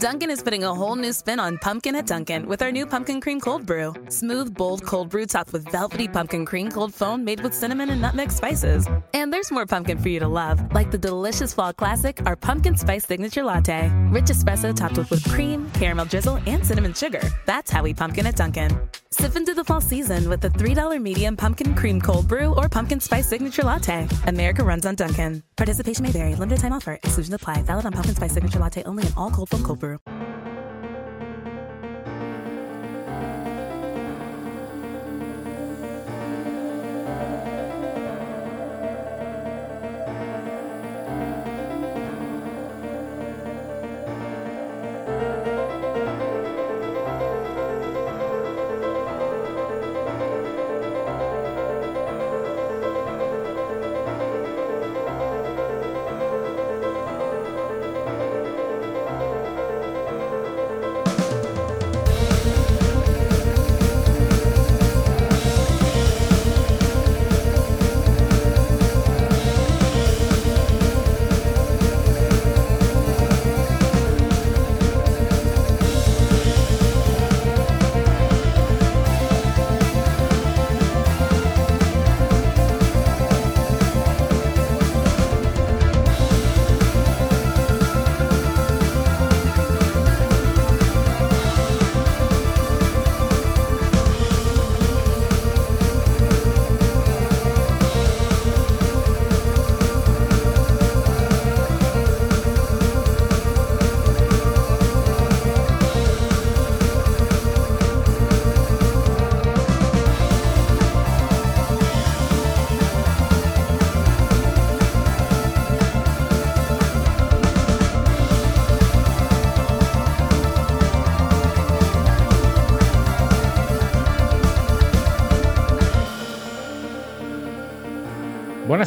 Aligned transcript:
Dunkin' 0.00 0.30
is 0.30 0.40
putting 0.44 0.62
a 0.62 0.72
whole 0.72 0.94
new 0.94 1.12
spin 1.12 1.40
on 1.40 1.58
pumpkin 1.58 1.96
at 1.96 2.06
Dunkin' 2.06 2.46
with 2.46 2.62
our 2.62 2.70
new 2.70 2.86
pumpkin 2.86 3.20
cream 3.20 3.40
cold 3.40 3.66
brew. 3.66 3.92
Smooth, 4.08 4.56
bold 4.56 4.86
cold 4.86 5.08
brew 5.08 5.26
topped 5.26 5.52
with 5.52 5.66
velvety 5.72 6.06
pumpkin 6.06 6.44
cream 6.44 6.70
cold 6.70 6.94
foam 6.94 7.24
made 7.24 7.40
with 7.40 7.52
cinnamon 7.52 7.90
and 7.90 8.00
nutmeg 8.00 8.30
spices. 8.30 8.86
And 9.12 9.32
there's 9.32 9.50
more 9.50 9.66
pumpkin 9.66 9.98
for 9.98 10.08
you 10.08 10.20
to 10.20 10.28
love, 10.28 10.62
like 10.72 10.92
the 10.92 10.98
delicious 10.98 11.52
fall 11.52 11.72
classic, 11.72 12.24
our 12.26 12.36
pumpkin 12.36 12.76
spice 12.76 13.06
signature 13.06 13.42
latte. 13.42 13.90
Rich 14.12 14.26
espresso 14.26 14.72
topped 14.72 14.98
with 14.98 15.10
whipped 15.10 15.28
cream, 15.30 15.68
caramel 15.74 16.04
drizzle, 16.04 16.38
and 16.46 16.64
cinnamon 16.64 16.94
sugar. 16.94 17.22
That's 17.44 17.68
how 17.68 17.82
we 17.82 17.92
pumpkin 17.92 18.24
at 18.26 18.36
Dunkin'. 18.36 18.78
Sip 19.10 19.34
into 19.34 19.54
the 19.54 19.64
fall 19.64 19.80
season 19.80 20.28
with 20.28 20.42
the 20.42 20.50
$3 20.50 21.02
medium 21.02 21.36
pumpkin 21.36 21.74
cream 21.74 22.00
cold 22.00 22.28
brew 22.28 22.54
or 22.54 22.68
pumpkin 22.68 23.00
spice 23.00 23.26
signature 23.26 23.62
latte. 23.62 24.06
America 24.28 24.62
runs 24.62 24.86
on 24.86 24.94
Dunkin'. 24.94 25.42
Participation 25.56 26.04
may 26.04 26.12
vary. 26.12 26.36
Limited 26.36 26.60
time 26.60 26.72
offer. 26.72 26.92
Exclusions 27.02 27.34
apply. 27.34 27.62
Valid 27.62 27.86
on 27.86 27.92
pumpkin 27.92 28.14
spice 28.14 28.34
signature 28.34 28.60
latte 28.60 28.84
only 28.84 29.06
in 29.06 29.12
all 29.16 29.30
cold 29.30 29.48
foam 29.48 29.64
cold 29.64 29.80
brew. 29.80 29.87
Uber. 29.88 30.17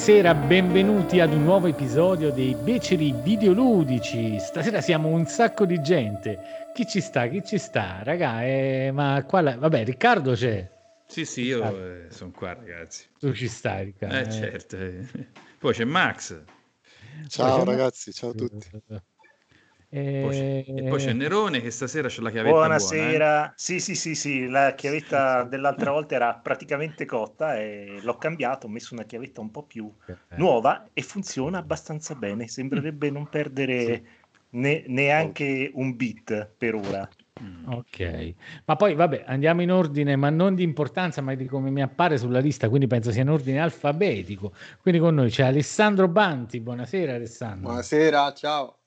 Buonasera, 0.04 0.34
benvenuti 0.34 1.20
ad 1.20 1.32
un 1.32 1.44
nuovo 1.44 1.68
episodio 1.68 2.32
dei 2.32 2.56
Beceri 2.56 3.14
Videoludici. 3.22 4.40
Stasera 4.40 4.82
siamo 4.82 5.10
un 5.10 5.28
sacco 5.28 5.68
di 5.68 5.80
gente. 5.80 6.40
Chi 6.74 6.88
ci 6.88 7.00
sta? 7.00 7.28
Chi 7.28 7.44
ci 7.46 7.60
sta? 7.60 8.02
Raga, 8.02 8.44
eh, 8.44 8.90
ma 8.92 9.24
qua 9.28 9.42
la... 9.42 9.58
vabbè, 9.58 9.84
Riccardo 9.84 10.34
c'è. 10.34 10.68
Sì, 11.06 11.24
sì, 11.24 11.44
io 11.44 11.64
eh, 11.78 12.08
sono 12.10 12.32
qua, 12.32 12.54
ragazzi. 12.54 13.10
Tu 13.20 13.32
ci 13.34 13.48
stai, 13.48 13.86
Riccardo. 13.86 14.18
Eh, 14.18 14.32
certo. 14.32 14.78
Poi 15.60 15.72
c'è 15.72 15.84
Max. 15.84 16.42
Ciao 17.28 17.58
Poi 17.58 17.66
ragazzi, 17.66 18.12
ciao 18.12 18.32
a 18.32 18.34
tutti. 18.34 18.70
E 19.94 20.22
poi, 20.24 20.32
c'è, 20.32 20.64
e 20.74 20.84
poi 20.88 21.00
c'è 21.00 21.12
Nerone 21.12 21.60
che 21.60 21.70
stasera 21.70 22.08
c'è 22.08 22.22
la 22.22 22.32
chiavetta 22.32 22.56
Buonasera. 22.56 23.02
Buona, 23.02 23.50
eh? 23.50 23.54
Sì, 23.58 23.82
sì, 23.82 23.96
sì, 23.96 24.16
sì, 24.16 24.48
la 24.48 24.74
chiavetta 24.74 25.44
dell'altra 25.44 25.92
volta 25.92 26.16
era 26.16 26.34
praticamente 26.34 27.04
cotta 27.04 27.58
e 27.58 28.00
l'ho 28.02 28.16
cambiato, 28.16 28.68
ho 28.68 28.70
messo 28.70 28.94
una 28.94 29.04
chiavetta 29.04 29.42
un 29.42 29.52
po' 29.52 29.64
più 29.64 29.94
nuova 30.36 30.88
e 30.94 31.02
funziona 31.02 31.58
abbastanza 31.58 32.16
bene. 32.16 32.48
Sembrerebbe 32.48 33.10
non 33.10 33.28
perdere 33.28 33.84
sì. 33.84 34.02
ne, 34.52 34.86
neanche 34.88 35.70
un 35.74 35.94
bit 35.98 36.52
per 36.58 36.76
ora. 36.76 37.10
Mm. 37.44 37.74
Ok, 37.74 38.34
ma 38.64 38.78
poi 38.78 38.96
vabbè, 38.96 39.26
andiamo 39.28 39.62
in 39.62 39.72
ordine, 39.72 40.16
ma 40.16 40.30
non 40.30 40.56
di 40.56 40.64
importanza, 40.64 41.20
ma 41.20 41.36
di 41.36 41.46
come 41.48 41.70
mi 41.70 41.82
appare 41.82 42.18
sulla 42.18 42.40
lista, 42.40 42.70
quindi 42.70 42.88
penso 42.88 43.12
sia 43.12 43.24
in 43.24 43.30
ordine 43.30 43.60
alfabetico. 43.60 44.54
Quindi 44.82 45.02
con 45.02 45.16
noi 45.16 45.30
c'è 45.30 45.44
Alessandro 45.44 46.08
Banti. 46.08 46.62
Buonasera 46.62 47.16
Alessandro. 47.16 47.68
Buonasera, 47.68 48.34
ciao. 48.34 48.81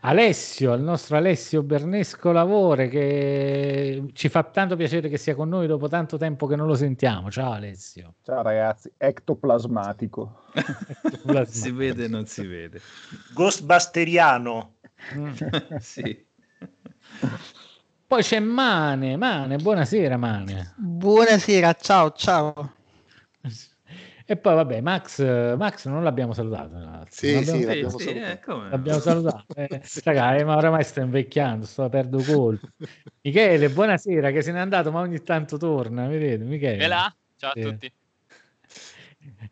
Alessio, 0.00 0.74
il 0.74 0.82
nostro 0.82 1.16
Alessio 1.16 1.62
Bernesco 1.62 2.32
Lavore, 2.32 2.88
che 2.88 4.04
ci 4.12 4.28
fa 4.28 4.42
tanto 4.44 4.76
piacere 4.76 5.08
che 5.08 5.18
sia 5.18 5.34
con 5.34 5.48
noi 5.48 5.66
dopo 5.66 5.88
tanto 5.88 6.16
tempo 6.16 6.46
che 6.46 6.56
non 6.56 6.66
lo 6.66 6.74
sentiamo. 6.74 7.30
Ciao 7.30 7.52
Alessio. 7.52 8.14
Ciao 8.22 8.42
ragazzi, 8.42 8.92
ectoplasmatico. 8.96 10.44
ectoplasmatico. 10.52 11.46
si 11.46 11.70
vede, 11.70 12.08
non 12.08 12.26
si 12.26 12.46
vede. 12.46 12.80
Ghostbusteriano. 13.34 14.76
sì. 15.80 16.26
Poi 18.06 18.22
c'è 18.22 18.40
Mane, 18.40 19.16
Mane, 19.16 19.56
buonasera 19.56 20.16
Mane. 20.16 20.74
Buonasera, 20.76 21.74
ciao, 21.74 22.12
ciao. 22.12 22.72
E 24.30 24.36
poi 24.36 24.54
vabbè, 24.56 24.82
Max, 24.82 25.22
Max 25.56 25.86
non 25.86 26.02
l'abbiamo 26.02 26.34
salutato. 26.34 27.06
Sì, 27.08 27.32
l'abbiamo, 27.32 27.58
sì, 27.58 27.64
l'abbiamo 27.64 27.98
sì, 27.98 28.04
salutato. 28.04 28.66
Eh, 28.66 28.68
l'abbiamo 28.68 29.00
salutato. 29.00 29.54
Eh, 29.54 29.82
raga, 30.04 30.36
eh, 30.36 30.44
ma 30.44 30.56
oramai 30.56 30.84
sto 30.84 31.00
invecchiando, 31.00 31.64
sto 31.64 31.88
perdo 31.88 32.22
colpo. 32.22 32.68
Michele, 33.24 33.70
buonasera, 33.70 34.30
che 34.30 34.42
se 34.42 34.52
n'è 34.52 34.58
andato, 34.58 34.92
ma 34.92 35.00
ogni 35.00 35.22
tanto 35.22 35.56
torna, 35.56 36.06
vedete, 36.08 36.44
Michele. 36.44 36.84
E 36.84 36.86
là, 36.86 37.10
ciao 37.38 37.52
a 37.52 37.54
tutti. 37.54 37.90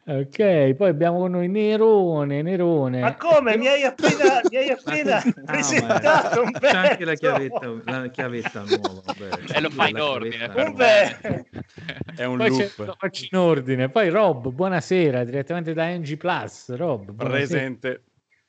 Ok, 0.09 0.75
poi 0.75 0.89
abbiamo 0.89 1.19
con 1.19 1.33
noi 1.33 1.49
Nerone, 1.49 2.41
Nerone. 2.41 3.01
Ma 3.01 3.17
come? 3.17 3.57
Mi 3.57 3.67
hai 3.67 3.83
appena, 3.83 4.41
mi 4.49 4.57
hai 4.57 4.71
appena 4.71 5.17
ah, 5.17 5.33
presentato 5.45 6.43
un 6.43 6.53
C'è 6.59 6.69
anche 6.69 7.05
la 7.05 7.15
chiavetta, 7.15 7.75
la 7.85 8.09
chiavetta 8.09 8.63
nuova. 8.63 9.15
Beh, 9.17 9.55
e 9.55 9.61
lo 9.61 9.71
fai 9.71 9.91
in 9.91 10.01
ordine. 10.01 10.47
È 12.17 12.25
un 12.25 12.37
poi 12.37 12.49
loop. 12.49 12.79
Lo 12.79 12.97
faccio 12.97 13.27
in 13.31 13.39
ordine. 13.39 13.89
Poi 13.89 14.09
Rob, 14.09 14.49
buonasera, 14.49 15.25
direttamente 15.25 15.75
da 15.75 15.89
NG 15.89 16.17
Plus. 16.17 16.75
Rob, 16.77 17.13
presente. 17.15 18.03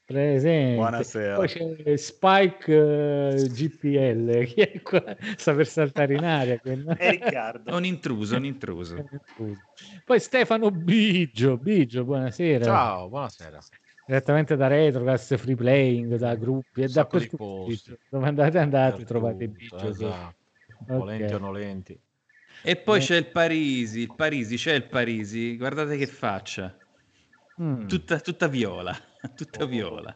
Presente. 0.07 0.75
Buonasera. 0.75 1.35
Poi 1.35 1.47
c'è 1.49 1.97
Spike 1.97 2.73
uh, 2.73 3.45
GPL, 3.51 4.45
chi 4.47 4.61
è 4.61 4.81
qua? 4.81 5.03
Sta 5.35 5.53
per 5.53 5.67
saltare 5.67 6.13
in 6.13 6.23
aria. 6.23 6.61
È 6.63 7.09
Riccardo. 7.09 7.75
Un 7.75 7.83
intruso, 7.83 8.37
un 8.37 8.45
intruso. 8.45 9.03
Poi 10.05 10.19
Stefano 10.21 10.71
Bigio, 10.71 11.57
Bigio, 11.57 12.05
buonasera. 12.05 12.63
Ciao, 12.63 13.09
buonasera. 13.09 13.59
Direttamente 14.05 14.55
da 14.55 14.67
Retrocast, 14.67 15.35
Free 15.35 15.55
Playing, 15.55 16.15
da 16.15 16.35
gruppi 16.35 16.83
e 16.83 16.87
da 16.87 17.01
dappertutto. 17.01 17.67
Dove 18.09 18.27
andate 18.27 18.59
andate, 18.59 19.03
trovate 19.03 19.49
Bigio. 19.49 19.89
Esatto. 19.89 20.35
Okay. 20.83 20.97
Volenti 20.97 21.33
o 21.33 21.37
nolenti. 21.37 21.99
E 22.63 22.77
poi 22.77 22.99
eh. 22.99 23.01
c'è 23.01 23.17
il 23.17 23.27
Parisi, 23.27 23.99
il 23.99 24.15
Parisi, 24.15 24.55
c'è 24.55 24.71
il 24.71 24.87
Parisi, 24.87 25.57
guardate 25.57 25.97
che 25.97 26.07
faccia. 26.07 26.73
Mm. 27.61 27.87
Tutta, 27.87 28.21
tutta 28.21 28.47
viola 28.47 28.97
tutta 29.35 29.63
oh. 29.63 29.67
viola. 29.67 30.15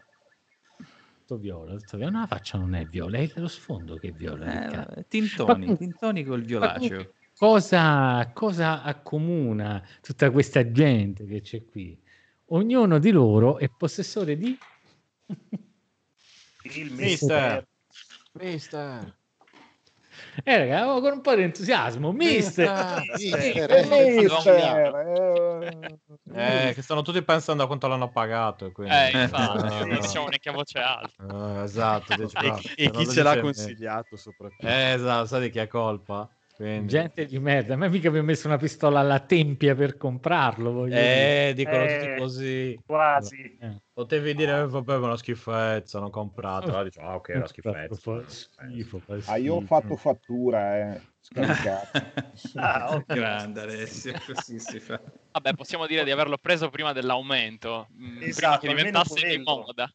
Tutto 1.19 1.38
viola, 1.38 1.75
tutto 1.77 1.98
viola. 1.98 2.12
No, 2.12 2.19
la 2.21 2.27
faccia 2.27 2.57
non 2.57 2.75
è 2.75 2.86
viola, 2.86 3.18
è 3.18 3.31
lo 3.36 3.48
sfondo 3.48 3.95
che 3.95 4.09
è 4.09 4.12
viola. 4.12 4.88
Eh, 4.89 5.06
tintoni, 5.07 5.68
ma, 5.68 5.75
tintoni 5.75 6.24
col 6.24 6.44
violaceo. 6.44 7.13
Cosa, 7.38 8.30
cosa 8.33 8.83
accomuna 8.83 9.83
tutta 10.01 10.30
questa 10.30 10.71
gente 10.71 11.25
che 11.25 11.42
c'è 11.42 11.65
qui? 11.65 12.00
Ognuno 12.48 13.00
di 13.00 13.12
loro 13.12 13.57
è 13.57 13.69
possessore 13.69 14.38
di... 14.38 14.57
Il 16.63 16.92
mister. 16.94 17.65
Mister. 18.33 19.19
Eh, 20.44 20.57
raga, 20.57 20.86
con 21.01 21.12
un 21.13 21.22
po' 21.22 21.36
di 21.36 21.42
entusiasmo, 21.44 22.12
mister. 22.12 22.68
Ah, 22.68 23.04
mister, 23.18 23.72
Eh, 23.72 23.80
eh, 23.80 24.13
mister, 24.13 24.95
eh. 26.33 26.69
Eh, 26.69 26.74
che 26.74 26.81
stanno 26.81 27.01
tutti 27.01 27.22
pensando 27.24 27.63
a 27.63 27.68
quanto 27.68 27.88
l'hanno 27.88 28.10
pagato. 28.12 28.66
e 28.66 28.72
Quindi... 28.72 28.94
Eh, 28.94 29.24
infatti, 29.24 29.57
Ah, 29.57 29.86
non 29.86 30.00
diciamo 30.00 30.28
neanche 30.28 30.50
a 30.50 30.54
voce 30.54 30.80
alta. 30.80 31.24
ah, 31.28 31.63
esatto. 31.63 32.16
dici, 32.16 32.36
E, 32.75 32.86
e 32.86 32.92
chi 32.92 33.07
ce 33.07 33.24
l'ha 33.24 33.30
dice- 33.31 33.42
consigliato 33.42 34.16
soprattutto? 34.16 34.66
Eh, 34.68 34.94
esatto, 34.94 35.25
sai 35.28 35.42
di 35.42 35.50
chi 35.50 35.60
è 35.60 35.68
colpa? 35.68 36.30
Quindi... 36.61 36.87
Gente 36.87 37.25
di 37.25 37.39
merda, 37.39 37.75
ma 37.75 37.87
mica 37.87 38.09
vi 38.11 38.19
ho 38.19 38.23
messo 38.23 38.45
una 38.47 38.57
pistola 38.57 38.99
alla 38.99 39.19
tempia 39.19 39.73
per 39.73 39.97
comprarlo. 39.97 40.71
Voglio 40.71 40.93
dire. 40.93 41.49
Eh, 41.49 41.53
dicono 41.55 41.83
Eh, 41.83 41.99
tutti 41.99 42.19
così. 42.21 42.79
Quasi. 42.85 43.57
Eh. 43.59 43.81
Potevi 43.91 44.35
dire, 44.35 44.59
eh, 44.59 44.67
vabbè, 44.67 44.97
ma 44.97 45.05
una 45.07 45.17
schifezza, 45.17 45.99
non 45.99 46.11
comprato. 46.11 46.67
Allora 46.67 46.83
dici, 46.83 46.99
ah, 46.99 47.15
ok, 47.15 47.31
una 47.35 47.47
schifezza. 47.47 47.95
Fa 47.95 48.23
schifo, 48.27 48.99
fa 48.99 49.17
Ah, 49.25 49.37
io 49.37 49.55
ho 49.55 49.57
schifo. 49.59 49.79
fatto 49.79 49.95
fattura, 49.95 50.77
eh. 50.93 51.01
Scaricato. 51.19 51.99
Ah. 52.55 53.03
Grande 53.07 53.61
Alessio, 53.61 54.13
così 54.25 54.59
si 54.59 54.79
fa. 54.79 54.99
Vabbè, 55.31 55.53
possiamo 55.53 55.87
dire 55.87 56.03
di 56.03 56.11
averlo 56.11 56.37
preso 56.37 56.69
prima 56.69 56.93
dell'aumento. 56.93 57.87
mm, 57.93 58.07
prima 58.17 58.25
Esatto, 58.27 58.59
che 58.59 58.67
almeno 58.67 58.87
diventasse 58.89 59.27
di 59.27 59.37
moda. 59.43 59.91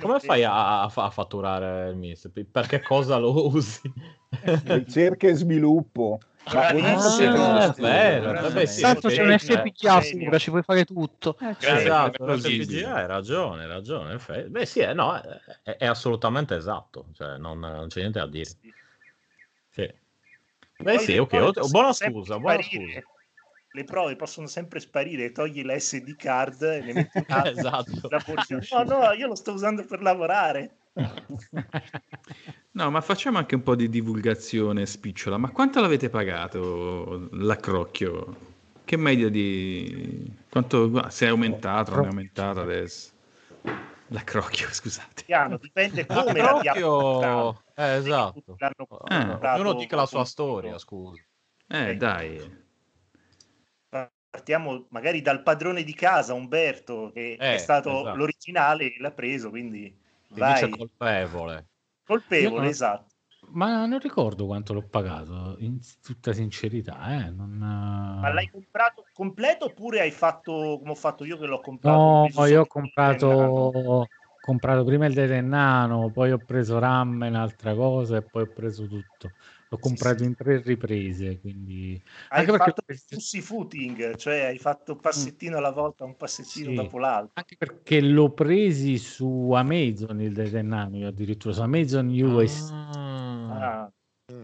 Come 0.00 0.18
fai 0.20 0.42
a, 0.44 0.82
a- 0.82 1.10
fatturare 1.10 1.90
il 1.90 1.96
mister? 1.96 2.30
Per 2.30 2.66
che 2.66 2.82
cosa 2.82 3.16
lo 3.18 3.46
usi? 3.46 3.80
Ricerca 4.64 5.28
e 5.28 5.34
sviluppo. 5.34 6.18
Ma 6.52 6.66
Ah, 6.68 6.72
volendo 6.72 7.46
Ah, 7.46 7.74
vero, 7.78 8.32
vabbè, 8.32 8.66
sì, 8.66 8.82
Tanto 8.82 9.08
c'è 9.08 9.22
un 9.22 9.38
FPGA 9.38 9.98
eh. 9.98 10.02
sopra, 10.02 10.38
ci 10.38 10.50
puoi 10.50 10.62
fare 10.62 10.84
tutto. 10.84 11.36
Esatto, 11.60 12.10
per 12.10 12.26
per 12.26 12.34
possibile. 12.36 12.86
hai 12.86 13.06
ragione, 13.06 13.62
hai 13.62 13.68
ragione. 13.68 14.18
Beh, 14.48 14.66
sì, 14.66 14.80
è, 14.80 14.94
no, 14.94 15.14
è, 15.14 15.76
è 15.76 15.86
assolutamente 15.86 16.54
esatto, 16.54 17.06
cioè 17.14 17.36
non, 17.38 17.58
non 17.58 17.88
c'è 17.88 18.00
niente 18.00 18.18
da 18.18 18.26
dire. 18.26 18.50
Sì. 19.70 19.92
Beh, 20.78 20.98
sì, 20.98 21.16
ok, 21.16 21.68
buona 21.70 21.92
scusa, 21.92 22.38
buona 22.38 22.62
scusa. 22.62 23.02
Le 23.76 23.84
prove 23.84 24.16
possono 24.16 24.46
sempre 24.46 24.80
sparire, 24.80 25.32
togli 25.32 25.62
la 25.62 25.78
SD 25.78 26.16
card 26.16 26.62
e 26.62 26.80
ne 26.80 26.92
metti 26.94 27.18
un'altra. 27.28 27.50
Esatto. 27.50 28.08
La 28.08 28.22
borsa- 28.24 28.58
No, 28.82 28.82
no, 28.84 29.12
io 29.12 29.26
lo 29.26 29.34
sto 29.34 29.52
usando 29.52 29.84
per 29.84 30.00
lavorare. 30.00 30.76
No, 32.70 32.90
ma 32.90 33.02
facciamo 33.02 33.36
anche 33.36 33.54
un 33.54 33.62
po' 33.62 33.74
di 33.74 33.90
divulgazione 33.90 34.86
spicciola. 34.86 35.36
Ma 35.36 35.50
quanto 35.50 35.82
l'avete 35.82 36.08
pagato 36.08 37.28
l'accrocchio? 37.32 38.54
Che 38.82 38.96
media 38.96 39.28
di... 39.28 40.34
Quanto... 40.48 41.10
Se 41.10 41.26
è 41.26 41.28
aumentato, 41.28 41.96
non 41.96 42.04
è 42.04 42.08
aumentato 42.08 42.60
adesso? 42.62 43.10
L'accrocchio, 44.06 44.68
scusate. 44.72 45.24
Piano, 45.26 45.58
dipende 45.58 46.06
come 46.06 46.32
comprato. 46.32 47.62
Eh, 47.74 47.96
esatto. 47.96 48.42
Comprato 48.46 48.86
Ognuno 49.60 49.74
dica 49.74 49.96
la 49.96 50.06
sua 50.06 50.24
storia, 50.24 50.78
scusa. 50.78 51.20
Eh, 51.68 51.94
dai. 51.96 52.64
Partiamo 54.36 54.86
magari 54.90 55.22
dal 55.22 55.42
padrone 55.42 55.82
di 55.82 55.94
casa, 55.94 56.34
Umberto, 56.34 57.10
che 57.10 57.40
Eh, 57.40 57.54
è 57.54 57.56
stato 57.56 58.10
esatto. 58.10 58.12
l'originale 58.12 58.92
e 58.92 58.96
l'ha 59.00 59.10
preso, 59.12 59.48
quindi 59.48 59.98
Ti 60.32 60.42
vai. 60.42 60.44
dice 60.44 60.68
colpevole. 60.68 61.66
colpevole, 62.06 62.68
Io 62.68 62.70
no. 62.70 62.70
esatto. 62.70 63.14
Ma 63.52 63.86
non 63.86 63.98
ricordo 64.00 64.46
quanto 64.46 64.72
l'ho 64.74 64.88
pagato, 64.88 65.56
in 65.60 65.80
tutta 66.02 66.32
sincerità. 66.32 67.26
Eh? 67.26 67.30
Non, 67.30 67.58
Ma 68.18 68.30
l'hai 68.32 68.48
comprato 68.50 69.08
completo 69.12 69.66
oppure 69.66 70.00
hai 70.00 70.10
fatto 70.10 70.76
come 70.78 70.90
ho 70.90 70.94
fatto 70.94 71.24
io 71.24 71.38
che 71.38 71.46
l'ho 71.46 71.60
comprato? 71.60 72.04
No, 72.24 72.46
io 72.46 72.62
ho 72.62 72.66
Nano. 73.26 73.70
comprato, 73.86 74.08
comprato 74.40 74.82
prima 74.84 75.06
il 75.06 75.14
Detennano, 75.14 76.10
poi 76.10 76.32
ho 76.32 76.38
preso 76.44 76.78
RAM 76.78 77.22
e 77.22 77.28
un'altra 77.28 77.74
cosa 77.74 78.16
e 78.16 78.22
poi 78.22 78.42
ho 78.42 78.52
preso 78.52 78.86
tutto. 78.88 79.34
L'ho 79.68 79.78
comprato 79.78 80.18
sì. 80.18 80.24
in 80.26 80.34
tre 80.36 80.60
riprese, 80.62 81.40
quindi... 81.40 82.00
Hai 82.28 82.40
Anche 82.40 82.52
perché- 82.52 82.64
fatto 82.70 82.82
pussy 83.08 83.40
footing, 83.40 84.14
cioè 84.14 84.44
hai 84.44 84.58
fatto 84.58 84.92
un 84.92 85.00
passettino 85.00 85.56
alla 85.56 85.72
volta, 85.72 86.04
un 86.04 86.16
passettino 86.16 86.70
Sì. 86.70 86.76
dopo 86.76 86.98
l'altro. 86.98 87.32
Anche 87.34 87.56
perché 87.56 88.00
l'ho 88.00 88.30
presi 88.30 88.96
su 88.96 89.50
Amazon 89.52 90.20
il 90.20 90.32
Detennano, 90.32 90.96
io 90.96 91.08
addirittura 91.08 91.52
su 91.52 91.62
Amazon 91.62 92.08
US. 92.08 92.70
Ah, 92.70 93.82
Ah, 93.82 93.92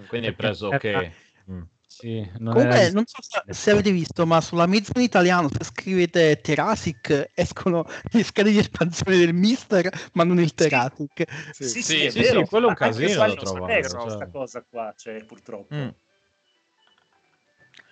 quindi 0.09 0.27
hai 0.29 0.35
preso 0.35 0.71
che... 0.71 1.13
Mm. 1.51 1.63
Sì, 1.95 2.27
non 2.39 2.55
Comunque, 2.55 2.79
era- 2.79 2.91
non 2.91 3.05
so 3.07 3.21
se, 3.21 3.43
se 3.53 3.71
avete 3.71 3.91
visto, 3.93 4.27
ma 4.27 4.41
sulla 4.41 4.67
in 4.67 4.83
italiano, 5.03 5.49
se 5.51 5.63
scrivete 5.63 6.41
Terasic, 6.41 7.31
escono 7.35 7.85
le 8.11 8.23
schede 8.25 8.51
di 8.51 8.59
espansione 8.59 9.19
del 9.19 9.35
Mister, 9.35 9.89
ma 10.15 10.25
non 10.25 10.41
il 10.41 10.55
Terasic. 10.55 11.25
Sì. 11.53 11.65
sì, 11.65 11.83
sì, 11.83 11.83
Sì, 11.83 12.05
è 12.07 12.11
sì, 12.11 12.23
vero. 12.23 12.43
sì, 12.45 12.49
quello 12.49 12.67
è 12.67 12.69
un 12.71 12.75
casino 12.75 13.25
non 13.27 13.37
trovare, 13.37 13.83
sapevo 13.83 14.05
cioè. 14.05 14.11
sta 14.11 14.27
cosa 14.31 14.65
qua, 14.69 14.95
cioè, 14.97 15.25
purtroppo. 15.25 15.75
Mm. 15.75 15.89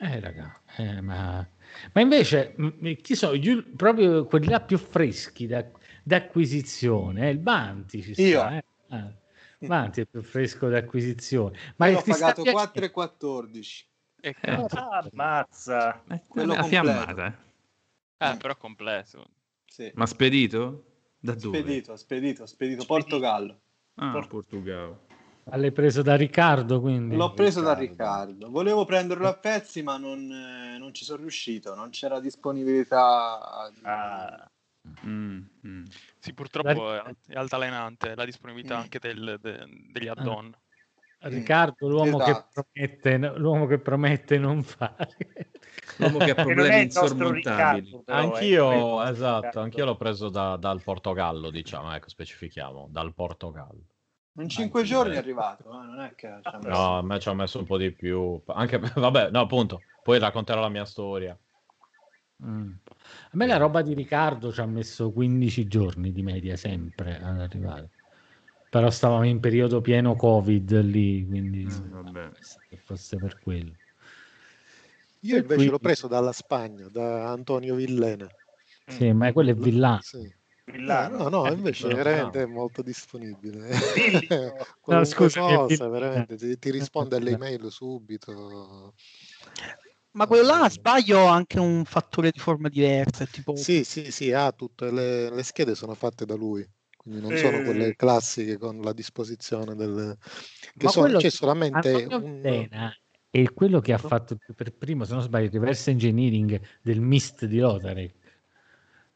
Eh, 0.02 0.20
raga, 0.20 0.60
eh, 0.78 1.00
ma... 1.02 1.46
ma 1.92 2.00
invece, 2.00 2.54
chi 3.02 3.14
sono 3.14 3.36
gli 3.36 3.62
proprio 3.62 4.24
quelli 4.24 4.48
là 4.48 4.60
più 4.60 4.78
freschi 4.78 5.46
da, 5.46 5.64
d'acquisizione? 6.02 7.28
eh, 7.28 7.30
il 7.30 7.38
Banti 7.38 8.02
ci 8.02 8.14
sta, 8.14 8.22
Io. 8.22 8.48
eh? 8.50 8.64
Ah, 8.88 9.12
Banti 9.58 10.00
è 10.00 10.06
più 10.06 10.22
fresco 10.22 10.68
d'acquisizione. 10.68 11.58
Ma 11.76 11.90
l'ho 11.90 12.00
sta 12.00 12.12
pagato 12.12 12.42
piacendo? 12.42 12.88
4,14. 12.88 13.89
E 14.20 14.36
Eh, 14.40 14.52
Ah, 14.70 15.02
ammazza. 15.10 16.02
eh, 16.08 16.22
Quello 16.28 16.54
la 16.54 16.62
fiammata. 16.64 17.26
eh. 17.26 18.28
Eh, 18.32 18.36
però 18.36 18.56
completo. 18.56 19.26
Sì. 19.66 19.90
Ma 19.94 20.06
spedito? 20.06 20.84
Da 21.18 21.34
dove? 21.34 21.58
Spedito, 21.58 21.96
spedito, 21.96 22.46
spedito, 22.46 22.82
Spedito. 22.82 22.84
Portogallo. 22.86 23.60
Ah, 23.96 24.10
Por- 24.12 24.26
Portogallo. 24.28 25.06
L'hai 25.44 25.72
preso 25.72 26.02
da 26.02 26.14
Riccardo, 26.16 26.80
quindi? 26.80 27.16
L'ho 27.16 27.32
preso 27.32 27.60
da 27.60 27.72
Riccardo. 27.74 28.26
Riccardo. 28.32 28.50
Volevo 28.50 28.84
prenderlo 28.84 29.26
a 29.26 29.34
pezzi, 29.34 29.82
ma 29.82 29.96
non, 29.96 30.30
eh, 30.30 30.78
non 30.78 30.92
ci 30.94 31.04
sono 31.04 31.20
riuscito. 31.22 31.74
Non 31.74 31.90
c'era 31.90 32.20
disponibilità. 32.20 33.70
di- 33.74 33.80
Ah, 33.84 34.50
Mm, 35.06 35.42
mm. 35.66 35.84
Sì, 36.18 36.32
purtroppo 36.32 36.94
è, 36.94 37.02
è 37.26 37.34
altalenante 37.34 38.14
la 38.14 38.24
disponibilità 38.24 38.76
Mm. 38.78 38.80
anche 38.80 38.98
del- 38.98 39.36
de- 39.40 39.66
degli 39.92 40.08
add-on. 40.08 40.54
Riccardo, 41.22 41.86
l'uomo, 41.88 42.18
Esatto. 42.18 42.32
che 42.32 42.64
promette, 42.72 43.38
l'uomo 43.38 43.66
che 43.66 43.78
promette 43.78 44.38
non 44.38 44.62
fare. 44.62 45.16
L'uomo 45.98 46.18
che 46.18 46.30
ha 46.30 46.34
problemi 46.74 46.82
insormontabili. 46.84 47.90
Riccardo, 47.90 48.02
però, 48.04 48.18
eh, 48.18 48.22
Anch'io, 48.22 48.66
quello- 48.68 49.02
esatto, 49.04 49.34
Riccardo. 49.36 49.60
anch'io 49.60 49.84
l'ho 49.84 49.96
preso 49.96 50.28
da- 50.30 50.56
dal 50.56 50.82
Portogallo, 50.82 51.50
diciamo, 51.50 51.92
ecco, 51.94 52.08
specifichiamo, 52.08 52.88
dal 52.90 53.12
Portogallo. 53.12 53.82
In 54.38 54.48
cinque 54.48 54.80
Anche 54.80 54.92
giorni 54.92 55.14
è 55.14 55.18
arrivato. 55.18 55.64
eh, 55.70 55.84
Non 55.84 56.00
è 56.00 56.14
che 56.14 56.38
ci 56.42 56.48
ha 56.48 56.56
messo- 56.56 56.68
No, 56.68 56.96
a 56.98 57.02
me 57.02 57.18
ci 57.20 57.28
ha 57.28 57.34
messo 57.34 57.58
un 57.58 57.64
po' 57.66 57.76
di 57.76 57.90
più, 57.92 58.40
anche, 58.46 58.78
vabbè, 58.94 59.30
no, 59.30 59.40
appunto, 59.40 59.82
poi 60.02 60.18
racconterò 60.18 60.60
la 60.60 60.68
mia 60.70 60.86
storia. 60.86 61.36
Mm. 62.42 62.70
A 63.02 63.30
me 63.32 63.46
la 63.46 63.58
roba 63.58 63.82
di 63.82 63.92
Riccardo 63.92 64.50
ci 64.50 64.60
ha 64.62 64.66
messo 64.66 65.12
15 65.12 65.66
giorni 65.66 66.10
di 66.12 66.22
media 66.22 66.56
sempre 66.56 67.20
ad 67.22 67.38
arrivare. 67.40 67.90
Però 68.70 68.88
stavamo 68.88 69.26
in 69.26 69.40
periodo 69.40 69.80
pieno 69.80 70.14
Covid 70.14 70.80
lì, 70.82 71.26
quindi 71.26 71.66
Mm, 71.66 71.90
vabbè. 71.90 72.30
che 72.68 72.76
fosse 72.76 73.18
per 73.18 73.36
quello. 73.40 73.72
Io 75.22 75.34
invece 75.34 75.46
quindi- 75.46 75.66
l'ho 75.72 75.78
preso 75.80 76.06
dalla 76.06 76.32
Spagna, 76.32 76.88
da 76.88 77.30
Antonio 77.32 77.74
Villena. 77.74 78.28
Sì, 78.86 79.12
ma 79.12 79.32
quello 79.32 79.50
è 79.50 79.54
Villano. 79.54 80.00
Sì. 80.02 80.32
Villano. 80.66 81.28
No, 81.28 81.28
no, 81.28 81.52
invece 81.52 81.88
Quello 81.88 81.96
veramente 81.96 82.42
è 82.42 82.46
molto 82.46 82.80
disponibile. 82.82 83.70
Qualunque 84.80 85.28
scusami, 85.28 85.56
cosa, 85.56 85.88
veramente, 85.88 86.36
ti, 86.36 86.58
ti 86.58 86.70
risponde 86.70 87.16
alle 87.16 87.32
email 87.32 87.70
subito. 87.72 88.94
Ma 90.12 90.26
quello 90.26 90.46
là, 90.46 90.68
sbaglio, 90.70 91.26
ha 91.28 91.34
anche 91.34 91.58
un 91.58 91.84
fattore 91.84 92.30
di 92.30 92.38
forma 92.38 92.68
diversa. 92.68 93.24
Tipo... 93.26 93.56
Sì, 93.56 93.82
sì, 93.82 94.10
sì, 94.12 94.32
ha 94.32 94.52
tutte 94.52 94.90
le, 94.92 95.28
le 95.30 95.42
schede 95.42 95.74
sono 95.74 95.94
fatte 95.94 96.24
da 96.24 96.34
lui, 96.34 96.64
quindi 97.10 97.28
non 97.28 97.36
sono 97.36 97.58
Eh. 97.58 97.64
quelle 97.64 97.96
classiche 97.96 98.56
con 98.58 98.80
la 98.80 98.92
disposizione 98.92 99.74
del... 99.74 100.16
che 100.76 100.84
Ma 100.84 100.90
sono- 100.90 101.04
quello 101.06 101.18
c'è 101.20 101.30
solamente 101.30 102.06
un... 102.10 102.40
Villena 102.40 102.94
è 103.32 103.44
quello 103.52 103.80
che 103.80 103.92
ha 103.92 103.98
fatto 103.98 104.36
per 104.56 104.72
primo, 104.72 105.04
se 105.04 105.12
non 105.12 105.22
sbaglio, 105.22 105.46
il 105.46 105.52
reverse 105.52 105.90
engineering 105.90 106.60
del 106.82 107.00
MIST 107.00 107.44
di 107.44 107.58
Lotarek. 107.58 108.14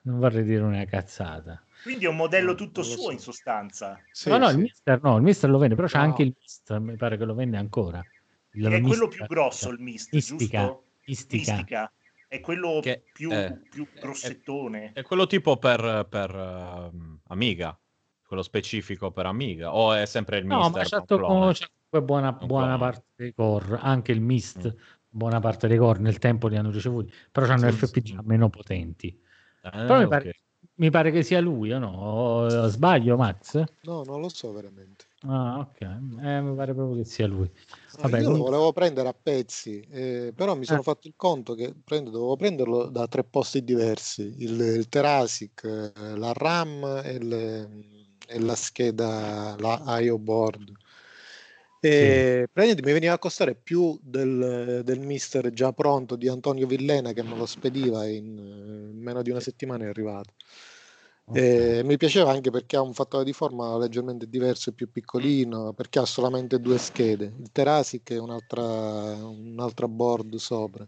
Non 0.03 0.19
vorrei 0.21 0.45
dire 0.45 0.63
una 0.63 0.85
cazzata. 0.85 1.65
Quindi 1.83 2.05
è 2.05 2.09
un 2.09 2.15
modello 2.17 2.55
tutto 2.55 2.83
suo 2.85 3.05
so. 3.05 3.11
in 3.11 3.19
sostanza. 3.19 3.99
Sì, 4.13 4.29
no, 4.29 4.39
no, 4.39 4.49
sì. 4.51 4.55
il 4.55 4.61
Mister 4.61 5.03
no, 5.03 5.17
il 5.17 5.23
Mister 5.23 5.51
lo 5.51 5.59
vende, 5.59 5.75
però 5.75 5.89
c'è 5.89 5.97
No. 5.99 6.05
anche 6.05 6.23
il 6.23 6.35
Mister, 6.39 6.79
mi 6.79 6.97
pare 6.97 7.17
che 7.17 7.25
lo 7.25 7.35
vende 7.35 7.57
ancora. 7.57 8.05
Il 8.53 8.65
è 8.67 8.81
quello 8.81 9.07
Mistica- 9.07 9.09
più 9.27 9.35
grosso 9.35 9.71
il 9.71 9.81
Mist, 9.81 10.13
Mistica, 10.13 10.61
giusto? 10.61 10.85
Mistica. 11.07 11.53
Mistica. 11.55 11.93
È 12.29 12.41
quello 12.41 12.79
Che- 12.83 13.03
più, 13.13 13.33
eh, 13.33 13.61
più 13.69 13.87
grossettone. 14.01 14.93
È 14.93 15.03
quello 15.03 15.27
tipo 15.27 15.57
per, 15.57 16.07
per 16.09 16.31
ehm, 16.35 17.21
Amiga, 17.29 17.77
quello 18.35 18.43
specifico 18.43 19.11
per 19.13 19.27
Amiga, 19.27 19.75
o 19.75 19.93
è 19.93 20.05
sempre 20.07 20.39
il 20.39 20.45
No, 20.45 20.57
Mister 20.59 20.83
ma 20.83 20.85
c'è 20.85 21.05
comunque 21.07 22.03
buona, 22.03 22.33
buona 22.33 22.77
parte 22.77 23.05
dei 23.15 23.33
core, 23.33 23.79
anche 23.81 24.11
il 24.13 24.21
Mist, 24.21 24.67
Mm. 24.67 24.79
buona 25.09 25.39
parte 25.41 25.69
dei 25.69 25.79
core 25.79 26.01
nel 26.01 26.19
tempo 26.19 26.49
li 26.49 26.57
hanno 26.57 26.71
ricevuti, 26.71 27.13
però 27.31 27.47
hanno 27.47 27.71
Sì, 27.71 27.87
FPGA 27.87 28.21
sì. 28.21 28.27
meno 28.27 28.51
potenti. 28.51 29.09
Eh, 29.63 29.71
Però 29.71 30.01
mi 30.01 30.09
pare 30.09 30.35
mi 30.77 30.91
pare 30.91 31.13
che 31.13 31.23
sia 31.23 31.41
lui, 31.41 31.73
o 31.73 31.79
no? 31.79 32.69
Sbaglio, 32.69 33.17
Max? 33.17 33.63
No, 33.83 34.03
non 34.03 34.21
lo 34.21 34.29
so 34.29 34.53
veramente. 34.53 35.05
Ah, 35.27 35.59
ok. 35.59 35.81
Eh, 35.81 36.41
mi 36.41 36.55
pare 36.57 36.75
proprio 36.75 36.97
che 36.97 37.05
sia 37.05 37.29
lui. 37.29 37.49
Ah, 37.97 38.03
Vabbè, 38.03 38.21
io 38.21 38.31
lo 38.31 38.39
volevo 38.39 38.73
prendere 38.73 39.09
a 39.09 39.15
pezzi, 39.15 39.81
eh, 39.89 40.33
però 40.35 40.57
mi 40.57 40.65
sono 40.65 40.81
Eh. 40.81 40.83
fatto 40.83 41.07
il 41.07 41.15
conto 41.17 41.55
che 41.55 41.73
prendo- 41.85 42.11
dovevo 42.11 42.35
prenderlo 42.37 42.87
da 42.87 43.07
tre 43.07 43.23
posti 43.23 43.63
diversi, 43.63 44.35
il, 44.39 44.59
il 44.61 44.89
Terasic, 44.89 45.93
eh, 45.95 46.17
la 46.17 46.33
RAM 46.33 47.03
e, 47.05 47.13
il- 47.13 47.94
e 48.27 48.39
la 48.41 48.55
scheda, 48.57 49.57
la 49.59 50.01
IO 50.01 50.19
board. 50.19 50.73
E 51.81 52.47
praticamente 52.51 52.83
mi 52.87 52.93
veniva 52.95 53.13
a 53.13 53.19
costare 53.19 53.55
più 53.57 53.99
del, 54.03 54.81
del 54.85 55.01
mister 55.01 55.51
già 55.53 55.73
pronto 55.73 56.17
di 56.17 56.29
Antonio 56.29 56.67
Villena 56.67 57.13
che 57.13 57.23
me 57.23 57.37
lo 57.37 57.45
spediva 57.45 58.07
in, 58.07 58.39
eh, 58.39 58.91
in 58.91 58.99
meno 59.03 59.21
di 59.23 59.31
una 59.31 59.41
settimana 59.41 59.85
è 59.85 59.89
arrivato. 59.89 60.33
E 61.37 61.83
mi 61.85 61.97
piaceva 61.97 62.31
anche 62.31 62.51
perché 62.51 62.77
ha 62.77 62.81
un 62.83 62.95
fattore 62.95 63.25
di 63.25 63.33
forma 63.33 63.77
leggermente 63.77 64.29
diverso 64.29 64.71
e 64.71 64.73
più 64.73 64.91
piccolino, 64.91 65.73
perché 65.73 65.99
ha 65.99 66.05
solamente 66.07 66.61
due 66.61 66.79
schede, 66.79 67.25
il 67.41 67.51
Terasic 67.51 68.11
e 68.13 68.19
un'altra, 68.19 68.63
un'altra 69.27 69.89
board 69.89 70.37
sopra, 70.37 70.87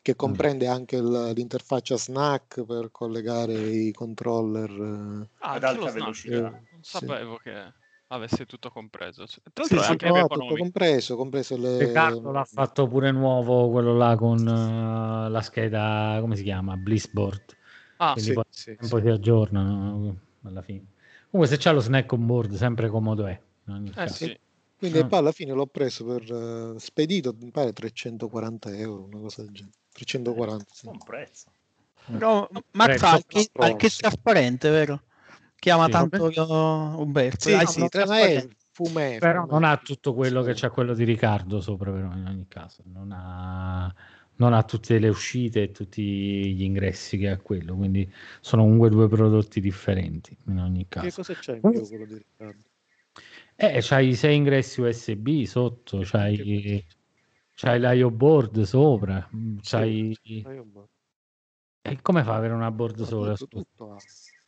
che 0.00 0.14
comprende 0.14 0.68
anche 0.68 1.00
l'interfaccia 1.02 1.96
snack 1.98 2.64
per 2.64 2.90
collegare 2.92 3.54
i 3.68 3.90
controller. 3.92 4.70
eh. 4.70 5.28
Ah, 5.42 5.54
Ad 5.54 5.64
alta 5.64 5.76
lo 6.06 6.12
snack. 6.12 6.62
Non 6.80 6.82
Sì. 6.82 6.98
sapevo 7.06 7.36
che 7.36 7.72
avesse 8.08 8.46
tutto 8.46 8.70
compreso. 8.70 9.26
Tra 9.26 9.64
Sì, 9.64 9.76
l'altro 9.76 9.80
è 9.80 9.84
sì, 9.84 9.90
anche 9.90 10.08
no, 10.08 10.26
tutto 10.28 10.56
compreso, 10.56 11.16
compreso 11.16 11.56
le... 11.58 11.76
Riccardo 11.76 12.32
l'ha 12.32 12.44
fatto 12.44 12.88
pure 12.88 13.12
nuovo, 13.12 13.70
quello 13.70 13.94
là 13.94 14.16
con 14.16 14.38
eh, 14.48 15.28
la 15.28 15.40
scheda, 15.42 16.16
come 16.20 16.36
si 16.36 16.42
chiama? 16.42 16.76
Blissboard. 16.76 17.56
Ah, 17.98 18.12
Quindi 18.12 18.30
sì, 18.30 18.34
poi 18.34 18.44
sì, 18.48 18.76
un 18.80 18.88
po' 18.88 19.00
si 19.00 19.08
aggiornano 19.08 20.16
alla 20.44 20.62
fine. 20.62 20.86
Comunque 21.30 21.54
se 21.54 21.62
c'è 21.62 21.72
lo 21.72 21.80
snack 21.80 22.10
on 22.12 22.26
board, 22.26 22.54
sempre 22.54 22.88
comodo 22.88 23.26
è. 23.26 23.38
Eh 23.96 24.08
sì. 24.08 24.36
Quindi 24.78 25.00
Ah. 25.00 25.04
poi 25.04 25.18
alla 25.18 25.32
fine 25.32 25.52
l'ho 25.52 25.66
preso 25.66 26.06
per 26.06 26.22
eh, 26.32 26.78
spedito, 26.78 27.34
mi 27.38 27.50
pare 27.50 27.74
340 27.74 28.74
euro, 28.74 29.04
una 29.04 29.20
cosa 29.20 29.42
del 29.42 29.52
genere. 29.52 29.74
340, 29.92 30.64
sì. 30.72 30.86
Buon 30.86 30.98
prezzo. 31.04 31.44
Però, 32.10 32.48
Max 32.72 33.02
ha 33.02 33.20
sì. 33.28 33.50
trasparente, 34.00 34.70
vero? 34.70 35.02
Chiama 35.62 35.84
Sì. 35.84 35.90
tanto 35.90 36.30
io 36.30 36.46
Umberto. 36.98 37.48
Sì, 37.50 37.52
Ah, 37.52 37.66
sì, 37.66 37.86
trasparente. 37.88 38.56
fumè, 38.72 39.18
Però 39.18 39.42
fumè. 39.42 39.52
non 39.52 39.64
ha 39.64 39.76
tutto 39.76 40.14
quello 40.14 40.42
che 40.42 40.54
c'ha 40.54 40.70
quello 40.70 40.94
di 40.94 41.04
Riccardo 41.04 41.60
sopra, 41.60 41.92
però 41.92 42.06
in 42.14 42.24
ogni 42.26 42.46
caso. 42.48 42.82
Non 42.86 43.12
ha, 43.12 43.94
non 44.36 44.54
ha 44.54 44.62
tutte 44.64 44.98
le 44.98 45.08
uscite 45.10 45.64
e 45.64 45.70
tutti 45.70 46.54
gli 46.54 46.62
ingressi 46.62 47.18
che 47.18 47.28
ha 47.28 47.36
quello, 47.36 47.76
quindi 47.76 48.10
sono 48.40 48.62
comunque 48.62 48.88
due 48.88 49.06
prodotti 49.08 49.60
differenti 49.60 50.34
in 50.46 50.58
ogni 50.58 50.86
Che 50.88 50.88
caso. 50.88 51.10
cosa 51.12 51.34
c'è 51.34 51.56
in 51.56 51.66
più 51.68 51.86
quello 51.86 52.04
di 52.06 52.14
Riccardo? 52.16 52.70
Eh, 53.58 53.80
c'hai 53.82 54.14
sei 54.14 54.36
ingressi 54.36 54.80
USB 54.80 55.42
sotto, 55.44 55.98
Che 55.98 56.04
c'hai, 56.04 56.82
c'hai 57.54 57.78
l'IO 57.80 58.10
board 58.10 58.62
sopra, 58.62 59.28
c'hai... 59.62 60.16
E 61.82 62.00
come 62.02 62.22
fa 62.22 62.32
ad 62.32 62.36
avere 62.38 62.52
una 62.54 62.70
board 62.70 63.02
sola? 63.02 63.34
tutto, 63.34 63.46
tutto. 63.46 63.96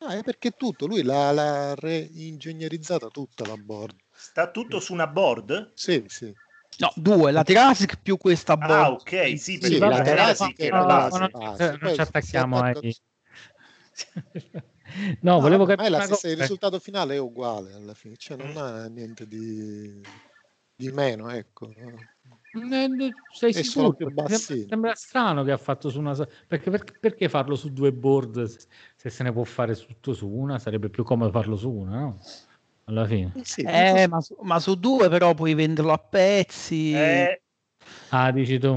Ah, 0.04 0.16
è 0.16 0.22
perché 0.22 0.50
tutto, 0.50 0.86
lui 0.86 1.02
l'ha, 1.02 1.30
l'ha 1.30 1.74
reingegnerizzata 1.74 3.08
tutta 3.08 3.46
la 3.46 3.56
board. 3.56 3.94
Sta 4.14 4.50
tutto 4.50 4.80
su 4.80 4.92
una 4.92 5.06
board? 5.06 5.72
Sì, 5.74 6.04
sì. 6.08 6.34
No, 6.78 6.92
due, 6.96 7.30
la 7.30 7.44
Terasic 7.44 8.00
più 8.02 8.16
questa 8.16 8.56
board. 8.56 8.72
Ah, 8.72 8.90
ok, 8.92 9.10
sì, 9.38 9.58
Sì, 9.58 9.58
perché 9.58 9.78
la 9.78 10.02
Terasic 10.02 10.58
è 10.58 10.70
la 10.70 10.84
base. 10.84 11.18
no, 11.18 11.28
base. 11.28 11.70
non 11.70 11.78
Poi 11.78 11.88
ci 11.88 11.94
si 11.94 12.00
attacchiamo 12.00 12.60
ai... 12.60 12.94
No, 15.22 15.40
volevo 15.40 15.64
capire 15.64 15.88
la 15.88 16.00
stessa- 16.00 16.28
il 16.28 16.36
risultato 16.36 16.78
finale 16.78 17.14
è 17.14 17.18
uguale 17.18 17.72
alla 17.72 17.94
fine, 17.94 18.16
cioè 18.16 18.36
non 18.36 18.56
ha 18.56 18.86
niente 18.88 19.26
di, 19.26 20.02
di 20.74 20.90
meno, 20.90 21.30
ecco. 21.30 21.70
Eh, 22.54 23.14
Sei 23.32 23.50
È 23.50 23.62
sicuro? 23.62 23.96
Sembra, 24.68 24.94
strano 24.94 25.42
che 25.42 25.52
ha 25.52 25.56
fatto 25.56 25.88
su 25.88 25.98
una... 25.98 26.14
Perché, 26.46 26.70
perché, 26.70 26.92
perché 26.98 27.28
farlo 27.28 27.56
su 27.56 27.72
due 27.72 27.92
board 27.92 28.44
se, 28.44 28.66
se 28.96 29.10
se 29.10 29.22
ne 29.22 29.32
può 29.32 29.44
fare 29.44 29.74
tutto 29.74 30.12
su 30.12 30.28
una? 30.28 30.58
Sarebbe 30.58 30.90
più 30.90 31.02
comodo 31.02 31.30
farlo 31.30 31.56
su 31.56 31.70
una, 31.70 32.00
no? 32.00 32.18
Alla 32.84 33.06
fine. 33.06 33.32
Sì, 33.42 33.62
Eh, 33.62 34.06
ma 34.08 34.20
su, 34.20 34.36
ma 34.42 34.58
su 34.60 34.74
due 34.74 35.08
però 35.08 35.32
puoi 35.34 35.54
venderlo 35.54 35.92
a 35.92 35.98
pezzi. 35.98 36.92
Eh, 36.92 37.40
Ah, 38.10 38.30
dici 38.30 38.58
tu? 38.58 38.74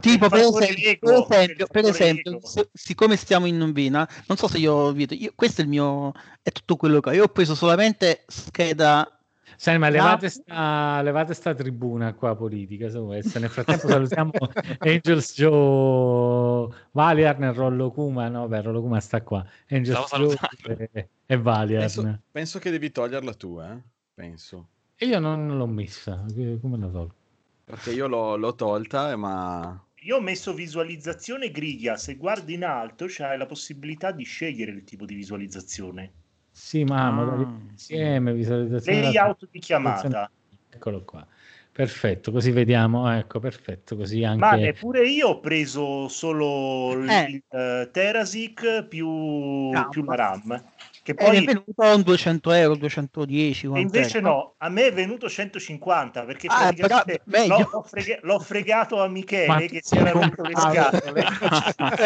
Tipo, 0.00 0.28
per 0.28 0.40
esempio, 0.40 0.98
per 0.98 1.14
esempio, 1.14 1.66
per 1.66 1.84
esempio, 1.86 2.40
se- 2.42 2.68
siccome 2.72 3.16
stiamo 3.16 3.46
in 3.46 3.72
Vina, 3.72 4.06
non 4.26 4.36
so 4.36 4.48
se 4.48 4.58
io, 4.58 4.92
vedo- 4.92 5.14
io 5.14 5.32
questo 5.34 5.62
è 5.62 5.64
il 5.64 5.70
mio, 5.70 6.12
è 6.42 6.50
tutto 6.50 6.76
quello 6.76 7.00
che 7.00 7.08
ho. 7.10 7.12
Io 7.14 7.24
ho 7.24 7.28
preso 7.28 7.54
solamente 7.54 8.24
scheda. 8.26 9.08
Sai, 9.64 9.78
ma 9.78 9.88
levate 9.88 10.28
sta, 10.28 11.00
levate 11.00 11.32
sta 11.32 11.54
tribuna 11.54 12.12
qua 12.12 12.36
politica, 12.36 12.90
se 12.90 12.98
vuoi. 12.98 13.22
Nel 13.22 13.48
frattempo 13.48 13.88
salutiamo 13.88 14.30
Angels 14.80 15.32
Joe, 15.34 16.68
Valiarn 16.90 17.44
e 17.44 17.52
Rollo 17.54 17.90
Kuma. 17.90 18.28
No, 18.28 18.46
beh, 18.46 18.60
Rollo 18.60 18.82
Kuma 18.82 19.00
sta 19.00 19.22
qua. 19.22 19.42
Angels 19.70 20.04
Stavo 20.04 20.24
Joe 20.24 20.36
salutando. 20.36 20.90
e, 20.92 21.08
e 21.24 21.36
Valiarn. 21.38 21.80
Penso, 21.80 22.20
penso 22.30 22.58
che 22.58 22.70
devi 22.70 22.90
toglierla 22.90 23.32
tu, 23.32 23.58
eh? 23.58 23.82
Penso. 24.12 24.68
E 24.96 25.06
io 25.06 25.18
non, 25.18 25.46
non 25.46 25.56
l'ho 25.56 25.66
messa. 25.66 26.22
Come 26.60 26.76
la 26.76 26.88
tolgo? 26.88 27.14
Perché 27.64 27.92
io 27.92 28.06
l'ho, 28.06 28.36
l'ho 28.36 28.54
tolta, 28.54 29.12
eh, 29.12 29.16
ma... 29.16 29.82
Io 30.02 30.16
ho 30.16 30.20
messo 30.20 30.52
visualizzazione 30.52 31.50
griglia, 31.50 31.96
se 31.96 32.16
guardi 32.16 32.52
in 32.52 32.66
alto 32.66 33.06
c'hai 33.08 33.38
la 33.38 33.46
possibilità 33.46 34.12
di 34.12 34.24
scegliere 34.24 34.72
il 34.72 34.84
tipo 34.84 35.06
di 35.06 35.14
visualizzazione. 35.14 36.12
Sì, 36.56 36.84
ma 36.84 37.08
Ah, 37.08 37.58
insieme, 37.68 38.32
visualizzazione. 38.32 39.00
Layout 39.00 39.48
di 39.50 39.58
chiamata. 39.58 40.30
Eccolo 40.70 41.02
qua. 41.02 41.26
Perfetto, 41.72 42.30
così 42.30 42.52
vediamo. 42.52 43.10
Ecco, 43.10 43.40
perfetto, 43.40 43.96
così 43.96 44.22
anche... 44.22 44.38
Ma 44.38 44.54
neppure 44.54 45.04
io 45.08 45.30
ho 45.30 45.40
preso 45.40 46.06
solo 46.06 46.92
Eh. 46.92 47.24
il 47.28 47.42
eh, 47.48 47.88
Terasic 47.90 48.84
più, 48.86 49.70
RAM. 49.72 49.88
più 49.88 50.04
la 50.04 50.14
RAM. 50.14 50.64
Che 51.04 51.12
mi 51.12 51.18
è 51.18 51.24
poi 51.26 51.44
venuto 51.44 51.82
un 51.82 52.00
200 52.00 52.50
euro, 52.52 52.76
210. 52.76 53.66
e 53.66 53.68
quant'è? 53.68 53.82
invece 53.98 54.20
no, 54.20 54.54
a 54.56 54.70
me 54.70 54.86
è 54.86 54.92
venuto 54.94 55.28
150 55.28 56.24
perché 56.24 56.46
Ah, 56.48 56.72
praticamente 56.72 57.20
però 57.26 57.58
l'ho, 57.70 57.82
frega- 57.82 58.18
l'ho 58.22 58.38
fregato 58.38 59.02
a 59.02 59.06
Ma 59.06 59.12
Michele 59.12 59.66
che 59.68 59.80
tu 59.82 59.88
si 59.88 59.96
era 59.98 60.12
un 60.14 60.22
rotto 60.34 60.42
le 60.44 60.54
scatole 60.54 61.24
Eh. 61.84 61.96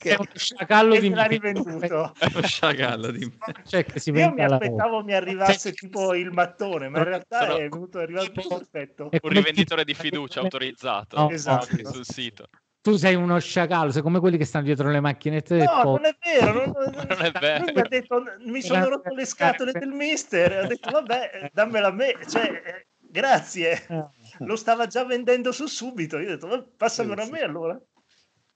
Sei 0.00 0.14
uno 0.16 0.26
sciacallo 0.34 0.94
e 0.94 1.00
di 1.00 1.10
me 1.10 1.16
me. 1.16 1.28
rivenduto. 1.28 2.12
Sciacallo 2.42 3.10
di 3.10 3.30
Cioè, 3.68 3.84
che 3.84 4.00
si 4.00 4.10
Io 4.10 4.32
mi 4.32 4.42
aspettavo 4.42 5.04
mi 5.04 5.12
arrivasse 5.12 5.72
tipo 5.74 6.14
il 6.14 6.30
mattone, 6.30 6.88
ma 6.88 6.96
in 6.98 7.04
realtà 7.04 7.40
Sono- 7.40 7.56
è 7.58 7.68
venuto 7.68 7.98
è 7.98 8.02
arrivato 8.04 8.32
perfetto. 8.32 9.10
È 9.10 9.18
Un 9.22 9.28
rivenditore 9.30 9.84
di 9.84 9.92
fiducia 9.92 10.40
autorizzato 10.40 11.18
No, 11.18 11.30
Esatto. 11.30 11.92
sul 11.92 12.06
sito. 12.06 12.48
Tu 12.86 12.94
sei 12.98 13.16
uno 13.16 13.36
sciacallo, 13.40 13.90
sei 13.90 14.00
come 14.00 14.20
quelli 14.20 14.36
che 14.36 14.44
stanno 14.44 14.66
dietro 14.66 14.88
le 14.88 15.00
macchinette 15.00 15.56
No, 15.64 15.82
non 15.82 16.04
è 16.04 16.16
vero, 16.22 16.52
non, 16.52 16.70
Non 17.08 17.20
è 17.20 17.32
vero. 17.32 17.64
Lui 17.64 17.72
mi 17.74 17.80
ha 17.80 17.88
detto, 17.88 18.22
mi 18.44 18.62
sono 18.62 18.88
rotto 18.88 19.12
le 19.12 19.24
scatole 19.24 19.72
del 19.72 19.88
mister, 19.88 20.62
ho 20.62 20.66
detto 20.68 20.90
vabbè, 20.92 21.50
dammela 21.52 21.88
a 21.88 21.90
me, 21.90 22.14
cioè, 22.28 22.44
eh, 22.64 22.86
grazie, 23.00 23.86
Eh. 23.88 24.04
lo 24.38 24.54
stava 24.54 24.86
già 24.86 25.04
vendendo 25.04 25.50
su 25.50 25.66
subito, 25.66 26.18
io 26.18 26.28
ho 26.28 26.30
detto 26.30 26.46
"Va- 26.46 26.64
passamelo 26.76 27.20
a 27.22 27.28
me 27.28 27.40
allora. 27.40 27.80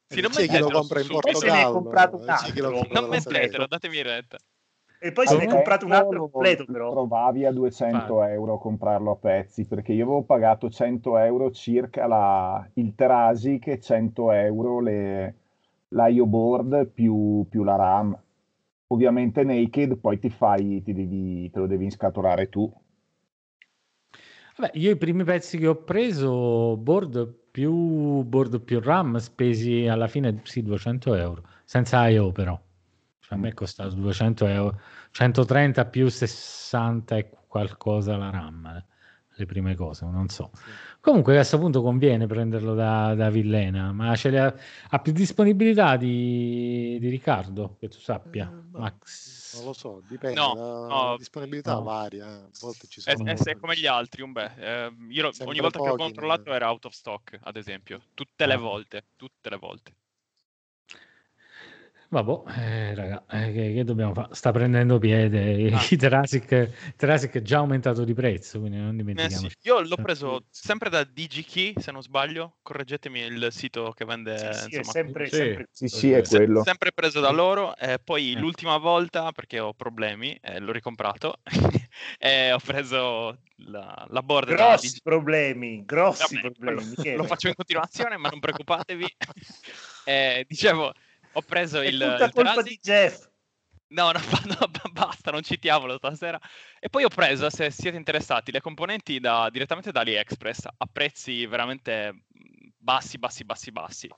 Sì, 0.07 0.21
non 0.21 0.31
c'è 0.31 0.47
chi 0.47 0.59
lo 0.59 0.71
compra 0.71 1.01
in 1.01 1.09
Portogallo. 1.09 1.73
compra 1.73 2.09
Non 3.01 3.09
mettetelo, 3.09 3.67
datemi 3.67 4.01
retta. 4.01 4.39
E 5.03 5.13
poi 5.13 5.27
se 5.27 5.37
ne 5.37 5.45
è 5.45 5.47
Eh, 5.47 5.49
comprato 5.49 5.85
un 5.87 5.93
altro 5.93 6.21
lo- 6.21 6.31
completo 6.33 6.65
lo 6.65 6.71
però. 6.71 6.91
Trovavi 6.91 7.45
a 7.45 7.53
200 7.53 8.23
euro 8.25 8.55
a 8.55 8.59
comprarlo 8.59 9.13
a 9.13 9.17
pezzi 9.17 9.65
perché 9.65 9.93
io 9.93 10.05
avevo 10.05 10.23
pagato 10.25 10.69
100 10.71 11.17
euro 11.19 11.51
circa 11.53 12.07
la, 12.07 12.69
il 12.75 12.95
Terasic 12.95 13.67
e 13.69 13.79
100 13.81 14.31
euro 14.33 14.81
le, 14.81 15.35
l'IO 15.89 16.27
board 16.27 16.87
più, 16.89 17.47
più 17.49 17.63
la 17.65 17.77
RAM. 17.77 18.21
Ovviamente 18.89 19.45
naked, 19.45 19.99
poi 19.99 20.19
ti 20.19 20.31
fai, 20.31 20.83
ti 20.83 20.93
devi, 20.93 21.49
te 21.51 21.59
lo 21.61 21.67
devi 21.67 21.85
inscatolare 21.85 22.49
tu. 22.49 22.71
Vabbè, 24.57 24.73
io 24.79 24.91
i 24.91 24.97
primi 24.97 25.25
pezzi 25.25 25.59
che 25.59 25.67
ho 25.67 25.77
preso, 25.83 26.77
board 26.77 27.27
più, 27.51 28.23
board 28.25 28.61
più 28.61 28.81
RAM, 28.81 29.17
spesi 29.17 29.87
alla 29.87 30.07
fine 30.09 30.41
sì 30.45 30.63
200 30.63 31.15
euro, 31.15 31.43
senza 31.65 32.07
I.O. 32.09 32.33
però. 32.33 32.61
Cioè, 33.31 33.39
a 33.39 33.43
me 33.43 33.51
è 33.51 33.55
costato 33.55 33.95
200 33.95 34.47
euro, 34.47 34.81
130 35.13 35.87
più 35.87 36.09
60 36.09 37.17
e 37.17 37.31
qualcosa 37.47 38.17
la 38.17 38.29
RAM, 38.31 38.67
eh, 38.67 38.85
le 39.37 39.47
prime 39.47 39.77
cose, 39.77 40.05
non 40.05 40.29
so. 40.29 40.51
Comunque 41.01 41.35
a 41.35 41.37
questo 41.37 41.59
punto 41.59 41.81
conviene 41.81 42.27
prenderlo 42.27 42.75
da, 42.75 43.15
da 43.15 43.31
Villena, 43.31 43.93
ma 43.93 44.17
ce 44.17 44.31
le 44.31 44.41
ha, 44.41 44.55
ha 44.89 44.99
più 44.99 45.13
disponibilità 45.13 45.97
di, 45.97 46.99
di 47.01 47.09
Riccardo, 47.09 47.77
che 47.79 47.89
tu 47.89 47.99
sappia, 47.99 48.49
Eh, 48.51 48.69
ma- 48.73 48.81
Max. 48.81 49.55
Non 49.55 49.65
lo 49.67 49.73
so, 49.75 50.03
dipende, 50.09 50.41
No, 50.41 50.55
la 50.55 50.89
no. 50.89 51.17
disponibilità 51.17 51.75
No. 51.75 51.83
varia, 51.83 52.27
eh. 52.27 52.43
a 52.43 52.49
volte 52.61 52.87
ci 52.89 53.01
È, 53.05 53.15
sono... 53.15 53.31
è- 53.31 53.37
è 53.37 53.57
come 53.57 53.77
gli 53.77 53.87
altri, 53.87 54.23
un 54.23 54.33
beh. 54.33 54.51
eh, 54.57 54.93
io 55.11 55.31
Sempre 55.31 55.45
ogni 55.47 55.61
volta 55.61 55.79
che 55.79 55.87
ho 55.87 55.91
pochi, 55.91 56.03
controllato 56.03 56.51
no? 56.51 56.57
era 56.57 56.69
out 56.69 56.85
of 56.87 56.93
stock, 56.93 57.39
ad 57.41 57.57
esempio. 57.57 58.03
Tutte 58.15 58.47
le 58.47 58.57
volte, 58.57 59.05
tutte 59.17 59.51
le 59.51 59.57
volte. 59.57 59.95
Vabbè, 62.13 62.59
eh, 62.59 62.95
raga, 62.97 63.25
eh, 63.31 63.53
che, 63.53 63.73
che 63.73 63.85
dobbiamo 63.85 64.13
fare? 64.13 64.35
Sta 64.35 64.51
prendendo 64.51 64.99
piede. 64.99 65.71
Ah. 65.73 65.81
I 65.91 65.97
Terasic, 65.97 66.95
Terasic 66.97 67.35
è 67.37 67.43
già 67.43 67.59
aumentato 67.59 68.03
di 68.03 68.15
prezzo, 68.15 68.59
quindi 68.59 68.79
non 68.79 68.89
Eh 68.91 68.97
dimentichiamo. 68.97 69.49
sì, 69.49 69.55
Io 69.69 69.81
l'ho 69.81 69.95
preso 69.97 70.41
sempre 70.51 70.91
da 70.91 71.05
DigiKey, 71.05 71.75
se 71.79 71.93
non 71.93 72.03
sbaglio. 72.03 72.57
Correggetemi 72.63 73.21
il 73.21 73.47
sito 73.53 73.93
che 73.93 74.05
vende. 74.05 74.37
Sì, 74.37 74.43
sì, 74.43 74.49
è 74.49 74.75
Eh, 74.75 74.79
insomma, 74.79 74.91
sempre, 74.93 75.27
Sì. 75.29 75.37
sempre 75.37 75.69
Sì, 75.71 75.87
sì, 75.87 76.11
è 76.11 76.25
Se- 76.25 76.37
quello. 76.37 76.63
sempre 76.65 76.91
preso 76.91 77.21
da 77.21 77.31
loro. 77.31 77.77
E 77.77 78.01
poi 78.03 78.33
Eh. 78.33 78.39
l'ultima 78.41 78.77
volta, 78.79 79.31
perché 79.31 79.61
ho 79.61 79.73
problemi, 79.73 80.37
eh, 80.43 80.59
l'ho 80.59 80.73
ricomprato. 80.73 81.37
e 82.19 82.51
ho 82.53 82.59
preso 82.59 83.39
la, 83.67 84.05
la 84.09 84.23
board 84.23 84.49
grossi 84.49 84.99
DigiKey. 84.99 85.01
problemi, 85.01 85.85
grossi 85.85 86.35
Vabbè, 86.35 86.41
problemi. 86.41 86.87
Michele. 86.87 87.17
lo 87.19 87.25
faccio 87.25 87.47
in 87.47 87.55
continuazione, 87.55 88.17
ma 88.17 88.29
non 88.31 88.41
preoccupatevi. 88.41 89.07
Eh, 90.03 90.45
dicevo, 90.49 90.93
ho 91.33 91.43
preso 91.43 91.81
È 91.81 91.87
il, 91.87 91.99
tutta 91.99 92.25
il 92.25 92.33
colpa 92.33 92.63
di 92.63 92.79
Jeff. 92.81 93.29
No, 93.89 94.13
no, 94.13 94.21
no, 94.47 94.91
basta, 94.93 95.31
non 95.33 95.43
citiamolo 95.43 95.97
stasera. 95.97 96.39
E 96.79 96.89
poi 96.89 97.03
ho 97.05 97.09
preso, 97.09 97.51
se 97.51 97.71
siete 97.71 97.97
interessati, 97.97 98.53
le 98.53 98.61
componenti 98.61 99.19
da- 99.19 99.49
direttamente 99.51 99.91
da 99.91 100.01
AliExpress 100.01 100.67
a 100.77 100.87
prezzi 100.91 101.45
veramente 101.47 102.23
bassi, 102.77 103.19
bassi, 103.19 103.45
bassi, 103.45 103.73
bassi. 103.73 104.09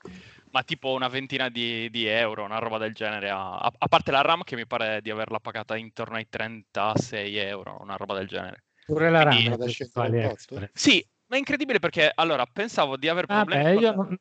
Ma 0.51 0.63
tipo 0.63 0.93
una 0.93 1.09
ventina 1.09 1.49
di, 1.49 1.89
di 1.89 2.05
euro, 2.07 2.45
una 2.45 2.59
roba 2.59 2.77
del 2.77 2.93
genere. 2.93 3.31
A, 3.31 3.57
a- 3.57 3.89
parte 3.89 4.11
la 4.11 4.21
RAM 4.21 4.43
che 4.43 4.57
mi 4.57 4.67
pare 4.67 5.01
di 5.01 5.11
averla 5.11 5.41
pagata 5.41 5.75
intorno 5.77 6.17
ai 6.17 6.29
36 6.29 7.37
euro, 7.39 7.79
una 7.81 7.97
roba 7.97 8.15
del 8.15 8.29
genere. 8.29 8.65
Pure 8.85 9.11
la 9.11 9.23
Quindi- 9.25 9.49
RAM 9.49 9.57
Da 9.57 9.65
è 9.65 9.69
128? 9.71 10.01
AliExpress. 10.01 10.71
Sì, 10.75 11.07
ma 11.33 11.39
è 11.39 11.41
incredibile 11.41 11.79
perché 11.79 12.13
allora 12.15 12.45
pensavo 12.45 12.99
di 12.99 13.09
aver 13.09 13.25
problemi. 13.25 13.63
Vabbè, 13.63 13.75
con- 13.75 13.83
io 13.83 13.95
non, 13.95 14.19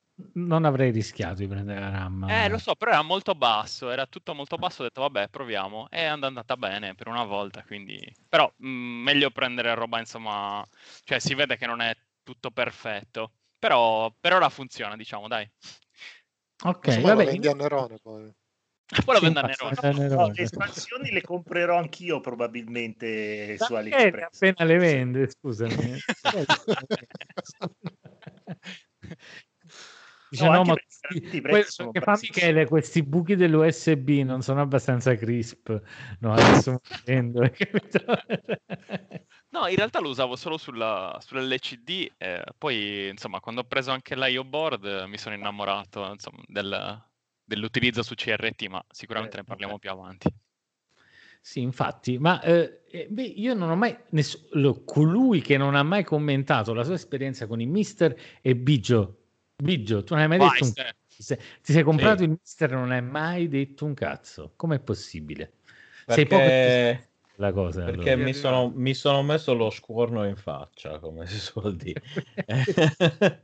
non 0.48 0.64
avrei 0.64 0.92
rischiato 0.92 1.36
di 1.36 1.48
prendere 1.48 1.82
la 1.82 1.90
RAM. 1.90 2.26
Eh, 2.30 2.48
lo 2.48 2.58
so, 2.58 2.74
però 2.76 2.92
era 2.92 3.02
molto 3.02 3.36
basso, 3.36 3.90
era 3.90 4.06
tutto 4.06 4.34
molto 4.34 4.56
basso, 4.56 4.82
ho 4.82 4.86
detto 4.86 5.02
vabbè, 5.02 5.28
proviamo, 5.28 5.90
e 5.90 5.98
è 5.98 6.06
andata 6.06 6.56
bene 6.56 6.96
per 6.96 7.10
una 7.10 7.26
volta, 7.26 7.64
quindi... 7.64 8.00
Però 8.30 8.50
mh, 8.56 8.66
meglio 8.70 9.30
prendere 9.30 9.76
roba, 9.76 10.00
insomma, 10.00 10.66
cioè 11.04 11.20
si 11.20 11.34
vede 11.34 11.58
che 11.58 11.66
non 11.66 11.82
è 11.82 11.94
tutto 12.24 12.50
perfetto, 12.50 13.34
però 13.60 14.10
per 14.18 14.32
ora 14.32 14.48
funziona, 14.48 14.96
diciamo, 14.96 15.28
dai. 15.28 15.50
Ok, 16.64 16.88
Insomma, 16.88 17.10
vabbè. 17.10 17.26
lo 17.26 17.32
vendi 17.32 17.48
a 17.50 17.54
Nerone 17.54 17.98
poi. 18.02 18.34
Poi 19.06 19.16
lo 19.16 19.22
vendo 19.22 19.40
a 19.40 19.44
Nerone. 19.44 19.76
vendo 19.82 20.16
No, 20.16 20.28
le 20.28 20.42
espansioni 20.44 21.12
le 21.12 21.22
comprerò 21.22 21.78
anch'io 21.78 22.20
probabilmente 22.20 23.58
su 23.58 23.74
Perché 23.74 23.96
AliExpress. 23.96 24.36
appena 24.36 24.64
le 24.66 24.78
vende, 24.78 25.30
scusami. 25.30 25.98
Dice, 30.32 30.46
No, 30.46 30.52
no, 30.54 30.64
ma 30.64 30.74
questi- 30.74 31.00
veramente 31.02 31.38
i 31.38 31.42
que- 31.42 31.50
prezzi 31.50 31.72
sono 31.72 31.92
perché 31.92 32.06
fa. 32.06 32.18
Michele, 32.22 32.66
questi 32.66 33.04
buchi 33.04 33.36
dell'USB 33.36 34.10
non 34.24 34.42
sono 34.42 34.62
abbastanza 34.62 35.14
crisp. 35.16 35.82
No, 36.20 36.34
adesso 36.34 36.80
capito? 37.04 38.06
No, 39.50 39.68
in 39.68 39.76
realtà 39.76 40.00
lo 40.00 40.08
usavo 40.08 40.38
solo 40.38 40.58
sulla, 40.58 41.18
sull'LCD, 41.20 42.14
e 42.18 42.44
poi, 42.58 43.10
insomma, 43.10 43.42
quando 43.42 43.62
ho 43.62 43.66
preso 43.66 43.92
anche 43.92 44.16
l'IO 44.16 44.46
board 44.46 44.86
eh, 44.86 45.08
mi 45.08 45.18
sono 45.18 45.36
innamorato, 45.36 46.10
insomma, 46.14 46.42
del- 46.48 47.10
dell'utilizzo 47.44 48.04
su 48.04 48.16
CRT, 48.16 48.68
ma 48.68 48.84
sicuramente 48.90 49.38
ne 49.38 49.44
parliamo 49.44 49.80
più 49.80 49.90
avanti. 49.92 50.30
Sì, 51.44 51.62
infatti, 51.62 52.20
ma 52.20 52.40
eh, 52.42 52.84
eh, 52.88 53.08
beh, 53.10 53.24
io 53.24 53.54
non 53.56 53.70
ho 53.72 53.76
mai 53.76 53.98
ness- 54.10 54.50
lo- 54.52 54.84
colui 54.84 55.42
che 55.42 55.58
non 55.58 55.76
ha 55.76 55.82
mai 55.84 56.04
commentato 56.04 56.74
la 56.74 56.84
sua 56.84 56.94
esperienza 56.94 57.48
con 57.48 57.60
il 57.62 57.68
Mister 57.68 58.16
e 58.42 58.56
Biggio. 58.56 59.18
Biggio, 59.56 60.04
tu 60.04 60.14
non 60.14 60.22
hai 60.24 60.28
mai 60.30 60.38
detto 60.40 60.64
un 60.66 60.74
cazzo. 60.74 61.36
Ti 61.62 61.74
sei 61.74 61.84
comprato 61.84 62.20
Sì. 62.20 62.24
il 62.24 62.30
Mister 62.32 62.72
e 62.72 62.76
non 62.76 62.92
hai 62.92 63.02
mai 63.02 63.48
detto 63.48 63.86
un 63.86 63.94
cazzo. 63.94 64.54
Com'è 64.56 64.80
possibile? 64.80 65.54
Sei 66.08 66.26
poco 66.28 66.46
Perché, 66.46 67.10
la 67.36 67.52
cosa. 67.54 67.86
perché 67.86 68.12
allora. 68.12 68.26
mi, 68.26 68.34
sono, 68.34 68.70
mi 68.76 68.94
sono 68.94 69.22
messo 69.24 69.54
lo 69.54 69.70
scuorno 69.70 70.26
in 70.28 70.36
faccia, 70.36 71.00
come 71.00 71.26
si 71.28 71.40
suol 71.40 71.76
dire. 71.76 72.02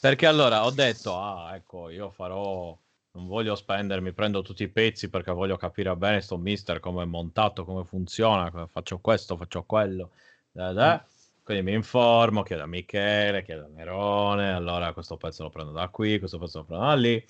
perché 0.00 0.26
allora 0.26 0.64
ho 0.64 0.70
detto, 0.70 1.16
ah, 1.18 1.54
ecco, 1.56 1.88
io 1.90 2.10
farò, 2.10 2.78
non 3.16 3.26
voglio 3.26 3.54
spendermi, 3.54 4.12
prendo 4.12 4.42
tutti 4.42 4.62
i 4.62 4.68
pezzi 4.68 5.08
perché 5.08 5.32
voglio 5.32 5.56
capire 5.56 5.96
bene 5.96 6.20
sto 6.20 6.36
mister, 6.36 6.78
come 6.80 7.02
è 7.02 7.06
montato, 7.06 7.64
come 7.64 7.84
funziona, 7.84 8.50
come 8.50 8.68
faccio 8.68 8.98
questo, 8.98 9.36
faccio 9.36 9.64
quello. 9.64 10.10
da, 10.52 10.72
da. 10.72 11.04
Quindi 11.42 11.62
mi 11.62 11.74
informo, 11.74 12.42
chiedo 12.42 12.64
a 12.64 12.66
Michele, 12.66 13.44
chiedo 13.44 13.66
a 13.66 13.68
Nerone, 13.68 14.52
allora 14.52 14.92
questo 14.92 15.16
pezzo 15.16 15.44
lo 15.44 15.50
prendo 15.50 15.70
da 15.72 15.88
qui, 15.88 16.18
questo 16.18 16.38
pezzo 16.38 16.58
lo 16.58 16.64
prendo 16.64 16.84
da 16.84 16.94
lì. 16.94 17.24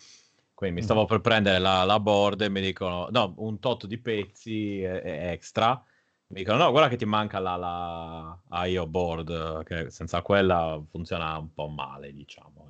Quindi 0.55 0.77
mi 0.77 0.83
stavo 0.83 1.05
per 1.05 1.20
prendere 1.20 1.59
la, 1.59 1.85
la 1.85 2.01
board 2.01 2.40
e 2.40 2.49
mi 2.49 2.62
dicono, 2.62 3.09
no, 3.11 3.35
un 3.37 3.59
tot 3.59 3.87
di 3.87 3.99
pezzi 3.99 4.81
extra. 4.83 5.85
Mi 6.29 6.38
dicono, 6.38 6.57
no, 6.57 6.70
guarda 6.70 6.88
che 6.88 6.96
ti 6.96 7.05
manca 7.05 7.38
la, 7.38 7.57
la 7.57 8.64
IO 8.64 8.87
board, 8.87 9.64
che 9.64 9.90
senza 9.90 10.22
quella 10.22 10.83
funziona 10.90 11.37
un 11.37 11.53
po' 11.53 11.68
male, 11.68 12.12
diciamo. 12.14 12.65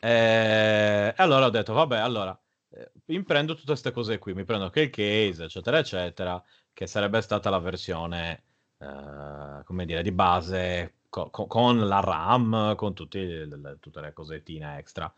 Eh, 0.00 1.08
E 1.16 1.22
allora 1.22 1.46
ho 1.46 1.50
detto, 1.50 1.72
vabbè, 1.72 1.98
allora 1.98 2.38
eh, 2.70 2.92
mi 3.06 3.22
prendo 3.22 3.54
tutte 3.54 3.66
queste 3.66 3.90
cose 3.92 4.18
qui, 4.18 4.34
mi 4.34 4.44
prendo 4.44 4.64
anche 4.66 4.82
il 4.82 4.90
case, 4.90 5.44
eccetera, 5.44 5.78
eccetera, 5.78 6.42
che 6.72 6.86
sarebbe 6.86 7.20
stata 7.22 7.50
la 7.50 7.58
versione, 7.58 8.42
eh, 8.78 9.62
come 9.64 9.84
dire, 9.86 10.02
di 10.02 10.12
base 10.12 10.96
co- 11.08 11.30
con 11.30 11.86
la 11.88 12.00
RAM, 12.00 12.74
con 12.76 12.94
tutti 12.94 13.18
le- 13.46 13.78
tutte 13.80 14.00
le 14.00 14.12
cosettine 14.12 14.78
extra. 14.78 15.12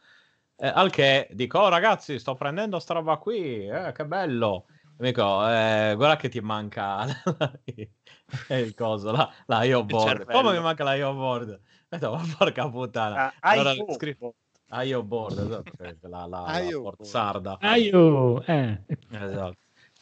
Eh, 0.63 0.69
al 0.69 0.91
che 0.91 1.27
dico, 1.33 1.59
oh 1.59 1.69
ragazzi, 1.71 2.19
sto 2.19 2.35
prendendo 2.35 2.79
sta 2.79 2.93
roba 2.93 3.17
qui, 3.17 3.67
eh, 3.67 3.93
che 3.93 4.05
bello. 4.05 4.67
E 4.69 5.03
mi 5.03 5.07
dico, 5.07 5.23
eh, 5.49 5.95
guarda 5.97 6.17
che 6.17 6.29
ti 6.29 6.41
manca 6.41 7.07
il 8.51 8.75
coso, 8.75 9.11
la, 9.11 9.33
la 9.47 9.65
IO 9.65 9.83
board. 9.85 10.31
Come 10.31 10.53
mi 10.53 10.61
manca 10.61 10.85
la 10.85 10.95
IO 10.97 11.15
board? 11.15 11.59
Detto, 11.89 12.13
ma 12.13 12.23
porca 12.37 12.69
puttana. 12.69 13.25
Ah, 13.27 13.33
Allora, 13.41 13.73
iPhone. 13.73 13.95
scri- 13.95 14.19
IO 14.85 15.03
board, 15.03 15.39
esatto, 15.39 15.73
la, 16.09 16.27
la, 16.27 16.41
la 16.41 16.59
IO 16.61 16.83
board 16.83 16.97
board. 16.99 17.11
sarda. 17.11 17.59
Ah, 17.61 17.77
io, 17.77 18.43
eh. 18.45 18.79
Esatto. 19.11 19.57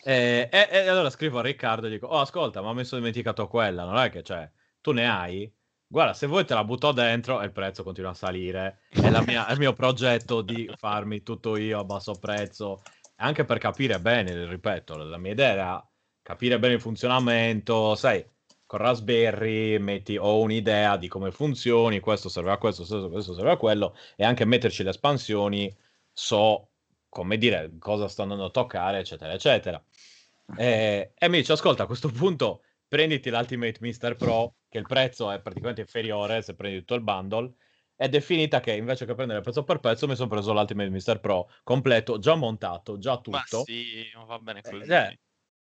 E, 0.04 0.48
e- 0.50 0.68
e 0.70 0.88
allora 0.88 1.10
scrivo 1.10 1.38
a 1.38 1.42
Riccardo 1.42 1.86
e 1.86 1.90
dico: 1.90 2.08
Oh, 2.08 2.18
ascolta, 2.18 2.60
ma 2.62 2.72
mi 2.72 2.84
sono 2.84 3.00
dimenticato 3.00 3.46
quella. 3.46 3.84
Non 3.84 3.96
è 3.96 4.10
che 4.10 4.24
cioè, 4.24 4.50
tu 4.80 4.90
ne 4.92 5.08
hai? 5.08 5.52
Guarda, 5.90 6.12
se 6.12 6.26
vuoi 6.26 6.44
te 6.44 6.52
la 6.52 6.64
butto 6.64 6.92
dentro 6.92 7.40
e 7.40 7.46
il 7.46 7.52
prezzo 7.52 7.82
continua 7.82 8.10
a 8.10 8.14
salire. 8.14 8.80
È, 8.90 9.08
mia- 9.24 9.46
è 9.46 9.52
il 9.52 9.58
mio 9.58 9.72
progetto 9.72 10.42
di 10.42 10.70
farmi 10.76 11.22
tutto 11.22 11.56
io 11.56 11.78
a 11.78 11.84
basso 11.84 12.12
prezzo, 12.12 12.82
anche 13.16 13.46
per 13.46 13.56
capire 13.56 13.98
bene, 13.98 14.46
ripeto, 14.46 14.96
la 14.96 15.16
mia 15.16 15.32
idea 15.32 15.50
era 15.50 15.90
capire 16.20 16.58
bene 16.58 16.74
il 16.74 16.80
funzionamento, 16.80 17.94
sai, 17.94 18.22
con 18.66 18.80
Raspberry 18.80 19.78
metti, 19.78 20.18
ho 20.18 20.40
un'idea 20.40 20.98
di 20.98 21.08
come 21.08 21.30
funzioni, 21.30 22.00
questo 22.00 22.28
serve 22.28 22.50
a 22.50 22.58
questo, 22.58 22.84
questo 23.08 23.32
serve 23.32 23.52
a 23.52 23.56
quello, 23.56 23.96
e 24.14 24.24
anche 24.24 24.44
metterci 24.44 24.82
le 24.82 24.90
espansioni, 24.90 25.74
so 26.12 26.68
come 27.08 27.38
dire 27.38 27.72
cosa 27.78 28.08
sto 28.08 28.22
andando 28.22 28.44
a 28.44 28.50
toccare, 28.50 28.98
eccetera, 28.98 29.32
eccetera. 29.32 29.82
E, 30.54 31.12
e 31.16 31.28
mi 31.28 31.38
dice, 31.38 31.52
ascolta, 31.52 31.84
a 31.84 31.86
questo 31.86 32.10
punto 32.10 32.62
prenditi 32.86 33.30
l'Ultimate 33.30 33.78
Mister 33.80 34.16
Pro, 34.16 34.52
che 34.68 34.78
il 34.78 34.86
prezzo 34.86 35.30
è 35.30 35.40
praticamente 35.40 35.80
inferiore 35.82 36.42
se 36.42 36.54
prendi 36.54 36.78
tutto 36.80 36.94
il 36.94 37.02
bundle, 37.02 37.54
ed 37.96 38.14
è 38.14 38.20
finita 38.20 38.60
che 38.60 38.72
invece 38.74 39.06
che 39.06 39.14
prendere 39.14 39.40
pezzo 39.40 39.64
per 39.64 39.80
pezzo 39.80 40.06
mi 40.06 40.14
sono 40.16 40.28
preso 40.28 40.52
l'Ultimate 40.52 40.90
Mister 40.90 41.20
Pro 41.20 41.48
completo, 41.64 42.18
già 42.18 42.34
montato, 42.36 42.98
già 42.98 43.18
Ma 43.30 43.42
tutto. 43.42 43.46
sì, 43.46 44.10
ma 44.14 44.24
va 44.24 44.38
bene 44.38 44.62
così. 44.62 44.90
Eh, 44.90 45.18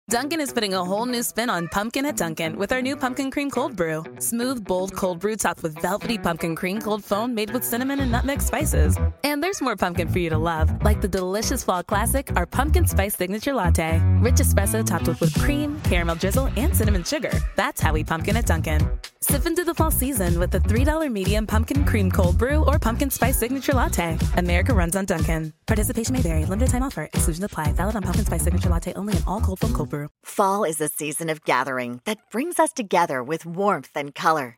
Dunkin' 0.07 0.39
is 0.39 0.53
putting 0.53 0.75
a 0.75 0.85
whole 0.85 1.07
new 1.07 1.23
spin 1.23 1.49
on 1.49 1.67
pumpkin 1.69 2.05
at 2.05 2.15
Dunkin' 2.15 2.57
with 2.57 2.71
our 2.71 2.79
new 2.79 2.95
pumpkin 2.95 3.31
cream 3.31 3.49
cold 3.49 3.75
brew. 3.75 4.03
Smooth, 4.19 4.63
bold 4.63 4.95
cold 4.95 5.17
brew 5.19 5.35
topped 5.35 5.63
with 5.63 5.81
velvety 5.81 6.19
pumpkin 6.19 6.55
cream 6.55 6.79
cold 6.79 7.03
foam 7.03 7.33
made 7.33 7.49
with 7.49 7.63
cinnamon 7.63 7.99
and 7.99 8.11
nutmeg 8.11 8.39
spices. 8.39 8.99
And 9.23 9.41
there's 9.41 9.61
more 9.61 9.75
pumpkin 9.75 10.07
for 10.07 10.19
you 10.19 10.29
to 10.29 10.37
love, 10.37 10.69
like 10.83 11.01
the 11.01 11.07
delicious 11.07 11.63
fall 11.63 11.81
classic, 11.81 12.29
our 12.35 12.45
pumpkin 12.45 12.85
spice 12.85 13.15
signature 13.15 13.55
latte. 13.55 13.99
Rich 14.19 14.35
espresso 14.35 14.85
topped 14.85 15.07
with 15.07 15.19
whipped 15.21 15.39
cream, 15.39 15.81
caramel 15.81 16.17
drizzle, 16.17 16.49
and 16.55 16.75
cinnamon 16.75 17.03
sugar. 17.03 17.31
That's 17.55 17.81
how 17.81 17.91
we 17.91 18.03
pumpkin 18.03 18.37
at 18.37 18.45
Dunkin'. 18.45 18.87
Sip 19.21 19.47
into 19.47 19.63
the 19.63 19.73
fall 19.73 19.89
season 19.89 20.39
with 20.39 20.51
the 20.51 20.59
$3 20.59 21.11
medium 21.11 21.47
pumpkin 21.47 21.83
cream 21.83 22.11
cold 22.11 22.37
brew 22.37 22.63
or 22.65 22.77
pumpkin 22.77 23.09
spice 23.09 23.39
signature 23.39 23.73
latte. 23.73 24.19
America 24.37 24.71
runs 24.71 24.95
on 24.95 25.05
Dunkin'. 25.05 25.51
Participation 25.65 26.13
may 26.13 26.21
vary. 26.21 26.45
Limited 26.45 26.69
time 26.69 26.83
offer. 26.83 27.09
Exclusion 27.11 27.43
apply. 27.43 27.71
Valid 27.71 27.95
on 27.95 28.03
pumpkin 28.03 28.25
spice 28.25 28.43
signature 28.43 28.69
latte 28.69 28.93
only 28.93 29.17
in 29.17 29.23
all 29.25 29.41
cold 29.41 29.57
foam 29.59 29.73
cold 29.73 29.89
brew. 29.89 29.94
Fall 30.23 30.63
is 30.63 30.81
a 30.81 30.87
season 30.87 31.29
of 31.29 31.43
gathering 31.45 32.01
that 32.05 32.29
brings 32.31 32.59
us 32.59 32.73
together 32.73 33.23
with 33.23 33.45
warmth 33.45 33.91
and 33.95 34.13
color. 34.13 34.57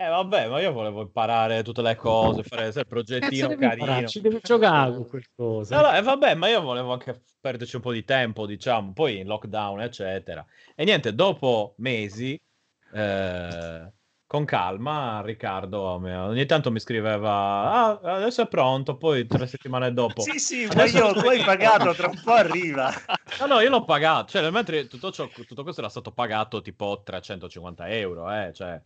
Eh 0.00 0.08
vabbè, 0.08 0.48
ma 0.48 0.62
io 0.62 0.72
volevo 0.72 1.02
imparare 1.02 1.62
tutte 1.62 1.82
le 1.82 1.94
cose, 1.94 2.42
fare 2.42 2.68
il 2.68 2.86
progettino 2.88 3.52
imparare? 3.52 3.84
carino. 3.84 4.08
Ci 4.08 4.22
devi 4.22 4.38
giocare 4.42 4.94
con 4.94 5.06
qualcosa. 5.06 5.78
No, 5.78 5.94
eh, 5.94 6.00
vabbè, 6.00 6.34
ma 6.36 6.48
io 6.48 6.62
volevo 6.62 6.94
anche 6.94 7.20
perderci 7.38 7.76
un 7.76 7.82
po' 7.82 7.92
di 7.92 8.02
tempo, 8.02 8.46
diciamo, 8.46 8.94
poi 8.94 9.18
in 9.18 9.26
lockdown, 9.26 9.82
eccetera. 9.82 10.42
E 10.74 10.84
niente, 10.84 11.14
dopo 11.14 11.74
mesi, 11.80 12.34
eh, 12.94 13.92
con 14.30 14.44
calma, 14.44 15.22
Riccardo 15.22 15.80
ogni 15.80 16.46
tanto 16.46 16.70
mi 16.70 16.78
scriveva, 16.78 17.72
ah, 17.72 18.00
adesso 18.14 18.42
è 18.42 18.46
pronto, 18.46 18.96
poi 18.96 19.26
tre 19.26 19.48
settimane 19.48 19.92
dopo. 19.92 20.20
Sì, 20.20 20.38
sì, 20.38 20.66
ma 20.66 20.82
Adesso- 20.84 20.98
io 20.98 21.06
hai 21.28 21.42
pagato, 21.42 21.92
tra 21.94 22.06
un 22.06 22.20
po' 22.22 22.34
arriva. 22.34 22.92
No, 23.40 23.46
no, 23.46 23.58
io 23.60 23.68
l'ho 23.70 23.82
pagato, 23.84 24.30
cioè, 24.30 24.48
mentre 24.50 24.86
tutto, 24.86 25.10
ciò- 25.10 25.28
tutto 25.28 25.64
questo 25.64 25.80
era 25.80 25.90
stato 25.90 26.12
pagato 26.12 26.60
tipo 26.60 27.02
350 27.04 27.88
euro, 27.88 28.30
eh, 28.30 28.52
cioè, 28.54 28.80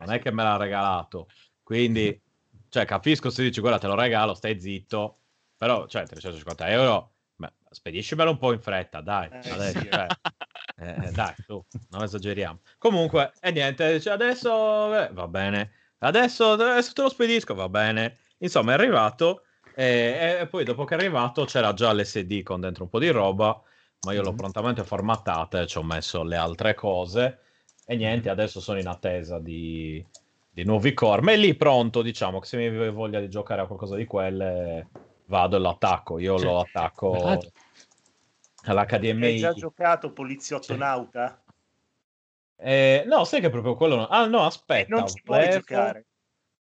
non 0.00 0.10
è 0.12 0.18
che 0.18 0.32
me 0.32 0.42
l'ha 0.42 0.56
regalato. 0.56 1.28
Quindi, 1.62 2.20
cioè, 2.68 2.84
capisco 2.84 3.30
se 3.30 3.44
dici, 3.44 3.60
guarda, 3.60 3.78
te 3.78 3.86
lo 3.86 3.94
regalo, 3.94 4.34
stai 4.34 4.60
zitto, 4.60 5.18
però, 5.56 5.86
cioè, 5.86 6.06
350 6.06 6.68
euro, 6.70 7.12
ma 7.36 7.48
spediscimelo 7.70 8.30
un 8.32 8.38
po' 8.38 8.52
in 8.52 8.60
fretta, 8.60 9.00
dai, 9.00 9.28
Eh, 9.30 9.48
adesso, 9.50 9.78
sì. 9.78 9.88
cioè, 9.88 10.06
eh, 10.78 11.06
eh, 11.06 11.10
dai, 11.12 11.34
su, 11.44 11.62
non 11.90 12.02
esageriamo. 12.02 12.60
Comunque, 12.78 13.32
e 13.40 13.50
niente, 13.50 13.92
dice, 13.94 14.10
adesso, 14.10 14.94
eh, 14.94 15.10
va 15.12 15.26
bene, 15.26 15.72
adesso, 15.98 16.52
adesso 16.52 16.92
te 16.92 17.02
lo 17.02 17.08
spedisco, 17.08 17.54
va 17.54 17.68
bene. 17.68 18.18
Insomma, 18.38 18.72
è 18.72 18.74
arrivato, 18.74 19.42
e, 19.74 20.38
e 20.40 20.46
poi 20.46 20.64
dopo 20.64 20.84
che 20.84 20.94
è 20.94 20.98
arrivato 20.98 21.44
c'era 21.44 21.72
già 21.72 21.92
l'SD 21.92 22.42
con 22.42 22.60
dentro 22.60 22.84
un 22.84 22.90
po' 22.90 22.98
di 22.98 23.10
roba, 23.10 23.60
ma 24.06 24.12
io 24.12 24.22
l'ho 24.22 24.34
prontamente 24.34 24.84
formattata 24.84 25.60
e 25.60 25.66
ci 25.66 25.78
ho 25.78 25.82
messo 25.82 26.22
le 26.22 26.36
altre 26.36 26.74
cose 26.74 27.40
e 27.90 27.96
niente, 27.96 28.28
adesso 28.28 28.60
sono 28.60 28.78
in 28.78 28.86
attesa 28.86 29.38
di, 29.38 30.04
di 30.50 30.62
nuovi 30.62 30.92
core. 30.92 31.22
Ma 31.22 31.32
è 31.32 31.36
lì 31.36 31.54
pronto, 31.54 32.02
diciamo, 32.02 32.38
che 32.38 32.46
se 32.46 32.56
mi 32.58 32.68
viene 32.68 32.90
voglia 32.90 33.18
di 33.18 33.30
giocare 33.30 33.62
a 33.62 33.66
qualcosa 33.66 33.96
di 33.96 34.04
quelle, 34.04 34.86
vado 35.24 35.56
e 35.56 35.58
lo 35.58 35.70
attacco. 35.70 36.18
Io 36.18 36.36
lo 36.36 36.60
attacco 36.60 37.10
Vado. 37.10 37.50
Hai 38.70 38.76
all'HDMI. 38.76 39.38
già 39.38 39.52
giocato 39.52 40.12
Poliziotto 40.12 40.76
Nauta? 40.76 41.42
Eh, 42.60 43.04
no, 43.06 43.24
sai 43.24 43.40
che 43.40 43.50
proprio 43.50 43.74
quello... 43.76 43.96
non- 43.96 44.06
Ah, 44.10 44.26
no, 44.26 44.44
aspetta. 44.44 44.94
Non 44.94 45.06
ci 45.08 45.22
puoi 45.22 45.38
volevo- 45.38 45.58
giocare. 45.58 46.06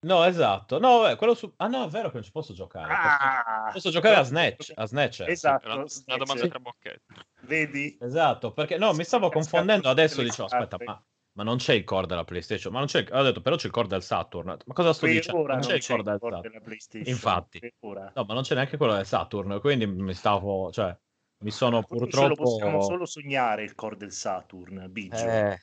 No, 0.02 0.24
esatto. 0.24 0.80
No, 0.80 1.00
vabbè, 1.00 1.16
quello 1.18 1.34
su... 1.34 1.52
Ah, 1.58 1.68
no, 1.68 1.86
è 1.86 1.90
vero 1.90 2.08
che 2.08 2.16
non 2.16 2.24
ci 2.24 2.32
posso 2.32 2.54
giocare. 2.54 2.88
Posso, 2.88 3.08
Ah, 3.10 3.70
posso 3.74 3.90
giocare 3.90 4.16
a 4.16 4.24
Snatch. 4.24 4.72
A 4.76 4.86
Snatch. 4.86 5.26
Esatto, 5.28 5.68
Una, 5.68 5.84
una 6.06 6.18
domanda 6.18 6.48
tra 6.48 6.60
bocchetti. 6.60 7.14
Vedi? 7.42 7.98
Esatto, 8.00 8.54
perché 8.54 8.78
no, 8.78 8.94
mi 8.94 9.04
stavo 9.04 9.28
Cascato 9.28 9.50
confondendo 9.50 9.90
adesso, 9.90 10.22
dicevo, 10.22 10.46
aspetta, 10.48 10.78
ma, 10.86 11.04
ma 11.34 11.44
non 11.44 11.58
c'è 11.58 11.74
il 11.74 11.84
core 11.84 12.08
della 12.08 12.24
PlayStation, 12.24 12.72
ma 12.72 12.78
non 12.80 12.88
c'è. 12.88 13.06
Ho 13.12 13.24
detto, 13.24 13.42
però 13.42 13.58
c'è 13.58 13.66
il 13.66 13.74
core 13.74 13.88
del 13.90 14.02
Saturn. 14.04 14.58
Ma 14.66 14.74
cosa 14.74 14.94
sto 14.94 15.06
Per 15.06 15.16
dicendo? 15.16 15.40
ora 15.42 15.54
Non 15.56 15.62
c'è 15.64 15.74
il 15.76 15.86
core 15.86 16.04
del 16.04 16.20
core 16.20 16.40
della 16.42 16.60
PlayStation. 16.62 17.14
Infatti. 17.14 17.74
No, 17.82 18.24
ma 18.26 18.34
non 18.34 18.44
c'è 18.44 18.56
neanche 18.56 18.78
quello 18.78 18.94
del 18.94 19.06
Saturn, 19.06 19.60
quindi 19.60 19.86
mi 19.86 20.14
stavo, 20.14 20.72
cioè, 20.72 20.98
mi 21.40 21.52
sono 21.52 21.84
Forse 21.88 22.28
lo 22.28 22.36
possiamo 22.36 22.80
purtroppo... 22.80 22.82
solo 22.82 23.06
sognare 23.06 23.64
il 23.64 23.76
core 23.76 23.98
del 23.98 24.12
Saturn, 24.12 24.88
Biggio. 24.90 25.26
Eh, 25.26 25.60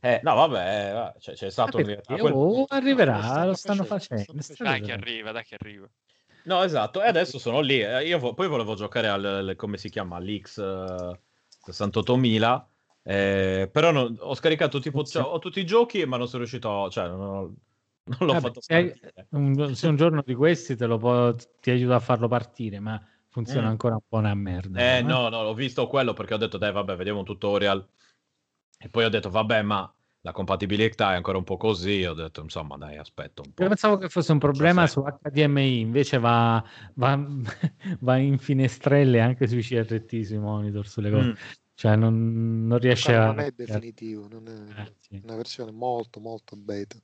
eh, 0.00 0.20
no, 0.22 0.34
vabbè, 0.34 0.88
eh, 0.90 0.92
va, 0.92 1.14
c'è. 1.18 1.34
Perché? 1.62 2.00
ah, 2.06 2.18
quel- 2.18 2.32
Oh, 2.34 2.64
arriverà, 2.68 3.44
lo 3.46 3.54
stanno 3.54 3.84
facendo, 3.84 3.84
facendo. 3.84 4.22
stanno 4.22 4.42
stanno 4.42 4.70
Dai 4.70 4.80
che 4.80 4.92
facendo. 4.92 4.92
arriva, 4.92 5.32
dai 5.32 5.44
che 5.44 5.54
arriva. 5.58 5.88
No, 6.46 6.62
esatto, 6.62 7.02
e 7.02 7.06
adesso 7.08 7.38
sono 7.38 7.60
lì. 7.60 7.80
eh, 7.80 8.04
Io 8.06 8.18
vo- 8.18 8.34
poi 8.34 8.48
volevo 8.48 8.74
giocare 8.74 9.08
al, 9.08 9.24
al- 9.24 9.56
come 9.56 9.78
si 9.78 9.88
chiama, 9.88 10.18
l'X 10.20 10.58
eh, 10.58 11.20
68000, 11.60 12.68
eh, 13.02 13.68
però 13.72 13.90
non- 13.92 14.14
ho 14.18 14.34
scaricato 14.34 14.78
tipo, 14.78 15.02
cioè, 15.04 15.22
ho 15.22 15.38
tutti 15.38 15.60
i 15.60 15.64
giochi, 15.66 16.04
ma 16.04 16.16
non 16.18 16.26
sono 16.26 16.38
riuscito, 16.40 16.90
cioè, 16.90 17.08
non, 17.08 17.20
ho- 17.20 17.54
non 18.04 18.18
l'ho 18.20 18.34
Vabbè, 18.34 18.40
fatto 18.40 18.60
se, 18.60 18.98
partire. 19.00 19.28
un, 19.30 19.74
se 19.74 19.86
un 19.86 19.96
giorno 19.96 20.22
di 20.22 20.34
questi 20.34 20.76
te 20.76 20.84
lo 20.86 20.98
può, 20.98 21.32
ti 21.60 21.70
aiuta 21.70 21.94
a 21.96 22.00
farlo 22.00 22.28
partire, 22.28 22.78
ma 22.78 23.00
funziona 23.34 23.66
Mm. 23.66 23.70
ancora 23.70 23.94
un 23.94 24.00
po' 24.08 24.18
una 24.18 24.34
merda. 24.34 24.96
Eh, 24.98 25.02
no? 25.02 25.22
no, 25.22 25.28
no, 25.28 25.36
ho 25.38 25.54
visto 25.54 25.88
quello 25.88 26.12
perché 26.12 26.34
ho 26.34 26.36
detto, 26.36 26.56
dai, 26.56 26.70
vabbè, 26.70 26.94
vediamo 26.94 27.18
un 27.18 27.24
tutorial. 27.24 27.84
E 28.78 28.88
poi 28.88 29.04
ho 29.04 29.08
detto, 29.08 29.28
vabbè, 29.28 29.62
ma 29.62 29.92
la 30.20 30.30
compatibilità 30.30 31.12
è 31.12 31.16
ancora 31.16 31.36
un 31.38 31.42
po' 31.44 31.56
così. 31.56 32.04
Ho 32.04 32.14
detto, 32.14 32.42
insomma, 32.42 32.76
dai, 32.76 32.96
aspetta 32.96 33.42
un 33.44 33.52
po'. 33.52 33.62
Io 33.64 33.68
pensavo 33.68 33.96
che 33.98 34.08
fosse 34.08 34.30
un 34.30 34.38
problema 34.38 34.86
su. 34.86 35.02
HDMI, 35.02 35.80
invece 35.80 36.18
va, 36.18 36.62
va, 36.94 37.18
va 38.00 38.16
in 38.18 38.38
finestrelle 38.38 39.20
anche 39.20 39.48
sui 39.48 39.62
CRT, 39.62 40.20
sui 40.22 40.38
monitor, 40.38 40.86
sulle 40.86 41.10
cose. 41.10 41.28
Mm. 41.28 41.32
Cioè 41.76 41.96
non, 41.96 42.66
non 42.68 42.78
riesce 42.78 43.16
a... 43.16 43.26
non 43.26 43.40
è 43.40 43.50
definitivo, 43.50 44.28
non 44.30 44.46
è 44.46 44.80
Eh, 44.82 44.94
sì. 45.00 45.20
una 45.24 45.34
versione 45.34 45.72
molto 45.72 46.20
molto 46.20 46.54
beta. 46.54 46.96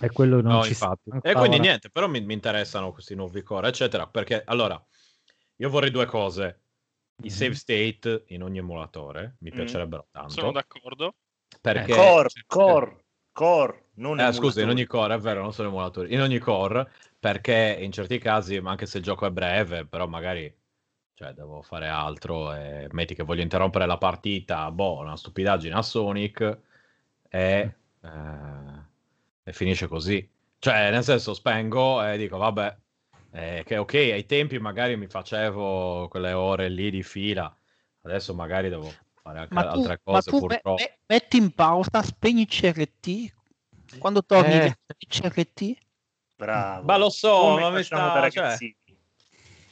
E 0.00 0.10
quello 0.10 0.40
non 0.40 0.54
No, 0.54 0.62
ci 0.64 0.74
sta 0.74 0.86
infatti. 0.86 1.28
E 1.28 1.32
quindi 1.34 1.56
ora. 1.58 1.62
niente, 1.62 1.88
però 1.88 2.08
mi, 2.08 2.20
mi 2.20 2.34
interessano 2.34 2.90
questi 2.90 3.14
nuovi 3.14 3.42
core, 3.44 3.68
eccetera, 3.68 4.08
perché 4.08 4.42
allora 4.44 4.84
io 5.62 5.70
vorrei 5.70 5.90
due 5.92 6.06
cose. 6.06 6.60
I 7.22 7.28
Mhm. 7.28 7.30
save 7.30 7.54
state 7.54 8.24
in 8.28 8.42
ogni 8.42 8.58
emulatore 8.58 9.36
mi 9.38 9.50
Mm. 9.50 9.54
piacerebbero 9.54 10.08
tanto. 10.10 10.32
Sono 10.34 10.52
d'accordo. 10.52 11.14
perché 11.60 11.92
Core, 11.92 12.28
core, 12.46 13.04
core, 13.30 13.84
non 13.96 14.18
Eh, 14.18 14.32
scusa, 14.32 14.62
in 14.62 14.68
ogni 14.70 14.86
core, 14.86 15.14
è 15.14 15.18
vero, 15.18 15.42
non 15.42 15.52
sono 15.52 15.68
emulatori. 15.68 16.12
In 16.12 16.20
ogni 16.20 16.38
core, 16.38 16.90
perché 17.20 17.76
in 17.80 17.92
certi 17.92 18.18
casi, 18.18 18.58
ma 18.60 18.70
anche 18.70 18.86
se 18.86 18.98
il 18.98 19.04
gioco 19.04 19.26
è 19.26 19.30
breve, 19.30 19.86
però 19.86 20.08
magari 20.08 20.52
cioè, 21.14 21.32
devo 21.34 21.62
fare 21.62 21.86
altro 21.86 22.52
e 22.54 22.88
metti 22.90 23.14
che 23.14 23.22
voglio 23.22 23.42
interrompere 23.42 23.86
la 23.86 23.98
partita, 23.98 24.70
boh, 24.72 24.98
una 24.98 25.16
stupidaggine 25.16 25.74
a 25.74 25.82
Sonic 25.82 26.58
e, 27.28 27.74
eh, 28.00 28.82
e 29.44 29.52
finisce 29.52 29.86
così. 29.86 30.28
Cioè, 30.58 30.90
nel 30.90 31.04
senso, 31.04 31.34
spengo 31.34 32.02
e 32.04 32.16
dico, 32.16 32.38
vabbè, 32.38 32.76
eh, 33.32 33.62
che 33.64 33.76
ok, 33.78 33.94
ai 33.94 34.26
tempi 34.26 34.58
magari 34.58 34.96
mi 34.96 35.06
facevo 35.06 36.08
quelle 36.08 36.32
ore 36.32 36.68
lì 36.68 36.90
di 36.90 37.02
fila, 37.02 37.54
adesso 38.02 38.34
magari 38.34 38.68
devo 38.68 38.92
fare 39.22 39.38
anche 39.40 39.54
Ma 39.54 39.62
tu, 39.62 39.78
altre 39.78 40.00
ma 40.04 40.12
cose, 40.12 40.30
tu 40.30 40.36
me- 40.36 40.46
purtroppo. 40.46 40.82
me- 40.82 40.98
metti 41.06 41.36
in 41.38 41.50
pausa, 41.52 42.02
spegni 42.02 42.42
il 42.42 42.48
CRT. 42.48 43.32
Quando 43.98 44.24
torni, 44.24 44.52
Eh. 44.54 44.76
il 44.98 45.06
CRT. 45.08 45.76
Bravo. 46.36 46.84
Ma 46.86 46.96
lo 46.96 47.10
so, 47.10 47.30
Come 47.38 47.60
ma 47.60 47.70
mi 47.70 47.82
sta- 47.84 48.20
da 48.20 48.30
cioè. 48.30 48.56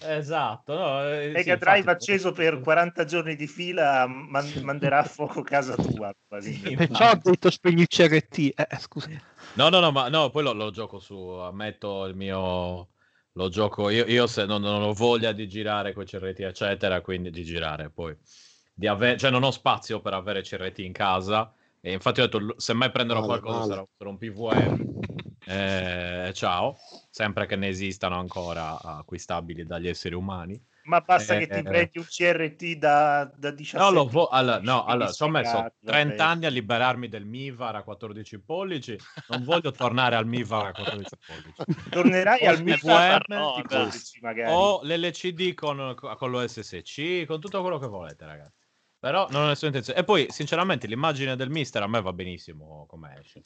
Esatto, 0.02 0.74
no, 0.74 1.04
eh, 1.04 1.24
sì, 1.26 1.30
Mega 1.32 1.52
infatti- 1.52 1.58
Drive 1.58 1.90
acceso 1.90 2.32
per 2.32 2.60
40 2.60 3.04
giorni 3.04 3.36
di 3.36 3.46
fila 3.46 4.06
man- 4.06 4.50
manderà 4.64 5.00
a 5.00 5.04
fuoco 5.04 5.42
casa 5.42 5.74
tua. 5.74 6.14
probabilmente. 6.26 6.86
Perciò 6.86 7.10
ho 7.10 7.18
detto 7.22 7.50
spegni 7.50 7.82
il 7.82 7.86
CRT. 7.88 8.38
Eh, 8.38 8.54
eh, 8.56 8.78
scusa. 8.78 9.08
No, 9.54 9.68
no, 9.68 9.80
no, 9.80 9.90
ma 9.90 10.08
no, 10.08 10.30
poi 10.30 10.42
lo, 10.42 10.52
lo 10.52 10.70
gioco 10.70 10.98
su, 11.00 11.14
ammetto 11.16 12.06
il 12.06 12.14
mio, 12.14 12.88
lo 13.32 13.48
gioco, 13.48 13.90
io, 13.90 14.06
io 14.06 14.26
se 14.26 14.44
non, 14.44 14.62
non 14.62 14.82
ho 14.82 14.92
voglia 14.92 15.32
di 15.32 15.48
girare 15.48 15.92
con 15.92 16.02
i 16.02 16.06
CRT, 16.06 16.40
eccetera, 16.40 17.00
quindi 17.00 17.30
di 17.30 17.44
girare 17.44 17.90
poi, 17.90 18.16
di 18.74 18.86
avere, 18.86 19.16
cioè 19.16 19.30
non 19.30 19.42
ho 19.42 19.50
spazio 19.50 20.00
per 20.00 20.14
avere 20.14 20.42
CRT 20.42 20.78
in 20.78 20.92
casa, 20.92 21.52
e 21.80 21.92
infatti 21.92 22.20
ho 22.20 22.28
detto, 22.28 22.54
se 22.58 22.72
mai 22.72 22.90
prenderò 22.90 23.20
Male, 23.20 23.40
qualcosa 23.40 23.74
sarà 23.74 23.86
sarà 23.96 24.10
un 24.10 24.18
PVM, 24.18 24.98
eh, 25.46 26.30
ciao, 26.34 26.76
sempre 27.08 27.46
che 27.46 27.56
ne 27.56 27.68
esistano 27.68 28.18
ancora 28.18 28.80
acquistabili 28.80 29.64
dagli 29.64 29.88
esseri 29.88 30.14
umani. 30.14 30.62
Ma 30.84 31.00
basta 31.00 31.34
Eh, 31.36 31.40
che 31.40 31.46
ti 31.46 31.58
eh. 31.58 31.62
prendi 31.62 31.98
un 31.98 32.04
CRT 32.04 32.72
da, 32.76 33.30
da 33.36 33.50
17 33.50 33.92
No, 33.94 34.06
vo- 34.06 34.28
allora, 34.28 34.60
no, 34.60 34.84
allora, 34.84 35.12
ci 35.12 35.22
ho 35.22 35.28
messo 35.28 35.50
sfigati, 35.50 35.76
30 35.84 36.16
vabbè. 36.16 36.30
anni 36.30 36.46
a 36.46 36.48
liberarmi 36.48 37.08
del 37.08 37.24
Mivar 37.26 37.76
a 37.76 37.82
14 37.82 38.40
pollici. 38.40 38.96
Non 39.28 39.44
voglio 39.44 39.70
tornare 39.72 40.16
al 40.16 40.26
Mivar 40.26 40.66
a 40.66 40.72
14 40.72 41.16
pollici. 41.26 41.88
Tornerai 41.90 42.46
al 42.46 42.62
di 42.62 42.74
pollici, 42.80 44.20
magari. 44.20 44.52
o 44.52 44.80
l'LCD 44.82 45.54
con, 45.54 45.94
con 45.94 46.30
l'OSSC, 46.30 47.26
con 47.26 47.40
tutto 47.40 47.60
quello 47.60 47.78
che 47.78 47.86
volete, 47.86 48.24
ragazzi. 48.24 48.58
Però 48.98 49.28
non 49.30 49.44
ho 49.44 49.46
nessuna 49.48 49.68
intenzione. 49.68 49.98
E 50.00 50.04
poi, 50.04 50.26
sinceramente, 50.30 50.86
l'immagine 50.86 51.36
del 51.36 51.48
mister 51.50 51.82
a 51.82 51.86
me 51.88 52.02
va 52.02 52.12
benissimo 52.12 52.84
come 52.86 53.18
esce. 53.18 53.40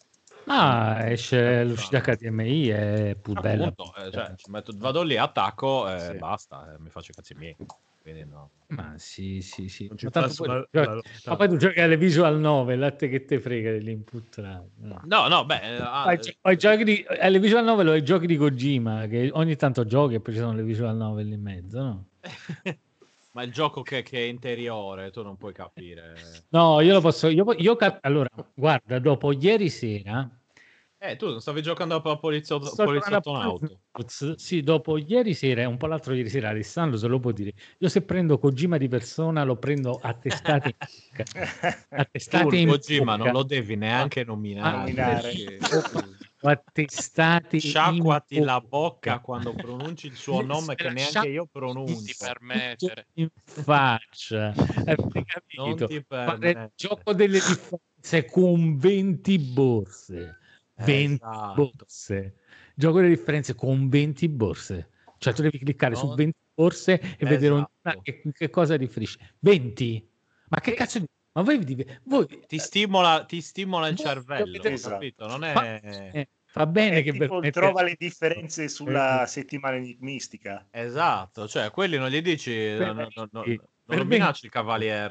Ah, 0.47 1.09
esce 1.11 1.65
l'uscita 1.65 2.01
HDMI, 2.01 2.69
è 2.69 3.17
più 3.21 3.33
bella. 3.33 3.67
Appunto, 3.69 3.95
eh, 3.97 4.11
cioè, 4.11 4.35
ci 4.37 4.51
metto- 4.51 4.73
vado 4.77 5.03
lì, 5.03 5.17
attacco 5.17 5.89
e 5.89 5.99
Sì. 6.13 6.19
basta, 6.19 6.75
eh, 6.75 6.77
mi 6.81 6.91
faccio 6.91 7.13
i 7.13 7.15
cazzi 7.15 7.35
miei. 7.35 7.57
Quindi 8.03 8.27
no. 8.27 8.51
Ma 8.69 8.95
sì, 8.97 9.41
sì, 9.41 9.69
sì. 9.69 9.87
Non 9.87 9.97
Ma, 10.03 10.11
tanto 10.11 10.35
poi, 10.35 10.49
la- 10.49 10.67
giochi- 10.71 10.87
la- 11.25 11.31
ma 11.31 11.37
poi 11.37 11.49
tu 11.49 11.57
giochi 11.57 11.81
alle 11.81 11.97
Visual 11.97 12.39
9, 12.39 12.77
latte 12.77 13.09
che 13.09 13.25
te 13.25 13.41
frega 13.41 13.71
dell'input. 13.71 14.39
No. 14.41 15.01
No, 15.05 15.29
no, 15.29 15.45
beh, 15.47 15.61
eh, 15.77 15.81
ah, 15.81 16.03
Poi 16.05 16.19
gio- 16.19 16.33
poi 16.41 16.57
giochi 16.59 16.85
di, 16.85 17.07
alle 17.21 17.39
Visual 17.39 17.65
9 17.65 17.83
lo 17.85 17.95
i 17.95 18.03
giochi 18.03 18.27
di 18.27 18.37
Kojima, 18.37 19.07
che 19.07 19.31
ogni 19.33 19.57
tanto 19.57 19.87
giochi 19.87 20.15
e 20.17 20.21
poi 20.21 20.35
ci 20.35 20.41
sono 20.41 20.53
le 20.53 20.63
Visual 20.63 20.95
9 20.97 21.23
lì 21.23 21.33
in 21.33 21.41
mezzo, 21.43 21.83
no? 21.83 22.09
ma 23.35 23.43
il 23.43 23.51
gioco 23.53 23.83
che, 23.83 24.03
che 24.03 24.19
è 24.19 24.23
interiore, 24.29 25.11
tu 25.11 25.23
non 25.23 25.37
puoi 25.37 25.53
capire. 25.53 26.15
No, 26.51 26.81
io 26.81 26.93
lo 26.95 27.01
posso. 27.01 27.29
Io, 27.29 27.45
io 27.59 27.75
cap- 27.77 27.99
allora, 28.05 28.29
guarda, 28.55 28.99
dopo 28.99 29.33
ieri 29.33 29.69
sera. 29.69 30.29
Eh, 30.97 31.17
tu 31.17 31.29
non 31.29 31.41
stavi 31.41 31.61
giocando 31.61 31.97
a 31.97 32.17
poliziotto, 32.17 32.73
poliziotto 32.83 33.35
auto. 33.35 33.81
Poliziotto- 33.91 34.39
Sì, 34.39 34.63
dopo 34.63 34.97
ieri 34.97 35.35
sera 35.35 35.61
e 35.61 35.65
un 35.67 35.77
po' 35.77 35.87
l'altro 35.87 36.15
ieri 36.15 36.31
sera, 36.31 36.49
Alessandro 36.49 36.97
se 36.97 37.09
lo 37.09 37.19
può 37.19 37.31
dire. 37.33 37.53
Io 37.79 37.89
se 37.91 38.01
prendo 38.03 38.39
Kojima 38.39 38.79
di 38.79 38.89
persona 38.89 39.43
lo 39.45 39.57
prendo 39.57 39.99
a 40.01 40.15
testate 40.15 40.69
in 40.69 40.77
bocca. 40.79 41.25
A 41.91 42.05
Tu 42.05 42.11
testate 42.13 42.57
in 42.57 42.69
Kojima 42.69 43.17
non 43.17 43.27
bocca. 43.27 43.33
lo 43.33 43.43
devi 43.43 43.77
neanche 43.77 44.21
Ah, 44.21 44.25
nominare. 44.25 44.77
nominare. 44.79 45.21
perché- 45.21 45.59
A 46.47 46.63
testate 46.73 47.59
Sciacquati 47.59 48.37
in 48.37 48.45
la 48.45 48.61
bocca. 48.61 49.19
quando 49.21 49.55
pronunci 49.55 50.09
il 50.09 50.15
suo 50.15 50.43
nome 50.43 50.75
che 50.75 50.91
neanche 50.91 51.29
io 51.29 51.47
pronuncio. 51.51 52.15
permettere. 52.19 53.07
in 53.15 53.29
faccia. 53.43 54.53
Capito? 54.55 55.65
Non 55.65 55.87
ti 55.87 56.05
permettere. 56.05 56.63
il 56.65 56.71
gioco 56.75 57.13
delle 57.15 57.39
differenze 57.39 58.25
con 58.31 58.77
20 58.77 59.39
borse. 59.39 60.39
20 60.77 61.15
Esatto. 61.15 61.55
borse. 61.77 62.35
Gioco 62.75 62.97
delle 63.01 63.15
differenze 63.15 63.55
con 63.55 63.89
20 63.89 64.29
borse. 64.29 64.89
Cioè 65.17 65.33
tu 65.33 65.41
devi 65.43 65.59
cliccare 65.59 65.95
su 65.95 66.07
No. 66.09 66.15
20 66.15 66.37
borse 66.53 67.01
e 67.01 67.25
vedere 67.27 67.55
Esatto. 67.55 67.73
ognuna 67.85 68.03
che, 68.03 68.23
che 68.33 68.51
cosa 68.51 68.77
riferisce. 68.77 69.37
20? 69.39 70.11
Ma 70.51 70.61
che 70.61 70.75
cazzo 70.75 70.99
di... 70.99 71.07
Ma 71.37 71.43
voi, 71.43 71.59
voi 72.05 72.27
Ti 72.47 72.59
stimola, 72.59 73.25
ti 73.25 73.41
stimola 73.41 73.89
il 73.89 73.97
cervello, 73.97 74.63
Esatto. 74.63 74.93
capito? 74.95 75.27
Non 75.27 75.41
Ma- 75.41 75.65
è... 75.65 75.81
eh, 76.13 76.29
fa 76.55 76.67
bene 76.67 77.03
che 77.03 77.11
tipo 77.11 77.27
permette- 77.27 77.51
trova 77.51 77.83
le 77.83 77.97
differenze 77.99 78.69
sulla 78.69 79.25
Eh. 79.25 79.27
settimana 79.27 79.75
enigmistica. 79.75 80.69
Esatto, 80.71 81.49
cioè 81.49 81.73
quelli 81.73 81.99
non 81.99 82.11
gli 82.11 82.23
dici, 82.23 82.53
Per 82.53 82.95
non, 82.95 83.09
non- 83.13 83.29
non- 83.33 83.61
non 83.87 84.07
minacci 84.07 84.45
il 84.45 84.53
cavalier, 84.53 85.11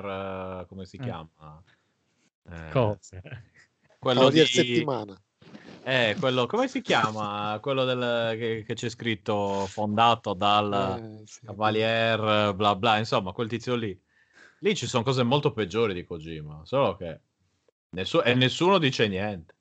eh, 0.62 0.66
come 0.68 0.86
si 0.86 0.96
Eh. 0.96 1.00
chiama? 1.02 1.62
Eh, 2.50 2.70
Cosa? 2.72 3.20
quello 4.00 4.30
di... 4.30 4.46
settimana. 4.46 5.22
Eh, 5.84 6.16
quello, 6.18 6.46
come 6.46 6.70
si 6.70 6.80
chiama? 6.80 7.58
Quello 7.62 7.84
del, 7.84 8.38
che, 8.40 8.64
che 8.66 8.74
c'è 8.74 8.88
scritto 8.88 9.66
fondato 9.68 10.34
dal 10.34 11.20
Eh, 11.22 11.28
sì. 11.28 11.42
Cavalier, 11.46 12.54
bla 12.56 12.74
bla, 12.78 12.98
insomma, 13.00 13.34
quel 13.34 13.50
tizio 13.50 13.76
lì. 13.76 14.02
Lì 14.60 14.76
ci 14.78 14.88
sono 14.88 15.04
cose 15.04 15.24
molto 15.24 15.52
peggiori 15.52 15.94
di 15.94 16.06
Kojima, 16.06 16.62
solo 16.64 16.96
che 16.96 17.20
nessu- 17.90 18.22
e 18.26 18.34
nessuno 18.34 18.78
dice 18.78 19.10
niente. 19.10 19.56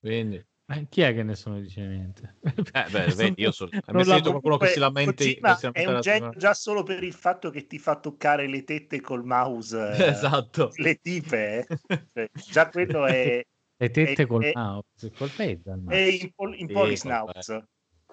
Quindi, 0.00 0.44
Ma 0.70 0.76
chi 0.88 1.00
è 1.00 1.12
che 1.12 1.24
nessuno 1.24 1.58
dice 1.60 1.84
niente? 1.84 2.36
eh, 2.42 2.52
beh, 2.90 3.06
vedi, 3.16 3.42
io 3.42 3.50
sono... 3.50 3.70
Non 3.86 4.04
la- 4.04 4.04
sentito 4.04 4.30
qualcuno 4.30 4.56
che 4.56 4.66
si 4.68 4.78
Comunque, 4.78 5.02
lamenti? 5.02 5.34
Kojima 5.40 5.52
che 5.54 5.58
si 5.58 5.66
lamenta 5.66 5.90
è 5.90 5.94
un 5.94 6.00
genio 6.00 6.30
già 6.38 6.54
solo 6.54 6.82
per 6.84 7.02
il 7.02 7.12
fatto 7.12 7.50
che 7.50 7.66
ti 7.66 7.78
fa 7.80 7.98
toccare 7.98 8.46
le 8.46 8.62
tette 8.62 9.00
col 9.00 9.24
mouse, 9.24 9.76
eh, 9.98 10.10
Esatto. 10.10 10.70
le 10.76 10.94
tipe. 10.94 11.58
eh. 11.58 11.66
Cioè, 12.12 12.28
già 12.52 12.68
quello 12.70 13.04
è, 13.06 13.42
Le 13.78 13.90
tette 13.90 14.22
è- 14.22 14.26
col 14.28 14.42
è- 14.44 14.52
mouse, 14.54 15.10
col 15.12 15.30
pedal. 15.30 15.82
è 15.88 15.96
in, 15.96 16.30
pol- 16.36 16.56
in 16.56 16.66
Sì, 16.68 16.72
Polisnauts. 16.72 17.48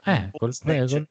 Eh, 0.03 0.29
col 0.31 0.53
pedal. 0.63 1.07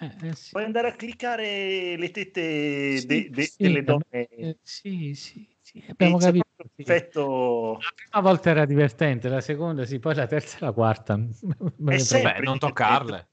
Eh, 0.00 0.10
eh, 0.22 0.34
sì. 0.34 0.50
Puoi 0.52 0.64
andare 0.64 0.88
a 0.88 0.92
cliccare 0.92 1.96
le 1.96 2.10
tette 2.10 2.98
Sì, 2.98 3.06
de- 3.06 3.30
de- 3.30 3.42
sì, 3.42 3.62
delle 3.62 3.82
donne. 3.84 4.26
eh, 4.28 4.58
sì, 4.62 5.14
sì, 5.14 5.48
sì, 5.68 5.84
abbiamo 5.88 6.16
capito. 6.16 6.46
l'effetto- 6.76 7.78
La 7.80 7.92
prima 7.94 8.28
volta 8.28 8.50
era 8.50 8.64
divertente, 8.64 9.28
la 9.28 9.40
seconda 9.40 9.84
sì, 9.84 9.98
poi 9.98 10.14
la 10.14 10.26
terza 10.26 10.56
e 10.58 10.60
la 10.64 10.72
quarta. 10.72 11.16
Beh, 11.76 12.38
non 12.40 12.58
toccarle. 12.58 13.28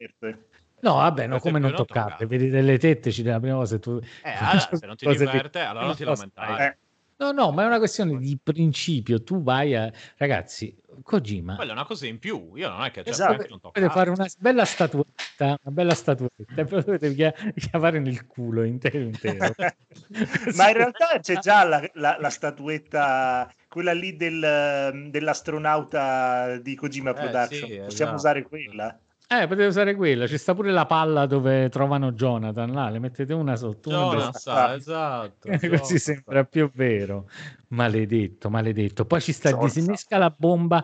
No, 0.82 0.96
vabbè, 0.96 1.28
no, 1.28 1.40
come 1.40 1.60
non 1.60 1.74
toccarle, 1.74 2.26
vedi 2.28 2.50
delle 2.50 2.78
tette, 2.78 3.12
ci 3.12 3.24
la 3.24 3.40
prima 3.40 3.56
cosa 3.56 3.80
tu... 3.80 4.00
Eh, 4.22 4.30
allora, 4.30 4.70
se 4.76 4.86
non 4.86 4.96
ti 4.96 5.08
diverte, 5.08 5.60
allora 5.60 5.86
non 5.86 5.96
ti 5.96 6.04
lamentare. 6.04 6.66
Eh, 6.66 6.78
No, 7.18 7.32
no, 7.32 7.52
ma 7.52 7.64
è 7.64 7.66
una 7.66 7.78
questione 7.78 8.18
di 8.18 8.38
principio. 8.42 9.24
Tu 9.24 9.42
vai 9.42 9.74
a... 9.74 9.90
Ragazzi, 10.18 10.76
Kojima 11.02 11.56
Quella 11.56 11.72
è 11.72 11.74
una 11.74 11.86
cosa 11.86 12.08
in 12.08 12.20
più. 12.20 12.52
Io 12.56 12.68
non 12.70 12.84
è 12.84 12.92
che 12.92 13.04
cioè, 13.04 13.14
Esatto. 13.14 13.46
non 13.50 13.60
dovete 13.62 13.90
fare 13.90 14.10
una 14.10 14.26
bella 14.38 14.66
statuetta, 14.66 15.46
una 15.46 15.58
bella 15.74 15.94
statuetta, 15.94 16.54
e 16.56 16.66
poi 16.66 16.84
dovete 16.84 17.14
chia- 17.14 17.34
chiavare 17.56 18.00
nel 18.00 18.26
culo 18.28 18.64
intero 18.64 19.00
intero. 19.00 19.54
Ma 20.56 20.68
in 20.68 20.74
realtà 20.74 21.20
c'è 21.22 21.38
già 21.38 21.64
la, 21.64 21.90
la- 21.94 22.18
la 22.20 22.30
statuetta, 22.30 23.50
quella 23.70 23.94
lì 23.94 24.16
del, 24.18 25.08
dell'astronauta 25.10 26.58
di 26.58 26.76
Kojima 26.76 27.12
Eh, 27.12 27.14
Production. 27.14 27.70
sì, 27.70 27.76
Possiamo 27.78 27.88
esatto. 27.88 28.16
usare 28.16 28.42
quella? 28.44 29.00
Eh, 29.28 29.48
potete 29.48 29.66
usare 29.66 29.96
quella, 29.96 30.28
ci 30.28 30.38
sta 30.38 30.54
pure 30.54 30.72
la 30.72 30.86
palla 30.86 31.26
dove 31.26 31.68
trovano 31.70 32.12
Jonathan, 32.12 32.72
là, 32.72 32.90
le 32.90 33.00
mettete 33.00 33.34
una 33.34 33.56
sotto 33.56 33.90
una 33.90 33.98
Jonas, 33.98 34.48
Ah. 34.48 34.74
esatto. 34.76 35.48
Così 35.50 35.68
Jonas. 35.68 35.94
sembra 35.96 36.44
più 36.44 36.70
vero. 36.74 37.28
Maledetto, 37.70 38.50
maledetto. 38.52 39.06
Poi 39.06 39.22
ci 39.22 39.32
sta, 39.32 39.50
Zorza. 39.50 39.66
disinnesca 39.66 40.18
la 40.18 40.34
bomba. 40.36 40.84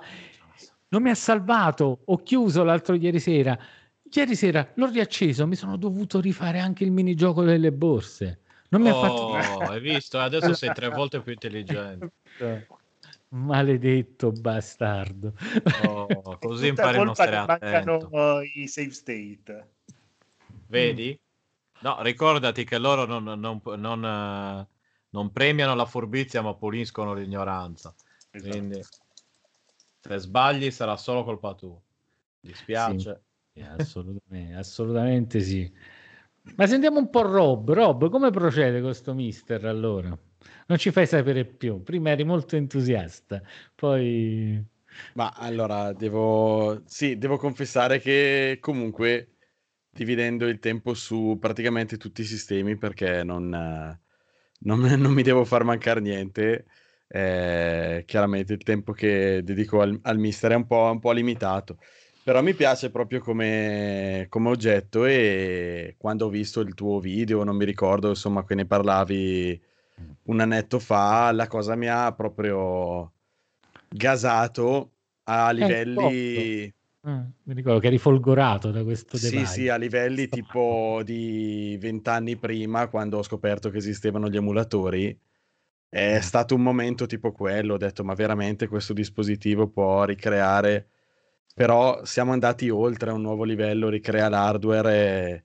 Non 0.89 1.03
mi 1.03 1.09
ha 1.11 1.15
salvato. 1.15 1.99
Ho 2.05 2.17
chiuso 2.23 2.63
l'altro 2.63 2.95
ieri 2.95 3.19
sera. 3.19 3.57
Ieri 4.11 4.35
sera 4.35 4.67
l'ho 4.73 4.87
riacceso. 4.89 5.45
Mi 5.47 5.55
sono 5.55 5.77
dovuto 5.77 6.19
rifare 6.19 6.59
anche 6.59 6.83
il 6.83 6.91
minigioco 6.91 7.43
delle 7.43 7.71
borse. 7.71 8.39
Non 8.69 8.81
mi 8.81 8.89
ha 8.89 8.93
fatto. 8.95 9.13
Oh, 9.13 9.35
hai 9.71 9.79
visto? 9.79 10.17
Adesso 10.19 10.53
sei 10.53 10.73
tre 10.73 10.89
volte 10.89 11.21
più 11.21 11.31
intelligente. 11.31 12.11
Maledetto 13.33 14.31
bastardo. 14.31 15.33
Oh, 15.83 16.37
così 16.37 16.67
impari 16.69 16.97
a 16.97 17.03
non 17.03 17.15
stare 17.15 17.45
mancano 17.45 17.93
attento. 17.93 18.43
i 18.55 18.67
save 18.67 18.91
state. 18.91 19.69
Vedi? 20.67 21.17
No, 21.81 22.01
ricordati 22.01 22.63
che 22.65 22.77
loro 22.77 23.05
non, 23.05 23.23
non- 23.23 23.61
non, 23.63 24.05
eh, 24.05 24.67
non 25.09 25.31
premiano 25.31 25.75
la 25.75 25.85
furbizia, 25.85 26.41
ma 26.41 26.53
puliscono 26.55 27.13
l'ignoranza. 27.13 27.93
Esatto. 28.31 28.49
Quindi, 28.49 28.81
se 30.01 30.17
sbagli 30.17 30.69
sarà 30.69 30.97
solo 30.97 31.23
colpa 31.23 31.53
tua. 31.53 31.79
Mi 32.41 32.49
dispiace. 32.49 33.23
Sì, 33.53 33.61
assolutamente, 33.61 34.53
assolutamente 34.55 35.39
sì. 35.39 35.71
Ma 36.55 36.67
sentiamo 36.67 36.99
un 36.99 37.09
po' 37.09 37.21
Rob. 37.21 37.71
Rob, 37.71 38.09
come 38.09 38.29
procede 38.29 38.81
questo 38.81 39.13
mister 39.13 39.65
allora? 39.65 40.17
Non 40.67 40.77
ci 40.77 40.91
fai 40.91 41.05
sapere 41.07 41.45
più. 41.45 41.83
Prima 41.83 42.09
eri 42.11 42.23
molto 42.23 42.55
entusiasta, 42.55 43.41
poi... 43.75 44.63
Ma 45.13 45.29
allora, 45.35 45.91
devo, 45.93 46.83
sì, 46.85 47.17
devo 47.17 47.35
confessare 47.37 47.99
che 47.99 48.57
comunque 48.61 49.35
dividendo 49.89 50.47
il 50.47 50.59
tempo 50.59 50.93
su 50.93 51.37
praticamente 51.39 51.97
tutti 51.97 52.21
i 52.21 52.23
sistemi 52.25 52.77
perché 52.77 53.21
non, 53.23 53.49
non, 53.49 54.79
non 54.79 55.13
mi 55.13 55.21
devo 55.23 55.43
far 55.45 55.63
mancare 55.65 55.99
niente. 55.99 56.65
eh, 57.07 58.03
chiaramente 58.05 58.53
il 58.53 58.63
tempo 58.63 58.93
che 58.93 59.41
dedico 59.43 59.81
al, 59.81 59.99
al 60.03 60.17
mister 60.17 60.51
è 60.51 60.55
un 60.55 60.65
po', 60.65 60.89
un 60.91 60.99
po' 60.99 61.11
limitato. 61.11 61.77
Però 62.23 62.41
mi 62.41 62.53
piace 62.53 62.89
proprio 62.91 63.19
come, 63.19 64.27
come 64.29 64.49
oggetto 64.49 65.05
e 65.05 65.95
quando 65.97 66.27
ho 66.27 66.29
visto 66.29 66.61
il 66.61 66.73
tuo 66.75 66.99
video, 66.99 67.43
non 67.43 67.55
mi 67.57 67.65
ricordo, 67.65 68.09
insomma, 68.09 68.45
che 68.45 68.55
ne 68.55 68.65
parlavi 68.67 69.61
un 70.23 70.39
annetto 70.39 70.79
fa, 70.79 71.31
la 71.31 71.47
cosa 71.47 71.75
mi 71.75 71.87
ha 71.87 72.11
proprio 72.13 73.11
gasato 73.89 74.91
a 75.23 75.51
livelli... 75.51 76.73
Ah, 77.01 77.25
mi 77.43 77.53
ricordo 77.53 77.79
che 77.79 77.87
eri 77.87 77.97
folgorato 77.97 78.69
da 78.71 78.83
questo 78.83 79.17
Sì, 79.17 79.29
device. 79.29 79.45
sì, 79.45 79.67
a 79.69 79.75
livelli 79.75 80.27
tipo 80.27 81.01
di 81.03 81.77
vent'anni 81.79 82.35
prima, 82.37 82.87
quando 82.87 83.17
ho 83.17 83.23
scoperto 83.23 83.69
che 83.69 83.77
esistevano 83.77 84.29
gli 84.29 84.37
emulatori, 84.37 85.19
è 85.89 86.15
Eh. 86.15 86.21
stato 86.21 86.55
un 86.55 86.61
momento 86.61 87.05
tipo 87.05 87.31
quello, 87.31 87.73
ho 87.73 87.77
detto, 87.77 88.03
ma 88.03 88.13
veramente 88.13 88.67
questo 88.67 88.93
dispositivo 88.93 89.67
può 89.67 90.03
ricreare... 90.05 90.87
Però 91.53 92.05
siamo 92.05 92.31
andati 92.31 92.69
oltre 92.69 93.09
a 93.09 93.13
un 93.13 93.21
nuovo 93.21 93.43
livello, 93.43 93.89
ricrea 93.89 94.29
l'hardware 94.29 94.93
e, 94.93 95.43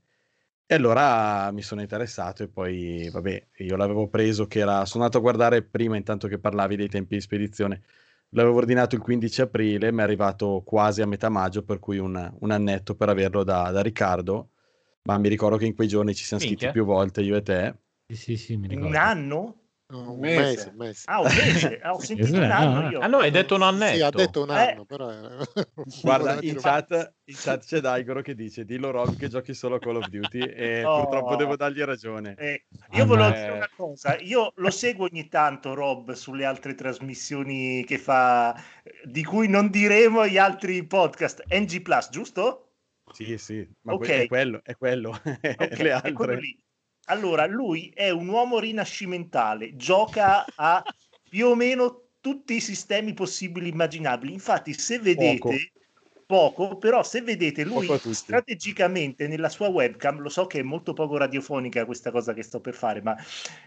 E 0.68 0.74
allora 0.74 1.50
mi 1.52 1.62
sono 1.62 1.80
interessato 1.80 2.42
e 2.42 2.48
poi, 2.48 3.08
vabbè, 3.08 3.46
io 3.58 3.76
l'avevo 3.76 4.08
preso 4.08 4.46
che 4.48 4.58
era... 4.58 4.84
Sono 4.84 5.04
andato 5.04 5.18
a 5.18 5.22
guardare 5.22 5.62
prima, 5.62 5.96
intanto 5.96 6.26
che 6.26 6.40
parlavi 6.40 6.74
dei 6.74 6.88
tempi 6.88 7.14
di 7.14 7.20
spedizione. 7.20 7.82
L'avevo 8.30 8.56
ordinato 8.56 8.96
il 8.96 9.00
15 9.00 9.42
aprile, 9.42 9.92
mi 9.92 10.00
è 10.00 10.02
arrivato 10.02 10.62
quasi 10.66 11.02
a 11.02 11.06
metà 11.06 11.28
maggio, 11.28 11.62
per 11.62 11.78
cui 11.78 11.98
un, 11.98 12.36
un 12.40 12.50
annetto 12.50 12.96
per 12.96 13.08
averlo 13.08 13.44
da, 13.44 13.70
da 13.70 13.80
Riccardo. 13.80 14.50
Ma 15.02 15.16
mi 15.18 15.28
ricordo 15.28 15.56
che 15.56 15.66
in 15.66 15.74
quei 15.76 15.86
giorni 15.86 16.14
ci 16.16 16.24
siamo 16.24 16.42
scritti 16.42 16.64
Minchia. 16.64 16.82
più 16.82 16.84
volte, 16.84 17.22
io 17.22 17.36
e 17.36 17.42
te. 17.42 17.76
Sì, 18.08 18.16
sì, 18.16 18.36
sì, 18.36 18.56
mi 18.56 18.66
ricordo. 18.66 18.88
Un 18.88 18.96
anno? 18.96 19.65
No, 19.88 20.14
Un 20.14 20.18
mese. 20.18 20.68
un 20.70 20.76
mese. 20.78 21.02
Ah, 21.06 21.20
un 21.20 21.26
mese. 21.26 21.78
Ah, 21.80 21.92
ho 21.92 22.00
sentito 22.02 22.32
un 22.34 22.40
no, 22.46 22.52
anno 22.52 22.80
no. 22.80 22.90
io. 22.90 22.98
Ah 22.98 23.06
no, 23.06 23.18
hai 23.18 23.30
detto 23.30 23.54
un 23.54 23.62
annetto. 23.62 23.94
Sì, 23.94 24.02
ha 24.02 24.10
detto 24.10 24.42
un 24.42 24.50
Eh. 24.50 24.70
anno, 24.72 24.84
però... 24.84 25.08
era- 25.10 25.44
Guarda, 26.02 26.38
in 26.40 26.56
chat, 26.56 27.14
in 27.24 27.34
chat 27.36 27.64
c'è 27.64 27.78
Daigoro 27.78 28.20
che 28.20 28.34
dice 28.34 28.64
dillo 28.64 28.90
Rob 28.90 29.16
che 29.16 29.28
giochi 29.28 29.54
solo 29.54 29.78
Call 29.78 29.96
of 29.96 30.08
Duty 30.08 30.40
e 30.40 30.82
Oh. 30.86 31.02
purtroppo 31.02 31.36
devo 31.36 31.54
dargli 31.54 31.80
ragione. 31.82 32.34
Eh, 32.36 32.64
Ah, 32.88 32.96
io 32.98 33.06
volevo 33.06 33.28
ma- 33.28 33.34
dire 33.36 33.50
una 33.52 33.70
cosa, 33.76 34.16
io 34.18 34.52
lo 34.56 34.70
seguo 34.70 35.04
ogni 35.08 35.28
tanto 35.28 35.72
Rob 35.74 36.12
sulle 36.12 36.44
altre 36.44 36.74
trasmissioni 36.74 37.84
che 37.84 37.98
fa, 37.98 38.60
di 39.04 39.22
cui 39.22 39.46
non 39.48 39.70
diremo 39.70 40.26
gli 40.26 40.36
altri 40.38 40.84
podcast, 40.84 41.44
NG 41.48 41.82
Plus, 41.82 42.08
giusto? 42.10 42.72
Sì, 43.12 43.38
sì, 43.38 43.64
ma 43.82 43.92
Ok. 43.92 44.04
que- 44.04 44.22
è 44.22 44.26
quello, 44.26 44.60
è 44.64 44.74
quello. 44.74 45.10
Ok, 45.10 45.22
Le 45.22 45.68
è 46.02 46.12
quello 46.12 46.32
altre. 46.32 46.40
lì. 46.40 46.60
Allora, 47.06 47.46
lui 47.46 47.90
è 47.94 48.10
un 48.10 48.28
uomo 48.28 48.58
rinascimentale, 48.58 49.76
gioca 49.76 50.44
a 50.54 50.82
più 51.28 51.46
o 51.48 51.54
meno 51.54 52.08
tutti 52.20 52.54
i 52.54 52.60
sistemi 52.60 53.14
possibili 53.14 53.66
e 53.66 53.70
immaginabili. 53.70 54.32
Infatti, 54.32 54.72
se 54.72 54.98
vedete 54.98 55.72
poco, 56.26 56.76
però 56.76 57.04
se 57.04 57.22
vedete 57.22 57.64
lui 57.64 57.86
Poco 57.86 58.12
strategicamente 58.12 59.28
nella 59.28 59.48
sua 59.48 59.68
webcam, 59.68 60.18
lo 60.18 60.28
so 60.28 60.46
che 60.46 60.58
è 60.58 60.62
molto 60.62 60.92
poco 60.92 61.16
radiofonica 61.16 61.84
questa 61.84 62.10
cosa 62.10 62.34
che 62.34 62.42
sto 62.42 62.60
per 62.60 62.74
fare, 62.74 63.00
ma 63.00 63.16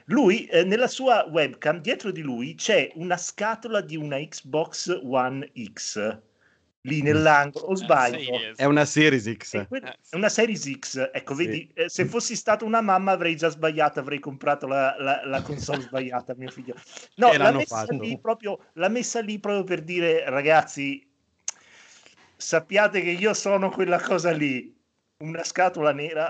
lui 0.06 0.45
eh, 0.45 0.65
nella 0.65 0.88
sua 0.88 1.25
webcam, 1.30 1.80
dietro 1.80 2.12
di 2.12 2.21
lui 2.21 2.56
c'è 2.56 2.91
una 2.95 3.15
scatola 3.15 3.80
di 3.80 3.95
una 3.95 4.17
Xbox 4.17 4.99
One 5.04 5.49
X. 5.71 6.28
Lì 6.81 7.01
nell'angolo, 7.01 7.65
o 7.65 7.75
sbaglio? 7.75 8.19
Sì, 8.19 8.53
È 8.55 8.63
una 8.65 8.85
Series 8.85 9.29
X. 9.35 9.55
È 9.55 9.67
Eh, 9.71 9.97
è 10.11 10.15
una 10.15 10.29
Series 10.29 10.71
X, 10.79 11.09
ecco, 11.11 11.35
Sì. 11.35 11.45
vedi, 11.45 11.71
eh, 11.73 11.89
se 11.89 12.05
fossi 12.05 12.35
stata 12.35 12.63
una 12.63 12.81
mamma 12.81 13.11
avrei 13.11 13.35
già 13.35 13.49
sbagliato, 13.49 13.99
avrei 13.99 14.19
comprato 14.19 14.65
la, 14.65 14.95
la- 14.97 15.21
la 15.25 15.41
console 15.43 15.81
sbagliata 15.81 16.33
mio 16.35 16.49
figlio. 16.49 16.75
No, 17.15 17.31
l'ha 17.33 17.37
l'hanno 17.37 17.57
messa, 17.57 17.85
proprio, 18.21 18.59
l'ha 18.73 18.87
messa 18.87 19.19
lì 19.19 19.39
proprio 19.39 19.63
per 19.65 19.81
dire, 19.81 20.29
ragazzi, 20.29 21.05
sappiate 22.37 23.01
che 23.01 23.09
io 23.11 23.33
sono 23.33 23.69
quella 23.69 23.99
cosa 23.99 24.31
lì, 24.31 24.73
una 25.19 25.43
scatola 25.43 25.91
nera 25.91 26.27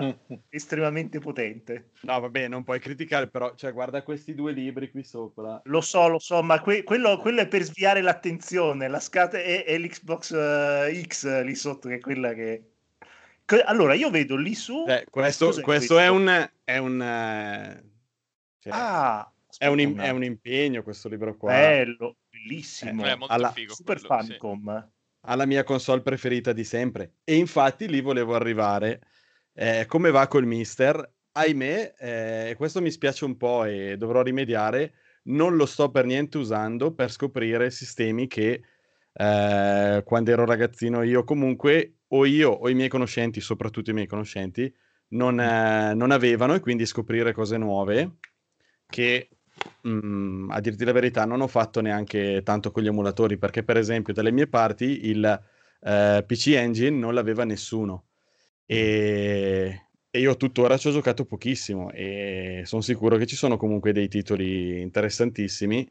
estremamente 0.48 1.20
potente. 1.20 1.90
No, 2.02 2.18
vabbè, 2.18 2.48
non 2.48 2.64
puoi 2.64 2.80
criticare, 2.80 3.28
però, 3.28 3.54
cioè, 3.54 3.72
guarda 3.72 4.02
questi 4.02 4.34
due 4.34 4.52
libri 4.52 4.90
qui 4.90 5.04
sopra. 5.04 5.60
Lo 5.64 5.80
so, 5.80 6.08
lo 6.08 6.18
so, 6.18 6.42
ma 6.42 6.60
que- 6.60 6.82
quello, 6.82 7.16
quello 7.18 7.40
è 7.40 7.46
per 7.48 7.62
sviare 7.62 8.00
l'attenzione, 8.00 8.88
la 8.88 9.00
scatola 9.00 9.42
è, 9.42 9.64
è 9.64 9.78
l'Xbox 9.78 10.32
eh, 10.32 11.02
X 11.06 11.42
lì 11.42 11.54
sotto, 11.54 11.88
che 11.88 11.96
è 11.96 12.00
quella 12.00 12.34
che... 12.34 12.64
Que- 13.44 13.62
Allora, 13.62 13.94
io 13.94 14.10
vedo 14.10 14.36
lì 14.36 14.54
su... 14.54 14.84
Cioè, 14.86 15.04
questo, 15.08 15.46
Cos'è 15.46 15.62
questo 15.62 15.98
è 15.98 16.08
un... 16.08 16.50
È 16.64 16.76
un, 16.78 17.00
eh, 17.02 17.84
cioè, 18.58 18.72
Ah, 18.74 19.32
è, 19.56 19.66
un, 19.66 19.78
im- 19.78 20.00
è 20.00 20.10
un 20.10 20.24
impegno 20.24 20.82
questo 20.82 21.08
libro 21.08 21.36
qua. 21.36 21.52
Bello, 21.52 22.16
bellissimo. 22.28 23.04
è 23.04 23.14
molto 23.14 23.32
alla- 23.32 23.52
figo 23.52 23.72
Super 23.72 24.00
quello, 24.00 24.22
sì. 24.22 24.36
Alla 25.22 25.46
mia 25.46 25.64
console 25.64 26.02
preferita 26.02 26.52
di 26.52 26.64
sempre. 26.64 27.16
E 27.24 27.36
infatti 27.36 27.88
lì 27.88 28.00
volevo 28.00 28.34
arrivare. 28.34 29.02
Eh, 29.52 29.84
come 29.86 30.10
va 30.10 30.26
col 30.28 30.46
Mister? 30.46 31.14
Ahimè, 31.32 31.94
eh, 31.98 32.54
questo 32.56 32.80
mi 32.80 32.90
spiace 32.90 33.24
un 33.24 33.36
po' 33.36 33.64
e 33.64 33.96
dovrò 33.96 34.22
rimediare. 34.22 34.94
Non 35.24 35.56
lo 35.56 35.66
sto 35.66 35.90
per 35.90 36.06
niente 36.06 36.38
usando 36.38 36.94
per 36.94 37.10
scoprire 37.10 37.70
sistemi 37.70 38.26
che 38.26 38.62
eh, 39.12 40.02
quando 40.04 40.30
ero 40.30 40.44
ragazzino 40.44 41.02
io 41.02 41.24
comunque 41.24 41.98
o 42.08 42.24
io 42.24 42.50
o 42.50 42.68
i 42.68 42.74
miei 42.74 42.88
conoscenti, 42.88 43.40
soprattutto 43.40 43.90
i 43.90 43.94
miei 43.94 44.06
conoscenti, 44.06 44.72
non, 45.08 45.40
eh, 45.40 45.94
non 45.94 46.10
avevano 46.10 46.54
e 46.54 46.60
quindi 46.60 46.86
scoprire 46.86 47.32
cose 47.32 47.56
nuove 47.58 48.16
che 48.86 49.28
mm, 49.86 50.50
a 50.50 50.60
dirti 50.60 50.84
la 50.84 50.92
verità 50.92 51.24
non 51.24 51.40
ho 51.40 51.46
fatto 51.46 51.80
neanche 51.80 52.42
tanto 52.44 52.70
con 52.70 52.82
gli 52.82 52.86
emulatori 52.86 53.38
perché 53.38 53.62
per 53.62 53.76
esempio 53.76 54.12
dalle 54.12 54.32
mie 54.32 54.46
parti 54.46 55.08
il 55.08 55.42
eh, 55.82 56.24
PC 56.26 56.48
Engine 56.48 56.96
non 56.96 57.14
l'aveva 57.14 57.44
nessuno. 57.44 58.06
E, 58.66 59.88
e 60.10 60.18
io 60.18 60.36
tuttora 60.36 60.76
ci 60.76 60.88
ho 60.88 60.92
giocato 60.92 61.24
pochissimo 61.24 61.90
e 61.92 62.62
sono 62.64 62.82
sicuro 62.82 63.16
che 63.16 63.26
ci 63.26 63.36
sono 63.36 63.56
comunque 63.56 63.92
dei 63.92 64.08
titoli 64.08 64.80
interessantissimi. 64.80 65.88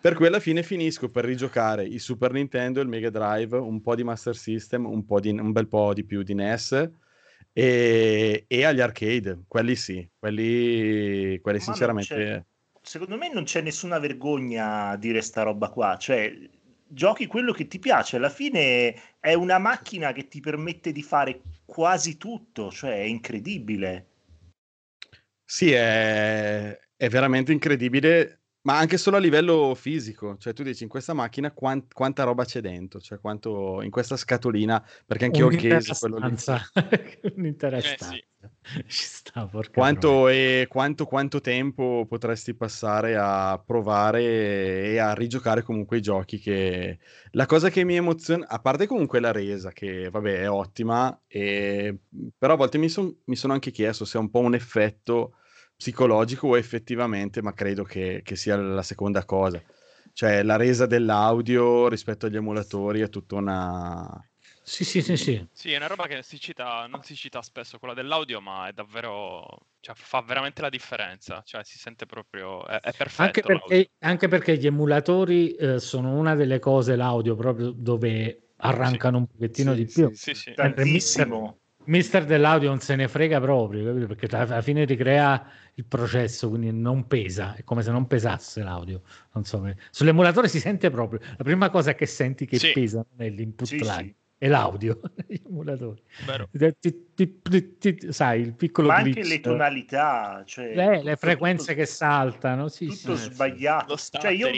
Per 0.00 0.14
cui 0.14 0.26
alla 0.26 0.38
fine 0.38 0.62
finisco 0.62 1.10
per 1.10 1.24
rigiocare 1.24 1.84
il 1.84 2.00
Super 2.00 2.32
Nintendo, 2.32 2.80
il 2.80 2.88
Mega 2.88 3.10
Drive, 3.10 3.56
un 3.56 3.80
po' 3.80 3.96
di 3.96 4.04
Master 4.04 4.36
System, 4.36 4.86
un, 4.86 5.04
po' 5.04 5.18
di, 5.18 5.30
un 5.30 5.50
bel 5.50 5.66
po' 5.66 5.92
di 5.92 6.04
più 6.04 6.22
di 6.22 6.34
NES 6.34 6.90
e, 7.52 8.44
e 8.46 8.64
agli 8.64 8.80
arcade, 8.80 9.42
quelli 9.48 9.74
sì, 9.74 10.08
quelli, 10.16 11.40
quelli 11.40 11.58
sinceramente... 11.58 12.46
Secondo 12.88 13.18
me 13.18 13.30
non 13.30 13.44
c'è 13.44 13.60
nessuna 13.60 13.98
vergogna 13.98 14.88
a 14.88 14.96
dire 14.96 15.20
sta 15.20 15.42
roba 15.42 15.68
qua, 15.68 15.98
cioè 15.98 16.34
giochi 16.86 17.26
quello 17.26 17.52
che 17.52 17.66
ti 17.66 17.78
piace, 17.78 18.16
alla 18.16 18.30
fine 18.30 19.18
è 19.20 19.34
una 19.34 19.58
macchina 19.58 20.12
che 20.12 20.26
ti 20.26 20.40
permette 20.40 20.90
di 20.90 21.02
fare 21.02 21.42
quasi 21.66 22.16
tutto, 22.16 22.70
cioè 22.70 22.92
è 22.94 23.02
incredibile. 23.02 24.06
Sì, 25.44 25.70
è, 25.70 26.78
è 26.96 27.08
veramente 27.10 27.52
incredibile, 27.52 28.37
ma 28.68 28.76
anche 28.76 28.98
solo 28.98 29.16
a 29.16 29.18
livello 29.18 29.74
fisico. 29.74 30.36
Cioè, 30.36 30.52
tu 30.52 30.62
dici 30.62 30.82
in 30.82 30.90
questa 30.90 31.14
macchina 31.14 31.52
quan- 31.52 31.86
quanta 31.90 32.24
roba 32.24 32.44
c'è 32.44 32.60
dentro, 32.60 33.00
cioè 33.00 33.18
quanto 33.18 33.80
in 33.80 33.90
questa 33.90 34.14
scatolina, 34.14 34.86
perché 35.06 35.24
anche 35.24 35.38
io 35.38 35.46
ho 35.46 35.48
case, 35.48 35.94
quello 35.98 36.18
lì. 36.18 36.34
Un'intera 37.34 37.78
Eh, 37.78 37.96
sì. 37.98 38.22
Ci 38.86 39.04
sta, 39.04 39.46
porca 39.46 39.72
Quanto, 39.72 40.28
e 40.28 40.66
quanto, 40.68 41.06
quanto 41.06 41.40
tempo 41.40 42.04
potresti 42.06 42.54
passare 42.54 43.16
a 43.16 43.60
provare 43.64 44.22
e 44.90 44.98
a 44.98 45.14
rigiocare 45.14 45.62
comunque 45.62 45.96
i 45.96 46.02
giochi 46.02 46.38
che... 46.38 46.98
La 47.30 47.46
cosa 47.46 47.70
che 47.70 47.84
mi 47.84 47.96
emoziona, 47.96 48.46
a 48.48 48.58
parte 48.58 48.86
comunque 48.86 49.18
la 49.18 49.32
resa, 49.32 49.72
che 49.72 50.10
vabbè 50.10 50.42
è 50.42 50.50
ottima, 50.50 51.18
e... 51.26 52.00
però 52.36 52.52
a 52.52 52.56
volte 52.56 52.76
mi, 52.76 52.90
son- 52.90 53.16
mi 53.24 53.34
sono 53.34 53.54
anche 53.54 53.70
chiesto 53.70 54.04
se 54.04 54.18
è 54.18 54.20
un 54.20 54.28
po' 54.28 54.40
un 54.40 54.54
effetto 54.54 55.37
psicologico 55.78 56.48
o 56.48 56.56
effettivamente, 56.58 57.40
ma 57.42 57.52
credo 57.54 57.84
che, 57.84 58.20
che 58.24 58.36
sia 58.36 58.56
la 58.56 58.82
seconda 58.82 59.24
cosa. 59.24 59.62
Cioè 60.12 60.42
la 60.42 60.56
resa 60.56 60.86
dell'audio 60.86 61.88
rispetto 61.88 62.26
agli 62.26 62.36
emulatori 62.36 63.00
è 63.00 63.08
tutta 63.08 63.36
una... 63.36 64.28
Sì, 64.62 64.84
sì, 64.84 65.00
sì, 65.02 65.16
sì. 65.16 65.48
Sì, 65.50 65.72
è 65.72 65.76
una 65.76 65.88
roba 65.88 66.06
che 66.06 66.22
si 66.22 66.38
cita, 66.38 66.86
non 66.86 67.02
si 67.02 67.16
cita 67.16 67.42
spesso, 67.42 67.78
quella 67.78 67.92
dell'audio, 67.94 68.40
ma 68.40 68.68
è 68.68 68.72
davvero, 68.72 69.44
cioè, 69.80 69.94
fa 69.96 70.20
veramente 70.22 70.62
la 70.62 70.68
differenza, 70.68 71.42
cioè 71.42 71.64
si 71.64 71.78
sente 71.78 72.06
proprio, 72.06 72.64
è, 72.66 72.78
è 72.80 72.94
perfetto 72.94 73.22
Anche 73.22 73.42
perché, 73.42 73.90
anche 73.98 74.28
perché 74.28 74.56
gli 74.56 74.66
emulatori 74.66 75.54
eh, 75.54 75.78
sono 75.80 76.16
una 76.16 76.34
delle 76.34 76.58
cose, 76.58 76.96
l'audio, 76.96 77.34
proprio 77.34 77.70
dove 77.72 78.52
arrancano 78.56 79.18
un 79.18 79.26
pochettino 79.26 79.72
Sì, 79.72 79.76
di 79.76 79.86
più. 79.86 80.08
sì, 80.14 80.34
Sì, 80.34 80.34
sì. 80.34 80.54
Tantissimo. 80.54 81.58
Mister 81.88 82.26
dell'audio 82.26 82.68
non 82.68 82.80
se 82.80 82.94
ne 82.96 83.08
frega 83.08 83.40
proprio, 83.40 83.82
capito? 83.86 84.06
Perché 84.14 84.36
alla 84.36 84.60
fine 84.60 84.84
ricrea 84.84 85.50
il 85.74 85.86
processo, 85.86 86.50
quindi 86.50 86.70
non 86.70 87.06
pesa, 87.06 87.54
è 87.54 87.64
come 87.64 87.82
se 87.82 87.90
non 87.90 88.06
pesasse 88.06 88.62
l'audio. 88.62 89.00
Non 89.32 89.44
so, 89.44 89.64
sull'emulatore 89.90 90.48
si 90.48 90.60
sente 90.60 90.90
proprio. 90.90 91.18
La 91.38 91.44
prima 91.44 91.70
cosa 91.70 91.94
che 91.94 92.04
senti 92.04 92.44
che 92.44 92.58
Sì. 92.58 92.72
pesa 92.72 93.04
non 93.08 93.26
è 93.26 93.30
l'input 93.30 93.66
Sì, 93.66 93.78
lag, 93.82 94.04
sì. 94.04 94.14
è 94.36 94.48
l'audio 94.48 95.00
degli 95.16 95.40
emulatori. 95.46 96.02
Sai, 98.10 98.40
il 98.42 98.54
piccolo 98.54 98.88
Ma 98.88 98.94
anche 98.96 99.10
glitch, 99.12 99.28
le 99.28 99.40
tonalità, 99.40 100.42
cioè, 100.44 100.66
eh, 100.66 100.74
le 100.74 100.98
tutto- 100.98 101.16
frequenze 101.16 101.64
tutto- 101.68 101.78
che 101.78 101.86
saltano, 101.86 102.68
sì, 102.68 102.86
tutto 102.86 103.16
sì. 103.16 103.30
sbagliato. 103.32 103.92
Lo 103.94 103.96
Cioè, 104.20 104.30
io, 104.32 104.50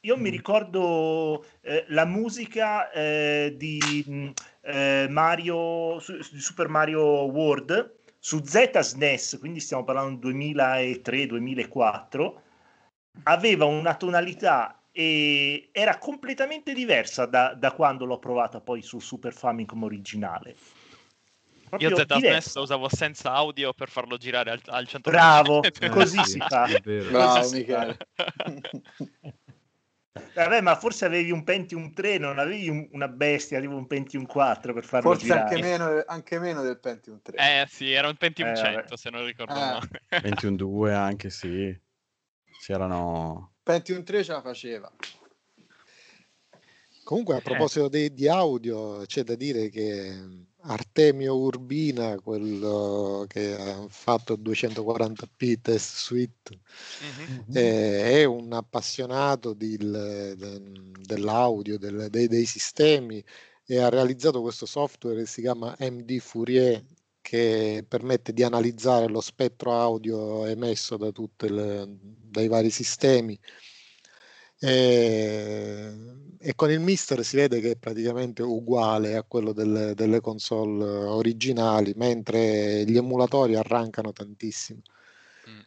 io 0.00 0.16
mi 0.16 0.30
ricordo 0.30 1.44
eh, 1.60 1.84
la 1.88 2.04
musica 2.04 2.90
eh, 2.92 3.54
di 3.56 4.04
mh, 4.06 4.30
eh, 4.68 5.06
Mario 5.08 5.98
su- 6.00 6.20
Super 6.22 6.68
Mario 6.68 7.02
World 7.24 7.94
su 8.18 8.44
Z 8.44 8.78
SNES, 8.78 9.38
quindi 9.38 9.60
stiamo 9.60 9.84
parlando 9.84 10.28
2003-2004, 10.28 12.34
aveva 13.24 13.64
una 13.64 13.94
tonalità 13.94 14.82
e 14.92 15.70
era 15.72 15.96
completamente 15.98 16.74
diversa 16.74 17.24
da, 17.26 17.54
da 17.54 17.72
quando 17.72 18.04
l'ho 18.04 18.18
provata 18.18 18.60
poi 18.60 18.82
sul 18.82 19.00
Super 19.00 19.32
Famicom 19.32 19.84
originale. 19.84 20.56
Io 21.78 21.90
Proprio 21.90 21.96
ZSNES 21.96 22.20
diversa. 22.20 22.58
lo 22.58 22.64
usavo 22.64 22.88
senza 22.88 23.32
audio 23.32 23.72
per 23.72 23.88
farlo 23.88 24.16
girare 24.16 24.50
al, 24.50 24.60
al 24.66 24.86
100%. 24.86 25.10
Bravo, 25.10 25.62
così 25.90 26.24
sì, 26.24 26.24
si 26.32 26.40
fa. 26.40 26.68
Bravo, 27.10 27.50
Michele. 27.50 27.96
Vabbè, 30.34 30.60
ma 30.60 30.76
forse 30.76 31.04
avevi 31.04 31.30
un 31.30 31.44
Pentium 31.44 31.92
3, 31.92 32.18
non 32.18 32.38
avevi 32.38 32.68
un- 32.68 32.88
una 32.92 33.08
bestia, 33.08 33.60
tipo 33.60 33.74
un 33.74 33.86
Pentium 33.86 34.26
4 34.26 34.72
per 34.74 34.84
farlo 34.84 35.10
Forse 35.10 35.26
girare. 35.26 35.42
anche 35.54 35.60
meno, 35.60 36.02
anche 36.06 36.38
meno 36.38 36.62
del 36.62 36.78
Pentium 36.78 37.20
3. 37.22 37.36
Eh 37.36 37.66
sì, 37.68 37.92
era 37.92 38.08
un 38.08 38.16
Pentium 38.16 38.48
Eh, 38.50 38.56
100 38.56 38.96
se 38.96 39.10
non 39.10 39.24
ricordo 39.24 39.52
Ah. 39.54 39.80
male. 39.80 40.02
21-2 40.22 40.92
anche, 40.92 41.30
sì. 41.30 41.76
C'erano... 42.64 43.52
Pentium 43.62 44.02
3 44.02 44.24
ce 44.24 44.32
la 44.32 44.42
faceva. 44.42 44.90
Comunque, 47.04 47.34
a 47.34 47.38
Eh. 47.38 47.42
proposito 47.42 47.88
di, 47.88 48.12
di 48.12 48.28
audio, 48.28 49.04
c'è 49.06 49.22
da 49.22 49.34
dire 49.34 49.68
che 49.70 50.46
Artemio 50.62 51.36
Urbina, 51.36 52.18
quello 52.20 53.24
che 53.28 53.54
ha 53.54 53.86
fatto 53.88 54.34
240p 54.36 55.60
test 55.60 55.96
suite, 55.96 56.60
Mhm. 57.00 57.56
eh, 57.56 58.02
è 58.20 58.24
un 58.24 58.52
appassionato 58.52 59.54
del- 59.54 60.34
de- 60.36 60.60
dell'audio, 61.00 61.78
del- 61.78 62.08
dei, 62.10 62.26
dei 62.26 62.44
sistemi 62.44 63.24
e 63.66 63.78
ha 63.78 63.88
realizzato 63.88 64.40
questo 64.42 64.66
software 64.66 65.20
che 65.20 65.26
si 65.26 65.42
chiama 65.42 65.76
MD 65.78 66.18
Fourier 66.18 66.84
che 67.20 67.84
permette 67.86 68.32
di 68.32 68.42
analizzare 68.42 69.06
lo 69.06 69.20
spettro 69.20 69.72
audio 69.78 70.44
emesso 70.46 70.96
da 70.96 71.10
tutte 71.12 71.48
le- 71.50 71.86
dai 72.00 72.48
vari 72.48 72.70
sistemi. 72.70 73.38
E, 74.60 75.94
e 76.40 76.54
con 76.56 76.70
il 76.70 76.80
Mister 76.80 77.24
si 77.24 77.36
vede 77.36 77.60
che 77.60 77.72
è 77.72 77.76
praticamente 77.76 78.42
uguale 78.42 79.14
a 79.16 79.22
quello 79.22 79.52
delle, 79.52 79.94
delle 79.94 80.20
console 80.20 80.84
originali, 80.84 81.92
mentre 81.96 82.84
gli 82.84 82.96
emulatori 82.96 83.54
arrancano 83.54 84.12
tantissimo. 84.12 84.80
Mm. 85.46 85.60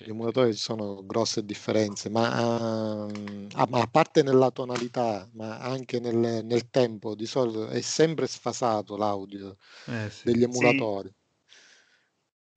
Gli 0.00 0.10
emulatori 0.10 0.52
ci 0.54 0.60
sono 0.60 1.04
grosse 1.06 1.44
differenze, 1.44 2.08
ma, 2.10 3.06
ehm, 3.08 3.48
ah, 3.54 3.66
ma 3.68 3.80
a 3.80 3.86
parte 3.86 4.22
nella 4.22 4.50
tonalità, 4.50 5.28
ma 5.32 5.58
anche 5.58 5.98
nel, 6.00 6.44
nel 6.44 6.70
tempo, 6.70 7.14
di 7.14 7.26
solito 7.26 7.68
è 7.68 7.80
sempre 7.80 8.26
sfasato 8.26 8.96
l'audio 8.96 9.56
Eh, 9.86 10.10
sì. 10.10 10.24
degli 10.24 10.42
emulatori. 10.42 11.12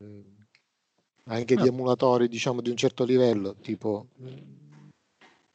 Mm, 0.03 0.21
Anche 1.25 1.55
gli 1.55 1.65
Ah. 1.65 1.67
emulatori, 1.67 2.27
diciamo, 2.27 2.61
di 2.61 2.69
un 2.71 2.77
certo 2.77 3.03
livello, 3.05 3.55
tipo, 3.61 4.07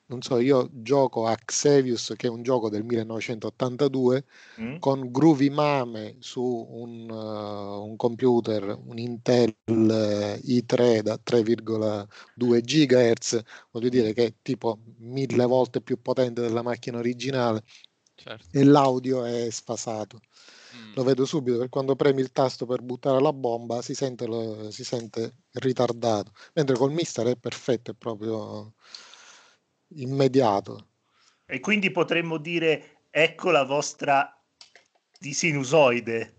non 0.07 0.22
so, 0.22 0.38
io 0.38 0.68
gioco 0.72 1.26
a 1.26 1.34
Xevious, 1.36 2.14
che 2.16 2.26
è 2.28 2.30
un 2.30 2.42
gioco 2.42 2.68
del 2.68 2.84
1982, 2.84 4.24
Mm? 4.59 4.76
con 4.78 5.11
Groovy 5.11 5.48
Mame 5.50 6.16
su 6.20 6.42
un, 6.42 7.11
uh, 7.11 7.84
un 7.84 7.96
computer, 7.96 8.78
un 8.84 8.98
Intel 8.98 9.54
eh, 9.66 10.40
i3 10.44 11.02
da 11.02 11.18
3,2 11.22 12.61
GHz, 12.61 13.42
voglio 13.70 13.88
dire 13.88 14.12
che 14.12 14.26
è 14.26 14.34
tipo 14.42 14.78
mille 14.98 15.44
volte 15.46 15.80
più 15.80 16.00
potente 16.00 16.40
della 16.40 16.62
macchina 16.62 16.98
originale 16.98 17.62
Certo. 18.16 18.59
e 18.59 18.64
l'audio 18.64 19.24
è 19.24 19.50
sfasato. 19.50 20.20
Mm. 20.74 20.92
Lo 20.94 21.02
vedo 21.04 21.24
subito, 21.24 21.57
perché 21.57 21.70
quando 21.70 21.96
premi 21.96 22.20
il 22.22 22.32
tasto 22.32 22.66
per 22.66 22.82
buttare 22.82 23.20
la 23.20 23.32
bomba 23.32 23.82
si 23.82 23.94
sente, 23.94 24.26
lo- 24.26 24.70
si 24.70 24.84
sente 24.84 25.36
ritardato, 25.52 26.32
mentre 26.54 26.76
col 26.76 26.92
Mister 26.92 27.26
è 27.26 27.36
perfetto, 27.36 27.90
è 27.92 27.94
proprio 27.94 28.74
immediato. 29.95 30.89
E 31.47 31.61
quindi 31.61 31.91
potremmo 31.91 32.39
dire, 32.39 33.03
ecco 33.11 33.51
la 33.51 33.64
vostra 33.64 34.30
di 35.18 35.32
sinusoide. 35.32 36.32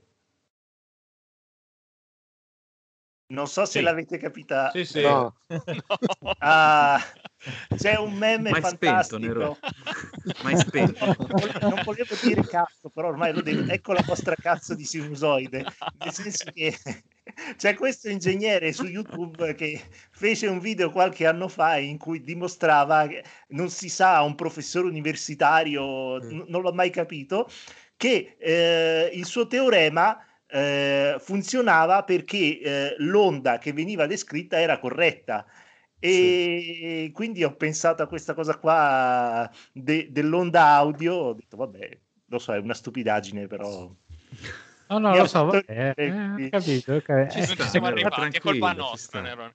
Non 3.29 3.47
so 3.47 3.65
se 3.65 3.79
Sì. 3.79 3.81
l'avete 3.81 4.17
capita. 4.17 4.69
Sì, 4.71 4.85
sì. 4.85 5.01
No. 5.01 5.35
No. 5.47 5.49
Ah, 6.39 6.99
c'è 7.75 7.97
un 7.97 8.13
meme 8.13 8.51
Mai 8.51 8.61
spento, 8.61 8.85
fantastico. 8.85 9.17
Nero. 9.19 9.57
Mai 10.43 10.57
spento. 10.57 11.05
non 11.61 11.81
volevo 11.83 12.15
dire 12.21 12.45
cazzo, 12.47 12.89
però 12.89 13.09
ormai 13.09 13.33
lo 13.33 13.41
devo. 13.41 13.69
Ecco 13.71 13.93
la 13.93 14.03
vostra 14.05 14.35
cazzo 14.35 14.75
di 14.75 14.85
sinusoide. 14.85 15.65
Nel 15.99 16.13
senso 16.13 16.51
che 16.53 16.77
c'è 17.55 17.75
questo 17.75 18.09
ingegnere 18.09 18.71
su 18.73 18.85
YouTube 18.85 19.55
che 19.55 19.81
fece 20.11 20.47
un 20.47 20.59
video 20.59 20.91
qualche 20.91 21.25
anno 21.25 21.47
fa 21.47 21.77
in 21.77 21.97
cui 21.97 22.21
dimostrava 22.21 23.07
che 23.07 23.23
non 23.49 23.69
si 23.69 23.89
sa, 23.89 24.21
un 24.21 24.35
professore 24.35 24.87
universitario, 24.87 26.17
n- 26.17 26.45
non 26.47 26.61
l'ho 26.61 26.73
mai 26.73 26.89
capito, 26.89 27.49
che 27.95 28.35
eh, 28.39 29.09
il 29.13 29.25
suo 29.25 29.47
teorema 29.47 30.19
eh, 30.47 31.17
funzionava 31.19 32.03
perché 32.03 32.59
eh, 32.59 32.95
l'onda 32.99 33.57
che 33.57 33.73
veniva 33.73 34.05
descritta 34.07 34.59
era 34.59 34.79
corretta. 34.79 35.45
E 35.99 37.09
quindi 37.11 37.43
ho 37.43 37.55
pensato 37.55 38.03
a 38.03 38.07
questa 38.07 38.35
cosa 38.35 38.57
qua 38.59 39.49
de- 39.71 40.09
dell'onda 40.11 40.67
audio, 40.67 41.15
ho 41.15 41.33
detto 41.33 41.57
vabbè, 41.57 41.99
lo 42.27 42.39
so, 42.39 42.53
è 42.53 42.59
una 42.59 42.75
stupidaggine, 42.75 43.47
però... 43.47 43.91
No, 44.89 44.99
no, 44.99 45.15
lo 45.15 45.27
so, 45.27 45.45
vabbè, 45.45 45.93
eh, 45.95 46.11
ho 46.11 46.49
capito. 46.49 46.93
ok. 46.93 47.27
Ci, 47.27 47.39
Eh, 47.39 47.45
siamo 47.67 47.87
arrivati, 47.87 48.37
è 48.37 48.39
colpa 48.39 48.73
nostra. 48.73 49.51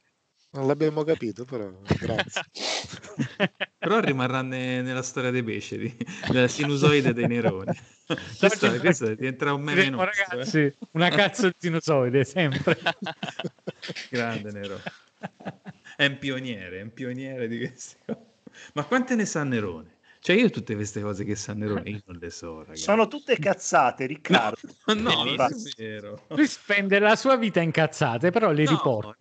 Non 0.54 0.66
l'abbiamo 0.66 1.02
capito, 1.02 1.46
però 1.46 1.70
grazie. 1.98 2.42
Però 3.78 3.98
rimarrà 4.00 4.42
ne- 4.42 4.82
nella 4.82 5.02
storia 5.02 5.30
dei 5.30 5.42
beceri, 5.42 5.96
della 6.30 6.46
sinusoide 6.46 7.14
dei 7.14 7.26
neroni. 7.26 7.72
questo, 8.38 8.78
questo 8.78 9.14
diventerà 9.14 9.54
un 9.54 9.62
meme 9.62 9.88
nostro, 9.88 10.10
eh. 10.10 10.26
ragazzi, 10.28 10.76
una 10.92 11.08
cazzo 11.08 11.48
di 11.48 11.54
sinusoide, 11.58 12.24
sempre. 12.24 12.78
Grande 14.10 14.52
Nero. 14.52 14.80
È 15.96 16.04
un 16.04 16.18
pioniere, 16.18 16.80
è 16.80 16.82
un 16.82 16.92
pioniere 16.92 17.48
di 17.48 17.58
queste 17.58 17.96
cose. 18.04 18.20
Ma 18.74 18.84
quante 18.84 19.14
ne 19.14 19.24
sa 19.24 19.42
Nerone? 19.44 19.96
Cioè 20.24 20.36
io 20.36 20.50
tutte 20.50 20.76
queste 20.76 21.00
cose 21.00 21.24
che 21.24 21.34
sa 21.34 21.52
Nerone, 21.52 21.90
io 21.90 22.02
non 22.06 22.16
le 22.18 22.30
so, 22.30 22.60
ragazzi. 22.60 22.82
Sono 22.82 23.08
tutte 23.08 23.36
cazzate, 23.40 24.06
Riccardo. 24.06 24.68
No, 24.94 25.24
non 25.24 25.40
è 25.40 25.48
vero. 25.76 26.26
Lui 26.28 26.46
spende 26.46 27.00
la 27.00 27.16
sua 27.16 27.34
vita 27.36 27.60
incazzate, 27.60 28.30
però 28.30 28.52
le 28.52 28.62
No, 28.62 28.70
riporta. 28.70 29.16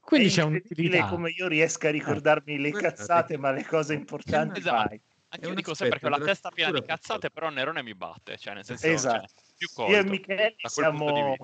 Quindi, 0.00 0.28
È 0.28 0.30
c'è 0.30 0.42
un'utilità. 0.44 1.08
come 1.08 1.28
io 1.28 1.46
riesca 1.46 1.88
a 1.88 1.90
ricordarmi 1.90 2.58
le 2.58 2.70
cazzate, 2.72 3.36
ma 3.36 3.50
le 3.50 3.66
cose 3.66 3.92
importanti 3.92 4.60
Esatto. 4.60 4.76
mai. 4.76 5.00
Anche 5.28 5.44
È 5.44 5.48
io 5.50 5.54
dico 5.54 5.74
sempre 5.74 5.98
che 5.98 6.06
ho 6.06 6.08
la 6.08 6.20
testa 6.20 6.48
piena 6.50 6.72
di 6.72 6.82
cazzate, 6.82 7.28
però 7.30 7.50
Nerone 7.50 7.82
mi 7.82 7.94
batte. 7.94 8.38
Cioè, 8.38 8.54
nel 8.54 8.64
senso, 8.64 8.86
Esatto. 8.86 9.26
cioè, 9.26 9.44
più 9.58 9.68
colto. 9.74 9.92
Io 9.92 9.98
e 9.98 10.04
Michele 10.04 10.54
siamo 10.64 11.36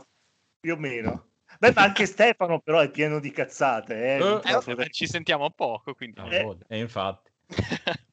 più 0.58 0.72
o 0.72 0.76
meno. 0.78 1.32
Beh, 1.58 1.72
ma 1.74 1.82
anche 1.82 2.06
Stefano 2.06 2.60
però 2.60 2.80
è 2.80 2.90
pieno 2.90 3.20
di 3.20 3.30
cazzate. 3.30 3.94
Eh, 3.94 4.16
Eh, 4.16 4.40
Eh, 4.42 4.60
vabbè, 4.64 4.88
ci 4.88 5.06
sentiamo 5.06 5.50
poco, 5.50 5.92
quindi... 5.92 6.18
No, 6.18 6.28
Eh. 6.30 6.42
boh, 6.42 6.58
E 6.66 6.78
infatti. 6.78 7.30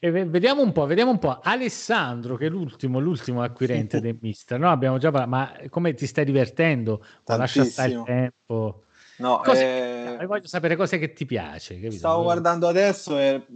E 0.00 0.10
ve- 0.10 0.24
vediamo 0.24 0.62
un 0.62 0.72
po', 0.72 0.86
vediamo 0.86 1.12
un 1.12 1.18
po'. 1.18 1.38
Alessandro, 1.40 2.36
che 2.36 2.46
è 2.46 2.48
l'ultimo, 2.48 2.98
l'ultimo 2.98 3.42
acquirente 3.42 4.00
del 4.00 4.18
Mister, 4.20 4.58
no? 4.58 4.70
Abbiamo 4.70 4.98
già 4.98 5.10
parlato, 5.10 5.30
ma 5.30 5.68
come 5.68 5.94
ti 5.94 6.06
stai 6.06 6.24
divertendo? 6.24 7.04
O 7.24 7.36
lascia 7.36 7.64
stare 7.64 7.88
il 7.88 7.94
Tantissimo. 7.94 8.04
tempo? 8.04 8.84
No, 9.18 9.40
Cose 9.42 9.62
eh, 9.64 10.16
che- 10.18 10.26
voglio 10.26 10.46
sapere 10.46 10.76
cose 10.76 10.98
che 10.98 11.12
ti 11.12 11.24
piace. 11.24 11.74
capito? 11.76 11.96
stavo 11.96 12.22
guardando 12.24 12.66
adesso 12.66 13.18
e 13.18 13.46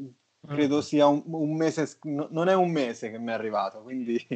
credo 0.46 0.76
Mm. 0.76 0.80
sia 0.80 1.06
un, 1.06 1.22
un 1.26 1.56
mese, 1.56 1.98
no- 2.02 2.28
non 2.30 2.48
è 2.48 2.54
un 2.54 2.70
mese 2.70 3.10
che 3.10 3.18
mi 3.18 3.28
è 3.28 3.32
arrivato, 3.32 3.80
quindi 3.82 4.16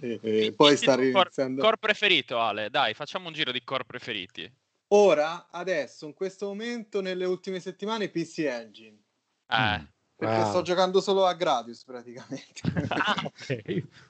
eh, 0.00 0.20
eh, 0.22 0.52
poi 0.52 0.76
sta 0.76 1.00
iniziando. 1.00 1.62
core 1.62 1.78
preferito, 1.78 2.38
Ale, 2.38 2.68
dai, 2.70 2.92
facciamo 2.94 3.28
un 3.28 3.32
giro 3.32 3.50
di 3.52 3.64
core 3.64 3.84
preferiti. 3.84 4.50
Ora, 4.88 5.48
adesso, 5.50 6.06
in 6.06 6.14
questo 6.14 6.46
momento, 6.46 7.00
nelle 7.00 7.24
ultime 7.24 7.60
settimane, 7.60 8.08
PC 8.08 8.38
Engine. 8.40 8.96
Eh, 9.48 9.94
Perché 10.16 10.40
Wow. 10.40 10.48
sto 10.48 10.62
giocando 10.62 11.00
solo 11.00 11.26
a 11.26 11.34
Gradius 11.34 11.84
praticamente. 11.84 12.60
Ah. 12.88 13.32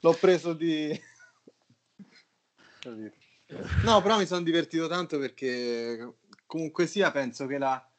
L'ho 0.01 0.15
preso 0.15 0.53
di... 0.53 0.99
No, 3.83 4.03
però 4.03 4.19
mi 4.19 4.27
sono 4.27 4.43
divertito 4.43 4.89
tanto 4.89 5.19
perché 5.19 6.15
comunque 6.47 6.87
sia 6.87 7.11
penso 7.13 7.47
che 7.47 7.59
la, 7.59 7.91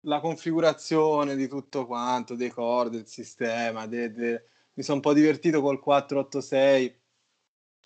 la 0.00 0.20
configurazione 0.20 1.36
di 1.36 1.46
tutto 1.48 1.86
quanto, 1.86 2.34
dei 2.34 2.50
core, 2.50 2.90
del 2.90 3.06
sistema, 3.06 3.86
de- 3.86 4.12
de- 4.12 4.44
mi 4.74 4.82
sono 4.82 4.96
un 4.96 5.02
po' 5.02 5.12
divertito 5.12 5.60
col 5.60 5.78
486. 5.80 6.99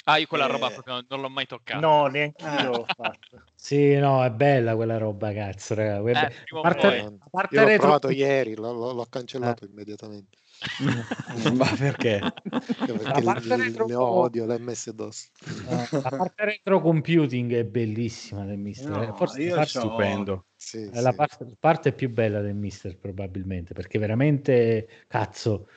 Ah, 0.07 0.19
io 0.19 0.27
quella 0.27 0.47
Eh. 0.47 0.51
roba 0.53 0.69
proprio 0.71 1.03
non 1.09 1.21
l'ho 1.21 1.29
mai 1.31 1.47
toccata. 1.47 1.81
No, 1.81 2.07
neanche 2.07 2.45
io 2.45 2.71
l'ho 2.71 2.87
fatto. 2.95 3.43
Sì, 3.65 3.97
no, 3.97 4.23
è 4.23 4.31
bella 4.31 4.75
quella 4.77 4.99
roba, 4.99 5.33
cazzo, 5.33 5.75
raga. 5.75 6.27
Eh, 6.27 6.33
parte, 6.61 6.87
a 6.99 7.13
parte 7.31 7.55
Io 7.55 7.61
l'ho 7.63 7.67
retro- 7.67 7.83
provato 7.87 8.11
ieri, 8.11 8.55
l'ho, 8.55 8.93
l'ho- 8.93 9.07
cancellato 9.09 9.65
immediatamente. 9.65 10.37
Ma 11.57 11.75
perché? 11.79 12.21
Perché 12.43 12.93
A 13.05 13.23
parte 13.23 13.57
retro- 13.57 13.87
mio 13.87 14.03
odio 14.03 14.45
l'MS 14.45 14.91
DOS. 14.93 15.31
eh, 15.67 15.89
la 15.93 16.09
parte 16.11 16.45
retro 16.45 16.81
computing 16.83 17.55
è 17.55 17.65
bellissima 17.65 18.45
del 18.45 18.59
Mister. 18.59 18.91
No, 18.91 19.03
eh, 19.03 19.13
Forse 19.17 19.49
la 19.49 19.63
c'ho- 19.63 19.67
Stupendo. 19.67 20.45
Sì, 20.57 20.83
è 20.93 21.01
la 21.01 21.11
sì. 21.11 21.17
parte, 21.17 21.47
parte 21.59 21.93
più 21.93 22.11
bella 22.11 22.43
del 22.43 22.55
Mister, 22.55 22.99
probabilmente, 22.99 23.73
perché 23.73 23.99
veramente, 23.99 24.89
cazzo, 25.09 25.69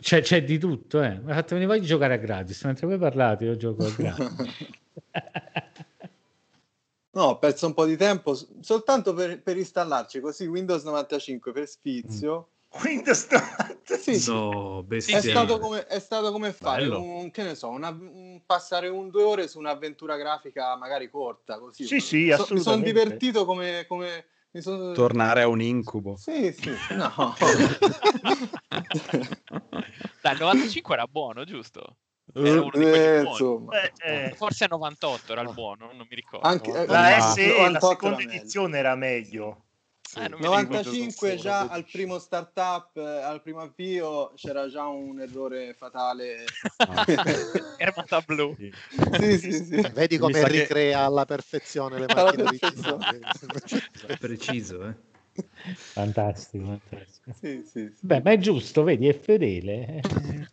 c'è, 0.00 0.22
c'è 0.22 0.44
di 0.44 0.58
tutto. 0.58 1.02
Eh. 1.02 1.18
Mi 1.22 1.32
fatto 1.32 1.54
venire 1.54 1.78
di 1.80 1.86
giocare 1.86 2.14
a 2.14 2.18
gratis. 2.18 2.62
Mentre 2.64 2.86
voi 2.86 2.98
parlate, 2.98 3.44
io 3.44 3.56
gioco 3.56 3.84
a 3.84 3.90
gratis. 3.96 4.32
No, 7.12 7.22
ho 7.22 7.38
perso 7.38 7.66
un 7.66 7.74
po' 7.74 7.84
di 7.84 7.96
tempo 7.96 8.36
soltanto 8.60 9.14
per, 9.14 9.40
per 9.40 9.56
installarci 9.56 10.18
così 10.20 10.46
Windows 10.46 10.82
95 10.82 11.52
per 11.52 11.68
sfizio. 11.68 12.48
Windows 12.82 13.28
95. 13.30 13.96
Sì, 13.98 14.18
sì. 14.20 14.30
No, 14.32 14.84
È 14.88 15.00
stato 15.20 15.58
come, 15.60 15.86
è 15.86 16.00
stato 16.00 16.32
come 16.32 16.52
fare 16.52 16.88
un, 16.88 17.30
che 17.30 17.44
ne 17.44 17.54
so, 17.54 17.68
una- 17.68 17.90
un- 17.90 18.40
passare 18.44 18.88
un 18.88 19.10
due 19.10 19.22
ore 19.22 19.46
su 19.46 19.60
un'avventura 19.60 20.16
grafica 20.16 20.76
magari 20.76 21.08
corta. 21.08 21.60
Così. 21.60 21.84
Sì, 21.84 22.00
sì, 22.00 22.00
So- 22.00 22.16
mi 22.18 22.26
sono 22.26 22.40
assolutamente. 22.40 22.92
divertito 22.92 23.44
come, 23.44 23.84
come 23.86 24.24
mi 24.50 24.60
sono... 24.60 24.90
Tornare 24.90 25.42
a 25.42 25.46
un 25.46 25.60
incubo. 25.60 26.16
Sì, 26.16 26.52
sì, 26.52 26.72
no. 26.96 27.12
Dai, 30.24 30.32
il 30.32 30.38
95 30.40 30.94
era 30.94 31.06
buono, 31.06 31.44
giusto? 31.44 31.96
Era 32.32 32.62
uno 32.62 32.70
di 32.72 32.80
quelli 32.80 32.96
Eh, 32.96 33.20
buoni. 33.20 33.28
insomma. 33.28 33.70
Beh, 33.72 33.92
eh, 33.98 34.34
Forse 34.34 34.66
98 34.66 35.32
era 35.32 35.42
il 35.42 35.52
buono, 35.52 35.88
non 35.92 36.06
mi 36.08 36.14
ricordo. 36.14 36.46
Anche, 36.46 36.70
eh, 36.72 36.86
la 36.86 37.18
no, 37.18 37.32
SE, 37.34 37.46
la 37.46 37.52
98 37.66 37.86
seconda 37.86 38.22
era 38.22 38.32
edizione 38.32 38.78
era 38.78 38.94
meglio. 38.94 39.64
Eh, 40.16 40.28
non 40.28 40.40
mi 40.40 40.46
ricordo. 40.46 40.72
95 40.78 41.36
già 41.36 41.60
al 41.66 41.84
primo 41.84 42.18
startup, 42.18 42.96
eh, 42.96 43.02
al 43.02 43.42
primo 43.42 43.60
avvio 43.60 44.32
c'era 44.34 44.66
già 44.70 44.86
un 44.86 45.20
errore 45.20 45.74
fatale. 45.74 46.46
Ermata 47.76 48.22
blu. 48.22 48.56
Sì. 48.56 48.72
sì, 49.20 49.38
sì, 49.38 49.52
sì. 49.52 49.88
Vedi 49.92 50.16
come 50.16 50.40
sa 50.40 50.46
che- 50.46 50.60
ricrea 50.60 51.00
alla 51.00 51.26
perfezione 51.26 51.98
le 51.98 52.06
macchine 52.06 52.44
originali. 52.44 53.20
È 54.06 54.16
preciso, 54.16 54.86
eh. 54.86 55.12
Fantastico, 55.74 56.64
fantastico. 56.64 57.32
Sì, 57.40 57.62
sì, 57.64 57.90
sì. 57.94 58.06
Beh, 58.06 58.20
ma 58.22 58.32
è 58.32 58.38
giusto, 58.38 58.82
vedi, 58.82 59.08
è 59.08 59.18
fedele. 59.18 60.00
eh. 60.00 60.00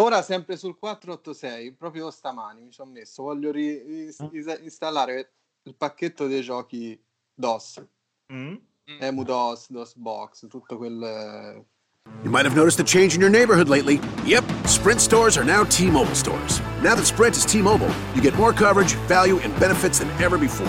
Ora 0.00 0.22
sempre 0.22 0.56
sul 0.56 0.78
486, 0.78 1.72
proprio 1.72 2.10
stamani 2.12 2.62
mi 2.62 2.70
ci 2.70 2.80
ho 2.80 2.84
messo, 2.84 3.24
voglio 3.24 3.50
ri- 3.50 3.82
ris- 3.82 4.20
Ah. 4.20 4.28
is- 4.30 4.58
installare 4.62 5.32
il 5.64 5.74
pacchetto 5.74 6.28
dei 6.28 6.40
giochi 6.42 6.96
DOS, 7.34 7.84
Mm? 8.32 8.54
Mm. 8.90 9.02
EmuDOS, 9.02 9.70
DOSBox, 9.70 10.46
tutto 10.48 10.76
quel... 10.76 11.64
You 12.22 12.30
might 12.30 12.46
have 12.46 12.54
noticed 12.54 12.78
a 12.80 12.84
change 12.84 13.14
in 13.16 13.20
your 13.20 13.30
neighborhood 13.30 13.68
lately. 13.68 13.98
Yep, 14.24 14.44
Sprint 14.66 15.00
stores 15.00 15.36
are 15.36 15.44
now 15.44 15.64
T 15.64 15.90
Mobile 15.90 16.14
stores. 16.14 16.60
Now 16.82 16.94
that 16.94 17.04
Sprint 17.04 17.36
is 17.36 17.44
T 17.44 17.60
Mobile, 17.60 17.90
you 18.14 18.22
get 18.22 18.34
more 18.36 18.52
coverage, 18.54 18.94
value, 19.08 19.38
and 19.40 19.52
benefits 19.58 19.98
than 19.98 20.08
ever 20.22 20.38
before. 20.38 20.68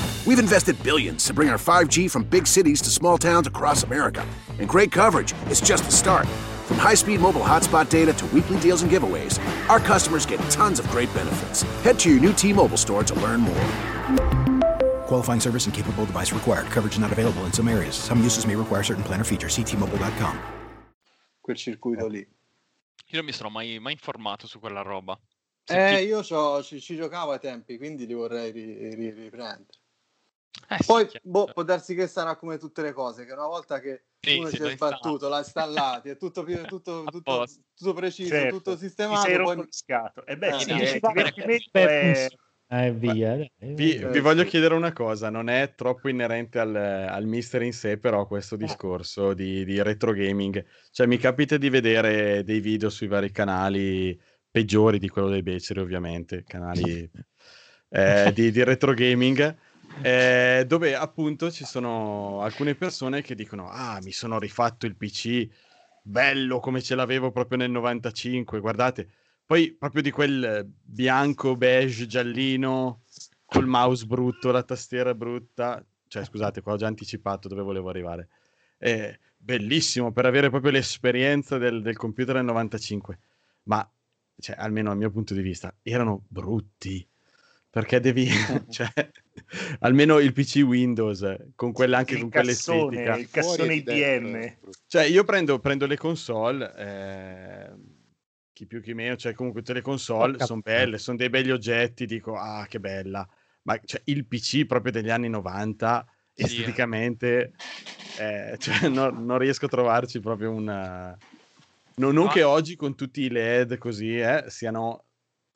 We've 0.25 0.39
invested 0.39 0.81
billions 0.83 1.25
to 1.25 1.33
bring 1.33 1.49
our 1.49 1.57
5G 1.57 2.09
from 2.09 2.23
big 2.23 2.45
cities 2.47 2.81
to 2.83 2.89
small 2.89 3.17
towns 3.17 3.47
across 3.47 3.83
America. 3.83 4.25
And 4.59 4.67
great 4.69 4.91
coverage 4.91 5.33
is 5.49 5.59
just 5.61 5.83
the 5.85 5.91
start. 5.91 6.27
From 6.67 6.77
high 6.77 6.93
speed 6.95 7.19
mobile 7.21 7.41
hotspot 7.41 7.89
data 7.89 8.13
to 8.13 8.25
weekly 8.27 8.59
deals 8.59 8.81
and 8.83 8.91
giveaways, 8.91 9.39
our 9.67 9.79
customers 9.79 10.25
get 10.25 10.39
tons 10.49 10.79
of 10.79 10.87
great 10.89 11.11
benefits. 11.13 11.63
Head 11.83 11.97
to 11.99 12.09
your 12.09 12.19
new 12.19 12.33
T 12.33 12.53
Mobile 12.53 12.77
store 12.77 13.03
to 13.03 13.15
learn 13.15 13.41
more. 13.41 13.65
Qualifying 15.07 15.41
service 15.41 15.65
and 15.65 15.73
capable 15.75 16.05
device 16.05 16.31
required. 16.31 16.67
Coverage 16.71 16.97
not 16.99 17.11
available 17.11 17.43
in 17.45 17.51
some 17.51 17.67
areas. 17.67 17.95
Some 17.95 18.21
uses 18.23 18.45
may 18.45 18.55
require 18.55 18.83
certain 18.83 19.03
plan 19.03 19.19
or 19.19 19.25
features. 19.25 19.57
Ctmobile.com. 19.57 20.37
quel 21.41 21.57
circuito 21.57 22.07
lì. 22.07 22.19
Io 22.19 23.17
non 23.17 23.25
mi 23.25 23.33
sono 23.33 23.49
mai, 23.49 23.79
mai 23.79 23.93
informato 23.93 24.45
su 24.47 24.59
quella 24.59 24.81
roba. 24.83 25.19
Eh, 25.65 26.03
io 26.03 26.21
c'ho- 26.21 26.61
ci, 26.63 26.79
ci 26.79 26.95
giocavo 26.95 27.31
ai 27.31 27.39
tempi, 27.39 27.77
quindi 27.77 28.05
li 28.05 28.13
vorrei 28.13 28.51
ri- 28.51 28.93
ri- 28.95 29.09
riprendere. 29.11 29.65
Eh, 30.69 30.83
Poi, 30.85 31.07
boh, 31.21 31.51
può 31.53 31.63
darsi 31.63 31.95
che 31.95 32.07
sarà 32.07 32.35
come 32.35 32.57
tutte 32.57 32.81
le 32.81 32.91
cose, 32.91 33.25
che 33.25 33.33
una 33.33 33.47
volta 33.47 33.79
che 33.79 34.03
Sì, 34.19 34.37
uno 34.37 34.47
si 34.47 34.57
è 34.57 34.69
sbattuto, 34.71 35.27
l'ha 35.27 35.39
installato, 35.39 36.09
è 36.09 36.17
tutto, 36.17 36.43
tutto, 36.67 37.03
tutto, 37.05 37.45
tutto 37.75 37.93
preciso, 37.93 38.29
Certo, 38.29 38.57
tutto 38.57 38.73
ti 38.73 38.85
sistemato, 38.87 39.27
sei 39.27 39.35
rotto 39.37 39.55
poi... 39.55 39.67
scatto. 39.69 40.25
E 40.25 40.37
beh, 40.37 40.47
Eh, 40.47 40.59
sì, 40.59 40.65
sì, 40.65 40.81
eh, 40.81 40.87
sì, 40.87 41.69
Beh, 41.71 41.91
è... 41.91 42.27
Eh, 42.73 42.93
via. 42.93 43.35
dai. 43.35 43.51
Vi, 43.57 43.95
Eh, 43.95 44.07
vi 44.07 44.19
voglio 44.21 44.45
chiedere 44.45 44.75
una 44.75 44.93
cosa, 44.93 45.29
non 45.29 45.49
è 45.49 45.73
troppo 45.75 46.07
inerente 46.07 46.57
al, 46.57 46.73
al 46.73 47.25
mister 47.25 47.61
in 47.63 47.73
sé, 47.73 47.97
però 47.97 48.25
questo 48.25 48.55
discorso 48.55 49.33
di, 49.33 49.65
di 49.65 49.81
retro 49.83 50.13
gaming, 50.13 50.65
cioè 50.91 51.05
mi 51.05 51.17
capita 51.17 51.57
di 51.57 51.69
vedere 51.69 52.45
dei 52.45 52.61
video 52.61 52.89
sui 52.89 53.07
vari 53.07 53.29
canali 53.31 54.17
peggiori 54.49 54.99
di 54.99 55.09
quello 55.09 55.27
dei 55.27 55.43
Beceri, 55.43 55.81
ovviamente, 55.81 56.43
canali 56.43 57.11
eh, 57.89 58.31
di, 58.33 58.51
di 58.51 58.63
retro 58.63 58.93
gaming, 58.93 59.57
eh, 60.01 60.63
dove 60.67 60.95
appunto 60.95 61.51
ci 61.51 61.65
sono 61.65 62.41
alcune 62.41 62.75
persone 62.75 63.21
che 63.21 63.35
dicono, 63.35 63.69
ah, 63.69 63.99
mi 64.01 64.11
sono 64.11 64.39
rifatto 64.39 64.85
il 64.85 64.95
PC, 64.95 65.47
bello 66.01 66.59
come 66.59 66.81
ce 66.81 66.95
l'avevo 66.95 67.31
proprio 67.31 67.57
nel 67.57 67.71
95, 67.71 68.59
guardate, 68.59 69.09
poi 69.45 69.73
proprio 69.73 70.01
di 70.01 70.11
quel 70.11 70.65
bianco, 70.81 71.57
beige, 71.57 72.07
giallino, 72.07 73.01
col 73.51 73.67
mouse 73.67 74.05
brutto, 74.05 74.49
la 74.49 74.63
tastiera 74.63 75.13
brutta. 75.13 75.85
Cioè, 76.07 76.23
scusate, 76.23 76.61
qua 76.61 76.71
ho 76.71 76.77
già 76.77 76.87
anticipato 76.87 77.49
dove 77.49 77.61
volevo 77.61 77.89
arrivare. 77.89 78.29
È 78.77 79.13
bellissimo 79.35 80.13
per 80.13 80.25
avere 80.25 80.49
proprio 80.49 80.71
l'esperienza 80.71 81.57
del, 81.57 81.81
del 81.81 81.97
computer 81.97 82.35
del 82.35 82.45
95. 82.45 83.19
Ma, 83.63 83.85
cioè, 84.37 84.55
almeno 84.57 84.87
dal 84.87 84.97
mio 84.97 85.11
punto 85.11 85.33
di 85.33 85.41
vista, 85.41 85.75
erano 85.81 86.23
brutti. 86.29 87.05
Perché 87.71 88.01
devi, 88.01 88.27
cioè, 88.69 88.91
almeno 89.79 90.19
il 90.19 90.33
PC 90.33 90.57
Windows, 90.57 91.35
con 91.55 91.71
quella, 91.71 91.99
anche 91.99 92.15
il 92.15 92.19
con 92.19 92.29
cassone, 92.29 93.01
quell'estetica. 93.01 93.17
il 93.17 93.29
cassone 93.29 93.73
IBM. 93.75 94.57
Cioè, 94.87 95.03
io 95.05 95.23
prendo, 95.23 95.57
prendo 95.59 95.85
le 95.85 95.95
console, 95.95 96.73
eh, 96.75 97.71
chi 98.51 98.65
più 98.67 98.81
chi 98.81 98.93
meno, 98.93 99.15
cioè 99.15 99.33
comunque 99.33 99.61
tutte 99.61 99.73
le 99.73 99.81
console 99.81 100.31
Porca 100.31 100.45
sono 100.45 100.59
belle, 100.59 100.97
sono 100.97 101.15
dei 101.15 101.29
belli 101.29 101.49
oggetti, 101.51 102.05
dico, 102.05 102.35
ah, 102.35 102.65
che 102.67 102.81
bella. 102.81 103.25
Ma 103.63 103.79
cioè, 103.85 104.01
il 104.05 104.25
PC 104.25 104.65
proprio 104.65 104.91
degli 104.91 105.09
anni 105.09 105.29
90, 105.29 106.05
Sì, 106.33 106.41
eh. 106.41 106.45
esteticamente, 106.45 107.53
eh, 108.19 108.57
cioè, 108.59 108.89
no- 108.89 109.11
non 109.11 109.37
riesco 109.37 109.67
a 109.67 109.69
trovarci 109.69 110.19
proprio 110.19 110.51
una... 110.51 111.17
no- 111.95 112.11
non 112.11 112.25
Ma- 112.25 112.31
che 112.33 112.43
oggi 112.43 112.75
con 112.75 112.95
tutti 112.95 113.21
i 113.21 113.29
LED 113.29 113.77
così, 113.77 114.19
eh, 114.19 114.43
siano 114.47 115.05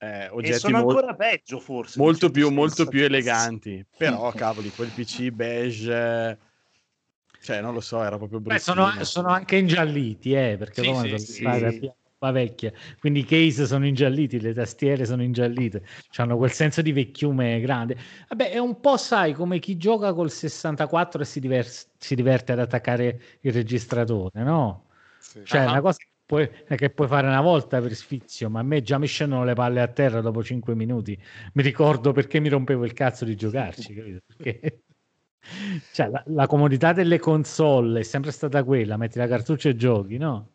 eh, 0.05 0.25
E 0.25 0.29
oggetti 0.29 0.59
sono 0.59 0.79
mol- 0.81 0.95
ancora 0.95 1.15
peggio, 1.15 1.59
forse. 1.59 1.99
molto 1.99 2.29
più, 2.29 2.49
molto 2.49 2.87
più 2.87 3.03
eleganti. 3.03 3.85
Però, 3.97 4.31
cavoli, 4.33 4.71
quel 4.71 4.91
PC 4.91 5.29
beige... 5.31 6.39
Cioè, 7.41 7.61
non 7.61 7.73
lo 7.73 7.81
so, 7.81 8.01
era 8.01 8.17
proprio 8.17 8.39
Beh, 8.39 8.57
bruttino. 8.57 8.87
sono, 8.87 9.03
sono 9.03 9.27
anche 9.29 9.57
ingialliti, 9.57 10.33
eh, 10.33 10.55
perché 10.57 10.81
Sì, 10.81 10.87
poi 10.89 10.95
sì, 10.95 11.07
sono 11.07 11.17
sì. 11.19 11.91
vecchia. 12.31 12.71
Quindi 12.99 13.19
i 13.19 13.23
case 13.25 13.67
sono 13.67 13.85
ingialliti, 13.85 14.39
le 14.41 14.53
tastiere 14.53 15.05
sono 15.05 15.21
ingiallite, 15.21 15.85
hanno 16.15 16.37
quel 16.37 16.51
senso 16.51 16.81
di 16.81 16.91
vecchiume 16.91 17.59
grande. 17.59 17.97
Vabbè, 18.29 18.49
è 18.49 18.57
un 18.57 18.79
po', 18.79 18.97
sai, 18.97 19.33
come 19.33 19.59
chi 19.59 19.77
gioca 19.77 20.13
col 20.13 20.31
64 20.31 21.21
e 21.21 21.25
si, 21.25 21.39
divers- 21.39 21.91
si 21.99 22.15
diverte 22.15 22.53
ad 22.53 22.59
attaccare 22.59 23.21
il 23.41 23.53
registratore, 23.53 24.41
no? 24.43 24.85
Sì. 25.19 25.41
Cioè, 25.43 25.61
Ah. 25.61 25.69
una 25.71 25.81
cosa 25.81 25.97
che 25.97 26.07
puoi, 26.25 26.49
che 26.67 26.89
puoi 26.89 27.07
fare 27.07 27.27
una 27.27 27.41
volta 27.41 27.79
per 27.81 27.93
sfizio, 27.93 28.49
ma 28.49 28.59
a 28.59 28.63
me 28.63 28.81
già 28.81 28.97
mi 28.97 29.07
scendono 29.07 29.43
le 29.43 29.53
palle 29.53 29.81
a 29.81 29.87
terra 29.87 30.21
dopo 30.21 30.43
5 30.43 30.75
minuti. 30.75 31.17
Mi 31.53 31.61
ricordo 31.63 32.11
perché 32.11 32.39
mi 32.39 32.49
rompevo 32.49 32.85
il 32.85 32.93
cazzo 32.93 33.25
di 33.25 33.35
giocarci, 33.35 33.93
capito? 33.93 34.19
Perché... 34.25 34.79
Cioè, 35.93 36.07
la, 36.07 36.23
la 36.25 36.47
comodità 36.47 36.91
delle 36.91 37.19
console 37.19 37.99
è 37.99 38.03
sempre 38.03 38.31
stata 38.31 38.63
quella, 38.63 38.97
metti 38.97 39.19
la 39.19 39.27
cartuccia 39.27 39.69
e 39.69 39.75
giochi, 39.75 40.17
no? 40.17 40.49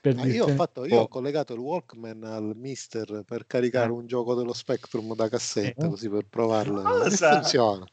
Per 0.00 0.16
Ah, 0.16 0.26
io, 0.26 0.44
ho 0.44 0.48
fatto, 0.48 0.84
io 0.84 1.00
ho 1.00 1.08
collegato 1.08 1.54
il 1.54 1.60
Walkman 1.60 2.22
al 2.22 2.52
Mister 2.54 3.24
per 3.26 3.46
caricare 3.48 3.90
un 3.90 4.06
gioco 4.06 4.34
dello 4.34 4.52
Spectrum 4.52 5.14
da 5.14 5.28
cassetta 5.28 5.86
Eh. 5.86 5.88
così 5.88 6.08
per 6.08 6.26
provarlo. 6.28 6.82
Funziona. 7.08 7.84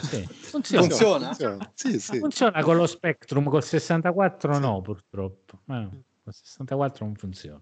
Sì, 0.00 0.26
funziona. 0.40 0.86
Funziona? 0.86 1.26
funziona. 1.26 1.72
Sì, 1.74 1.98
sì. 2.00 2.18
Funziona 2.18 2.62
con 2.62 2.76
lo 2.76 2.86
Spectrum, 2.86 3.48
col 3.48 3.62
64 3.62 4.58
no, 4.58 4.80
purtroppo. 4.80 5.60
Eh, 5.68 5.88
col 6.24 6.32
64 6.34 7.04
non 7.04 7.14
funziona. 7.14 7.60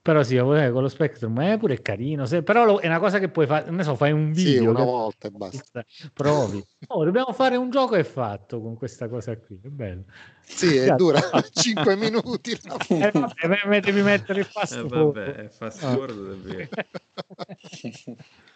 Però 0.00 0.22
sì, 0.22 0.36
eh, 0.36 0.70
con 0.70 0.80
lo 0.82 0.88
Spectrum 0.88 1.38
è 1.42 1.58
pure 1.58 1.82
carino, 1.82 2.24
se- 2.24 2.42
però 2.42 2.64
lo- 2.64 2.78
è 2.80 2.86
una 2.86 2.98
cosa 2.98 3.18
che 3.18 3.28
puoi 3.28 3.46
fare, 3.46 3.70
ne 3.70 3.82
so, 3.82 3.94
fai 3.94 4.10
un 4.12 4.32
Sì, 4.34 4.44
video, 4.44 4.70
una 4.70 4.84
volta 4.84 5.28
e 5.28 5.30
basta. 5.30 5.84
provi. 6.14 6.64
Oh, 6.86 7.04
dobbiamo 7.04 7.32
fare 7.32 7.56
un 7.56 7.68
gioco 7.68 7.94
e 7.94 8.04
fatto 8.04 8.60
con 8.62 8.74
questa 8.74 9.06
cosa 9.08 9.36
qui, 9.36 9.60
è 9.62 9.68
bello. 9.68 10.04
Sì, 10.40 10.78
Esatto. 10.78 10.96
dura 10.96 11.20
5 11.52 11.94
minuti. 11.96 12.52
Eh, 12.88 13.10
vabbè, 13.12 13.80
devi 13.82 14.00
mettere 14.00 14.40
il 14.40 14.46
fast 14.46 14.76
Eh, 14.76 14.88
forward. 14.88 15.14
vabbè, 15.14 15.34
è 15.44 15.48
fast 15.50 15.78
forward 15.80 16.28
davvero. 16.28 16.68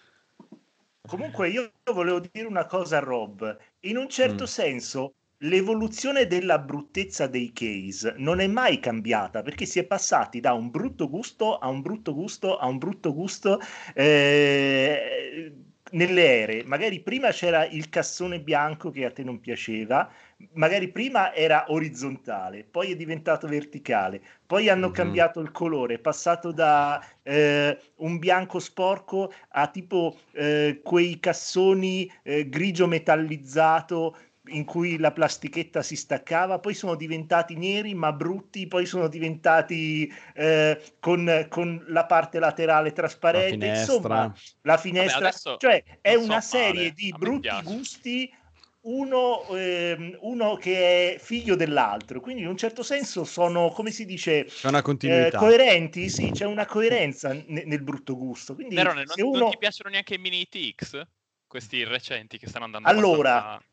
Comunque 1.12 1.48
io 1.50 1.72
volevo 1.92 2.20
dire 2.20 2.46
una 2.46 2.66
cosa 2.66 2.96
a 2.98 3.00
Rob. 3.00 3.56
In 3.80 3.96
un 3.98 4.08
certo 4.08 4.44
Mm. 4.44 4.46
senso 4.46 5.14
l'evoluzione 5.42 6.26
della 6.26 6.58
bruttezza 6.58 7.26
dei 7.26 7.52
case 7.52 8.14
non 8.18 8.38
è 8.40 8.46
mai 8.46 8.78
cambiata 8.78 9.42
perché 9.42 9.66
si 9.66 9.78
è 9.80 9.84
passati 9.86 10.40
da 10.40 10.52
un 10.54 10.70
brutto 10.70 11.08
gusto 11.10 11.58
a 11.58 11.68
un 11.68 11.82
brutto 11.82 12.14
gusto 12.14 12.56
a 12.56 12.66
un 12.66 12.78
brutto 12.78 13.12
gusto 13.12 13.58
eh, 13.94 15.52
nelle 15.93 16.40
ere. 16.40 16.64
Magari 16.64 17.01
prima 17.01 17.30
c'era 17.30 17.64
il 17.66 17.88
cassone 17.88 18.40
bianco 18.40 18.90
che 18.90 19.05
a 19.05 19.11
te 19.11 19.22
non 19.22 19.40
piaceva, 19.40 20.11
magari 20.55 20.90
prima 20.90 21.34
era 21.34 21.64
orizzontale, 21.68 22.64
poi 22.64 22.93
è 22.93 22.97
diventato 22.97 23.47
verticale, 23.47 24.20
poi 24.47 24.68
hanno 24.68 24.88
Mhm. 24.88 24.93
cambiato 24.93 25.40
il 25.40 25.53
colore, 25.53 25.95
è 25.95 25.99
passato 25.99 26.53
da 26.53 27.03
eh, 27.22 27.78
un 27.97 28.18
bianco 28.18 28.59
sporco 28.59 29.32
a 29.51 29.68
tipo 29.68 30.18
eh, 30.32 30.80
quei 30.82 31.20
cassoni 31.20 32.11
eh, 32.22 32.49
grigio 32.49 32.86
metallizzato 32.86 34.16
in 34.47 34.64
cui 34.64 34.99
la 34.99 35.12
plastichetta 35.12 35.82
si 35.82 35.95
staccava, 35.95 36.59
poi 36.59 36.74
sono 36.74 36.97
diventati 36.97 37.57
neri 37.57 37.95
ma 37.95 38.12
brutti, 38.12 38.66
poi 38.66 38.86
sono 38.86 39.07
diventati 39.09 40.12
eh, 40.34 40.80
con, 40.99 41.47
con 41.49 41.84
la 41.88 42.07
parte 42.07 42.38
laterale 42.40 42.93
trasparente, 42.93 43.66
insomma 43.66 44.32
la 44.62 44.76
finestra, 44.76 45.20
Vabbè, 45.20 45.28
adesso 45.28 45.57
cioè 45.59 45.84
è 46.01 46.14
non 46.14 46.22
so 46.22 46.28
una 46.30 46.40
serie 46.40 46.74
male, 46.74 46.93
di 46.93 47.12
brutti 47.12 47.62
gusti, 47.62 48.34
uno, 48.80 49.47
ehm, 49.55 50.18
uno 50.22 50.57
che 50.57 51.14
è 51.14 51.18
figlio 51.18 51.55
dell'altro, 51.55 52.20
quindi 52.20 52.43
in 52.43 52.49
un 52.49 52.57
certo 52.57 52.82
senso 52.82 53.24
sono, 53.24 53.68
come 53.68 53.93
si 53.93 54.05
dice, 54.05 54.45
C'è 54.45 54.66
una 54.66 54.78
eh, 54.78 54.82
continuità. 54.82 55.38
coerenti, 55.38 56.09
sì, 56.09 56.30
c'è 56.32 56.47
una 56.47 56.66
coerenza 56.66 57.32
ne- 57.32 57.64
nel 57.64 57.82
brutto 57.82 58.16
gusto. 58.16 58.55
Quindi 58.55 58.76
se 58.76 58.82
non, 58.82 58.97
non 58.97 59.05
uno... 59.20 59.51
ti 59.51 59.57
piacciono 59.59 59.90
neanche 59.90 60.14
i 60.14 60.18
mini 60.18 60.49
TX? 60.49 61.01
Questi 61.47 61.84
recenti 61.84 62.38
che 62.38 62.49
stanno 62.49 62.64
andando 62.64 62.88
Allora, 62.88 63.36
abbastanza- 63.36 63.70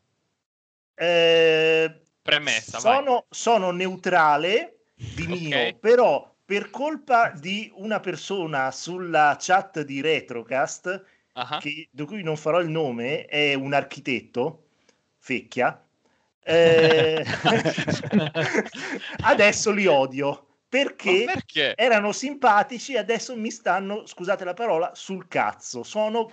eh, 1.00 2.00
Premessa, 2.20 2.78
sono, 2.78 3.24
sono 3.30 3.70
neutrale 3.70 4.80
di 4.94 5.26
mio, 5.26 5.74
però 5.76 6.30
per 6.44 6.68
colpa 6.68 7.30
di 7.30 7.72
una 7.76 8.00
persona 8.00 8.70
sulla 8.70 9.36
chat 9.40 9.80
di 9.82 10.00
Retrocast, 10.02 11.04
Ah, 11.32 11.58
che- 11.58 11.88
di 11.90 12.04
cui 12.04 12.22
non 12.22 12.36
farò 12.36 12.60
il 12.60 12.68
nome, 12.68 13.24
è 13.24 13.54
un 13.54 13.72
architetto, 13.72 14.64
Fecchia, 15.16 15.82
eh, 16.42 17.24
adesso 19.22 19.70
li 19.70 19.86
odio. 19.86 20.46
Perché, 20.68 21.24
perché? 21.24 21.74
erano 21.76 22.12
simpatici 22.12 22.92
e 22.94 22.98
adesso 22.98 23.34
mi 23.36 23.50
stanno, 23.50 24.06
scusate 24.06 24.44
la 24.44 24.54
parola, 24.54 24.92
sul 24.94 25.26
cazzo. 25.28 25.82
Sono 25.82 26.30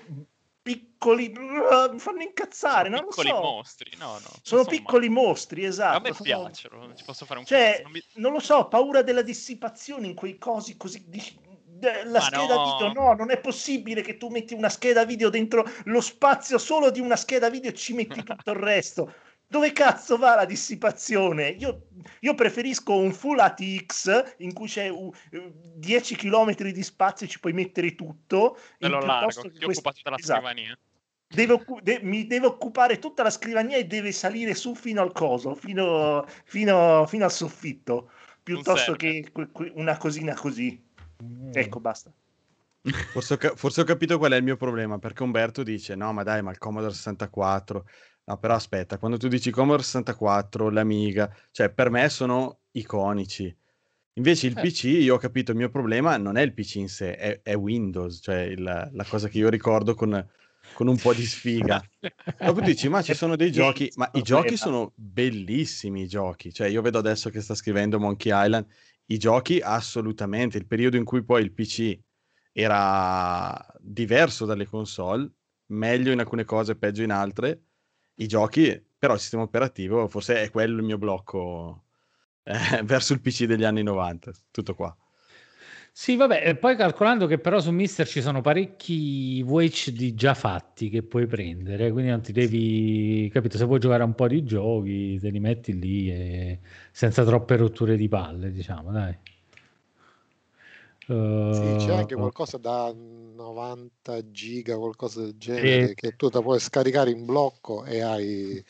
piccoli, 0.68 1.30
mi 1.30 2.00
fanno 2.00 2.22
incazzare, 2.22 2.90
non 2.90 3.02
lo 3.02 3.08
piccoli 3.08 3.30
so. 3.30 3.40
mostri, 3.42 3.92
no, 3.98 4.12
no. 4.14 4.20
Sono 4.42 4.62
insomma, 4.62 4.66
piccoli 4.66 5.10
mostri, 5.10 5.64
esatto. 5.64 5.98
A 5.98 6.00
me 6.02 6.08
sono- 6.14 6.24
piacciono, 6.24 6.86
non 6.86 6.98
ci 6.98 7.04
posso 7.06 7.26
fare 7.26 7.40
un 7.40 7.46
Cioè, 7.46 7.80
non 7.84 7.92
mi- 7.92 8.04
non 8.16 8.32
lo 8.34 8.40
so, 8.40 8.68
paura 8.68 9.02
della 9.02 9.22
dissipazione 9.22 10.08
in 10.08 10.14
quei 10.16 10.38
cosi 10.38 10.76
così. 10.76 11.04
di- 11.08 11.46
La 11.80 12.04
Ma 12.14 12.22
scheda 12.22 12.56
no. 12.56 12.64
video, 12.74 12.92
no, 12.92 13.14
non 13.14 13.30
è 13.30 13.40
possibile 13.40 14.02
che 14.02 14.18
tu 14.18 14.30
metti 14.30 14.56
una 14.56 14.68
scheda 14.68 15.06
video 15.06 15.30
dentro 15.30 15.64
lo 15.84 16.02
spazio 16.02 16.58
solo 16.58 16.90
di 16.90 17.00
una 17.00 17.16
scheda 17.16 17.52
video 17.52 17.70
e 17.70 17.76
ci 17.76 17.94
metti 17.94 18.24
tutto 18.26 18.50
il 18.50 18.58
resto. 18.58 19.14
Dove 19.50 19.72
cazzo 19.72 20.18
va 20.18 20.36
la 20.36 20.44
dissipazione? 20.46 21.48
Io, 21.50 21.88
io 22.20 22.36
preferisco 22.36 22.94
un 22.96 23.14
full 23.14 23.40
ATX 23.40 24.36
in 24.40 24.52
cui 24.54 24.68
c'è 24.68 24.90
uh, 24.90 25.14
eh, 25.32 25.52
10 25.76 26.16
km 26.18 26.54
di 26.54 26.84
spazio 26.84 27.26
e 27.26 27.30
ci 27.30 27.40
puoi 27.40 27.54
mettere 27.54 27.96
tutto. 27.96 28.58
me 28.80 28.90
lo 28.90 29.00
in- 29.00 29.06
largo, 29.08 29.28
piuttosto 29.28 29.42
che 29.50 29.58
ti 29.60 29.64
questo- 29.64 29.80
occupa 29.82 29.96
tutta 29.96 30.10
la 30.10 30.18
esatto. 30.18 30.40
scrivania. 30.42 30.78
Deve 31.30 31.54
occu- 31.54 31.82
de- 31.82 32.00
mi 32.04 32.28
deve 32.28 32.46
occupare 32.46 33.00
tutta 33.00 33.24
la 33.24 33.30
scrivania 33.30 33.78
e 33.78 33.86
deve 33.86 34.12
salire 34.12 34.54
su 34.54 34.76
fino 34.76 35.02
al 35.02 35.14
coso, 35.14 35.56
fino, 35.56 36.26
fino- 36.44 37.06
fino 37.08 37.24
al 37.24 37.32
soffitto, 37.32 38.12
piuttosto 38.44 38.94
che 38.94 39.30
que- 39.34 39.52
que- 39.52 39.72
una 39.76 39.98
cosina 39.98 40.34
così. 40.34 40.82
Ecco, 41.54 41.80
basta. 41.80 42.12
Forse 43.12 43.34
ho, 43.34 43.38
ca- 43.38 43.56
forse 43.56 43.82
ho 43.82 43.84
capito 43.86 44.18
qual 44.18 44.32
è 44.32 44.38
il 44.38 44.44
mio 44.44 44.56
problema, 44.56 45.00
perché 45.00 45.24
Umberto 45.24 45.64
dice, 45.64 45.96
no, 45.96 46.12
ma 46.14 46.24
dai, 46.24 46.42
ma 46.42 46.52
il 46.52 46.58
Commodore 46.58 46.94
64... 46.94 47.86
No, 48.28 48.38
però 48.38 48.56
aspetta, 48.56 48.98
quando 48.98 49.18
tu 49.18 49.30
dici 49.30 49.52
Commodore 49.52 49.84
64, 49.84 50.70
l'Amiga, 50.70 51.34
cioè 51.52 51.70
per 51.70 51.90
me 51.90 52.10
sono 52.10 52.60
iconici. 52.72 53.56
Invece 54.16 54.48
il 54.48 54.58
Eh. 54.58 54.62
PC, 54.62 54.84
io 54.86 55.16
ho 55.16 55.18
capito, 55.18 55.52
il 55.52 55.58
mio 55.58 55.70
problema 55.70 56.18
non 56.18 56.36
è 56.36 56.42
il 56.42 56.54
PC 56.54 56.76
in 56.76 56.90
sé, 56.90 57.16
è, 57.16 57.42
è 57.42 57.56
Windows, 57.56 58.20
cioè 58.22 58.40
il- 58.40 58.90
la 58.92 59.06
cosa 59.08 59.30
che 59.30 59.38
io 59.38 59.48
ricordo 59.50 59.94
con, 59.94 60.28
con 60.74 60.88
un 60.88 60.98
po' 60.98 61.14
di 61.14 61.26
sfiga. 61.26 61.82
Dopo 62.38 62.60
dici, 62.60 62.90
ma 62.90 63.02
ci 63.02 63.14
sono 63.14 63.38
dei 63.38 63.50
giochi, 63.54 63.90
ma 63.96 64.10
i 64.16 64.22
giochi 64.24 64.58
sono 64.58 64.92
bellissimi 64.96 66.02
i 66.02 66.08
giochi, 66.08 66.52
cioè 66.52 66.68
io 66.68 66.82
vedo 66.82 66.98
adesso 66.98 67.30
che 67.30 67.40
sta 67.40 67.56
scrivendo 67.56 67.98
Monkey 67.98 68.32
Island, 68.34 68.66
i 69.06 69.18
giochi 69.18 69.60
assolutamente, 69.62 70.58
il 70.58 70.66
periodo 70.68 70.98
in 70.98 71.06
cui 71.06 71.24
poi 71.24 71.44
il 71.44 71.54
PC 71.54 71.98
era 72.52 73.66
diverso 73.80 74.46
dalle 74.46 74.66
console, 74.66 75.32
meglio 75.68 76.12
in 76.12 76.20
alcune 76.20 76.44
cose, 76.44 76.76
peggio 76.76 77.04
in 77.04 77.12
altre, 77.12 77.67
i 78.18 78.28
giochi, 78.28 78.82
però 78.98 79.14
il 79.14 79.20
sistema 79.20 79.44
operativo 79.44 80.08
forse 80.08 80.44
è 80.44 80.50
quello 80.52 80.78
il 80.78 80.84
mio 80.84 80.98
blocco 80.98 81.86
eh, 82.44 82.84
verso 82.86 83.14
il 83.14 83.22
PC 83.22 83.46
degli 83.46 83.64
anni 83.64 83.84
90, 83.84 84.32
tutto 84.52 84.76
qua. 84.76 84.96
Sì, 85.92 86.16
vabbè, 86.16 86.44
e 86.48 86.56
poi 86.56 86.76
calcolando 86.76 87.26
che 87.26 87.40
però 87.40 87.60
su 87.60 87.72
Mister 87.72 88.08
ci 88.08 88.22
sono 88.22 88.42
parecchi 88.42 89.42
VHD 89.44 90.14
già 90.14 90.36
fatti 90.36 90.90
che 90.90 91.02
puoi 91.02 91.26
prendere, 91.26 91.92
quindi 91.92 92.12
non 92.12 92.22
ti 92.22 92.32
devi, 92.32 93.28
capito, 93.34 93.58
se 93.58 93.66
vuoi 93.66 93.80
giocare 93.80 94.04
un 94.04 94.14
po' 94.14 94.28
di 94.28 94.44
giochi, 94.44 95.18
te 95.20 95.30
li 95.32 95.40
metti 95.40 95.78
lì 95.80 96.12
e... 96.12 96.60
senza 96.92 97.24
troppe 97.26 97.56
rotture 97.58 97.98
di 97.98 98.08
palle, 98.08 98.52
diciamo, 98.52 98.92
dai. 98.92 99.18
Sì, 101.50 101.76
c'è 101.76 101.94
anche 101.94 102.16
Uh, 102.16 102.18
qualcosa 102.18 102.58
da 102.58 102.92
90 102.94 104.30
giga, 104.32 104.78
qualcosa 104.78 105.22
del 105.22 105.38
genere, 105.38 105.94
Sì. 105.94 105.96
che 105.96 106.16
tu 106.16 106.30
te 106.30 106.42
puoi 106.42 106.60
scaricare 106.60 107.10
in 107.10 107.26
blocco 107.26 107.86
e 107.86 108.02
hai 108.02 108.64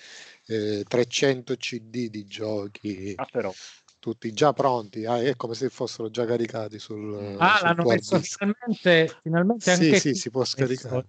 eh, 0.45 0.83
300 0.88 1.55
CD 1.55 2.09
di 2.09 2.25
giochi, 2.25 3.19
Ah, 3.19 3.25
però. 3.25 3.57
tutti 3.99 4.31
già 4.31 4.53
pronti, 4.53 5.05
ah, 5.05 5.19
è 5.21 5.35
come 5.35 5.55
se 5.55 5.69
fossero 5.69 6.09
già 6.11 6.25
caricati 6.25 6.77
sul, 6.79 7.39
Ah, 7.39 7.55
sul 7.55 7.75
l'hanno 7.75 7.85
messo 7.85 8.19
finalmente, 8.19 9.19
finalmente 9.21 9.69
Sì, 9.69 9.71
anche 9.71 9.95
sì, 9.95 10.13
si 10.13 10.29
può 10.29 10.43
scaricare. 10.45 11.07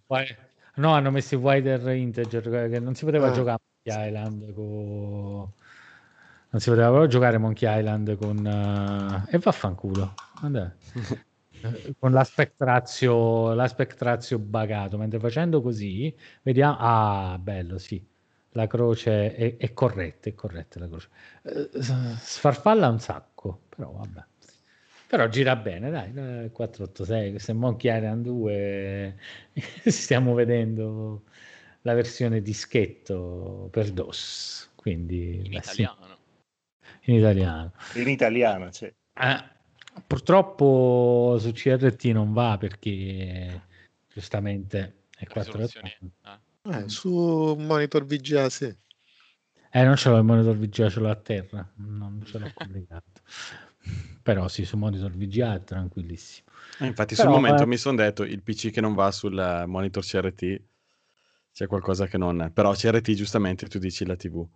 No, 0.77 0.93
hanno 0.95 1.11
messo 1.11 1.35
il 1.35 1.41
wider 1.43 1.87
integer 1.97 2.69
che 2.71 2.81
non 2.81 2.95
si 2.95 3.05
poteva 3.05 3.31
Ah. 3.31 3.31
giocare 3.31 3.61
a 3.87 4.07
Island 4.07 4.53
con... 4.55 5.53
Non 6.51 6.61
si 6.61 6.71
poteva 6.71 6.89
proprio 6.89 7.09
giocare 7.09 7.39
Monkey 7.39 7.79
Island 7.79 8.17
con... 8.17 8.47
eh, 8.47 9.35
E 9.35 9.39
vaffanculo. 9.39 10.15
Andè. 10.41 10.73
Eh, 11.61 11.95
con 11.99 12.13
l'aspect 12.13 12.55
ratio, 12.63 13.53
l'aspect 13.55 14.01
ratio 14.03 14.39
bagato, 14.39 14.97
mentre 14.99 15.19
facendo 15.19 15.61
così 15.61 16.15
vediamo... 16.43 16.77
Ah, 16.79 17.39
bello, 17.41 17.79
sì. 17.79 18.03
La 18.53 18.67
croce 18.67 19.35
è, 19.35 19.57
è 19.59 19.73
corretta, 19.75 20.29
è 20.31 20.35
corretta 20.35 20.79
la 20.81 20.89
croce. 20.89 21.09
Eh, 21.43 21.69
sfarfalla 22.19 22.89
un 22.89 22.99
sacco, 23.01 23.65
però 23.69 23.91
vabbè. 23.93 24.25
Però 25.07 25.27
gira 25.29 25.57
bene, 25.57 25.91
dai, 25.91 26.13
eh, 26.45 26.51
486, 26.53 27.31
questo 27.31 27.51
è 27.53 27.55
Monkey 27.55 27.95
Island 27.97 28.25
2, 28.25 29.17
stiamo 29.87 30.35
vedendo 30.35 31.25
la 31.83 31.95
versione 31.95 32.43
dischetto 32.43 33.69
per 33.71 33.91
DOS, 33.93 34.71
quindi 34.75 35.37
In 35.47 35.53
italiano. 35.55 35.98
In 37.09 37.17
italiano. 37.17 37.73
In 37.95 38.09
italiano, 38.09 38.71
cioè. 38.71 38.93
Eh, 39.15 39.45
purtroppo 40.07 41.37
su 41.39 41.53
CRT 41.53 42.05
non 42.07 42.33
va 42.33 42.57
perché 42.59 43.63
giustamente 44.13 45.05
è 45.17 45.27
4 45.27 45.53
Risoluzioni. 45.53 46.13
ah. 46.23 46.41
Eh, 46.71 46.89
su 46.89 47.57
monitor 47.59 48.05
VGA, 48.05 48.51
sì. 48.51 48.75
Eh, 49.71 49.85
non 49.85 49.97
ce 49.97 50.11
l'ho 50.11 50.19
il 50.19 50.25
monitor 50.25 50.57
VGA, 50.57 50.91
ce 50.91 51.01
l'ho 51.01 51.11
a 51.11 51.17
terra, 51.17 51.67
non 51.77 52.23
ce 52.27 52.39
l'ho 52.39 52.51
collegato. 52.55 53.23
Però 54.23 54.49
sì, 54.49 54.65
su 54.65 54.77
monitor 54.77 55.11
VGA 55.13 55.55
è 55.55 55.65
tranquillissimo. 55.65 56.49
Eh, 56.81 56.87
infatti 56.87 57.15
Però, 57.15 57.31
sul 57.31 57.41
momento 57.41 57.63
eh, 57.63 57.67
mi 57.67 57.79
sono 57.79 57.97
detto, 57.97 58.23
il 58.25 58.43
PC 58.43 58.71
che 58.71 58.83
non 58.83 58.93
va 58.93 59.11
sul 59.11 59.39
eh, 59.39 59.65
monitor 59.65 60.05
CRT, 60.05 60.61
c'è 61.53 61.67
qualcosa 61.67 62.07
che 62.07 62.19
non... 62.19 62.51
Però 62.53 62.73
CRT 62.73 63.13
giustamente 63.13 63.67
tu 63.67 63.79
dici 63.79 64.05
la 64.05 64.17
TV. 64.17 64.47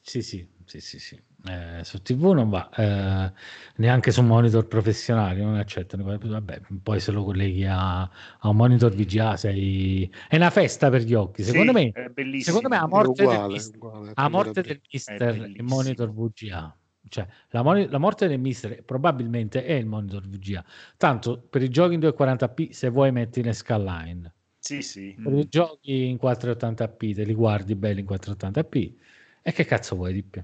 Sì, 0.00 0.20
sì, 0.20 0.46
sì, 0.64 0.80
sì, 0.80 0.98
sì. 0.98 1.22
Eh, 1.46 1.84
su 1.84 2.00
TV 2.00 2.32
non 2.32 2.48
va, 2.48 2.70
eh, 2.70 3.32
neanche 3.76 4.10
su 4.12 4.22
monitor 4.22 4.66
professionali 4.66 5.42
non 5.42 5.56
accettano. 5.56 6.04
Vabbè, 6.18 6.60
poi 6.82 7.00
se 7.00 7.10
lo 7.12 7.22
colleghi 7.24 7.66
a, 7.66 8.00
a 8.02 8.48
un 8.48 8.56
monitor 8.56 8.94
VGA 8.94 9.36
sei... 9.36 10.10
è 10.28 10.36
una 10.36 10.48
festa 10.50 10.88
per 10.88 11.02
gli 11.02 11.12
occhi. 11.12 11.42
Secondo 11.42 11.72
Sì, 11.72 11.74
me, 11.74 11.96
secondo 12.38 12.68
me 12.68 12.76
a 12.78 12.86
morte 12.86 13.26
del 13.26 13.40
uguale, 13.40 13.46
mister, 13.46 13.76
uguale, 13.76 14.14
a 14.14 14.28
morte 14.30 14.62
del 14.62 14.80
mister 14.90 15.50
il 15.54 15.64
monitor 15.64 16.10
VGA. 16.12 16.74
Cioè, 17.06 17.26
la, 17.50 17.62
moni- 17.62 17.88
la 17.88 17.98
morte 17.98 18.26
del 18.26 18.40
mister 18.40 18.82
probabilmente 18.82 19.64
è 19.66 19.74
il 19.74 19.84
monitor 19.86 20.26
VGA. 20.26 20.64
Tanto 20.96 21.40
per 21.42 21.62
i 21.62 21.68
giochi 21.68 21.94
in 21.94 22.00
240p, 22.00 22.70
se 22.70 22.88
vuoi 22.88 23.12
metti 23.12 23.40
in 23.40 23.52
skyline. 23.52 24.32
Sì, 24.58 24.82
sì. 24.82 25.16
Per 25.20 25.32
i 25.34 25.46
giochi 25.48 26.06
in 26.08 26.16
480p, 26.18 27.12
te 27.14 27.24
li 27.24 27.34
guardi 27.34 27.74
belli 27.74 28.00
in 28.00 28.06
480p. 28.06 28.94
E 29.42 29.52
che 29.52 29.64
cazzo 29.66 29.94
vuoi 29.96 30.12
di 30.14 30.22
più? 30.22 30.42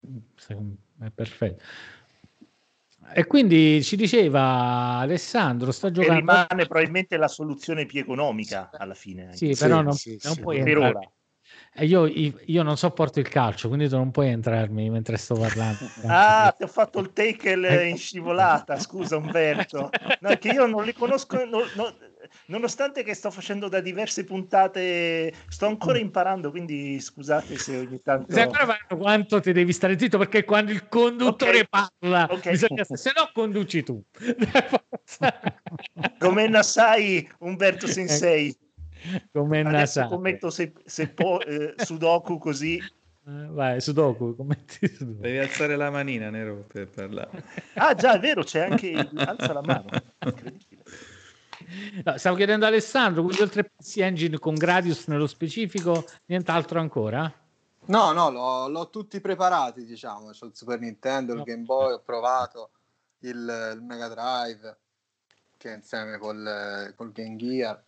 Me 0.00 1.06
È 1.06 1.10
perfetto. 1.10 1.62
E 3.12 3.26
quindi 3.26 3.82
ci 3.82 3.96
diceva 3.96 4.98
Alessandro, 4.98 5.70
sto 5.72 5.88
E 5.88 5.92
giocando... 5.92 6.14
rimane 6.14 6.46
probabilmente 6.66 7.16
la 7.16 7.28
soluzione 7.28 7.86
più 7.86 8.00
economica 8.00 8.70
alla 8.72 8.94
fine. 8.94 9.24
anche. 9.24 9.36
Sì, 9.36 9.54
però 9.56 9.82
non, 9.82 9.94
non 10.22 10.36
puoi 10.40 10.58
Per 10.58 10.68
entrare. 10.68 10.88
ora. 10.88 11.12
E 11.74 11.86
io, 11.86 12.06
io 12.06 12.62
non 12.62 12.76
sopporto 12.76 13.20
il 13.20 13.28
calcio, 13.28 13.68
quindi 13.68 13.88
tu 13.88 13.96
non 13.96 14.10
puoi 14.10 14.28
entrarmi 14.28 14.88
mentre 14.90 15.16
sto 15.16 15.34
parlando. 15.34 15.92
Ah, 16.06 16.52
ti 16.56 16.62
ho 16.62 16.66
fatto 16.66 17.00
il 17.00 17.12
tackle 17.12 17.88
in 17.88 17.96
scivolata, 17.98 18.78
scusa 18.78 19.16
Umberto. 19.16 19.90
No, 20.20 20.36
che 20.38 20.48
io 20.48 20.66
non 20.66 20.84
li 20.84 20.92
conosco, 20.92 21.44
no- 21.44 21.68
no- 21.74 21.96
nonostante 22.46 23.02
che 23.02 23.14
sto 23.14 23.30
facendo 23.30 23.68
da 23.68 23.80
diverse 23.80 24.24
puntate, 24.24 25.32
sto 25.48 25.66
ancora 25.66 25.98
imparando, 25.98 26.50
quindi 26.50 27.00
scusate 27.00 27.56
se 27.56 27.76
ogni 27.76 28.00
tanto... 28.02 28.32
Sai 28.32 28.48
però 28.48 28.66
quanto 28.96 29.40
ti 29.40 29.52
devi 29.52 29.72
stare 29.72 29.98
zitto 29.98 30.18
perché 30.18 30.44
quando 30.44 30.72
il 30.72 30.88
conduttore 30.88 31.60
Ok. 31.60 31.68
parla, 31.68 32.28
Ok. 32.30 32.50
bisogna- 32.50 32.84
se 32.84 33.12
no 33.16 33.30
conduci 33.32 33.82
tu. 33.82 34.02
Come 36.18 36.48
Nasai 36.48 37.28
Umberto 37.40 37.86
Sensei. 37.86 38.54
Come 39.32 39.62
Nasai. 39.62 40.08
commento 40.08 40.50
se, 40.50 40.72
se 40.84 41.08
può 41.08 41.38
eh, 41.40 41.74
Sudoku 41.76 42.38
così. 42.38 42.76
Eh, 43.26 43.46
Vai, 43.50 43.80
Sudoku, 43.80 44.34
commenti 44.36 44.86
Sudoku. 44.88 45.20
Devi 45.20 45.38
alzare 45.38 45.76
la 45.76 45.90
manina, 45.90 46.30
Nero, 46.30 46.64
per 46.70 46.88
parlare. 46.88 47.42
Ah 47.74 47.94
già, 47.94 48.14
è 48.14 48.18
vero, 48.18 48.42
c'è 48.42 48.68
anche 48.68 48.92
alza 49.16 49.52
la 49.52 49.62
mano. 49.62 49.88
Incredibile. 50.24 50.82
No, 52.04 52.16
stavo 52.18 52.36
chiedendo 52.36 52.64
a 52.64 52.68
Alessandro, 52.68 53.22
quindi 53.22 53.42
oltre 53.42 53.60
a 53.60 53.64
PC 53.64 53.98
Engine 53.98 54.38
con 54.38 54.54
Gradius 54.54 55.06
nello 55.06 55.26
specifico, 55.26 56.04
nient'altro 56.26 56.80
ancora? 56.80 57.32
No, 57.86 58.12
no, 58.12 58.30
l'ho, 58.30 58.68
l'ho 58.68 58.90
tutti 58.90 59.20
preparati, 59.20 59.84
diciamo. 59.84 60.30
C'ho 60.30 60.46
il 60.46 60.54
Super 60.54 60.78
Nintendo, 60.80 61.34
il 61.34 61.42
Game 61.42 61.64
Boy, 61.64 61.92
ho 61.92 62.00
provato 62.00 62.70
il, 63.20 63.72
il 63.74 63.82
Mega 63.82 64.08
Drive, 64.08 64.78
che 65.56 65.72
è 65.72 65.74
insieme 65.76 66.18
col, 66.18 66.92
col 66.96 67.12
Game 67.12 67.36
Gear, 67.36 67.82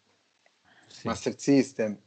Master 1.04 1.38
System. 1.38 1.98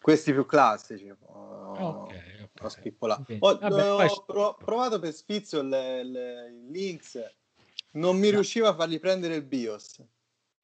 Questi 0.00 0.32
più 0.32 0.46
classici. 0.46 1.12
Ho, 1.20 2.08
ho 2.60 2.68
spippolato. 2.68 3.22
Ok. 3.22 3.36
Ho, 3.40 3.58
Vabbè, 3.58 4.04
ho 4.04 4.24
pro- 4.24 4.56
provato 4.64 5.00
per 5.00 5.12
le- 5.62 6.00
il 6.00 6.66
Lynx, 6.70 7.20
non 7.96 8.18
mi 8.18 8.30
riusciva 8.30 8.68
a 8.68 8.74
fargli 8.74 8.98
prendere 9.00 9.36
il 9.36 9.42
BIOS, 9.42 10.02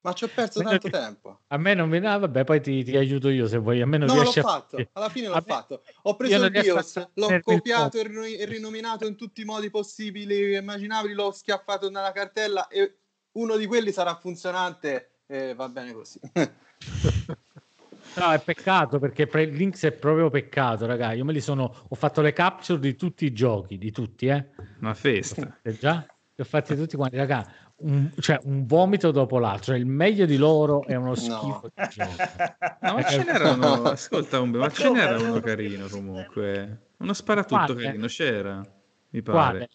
ma 0.01 0.13
ci 0.13 0.23
ho 0.23 0.29
perso 0.33 0.61
tanto 0.61 0.89
tempo. 0.89 1.41
A 1.47 1.57
me 1.57 1.73
non 1.73 1.89
viene, 1.89 2.07
ah, 2.07 2.17
vabbè, 2.17 2.43
poi 2.43 2.61
ti, 2.61 2.83
ti 2.83 2.95
aiuto 2.95 3.29
io 3.29 3.47
se 3.47 3.57
vuoi. 3.57 3.81
A 3.81 3.85
me 3.85 3.97
non 3.97 4.07
No, 4.07 4.21
l'ho 4.21 4.29
a 4.29 4.33
fatto, 4.33 4.89
alla 4.93 5.09
fine 5.09 5.27
l'ho 5.27 5.35
me- 5.35 5.41
fatto. 5.41 5.83
Ho 6.03 6.15
preso 6.15 6.37
non 6.37 6.47
il 6.47 6.57
a 6.57 6.61
BIOS, 6.61 7.09
l'ho 7.13 7.39
copiato 7.41 7.99
e 7.99 8.39
e 8.39 8.45
rinominato 8.45 9.05
in 9.05 9.15
tutti 9.15 9.41
i 9.41 9.45
modi 9.45 9.69
possibili 9.69 10.53
e 10.53 10.57
immaginabili, 10.57 11.13
l'ho 11.13 11.31
schiaffato 11.31 11.89
nella 11.89 12.11
cartella 12.11 12.67
e 12.67 12.97
uno 13.33 13.55
di 13.57 13.65
quelli 13.65 13.91
sarà 13.91 14.15
funzionante 14.15 15.21
e 15.25 15.53
va 15.55 15.69
bene 15.69 15.93
così. 15.93 16.19
No, 18.15 18.31
è 18.31 18.39
peccato 18.39 18.99
perché 18.99 19.25
pre- 19.25 19.45
Lynx 19.45 19.85
è 19.85 19.91
proprio 19.91 20.29
peccato, 20.29 20.85
raga. 20.85 21.13
Io 21.13 21.25
me 21.25 21.33
li 21.33 21.41
sono, 21.41 21.85
ho 21.89 21.95
fatto 21.95 22.21
le 22.21 22.31
capture 22.31 22.79
di 22.79 22.95
tutti 22.95 23.25
i 23.25 23.33
giochi, 23.33 23.79
di 23.79 23.91
tutti, 23.91 24.27
eh. 24.27 24.49
Una 24.81 24.93
festa. 24.93 25.59
Eh, 25.63 25.75
già, 25.75 26.05
li 26.35 26.41
ho 26.41 26.45
fatti 26.45 26.75
tutti 26.75 26.95
quanti, 26.95 27.17
raga. 27.17 27.45
Un, 27.75 28.11
cioè, 28.19 28.39
un 28.43 28.65
vomito 28.65 29.11
dopo 29.11 29.39
l'altro. 29.39 29.73
Cioè, 29.73 29.77
il 29.77 29.85
meglio 29.85 30.25
di 30.25 30.37
loro 30.37 30.83
è 30.85 30.95
uno 30.95 31.15
schifo 31.15 31.69
di 31.73 31.87
gioco. 31.89 32.11
No, 32.81 32.93
ma 32.93 33.03
ce 33.03 33.23
n'era 33.23 33.51
uno, 33.51 33.83
ascolta, 33.83 34.39
Umbe, 34.39 34.57
ma 34.57 34.69
ce 34.69 34.89
n'era 34.89 35.17
uno 35.17 35.39
carino 35.39 35.87
comunque. 35.87 36.87
Uno 36.97 37.13
sparatutto 37.13 37.73
Quale? 37.73 37.83
carino, 37.83 38.07
c'era, 38.07 38.65
mi 39.09 39.21
pare. 39.21 39.57
Quale? 39.57 39.69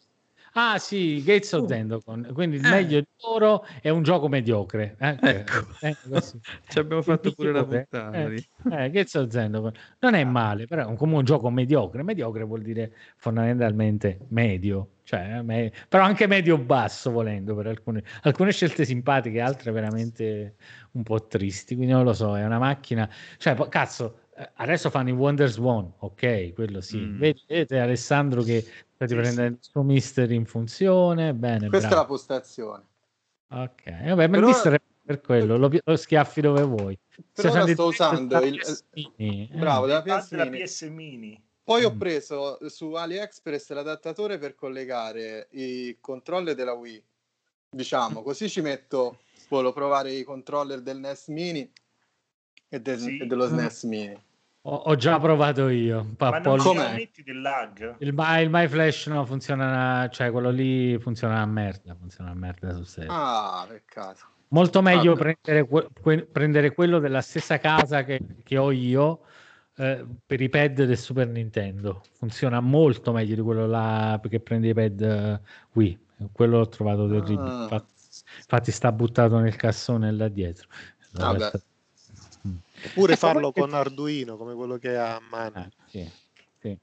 Ah 0.54 0.78
sì, 0.78 1.22
Gates 1.22 1.52
of 1.52 1.66
Zendocon. 1.68 2.30
Quindi 2.32 2.56
il 2.56 2.62
meglio 2.62 3.00
di 3.00 3.06
loro 3.22 3.64
è 3.80 3.88
un 3.90 4.02
gioco 4.02 4.28
mediocre. 4.28 4.96
Eh, 4.98 5.18
Ecco. 5.20 5.66
eh, 5.80 5.96
così. 6.08 6.40
Ci 6.68 6.78
abbiamo 6.78 7.02
fatto 7.02 7.32
pure 7.32 7.52
la 7.52 7.64
puntata. 7.64 8.12
eh, 8.12 8.34
eh, 8.70 8.90
Gates 8.90 9.14
of 9.14 9.28
Zendocon. 9.28 9.72
Non 10.00 10.14
è 10.14 10.24
male, 10.24 10.66
però 10.66 10.82
è 10.82 10.86
un- 10.86 10.96
come 10.96 11.14
un 11.16 11.24
gioco 11.24 11.50
mediocre. 11.50 12.02
Mediocre 12.02 12.44
vuol 12.44 12.62
dire 12.62 12.92
fondamentalmente 13.16 14.18
medio, 14.28 14.94
cioè, 15.04 15.36
eh, 15.38 15.42
me- 15.42 15.72
però 15.88 16.02
anche 16.04 16.26
medio-basso 16.26 17.10
volendo 17.10 17.54
per 17.54 17.66
alcune, 17.68 18.02
alcune 18.22 18.50
scelte 18.52 18.84
simpatiche, 18.84 19.40
altre 19.40 19.70
veramente 19.70 20.56
un 20.92 21.02
po' 21.02 21.26
tristi. 21.26 21.74
Quindi 21.76 21.92
non 21.92 22.04
lo 22.04 22.12
so, 22.12 22.36
è 22.36 22.44
una 22.44 22.58
macchina. 22.58 23.08
Cioè, 23.36 23.54
cazzo, 23.68 24.18
eh, 24.27 24.27
adesso 24.54 24.90
fanno 24.90 25.08
i 25.08 25.12
Wonders 25.12 25.56
One, 25.58 25.92
ok, 25.98 26.52
quello 26.54 26.80
sì. 26.80 26.98
Mm. 26.98 27.18
Vedete 27.18 27.78
Alessandro 27.78 28.42
che 28.42 28.60
sta 28.60 29.06
Sì, 29.06 29.14
riprendendo 29.14 29.56
il 29.58 29.64
suo 29.64 29.82
mister 29.82 30.30
in 30.30 30.44
funzione, 30.46 31.34
bene, 31.34 31.68
Questa 31.68 31.86
è 31.86 31.90
la 31.90 31.96
bravo. 31.96 32.12
postazione. 32.14 32.84
Ok, 33.50 33.90
vabbè, 33.90 34.14
ma 34.14 34.24
il 34.24 34.30
Però- 34.30 34.46
mister 34.46 34.72
è 34.74 34.80
per 35.04 35.20
quello, 35.22 35.56
lo, 35.56 35.70
lo 35.84 35.96
schiaffi 35.96 36.40
dove 36.42 36.62
vuoi. 36.62 36.98
Per 37.32 37.46
ora 37.46 37.62
usando 37.64 37.72
sto 37.72 37.82
il- 37.84 37.88
usando 37.88 38.38
il, 38.40 38.58
PS 38.58 38.84
Mini, 38.92 39.48
eh. 39.50 39.56
bravo 39.56 39.86
della 39.86 40.02
Parte 40.02 40.20
PS 40.26 40.32
la 40.36 40.44
Mini. 40.44 40.62
PS 40.64 40.82
Mini. 40.82 41.42
Poi 41.64 41.82
Mm. 41.82 41.84
ho 41.84 41.96
preso 41.96 42.58
su 42.68 42.92
AliExpress 42.92 43.72
l'adattatore 43.72 44.38
per 44.38 44.54
collegare 44.54 45.48
i 45.52 45.96
controller 46.00 46.54
della 46.54 46.72
Wii. 46.72 47.02
Diciamo, 47.70 48.22
così 48.22 48.48
ci 48.48 48.60
metto, 48.62 49.20
volevo 49.48 49.72
provare 49.72 50.12
i 50.12 50.22
controller 50.24 50.80
del 50.80 50.98
NES 50.98 51.28
Mini 51.28 51.70
e, 52.68 52.80
del- 52.80 52.98
Sì. 52.98 53.18
e 53.18 53.26
dello 53.26 53.46
SNES 53.46 53.82
Mini. 53.84 54.22
Ho, 54.70 54.74
ho 54.74 54.96
già 54.96 55.18
provato 55.18 55.68
io. 55.68 56.06
po' 56.14 56.28
Ma 56.28 56.38
non 56.40 56.60
metti 56.94 57.22
del 57.22 57.40
lag? 57.40 57.96
il, 58.00 58.12
My, 58.12 58.42
il 58.42 58.50
My 58.50 58.68
Flash 58.68 59.06
no, 59.06 59.24
funziona, 59.24 60.06
cioè 60.12 60.30
quello 60.30 60.50
lì 60.50 60.98
funziona 60.98 61.40
a 61.40 61.46
merda, 61.46 61.94
funziona 61.98 62.32
a 62.32 62.34
merda 62.34 62.74
sul 62.74 62.86
serio. 62.86 63.10
Ah, 63.10 63.64
peccato. 63.66 64.26
Molto 64.48 64.82
meglio 64.82 65.14
prendere, 65.14 65.66
que- 65.66 66.26
prendere 66.30 66.74
quello 66.74 66.98
della 66.98 67.22
stessa 67.22 67.58
casa 67.58 68.04
che, 68.04 68.20
che 68.44 68.58
ho 68.58 68.70
io 68.70 69.20
eh, 69.76 70.04
per 70.26 70.40
i 70.42 70.50
pad 70.50 70.84
del 70.84 70.98
Super 70.98 71.28
Nintendo. 71.28 72.02
Funziona 72.18 72.60
molto 72.60 73.10
meglio 73.12 73.36
di 73.36 73.40
quello 73.40 73.66
là 73.66 74.20
che 74.28 74.40
prende 74.40 74.68
i 74.68 74.74
pad 74.74 75.00
eh, 75.00 75.40
Wii. 75.72 75.98
Quello 76.30 76.58
l'ho 76.58 76.68
trovato 76.68 77.08
terribile. 77.08 77.48
Ah. 77.48 77.62
Infatti, 77.62 77.92
infatti 78.36 78.70
sta 78.70 78.92
buttato 78.92 79.38
nel 79.38 79.56
cassone 79.56 80.12
là 80.12 80.28
dietro. 80.28 80.68
Vabbè. 81.12 81.50
Oppure 82.42 83.12
Ecco, 83.12 83.26
farlo 83.26 83.52
con 83.52 83.72
Arduino 83.74 84.36
come 84.36 84.54
quello 84.54 84.76
che 84.76 84.96
ha 84.96 85.16
a 85.16 85.22
mano. 85.30 85.68
che- 85.90 86.10
sì, 86.10 86.10
sì. 86.60 86.78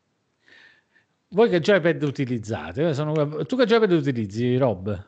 Voi 1.30 1.50
che 1.50 1.60
joypad 1.60 2.02
utilizzate? 2.04 2.90
Eh, 2.90 2.94
sono- 2.94 3.46
Tu 3.46 3.56
che 3.58 3.66
joypad 3.66 3.92
utilizzi, 3.92 4.58
Rob? 4.58 5.04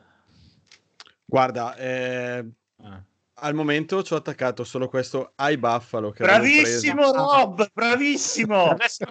Guarda, 1.24 1.76
eh, 1.76 2.44
Ah. 2.82 3.02
al 3.34 3.54
momento 3.54 4.02
ci 4.02 4.14
ho 4.14 4.16
attaccato 4.16 4.64
solo 4.64 4.88
questo 4.88 5.32
che 6.10 6.22
avevo 6.24 6.38
Bravissimo. 6.38 7.12
Rob, 7.12 7.68
bravissimo. 7.72 8.64
Adesso 8.70 9.04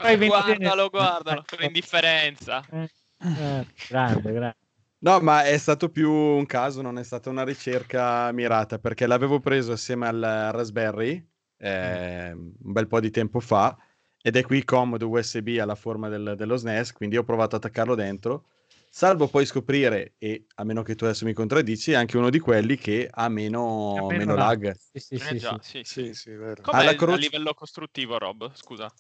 Guardalo, 0.64 0.90
guardalo, 0.90 1.44
per 1.48 1.62
indifferenza. 1.64 2.64
Eh, 2.72 2.90
eh, 3.24 3.66
grande, 3.88 4.32
grande. 4.32 4.56
No, 5.00 5.20
ma 5.20 5.44
è 5.46 5.58
stato 5.58 5.90
più 5.90 6.12
un 6.12 6.46
caso, 6.48 6.82
non 6.82 6.98
è 6.98 7.04
stata 7.04 7.30
una 7.30 7.44
ricerca 7.44 8.32
mirata, 8.32 8.80
perché 8.80 9.06
l'avevo 9.06 9.40
preso 9.40 9.74
assieme 9.74 10.08
al 10.08 10.20
Raspberry 10.52 11.24
eh, 11.60 12.32
un 12.32 12.52
bel 12.58 12.88
po' 12.88 13.00
di 13.00 13.12
tempo 13.12 13.40
fa 13.40 13.78
ed 14.20 14.36
è 14.36 14.42
qui 14.44 14.64
comodo 14.64 15.08
USB 15.10 15.58
alla 15.62 15.76
forma 15.76 16.10
del- 16.10 16.34
dello 16.36 16.56
SNES, 16.58 16.94
quindi 16.94 17.16
ho 17.18 17.24
provato 17.24 17.56
ad 17.56 17.64
attaccarlo 17.64 17.94
dentro, 17.96 18.46
salvo 18.90 19.28
poi 19.28 19.46
scoprire, 19.46 20.16
e 20.18 20.46
a 20.56 20.64
meno 20.64 20.82
che 20.82 20.96
tu 20.96 21.04
adesso 21.06 21.26
mi 21.26 21.34
contraddici, 21.34 21.92
è 21.92 21.96
anche 21.96 22.18
uno 22.18 22.30
di 22.32 22.40
quelli 22.40 22.76
che 22.76 23.08
ha 23.12 23.30
meno, 23.30 24.08
Meno 24.10 24.18
meno 24.18 24.36
lag. 24.36 24.74
Sì, 24.74 25.00
sì, 25.00 25.18
Eh 25.18 25.20
sì, 25.20 25.40
già, 25.40 25.60
sì. 25.62 25.84
sì, 25.84 25.84
sì. 25.84 26.04
Sì, 26.08 26.14
sì, 26.14 26.32
vero. 26.32 26.64
Com'è 26.64 26.96
croce- 26.96 27.14
a 27.14 27.18
livello 27.18 27.54
costruttivo, 27.54 28.18
Rob? 28.18 28.52
Scusa. 28.56 28.92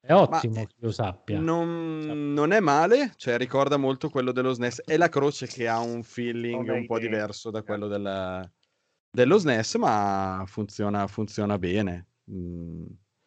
È 0.00 0.14
ottimo 0.14 0.64
che 0.64 0.74
lo 0.78 0.92
sappia. 0.92 1.38
Non, 1.38 2.32
non 2.32 2.52
è 2.52 2.60
male, 2.60 3.12
cioè 3.16 3.36
ricorda 3.36 3.76
molto 3.76 4.08
quello 4.08 4.32
dello 4.32 4.52
SNES. 4.52 4.82
È 4.84 4.96
la 4.96 5.10
croce 5.10 5.46
che 5.46 5.68
ha 5.68 5.78
un 5.78 6.02
feeling 6.02 6.66
un 6.68 6.86
po' 6.86 6.96
idea. 6.96 7.10
diverso 7.10 7.50
da 7.50 7.62
quello 7.62 7.86
del- 7.86 8.50
dello 9.10 9.38
SNES, 9.38 9.74
ma 9.74 10.42
funziona, 10.46 11.06
funziona 11.06 11.58
bene. 11.58 12.06
Mm. 12.30 12.86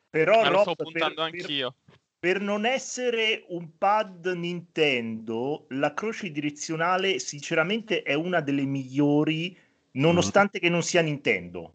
Però 0.10 0.50
lo 0.50 0.62
sto 0.62 0.76
per- 0.76 0.86
puntando 0.86 1.16
per- 1.24 1.24
anch'io. 1.26 1.76
Per 2.24 2.40
non 2.40 2.66
essere 2.66 3.44
un 3.50 3.78
pad 3.78 4.26
Nintendo, 4.28 5.66
la 5.70 5.94
croce 5.94 6.32
direzionale 6.32 7.20
sinceramente 7.20 8.02
è 8.02 8.14
una 8.14 8.40
delle 8.40 8.64
migliori, 8.64 9.56
nonostante 9.92 10.60
che 10.60 10.70
non 10.70 10.82
sia 10.84 11.02
Nintendo. 11.02 11.74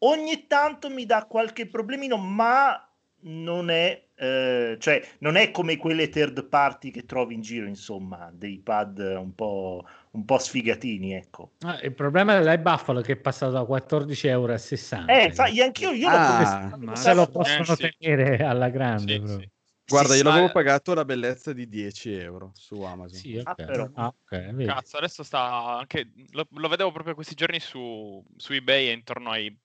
Ogni 0.00 0.46
tanto 0.46 0.90
mi 0.90 1.06
dà 1.06 1.24
qualche 1.24 1.66
problemino, 1.66 2.18
ma 2.18 2.78
non 3.20 3.70
è, 3.70 4.05
eh, 4.16 4.76
cioè, 4.80 5.06
non 5.20 5.36
è 5.36 5.50
come 5.50 5.76
quelle 5.76 6.08
third 6.08 6.44
party 6.46 6.90
che 6.90 7.04
trovi 7.04 7.34
in 7.34 7.42
giro, 7.42 7.66
insomma, 7.66 8.30
dei 8.32 8.58
pad 8.58 8.98
un 8.98 9.34
po', 9.34 9.84
un 10.12 10.24
po' 10.24 10.38
sfigatini, 10.38 11.14
ecco. 11.14 11.52
Ah, 11.60 11.80
il 11.82 11.92
problema 11.92 12.38
dell'iBuffalo 12.38 13.00
è 13.00 13.02
che 13.02 13.12
è 13.12 13.16
passato 13.16 13.52
da 13.52 13.64
14 13.64 14.26
euro 14.28 14.52
a 14.52 14.58
60. 14.58 15.22
Eh, 15.22 15.32
sai, 15.32 15.60
anch'io 15.60 15.90
io 15.92 16.08
Ah, 16.08 16.76
l'ho 16.76 16.94
se 16.96 17.14
lo 17.14 17.26
possono 17.30 17.72
Eh, 17.72 17.76
sì. 17.76 17.94
tenere 17.98 18.44
alla 18.44 18.68
grande. 18.70 19.26
Sì, 19.26 19.34
sì. 19.34 19.48
Guarda, 19.88 20.16
io 20.16 20.22
ma- 20.24 20.30
l'avevo 20.30 20.52
pagato 20.52 20.94
la 20.94 21.04
bellezza 21.04 21.52
di 21.52 21.68
10 21.68 22.12
euro 22.12 22.50
su 22.54 22.80
Amazon. 22.82 23.18
Sì, 23.18 23.40
Ah, 23.44 23.50
ok. 23.52 23.64
però. 23.64 23.88
Ah, 23.94 24.06
ok, 24.06 24.30
vedi. 24.52 24.64
Cazzo, 24.64 24.96
adesso 24.96 25.22
sta 25.22 25.76
anche. 25.78 26.10
Lo, 26.32 26.46
lo 26.50 26.68
vedevo 26.68 26.90
proprio 26.90 27.14
questi 27.14 27.34
giorni 27.34 27.60
su, 27.60 28.24
su 28.36 28.52
eBay 28.52 28.88
è 28.88 28.92
intorno 28.92 29.30
ai 29.30 29.56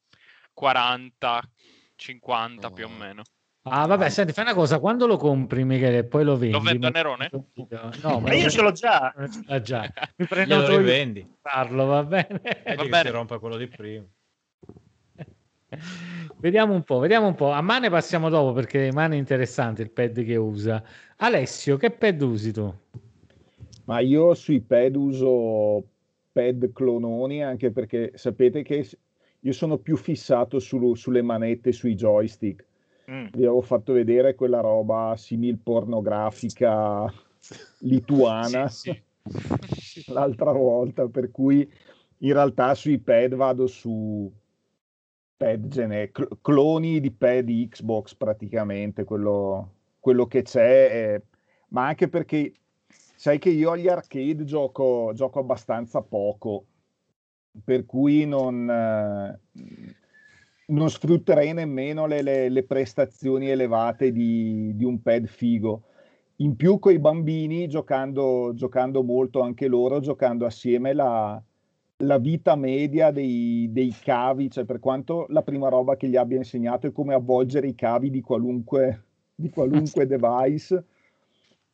40, 0.54 1.42
50 1.96 2.70
più 2.70 2.86
o 2.86 2.90
meno. 2.90 3.24
Ah, 3.64 3.86
vabbè, 3.86 4.10
senti, 4.10 4.34
fai 4.34 4.44
una 4.46 4.56
cosa, 4.56 4.80
quando 4.80 5.06
lo 5.06 5.18
compri, 5.18 5.64
Michele, 5.64 6.00
e 6.00 6.04
poi 6.04 6.24
lo 6.24 6.36
vendi. 6.36 6.56
Lo 6.56 6.62
vendo 6.62 6.88
a 6.88 6.90
Nerone? 6.90 7.30
No, 8.02 8.20
Ma 8.20 8.34
io 8.34 8.50
ce 8.50 8.62
l'ho 8.62 8.72
già. 8.72 9.14
Ah, 9.48 9.62
già. 9.62 9.88
Mi 10.16 10.26
io 10.48 10.78
rivendi. 10.78 11.22
per 11.22 11.52
farlo, 11.52 11.86
va 11.86 12.04
bene? 12.04 12.42
Vedi 12.42 12.84
che 12.84 12.90
bene. 12.90 13.04
si 13.04 13.10
rompe 13.10 13.38
quello 13.38 13.58
di 13.58 13.68
prima. 13.68 14.04
Vediamo 16.40 16.74
un 16.74 16.84
po', 16.84 16.98
vediamo 17.00 17.28
un 17.28 17.36
po'. 17.36 17.52
A 17.52 17.62
Mane 17.62 17.90
passiamo 17.90 18.30
dopo 18.30 18.52
perché 18.52 18.92
Mane 18.92 19.16
è 19.16 19.20
interessante 19.20 19.84
il 19.84 19.92
pad 19.92 20.24
che 20.24 20.36
usa. 20.36 20.84
Alessio, 21.18 21.78
che 21.78 21.92
pad 21.92 22.20
usi 22.22 22.52
tu? 22.52 22.74
Ma 23.86 24.00
io 24.00 24.34
sui 24.34 24.60
pad 24.62 24.96
uso 24.96 25.84
pad 26.32 26.72
clononi 26.74 27.44
anche 27.44 27.72
perché 27.72 28.12
sapete 28.16 28.64
che 28.64 28.90
io 29.40 29.52
sono 29.54 29.78
più 29.78 29.96
fissato 29.98 30.60
sul- 30.60 30.98
sulle 30.98 31.22
manette, 31.22 31.72
sui 31.72 31.94
joystick. 31.96 32.66
Mm. 33.12 33.26
Vi 33.34 33.40
avevo 33.40 33.62
fatto 33.62 33.92
vedere 33.92 34.36
quella 34.36 34.62
roba 34.62 35.16
simil 35.18 35.58
pornografica 35.58 37.12
lituana 37.80 38.70
Sì, 38.72 38.98
l'altra 40.12 40.52
volta, 40.54 41.08
per 41.08 41.30
cui 41.30 41.70
in 42.20 42.34
realtà 42.34 42.74
sui 42.74 43.00
pad 43.00 43.36
vado 43.36 43.68
su 43.68 44.32
pad 45.36 45.68
gene- 45.68 46.12
cl- 46.12 46.38
cloni 46.42 47.00
di 47.02 47.12
pad 47.12 47.50
Xbox 47.50 48.16
praticamente, 48.16 49.04
quello, 49.04 49.74
quello 50.00 50.28
che 50.28 50.44
c'è, 50.44 51.14
è- 51.16 51.22
ma 51.70 51.88
anche 51.88 52.08
perché 52.08 52.54
sai 52.88 53.40
che 53.40 53.50
io 53.50 53.72
agli 53.72 53.88
arcade 53.88 54.44
gioco, 54.46 55.12
gioco 55.14 55.40
abbastanza 55.40 56.02
poco, 56.02 56.66
per 57.64 57.86
cui 57.86 58.26
non, 58.26 58.70
eh, 58.70 59.40
non 60.72 60.90
sfrutterei 60.90 61.54
nemmeno 61.54 62.06
le, 62.06 62.22
le- 62.22 62.50
le 62.50 62.64
prestazioni 62.64 63.50
elevate 63.50 64.12
di, 64.12 64.76
di 64.76 64.84
un 64.84 65.02
pad 65.02 65.26
figo. 65.26 65.84
In 66.38 66.56
più 66.56 66.80
con 66.80 66.94
i 66.94 67.00
bambini, 67.00 67.68
giocando, 67.68 68.52
giocando 68.56 69.04
molto 69.04 69.42
anche 69.42 69.68
loro, 69.68 70.00
giocando 70.00 70.46
assieme 70.46 70.94
la, 70.94 71.42
la 71.98 72.18
vita 72.18 72.56
media 72.56 73.12
dei, 73.12 73.70
dei 73.72 73.94
cavi, 74.02 74.50
cioè 74.50 74.66
per 74.66 74.80
quanto 74.80 75.26
la 75.30 75.44
prima 75.44 75.70
roba 75.70 75.96
che 75.98 76.08
gli 76.08 76.16
abbia 76.16 76.38
insegnato 76.38 76.88
è 76.88 76.92
come 76.92 77.14
avvolgere 77.14 77.68
i 77.68 77.76
cavi 77.76 78.10
di 78.10 78.22
qualunque, 78.22 79.04
di 79.36 79.50
qualunque 79.50 80.08
device, 80.08 80.86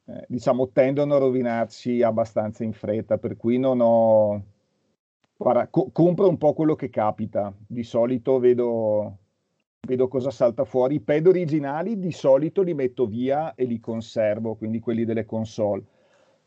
eh, 0.05 0.25
diciamo 0.27 0.69
tendono 0.71 1.15
a 1.15 1.19
rovinarsi 1.19 2.01
abbastanza 2.01 2.63
in 2.63 2.73
fretta, 2.73 3.17
per 3.17 3.37
cui 3.37 3.57
non 3.57 3.79
ho... 3.81 4.43
Guarda, 5.37 5.67
co- 5.67 5.91
compro 5.91 6.27
un 6.27 6.37
po' 6.37 6.53
quello 6.53 6.75
che 6.75 6.89
capita, 6.89 7.53
di 7.55 7.83
solito 7.83 8.39
vedo, 8.39 9.17
vedo 9.87 10.07
cosa 10.07 10.31
salta 10.31 10.65
fuori. 10.65 10.95
I 10.95 10.99
pad 10.99 11.27
originali 11.27 11.99
di 11.99 12.11
solito 12.11 12.63
li 12.63 12.73
metto 12.73 13.05
via 13.05 13.53
e 13.53 13.65
li 13.65 13.79
conservo, 13.79 14.55
quindi 14.55 14.79
quelli 14.79 15.05
delle 15.05 15.25
console. 15.25 15.83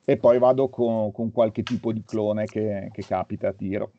E 0.04 0.16
poi 0.16 0.38
vado 0.40 0.68
con, 0.68 1.12
con 1.12 1.30
qualche 1.30 1.62
tipo 1.62 1.92
di 1.92 2.02
clone 2.04 2.46
che, 2.46 2.90
che 2.92 3.04
capita 3.04 3.48
a 3.48 3.52
tiro. 3.52 3.92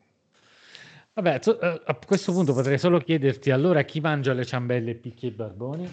Vabbè, 1.14 1.40
eh, 1.42 1.82
a 1.86 1.98
questo 2.06 2.32
punto 2.32 2.52
potrei 2.52 2.78
solo 2.78 2.98
chiederti 2.98 3.50
allora 3.50 3.82
chi 3.84 4.00
mangia 4.00 4.34
le 4.34 4.44
ciambelle 4.44 4.90
e 4.90 4.94
picchia 4.94 5.28
i 5.28 5.32
barboni? 5.32 5.88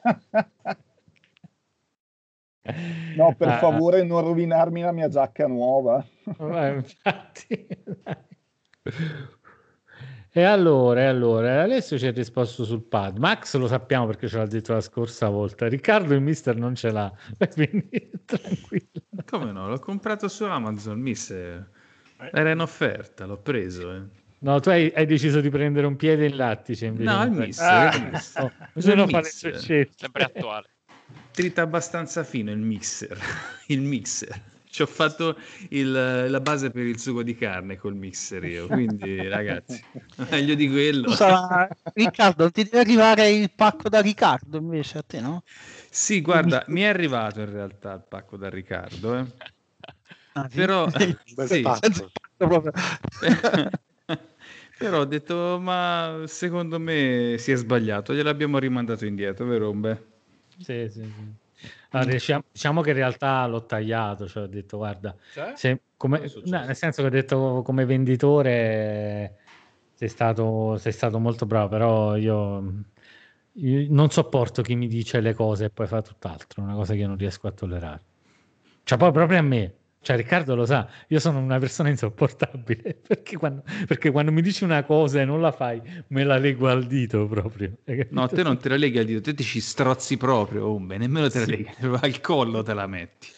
No, 3.16 3.34
per 3.34 3.48
Ah, 3.48 3.58
favore 3.58 4.02
non 4.04 4.22
rovinarmi 4.22 4.80
la 4.82 4.92
mia 4.92 5.08
giacca 5.08 5.46
nuova. 5.46 6.04
Vabbè, 6.24 6.74
infatti. 6.74 7.66
E 10.30 10.42
allora, 10.42 11.00
e 11.00 11.04
allora, 11.06 11.62
Alessio 11.62 11.98
ci 11.98 12.06
ha 12.06 12.12
risposto 12.12 12.64
sul 12.64 12.82
pad. 12.82 13.16
Max 13.16 13.56
lo 13.56 13.66
sappiamo 13.66 14.06
perché 14.06 14.28
ce 14.28 14.36
l'ha 14.36 14.46
detto 14.46 14.72
la 14.72 14.80
scorsa 14.80 15.28
volta. 15.28 15.66
Riccardo 15.66 16.14
il 16.14 16.20
mister 16.20 16.54
non 16.56 16.74
ce 16.74 16.90
l'ha, 16.92 17.10
quindi 17.52 18.10
tranquillo. 18.24 19.02
Come 19.28 19.50
no? 19.52 19.68
L'ho 19.68 19.78
comprato 19.78 20.28
su 20.28 20.44
Amazon, 20.44 21.00
mister. 21.00 21.70
Era 22.32 22.50
in 22.50 22.60
offerta, 22.60 23.24
l'ho 23.26 23.38
preso. 23.38 23.92
eh. 23.92 24.02
No, 24.40 24.60
tu 24.60 24.68
hai, 24.68 24.92
hai 24.94 25.06
deciso 25.06 25.40
di 25.40 25.48
prendere 25.48 25.86
un 25.86 25.96
piede 25.96 26.26
in 26.26 26.36
lattice 26.36 26.86
invece. 26.86 27.10
No, 27.10 27.22
il 27.24 27.30
mister. 27.30 27.66
Ah, 27.88 27.96
il 27.96 28.08
mister. 28.12 28.42
no, 28.44 28.52
bisogna 28.72 29.02
Il 29.04 29.10
fare 29.10 29.24
scelte. 29.30 29.88
Sempre 29.96 30.22
attuale. 30.24 30.66
Trita 31.38 31.62
abbastanza 31.62 32.24
fino 32.24 32.50
il 32.50 32.58
mixer. 32.58 33.16
Il 33.68 33.80
mixer. 33.80 34.42
Ci 34.68 34.82
ho 34.82 34.86
fatto 34.86 35.36
il- 35.70 36.26
la 36.28 36.40
base 36.40 36.72
per 36.72 36.84
il 36.84 36.98
sugo 36.98 37.22
di 37.22 37.36
carne 37.36 37.76
col 37.76 37.94
mixer 37.94 38.44
io, 38.44 38.66
quindi 38.66 39.28
ragazzi, 39.28 39.80
meglio 40.32 40.56
di 40.56 40.68
quello. 40.68 41.12
Scusa, 41.12 41.68
Riccardo, 41.94 42.50
ti 42.50 42.64
deve 42.64 42.80
arrivare 42.80 43.30
il 43.30 43.52
pacco 43.54 43.88
da 43.88 44.00
Riccardo 44.00 44.58
invece 44.58 44.98
a 44.98 45.02
te, 45.06 45.20
no? 45.20 45.42
Sì, 45.90 46.22
guarda, 46.22 46.64
mi 46.68 46.80
è 46.80 46.86
arrivato 46.86 47.38
in 47.38 47.52
realtà 47.52 47.92
il 47.92 48.02
pacco 48.08 48.36
da 48.36 48.50
Riccardo, 48.50 49.14
eh. 49.16 49.24
Ah, 50.34 50.48
sì? 50.48 50.56
però, 50.56 50.88
sì. 51.46 51.62
però 54.76 55.00
ho 55.00 55.04
detto, 55.04 55.58
ma 55.60 56.24
secondo 56.26 56.80
me 56.80 57.36
si 57.38 57.52
è 57.52 57.54
sbagliato, 57.54 58.12
gliel'abbiamo 58.12 58.58
rimandato 58.58 59.06
indietro, 59.06 59.46
vero 59.46 59.70
Umbe? 59.70 60.16
Sì, 60.58 60.88
sì, 60.90 61.02
sì. 61.02 61.68
Allora, 61.90 62.10
diciamo, 62.12 62.42
diciamo 62.52 62.80
che 62.82 62.90
in 62.90 62.96
realtà 62.96 63.46
l'ho 63.46 63.64
tagliato, 63.64 64.28
cioè 64.28 64.44
ho 64.44 64.46
detto 64.46 64.76
guarda, 64.76 65.14
Cioè? 65.32 65.52
se- 65.56 65.82
come- 65.96 66.30
no, 66.44 66.64
nel 66.64 66.76
senso 66.76 67.02
che 67.02 67.08
ho 67.08 67.10
detto 67.10 67.62
come 67.64 67.84
venditore 67.84 69.36
sei 69.94 70.08
stato, 70.08 70.76
sei 70.76 70.92
stato 70.92 71.18
molto 71.18 71.46
bravo, 71.46 71.68
però 71.68 72.16
io, 72.16 72.84
io 73.54 73.86
non 73.90 74.10
sopporto 74.10 74.62
chi 74.62 74.76
mi 74.76 74.86
dice 74.86 75.20
le 75.20 75.34
cose 75.34 75.66
e 75.66 75.70
poi 75.70 75.86
fa 75.86 76.00
tutt'altro, 76.02 76.62
è 76.62 76.64
una 76.64 76.74
cosa 76.74 76.92
che 76.92 77.00
io 77.00 77.08
non 77.08 77.16
riesco 77.16 77.48
a 77.48 77.52
tollerare. 77.52 78.02
Cioè 78.84 78.98
poi 78.98 79.10
proprio 79.12 79.38
a 79.38 79.42
me, 79.42 79.77
cioè 80.00 80.16
Riccardo 80.16 80.54
lo 80.54 80.64
sa, 80.64 80.88
io 81.08 81.18
sono 81.18 81.38
una 81.38 81.58
persona 81.58 81.88
insopportabile, 81.88 83.00
perché 83.06 83.36
quando, 83.36 83.62
perché 83.86 84.10
quando 84.10 84.32
mi 84.32 84.42
dici 84.42 84.64
una 84.64 84.84
cosa 84.84 85.20
e 85.20 85.24
non 85.24 85.40
la 85.40 85.52
fai, 85.52 85.80
me 86.08 86.24
la 86.24 86.38
leggo 86.38 86.68
al 86.68 86.86
dito 86.86 87.26
proprio. 87.26 87.72
No, 88.10 88.26
te 88.28 88.42
non 88.42 88.58
te 88.58 88.68
la 88.68 88.76
leghi 88.76 88.98
al 88.98 89.04
dito, 89.04 89.20
te 89.20 89.34
ti 89.34 89.42
ci 89.42 89.60
strozzi 89.60 90.16
proprio, 90.16 90.72
Umbe, 90.72 90.98
nemmeno 90.98 91.28
te 91.28 91.40
la 91.40 91.44
Sì. 91.44 91.50
leghi, 91.50 91.70
al 92.00 92.20
collo 92.20 92.62
te 92.62 92.74
la 92.74 92.86
metti. 92.86 93.28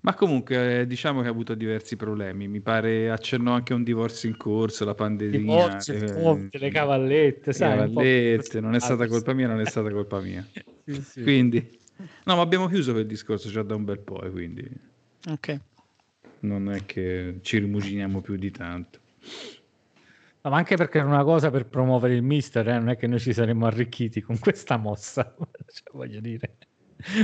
Ma 0.00 0.14
comunque 0.14 0.80
eh, 0.80 0.86
diciamo 0.86 1.22
che 1.22 1.26
ha 1.26 1.30
avuto 1.30 1.54
diversi 1.54 1.96
problemi, 1.96 2.46
mi 2.46 2.60
pare 2.60 3.10
accennò 3.10 3.52
anche 3.52 3.72
a 3.72 3.76
un 3.76 3.82
divorzio 3.82 4.28
in 4.28 4.36
corso, 4.36 4.84
la 4.84 4.94
pandemia. 4.94 5.40
Divorzio, 5.40 5.94
eh, 5.94 6.12
ponte, 6.12 6.58
le 6.58 6.70
cavallette, 6.70 7.46
le 7.46 7.52
sai, 7.52 7.78
cavallette, 7.78 8.60
non 8.60 8.74
è 8.74 8.80
stata 8.80 9.08
colpa 9.08 9.34
mia, 9.34 9.48
non 9.48 9.60
è 9.60 9.66
stata 9.66 9.90
colpa 9.90 10.20
mia. 10.20 10.46
Sì, 10.88 11.02
sì. 11.02 11.22
Quindi, 11.22 11.78
no, 12.24 12.36
ma 12.36 12.40
abbiamo 12.40 12.66
chiuso 12.66 12.92
quel 12.92 13.04
discorso 13.04 13.50
già 13.50 13.62
da 13.62 13.74
un 13.74 13.84
bel 13.84 13.98
po', 13.98 14.22
e 14.22 14.30
quindi 14.30 14.66
Ok. 15.28 15.60
non 16.40 16.70
è 16.70 16.84
che 16.84 17.38
ci 17.42 17.58
rimuginiamo 17.58 18.20
più 18.20 18.36
di 18.36 18.50
tanto. 18.50 19.00
No, 20.42 20.50
ma 20.50 20.56
anche 20.56 20.76
perché 20.76 20.98
era 20.98 21.06
una 21.08 21.24
cosa 21.24 21.50
per 21.50 21.66
promuovere 21.68 22.14
il 22.14 22.22
mister, 22.22 22.66
eh, 22.68 22.78
non 22.78 22.90
è 22.90 22.96
che 22.96 23.06
noi 23.08 23.18
ci 23.18 23.32
saremmo 23.32 23.66
arricchiti 23.66 24.20
con 24.20 24.38
questa 24.38 24.76
mossa, 24.76 25.34
cioè, 25.66 25.90
voglio 25.92 26.20
dire. 26.20 26.58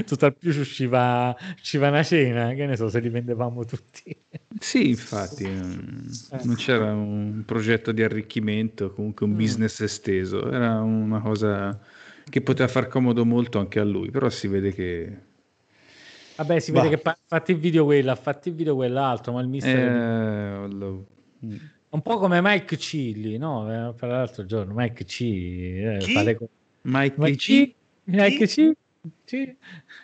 Tutt'al 0.07 0.37
più 0.37 0.53
ci 0.53 0.61
usciva, 0.61 1.35
usciva 1.55 1.89
una 1.89 2.03
cena, 2.03 2.53
che 2.55 2.67
ne 2.67 2.77
so, 2.77 2.89
se 2.89 3.01
li 3.01 3.09
vendevamo 3.09 3.65
tutti. 3.65 4.17
Sì, 4.59 4.89
infatti, 4.91 5.45
mm, 5.49 6.09
non 6.43 6.55
c'era 6.57 6.93
un 6.93 7.43
progetto 7.45 7.93
di 7.93 8.03
arricchimento, 8.03 8.93
comunque 8.93 9.27
un 9.27 9.33
Mm. 9.33 9.37
business 9.37 9.81
esteso, 9.81 10.51
era 10.51 10.81
una 10.81 11.21
cosa 11.21 11.81
che 12.29 12.41
poteva 12.43 12.69
far 12.69 12.89
comodo 12.89 13.25
molto 13.25 13.59
anche 13.59 13.81
a 13.81 13.85
lui, 13.85 14.11
però 14.11 14.29
si 14.31 14.47
vede 14.49 14.73
che 14.73 15.19
Vabbè, 16.37 16.59
si 16.59 16.73
Bah. 16.73 16.83
vede 16.83 16.97
che 16.97 17.03
pa- 17.03 17.19
fatti 17.27 17.53
il 17.53 17.59
video 17.59 17.85
quello, 17.85 18.11
ha 18.11 18.17
fatto 18.17 18.49
il 18.49 18.55
video 18.55 18.75
quell'altro, 18.75 19.33
ma 19.33 19.41
il 19.41 19.49
mister... 19.49 19.77
eh, 19.77 20.69
lo- 20.69 21.07
Un 21.91 22.03
po' 22.03 22.19
come 22.19 22.41
Mike 22.43 22.77
Cilli, 22.77 23.37
no? 23.39 23.91
Eh, 23.91 23.95
Per 23.95 24.09
l'altro 24.09 24.45
giorno, 24.45 24.75
Mike 24.75 25.05
C. 25.05 25.21
eh, 25.21 25.97
Chi? 26.01 26.13
fa 26.13 26.23
le 26.23 26.37
co- 26.37 26.49
Mike 26.83 27.15
Mike 27.19 27.37
C. 27.37 27.75
Mike 28.05 28.47
C. 28.47 28.73
C. 29.25 29.57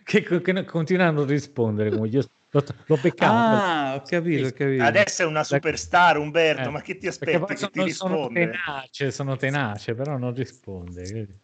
Che, 0.05 0.41
che 0.41 0.53
non- 0.53 0.65
continua 0.65 1.07
a 1.07 1.11
non 1.11 1.27
rispondere, 1.27 1.91
come 1.91 2.07
io 2.09 2.23
l'ho, 2.51 2.65
l'ho 2.87 2.97
beccato. 2.97 3.35
Ah, 3.35 3.95
ho 3.97 4.03
capito, 4.07 4.47
ho 4.47 4.53
capito. 4.53 4.85
Adesso 4.85 5.23
è 5.23 5.27
una 5.27 5.43
superstar, 5.43 6.17
Umberto, 6.19 6.69
Eh, 6.69 6.71
ma 6.71 6.81
che 6.81 6.97
ti 6.97 7.09
aspetti 7.09 7.45
che 7.45 7.57
sono, 7.57 7.71
ti 7.85 7.91
sono 7.91 8.29
tenace, 8.29 9.11
sono 9.11 9.37
tenace, 9.37 9.95
però 9.95 10.17
non 10.17 10.33
risponde. 10.35 11.03
vedi? 11.03 11.39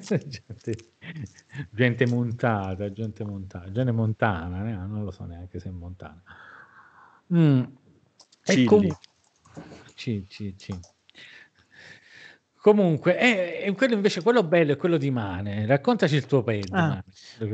Gente, 0.00 0.76
gente 1.70 2.06
montata, 2.06 2.92
gente 2.92 3.24
montata, 3.24 3.70
gente 3.70 3.92
montana, 3.92 4.68
eh, 4.68 4.86
non 4.86 5.04
lo 5.04 5.10
so 5.10 5.24
neanche 5.24 5.58
se 5.58 5.68
è 5.68 5.72
montana. 5.72 6.22
Mm. 7.32 7.62
E 8.44 8.64
comunque, 8.64 8.98
ci, 9.94 10.24
ci, 10.28 10.54
ci. 10.56 10.78
Comunque, 12.64 13.18
eh, 13.18 13.64
eh, 13.66 13.72
quello 13.74 13.92
invece, 13.92 14.22
quello 14.22 14.42
bello 14.42 14.72
è 14.72 14.76
quello 14.78 14.96
di 14.96 15.10
Mane. 15.10 15.66
Raccontaci 15.66 16.14
il 16.14 16.24
tuo 16.24 16.42
pad. 16.42 16.68
Ah. 16.70 17.04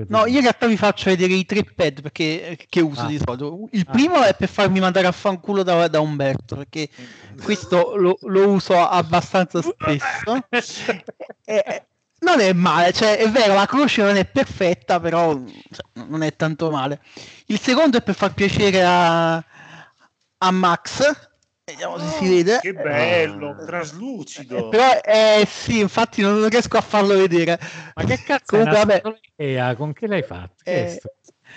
No, 0.06 0.24
io 0.26 0.36
in 0.36 0.42
realtà 0.42 0.68
vi 0.68 0.76
faccio 0.76 1.10
vedere 1.10 1.32
i 1.32 1.44
tre 1.44 1.64
pad 1.64 2.00
perché, 2.00 2.56
che 2.68 2.80
uso 2.80 3.02
Ah. 3.02 3.06
di 3.06 3.18
solito. 3.18 3.68
Il 3.72 3.84
Ah. 3.88 3.90
primo 3.90 4.22
è 4.22 4.36
per 4.36 4.48
farmi 4.48 4.78
mandare 4.78 5.08
a 5.08 5.12
fanculo 5.12 5.64
da, 5.64 5.88
da 5.88 5.98
Umberto 5.98 6.54
perché 6.54 6.88
questo 7.42 7.96
lo, 7.96 8.18
lo 8.20 8.50
uso 8.50 8.76
abbastanza 8.78 9.60
spesso. 9.60 10.46
E- 11.44 11.86
non 12.20 12.40
è 12.40 12.52
male, 12.52 12.92
cioè 12.92 13.16
è 13.16 13.28
vero, 13.30 13.54
la 13.54 13.66
croce 13.66 14.02
non 14.02 14.16
è 14.16 14.24
perfetta, 14.24 15.00
però 15.00 15.32
cioè, 15.32 16.04
non 16.06 16.22
è 16.22 16.34
tanto 16.36 16.70
male. 16.70 17.00
Il 17.46 17.58
secondo 17.58 17.98
è 17.98 18.02
per 18.02 18.14
far 18.14 18.34
piacere 18.34 18.82
a, 18.84 19.34
a 19.36 20.50
Max. 20.50 21.28
Vediamo 21.64 21.98
se 21.98 22.16
si 22.18 22.28
vede. 22.28 22.58
Che 22.60 22.72
bello, 22.72 23.56
traslucido. 23.64 24.68
Però 24.68 25.00
eh, 25.02 25.46
sì, 25.48 25.78
infatti 25.80 26.20
non 26.20 26.48
riesco 26.48 26.76
a 26.76 26.80
farlo 26.80 27.16
vedere. 27.16 27.58
Ma 27.94 28.04
che 28.04 28.20
cazzo 28.22 28.56
Comunque, 28.56 28.76
vabbè, 28.76 29.02
idea? 29.36 29.76
Con 29.76 29.92
che 29.92 30.06
l'hai 30.06 30.22
fatto? 30.22 30.64
Eh? 30.64 31.00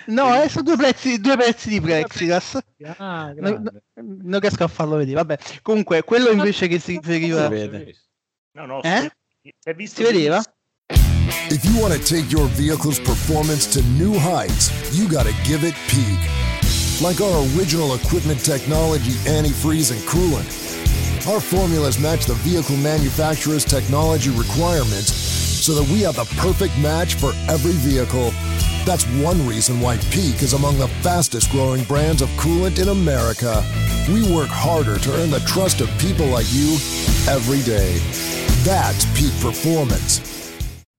No, 0.07 0.41
eh, 0.41 0.49
sono 0.49 0.63
due 0.63 0.77
pezzi, 0.77 1.19
due 1.19 1.37
pezzi 1.37 1.69
di 1.69 1.81
plexiglass. 1.81 2.59
Ah, 2.97 3.33
Non, 3.35 3.81
non 3.95 4.39
riesco 4.39 4.63
a 4.63 4.67
farlo 4.67 4.95
vedere. 4.97 5.15
Vabbè, 5.15 5.37
comunque, 5.61 6.03
quello 6.03 6.29
invece 6.29 6.67
che 6.67 6.79
si 6.79 6.97
riferiva. 6.97 7.49
No, 8.55 8.65
no, 8.65 8.81
Eh? 8.83 9.11
Si 9.43 9.69
è 9.69 9.73
visto 9.73 9.95
Si 9.97 10.03
vedeva? 10.03 10.41
If 11.49 11.65
you 11.65 11.77
want 11.77 11.93
to 11.93 11.99
take 11.99 12.31
your 12.31 12.47
vehicle's 12.55 12.99
performance 12.99 13.67
to 13.73 13.81
new 13.99 14.13
heights, 14.17 14.71
you 14.97 15.07
got 15.07 15.25
to 15.25 15.33
give 15.43 15.63
it 15.67 15.75
peak. 15.87 16.17
Like 17.01 17.19
our 17.21 17.43
original 17.57 17.93
equipment 17.95 18.39
technology, 18.43 19.11
antifreeze, 19.27 19.91
and 19.91 19.99
coolant. 20.07 20.47
Our 21.27 21.41
formulas 21.41 21.99
match 21.99 22.25
the 22.25 22.35
vehicle 22.35 22.77
manufacturer's 22.77 23.65
technology 23.65 24.29
requirements 24.29 25.13
so 25.13 25.73
that 25.75 25.89
we 25.91 26.01
have 26.01 26.15
the 26.15 26.25
perfect 26.39 26.77
match 26.79 27.15
for 27.15 27.33
every 27.49 27.73
vehicle. 27.83 28.31
That's 28.85 29.05
one 29.23 29.47
reason 29.47 29.79
why 29.79 29.95
Peak 30.11 30.43
is 30.43 30.51
among 30.51 30.77
the 30.77 30.89
fastest 31.01 31.49
growing 31.51 31.85
brands 31.85 32.21
of 32.21 32.27
coolant 32.31 32.81
in 32.81 32.89
America. 32.89 33.63
We 34.09 34.23
work 34.29 34.49
harder 34.49 34.99
to 34.99 35.13
earn 35.21 35.29
the 35.29 35.39
trust 35.41 35.79
of 35.79 35.87
people 35.99 36.25
like 36.25 36.47
you 36.51 36.73
every 37.29 37.61
day. 37.61 37.97
That's 38.63 39.05
Peak 39.17 39.31
Performance. 39.39 40.42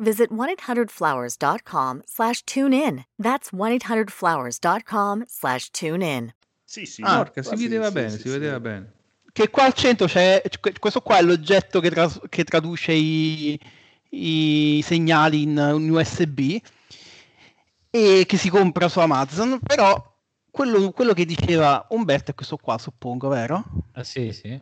visit 0.00 0.30
1-800-Flowers.com 0.30 2.02
slash 2.06 2.42
tune 2.42 2.72
in. 2.72 3.04
That's 3.18 3.50
1-800-Flowers.com 3.50 5.24
slash 5.28 5.70
tune 5.70 6.02
in. 6.02 6.32
Sì, 6.64 6.86
sì. 6.86 7.02
Ah, 7.04 7.16
Porca, 7.16 7.42
si 7.42 7.56
sì, 7.56 7.62
vedeva 7.64 7.86
sì, 7.88 7.92
bene, 7.92 8.10
sì, 8.10 8.16
si 8.16 8.22
sì. 8.22 8.28
vedeva 8.28 8.60
bene. 8.60 8.92
Che 9.32 9.50
qua 9.50 9.64
al 9.64 9.74
centro 9.74 10.06
c'è. 10.06 10.42
Questo 10.78 11.00
qua 11.00 11.18
è 11.18 11.22
l'oggetto 11.22 11.80
che, 11.80 11.90
tras- 11.90 12.20
che 12.28 12.44
traduce 12.44 12.92
i, 12.92 13.58
i 14.10 14.80
segnali 14.84 15.42
in 15.42 15.56
un 15.56 15.88
USB 15.90 16.58
e 17.90 18.24
che 18.26 18.36
si 18.36 18.48
compra 18.48 18.88
su 18.88 19.00
Amazon. 19.00 19.58
Però 19.60 20.16
quello, 20.50 20.90
quello 20.92 21.12
che 21.12 21.24
diceva 21.24 21.86
Umberto 21.90 22.30
è 22.30 22.34
questo 22.34 22.56
qua, 22.56 22.78
suppongo, 22.78 23.28
vero? 23.28 23.64
Ah, 23.92 24.04
sì, 24.04 24.32
sì. 24.32 24.60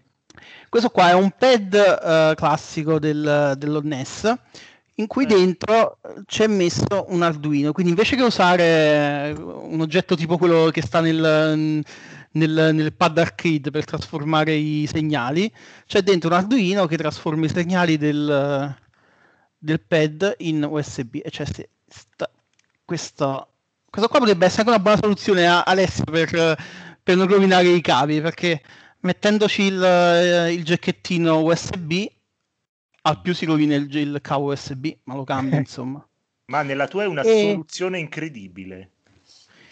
Questo 0.69 0.91
qua 0.91 1.11
è 1.11 1.15
un 1.15 1.31
pad 1.37 1.75
eh, 1.75 2.35
classico 2.37 2.99
del, 2.99 3.55
dello 3.57 3.81
NES 3.83 4.35
in 4.99 5.07
cui 5.07 5.27
dentro 5.27 5.99
eh, 6.03 6.23
c'è 6.27 6.47
messo 6.47 7.07
un 7.09 7.23
Arduino. 7.23 7.73
Quindi 7.73 7.93
invece 7.93 8.17
che 8.17 8.23
usare 8.23 9.35
un 9.39 9.81
oggetto 9.81 10.17
tipo 10.17 10.39
quello 10.39 10.71
che 10.71 10.83
sta 10.83 11.01
nel, 11.01 11.83
nel, 12.33 12.71
nel 12.75 12.93
pad 12.93 13.19
arcade 13.19 13.71
per 13.71 13.85
trasformare 13.85 14.55
i 14.55 14.89
segnali, 14.91 15.51
c'è 15.87 16.03
dentro 16.03 16.31
un 16.31 16.37
Arduino 16.37 16.87
che 16.87 16.97
trasforma 16.97 17.47
i 17.47 17.49
segnali 17.49 17.97
del, 17.97 18.77
del 19.57 19.81
pad 19.81 20.35
in 20.39 20.65
USB. 20.65 21.17
E 21.23 21.31
c'è 21.31 21.45
se- 21.45 21.71
sta- 21.87 22.31
questo, 22.85 23.49
questo 23.89 24.09
qua 24.09 24.19
potrebbe 24.19 24.47
essere 24.47 24.63
anche 24.63 24.75
una 24.75 24.83
buona 24.83 24.99
soluzione 25.01 25.47
a 25.47 25.63
Alessio 25.63 26.05
per, 26.05 26.57
per 27.03 27.17
non 27.17 27.29
rovinare 27.29 27.69
i 27.69 27.81
cavi, 27.81 28.21
perché 28.21 28.63
mettendoci 29.01 29.63
il, 29.63 29.83
eh, 29.83 30.53
il 30.53 30.65
giacchettino 30.65 31.41
USB 31.43 31.93
al 33.03 33.21
più 33.21 33.35
si 33.35 33.45
rovina 33.47 33.75
il, 33.75 33.95
il 33.95 34.19
cavo 34.23 34.53
USB, 34.53 34.87
ma 35.05 35.15
lo 35.15 35.25
cambia 35.25 35.59
insomma. 35.59 36.07
Ma 36.47 36.63
nella 36.63 36.89
tua 36.89 37.03
è 37.05 37.07
una 37.07 37.23
E- 37.23 37.51
soluzione 37.51 37.99
incredibile. 37.99 38.91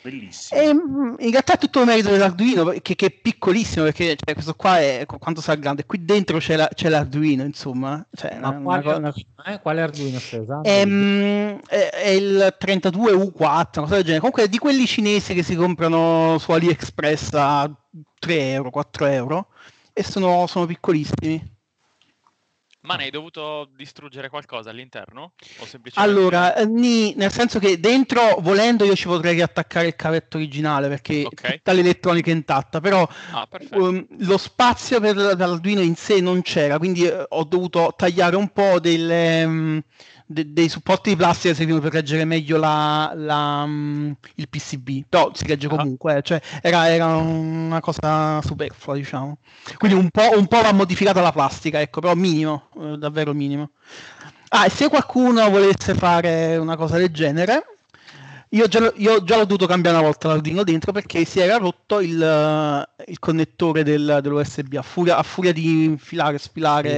Bellissimo. 0.02 0.60
E, 0.60 0.72
mm, 0.72 1.14
in 1.18 1.30
realtà 1.32 1.54
è 1.54 1.58
tutto 1.58 1.84
merito 1.84 2.10
dell'Arduino 2.10 2.66
che, 2.80 2.94
che 2.94 3.06
è 3.06 3.10
piccolissimo 3.10 3.86
perché 3.86 4.14
cioè, 4.14 4.34
questo 4.34 4.54
qua 4.54 4.78
è 4.78 5.02
qu- 5.04 5.18
quanto 5.18 5.40
sarà 5.40 5.58
grande 5.58 5.84
qui 5.84 6.04
dentro 6.04 6.38
c'è, 6.38 6.54
la- 6.54 6.70
c'è 6.72 6.88
l'Arduino 6.88 7.42
insomma 7.42 8.06
cioè, 8.14 8.38
Ma 8.38 8.50
una- 8.50 8.60
quale, 8.82 8.94
una 8.98 9.14
eh, 9.46 9.60
quale 9.60 9.80
Arduino 9.80 10.20
stai 10.20 10.38
usando? 10.38 10.68
Ehm, 10.68 11.58
è, 11.66 11.88
è 11.90 12.08
il 12.10 12.54
32U4 12.56 13.40
una 13.40 13.64
cosa 13.72 13.94
del 13.96 14.02
genere 14.04 14.18
comunque 14.20 14.44
è 14.44 14.48
di 14.48 14.58
quelli 14.58 14.86
cinesi 14.86 15.34
che 15.34 15.42
si 15.42 15.56
comprano 15.56 16.38
su 16.38 16.52
AliExpress 16.52 17.32
a 17.32 17.68
3 18.20 18.50
euro 18.52 18.70
4 18.70 19.06
euro 19.06 19.48
e 19.92 20.04
sono, 20.04 20.46
sono 20.46 20.66
piccolissimi 20.66 21.54
Ma 22.86 22.94
ne 22.94 23.04
hai 23.04 23.10
dovuto 23.10 23.68
distruggere 23.74 24.28
qualcosa 24.28 24.70
all'interno? 24.70 25.32
Semplicemente... 25.64 25.94
Allora, 25.96 26.54
eh, 26.54 26.66
ni- 26.66 27.14
nel 27.16 27.32
senso 27.32 27.58
che 27.58 27.80
dentro, 27.80 28.36
volendo, 28.38 28.84
io 28.84 28.94
ci 28.94 29.08
potrei 29.08 29.34
riattaccare 29.34 29.88
il 29.88 29.96
cavetto 29.96 30.36
originale 30.36 30.86
perché 30.88 31.24
Ok. 31.26 31.56
tutta 31.56 31.72
l'elettronica 31.72 32.30
è 32.30 32.34
intatta, 32.34 32.80
però 32.80 33.06
Ah, 33.32 33.48
um, 33.72 34.06
lo 34.20 34.38
spazio 34.38 35.00
per 35.00 35.16
l'Arduino 35.16 35.80
in 35.80 35.96
sé 35.96 36.20
non 36.20 36.42
c'era, 36.42 36.78
quindi 36.78 37.04
eh, 37.04 37.26
ho 37.28 37.42
dovuto 37.42 37.92
tagliare 37.96 38.36
un 38.36 38.48
po' 38.50 38.78
delle, 38.78 39.44
mm, 39.44 39.78
de- 40.26 40.52
dei 40.52 40.68
supporti 40.68 41.10
di 41.10 41.16
plastica 41.16 41.54
servivano 41.54 41.82
per 41.82 41.92
reggere 41.92 42.24
meglio 42.24 42.58
la, 42.58 43.12
la, 43.14 43.64
mm, 43.66 44.12
il 44.34 44.48
PCB, 44.48 45.04
però 45.08 45.30
si 45.32 45.46
regge 45.46 45.66
Ah. 45.66 45.76
comunque, 45.76 46.16
eh, 46.16 46.22
cioè 46.22 46.40
era, 46.60 46.88
era 46.88 47.16
una 47.16 47.80
cosa 47.80 48.40
superflua, 48.42 48.96
diciamo. 48.96 49.38
Quindi 49.76 49.96
un 49.96 50.10
po', 50.10 50.36
un 50.36 50.46
po' 50.46 50.60
va 50.62 50.72
modificata 50.72 51.20
la 51.20 51.32
plastica, 51.32 51.80
ecco, 51.80 52.00
però 52.00 52.14
minimo, 52.14 52.68
eh, 52.80 52.96
davvero 52.98 53.32
minimo. 53.32 53.70
Ah, 54.48 54.66
e 54.66 54.70
se 54.70 54.88
qualcuno 54.88 55.48
volesse 55.50 55.94
fare 55.94 56.56
una 56.56 56.76
cosa 56.76 56.96
del 56.98 57.10
genere, 57.10 57.75
io 58.56 58.66
già, 58.68 58.80
l'ho- 58.80 58.92
io 58.96 59.22
già 59.22 59.36
l'ho 59.36 59.44
dovuto 59.44 59.66
cambiare 59.66 59.96
una 59.98 60.06
volta 60.06 60.28
l'Arduino 60.28 60.64
dentro 60.64 60.90
perché 60.92 61.24
si 61.24 61.38
era 61.40 61.56
rotto 61.56 62.00
il, 62.00 62.20
eh, 62.22 63.04
il 63.10 63.18
connettore 63.18 63.82
del, 63.84 64.18
dell'USB 64.22 64.74
a 64.74 64.82
furia, 64.82 65.16
a 65.18 65.22
furia 65.22 65.52
di 65.52 65.84
infilare, 65.84 66.38
spilare. 66.38 66.90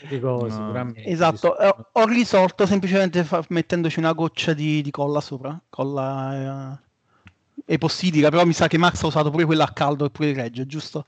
eh. 0.00 0.06
di 0.08 0.20
cose, 0.20 0.56
No. 0.56 0.66
sicuramente. 0.66 1.04
Esatto, 1.04 1.58
eh, 1.58 1.74
ho 1.92 2.04
risolto 2.06 2.66
semplicemente 2.66 3.24
fa- 3.24 3.44
mettendoci 3.48 3.98
una 3.98 4.12
goccia 4.12 4.52
di, 4.52 4.80
di 4.82 4.90
colla 4.90 5.20
sopra, 5.20 5.60
colla 5.68 6.78
eh, 7.64 7.74
epossidica, 7.74 8.28
però 8.30 8.44
mi 8.44 8.52
sa 8.52 8.68
che 8.68 8.78
Max 8.78 9.02
ha 9.02 9.06
usato 9.08 9.30
pure 9.30 9.44
quella 9.44 9.64
a 9.64 9.72
caldo 9.72 10.04
e 10.04 10.10
pure 10.10 10.32
regge, 10.32 10.66
giusto? 10.66 11.06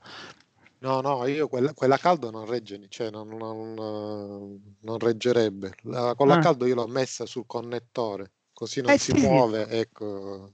No, 0.81 1.01
no, 1.01 1.27
io 1.27 1.47
quella, 1.49 1.73
quella 1.73 1.95
a 1.95 1.99
caldo 1.99 2.31
non 2.31 2.45
regge, 2.45 2.79
cioè 2.87 3.09
non, 3.11 3.27
non, 3.27 3.73
non 4.79 4.97
reggerebbe. 4.97 5.73
La, 5.83 6.13
quella 6.15 6.35
Ah. 6.35 6.37
a 6.37 6.41
caldo 6.41 6.65
io 6.65 6.75
l'ho 6.75 6.87
messa 6.87 7.25
sul 7.25 7.43
connettore, 7.45 8.31
così 8.59 8.81
non 8.81 8.91
Eh, 8.91 8.97
si 8.97 9.13
sì. 9.13 9.25
muove, 9.25 9.67
ecco. 9.69 10.51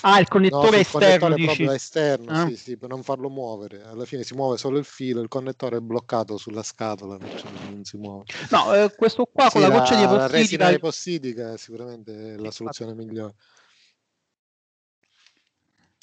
Ah, 0.00 0.18
il 0.18 0.24
No, 0.24 0.30
connettore 0.30 0.82
sul 0.82 1.00
esterno, 1.00 1.00
connettore 1.00 1.34
dici? 1.34 1.44
proprio 1.46 1.70
esterno, 1.72 2.32
Ah. 2.32 2.46
sì, 2.48 2.56
sì, 2.56 2.76
per 2.78 2.88
non 2.88 3.02
farlo 3.02 3.28
muovere. 3.28 3.82
Alla 3.82 4.06
fine 4.06 4.22
si 4.22 4.34
muove 4.34 4.56
solo 4.56 4.78
il 4.78 4.84
filo, 4.86 5.20
il 5.20 5.28
connettore 5.28 5.76
è 5.76 5.80
bloccato 5.80 6.38
sulla 6.38 6.62
scatola, 6.62 7.18
cioè 7.18 7.50
non 7.52 7.84
si 7.84 7.98
muove. 7.98 8.24
No, 8.50 8.74
eh, 8.74 8.90
questo 8.96 9.26
qua 9.26 9.48
Sì, 9.48 9.52
con 9.52 9.60
la 9.60 9.68
goccia 9.68 9.94
di 9.94 10.02
la, 10.02 10.12
la 10.12 10.26
resina 10.26 10.70
epossidica... 10.70 10.70
epossidica 10.70 11.56
sicuramente 11.58 12.34
è 12.34 12.36
la 12.38 12.50
soluzione 12.50 12.94
migliore. 12.94 13.34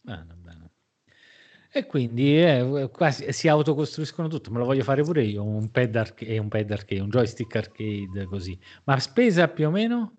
Bene, 0.04 0.34
bene. 0.36 0.70
E 1.76 1.88
quindi 1.88 2.40
eh, 2.40 2.90
qua 2.94 3.10
si, 3.10 3.26
si 3.32 3.48
autocostruiscono 3.48 4.28
tutto, 4.28 4.52
me 4.52 4.60
lo 4.60 4.66
voglio 4.66 4.84
fare 4.84 5.02
pure 5.02 5.24
io, 5.24 5.44
un 5.44 5.72
pad, 5.72 5.96
arcade, 5.96 6.38
un 6.38 6.48
pad 6.48 6.70
arcade, 6.70 7.02
un 7.02 7.10
joystick 7.10 7.56
arcade 7.56 8.26
così. 8.28 8.56
Ma 8.84 9.00
spesa 9.00 9.48
più 9.48 9.66
o 9.68 9.72
meno? 9.72 10.14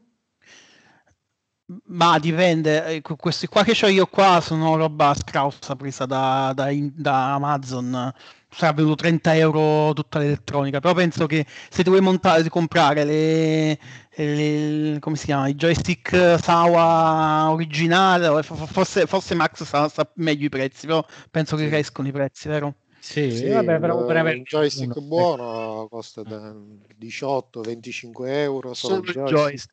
Ma 1.87 2.19
dipende, 2.19 2.85
eh, 2.97 3.01
que- 3.01 3.17
questi 3.17 3.47
qua 3.47 3.65
che 3.65 3.75
ho 3.85 3.89
io 3.89 4.07
qua 4.07 4.41
sono 4.43 4.77
roba 4.77 5.15
scrausa 5.15 5.75
presa 5.77 6.05
da, 6.05 6.53
da 6.55 6.69
da 6.95 7.35
Amazon. 7.35 8.13
Sarà 8.51 8.73
venuto 8.75 8.95
30 8.97 9.35
euro 9.35 9.93
tutta 9.95 10.19
l'elettronica, 10.19 10.79
però 10.81 10.93
penso 10.95 11.27
che 11.27 11.45
se 11.71 11.83
tu 11.83 11.89
vuoi 11.91 12.03
montare, 12.03 12.47
comprare 12.51 13.05
le, 13.05 13.79
le- 14.15 14.99
come 15.01 15.17
si 15.17 15.25
chiama, 15.25 15.49
i 15.49 15.55
joystick 15.57 16.39
Sawa 16.41 17.51
originale, 17.51 18.43
forse, 18.43 19.07
forse 19.07 19.35
Max 19.35 19.65
sa, 19.65 19.89
sa 19.89 20.09
meglio 20.17 20.47
i 20.47 20.49
prezzi, 20.51 20.87
però 20.87 21.05
penso 21.31 21.57
che 21.57 21.69
crescono 21.69 22.07
i 22.09 22.13
prezzi, 22.13 22.47
vero? 22.49 22.75
Sì, 23.01 23.31
Sì, 23.31 23.49
vabbè, 23.49 23.81
però 23.81 23.99
il- 24.01 24.07
per 24.07 24.17
avere 24.19 24.37
un 24.37 24.45
joystick 24.45 24.97
uno, 24.97 25.07
ecco. 25.07 25.07
buono 25.09 25.89
costa 25.89 26.23
da 26.23 26.55
18-25 26.97 28.43
euro 28.43 28.75
solo 28.75 29.03
Solo 29.03 29.03
joystick. 29.03 29.29
joystick. 29.29 29.73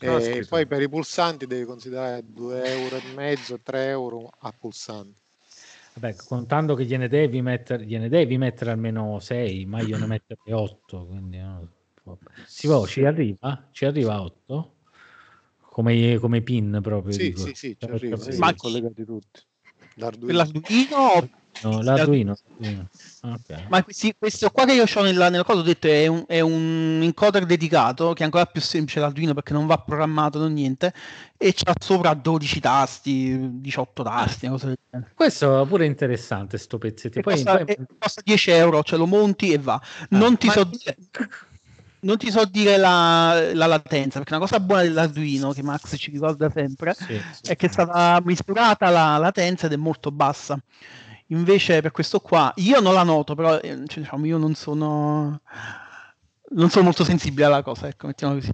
Eh. 0.00 0.36
E 0.38 0.44
poi 0.48 0.66
per 0.66 0.82
i 0.82 0.88
pulsanti 0.88 1.46
devi 1.46 1.64
considerare 1.64 2.22
2 2.24 2.68
euro 2.70 2.96
e 2.96 3.14
mezzo, 3.14 3.58
3 3.62 3.88
euro 3.88 4.30
a 4.40 4.52
pulsante. 4.58 5.20
Vabbè, 5.94 6.16
contando 6.16 6.74
che 6.74 6.84
gliene 6.84 7.08
devi 7.08 7.40
mettere, 7.40 7.84
gliene 7.84 8.08
devi 8.08 8.36
mettere 8.36 8.70
almeno 8.70 9.18
6, 9.18 9.64
ma 9.64 9.80
io 9.80 9.96
ne 9.96 10.06
mettere 10.06 10.52
8, 10.52 11.06
quindi 11.06 11.38
no. 11.38 11.68
Si 12.44 12.66
può, 12.66 12.86
ci 12.86 13.04
arriva? 13.04 13.68
Ci 13.70 13.86
arriva 13.86 14.14
a 14.14 14.22
8? 14.22 14.74
Come, 15.70 16.18
come 16.18 16.42
pin 16.42 16.78
proprio. 16.82 17.12
Sì, 17.12 17.28
dico. 17.28 17.40
sì, 17.40 17.54
sì, 17.54 17.76
ci 17.78 17.90
arriva, 17.90 18.18
sì, 18.18 18.38
Ma- 18.38 18.54
collegati 18.54 19.04
tutti. 19.04 19.40
Per 19.94 20.34
L'Arduino. 20.34 21.28
No, 21.62 21.80
l'Arduino. 21.82 22.36
l'Arduino. 22.58 22.88
Ok. 23.22 23.66
Ma 23.68 23.82
questi- 23.82 24.14
questo 24.18 24.50
qua 24.50 24.64
che 24.64 24.72
io 24.72 24.84
ho 24.92 25.02
nella, 25.02 25.28
nella 25.30 25.44
cosa 25.44 25.60
ho 25.60 25.62
detto 25.62 25.86
è 25.86 26.06
un, 26.06 26.24
è 26.26 26.40
un 26.40 27.00
encoder 27.02 27.44
dedicato 27.46 28.12
che 28.12 28.22
è 28.22 28.24
ancora 28.24 28.46
più 28.46 28.60
semplice 28.60 29.00
l'Arduino 29.00 29.34
perché 29.34 29.52
non 29.52 29.66
va 29.66 29.78
programmato 29.78 30.38
non 30.38 30.52
niente 30.52 30.92
e 31.36 31.52
c'ha 31.54 31.72
sopra 31.78 32.14
12 32.14 32.60
tasti, 32.60 33.60
18 33.60 34.02
tasti, 34.02 34.46
una 34.46 34.54
cosa 34.54 34.66
del 34.66 34.76
genere. 34.90 35.12
Questo 35.14 35.62
è 35.62 35.66
pure 35.66 35.86
interessante, 35.86 36.58
sto 36.58 36.78
pezzetto. 36.78 37.20
Poi, 37.20 37.34
costa, 37.34 37.64
poi- 37.64 37.76
costa 37.98 38.20
10 38.24 38.50
euro, 38.50 38.82
ce 38.82 38.96
lo 38.96 39.06
monti 39.06 39.52
e 39.52 39.58
va. 39.58 39.80
Non 40.10 40.36
ti 40.36 40.46
ma- 40.46 40.52
so 40.52 40.64
dire, 40.64 40.96
non 42.00 42.16
ti 42.18 42.30
so 42.30 42.44
dire 42.44 42.76
la, 42.76 43.52
la 43.52 43.66
latenza 43.66 44.18
perché 44.18 44.34
una 44.34 44.42
cosa 44.42 44.60
buona 44.60 44.82
dell'Arduino 44.82 45.52
che 45.52 45.62
Max 45.62 45.96
ci 45.98 46.10
ricorda 46.10 46.48
sempre 46.50 46.94
sì, 46.94 47.20
sì. 47.42 47.50
è 47.50 47.56
che 47.56 47.66
è 47.66 47.68
stata 47.68 48.20
misurata 48.24 48.90
la 48.90 49.16
latenza 49.16 49.66
ed 49.66 49.72
è 49.72 49.76
molto 49.76 50.10
bassa. 50.12 50.58
Invece 51.28 51.80
per 51.80 51.90
questo 51.90 52.20
qua, 52.20 52.52
io 52.56 52.80
non 52.80 52.94
la 52.94 53.02
noto, 53.02 53.34
però 53.34 53.58
eh, 53.58 53.82
cioè, 53.86 54.02
diciamo, 54.02 54.26
io 54.26 54.38
non 54.38 54.54
sono, 54.54 55.40
non 56.50 56.70
sono 56.70 56.84
molto 56.84 57.04
sensibile 57.04 57.46
alla 57.46 57.62
cosa, 57.62 57.88
ecco, 57.88 58.06
mettiamo 58.06 58.34
così. 58.34 58.52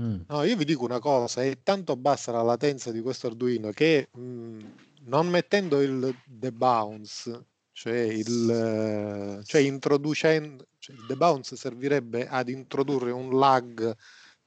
Mm. 0.00 0.20
No, 0.28 0.42
io 0.44 0.56
vi 0.56 0.64
dico 0.64 0.84
una 0.84 1.00
cosa, 1.00 1.42
è 1.42 1.58
tanto 1.62 1.96
bassa 1.96 2.32
la 2.32 2.42
latenza 2.42 2.90
di 2.90 3.00
questo 3.00 3.26
Arduino 3.26 3.70
che 3.70 4.08
mh, 4.10 4.58
non 5.02 5.28
mettendo 5.28 5.82
il 5.82 6.14
debounce, 6.24 7.44
cioè 7.72 7.98
il 7.98 9.42
cioè 9.44 9.60
introducendo 9.60 10.66
cioè 10.78 10.96
il 10.96 11.04
debounce 11.06 11.56
servirebbe 11.56 12.26
ad 12.26 12.48
introdurre 12.48 13.10
un 13.10 13.38
lag 13.38 13.94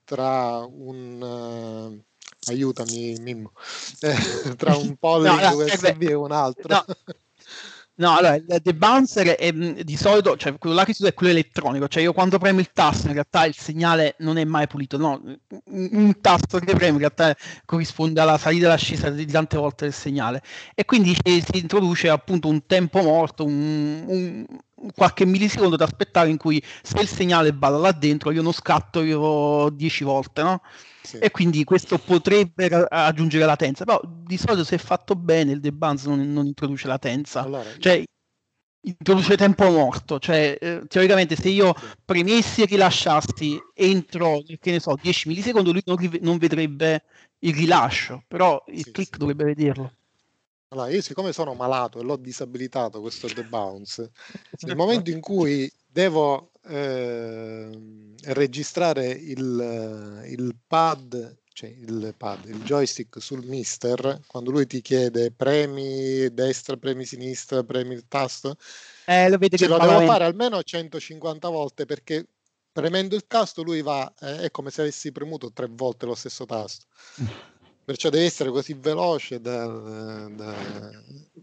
tra 0.04 0.66
un 0.66 1.22
eh, 1.22 2.06
aiutami 2.46 3.18
Mimmo 3.20 3.52
eh, 4.02 4.56
tra 4.58 4.76
un 4.76 4.96
polling 4.98 5.40
no, 5.42 5.56
USB 5.56 5.70
serve- 5.70 6.10
e 6.10 6.14
un 6.14 6.32
altro. 6.32 6.68
no. 6.70 6.86
No, 7.96 8.18
allora 8.18 8.34
il 8.34 8.60
debouncer 8.64 9.36
è 9.36 9.52
mh, 9.52 9.82
di 9.82 9.96
solito, 9.96 10.36
cioè 10.36 10.58
quello 10.58 10.76
là 10.76 10.84
che 10.84 10.94
si 10.94 11.04
usa 11.04 11.12
è 11.12 11.14
quello 11.14 11.32
elettronico, 11.32 11.88
cioè 11.88 12.02
io 12.02 12.12
quando 12.12 12.40
premo 12.40 12.60
il 12.60 12.72
tasto 12.74 13.06
in 13.06 13.14
realtà 13.14 13.46
il 13.46 13.54
segnale 13.54 14.16
non 14.20 14.38
è 14.40 14.44
mai 14.46 14.66
pulito, 14.66 14.98
no, 14.98 15.22
un 15.66 16.20
tasto 16.20 16.58
che 16.58 16.74
premo 16.74 16.94
in 16.94 16.98
realtà 17.00 17.36
corrisponde 17.66 18.20
alla 18.20 18.40
salita 18.40 18.66
e 18.66 18.68
all'ascesa 18.70 19.12
di 19.12 19.28
tante 19.28 19.58
volte 19.58 19.84
del 19.86 19.94
segnale 19.94 20.42
e 20.74 20.86
quindi 20.86 21.16
si, 21.24 21.40
si 21.48 21.60
introduce 21.60 22.10
appunto 22.10 22.48
un 22.48 22.66
tempo 22.66 23.00
morto, 23.04 23.46
un, 23.46 24.04
un- 24.08 24.46
qualche 24.96 25.26
millisecondo 25.26 25.76
da 25.76 25.86
aspettare 25.86 26.30
in 26.30 26.38
cui 26.38 26.62
se 26.82 27.00
il 27.00 27.08
segnale 27.08 27.54
balla 27.54 27.78
là 27.78 27.92
dentro 27.92 28.32
io 28.32 28.42
non 28.42 28.54
scatto 28.54 29.04
io 29.04 29.70
10 29.70 30.04
volte, 30.04 30.42
no? 30.42 30.62
Sì. 31.04 31.18
E 31.18 31.32
quindi 31.32 31.64
questo 31.66 31.98
potrebbe 31.98 32.68
ra- 32.70 32.88
aggiungere 32.90 33.46
latenza, 33.46 33.84
però 33.84 34.00
di 34.04 34.38
solito 34.38 34.64
se 34.64 34.76
è 34.76 34.80
fatto 34.80 35.16
bene 35.16 35.52
il 35.52 35.60
debounce 35.60 36.08
non, 36.08 36.32
non 36.32 36.46
introduce 36.46 36.88
latenza 36.88 37.42
Allora, 37.42 37.64
cioè 37.78 38.04
introduce 38.86 39.38
tempo 39.38 39.70
morto, 39.70 40.20
cioè 40.20 40.58
eh, 40.60 40.82
teoricamente 40.88 41.36
se 41.36 41.50
io 41.50 41.74
premessi 42.04 42.62
e 42.64 42.66
rilasciassi 42.66 43.58
entro, 43.74 44.42
che 44.60 44.72
ne 44.72 44.80
so, 44.80 44.98
10 45.02 45.28
millisecondi, 45.30 45.72
lui 45.72 45.82
non, 45.86 45.96
rive- 45.96 46.20
non 46.22 46.38
vedrebbe 46.38 47.04
il 47.40 47.54
rilascio, 47.54 48.24
però 48.28 48.62
il 48.68 48.84
Sì, 48.84 48.92
click 48.92 49.12
sì. 49.14 49.18
dovrebbe 49.18 49.44
vederlo. 49.46 49.94
Allora, 50.70 50.90
io 50.90 51.02
siccome 51.02 51.32
sono 51.34 51.54
malato 51.54 52.00
e 52.00 52.04
l'ho 52.04 52.16
disabilitato 52.16 53.00
questo 53.00 53.28
debounce, 53.28 54.12
nel 54.66 54.76
momento 54.76 55.12
in 55.12 55.22
cui 55.22 55.72
devo 55.86 56.50
ehm, 56.66 58.16
registrare 58.26 59.08
il, 59.08 60.24
il 60.28 60.56
pad, 60.66 61.38
cioè 61.54 61.70
il 61.70 62.14
pad, 62.18 62.46
il 62.46 62.64
joystick 62.64 63.22
sul 63.22 63.46
mister, 63.46 64.22
quando 64.28 64.52
lui 64.52 64.66
ti 64.66 64.82
chiede 64.82 65.32
premi 65.32 66.34
destra, 66.34 66.78
premi 66.78 67.06
sinistra, 67.06 67.64
premi 67.64 67.94
il 67.94 68.08
tasto, 68.08 68.56
Eh, 69.06 69.30
lo 69.30 69.38
vede 69.38 69.58
ce 69.58 69.66
che 69.66 69.72
lo 69.72 69.78
devo 69.80 70.00
fare 70.06 70.26
almeno 70.26 70.62
150 70.64 71.50
volte 71.50 71.86
perché 71.86 72.26
premendo 72.72 73.16
il 73.16 73.28
tasto 73.28 73.62
lui 73.62 73.82
va, 73.82 74.12
eh, 74.20 74.44
è 74.44 74.52
come 74.52 74.72
se 74.72 74.82
avessi 74.82 75.12
premuto 75.12 75.52
tre 75.52 75.68
volte 75.70 76.06
lo 76.06 76.16
stesso 76.16 76.46
tasto. 76.46 76.86
Perciò 77.86 78.10
deve 78.10 78.24
essere 78.24 78.50
così 78.50 78.74
veloce 78.76 79.42
da... 79.42 79.68
da- 80.30 80.92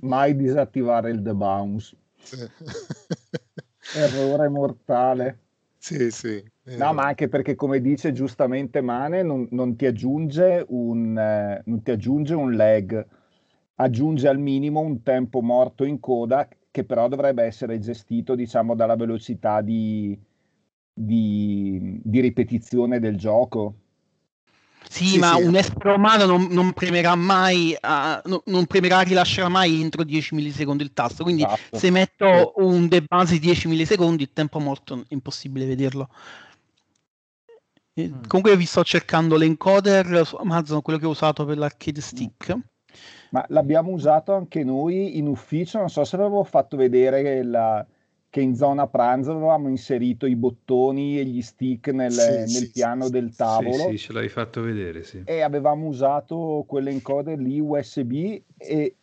Mai 0.00 0.34
disattivare 0.34 1.10
il 1.10 1.20
debounce. 1.20 1.96
sì. 2.22 2.36
Errore 3.93 4.49
mortale. 4.49 5.38
Sì, 5.78 6.11
sì. 6.11 6.43
No, 6.76 6.93
ma 6.93 7.07
anche 7.07 7.28
perché, 7.28 7.55
come 7.55 7.80
dice 7.80 8.12
giustamente 8.12 8.80
Mane, 8.80 9.22
non, 9.22 9.49
non 9.51 9.76
ti 9.76 9.86
aggiunge 9.86 10.64
un, 10.68 11.18
eh, 11.18 11.62
non 11.64 11.82
ti 11.82 11.91
aggiunge 11.91 12.34
un 12.34 12.55
lag, 12.55 13.07
aggiunge 13.76 14.28
al 14.28 14.38
minimo 14.38 14.80
un 14.80 15.03
tempo 15.03 15.41
morto 15.41 15.84
in 15.84 15.99
coda 15.99 16.47
che 16.70 16.84
però 16.84 17.09
dovrebbe 17.09 17.43
essere 17.43 17.78
gestito, 17.78 18.34
diciamo, 18.34 18.74
dalla 18.74 18.95
velocità 18.95 19.61
di, 19.62 20.16
di, 20.93 22.01
di 22.05 22.20
ripetizione 22.20 23.01
del 23.01 23.16
gioco. 23.16 23.74
Sì, 24.91 25.07
Sì, 25.11 25.18
ma 25.18 25.36
sì. 25.36 25.45
un 25.45 25.55
essere 25.55 25.93
umano 25.93 26.24
non, 26.26 26.49
non 26.51 26.72
premerà 26.72 27.14
mai, 27.14 27.76
a, 27.80 28.20
no- 28.24 28.43
non 28.47 28.66
premerà 28.66 29.03
rilascerà 29.03 29.49
mai 29.49 29.80
entro 29.80 30.03
10 30.03 30.34
millisecondi 30.34 30.82
il 30.82 30.93
tasto. 30.93 31.22
Quindi 31.22 31.45
Esatto. 31.45 31.78
se 31.78 31.91
metto 31.91 32.53
un 32.57 32.88
di 32.88 33.38
10 33.38 33.68
millisecondi, 33.68 34.24
il 34.24 34.32
tempo 34.32 34.59
morto 34.59 34.97
è 35.09 35.14
impossibile 35.14 35.64
vederlo. 35.64 36.09
Mm. 38.01 38.24
Comunque 38.26 38.57
vi 38.57 38.64
sto 38.66 38.82
cercando 38.82 39.36
l'encoder 39.36 40.26
su 40.26 40.34
Amazon, 40.34 40.82
quello 40.82 40.99
che 40.99 41.07
ho 41.07 41.11
usato 41.11 41.45
per 41.45 41.57
l'arcade 41.57 42.01
stick. 42.01 42.57
Ma 43.30 43.45
l'abbiamo 43.51 43.93
usato 43.93 44.34
anche 44.34 44.64
noi 44.64 45.18
in 45.18 45.28
ufficio, 45.28 45.78
non 45.78 45.88
so 45.88 46.03
se 46.05 46.16
avevo 46.16 46.43
fatto 46.43 46.76
vedere 46.76 47.45
la- 47.45 47.86
che 48.31 48.41
in 48.41 48.55
zona 48.55 48.87
pranzo 48.87 49.33
avevamo 49.33 49.68
inserito 49.68 50.24
i 50.24 50.37
bottoni 50.37 51.18
e 51.18 51.24
gli 51.24 51.43
stick 51.43 51.89
nel, 51.89 52.12
Sì, 52.12 52.31
nel 52.31 52.47
sì, 52.49 52.70
piano 52.70 53.07
sì, 53.07 53.11
del 53.11 53.35
tavolo 53.35 53.91
sì, 53.91 53.99
ce 53.99 54.12
l'hai 54.12 54.28
fatto 54.28 54.62
vedere, 54.62 55.03
sì. 55.03 55.22
e 55.24 55.41
avevamo 55.41 55.89
usato 55.89 56.64
quell'encoder 56.66 57.39
lì 57.41 57.59
USB 57.59 58.41
e 58.57 58.95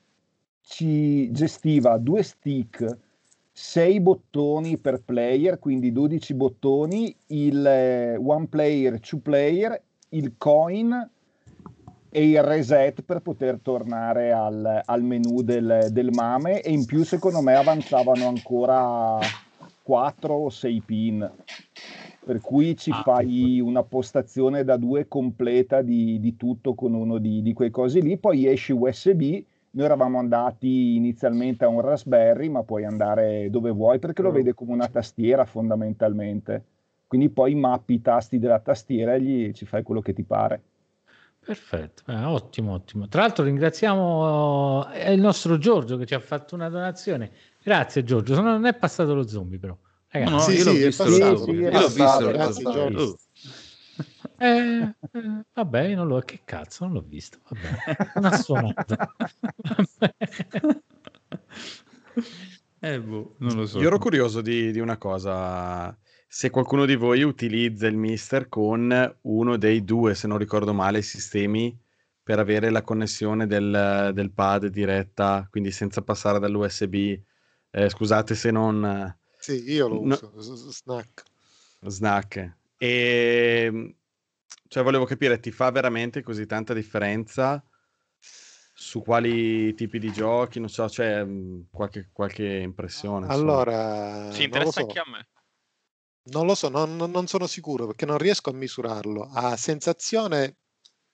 ci 0.62 1.30
gestiva 1.32 1.98
due 1.98 2.24
stick, 2.24 2.98
sei 3.52 4.00
bottoni 4.00 4.78
per 4.78 5.02
player, 5.02 5.60
quindi 5.60 5.92
12 5.92 6.34
bottoni, 6.34 7.14
il 7.28 7.66
eh, 7.66 8.16
one 8.16 8.48
player, 8.48 8.98
two 9.02 9.20
player, 9.20 9.82
il 10.10 10.36
coin 10.38 11.10
e 12.18 12.30
il 12.32 12.42
reset 12.42 13.04
per 13.04 13.20
poter 13.22 13.60
tornare 13.62 14.32
al, 14.32 14.82
al 14.84 15.04
menu 15.04 15.44
del, 15.44 15.90
del 15.92 16.12
MAME 16.12 16.62
e 16.64 16.72
in 16.72 16.86
più 16.86 17.04
secondo 17.04 17.42
me 17.42 17.54
avanzavano 17.54 18.28
ancora 18.28 19.32
4 19.84 20.34
o 20.34 20.50
6 20.50 20.82
pin 20.82 21.32
per 22.24 22.42
cui 22.42 22.76
ci 22.76 22.92
Ah, 22.92 23.04
fai 23.04 23.60
una 23.60 23.84
postazione 23.84 24.64
da 24.64 24.78
due 24.78 25.08
completa 25.08 25.82
di, 25.84 26.20
di 26.20 26.36
tutto 26.36 26.74
con 26.74 26.94
uno 26.96 27.20
di, 27.20 27.42
di 27.44 27.54
quei 27.54 27.70
cosi 27.70 28.02
lì, 28.02 28.18
poi 28.18 28.48
esci 28.48 28.74
USB. 28.74 29.22
Noi 29.72 29.86
eravamo 29.86 30.18
andati 30.20 30.96
inizialmente 30.96 31.66
a 31.66 31.70
un 31.70 31.82
Raspberry, 31.82 32.50
ma 32.50 32.64
puoi 32.64 32.84
andare 32.84 33.50
dove 33.52 33.70
vuoi 33.72 34.00
perché 34.00 34.24
lo 34.24 34.32
Mm. 34.32 34.32
vede 34.32 34.54
come 34.56 34.74
una 34.74 34.90
tastiera 34.90 35.46
fondamentalmente. 35.46 36.66
Quindi 37.08 37.30
poi 37.30 37.56
mappi 37.56 37.94
i 37.94 38.02
tasti 38.02 38.40
della 38.40 38.60
tastiera 38.60 39.14
e 39.14 39.22
gli, 39.22 39.52
ci 39.54 39.66
fai 39.66 39.84
quello 39.84 40.02
che 40.02 40.14
ti 40.14 40.24
pare. 40.24 40.62
Perfetto, 41.48 42.04
eh, 42.12 42.24
ottimo, 42.26 42.74
ottimo. 42.74 43.08
Tra 43.08 43.22
l'altro 43.22 43.46
ringraziamo 43.46 44.92
eh, 44.92 45.14
il 45.14 45.22
nostro 45.22 45.58
Giorgio 45.58 45.96
che 45.96 46.06
ci 46.06 46.14
ha 46.14 46.20
fatto 46.20 46.56
una 46.56 46.68
donazione. 46.68 47.32
Grazie 47.64 48.04
Giorgio, 48.04 48.36
Se 48.36 48.42
no- 48.42 48.52
non 48.52 48.66
è 48.66 48.74
passato 48.76 49.14
lo 49.16 49.26
zombie 49.26 49.58
però. 49.58 49.74
Ragazzi, 50.10 50.32
No, 50.34 50.40
Sì, 50.42 50.52
io 50.58 50.64
l'ho 50.66 50.72
sì, 50.72 50.82
è 50.82 50.86
visto 50.88 51.04
passato, 51.06 51.32
lo 51.32 51.38
sì, 51.38 51.52
Io 51.52 51.70
l'ho 51.72 51.88
visto 51.88 52.52
zombie. 52.52 52.72
Giorgio. 52.74 53.02
Oh. 53.02 53.16
Eh, 54.40 54.96
eh, 55.14 55.46
vabbè, 55.54 55.82
io 55.84 55.96
non 55.96 56.08
lo... 56.08 56.20
Che 56.20 56.42
cazzo, 56.44 56.84
non 56.84 56.94
l'ho 56.96 57.04
visto. 57.08 57.40
Vabbè, 57.48 58.12
non 58.16 58.26
ha 58.26 58.38
suonato. 58.38 58.96
Eh, 62.80 63.00
boh, 63.02 63.36
non 63.40 63.56
lo 63.56 63.66
so. 63.66 63.80
Io 63.80 63.88
ero 63.88 63.98
curioso 63.98 64.42
di, 64.42 64.72
di 64.72 64.80
una 64.80 64.98
cosa. 64.98 65.98
Se 66.30 66.50
qualcuno 66.50 66.86
di 66.86 66.96
voi 66.96 67.24
utilizza 67.24 67.88
il 67.88 67.96
Mister 67.96 68.50
con 68.50 69.18
uno 69.22 69.58
dei 69.58 69.84
due, 69.84 70.14
se 70.14 70.28
non 70.28 70.38
ricordo 70.38 70.74
male, 70.74 71.02
sistemi 71.02 71.76
per 72.22 72.38
avere 72.40 72.70
la 72.70 72.82
connessione 72.82 73.48
del, 73.48 74.12
del 74.14 74.32
pad 74.32 74.68
diretta, 74.68 75.48
quindi 75.50 75.72
senza 75.72 76.02
passare 76.02 76.40
dall'USB. 76.40 76.96
Eh, 77.72 77.90
scusate 77.90 78.36
se 78.36 78.52
non... 78.52 79.16
Sì, 79.40 79.72
io 79.72 79.88
lo 79.88 80.02
No. 80.04 80.20
uso, 80.34 80.72
snack. 80.72 81.24
Snack. 81.86 82.58
E 82.78 83.96
cioè 84.68 84.84
volevo 84.84 85.06
capire, 85.06 85.40
ti 85.40 85.52
fa 85.52 85.72
veramente 85.72 86.22
così 86.22 86.46
tanta 86.46 86.74
differenza 86.74 87.64
su 88.20 89.02
quali 89.02 89.74
tipi 89.76 89.98
di 89.98 90.12
giochi? 90.12 90.60
Non 90.60 90.68
so, 90.70 90.86
c'è 90.88 91.24
mh, 91.24 91.68
qualche, 91.72 92.10
qualche 92.12 92.46
impressione. 92.46 93.28
insomma. 93.28 93.52
Allora, 93.52 94.32
Sì, 94.32 94.48
non 94.48 94.60
lo 94.62 94.68
interessa 94.68 94.72
so. 94.72 94.82
anche 94.82 95.00
a 95.00 95.04
me. 95.10 95.28
Non 96.30 96.46
lo 96.46 96.56
so, 96.56 96.70
non, 96.70 96.96
non- 96.98 97.28
sono 97.28 97.48
sicuro 97.48 97.86
perché 97.88 98.06
non 98.06 98.18
riesco 98.18 98.50
a 98.50 98.54
misurarlo. 98.54 99.30
A 99.32 99.56
sensazione 99.56 100.58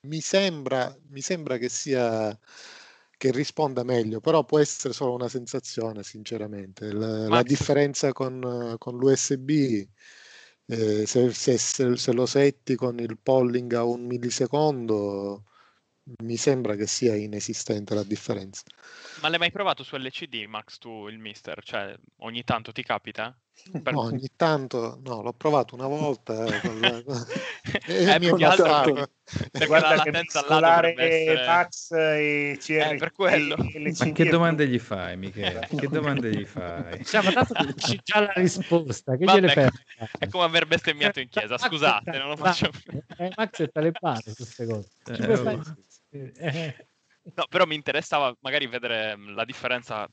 mi 0.07 0.19
sembra, 0.21 0.95
mi 1.09 1.21
sembra 1.21 1.57
che 1.57 1.69
sia 1.69 2.37
che 3.17 3.31
risponda 3.31 3.83
meglio, 3.83 4.19
però 4.19 4.43
può 4.43 4.59
essere 4.59 4.93
solo 4.93 5.13
una 5.13 5.29
sensazione, 5.29 6.03
sinceramente. 6.03 6.91
La, 6.91 7.29
la 7.29 7.43
differenza 7.43 8.11
con, 8.11 8.75
con 8.77 8.97
l'USB, 8.97 9.49
eh, 10.65 11.05
se, 11.05 11.31
se- 11.33 11.57
se- 11.57 11.95
se 11.97 12.11
lo 12.13 12.25
setti 12.25 12.75
con 12.75 12.99
il 12.99 13.17
polling 13.21 13.71
a 13.73 13.83
un 13.83 14.05
millisecondo, 14.05 15.45
mi 16.23 16.35
sembra 16.37 16.75
che 16.75 16.87
sia 16.87 17.15
inesistente 17.15 17.93
la 17.93 18.03
differenza. 18.03 18.63
Ma 19.21 19.29
l'hai 19.29 19.39
mai 19.39 19.51
provato 19.51 19.83
su 19.83 19.95
LCD, 19.95 20.45
Max, 20.47 20.77
tu 20.77 21.07
il 21.07 21.17
mister? 21.17 21.63
Cioè, 21.63 21.95
ogni 22.17 22.43
tanto 22.43 22.71
ti 22.71 22.83
capita? 22.83 23.35
Per- 23.81 23.93
No, 23.93 24.01
ogni 24.01 24.27
tanto, 24.35 24.99
no, 25.05 25.21
l'ho 25.21 25.31
provato 25.31 25.75
una 25.75 25.87
volta 25.87 26.43
eh, 26.43 26.59
con 26.59 26.79
la- 26.81 26.97
e 27.85 28.03
Eh, 28.15 28.19
mi 28.19 28.27
è 28.27 28.37
passato. 28.37 29.07
perché 29.51 29.67
Guarda 29.67 29.95
la 29.95 30.03
che 30.03 30.11
latenza 30.11 30.41
dovrebbe 30.41 31.03
essere... 31.03 31.45
Max 31.45 31.91
e 31.91 32.57
CRT 32.59 32.69
Eh, 32.93 32.95
per 32.97 33.11
quello. 33.13 33.55
e 33.55 33.93
Ma 33.97 34.11
che 34.11 34.25
domande 34.25 34.67
gli 34.67 34.79
fai, 34.79 35.15
Michele? 35.15 35.67
Che 35.67 35.87
domande 35.87 36.29
gli 36.31 36.45
fai? 36.45 37.05
Cioè, 37.05 37.23
ma 37.23 37.31
tanto 37.31 37.73
c'è 37.75 37.97
già 38.03 38.19
la 38.19 38.33
risposta, 38.35 39.15
che 39.15 39.23
Vabbè, 39.25 39.39
gliele 39.39 39.71
è 40.19 40.27
come 40.27 40.43
aver 40.43 40.65
bestemmiato 40.65 41.21
in 41.21 41.29
chiesa, 41.29 41.57
scusate, 41.57 42.17
non 42.17 42.29
lo 42.29 42.35
faccio 42.35 42.69
più. 42.69 42.99
Eh, 43.17 43.31
Max 43.35 43.61
è 43.61 43.69
talebano 43.71 44.19
su 44.19 44.33
queste 44.35 44.65
cose. 44.65 44.89
Eh, 45.05 45.31
oh. 45.31 45.37
fare- 45.37 45.75
eh, 46.11 46.87
No, 47.35 47.45
però 47.47 47.65
mi 47.65 47.75
interessava 47.75 48.35
magari 48.41 48.67
vedere 48.67 49.15
mh, 49.15 49.33
la 49.35 49.45
differenza 49.45 50.05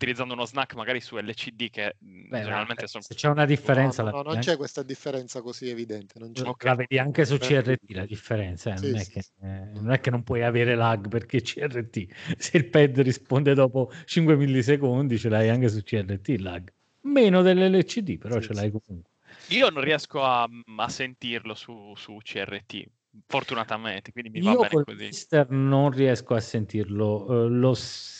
utilizzando 0.00 0.32
uno 0.32 0.46
snack 0.46 0.74
magari 0.74 1.00
su 1.00 1.16
LCD 1.18 1.68
che 1.70 1.96
mh, 1.98 2.28
beh, 2.28 2.38
generalmente 2.40 2.82
ma 2.82 2.88
sono... 2.88 3.04
se 3.04 3.14
c'è 3.14 3.28
una 3.28 3.44
differenza, 3.44 4.02
No, 4.02 4.08
no, 4.10 4.22
vedi 4.22 4.22
non 4.22 4.38
c'è 4.38 4.56
questa 4.56 4.82
differenza 4.82 5.42
così 5.42 5.68
evidente. 5.68 6.18
Non 6.18 6.32
c'è. 6.32 6.42
la 6.64 6.74
vedi 6.74 6.98
anche 6.98 7.24
su. 7.24 7.36
CRT 7.38 7.90
la 7.92 8.06
differenza, 8.06 8.70
eh, 8.74 8.78
Sì, 8.78 8.86
non, 8.86 8.94
è 8.96 9.04
sì, 9.04 9.10
che, 9.12 9.20
sì. 9.20 9.32
eh, 9.42 9.46
non 9.74 9.90
è 9.90 10.00
che 10.00 10.10
non 10.10 10.22
puoi 10.22 10.42
avere 10.42 10.74
lag 10.74 11.08
perché 11.08 11.40
CRT, 11.42 12.06
se 12.38 12.56
il 12.56 12.68
pad 12.68 13.00
risponde 13.00 13.54
dopo 13.54 13.90
5 14.04 14.36
millisecondi 14.36 15.18
ce 15.18 15.28
l'hai 15.28 15.48
anche 15.48 15.68
su 15.68 15.82
CRT 15.82 16.28
il 16.28 16.42
lag, 16.42 16.72
meno 17.02 17.42
dell'LCD 17.42 18.18
però 18.18 18.38
Sì, 18.38 18.40
ce 18.40 18.52
sì. 18.52 18.54
l'hai 18.54 18.70
comunque. 18.70 19.10
Io 19.46 19.68
non 19.70 19.82
riesco 19.82 20.22
a, 20.24 20.48
a 20.76 20.88
sentirlo 20.88 21.54
su, 21.54 21.94
su 21.96 22.18
CRT, 22.22 22.84
fortunatamente, 23.26 24.12
quindi 24.12 24.30
mi 24.30 24.40
va 24.40 24.54
Io 24.54 24.56
bene 24.56 24.78
col 24.78 24.84
così. 24.84 25.12
Mister 25.12 25.50
non 25.50 25.90
riesco 25.90 26.34
a 26.34 26.40
sentirlo, 26.40 27.44
eh, 27.46 27.48
lo 27.48 27.74
s- 27.74 28.19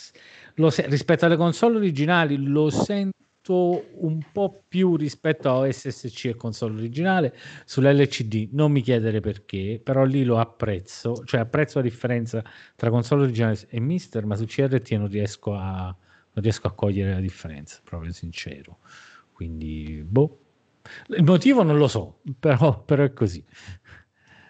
se- 0.69 0.87
rispetto 0.87 1.25
alle 1.25 1.37
console 1.37 1.77
originali 1.77 2.43
lo 2.43 2.69
sento 2.69 3.19
un 3.93 4.19
po' 4.31 4.63
più 4.67 4.95
rispetto 4.95 5.61
a 5.61 5.71
SSC 5.71 6.25
e 6.25 6.35
console 6.35 6.75
originale 6.77 7.35
sull'LCD, 7.65 8.49
non 8.51 8.71
mi 8.71 8.81
chiedere 8.81 9.19
perché, 9.19 9.79
però 9.83 10.03
lì 10.03 10.23
lo 10.23 10.37
apprezzo, 10.37 11.23
cioè 11.25 11.41
apprezzo 11.41 11.79
la 11.79 11.83
differenza 11.83 12.43
tra 12.75 12.89
console 12.89 13.23
originale 13.23 13.57
e 13.69 13.79
Mister, 13.79 14.25
ma 14.25 14.35
su 14.35 14.45
CRT 14.45 14.91
non 14.91 15.07
riesco 15.07 15.55
a, 15.55 15.85
non 15.85 16.43
riesco 16.43 16.67
a 16.67 16.73
cogliere 16.73 17.13
la 17.13 17.19
differenza, 17.19 17.79
proprio 17.83 18.11
sincero. 18.11 18.77
Quindi, 19.31 20.03
boh. 20.07 20.37
Il 21.07 21.23
motivo 21.23 21.63
non 21.63 21.77
lo 21.77 21.87
so, 21.87 22.19
però, 22.39 22.83
però 22.83 23.03
è 23.03 23.13
così. 23.13 23.43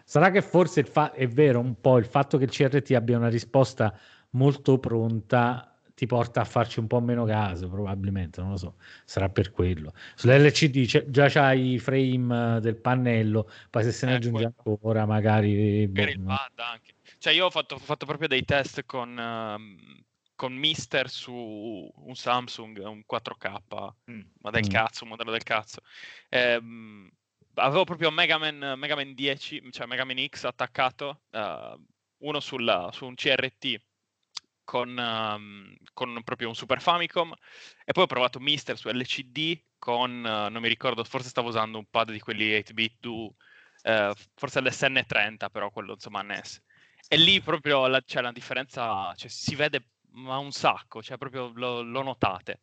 Sarà 0.04 0.32
che 0.32 0.42
forse 0.42 0.84
fa- 0.84 1.14
è 1.14 1.28
vero 1.28 1.60
un 1.60 1.80
po' 1.80 1.98
il 1.98 2.06
fatto 2.06 2.38
che 2.38 2.44
il 2.44 2.50
CRT 2.50 2.92
abbia 2.92 3.18
una 3.18 3.30
risposta 3.30 3.98
molto 4.32 4.78
pronta 4.80 5.71
ti 6.02 6.08
porta 6.08 6.42
a 6.42 6.46
farci 6.46 6.80
un 6.80 6.88
po' 6.88 7.00
meno 7.00 7.26
caso, 7.26 7.70
probabilmente, 7.70 8.42
non 8.42 8.50
lo 8.50 8.58
so, 8.58 8.76
sarà 9.06 9.30
per 9.30 9.52
quello. 9.52 9.94
Sull'LCD 10.16 11.10
già 11.12 11.30
c'hai 11.30 11.74
i 11.74 11.78
frame 11.78 12.58
eh, 12.58 12.60
del 12.60 12.76
pannello, 12.78 13.48
poi 13.70 13.84
se 13.84 13.92
se 13.92 14.08
ne 14.08 14.14
Eh, 14.14 14.16
aggiunge 14.16 14.46
ancora 14.46 15.06
magari... 15.06 15.86
boh, 15.88 16.02
Per 16.02 16.10
il 16.10 16.20
no. 16.20 16.26
pad 16.26 16.58
anche. 16.58 16.96
Cioè, 17.20 17.34
io 17.34 17.46
ho 17.46 17.50
fatto, 17.52 17.76
ho 17.76 17.78
fatto 17.78 18.08
proprio 18.08 18.28
dei 18.28 18.44
test 18.44 18.84
con, 18.88 19.16
ehm, 19.16 20.02
con 20.34 20.54
Mister 20.54 21.08
su 21.08 21.32
un 21.96 22.16
Samsung, 22.16 22.80
un 22.84 23.04
4K, 23.06 23.94
Mm. 24.10 24.22
ma 24.42 24.50
del 24.50 24.66
Mm. 24.66 24.70
cazzo, 24.70 25.04
un 25.04 25.10
modello 25.12 25.30
del 25.30 25.44
cazzo. 25.44 25.82
Ehm, 26.30 27.08
avevo 27.58 27.84
proprio 27.84 28.10
Mega 28.10 28.40
Man, 28.40 28.74
Mega 28.76 28.96
Man 28.96 29.14
10, 29.14 29.62
cioè 29.72 29.86
Mega 29.86 30.04
Man 30.04 30.18
X 30.28 30.46
attaccato, 30.46 31.22
eh, 31.30 31.76
uno 32.24 32.40
sulla- 32.40 32.90
su 32.92 33.06
un 33.06 33.14
CRT 33.14 33.80
con, 34.64 34.98
ehm, 34.98 35.76
con 35.94 36.22
proprio 36.24 36.48
un 36.48 36.56
Super 36.56 36.82
Famicom. 36.82 37.34
E 37.86 37.92
poi 37.92 38.04
ho 38.04 38.08
provato 38.08 38.40
Mister 38.40 38.78
su 38.78 38.90
LCD 38.90 39.62
con, 39.78 40.26
eh, 40.26 40.50
non 40.50 40.62
mi 40.62 40.68
ricordo, 40.68 41.04
forse 41.04 41.30
stavo 41.30 41.50
usando 41.50 41.78
un 41.78 41.86
pad 41.90 42.12
di 42.12 42.20
quelli 42.20 42.52
8-bit 42.54 42.98
Duo, 43.00 43.36
eh, 43.84 44.14
forse 44.36 44.62
l'SN30 44.62 45.50
però 45.50 45.72
quello 45.72 45.94
insomma 45.94 46.22
NES 46.22 46.62
e 47.08 47.18
lì 47.18 47.42
proprio 47.42 47.88
la, 47.88 48.00
c'è 48.02 48.22
la 48.22 48.32
differenza 48.32 49.12
cioè, 49.16 49.30
si 49.30 49.56
vede 49.56 49.88
ma 50.14 50.38
un 50.38 50.52
sacco 50.52 51.02
cioè 51.02 51.18
proprio 51.18 51.52
lo, 51.56 51.82
lo 51.82 52.04
notate. 52.04 52.60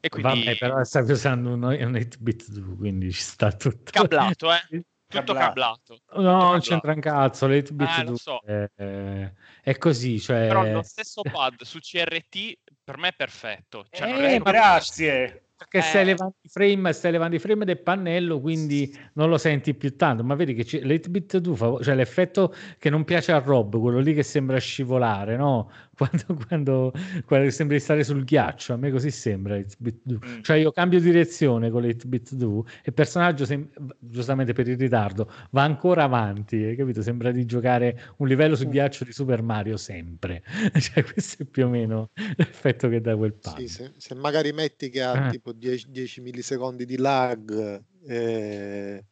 E 0.00 0.08
quindi 0.08 0.42
Vabbè, 0.42 0.56
però 0.56 0.82
stai 0.84 1.08
usando 1.10 1.50
un, 1.52 1.62
un 1.62 1.94
8-bit 1.94 2.52
tu, 2.52 2.76
quindi 2.76 3.12
ci 3.12 3.20
sta 3.20 3.52
tutto. 3.52 3.92
cablato 3.92 4.52
eh 4.52 4.84
tutto 5.20 5.32
Cablato. 5.34 5.48
cablato 5.48 5.94
tutto 6.06 6.20
No, 6.20 6.30
non 6.30 6.40
cablato. 6.40 6.60
c'entra 6.60 6.92
un 6.92 7.00
cazzo, 7.00 7.46
l'8-bit 7.46 7.98
Eh, 7.98 8.04
lo 8.04 8.16
so. 8.16 8.40
è, 8.44 8.70
è- 8.74 9.32
è 9.62 9.78
così, 9.78 10.20
cioè... 10.20 10.46
però 10.48 10.64
lo 10.64 10.82
stesso 10.82 11.22
pad 11.22 11.62
su 11.62 11.78
CRT 11.78 12.58
per 12.84 12.98
me 12.98 13.08
è 13.08 13.14
perfetto 13.16 13.86
cioè, 13.90 14.10
non 14.10 14.24
Eh, 14.24 14.38
ma- 14.38 14.50
Grazie. 14.50 15.38
Perché 15.56 15.82
stai 15.82 16.02
Eh. 16.02 16.04
levando 16.06 16.34
i 16.42 16.48
frame, 16.48 16.92
stai 16.92 17.12
levando 17.12 17.36
i 17.36 17.38
frame 17.38 17.64
del 17.64 17.80
pannello, 17.80 18.40
quindi 18.40 18.92
non 19.14 19.28
lo 19.30 19.38
senti 19.38 19.72
più 19.74 19.96
tanto. 19.96 20.24
Ma 20.24 20.34
vedi 20.34 20.52
che 20.52 20.64
c'è- 20.64 20.80
l'8-bit 20.82 21.38
2 21.38 21.56
fa, 21.56 21.78
cioè 21.80 21.94
l'effetto 21.94 22.52
che 22.76 22.90
non 22.90 23.04
piace 23.04 23.30
a 23.32 23.38
Rob, 23.38 23.78
quello 23.80 24.00
lì 24.00 24.14
che 24.14 24.24
sembra 24.24 24.58
scivolare, 24.58 25.36
no? 25.36 25.70
Quando, 25.96 26.44
quando, 26.46 26.92
quando 27.24 27.50
sembri 27.50 27.78
stare 27.78 28.04
sul 28.04 28.24
ghiaccio, 28.24 28.72
a 28.72 28.76
me 28.76 28.90
così 28.90 29.10
sembra 29.10 29.56
8-bit 29.56 30.00
2. 30.02 30.18
Mm. 30.26 30.40
Cioè 30.42 30.56
io 30.56 30.72
cambio 30.72 31.00
direzione 31.00 31.70
con 31.70 31.82
l'8-bit 31.82 32.34
2 32.34 32.58
e 32.58 32.82
il 32.86 32.92
personaggio, 32.94 33.44
sem- 33.44 33.68
giustamente 33.98 34.52
per 34.52 34.68
il 34.68 34.76
ritardo, 34.76 35.30
va 35.50 35.62
ancora 35.62 36.02
avanti, 36.04 36.56
hai 36.56 36.76
capito? 36.76 37.02
Sembra 37.02 37.30
di 37.30 37.44
giocare 37.46 38.14
un 38.18 38.26
livello 38.26 38.56
sul 38.56 38.68
ghiaccio 38.68 39.04
di 39.04 39.12
Super 39.12 39.42
Mario 39.42 39.76
sempre. 39.76 40.42
cioè 40.80 41.04
questo 41.04 41.44
è 41.44 41.46
più 41.46 41.66
o 41.66 41.68
meno 41.68 42.10
l'effetto 42.36 42.88
che 42.88 43.00
dà 43.00 43.16
quel 43.16 43.34
pad. 43.34 43.58
Sì, 43.58 43.68
se, 43.68 43.92
se 43.96 44.14
magari 44.14 44.52
metti 44.52 44.90
che 44.90 45.02
ha 45.02 45.28
Eh. 45.28 45.30
tipo 45.30 45.52
10, 45.52 45.90
10 45.90 46.20
millisecondi 46.20 46.84
di 46.84 46.96
lag 46.96 47.82
eh, 48.06 49.04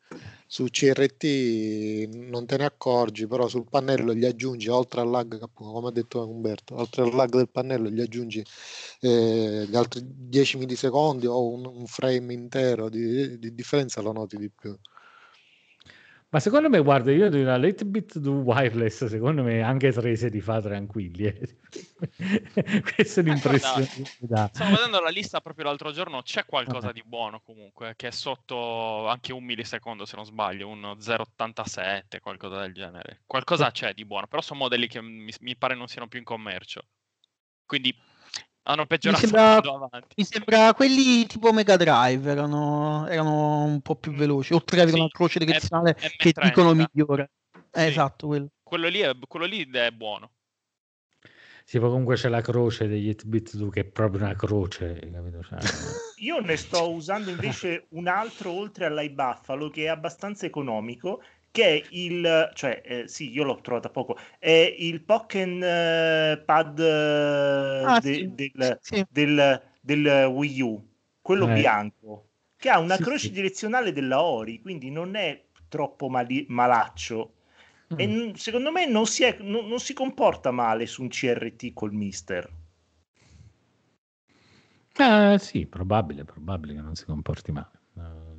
su 0.52 0.66
CRT 0.66 2.08
non 2.28 2.44
te 2.44 2.58
ne 2.58 2.66
accorgi, 2.66 3.26
però 3.26 3.48
sul 3.48 3.66
pannello 3.70 4.12
gli 4.12 4.26
aggiungi 4.26 4.68
oltre 4.68 5.00
al 5.00 5.08
lag, 5.08 5.48
come 5.54 5.88
ha 5.88 5.90
detto 5.90 6.28
Umberto, 6.28 6.76
oltre 6.76 7.04
al 7.04 7.14
lag 7.14 7.30
del 7.30 7.48
pannello 7.48 7.88
gli 7.88 8.02
aggiungi 8.02 8.44
eh, 9.00 9.64
gli 9.66 9.74
altri 9.74 10.02
10 10.04 10.58
millisecondi 10.58 11.26
o 11.26 11.48
un, 11.48 11.64
un 11.64 11.86
frame 11.86 12.34
intero 12.34 12.90
di, 12.90 13.38
di 13.38 13.54
differenza 13.54 14.02
lo 14.02 14.12
noti 14.12 14.36
di 14.36 14.50
più. 14.50 14.78
Ma 16.32 16.40
secondo 16.40 16.70
me, 16.70 16.80
guarda, 16.80 17.12
io 17.12 17.28
di 17.28 17.42
una 17.42 17.58
late 17.58 17.84
bit 17.84 18.16
do 18.16 18.32
wireless, 18.36 19.04
secondo 19.04 19.42
me 19.42 19.60
anche 19.60 19.92
tre 19.92 20.16
se 20.16 20.28
li 20.30 20.40
fa 20.40 20.62
tranquilli. 20.62 21.24
eh. 21.24 21.58
Questa 22.80 23.20
è 23.20 23.22
l'impressione 23.22 23.86
che 23.86 23.98
mi 24.18 24.28
dà. 24.28 24.48
Stavo 24.50 24.70
vedendo 24.70 25.00
la 25.00 25.10
lista 25.10 25.42
proprio 25.42 25.66
l'altro 25.66 25.92
giorno, 25.92 26.22
c'è 26.22 26.46
qualcosa 26.46 26.90
di 26.90 27.02
buono 27.04 27.42
comunque, 27.42 27.92
che 27.96 28.08
è 28.08 28.10
sotto 28.10 29.08
anche 29.08 29.34
un 29.34 29.44
millisecondo 29.44 30.06
se 30.06 30.16
non 30.16 30.24
sbaglio, 30.24 30.68
un 30.68 30.96
0,87, 30.98 32.20
qualcosa 32.22 32.60
del 32.60 32.72
genere. 32.72 33.20
Qualcosa 33.26 33.70
c'è 33.70 33.92
di 33.92 34.06
buono, 34.06 34.26
però 34.26 34.40
sono 34.40 34.60
modelli 34.60 34.88
che 34.88 35.02
mi, 35.02 35.30
mi 35.40 35.56
pare 35.58 35.74
non 35.74 35.86
siano 35.86 36.08
più 36.08 36.18
in 36.18 36.24
commercio. 36.24 36.86
Quindi 37.66 37.94
Hanno 38.64 38.82
Mi 38.82 38.86
peggiorato 38.86 39.20
sembra, 39.20 39.42
andando 39.56 39.74
avanti. 39.84 40.14
mi 40.16 40.24
sembra 40.24 40.74
quelli 40.74 41.26
tipo 41.26 41.52
Mega 41.52 41.76
Drive 41.76 42.30
erano, 42.30 43.06
erano 43.08 43.64
un 43.64 43.80
po' 43.80 43.96
più 43.96 44.12
veloci, 44.12 44.54
oltre 44.54 44.76
ad 44.80 44.82
avere 44.88 45.00
una 45.00 45.10
croce 45.10 45.38
direzionale 45.40 45.94
che 45.94 46.30
M30. 46.30 46.42
dicono 46.42 46.74
migliore. 46.74 47.30
Eh, 47.72 47.80
Sì. 47.82 47.88
Esatto, 47.88 48.26
quello. 48.28 48.48
Quello 48.62 48.88
lì, 48.88 49.00
è, 49.00 49.12
quello 49.26 49.46
lì 49.46 49.68
è 49.70 49.90
buono. 49.90 50.30
Sì, 51.64 51.78
poi 51.78 51.90
comunque 51.90 52.16
c'è 52.16 52.28
la 52.28 52.40
croce 52.40 52.88
degli 52.88 53.08
8-bit 53.08 53.56
2 53.56 53.70
che 53.70 53.80
è 53.80 53.84
proprio 53.84 54.22
una 54.24 54.34
croce, 54.34 54.98
capito? 55.12 55.42
Cioè, 55.42 55.58
Io 56.22 56.40
ne 56.40 56.56
sto 56.56 56.90
usando 56.92 57.30
invece 57.30 57.86
un 57.90 58.08
altro 58.08 58.50
oltre 58.50 58.86
all'iBuffalo 58.86 59.70
che 59.70 59.84
è 59.84 59.88
abbastanza 59.88 60.44
economico, 60.46 61.22
che 61.52 61.64
è 61.66 61.86
il, 61.90 62.50
cioè 62.54 62.82
eh, 62.84 63.08
sì, 63.08 63.30
io 63.30 63.44
l'ho 63.44 63.60
trovato 63.60 63.86
da 63.88 63.92
poco, 63.92 64.18
è 64.38 64.74
il 64.78 65.02
Pokken 65.02 65.62
eh, 65.62 66.42
Pad 66.44 66.78
eh, 66.80 67.84
Ah, 67.84 68.00
de- 68.00 68.10
sì, 68.14 68.34
del, 68.34 68.80
sì. 68.80 69.04
del- 69.08 69.62
del 69.80 70.26
Wii 70.32 70.60
U, 70.62 70.88
quello 71.20 71.46
Eh. 71.46 71.52
bianco, 71.52 72.30
che 72.56 72.70
ha 72.70 72.78
una 72.78 72.96
Sì, 72.96 73.02
croce 73.02 73.18
sì. 73.18 73.32
direzionale 73.32 73.92
della 73.92 74.22
Ori, 74.22 74.60
quindi 74.60 74.90
non 74.90 75.14
è 75.14 75.44
troppo 75.68 76.08
mali- 76.08 76.46
malaccio. 76.48 77.34
E 77.94 78.06
Mm. 78.06 78.12
n- 78.30 78.34
secondo 78.36 78.72
me 78.72 78.86
non 78.86 79.06
si, 79.06 79.24
è- 79.24 79.36
non- 79.40 79.66
non 79.68 79.78
si 79.80 79.92
comporta 79.94 80.50
male 80.50 80.86
su 80.86 81.02
un 81.02 81.08
CRT 81.08 81.72
col 81.72 81.92
Mister. 81.92 82.50
Ah, 84.98 85.36
sì, 85.38 85.66
probabile, 85.66 86.24
probabile 86.24 86.74
che 86.74 86.80
non 86.80 86.94
si 86.94 87.04
comporti 87.04 87.52
male. 87.52 87.80
eh, 87.96 88.00
so. 88.00 88.31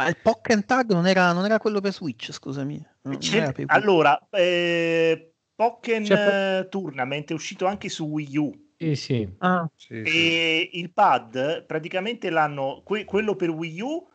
Ma 0.00 0.08
il 0.08 0.16
Pokken 0.16 0.64
Tag 0.64 0.92
non 0.92 1.06
era, 1.06 1.32
non 1.32 1.44
era 1.44 1.58
quello 1.58 1.80
per 1.82 1.92
Switch, 1.92 2.32
scusami. 2.32 2.82
Per 3.02 3.54
allora, 3.66 4.18
eh, 4.30 5.32
Pokken 5.54 6.06
eh, 6.10 6.66
Tournament 6.70 7.30
è 7.30 7.34
uscito 7.34 7.66
anche 7.66 7.90
su 7.90 8.06
Wii 8.06 8.36
U 8.38 8.50
Sì, 8.78 8.94
sì. 8.94 9.28
Ah, 9.38 9.70
e 9.86 10.70
il 10.72 10.90
pad 10.90 11.66
praticamente 11.66 12.30
l'hanno, 12.30 12.80
que- 12.82 13.04
quello 13.04 13.36
per 13.36 13.50
Wii 13.50 13.80
U 13.82 14.08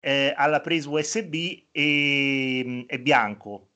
eh, 0.00 0.32
alla 0.34 0.60
presa 0.60 0.88
USB 0.88 1.34
e, 1.70 2.84
è 2.86 2.98
bianco. 2.98 3.68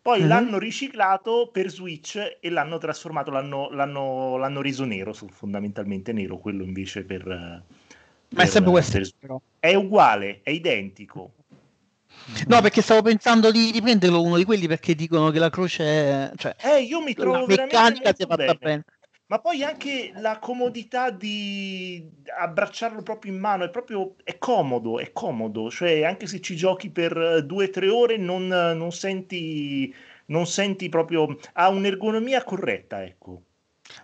Poi 0.00 0.20
Mhm. 0.20 0.28
l'hanno 0.28 0.58
riciclato 0.58 1.50
per 1.52 1.68
Switch 1.68 2.38
e 2.40 2.48
l'hanno 2.50 2.78
trasformato, 2.78 3.32
l'hanno, 3.32 3.70
l'hanno- 3.70 4.36
l'hanno 4.36 4.62
reso 4.62 4.84
nero, 4.84 5.12
fondamentalmente 5.12 6.12
nero, 6.12 6.38
quello 6.38 6.62
invece 6.62 7.04
per... 7.04 7.64
Ma 8.30 8.42
è 8.42 8.46
sempre 8.46 8.72
USB, 8.72 9.10
per-. 9.18 9.36
È 9.58 9.74
uguale, 9.74 10.40
è 10.42 10.50
identico. 10.50 11.32
No, 12.46 12.60
perché 12.60 12.82
stavo 12.82 13.02
pensando 13.02 13.50
di, 13.50 13.70
di 13.70 13.80
prenderlo 13.80 14.22
uno 14.22 14.36
di 14.36 14.44
quelli 14.44 14.66
perché 14.66 14.94
dicono 14.94 15.30
che 15.30 15.38
la 15.38 15.50
croce 15.50 15.84
è... 15.84 16.30
Cioè, 16.36 16.56
Eh, 16.60 16.82
io 16.82 17.00
mi 17.00 17.14
trovo 17.14 17.46
veramente 17.46 17.76
meccanica 17.76 18.14
si 18.14 18.22
è 18.22 18.26
fatta 18.26 18.36
bene. 18.36 18.58
bene. 18.58 18.84
Ma 19.26 19.38
poi 19.40 19.62
anche 19.62 20.12
la 20.16 20.38
comodità 20.38 21.10
di 21.10 22.06
abbracciarlo 22.38 23.02
proprio 23.02 23.32
in 23.32 23.38
mano, 23.38 23.64
è 23.64 23.70
proprio 23.70 24.14
è 24.24 24.38
comodo, 24.38 24.98
è 24.98 25.12
comodo, 25.12 25.70
cioè 25.70 26.02
anche 26.02 26.26
se 26.26 26.40
ci 26.40 26.56
giochi 26.56 26.90
per 26.90 27.16
eh, 27.16 27.44
due 27.44 27.66
o 27.66 27.70
tre 27.70 27.88
ore 27.88 28.16
non, 28.16 28.46
non 28.46 28.90
senti, 28.90 29.94
non 30.26 30.46
senti 30.46 30.88
proprio, 30.88 31.38
ha 31.52 31.68
un'ergonomia 31.68 32.42
corretta, 32.42 33.02
ecco. 33.04 33.42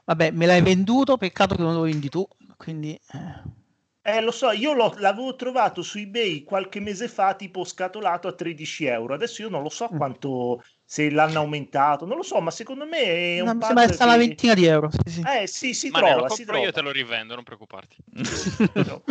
Vabbè, 0.05 0.31
me 0.31 0.47
l'hai 0.47 0.61
venduto, 0.63 1.17
peccato 1.17 1.55
che 1.55 1.63
non 1.63 1.75
lo 1.75 1.83
vendi 1.83 2.09
tu, 2.09 2.27
quindi... 2.57 2.99
eh. 3.13 3.63
Eh, 4.07 4.21
lo 4.21 4.33
so, 4.33 4.51
io 4.51 4.75
l'ho- 4.75 4.93
l'avevo 4.99 5.35
trovato 5.35 5.81
su 5.81 5.97
eBay 5.97 6.43
qualche 6.45 6.79
mese 6.79 7.09
fa, 7.09 7.35
tipo 7.35 7.65
scatolato 7.65 8.29
a 8.29 8.35
13 8.35 8.85
euro. 8.85 9.15
Adesso 9.15 9.41
io 9.41 9.49
non 9.49 9.63
lo 9.63 9.71
so 9.71 9.89
Mm. 9.91 9.97
quanto, 9.97 10.63
se 10.85 11.11
l'hanno 11.11 11.39
aumentato, 11.39 12.05
non 12.05 12.19
lo 12.19 12.23
so, 12.23 12.39
ma 12.43 12.51
secondo 12.51 12.85
me 12.85 12.99
è 13.37 13.41
No, 13.41 13.53
un 13.53 13.55
mi 13.55 13.61
pad 13.61 13.77
sembra 13.79 13.97
che 13.97 14.03
una 14.03 14.17
ventina 14.19 14.53
di 14.53 14.67
euro. 14.67 14.91
Sì, 14.91 15.11
sì. 15.11 15.23
Eh 15.27 15.47
sì, 15.47 15.73
si 15.73 15.89
Ma 15.91 16.01
trova, 16.01 16.29
si 16.29 16.45
trova. 16.45 16.63
io 16.63 16.71
te 16.71 16.83
lo 16.83 16.91
rivendo, 16.91 17.35
non 17.35 17.45
preoccuparti. 17.45 17.97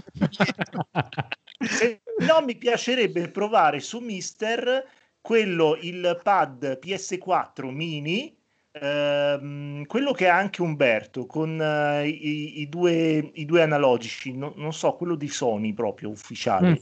Se 1.60 2.02
no, 2.20 2.42
mi 2.42 2.56
piacerebbe 2.56 3.30
provare 3.30 3.80
su 3.80 3.98
Mister 4.00 4.88
quello, 5.22 5.76
il 5.82 6.20
pad 6.22 6.78
PS4 6.78 7.72
mini, 7.72 8.38
ehm, 8.74 9.86
quello 9.86 10.12
che 10.12 10.28
ha 10.28 10.36
anche 10.38 10.62
Umberto, 10.62 11.26
con 11.26 11.60
eh, 11.62 12.08
i, 12.08 12.62
i 12.62 12.70
due, 12.70 13.32
i 13.34 13.46
due 13.46 13.62
analogici, 13.62 14.34
no- 14.36 14.54
non 14.56 14.74
so, 14.74 14.94
quello 14.96 15.16
di 15.16 15.28
Sony 15.28 15.74
proprio 15.74 16.10
ufficiale. 16.10 16.70
Mm. 16.70 16.76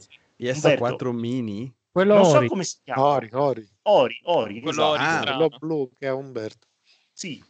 Umberto, 0.54 1.08
PS4 1.08 1.10
mini? 1.12 1.72
Quello 1.92 2.14
non 2.14 2.24
so 2.24 2.38
Ori. 2.38 2.48
come 2.48 2.64
si 2.64 2.78
chiama. 2.82 3.02
Ori, 3.04 3.28
Ori. 3.32 3.68
Ori, 3.82 4.20
Ori, 4.24 4.60
Quello 4.60 4.94
esatto. 4.94 5.20
Ori 5.20 5.28
Ah. 5.28 5.36
Quello 5.36 5.48
blu 5.58 5.90
che 5.98 6.06
è 6.06 6.10
Umberto. 6.12 6.66
Sì, 7.12 7.42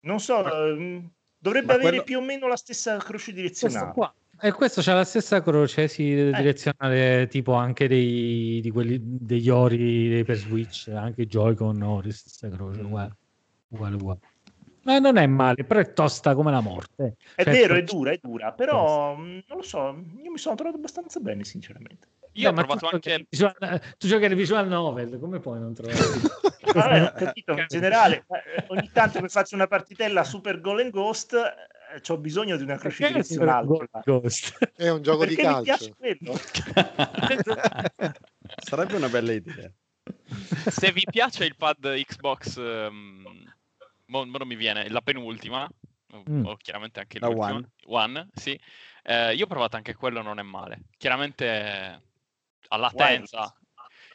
non 0.00 0.20
so, 0.20 0.44
ehm, 0.44 1.10
dovrebbe 1.36 1.66
ma 1.66 1.72
avere 1.74 1.88
quello- 1.88 2.04
più 2.04 2.18
o 2.18 2.22
meno 2.22 2.46
la 2.46 2.56
stessa 2.56 2.96
croce 2.98 3.32
Questo 3.32 3.32
direzionale. 3.32 3.92
qua. 3.92 4.14
E 4.40 4.52
questo 4.52 4.80
c'ha 4.82 4.94
la 4.94 5.04
stessa 5.04 5.42
croce, 5.42 5.86
sì, 5.88 6.04
direzionale, 6.14 7.26
tipo 7.28 7.52
anche 7.54 7.86
dei, 7.88 8.60
di 8.60 8.70
quelli 8.70 8.98
degli 9.00 9.48
Ori 9.48 10.08
dei 10.08 10.24
per 10.24 10.36
Switch, 10.36 10.88
anche 10.94 11.22
i 11.22 11.26
Joy-Con 11.26 11.80
Ori, 11.82 12.10
stessa 12.12 12.48
croce, 12.48 12.80
uguale, 12.80 13.16
uguale, 13.68 13.94
uguale. 13.96 14.20
Ma 14.84 14.98
non 14.98 15.16
è 15.16 15.26
male, 15.26 15.64
però 15.64 15.80
è 15.80 15.92
tosta 15.92 16.34
come 16.34 16.50
la 16.50 16.60
morte. 16.60 17.16
È 17.34 17.42
Cioè, 17.42 17.52
vero, 17.52 17.74
è 17.74 17.82
dura, 17.82 18.10
è 18.10 18.18
dura, 18.20 18.52
però 18.52 19.14
mh, 19.14 19.44
non 19.48 19.56
lo 19.58 19.62
so, 19.62 19.96
io 20.22 20.30
mi 20.30 20.38
sono 20.38 20.54
trovato 20.54 20.76
abbastanza 20.76 21.20
bene, 21.20 21.42
sinceramente. 21.44 22.08
Io 22.32 22.50
ho 22.50 22.52
Beh, 22.52 22.60
ma 22.62 22.66
provato 22.66 22.88
tu, 22.88 22.94
anche... 22.94 23.26
visual- 23.28 23.80
tu 23.96 24.06
giochi 24.06 24.24
alle 24.24 24.34
visual 24.34 24.68
novel, 24.68 25.18
come 25.18 25.38
puoi 25.38 25.58
non 25.60 25.72
trovare? 25.72 25.96
Vabbè, 26.74 27.02
ho 27.02 27.12
capito, 27.12 27.52
in 27.52 27.66
generale, 27.68 28.24
eh, 28.28 28.64
ogni 28.68 28.90
tanto 28.92 29.20
che 29.20 29.28
faccio 29.28 29.54
una 29.54 29.68
partitella 29.68 30.24
Super 30.24 30.60
Golden 30.60 30.90
Ghost, 30.90 31.34
eh, 31.34 32.12
ho 32.12 32.18
bisogno 32.18 32.56
di 32.56 32.62
una. 32.64 32.78
Super 32.78 33.88
Ghost? 34.04 34.72
È 34.74 34.88
un 34.88 35.02
gioco 35.02 35.24
di 35.24 35.36
Perché 35.36 35.48
mi 35.48 35.62
calcio. 35.62 35.94
piace 35.96 36.18
quello. 36.18 36.34
Sarebbe 38.58 38.96
una 38.96 39.08
bella 39.08 39.32
idea. 39.32 39.70
Se 40.68 40.90
vi 40.90 41.06
piace 41.08 41.44
il 41.44 41.54
pad 41.56 41.78
Xbox, 41.78 42.56
ehm, 42.58 43.53
mo- 44.14 44.24
mo 44.26 44.38
non 44.38 44.46
mi 44.48 44.56
viene, 44.56 44.88
la 44.88 45.00
penultima, 45.00 45.68
Mm. 46.30 46.46
o 46.46 46.56
chiaramente 46.56 47.00
anche 47.00 47.18
La 47.18 47.26
l'ultima, 47.26 47.54
One. 47.54 47.70
One, 47.86 48.28
sì. 48.34 48.58
Eh, 49.02 49.34
io 49.34 49.44
ho 49.44 49.48
provato 49.48 49.74
anche 49.74 49.94
quello, 49.96 50.22
non 50.22 50.38
è 50.38 50.42
male. 50.42 50.84
Chiaramente 50.96 52.00
a 52.68 52.76
latenza, 52.76 53.52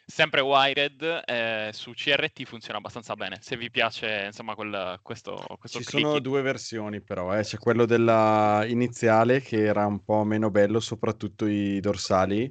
sempre 0.05 0.39
wired, 0.39 1.23
eh, 1.25 1.71
su 1.73 1.91
CRT 1.91 2.43
funziona 2.45 2.77
abbastanza 2.77 3.15
bene. 3.15 3.39
Se 3.41 3.57
vi 3.57 3.69
piace, 3.69 4.23
insomma, 4.27 4.55
quel, 4.55 4.99
questo, 5.01 5.33
questo 5.59 5.79
Ci 5.79 5.83
sono 5.83 6.03
clicking. 6.03 6.23
due 6.23 6.41
versioni 6.41 7.01
però, 7.01 7.37
eh. 7.37 7.43
C'è 7.43 7.57
quello 7.57 7.85
della 7.85 8.63
iniziale 8.65 9.41
che 9.41 9.61
era 9.65 9.85
un 9.85 10.01
po' 10.03 10.23
meno 10.23 10.49
bello, 10.49 10.79
soprattutto 10.79 11.45
i 11.47 11.81
dorsali, 11.81 12.49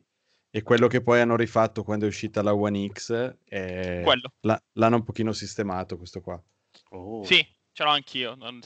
e 0.51 0.63
quello 0.63 0.89
che 0.89 1.03
poi 1.03 1.21
hanno 1.21 1.37
rifatto 1.37 1.83
quando 1.85 2.05
è 2.05 2.09
uscita 2.09 2.43
la 2.43 2.53
One 2.55 2.87
X, 2.89 3.37
eh, 3.47 4.03
Quello. 4.05 4.33
la- 4.41 4.63
l'hanno 4.75 4.97
un 4.97 5.05
pochino 5.05 5.33
sistemato 5.33 5.97
questo 5.97 6.21
qua. 6.21 6.39
Oh. 6.91 7.25
Sì, 7.25 7.45
ce 7.73 7.83
l'ho 7.85 7.91
anch'io, 7.91 8.35
non- 8.35 8.61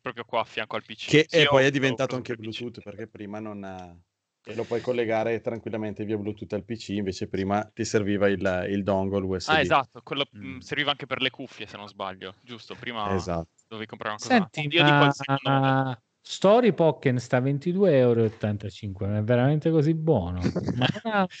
proprio 0.00 0.24
qua 0.24 0.40
a 0.40 0.44
fianco 0.44 0.76
al 0.76 0.82
PC. 0.84 1.08
Che 1.10 1.26
Sì, 1.28 1.40
e 1.42 1.46
poi 1.46 1.64
è 1.64 1.70
diventato 1.70 2.16
anche 2.16 2.34
PC. 2.36 2.40
Bluetooth, 2.40 2.82
perché 2.82 3.06
prima 3.06 3.38
non... 3.38 3.62
ha- 3.64 3.96
E 4.46 4.54
lo 4.54 4.64
puoi 4.64 4.80
collegare 4.80 5.40
tranquillamente 5.40 6.04
via 6.04 6.16
Bluetooth 6.18 6.52
al 6.52 6.64
PC, 6.64 6.88
invece 6.90 7.28
prima 7.28 7.64
ti 7.72 7.84
serviva 7.84 8.28
il, 8.28 8.66
il 8.70 8.82
dongle 8.82 9.24
USB. 9.24 9.50
Ah, 9.52 9.60
esatto, 9.60 10.00
quello 10.02 10.26
Mm. 10.36 10.56
mh, 10.56 10.58
serviva 10.58 10.90
anche 10.90 11.06
per 11.06 11.20
le 11.22 11.30
cuffie, 11.30 11.66
se 11.66 11.76
non 11.76 11.88
sbaglio, 11.88 12.34
giusto? 12.42 12.74
Prima 12.74 13.14
Esatto. 13.14 13.48
dovevi 13.68 13.86
comprare 13.86 14.14
una 14.14 14.22
cosa. 14.22 14.50
Senti, 14.50 14.74
Io 14.76 14.82
dico 14.84 15.04
il 15.04 15.12
secondo 15.12 15.50
modello. 15.50 15.72
ma 15.74 16.02
Story 16.26 16.72
Pokken 16.72 17.18
sta 17.18 17.36
a 17.36 17.40
22,85 17.40 17.92
euro, 17.92 18.24
è 19.18 19.22
veramente 19.22 19.70
così 19.70 19.92
buono? 19.92 20.40
Ma 20.74 20.88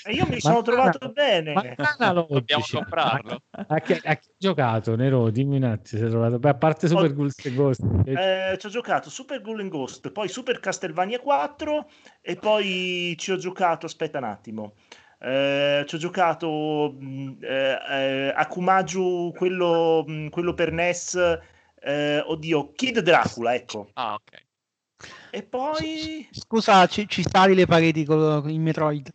E 0.04 0.12
io 0.12 0.26
mi 0.26 0.32
ma 0.34 0.40
sono 0.40 0.60
trovato 0.60 0.98
ha- 1.06 1.08
bene. 1.08 1.54
ma 1.54 1.64
analogici. 1.96 2.34
Dobbiamo 2.34 2.64
comprarlo. 2.70 3.40
A 3.66 3.80
chi, 3.80 3.92
a 3.94 3.98
chi 4.16 4.28
hai 4.28 4.34
giocato, 4.36 4.94
Nero? 4.94 5.30
Dimmi 5.30 5.56
un 5.56 5.64
attimo, 5.64 6.02
si 6.02 6.06
è 6.06 6.10
trovato. 6.10 6.38
Beh, 6.38 6.50
a 6.50 6.54
parte 6.54 6.86
Super 6.86 7.10
Ho- 7.10 7.14
Ghost 7.14 7.46
e 7.46 7.50
Ghost. 7.54 7.80
Eh, 8.04 8.56
ci 8.58 8.66
ho 8.66 8.68
giocato 8.68 9.08
Super 9.08 9.40
Golden 9.40 9.68
Ghost, 9.70 10.10
poi 10.12 10.28
Super 10.28 10.60
Castlevania 10.60 11.18
4 11.18 11.88
e 12.20 12.36
poi 12.36 13.14
ci 13.18 13.32
ho 13.32 13.36
giocato, 13.36 13.86
aspetta 13.86 14.18
un 14.18 14.24
attimo, 14.24 14.74
eh, 15.18 15.84
ci 15.86 15.94
ho 15.94 15.98
giocato 15.98 16.94
mh, 16.98 17.38
eh, 17.40 17.78
eh, 17.88 18.32
Akumaju, 18.36 19.32
quello, 19.34 20.04
mh, 20.06 20.28
quello 20.28 20.52
per 20.52 20.72
NES, 20.72 21.38
eh, 21.80 22.18
oddio, 22.26 22.72
Kid 22.72 23.00
Dracula, 23.00 23.54
ecco. 23.54 23.88
Ah, 23.94 24.12
ok. 24.12 24.43
E 25.34 25.42
poi... 25.42 26.28
Scusa, 26.30 26.86
ci, 26.86 27.08
ci 27.08 27.22
stavi 27.22 27.56
le 27.56 27.66
pareti 27.66 28.04
con, 28.04 28.40
con 28.40 28.50
il 28.50 28.60
Metroid. 28.60 29.10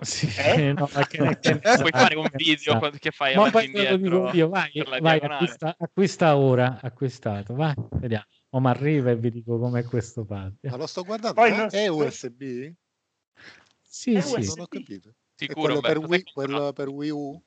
Sì, 0.00 0.28
Eh? 0.38 0.72
no, 0.78 0.86
che- 1.08 1.58
Puoi 1.58 1.90
fare 1.90 2.14
un 2.14 2.30
video 2.36 2.78
che 3.00 3.10
fai 3.10 3.34
Ma 3.34 3.46
avanti 3.46 3.66
indietro 3.66 4.30
io, 4.32 4.48
vai, 4.48 4.70
per 4.72 4.86
la 4.88 5.00
vai 5.00 5.18
acquista, 5.18 5.74
acquista 5.76 6.36
ora, 6.36 6.78
acquistato, 6.80 7.54
vai, 7.54 7.74
vediamo. 7.94 8.26
O 8.50 8.60
mi 8.60 8.68
arriva 8.68 9.10
e 9.10 9.16
vi 9.16 9.30
dico 9.30 9.58
com'è 9.58 9.82
questo 9.82 10.24
pad. 10.24 10.54
Ma 10.62 10.76
lo 10.76 10.86
sto 10.86 11.02
guardando. 11.02 11.34
Poi 11.34 11.50
eh? 11.50 11.56
non- 11.56 11.68
È 11.68 11.88
USB? 11.88 12.72
Sì, 13.82 14.14
È 14.14 14.20
sì, 14.20 14.34
USB. 14.34 14.48
Non 14.50 14.60
ho 14.60 14.66
capito. 14.68 15.14
Sicuro, 15.34 15.60
quello 15.60 15.80
per, 15.80 15.96
Umberto, 15.98 16.14
Wii, 16.14 16.32
quello 16.32 16.72
per 16.72 16.88
Wii 16.88 17.10
U? 17.10 17.42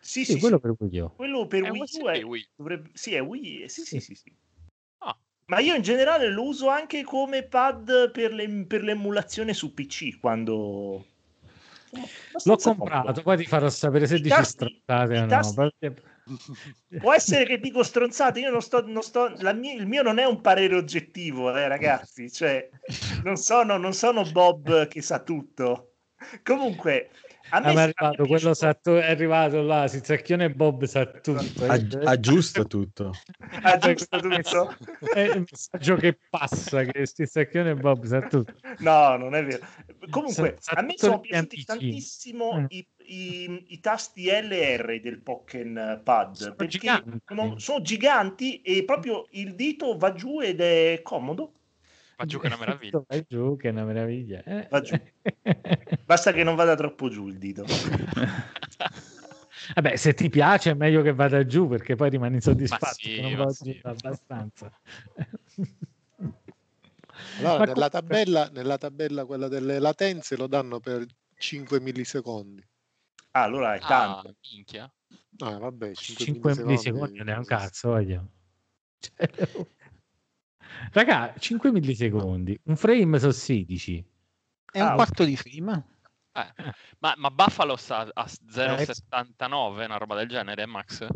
Sì, 0.00 0.24
sì, 0.24 0.32
sì, 0.32 0.40
quello 0.40 0.56
sì. 0.56 0.62
per 0.62 0.76
cui 0.76 0.88
io. 0.90 1.12
Quello 1.14 1.46
per 1.46 1.62
È 1.62 1.70
Wii 1.70 1.80
USB 1.80 2.02
U 2.02 2.08
è... 2.08 2.24
Wii. 2.24 2.48
dovrebbe- 2.56 2.90
Sì, 2.92 3.14
è 3.14 3.22
Wii, 3.22 3.68
sì, 3.68 3.82
sì, 3.82 4.00
sì, 4.00 4.14
sì. 4.16 4.32
Ah, 4.32 4.43
Ma 5.46 5.58
io 5.60 5.74
in 5.74 5.82
generale 5.82 6.28
lo 6.30 6.44
uso 6.44 6.68
anche 6.68 7.02
come 7.02 7.42
pad 7.42 8.10
per, 8.10 8.32
le- 8.32 8.64
per 8.66 8.82
l'emulazione 8.82 9.52
su 9.52 9.74
PC 9.74 10.18
quando... 10.18 11.06
L'ho 12.44 12.56
comprato, 12.56 13.00
comodo. 13.02 13.22
poi 13.22 13.36
ti 13.36 13.46
farò 13.46 13.68
sapere 13.68 14.06
se 14.06 14.16
I 14.16 14.20
dici 14.20 14.34
tasti- 14.34 14.80
stronzate 14.82 15.16
o 15.16 15.20
no. 15.20 15.26
tasti- 15.28 15.54
perché- 15.54 16.02
Può 16.98 17.12
essere 17.12 17.44
che 17.44 17.60
dico 17.60 17.82
stronzate, 17.82 18.40
io 18.40 18.50
non 18.50 18.62
sto, 18.62 18.84
non 18.86 19.02
sto 19.02 19.32
la 19.38 19.52
mia- 19.52 19.74
il 19.74 19.86
mio 19.86 20.02
non 20.02 20.18
è 20.18 20.24
un 20.24 20.40
parere 20.40 20.74
oggettivo, 20.74 21.54
eh, 21.54 21.68
ragazzi, 21.68 22.32
cioè 22.32 22.68
non 23.22 23.36
sono, 23.36 23.76
non 23.76 23.92
sono 23.92 24.24
Bob 24.24 24.88
che 24.88 25.02
sa 25.02 25.20
tutto. 25.20 25.90
Comunque, 26.42 27.10
a 27.50 27.60
me, 27.60 27.66
Ah, 27.66 27.66
ma 27.66 27.70
è 27.70 27.74
me 27.74 27.82
arrivato, 27.82 28.16
quello 28.16 28.26
piaciuto- 28.26 28.54
sa 28.54 28.74
tu- 28.74 28.90
è 28.92 29.10
arrivato 29.10 29.62
là, 29.62 29.86
Sizacchione 29.88 30.44
e 30.46 30.50
Bob 30.50 30.84
sa 30.84 31.06
tutto. 31.06 31.64
Aggi- 31.66 31.96
aggiusta 32.02 32.64
tutto. 32.64 33.12
aggiusta 33.62 34.18
tutto. 34.18 34.74
È 35.14 35.20
il 35.20 35.44
messaggio 35.50 35.96
che 35.96 36.18
passa, 36.30 36.82
che 36.84 37.06
Sizacchione 37.06 37.70
e 37.70 37.74
Bob 37.74 38.04
sa 38.04 38.20
tutto. 38.22 38.52
No, 38.78 39.16
non 39.16 39.34
è 39.34 39.44
vero. 39.44 39.64
Comunque, 40.10 40.56
Sa- 40.58 40.72
sa 40.74 40.80
a 40.80 40.82
me 40.82 40.94
sono 40.96 41.20
piaciuti 41.20 41.64
tantissimo 41.64 42.60
Mm. 42.60 42.64
i, 42.68 42.86
i- 43.06 43.64
i 43.68 43.80
tasti 43.80 44.24
LR 44.26 45.00
del 45.00 45.20
Pokken 45.20 46.00
Pad 46.02 46.54
perché 46.56 46.78
giganti. 46.78 47.18
sono, 47.26 47.58
sono 47.58 47.82
giganti 47.82 48.62
e 48.62 48.84
proprio 48.84 49.26
il 49.32 49.54
dito 49.54 49.96
va 49.96 50.12
giù 50.12 50.40
ed 50.40 50.60
è 50.60 51.00
comodo. 51.02 51.52
Va 52.16 52.24
giù 52.26 52.38
che 52.38 52.44
è 52.44 52.48
una 52.48 52.58
meraviglia. 52.58 53.02
Vai 53.08 53.24
giù, 53.28 53.56
che 53.56 53.68
è 53.68 53.70
una 53.72 53.84
meraviglia. 53.84 54.42
eh. 54.44 54.66
Va 54.70 54.80
giù. 54.80 54.94
Basta 56.04 56.32
che 56.32 56.42
non 56.44 56.54
vada 56.54 56.74
troppo 56.74 57.08
giù 57.08 57.26
il 57.28 57.38
dito. 57.38 57.64
Vabbè, 59.74 59.96
se 59.96 60.12
ti 60.14 60.28
piace 60.28 60.70
è 60.72 60.74
meglio 60.74 61.02
che 61.02 61.12
vada 61.14 61.44
giù 61.46 61.66
perché 61.68 61.94
poi 61.96 62.10
rimani 62.10 62.34
insoddisfatto. 62.36 62.94
sì, 62.98 63.20
non 63.20 63.34
va 63.34 63.50
sì. 63.50 63.72
giù 63.72 63.78
abbastanza. 63.88 64.70
Allora, 67.38 67.64
nella 67.64 67.88
comunque- 67.88 67.88
tabella, 67.90 68.48
nella 68.52 68.78
tabella 68.78 69.24
quella 69.24 69.48
delle 69.48 69.78
latenze 69.78 70.36
lo 70.36 70.46
danno 70.46 70.80
per 70.80 71.04
5 71.36 71.80
millisecondi. 71.80 72.62
Ah, 73.32 73.42
allora 73.42 73.74
è 73.74 73.78
Ah, 73.82 73.86
tanto. 73.86 74.34
minchia. 74.52 74.92
Ah, 75.38 75.58
vabbè, 75.58 75.94
5, 75.94 76.24
5 76.24 76.64
millisecondi 76.64 77.18
non 77.18 77.28
è 77.30 77.36
un 77.36 77.44
cazzo, 77.44 77.88
voglio. 77.90 78.28
Cioè, 78.98 79.28
Raga, 80.92 81.34
5 81.38 81.70
millisecondi, 81.72 82.58
un 82.64 82.76
frame 82.76 83.18
sono 83.18 83.32
16. 83.32 84.04
È 84.70 84.80
un 84.80 84.94
quarto 84.94 85.24
di 85.24 85.36
film. 85.36 85.70
Eh, 86.32 86.72
Ma, 86.98 87.14
ma 87.16 87.30
Buffalo 87.30 87.76
sta 87.76 88.08
a 88.12 88.24
Eh, 88.24 88.52
0,79, 88.52 89.84
una 89.84 89.96
roba 89.96 90.16
del 90.16 90.28
genere, 90.28 90.66
Max? 90.66 91.06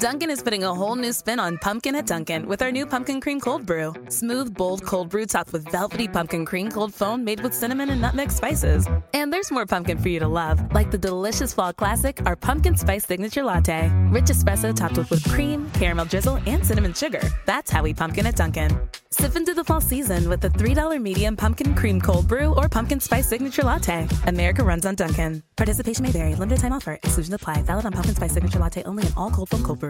Dunkin' 0.00 0.30
is 0.30 0.42
putting 0.42 0.64
a 0.64 0.74
whole 0.74 0.96
new 0.96 1.12
spin 1.12 1.38
on 1.38 1.58
pumpkin 1.58 1.94
at 1.94 2.06
Dunkin' 2.06 2.46
with 2.46 2.62
our 2.62 2.72
new 2.72 2.86
pumpkin 2.86 3.20
cream 3.20 3.38
cold 3.38 3.66
brew. 3.66 3.92
Smooth, 4.08 4.54
bold 4.54 4.82
cold 4.82 5.10
brew 5.10 5.26
topped 5.26 5.52
with 5.52 5.68
velvety 5.68 6.08
pumpkin 6.08 6.46
cream 6.46 6.70
cold 6.70 6.94
foam 6.94 7.22
made 7.22 7.40
with 7.40 7.52
cinnamon 7.52 7.90
and 7.90 8.00
nutmeg 8.00 8.30
spices. 8.30 8.88
And 9.12 9.30
there's 9.30 9.50
more 9.50 9.66
pumpkin 9.66 9.98
for 9.98 10.08
you 10.08 10.18
to 10.18 10.26
love, 10.26 10.72
like 10.72 10.90
the 10.90 10.96
delicious 10.96 11.52
fall 11.52 11.74
classic, 11.74 12.18
our 12.24 12.34
pumpkin 12.34 12.76
spice 12.76 13.04
signature 13.04 13.44
latte. 13.44 13.92
Rich 14.08 14.30
espresso 14.30 14.74
topped 14.74 14.96
with 14.96 15.10
whipped 15.10 15.28
cream, 15.28 15.70
caramel 15.72 16.06
drizzle, 16.06 16.38
and 16.46 16.64
cinnamon 16.64 16.94
sugar. 16.94 17.20
That's 17.44 17.70
how 17.70 17.82
we 17.82 17.92
pumpkin 17.92 18.24
at 18.24 18.36
Dunkin'. 18.36 18.80
Sip 19.10 19.36
into 19.36 19.52
the 19.52 19.64
fall 19.64 19.82
season 19.82 20.30
with 20.30 20.40
the 20.40 20.48
$3 20.48 21.02
medium 21.02 21.36
pumpkin 21.36 21.74
cream 21.74 22.00
cold 22.00 22.26
brew 22.26 22.54
or 22.54 22.70
pumpkin 22.70 23.00
spice 23.00 23.26
signature 23.26 23.64
latte. 23.64 24.08
America 24.26 24.64
runs 24.64 24.86
on 24.86 24.94
Dunkin'. 24.94 25.42
Participation 25.56 26.04
may 26.04 26.10
vary. 26.10 26.34
Limited 26.36 26.60
time 26.60 26.72
offer. 26.72 26.94
Exclusions 27.02 27.34
apply. 27.34 27.60
Valid 27.64 27.84
on 27.84 27.92
pumpkin 27.92 28.14
spice 28.14 28.32
signature 28.32 28.60
latte 28.60 28.82
only 28.84 29.06
in 29.06 29.12
all 29.14 29.30
cold 29.30 29.50
foam 29.50 29.62
cold 29.62 29.80
brew. 29.80 29.89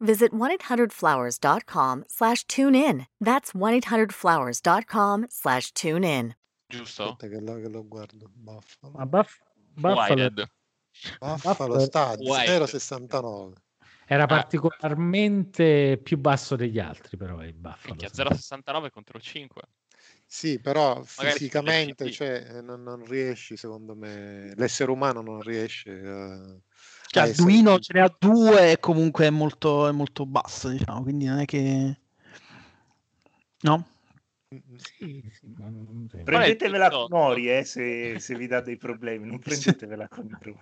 visit 0.00 0.32
1-800-Flowers.com 0.32 2.04
slash 2.06 2.44
tune 2.46 2.74
in. 2.74 3.06
That's 3.20 3.52
1-800-Flowers.com 3.54 5.26
slash 5.28 5.72
tune 5.72 6.04
in. 6.04 6.34
Giusto? 6.66 7.04
Aspetta 7.10 7.28
che, 7.28 7.40
lo- 7.40 7.60
che 7.60 7.68
lo 7.68 7.86
guardo. 7.86 8.30
Buffalo. 8.32 8.92
Ma 8.96 9.06
Buff- 9.06 9.40
Buffalo. 9.74 10.30
Buffalo 11.18 11.78
sta 11.80 12.08
a 12.08 12.16
Wired. 12.18 12.62
0,69. 12.62 13.52
era 14.10 14.22
Ah. 14.24 14.26
particolarmente 14.26 16.00
più 16.02 16.18
basso 16.18 16.56
degli 16.56 16.78
altri, 16.78 17.16
però 17.16 17.42
il 17.44 17.54
Buffalo. 17.54 17.94
Minchia, 17.94 18.08
me. 18.24 18.30
0,69 18.36 18.90
contro 18.90 19.20
5. 19.20 19.62
Sì, 20.26 20.60
però 20.60 20.94
Magari 21.16 21.38
fisicamente 21.38 22.10
cioè, 22.10 22.46
eh, 22.56 22.60
non, 22.62 22.82
non 22.82 23.04
riesci, 23.04 23.56
secondo 23.56 23.94
me, 23.94 24.52
l'essere 24.56 24.90
umano 24.90 25.22
non 25.22 25.40
riesce 25.40 25.90
a... 25.90 26.56
Cioè, 27.10 27.22
essere 27.22 27.42
Arduino 27.42 27.78
ce 27.78 27.92
ne 27.94 28.00
ha 28.00 28.14
due 28.18 28.72
e 28.72 28.78
comunque 28.80 29.26
è 29.26 29.30
molto, 29.30 29.88
è 29.88 29.92
molto 29.92 30.26
basso, 30.26 30.68
diciamo, 30.68 31.02
quindi 31.02 31.24
non 31.24 31.38
è 31.38 31.44
che... 31.44 31.98
No? 33.60 33.86
Sì, 34.76 35.22
sì, 35.30 35.54
ma 35.58 35.68
non-. 35.68 36.08
Prendetevela 36.24 36.88
con 36.88 37.12
Ori 37.12 37.50
eh, 37.50 37.64
se, 37.64 38.16
se 38.20 38.34
vi 38.34 38.46
dà 38.46 38.60
dei 38.60 38.76
problemi, 38.76 39.26
non 39.26 39.38
prendetevela 39.40 40.08
con 40.08 40.36
Bruni. 40.38 40.58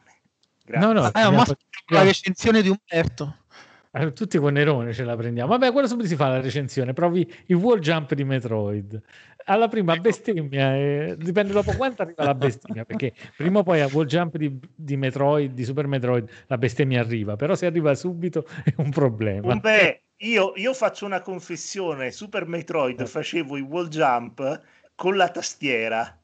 Grazie. 0.65 0.87
No, 0.87 0.93
no, 0.93 1.11
Ah, 1.13 1.31
ma 1.31 1.45
la 1.89 2.03
recensione 2.03 2.63
di 2.63 2.69
Umberto. 2.69 3.45
Eh, 3.93 4.13
Tutti 4.13 4.39
con 4.39 4.53
Nerone 4.53 4.93
ce 4.93 5.05
la 5.05 5.17
prendiamo. 5.17 5.51
Vabbè, 5.51 5.71
quello 5.71 5.87
subito 5.87 6.09
si 6.09 6.17
fa 6.17 6.29
la 6.29 6.41
recensione. 6.41 6.93
Provi 6.93 7.33
il 7.47 7.57
wall 7.57 7.79
jump 7.79 8.15
di 8.15 8.25
Metroid. 8.25 9.01
Alla 9.49 9.69
prima 9.69 9.93
Ecco. 9.93 10.03
bestemmia, 10.03 10.77
eh, 10.77 11.15
dipende 11.17 11.53
dopo 11.53 11.73
quanto 11.77 12.03
arriva 12.03 12.25
la 12.25 12.35
bestemmia. 12.35 12.85
Perché 12.85 13.13
prima 13.37 13.61
o 13.61 13.63
poi 13.63 13.81
a 13.81 13.87
wall 13.87 14.07
jump 14.07 14.37
di, 14.37 14.59
di 14.75 14.97
Metroid, 14.97 15.53
di 15.53 15.65
Super 15.65 15.87
Metroid, 15.87 16.29
la 16.49 16.59
bestemmia 16.59 17.01
arriva. 17.01 17.37
Però 17.37 17.55
se 17.55 17.67
arriva 17.67 17.95
subito 17.95 18.45
è 18.65 18.75
un 18.79 18.91
problema. 18.91 19.55
Beh, 19.55 20.03
io, 20.19 20.53
io 20.57 20.75
faccio 20.75 21.07
una 21.07 21.21
confessione, 21.21 22.11
Super 22.11 22.47
Metroid 22.47 23.01
Eh. 23.01 23.07
facevo 23.07 23.57
i 23.57 23.61
wall 23.61 23.89
jump 23.89 24.63
con 24.97 25.17
la 25.17 25.29
tastiera. 25.29 26.21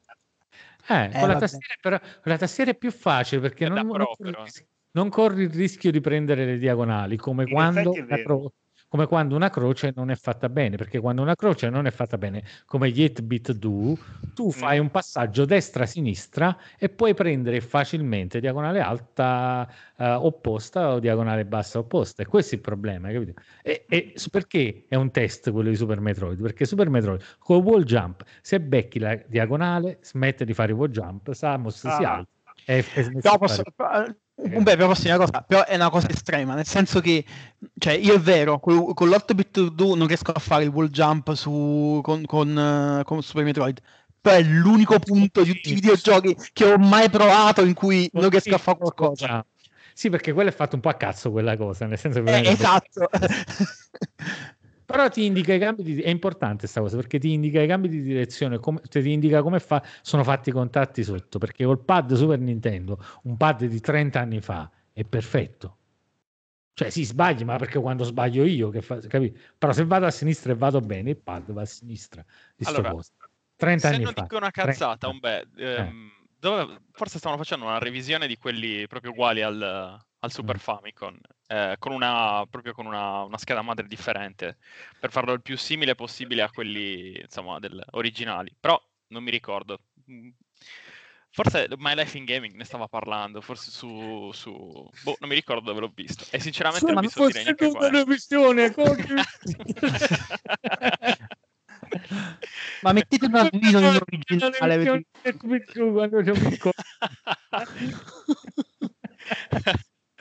Eh, 0.89 1.05
Eh, 1.05 1.19
con, 1.19 1.29
la 1.29 1.37
tastiera, 1.37 1.75
però, 1.79 1.97
con 1.99 2.09
la 2.23 2.37
tastiera 2.37 2.71
è 2.71 2.75
più 2.75 2.91
facile 2.91 3.39
perché 3.39 3.69
non, 3.69 3.87
non 3.87 3.87
corri 3.87 4.03
il 4.17 4.31
però. 4.31 4.43
rischio- 4.43 4.65
non 4.91 5.09
corri 5.09 5.43
il 5.43 5.49
rischio 5.49 5.91
di 5.91 6.01
prendere 6.01 6.45
le 6.45 6.57
diagonali 6.57 7.15
come 7.15 7.43
In 7.43 7.51
quando, 7.51 7.93
è 8.93 8.95
come 8.95 9.07
quando 9.07 9.35
una 9.35 9.49
croce 9.49 9.91
non 9.95 10.11
è 10.11 10.15
fatta 10.15 10.49
bene. 10.49 10.77
Perché 10.77 10.99
quando 10.99 11.21
una 11.21 11.35
croce 11.35 11.69
non 11.69 11.87
è 11.87 11.91
fatta 11.91 12.17
bene, 12.17 12.43
come 12.65 12.91
gli 12.91 13.03
8-bit 13.03 13.53
do, 13.53 13.97
tu 14.35 14.51
fai 14.51 14.77
Mm. 14.77 14.83
un 14.83 14.91
passaggio 14.91 15.45
destra-sinistra 15.45 16.55
e 16.77 16.89
puoi 16.89 17.13
prendere 17.13 17.59
facilmente 17.61 18.39
diagonale 18.39 18.79
alta 18.81 19.67
eh, 19.97 20.11
opposta 20.11 20.93
o 20.93 20.99
diagonale 20.99 21.45
bassa 21.45 21.79
opposta. 21.79 22.21
E 22.21 22.25
questo 22.25 22.53
è 22.53 22.57
il 22.57 22.63
problema, 22.63 23.11
capito? 23.11 23.41
E, 23.63 23.85
e 23.87 24.13
perché 24.29 24.85
è 24.87 24.95
un 24.95 25.11
test 25.11 25.51
quello 25.51 25.69
di 25.69 25.75
Super 25.75 25.99
Metroid? 25.99 26.39
Perché 26.41 26.65
Super 26.65 26.89
Metroid 26.89 27.21
con 27.39 27.61
wall 27.63 27.83
jump, 27.83 28.23
se 28.41 28.59
becchi 28.59 28.99
la 28.99 29.15
diagonale, 29.27 29.99
smette 30.01 30.45
di 30.45 30.53
fare 30.53 30.71
wall 30.71 30.89
jump, 30.89 31.31
Samus 31.33 31.79
si 31.79 31.87
Ah. 32.03 32.15
alza. 32.15 32.29
E, 32.65 32.77
e 32.93 33.03
smette 33.03 33.21
Beh, 34.35 34.75
però 34.75 34.87
una 34.87 35.17
cosa, 35.17 35.43
però 35.47 35.63
è 35.63 35.75
una 35.75 35.89
cosa 35.89 36.09
estrema, 36.09 36.55
nel 36.55 36.65
senso 36.65 36.99
che, 37.01 37.23
cioè, 37.77 37.93
io 37.93 38.15
è 38.15 38.19
vero, 38.19 38.59
con 38.59 38.75
l'8-bit 38.75 39.67
do 39.69 39.95
non 39.95 40.07
riesco 40.07 40.31
a 40.31 40.39
fare 40.39 40.63
il 40.63 40.69
wall 40.69 40.87
jump 40.87 41.33
su, 41.33 41.99
con, 42.01 42.25
con, 42.25 42.99
eh, 42.99 43.03
con 43.03 43.21
Super 43.21 43.43
Metroid, 43.43 43.79
però 44.19 44.35
è 44.37 44.41
l'unico 44.41 44.97
punto 44.99 45.43
di 45.43 45.53
tutti 45.53 45.71
i 45.71 45.75
videogiochi 45.75 46.35
che 46.51 46.65
ho 46.65 46.77
mai 46.77 47.09
provato 47.09 47.63
in 47.63 47.73
cui 47.73 48.09
non 48.13 48.29
riesco 48.29 48.55
a 48.55 48.57
fare 48.57 48.77
qualcosa. 48.79 49.45
Sì, 49.93 50.09
perché 50.09 50.33
quello 50.33 50.49
è 50.49 50.53
fatto 50.53 50.75
un 50.75 50.81
po' 50.81 50.89
a 50.89 50.95
cazzo 50.95 51.29
quella 51.29 51.55
cosa, 51.55 51.85
nel 51.85 51.99
senso 51.99 52.23
che 52.23 52.39
Eh, 52.39 52.49
esatto. 52.49 53.07
Però 54.93 55.09
ti 55.09 55.25
indica 55.25 55.55
i 55.55 55.57
cambi 55.57 55.81
di 55.81 56.01
è 56.03 56.09
importante 56.09 56.59
questa 56.59 56.79
cosa 56.79 56.97
perché 56.97 57.17
ti 57.17 57.33
indica 57.33 57.59
i 57.59 57.65
cambi 57.65 57.89
di 57.89 58.03
direzione, 58.03 58.59
come, 58.59 58.79
cioè 58.87 59.01
ti 59.01 59.11
indica 59.11 59.41
come 59.41 59.59
fa, 59.59 59.83
sono 60.03 60.23
fatti 60.23 60.49
i 60.49 60.51
contatti 60.51 61.03
sotto. 61.03 61.39
Perché 61.39 61.65
col 61.65 61.83
pad 61.83 62.13
Super 62.13 62.37
Nintendo, 62.37 63.03
un 63.23 63.35
pad 63.35 63.65
di 63.65 63.79
30 63.79 64.19
anni 64.19 64.39
fa, 64.39 64.69
è 64.91 65.03
perfetto. 65.03 65.77
Cioè, 66.75 66.91
si 66.91 67.05
sbagli, 67.05 67.43
ma 67.43 67.57
perché 67.57 67.79
quando 67.79 68.03
sbaglio 68.03 68.45
io, 68.45 68.69
che 68.69 68.83
fa, 68.83 68.99
capito? 68.99 69.39
Però 69.57 69.73
se 69.73 69.83
vado 69.83 70.05
a 70.05 70.11
sinistra 70.11 70.51
e 70.51 70.55
vado 70.55 70.79
bene, 70.79 71.09
il 71.09 71.17
pad 71.17 71.51
va 71.51 71.61
a 71.63 71.65
sinistra 71.65 72.23
Allora, 72.61 72.91
posto. 72.91 73.15
30 73.55 73.87
Se 73.87 73.93
anni 73.95 74.03
non 74.03 74.13
fa. 74.13 74.21
dico 74.21 74.37
una 74.37 74.51
30 74.51 74.71
cazzata, 74.71 75.07
un 75.07 75.17
beh, 75.17 75.47
ehm, 75.57 76.09
dove- 76.49 76.81
forse 76.91 77.19
stavano 77.19 77.41
facendo 77.41 77.65
una 77.65 77.79
revisione 77.79 78.27
di 78.27 78.37
quelli 78.37 78.85
proprio 78.87 79.11
uguali 79.11 79.41
al, 79.41 79.61
al 79.61 80.31
Super 80.31 80.55
Mm. 80.55 80.59
Famicom, 80.59 81.17
eh, 81.47 81.75
con 81.79 81.93
una, 81.93 82.45
proprio 82.49 82.73
con 82.73 82.85
una, 82.85 83.21
una 83.23 83.37
scheda 83.37 83.61
madre 83.61 83.87
differente, 83.87 84.57
per 84.99 85.09
farlo 85.11 85.31
il 85.31 85.41
più 85.41 85.57
simile 85.57 85.95
possibile 85.95 86.41
a 86.41 86.49
quelli, 86.49 87.17
insomma, 87.19 87.59
del- 87.59 87.83
originali. 87.91 88.53
Però 88.59 88.77
non 89.07 89.23
mi 89.23 89.31
ricordo. 89.31 89.79
Mm. 90.11 90.29
Forse 91.29 91.67
My 91.77 91.95
Life 91.95 92.15
in 92.15 92.25
Gaming 92.25 92.53
ne 92.53 92.63
stava 92.63 92.87
parlando, 92.87 93.41
forse 93.41 93.71
su... 93.71 94.29
su... 94.33 94.51
Boh, 95.03 95.15
non 95.19 95.29
mi 95.29 95.35
ricordo 95.35 95.63
dove 95.63 95.79
l'ho 95.79 95.91
visto. 95.95 96.25
E 96.29 96.39
sinceramente 96.39 96.85
non 96.85 96.95
Ma 96.95 97.01
mi 97.01 97.09
so 97.09 97.25
dire 97.25 97.41
neanche 97.41 97.71
qual 97.71 97.91
è. 97.91 98.03
come- 98.73 99.25
Ma 102.81 102.91
mettete 102.93 103.25
un 103.25 103.35
Arduino 103.35 103.79
in 103.79 103.85
originale. 103.85 104.77
versione 104.77 105.05
del 105.21 105.35
Q2 105.41 105.91
quando 105.91 106.19
ero 106.19 106.33
piccolo. 106.33 106.73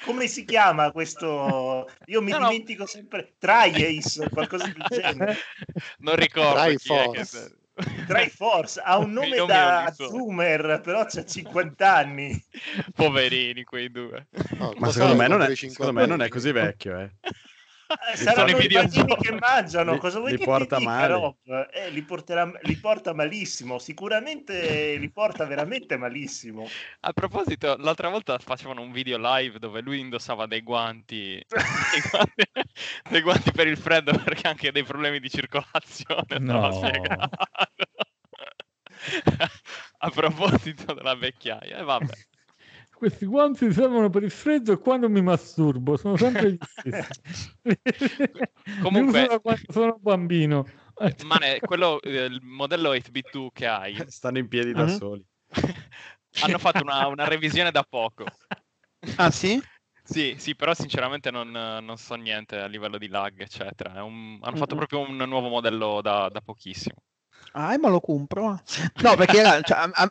Come 0.05 0.27
si 0.27 0.45
chiama 0.45 0.91
questo? 0.91 1.89
Io 2.07 2.21
mi 2.23 2.33
No, 2.33 2.39
no. 2.39 2.49
dimentico 2.49 2.87
sempre 2.87 3.35
Tri-Ace, 3.39 4.29
qualcosa 4.31 4.67
del 4.67 4.85
genere. 4.89 5.37
Non 5.99 6.17
ricordo 6.17 6.61
chi 6.63 6.71
è 6.71 6.77
che... 6.77 6.79
Triforce. 6.79 7.57
Triforce 8.07 8.81
ha 8.85 8.99
un 8.99 9.13
nome 9.15 9.37
da 9.47 9.93
so. 9.95 10.09
zoomer, 10.09 10.81
però 10.83 11.07
c'ha 11.07 11.25
50 11.25 11.95
anni. 11.95 12.45
Poverini 12.95 13.63
quei 13.65 13.91
due. 13.91 14.27
No, 14.59 14.73
Ma 14.79 14.91
secondo 14.91 15.15
me, 15.15 15.27
è, 15.47 15.55
secondo 15.55 15.93
me 15.93 16.07
non 16.07 16.21
è 16.21 16.29
50 16.29 16.29
così 16.29 16.53
vecchio, 16.53 16.99
eh. 16.99 17.11
Eh, 18.13 18.17
Saranno 18.17 18.59
i 18.59 18.69
bambini 18.69 19.17
che 19.17 19.33
mangiano, 19.39 19.93
Li- 19.93 19.99
cosa 19.99 20.19
vuoi 20.19 20.33
li 20.33 20.39
che 20.39 20.45
porta 20.45 20.77
ti 20.77 20.85
dica. 20.85 21.07
Rob? 21.07 21.37
Eh, 21.73 21.91
li, 21.91 22.03
porterà, 22.03 22.51
li 22.63 22.77
porta 22.77 23.13
malissimo, 23.15 23.79
sicuramente 23.79 24.97
li 24.97 25.11
porta 25.11 25.45
veramente 25.45 25.97
malissimo. 25.97 26.69
A 27.01 27.13
proposito, 27.13 27.77
l'altra 27.79 28.09
volta 28.09 28.39
facevano 28.39 28.81
un 28.83 28.93
video 28.93 29.19
live 29.21 29.59
dove 29.59 29.81
lui 29.81 30.01
indossava 30.01 30.47
dei 30.47 30.63
guanti, 30.63 31.45
dei 31.47 31.51
guanti, 32.11 32.51
dei 33.11 33.21
guanti 33.21 33.53
per 33.53 33.67
il 33.67 33.77
freddo 33.77 34.13
perché 34.23 34.47
ha 34.47 34.51
anche 34.51 34.73
dei 34.73 34.85
problemi 34.85 35.21
di 35.21 35.29
circolazione. 35.31 36.39
No. 36.39 36.81
A 39.99 40.11
proposito 40.11 40.95
della 40.95 41.15
vecchiaia, 41.15 41.79
e 41.79 41.83
vabbè. 41.83 42.13
Questi 43.03 43.27
guanti 43.27 43.73
servono 43.73 44.11
per 44.11 44.23
il 44.23 44.31
freddo 44.31 44.71
e 44.71 44.79
quando 44.79 45.09
mi 45.09 45.21
masturbo, 45.21 45.97
sono 45.97 46.17
sempre 46.17 46.53
gli 46.53 46.59
stessi. 46.61 47.51
Comunque- 48.81 49.41
quando 49.41 49.73
sono 49.73 49.99
bambino. 49.99 50.65
Mane, 51.25 51.59
quello, 51.59 52.01
eh, 52.01 52.27
il 52.27 52.41
modello 52.45 52.95
8bit2 52.95 53.49
che 53.53 53.67
hai, 53.67 53.97
Stanno 54.09 54.39
in 54.39 54.47
piedi 54.47 54.73
da 54.73 54.85
Mhm. 54.85 54.89
soli. 54.89 55.25
hanno 56.43 56.59
fatto 56.59 56.85
una, 56.85 57.09
una 57.09 57.25
revisione 57.25 57.73
da 57.73 57.83
poco. 57.83 58.27
Ah 59.17 59.33
sì? 59.33 59.61
Sì, 60.05 60.37
sì, 60.39 60.55
però 60.55 60.73
sinceramente 60.73 61.33
non, 61.33 61.51
non 61.51 61.97
so 61.97 62.15
niente 62.15 62.57
a 62.57 62.67
livello 62.67 62.99
di 62.99 63.09
lag, 63.09 63.41
eccetera. 63.41 63.95
È 63.95 64.01
un- 64.01 64.39
hanno 64.43 64.55
fatto 64.55 64.77
Mm-mm. 64.77 64.87
proprio 64.87 65.01
un 65.01 65.17
nuovo 65.29 65.49
modello 65.49 66.01
da, 66.01 66.29
da 66.29 66.41
pochissimo. 66.41 67.03
Ah, 67.53 67.77
ma 67.79 67.89
lo 67.89 68.01
compro. 68.01 68.61
No, 69.03 69.15
perché 69.17 69.39
era, 69.39 69.61
cioè, 69.61 69.77
a- 69.79 69.91
a- 69.93 70.09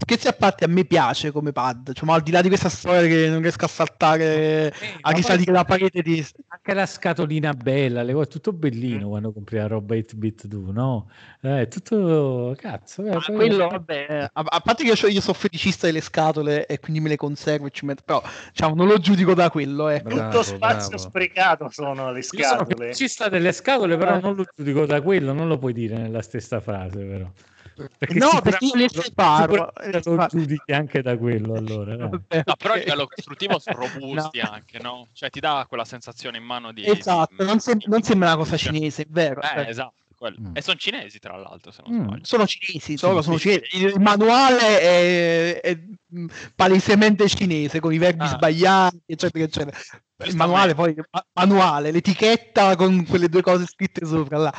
scherzi 0.00 0.28
a 0.28 0.32
parte, 0.32 0.64
a 0.64 0.68
me 0.68 0.84
piace 0.84 1.30
come 1.30 1.52
pad. 1.52 1.92
Cioè, 1.94 2.04
ma 2.04 2.14
al 2.14 2.22
di 2.22 2.30
là 2.30 2.42
di 2.42 2.48
questa 2.48 2.68
storia 2.68 3.02
che 3.08 3.28
non 3.28 3.40
riesco 3.40 3.64
a 3.64 3.68
saltare, 3.68 4.66
a 5.00 5.10
ma 5.10 5.16
risalire 5.16 5.52
la 5.52 5.64
parete 5.64 6.02
di... 6.02 6.24
Anche 6.48 6.74
la 6.74 6.86
scatolina 6.86 7.52
bella, 7.54 8.02
le 8.02 8.12
cose, 8.12 8.28
tutto 8.28 8.52
Mm. 8.52 8.58
bellino 8.58 9.08
quando 9.08 9.32
compri 9.32 9.56
la 9.56 9.66
roba 9.66 9.94
8-bit 9.94 10.46
2, 10.46 10.72
no? 10.72 11.08
Eh, 11.40 11.68
tutto 11.68 12.54
cazzo. 12.58 13.02
eh, 13.04 13.10
Ah, 13.14 13.20
poi- 13.24 13.34
quello, 13.36 13.68
vabbè, 13.68 14.30
a, 14.32 14.44
a 14.44 14.60
parte 14.60 14.84
che 14.84 14.90
io, 14.98 15.08
io 15.08 15.20
sono 15.20 15.34
feticista 15.34 15.86
delle 15.86 16.00
scatole 16.02 16.66
e 16.66 16.78
quindi 16.80 17.00
me 17.00 17.08
le 17.08 17.16
conservo 17.16 17.66
e 17.66 17.70
ci 17.70 17.84
metto, 17.86 18.02
però 18.04 18.22
diciamo, 18.52 18.74
non 18.74 18.86
lo 18.86 18.98
giudico 18.98 19.34
da 19.34 19.50
quello, 19.50 19.88
ecco. 19.88 20.08
Bravo, 20.14 20.30
Tutto 20.30 20.42
spazio 20.42 20.88
bravo. 20.90 20.98
sprecato 21.02 21.68
sono 21.70 22.10
le 22.12 22.18
Io 22.18 22.22
sono 22.24 22.42
scatole. 22.64 22.86
feticista 22.86 23.28
delle 23.28 23.52
scatole, 23.52 23.96
però 23.96 24.16
Eh. 24.16 24.20
non 24.20 24.34
lo 24.34 24.44
giudico 24.54 24.84
da 24.86 25.00
quello, 25.02 25.32
non 25.32 25.48
lo 25.48 25.58
puoi 25.58 25.72
dire 25.72 25.96
nella 25.96 26.22
stessa 26.22 26.60
frase, 26.64 26.98
però. 27.04 27.30
No, 27.76 27.88
perché 27.98 28.64
io 28.66 28.74
le 28.76 28.88
sicuramente- 28.88 29.02
separo, 29.02 29.72
lo 29.90 30.02
separo. 30.02 30.28
giudichi 30.38 30.72
anche 30.72 31.02
da 31.02 31.16
quello, 31.16 31.54
allora. 31.58 31.96
dai. 31.96 32.08
Vabbè, 32.08 32.42
No, 32.46 32.54
però 32.56 32.74
a 32.74 32.76
livello 32.76 33.06
costruttivo 33.08 33.58
sono 33.58 33.76
robusti 33.78 34.38
No. 34.42 34.50
anche, 34.50 34.78
no? 34.80 35.08
Cioè 35.12 35.28
ti 35.30 35.40
dà 35.40 35.64
quella 35.68 35.84
sensazione 35.84 36.38
in 36.38 36.44
mano 36.44 36.72
di... 36.72 36.86
Esatto, 36.88 37.34
di- 37.38 37.44
non, 37.44 37.56
di- 37.64 37.84
non 37.86 38.02
sembra 38.02 38.28
una 38.28 38.36
cosa 38.36 38.56
cinese, 38.56 39.02
è 39.02 39.06
vero. 39.08 39.40
Eh, 39.42 39.46
cioè, 39.46 39.68
esatto. 39.68 39.94
Mm. 40.24 40.56
E 40.56 40.62
sono 40.62 40.78
cinesi, 40.78 41.18
tra 41.18 41.36
l'altro, 41.36 41.70
se 41.70 41.82
non 41.84 41.96
Mm. 41.98 42.04
sbaglio. 42.04 42.24
sono 42.24 42.46
cinesi, 42.46 42.80
sì, 42.92 42.96
sono 42.96 43.20
cinesi. 43.38 43.76
Il 43.76 44.00
manuale 44.00 44.80
è, 44.80 45.60
è, 45.60 45.78
mh, 46.06 46.26
palesemente 46.54 47.28
cinese, 47.28 47.78
con 47.80 47.92
i 47.92 47.98
verbi 47.98 48.22
Ah. 48.24 48.28
sbagliati, 48.28 49.02
eccetera, 49.04 49.44
eccetera. 49.44 49.76
Il 50.24 50.36
manuale 50.36 50.74
poi, 50.74 50.94
ma- 51.10 51.26
manuale, 51.34 51.90
l'etichetta 51.90 52.74
con 52.76 53.04
quelle 53.06 53.28
due 53.28 53.42
cose 53.42 53.66
scritte 53.66 54.06
sopra 54.06 54.38
là. 54.38 54.54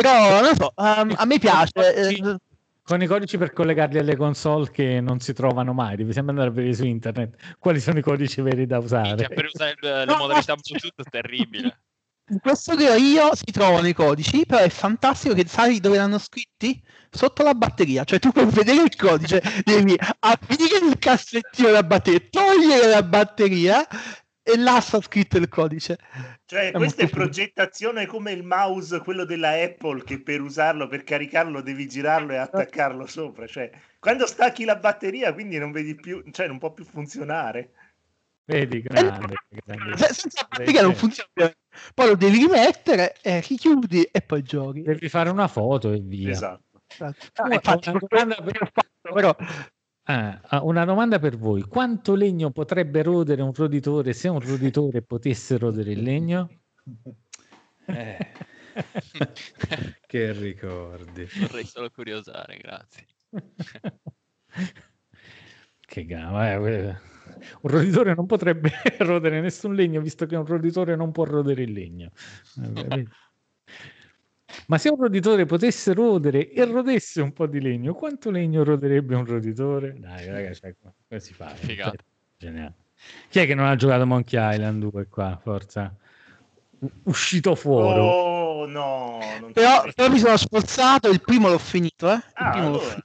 Però, 0.00 0.30
non 0.30 0.42
lo 0.42 0.54
so, 0.54 0.72
um, 0.76 1.14
a 1.16 1.24
me 1.24 1.38
piace. 1.38 1.94
eh, 1.94 2.36
Con 2.82 3.02
i 3.02 3.06
codici 3.06 3.38
per 3.38 3.52
collegarli 3.52 3.98
alle 3.98 4.14
console 4.14 4.70
che 4.70 5.00
non 5.00 5.20
si 5.20 5.32
trovano 5.32 5.72
mai, 5.72 5.96
devi 5.96 6.12
sempre 6.12 6.32
andare 6.32 6.50
a 6.50 6.52
vedere 6.52 6.74
su 6.74 6.84
internet 6.84 7.56
quali 7.58 7.80
sono 7.80 7.98
i 7.98 8.02
codici 8.02 8.42
veri 8.42 8.66
da 8.66 8.78
usare. 8.78 9.24
Cioè, 9.24 9.34
per 9.34 9.50
usare 9.52 9.74
le 9.80 10.04
No, 10.04 10.16
modalità 10.18 10.54
Bluetooth 10.54 11.02
è 11.02 11.10
terribile. 11.10 11.80
In 12.28 12.40
questo 12.40 12.74
che 12.74 12.90
ho 12.90 12.94
io 12.94 13.34
si 13.34 13.52
trovano 13.52 13.86
i 13.86 13.94
codici, 13.94 14.44
però 14.44 14.60
è 14.60 14.68
fantastico 14.68 15.32
che 15.32 15.46
sai 15.46 15.80
dove 15.80 15.96
l'hanno 15.96 16.18
scritti? 16.18 16.82
Sotto 17.08 17.42
la 17.42 17.54
batteria, 17.54 18.04
cioè 18.04 18.18
tu 18.18 18.32
per 18.32 18.46
vedere 18.46 18.82
il 18.82 18.96
codice 18.96 19.40
devi 19.64 19.96
aprire 20.18 20.86
il 20.86 20.98
cassettino 20.98 21.68
della 21.68 21.84
batteria, 21.84 22.20
togliere 22.28 22.88
la 22.88 23.02
batteria 23.02 23.86
e 24.46 24.56
là 24.56 24.80
sta 24.80 25.00
scritto 25.00 25.36
il 25.38 25.48
codice. 25.48 25.98
Cioè, 26.44 26.68
È 26.68 26.72
questa 26.72 26.72
è 26.72 26.78
molto 27.02 27.06
figo. 27.06 27.08
progettazione 27.08 28.06
come 28.06 28.30
il 28.30 28.44
mouse, 28.44 29.00
quello 29.00 29.24
della 29.24 29.50
Apple, 29.50 30.04
che 30.04 30.20
per 30.22 30.40
usarlo, 30.40 30.86
per 30.86 31.02
caricarlo, 31.02 31.60
devi 31.60 31.88
girarlo 31.88 32.32
e 32.32 32.36
attaccarlo 32.36 33.06
sopra. 33.06 33.46
Cioè, 33.46 33.68
quando 33.98 34.26
stacchi 34.26 34.64
la 34.64 34.76
batteria, 34.76 35.32
quindi 35.34 35.58
non 35.58 35.72
vedi 35.72 35.96
più, 35.96 36.22
cioè 36.30 36.46
non 36.46 36.58
può 36.58 36.72
più 36.72 36.84
funzionare. 36.84 37.72
Vedi, 38.44 38.80
grande. 38.80 39.34
grande. 39.48 39.96
Se- 39.96 40.14
senza 40.14 40.46
batteria 40.48 40.82
non 40.82 40.94
funziona. 40.94 41.28
Poi 41.92 42.06
lo 42.06 42.14
devi 42.14 42.38
rimettere, 42.38 43.16
eh, 43.20 43.40
richiudi 43.40 44.04
e 44.04 44.22
poi 44.22 44.42
giochi. 44.42 44.82
Devi 44.82 45.08
fare 45.08 45.30
una 45.30 45.48
foto 45.48 45.90
e 45.92 45.98
via. 46.00 46.30
Esatto. 46.30 46.62
Ah, 46.98 47.12
Una- 47.42 47.54
infatti, 47.54 47.90
quello 47.90 48.36
per- 48.44 48.70
fatto, 48.72 49.12
però 49.12 49.36
Ah, 50.08 50.40
ah, 50.40 50.62
una 50.62 50.84
domanda 50.84 51.18
per 51.18 51.36
voi: 51.36 51.62
quanto 51.62 52.14
legno 52.14 52.52
potrebbe 52.52 53.02
rodere 53.02 53.42
un 53.42 53.52
roditore 53.52 54.12
se 54.12 54.28
un 54.28 54.40
roditore 54.40 55.02
potesse 55.02 55.58
rodere 55.58 55.92
il 55.92 56.02
legno? 56.02 56.48
Eh, 57.86 58.18
che 60.06 60.32
ricordi. 60.32 61.26
Vorrei 61.40 61.64
solo 61.64 61.90
curiosare, 61.90 62.56
grazie. 62.56 63.06
che 65.80 66.04
gamba, 66.04 66.52
eh, 66.52 66.86
un 67.62 67.70
roditore 67.70 68.14
non 68.14 68.26
potrebbe 68.26 68.70
rodere 69.00 69.40
nessun 69.40 69.74
legno 69.74 70.00
visto 70.00 70.26
che 70.26 70.36
un 70.36 70.46
roditore 70.46 70.94
non 70.94 71.10
può 71.10 71.24
rodere 71.24 71.62
il 71.62 71.72
legno. 71.72 72.12
Eh? 72.62 73.06
Ma 74.66 74.78
se 74.78 74.88
un 74.88 74.96
roditore 75.00 75.44
potesse 75.46 75.92
rodere 75.92 76.50
e 76.50 76.64
rodesse 76.64 77.20
un 77.20 77.32
po' 77.32 77.46
di 77.46 77.60
legno, 77.60 77.94
quanto 77.94 78.30
legno 78.30 78.64
roderebbe 78.64 79.14
un 79.14 79.24
roditore? 79.24 79.94
Dai, 79.98 80.26
ragazzi, 80.26 80.60
cioè, 80.60 80.74
come 81.08 81.20
si 81.20 81.34
fa? 81.34 81.48
Figata. 81.54 81.96
Geniale. 82.38 82.74
Chi 83.28 83.38
è 83.40 83.46
che 83.46 83.54
non 83.54 83.66
ha 83.66 83.76
giocato 83.76 84.06
Monkey 84.06 84.54
Island 84.54 84.80
2 84.80 85.06
qua? 85.08 85.38
Forza. 85.42 85.94
Uscito 87.04 87.54
fuori. 87.54 87.98
Oh 88.00 88.66
no, 88.66 89.18
non 89.40 89.52
Però, 89.52 89.84
però 89.94 90.10
mi 90.10 90.18
sono 90.18 90.36
sforzato, 90.36 91.08
il 91.08 91.20
primo 91.22 91.48
l'ho 91.48 91.58
finito, 91.58 92.10
eh. 92.10 92.14
Il 92.16 92.22
Ah, 92.34 92.50
primo 92.50 92.68
l'ho 92.70 92.78
allora. 92.78 92.84
finito. 92.90 93.04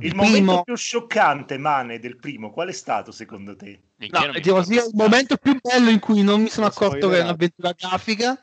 Il 0.00 0.04
Il 0.06 0.14
momento 0.14 0.36
primo- 0.36 0.62
più 0.62 0.76
scioccante, 0.76 1.58
Mane, 1.58 1.98
del 1.98 2.16
primo, 2.18 2.50
qual 2.52 2.68
è 2.68 2.72
stato 2.72 3.10
secondo 3.10 3.56
te? 3.56 3.80
No, 3.96 4.06
devo 4.20 4.32
ricordo. 4.32 4.68
dire, 4.68 4.82
il 4.84 4.90
momento 4.94 5.36
più 5.36 5.58
bello 5.60 5.90
in 5.90 5.98
cui 5.98 6.22
non 6.22 6.42
mi 6.42 6.48
sono 6.48 6.66
L'ho 6.66 6.72
accorto 6.72 6.94
che 6.94 6.96
è 6.96 7.20
spoilerato. 7.20 7.28
un'avventura 7.28 7.72
grafica. 7.76 8.40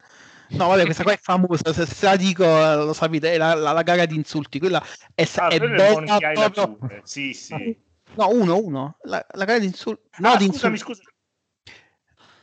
No, 0.49 0.67
vabbè, 0.67 0.83
questa 0.85 1.03
qua 1.03 1.13
è 1.13 1.19
famosa. 1.21 1.73
Se, 1.73 1.85
se 1.85 2.05
la 2.05 2.15
dico, 2.15 2.43
lo 2.45 2.93
sapete, 2.93 3.33
è 3.33 3.37
la, 3.37 3.53
la- 3.55 3.71
la 3.71 3.81
gara 3.81 4.05
di 4.05 4.15
insulti. 4.15 4.59
Quella 4.59 4.83
è, 5.13 5.27
Ah, 5.37 5.47
è 5.49 5.59
bella 5.59 6.49
proprio. 6.49 6.77
2. 6.79 7.01
Sì, 7.03 7.33
sì. 7.33 7.77
No, 8.15 8.29
uno, 8.29 8.57
uno. 8.57 8.97
La, 9.03 9.25
la 9.33 9.45
gara 9.45 9.59
di 9.59 9.65
insulti. 9.65 10.01
No, 10.19 10.29
Ah, 10.29 10.37
di 10.37 10.45
scusami, 10.45 10.75
insulti. 10.75 10.99
scusa. 10.99 11.09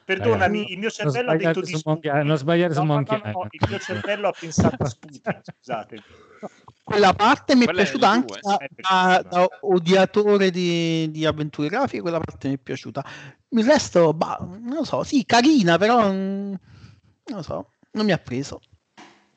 Perdonami, 0.04 0.72
il 0.72 0.78
mio 0.78 0.90
cervello 0.90 1.30
ha 1.30 1.36
detto 1.36 1.60
di 1.60 1.76
Sputnik. 1.76 2.12
non 2.24 2.36
sbagliare 2.36 2.74
su 2.74 2.80
No, 2.80 2.86
no, 2.86 2.92
Monkey 2.94 3.20
no, 3.32 3.46
il 3.50 3.68
mio 3.68 3.78
cervello 3.78 4.28
ha 4.28 4.32
pensato 4.38 4.82
a 4.82 4.88
Sputnik, 4.88 5.40
scusate. 5.42 6.02
Quella 6.82 7.14
parte 7.14 7.54
mi 7.54 7.62
è 7.62 7.64
Quella 7.66 7.82
piaciuta 7.82 8.10
anche 8.10 8.40
da, 8.40 8.58
Eh, 8.58 9.22
da- 9.22 9.22
da 9.22 9.48
odiatore 9.60 10.50
di, 10.50 11.08
di 11.12 11.24
avventure 11.24 11.68
grafiche. 11.68 12.02
Quella 12.02 12.18
parte 12.18 12.48
mi 12.48 12.54
è 12.54 12.58
piaciuta. 12.58 13.04
Il 13.50 13.64
resto, 13.64 14.12
bah, 14.12 14.38
non 14.40 14.74
lo 14.74 14.84
so, 14.84 15.04
sì, 15.04 15.24
carina, 15.24 15.78
però 15.78 16.10
mm, 16.12 16.52
non 17.24 17.36
lo 17.36 17.42
so, 17.42 17.70
non 17.93 18.05
mi 18.05 18.12
ha 18.12 18.19
preso. 18.19 18.60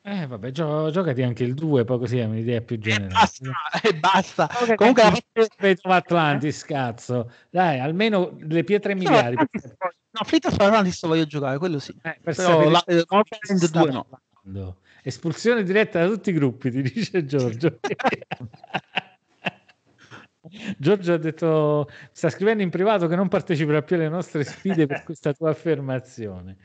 Eh, 0.02 0.26
vabbè, 0.26 0.52
gio- 0.52 0.90
giocati 0.90 1.22
anche 1.22 1.42
il 1.42 1.54
2, 1.54 1.84
poi 1.84 1.98
così 1.98 2.18
è 2.18 2.24
un'idea 2.24 2.60
più 2.60 2.76
E 2.76 2.78
generale. 2.78 3.12
basta, 3.12 3.50
e 3.82 3.94
basta. 3.96 4.48
Comunque, 4.76 5.02
la 5.02 5.10
parte- 5.10 5.78
Atlantis, 5.82 6.64
cazzo. 6.64 7.32
Dai, 7.50 7.80
almeno 7.80 8.36
le 8.38 8.62
pietre 8.62 8.94
No, 8.94 9.00
miliari. 9.00 9.34
Atlantis- 9.34 9.74
no, 10.10 10.20
Fleet 10.24 10.44
of 10.44 10.52
Atlantis 10.60 11.02
lo 11.02 11.08
voglio 11.08 11.26
giocare, 11.26 11.58
quello 11.58 11.80
sì. 11.80 11.92
Eh, 12.02 12.18
per 12.22 12.36
Però 12.36 12.70
la- 12.70 12.84
eh, 12.84 13.04
sta 13.40 13.80
2 13.80 13.90
no. 13.90 14.06
parlando. 14.08 14.76
Espulsione 15.02 15.64
diretta 15.64 15.98
da 15.98 16.06
tutti 16.06 16.30
i 16.30 16.34
gruppi, 16.34 16.70
ti 16.70 16.82
dice 16.82 17.24
Giorgio. 17.26 17.80
Giorgio 20.78 21.14
ha 21.14 21.16
detto, 21.16 21.90
sta 22.12 22.30
scrivendo 22.30 22.62
in 22.62 22.70
privato 22.70 23.08
che 23.08 23.16
non 23.16 23.26
parteciperà 23.26 23.82
più 23.82 23.96
alle 23.96 24.08
nostre 24.08 24.44
sfide 24.44 24.86
per 24.86 25.02
questa 25.02 25.32
tua 25.32 25.50
affermazione. 25.50 26.58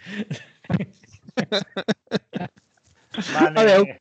Vabbè, 3.33 3.99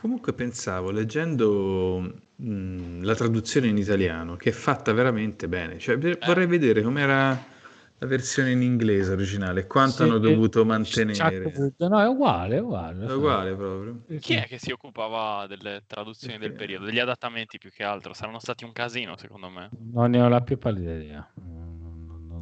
Comunque 0.00 0.32
pensavo, 0.32 0.90
leggendo 0.90 2.20
mh, 2.36 3.02
la 3.02 3.14
traduzione 3.14 3.68
in 3.68 3.76
italiano, 3.76 4.36
che 4.36 4.50
è 4.50 4.52
fatta 4.52 4.92
veramente 4.92 5.48
bene. 5.48 5.78
Cioè, 5.78 5.98
ve- 5.98 6.18
vorrei 6.24 6.46
vedere 6.46 6.82
com'era 6.82 7.50
la 7.98 8.06
versione 8.06 8.50
in 8.50 8.62
inglese 8.62 9.12
originale, 9.12 9.66
quanto 9.66 9.96
Sì, 9.96 10.02
hanno 10.02 10.18
dovuto 10.18 10.64
Chuck 10.64 10.72
mantenere. 10.72 11.72
No, 11.78 12.00
è 12.00 12.06
uguale, 12.08 12.56
è 12.56 12.60
uguale. 12.60 13.06
È 13.06 13.12
uguale 13.12 13.54
proprio. 13.54 14.02
Chi 14.18 14.34
è 14.34 14.46
che 14.46 14.58
si 14.58 14.72
occupava 14.72 15.46
delle 15.46 15.84
traduzioni 15.86 16.38
del 16.38 16.52
periodo, 16.52 16.84
degli 16.84 16.98
adattamenti 16.98 17.58
più 17.58 17.70
che 17.70 17.84
altro? 17.84 18.12
Saranno 18.12 18.40
stati 18.40 18.64
un 18.64 18.72
casino, 18.72 19.16
secondo 19.16 19.48
me. 19.48 19.70
Non 19.92 20.10
ne 20.10 20.20
ho 20.20 20.28
la 20.28 20.40
più 20.40 20.58
pallida 20.58 20.92
idea. 20.92 21.30
Non, 21.34 21.81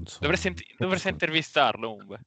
non 0.01 0.07
so. 0.07 0.19
Dovresti, 0.21 0.49
int- 0.49 0.77
dovresti 0.79 1.09
intervistarlo, 1.09 1.95
Umbe. 1.95 2.21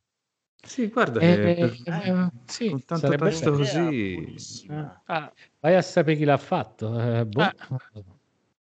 Sì, 0.66 0.88
guarda 0.88 1.20
Eh, 1.20 1.36
che 1.36 1.50
eh, 1.50 1.56
per- 1.56 1.78
eh, 1.86 2.30
sì, 2.46 2.70
con 2.70 2.86
tanto 2.86 3.06
sarebbe 3.06 3.30
testo 3.30 3.52
così... 3.52 4.68
Ah, 5.06 5.34
Vai 5.60 5.76
a 5.76 5.82
sapere 5.82 6.16
chi 6.18 6.24
l'ha 6.24 6.38
fatto. 6.38 7.00
eh, 7.00 7.26
boh. 7.26 7.50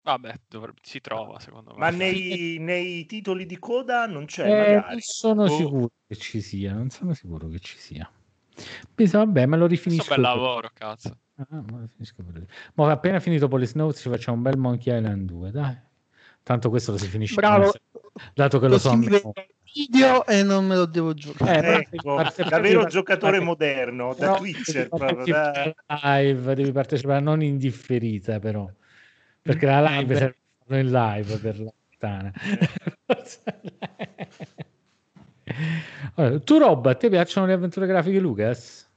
vabbè, 0.02 0.34
dovre- 0.48 0.74
si 0.82 1.00
trova, 1.00 1.40
secondo 1.40 1.72
me. 1.72 1.78
Ma 1.78 1.90
nei, 1.90 2.58
nei 2.60 3.06
titoli 3.06 3.44
di 3.46 3.58
coda 3.58 4.06
non 4.06 4.26
c'è, 4.26 4.46
Eh, 4.48 4.74
non 4.74 5.00
sono 5.00 5.44
Oh. 5.44 5.48
sicuro 5.48 5.90
che 6.06 6.16
ci 6.16 6.40
sia, 6.40 6.74
non 6.74 6.90
sono 6.90 7.12
sicuro 7.14 7.48
che 7.48 7.58
ci 7.58 7.76
sia. 7.78 8.08
Penso, 8.94 9.18
vabbè, 9.18 9.46
me 9.46 9.56
lo 9.56 9.66
Questo 9.66 9.88
rifinisco. 9.90 10.14
bel 10.14 10.22
poi. 10.22 10.32
lavoro, 10.32 10.70
cazzo. 10.72 11.18
Ah, 11.36 11.64
ma 12.74 12.90
appena 12.92 13.18
finito 13.18 13.48
Police 13.48 13.72
Notes 13.74 14.00
ci 14.00 14.10
facciamo 14.10 14.36
un 14.36 14.42
bel 14.42 14.58
Monkey 14.58 14.94
Island 14.96 15.26
2, 15.26 15.50
dai. 15.50 15.76
Tanto 16.42 16.70
questo 16.70 16.92
lo 16.92 16.98
si 16.98 17.06
finisce. 17.06 17.34
Bravo. 17.34 17.72
Dato 18.34 18.58
che 18.58 18.68
lo 18.68 18.78
so. 18.78 18.96
vedo 18.96 19.32
il 19.34 19.46
video 19.72 20.26
e 20.26 20.42
non 20.42 20.66
me 20.66 20.76
lo 20.76 20.86
devo 20.86 21.14
giocare. 21.14 21.74
Eh, 21.74 21.86
Ecco, 21.90 22.14
partecipare- 22.16 22.50
da 22.50 22.60
vero 22.60 22.78
devi 22.80 22.90
giocatore 22.90 23.40
moderno, 23.40 24.08
da 24.08 24.14
però 24.14 24.36
Twitcher 24.38 24.74
devi 24.74 24.88
proprio, 24.88 25.16
partecipare 25.16 25.74
da- 25.86 26.18
live, 26.18 26.54
devi 26.54 26.72
partecipare 26.72 27.20
non 27.20 27.42
in 27.42 27.58
differita 27.58 28.38
però, 28.38 28.68
perché 29.42 29.66
la 29.66 29.98
live 29.98 30.16
serve 30.16 30.80
in 30.80 30.90
live 30.90 31.36
per 31.38 31.60
la 31.60 31.72
puttana. 31.88 32.32
Allora, 36.14 36.38
tu 36.40 36.58
Rob, 36.58 36.86
a 36.86 36.94
te 36.94 37.08
piacciono 37.08 37.46
le 37.46 37.52
avventure 37.54 37.86
grafiche 37.86 38.20
Lucas? 38.20 38.88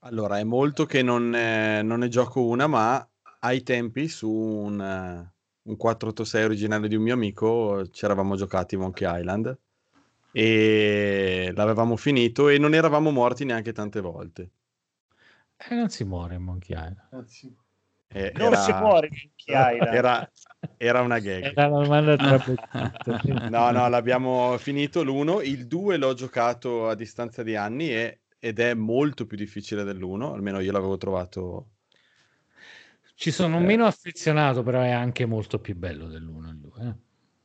Allora, 0.00 0.38
è 0.38 0.44
molto 0.44 0.84
che 0.84 1.02
non 1.02 1.30
ne, 1.30 1.80
non 1.82 2.00
ne 2.00 2.08
gioco 2.08 2.44
una, 2.44 2.66
ma 2.66 3.06
ai 3.40 3.62
tempi 3.62 4.08
su 4.08 4.30
un, 4.30 4.80
eh, 4.80 5.33
un 5.64 5.76
486 5.76 6.44
originale 6.44 6.88
di 6.88 6.94
un 6.96 7.02
mio 7.02 7.14
amico 7.14 7.88
ci 7.90 8.04
eravamo 8.04 8.36
giocati 8.36 8.76
Monkey 8.76 9.20
Island 9.20 9.56
e 10.30 11.52
l'avevamo 11.54 11.96
finito 11.96 12.48
e 12.48 12.58
non 12.58 12.74
eravamo 12.74 13.10
morti 13.10 13.44
neanche 13.44 13.72
tante 13.72 14.00
volte. 14.00 14.50
Eh, 15.56 15.74
non 15.74 15.88
si 15.88 16.04
muore 16.04 16.34
in 16.34 16.42
Monkey 16.42 16.76
Island. 16.76 17.26
Eh, 18.08 18.32
Non 18.36 18.48
era- 18.52 18.56
si 18.56 18.72
muore 18.72 19.08
in 19.08 19.14
Monkey 19.46 19.54
Island. 19.76 19.94
Era, 19.94 20.32
era 20.76 21.00
una 21.00 21.18
gag. 21.18 21.42
Era 21.44 21.66
una 21.68 21.82
domanda 21.82 22.16
traboccante. 22.16 23.48
No, 23.48 23.70
no, 23.70 23.88
l'abbiamo 23.88 24.58
finito 24.58 25.02
l'uno, 25.02 25.40
il 25.40 25.66
2 25.66 25.96
l'ho 25.96 26.12
giocato 26.14 26.88
a 26.88 26.94
distanza 26.94 27.42
di 27.42 27.56
anni 27.56 27.88
e- 27.90 28.20
ed 28.38 28.58
è 28.58 28.74
molto 28.74 29.24
più 29.26 29.38
difficile 29.38 29.84
dell'uno, 29.84 30.34
almeno 30.34 30.60
io 30.60 30.72
l'avevo 30.72 30.98
trovato. 30.98 31.68
Ci 33.14 33.30
sono 33.30 33.58
Eh. 33.58 33.64
meno 33.64 33.84
affezionato, 33.86 34.62
però 34.62 34.80
è 34.80 34.90
anche 34.90 35.24
molto 35.26 35.58
più 35.60 35.76
bello 35.76 36.08
dell'1 36.08 36.48
il 36.50 36.58
2. 36.58 36.82
eh. 36.82 36.94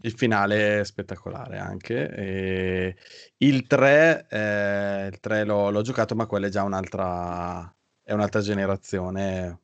Il 0.01 0.13
finale 0.13 0.79
è 0.79 0.83
spettacolare 0.85 1.57
anche. 1.59 2.09
e 2.15 2.95
il 3.37 3.67
3, 3.67 4.27
eh, 4.29 5.07
il 5.11 5.19
3 5.19 5.43
l'ho, 5.43 5.69
l'ho 5.69 5.81
giocato, 5.81 6.15
ma 6.15 6.25
quella 6.25 6.47
è 6.47 6.49
già 6.49 6.63
un'altra, 6.63 7.73
è 8.01 8.13
un'altra 8.13 8.39
generazione. 8.41 9.59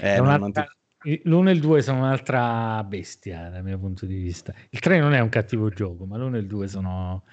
Eh, 0.00 0.20
un'altra- 0.20 0.64
ti- 0.98 1.20
L'1 1.24 1.48
e 1.48 1.52
il 1.52 1.60
2 1.60 1.82
sono 1.82 1.98
un'altra 1.98 2.84
bestia 2.84 3.48
dal 3.48 3.64
mio 3.64 3.76
punto 3.80 4.06
di 4.06 4.14
vista. 4.14 4.54
Il 4.70 4.78
3 4.78 5.00
non 5.00 5.12
è 5.12 5.18
un 5.18 5.28
cattivo 5.28 5.68
gioco, 5.70 6.06
ma 6.06 6.16
l'1 6.16 6.36
e 6.36 6.38
il 6.38 6.46
2 6.46 6.68
sono, 6.68 7.24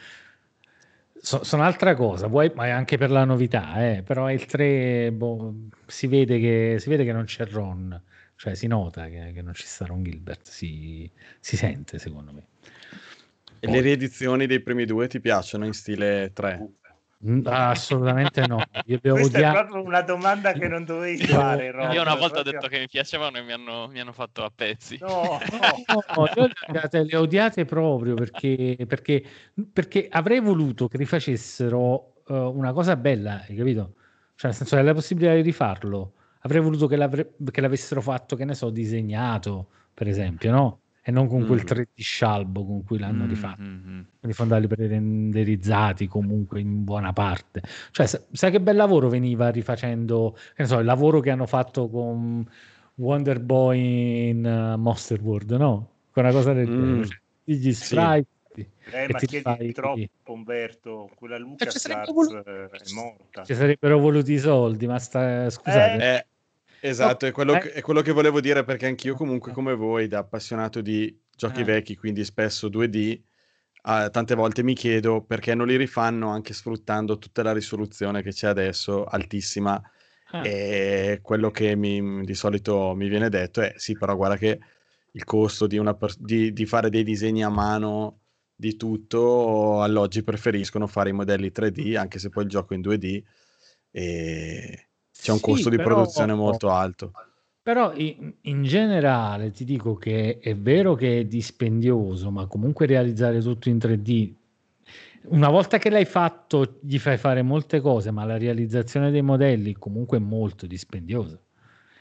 so- 1.21 1.43
sono 1.43 1.63
altra 1.63 1.95
cosa, 1.95 2.27
vuoi, 2.27 2.51
ma 2.55 2.73
anche 2.73 2.97
per 2.97 3.11
la 3.11 3.25
novità, 3.25 3.91
eh, 3.91 4.03
però 4.03 4.31
il 4.31 4.45
3 4.45 5.11
boh, 5.11 5.53
si, 5.85 6.07
vede 6.07 6.39
che, 6.39 6.77
si 6.79 6.89
vede 6.89 7.03
che 7.03 7.11
non 7.11 7.25
c'è 7.25 7.45
Ron, 7.45 8.01
cioè 8.35 8.55
si 8.55 8.67
nota 8.67 9.07
che, 9.07 9.31
che 9.33 9.41
non 9.41 9.53
ci 9.53 9.65
sta 9.65 9.85
Ron 9.85 10.03
Gilbert, 10.03 10.47
si, 10.47 11.09
si 11.39 11.57
sente 11.57 11.99
secondo 11.99 12.31
me. 12.31 12.47
E 13.61 13.67
le 13.67 13.81
riedizioni 13.81 14.47
dei 14.47 14.61
primi 14.61 14.85
due 14.85 15.07
ti 15.07 15.19
piacciono 15.19 15.65
in 15.65 15.73
stile 15.73 16.31
3? 16.33 16.65
Assolutamente 17.43 18.45
no, 18.45 18.63
io 18.85 18.99
Questa 19.01 19.09
è 19.09 19.41
odiati. 19.41 19.57
proprio 19.57 19.83
una 19.83 20.01
domanda 20.01 20.53
che 20.53 20.69
non 20.69 20.85
dovevi 20.85 21.17
fare, 21.17 21.69
Rob. 21.69 21.91
Io 21.91 22.01
una 22.01 22.15
volta 22.15 22.39
ho 22.39 22.43
detto 22.43 22.67
che 22.67 22.79
mi 22.79 22.87
piacevano 22.87 23.37
e 23.37 23.43
mi 23.43 23.51
hanno, 23.51 23.87
mi 23.89 23.99
hanno 23.99 24.13
fatto 24.13 24.45
a 24.45 24.51
pezzi. 24.55 24.97
No, 25.01 25.37
No, 25.49 26.27
io 26.33 26.45
le 26.45 26.53
odiate, 26.65 27.03
le 27.03 27.17
odiate 27.17 27.65
proprio 27.65 28.15
perché, 28.15 28.77
perché, 28.87 29.23
perché 29.73 30.07
avrei 30.09 30.39
voluto 30.39 30.87
che 30.87 30.95
rifacessero 30.95 32.23
eh, 32.25 32.33
una 32.33 32.71
cosa 32.71 32.95
bella, 32.95 33.43
hai 33.45 33.55
capito? 33.55 33.95
Cioè, 34.35 34.51
nel 34.51 34.53
senso 34.53 34.77
che 34.77 34.81
la 34.81 34.93
possibilità 34.93 35.33
di 35.35 35.41
rifarlo, 35.41 36.13
avrei 36.39 36.61
voluto 36.61 36.87
che, 36.87 36.95
l'avre- 36.95 37.33
che 37.51 37.59
l'avessero 37.59 37.99
fatto, 38.01 38.37
che 38.37 38.45
ne 38.45 38.53
so, 38.55 38.69
disegnato, 38.69 39.67
per 39.93 40.07
esempio, 40.07 40.51
no? 40.51 40.79
E 41.09 41.11
non 41.11 41.27
con 41.27 41.43
quel 41.47 41.61
Mm. 41.61 41.65
3D 41.65 41.87
scialbo 41.95 42.63
con 42.63 42.83
cui 42.83 42.99
l'hanno 42.99 43.25
Mm, 43.25 43.27
rifatto. 43.29 43.61
mm, 43.63 43.65
mm. 43.65 44.01
Quindi 44.19 44.37
fondarli 44.37 44.67
renderizzati 44.69 46.05
comunque 46.05 46.59
in 46.59 46.83
buona 46.83 47.13
parte. 47.13 47.63
Cioè, 47.89 48.05
sa- 48.05 48.21
sai 48.31 48.51
che 48.51 48.61
bel 48.61 48.75
lavoro 48.75 49.09
veniva 49.09 49.49
rifacendo, 49.49 50.35
che 50.53 50.61
ne 50.61 50.67
so, 50.67 50.77
il 50.77 50.85
lavoro 50.85 51.19
che 51.19 51.31
hanno 51.31 51.47
fatto 51.47 51.89
con 51.89 52.47
Wonder 52.95 53.39
Boy 53.39 54.29
in 54.29 54.45
uh, 54.45 54.77
Monster 54.79 55.19
World, 55.19 55.51
no? 55.53 55.89
Con 56.11 56.25
una 56.25 56.31
cosa 56.33 56.53
del. 56.53 56.69
Mm. 56.69 57.01
Cioè, 57.01 57.17
gli 57.43 57.73
sprite 57.73 58.27
Eh, 58.53 58.67
e 58.91 59.07
ma 59.09 59.17
ti 59.17 59.25
chiedi 59.25 59.43
fai- 59.43 59.71
troppo, 59.71 60.31
Umberto. 60.31 61.09
Quella 61.15 61.39
Lucas 61.39 61.73
ci 61.73 61.79
sarebbe 61.79 62.11
eh, 62.11 62.69
è 62.69 62.91
morta. 62.93 63.43
Ci 63.43 63.55
sarebbero 63.55 63.97
voluti 63.97 64.33
i 64.33 64.37
soldi, 64.37 64.85
ma 64.85 64.99
sta, 64.99 65.49
scusate. 65.49 66.03
Eh, 66.17 66.27
esatto, 66.81 67.25
è 67.25 67.31
quello, 67.31 67.55
Eh. 67.55 67.59
che, 67.59 67.71
è 67.73 67.81
quello 67.81 68.01
che 68.01 68.11
volevo 68.11 68.39
dire 68.41 68.63
perché 68.63 68.85
anch'io 68.87 69.15
comunque 69.15 69.51
come 69.51 69.73
voi, 69.75 70.07
da 70.07 70.19
appassionato 70.19 70.81
di 70.81 71.17
giochi 71.35 71.61
Eh. 71.61 71.63
vecchi, 71.65 71.95
quindi 71.95 72.23
spesso 72.23 72.67
2D, 72.69 73.21
ah, 73.83 74.09
tante 74.09 74.35
volte 74.35 74.63
mi 74.63 74.73
chiedo 74.73 75.21
perché 75.23 75.55
non 75.55 75.67
li 75.67 75.75
rifanno 75.77 76.29
anche 76.29 76.53
sfruttando 76.53 77.17
tutta 77.17 77.43
la 77.43 77.53
risoluzione 77.53 78.21
che 78.21 78.31
c'è 78.31 78.47
adesso, 78.47 79.05
altissima, 79.05 79.81
Ah. 80.31 80.45
e 80.45 81.19
quello 81.23 81.49
che 81.49 81.75
mi- 81.75 82.23
di 82.23 82.35
solito 82.35 82.93
mi 82.95 83.07
viene 83.09 83.29
detto 83.29 83.61
è 83.61 83.73
sì, 83.77 83.97
però 83.97 84.15
guarda 84.15 84.37
che 84.37 84.59
il 85.13 85.23
costo 85.23 85.65
di, 85.65 85.77
una 85.77 85.95
pers- 85.95 86.19
di- 86.19 86.53
di 86.53 86.65
fare 86.67 86.89
dei 86.91 87.03
disegni 87.03 87.43
a 87.43 87.49
mano 87.49 88.19
di 88.53 88.75
tutto, 88.75 89.81
all'oggi 89.81 90.21
preferiscono 90.21 90.85
fare 90.85 91.09
i 91.09 91.13
modelli 91.13 91.51
3D, 91.51 91.95
anche 91.95 92.19
se 92.19 92.29
poi 92.29 92.43
il 92.43 92.49
gioco 92.49 92.73
è 92.73 92.75
in 92.75 92.81
2D, 92.83 93.23
e 93.91 94.88
c'è 95.19 95.31
un 95.31 95.37
Sì, 95.37 95.43
costo 95.43 95.69
di 95.69 95.77
però- 95.77 95.95
produzione 95.95 96.33
molto 96.33 96.69
alto. 96.69 97.11
Però 97.61 97.93
in, 97.93 98.33
in 98.41 98.63
generale 98.63 99.51
ti 99.51 99.63
dico 99.63 99.93
che 99.95 100.39
è 100.39 100.55
vero 100.55 100.95
che 100.95 101.19
è 101.19 101.25
dispendioso, 101.25 102.31
ma 102.31 102.47
comunque 102.47 102.85
realizzare 102.87 103.41
tutto 103.41 103.69
in 103.69 103.77
3D, 103.77 104.33
una 105.25 105.49
volta 105.49 105.77
che 105.77 105.89
l'hai 105.89 106.05
fatto, 106.05 106.79
gli 106.81 106.97
fai 106.97 107.17
fare 107.17 107.41
molte 107.43 107.79
cose, 107.81 108.09
ma 108.11 108.23
la 108.25 108.37
realizzazione 108.37 109.11
dei 109.11 109.21
modelli 109.21 109.73
comunque 109.73 110.17
è 110.17 110.21
molto 110.21 110.65
dispendiosa. 110.65 111.39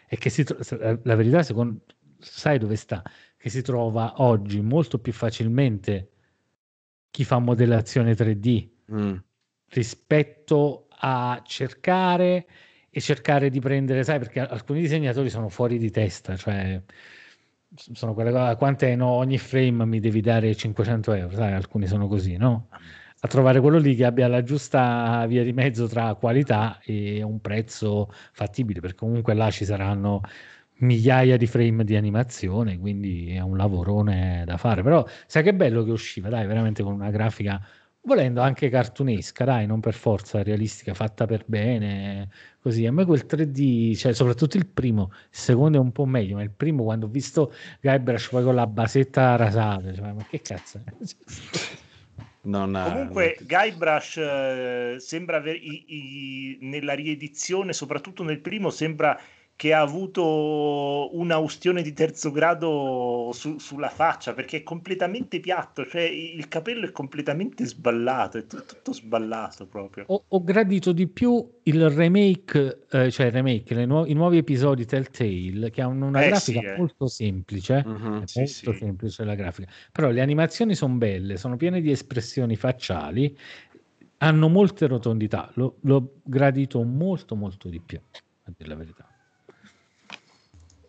E 0.07 0.16
che 0.16 0.31
si 0.31 0.45
tro- 0.45 0.59
la, 0.78 0.99
la 1.03 1.15
verità, 1.16 1.43
secondo, 1.43 1.81
sai 2.19 2.59
dove 2.59 2.77
sta? 2.77 3.03
Che 3.36 3.51
si 3.51 3.61
trova 3.61 4.15
oggi 4.23 4.62
molto 4.62 4.99
più 4.99 5.12
facilmente 5.12 6.11
chi 7.11 7.24
fa 7.24 7.39
modellazione 7.40 8.15
3D 8.15 8.69
Mm. 8.90 9.16
rispetto 9.70 10.86
a 10.89 11.43
cercare 11.45 12.47
e 12.99 13.01
cercare 13.01 13.49
di 13.49 13.61
prendere, 13.61 14.05
sai, 14.05 14.19
perché 14.19 14.41
alcuni 14.41 14.81
disegnatori 14.81 15.31
sono 15.31 15.49
fuori 15.49 15.79
di 15.79 15.91
testa, 15.91 16.37
cioè 16.37 16.83
sono 17.75 18.15
quelle 18.15 18.33
cose, 18.33 18.57
quante 18.57 18.95
no, 18.97 19.09
ogni 19.09 19.39
frame 19.39 19.85
mi 19.85 20.01
devi 20.01 20.20
dare 20.20 20.55
500 20.55 21.12
euro, 21.12 21.35
sai, 21.35 21.53
alcuni 21.53 21.87
sono 21.87 22.09
così, 22.09 22.37
no? 22.37 22.69
A 23.20 23.29
trovare 23.29 23.61
quello 23.61 23.79
lì 23.79 23.95
che 23.95 24.05
abbia 24.05 24.29
la 24.29 24.43
giusta 24.43 25.25
via 25.27 25.43
di 25.43 25.53
mezzo 25.53 25.87
tra 25.89 26.15
qualità 26.15 26.81
e 26.85 27.23
un 27.23 27.41
prezzo 27.41 28.12
fattibile, 28.33 28.81
perché 28.81 28.97
comunque 28.97 29.35
là 29.35 29.51
ci 29.51 29.65
saranno 29.65 30.20
migliaia 30.81 31.37
di 31.37 31.47
frame 31.47 31.85
di 31.85 31.97
animazione, 31.97 32.79
quindi 32.79 33.33
è 33.33 33.41
un 33.41 33.57
lavorone 33.57 34.45
da 34.47 34.57
fare. 34.57 34.83
Però 34.83 35.05
sai 35.27 35.43
che 35.43 35.55
bello 35.55 35.85
che 35.85 35.91
usciva, 35.91 36.29
dai, 36.29 36.47
veramente 36.47 36.83
con 36.83 36.93
una 36.93 37.11
grafica 37.11 37.61
volendo 38.09 38.40
anche 38.40 38.68
cartunesca, 38.70 39.44
dai, 39.44 39.66
non 39.66 39.78
per 39.78 39.94
forza 39.94 40.43
realistica, 40.43 40.94
fatta 40.94 41.26
per 41.26 41.44
bene, 41.47 42.28
così. 42.60 42.86
A 42.86 42.93
me 42.93 43.05
quel 43.05 43.24
3D, 43.26 43.94
cioè 43.94 44.12
soprattutto 44.14 44.56
il 44.56 44.66
primo, 44.66 45.10
il 45.12 45.26
secondo 45.30 45.78
è 45.78 45.80
un 45.80 45.93
po' 45.93 46.06
meglio, 46.06 46.36
ma 46.36 46.43
il 46.43 46.51
primo 46.51 46.82
quando 46.82 47.06
ho 47.06 47.09
visto 47.10 47.52
Guybrush 47.80 48.28
poi 48.30 48.43
con 48.43 48.55
la 48.56 48.66
basetta 48.66 49.36
rasata, 49.36 49.94
cioè, 49.94 50.12
ma 50.12 50.26
che 50.28 50.40
cazzo 50.40 50.80
è? 50.85 50.93
Non, 52.40 52.74
eh, 52.74 52.82
Comunque, 52.82 53.36
Guybrush 53.43 54.16
eh, 54.16 54.97
sembra 54.98 55.36
aver, 55.36 55.56
i- 55.56 55.85
i- 55.89 56.59
nella 56.62 56.94
riedizione, 56.94 57.72
soprattutto 57.72 58.22
nel 58.24 58.40
primo, 58.40 58.70
sembra 58.70 59.20
che 59.59 59.74
ha 59.74 59.80
avuto 59.80 61.10
una 61.18 61.39
ustione 61.39 61.82
di 61.82 61.93
terzo 61.93 62.30
grado 62.30 63.30
su- 63.35 63.59
sulla 63.59 63.89
faccia 63.89 64.32
perché 64.32 64.59
è 64.59 64.62
completamente 64.62 65.40
piatto, 65.40 65.85
cioè 65.85 66.02
il 66.02 66.47
capello 66.47 66.86
è 66.86 66.93
completamente 66.93 67.66
sballato, 67.66 68.39
è 68.39 68.47
tu- 68.47 68.64
tutto 68.64 68.93
sballato 68.93 69.66
proprio. 69.66 70.05
Ho, 70.06 70.24
ho 70.28 70.44
gradito 70.44 70.93
di 70.93 71.09
più 71.09 71.44
il 71.64 71.90
remake, 71.90 72.86
eh, 72.89 73.10
cioè 73.10 73.26
il 73.26 73.32
remake, 73.32 73.74
le 73.74 73.85
nuo- 73.85 74.06
i 74.06 74.12
nuovi 74.14 74.36
episodi 74.36 74.85
Telltale, 74.86 75.70
che 75.70 75.82
hanno 75.82 76.06
una 76.06 76.22
Eh, 76.22 76.28
grafica 76.28 76.60
sì, 76.60 76.66
eh. 76.66 76.76
molto 76.78 77.06
semplice, 77.09 77.74
è 77.78 77.82
sì, 78.26 78.36
molto 78.36 78.47
sì. 78.47 78.78
semplice 78.78 79.24
la 79.24 79.35
grafica, 79.35 79.68
però 79.90 80.10
le 80.10 80.20
animazioni 80.20 80.76
sono 80.76 80.94
belle, 80.94 81.36
sono 81.36 81.56
piene 81.56 81.80
di 81.80 81.90
espressioni 81.90 82.55
facciali, 82.55 83.36
hanno 84.18 84.48
molte 84.48 84.86
rotondità, 84.86 85.51
l'ho, 85.55 85.78
l'ho 85.82 86.20
gradito 86.22 86.82
molto 86.85 87.35
molto 87.36 87.68
di 87.68 87.80
più, 87.80 88.01
a 88.44 88.52
dire 88.56 88.68
la 88.68 88.74
verità. 88.76 89.06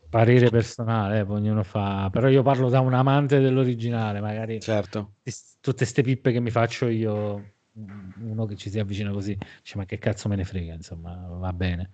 Parere 0.09 0.49
personale, 0.49 1.19
eh, 1.19 1.21
ognuno 1.21 1.63
fa, 1.63 2.09
però 2.11 2.27
io 2.29 2.41
parlo 2.41 2.69
da 2.69 2.79
un 2.79 2.93
amante 2.93 3.39
dell'originale, 3.39 4.19
magari 4.19 4.59
Certo. 4.59 5.13
tutte 5.61 5.77
queste 5.77 6.01
pippe 6.01 6.31
che 6.31 6.39
mi 6.39 6.49
faccio 6.49 6.87
io, 6.87 7.51
uno 7.73 8.45
che 8.45 8.55
ci 8.55 8.71
si 8.71 8.79
avvicina 8.79 9.11
così, 9.11 9.35
dice 9.35 9.77
ma 9.77 9.85
che 9.85 9.99
cazzo 9.99 10.27
me 10.27 10.35
ne 10.35 10.45
frega, 10.45 10.73
insomma, 10.73 11.27
va 11.29 11.53
bene. 11.53 11.91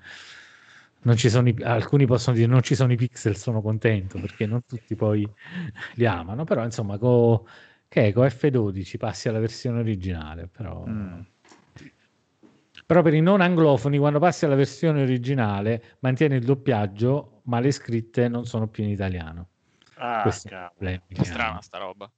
Non 1.03 1.17
ci 1.17 1.29
sono 1.29 1.49
i- 1.49 1.55
alcuni 1.61 2.05
possono 2.07 2.35
dire 2.35 2.47
non 2.47 2.61
ci 2.63 2.73
sono 2.73 2.91
i 2.91 2.95
pixel, 2.95 3.35
sono 3.37 3.61
contento 3.61 4.17
perché 4.19 4.47
non 4.47 4.65
tutti 4.65 4.95
poi 4.95 5.27
li 5.95 6.05
amano, 6.05 6.45
però 6.45 6.63
insomma 6.63 6.97
co, 6.97 7.45
che 7.87 8.07
è, 8.07 8.13
con 8.13 8.27
F12 8.29 8.97
passi 8.97 9.27
alla 9.29 9.39
versione 9.39 9.79
originale, 9.79 10.47
però... 10.47 10.83
Mm. 10.87 11.19
Però 12.85 13.01
per 13.01 13.13
i 13.13 13.21
non 13.21 13.41
anglofoni, 13.41 13.97
quando 13.97 14.19
passi 14.19 14.45
alla 14.45 14.55
versione 14.55 15.01
originale, 15.01 15.97
mantiene 15.99 16.35
il 16.35 16.45
doppiaggio, 16.45 17.41
ma 17.45 17.59
le 17.59 17.71
scritte 17.71 18.27
non 18.27 18.45
sono 18.45 18.67
più 18.67 18.83
in 18.83 18.91
italiano. 18.91 19.47
Ah, 19.95 20.23
che 20.23 21.23
strana 21.23 21.61
sta 21.61 21.77
roba. 21.79 22.11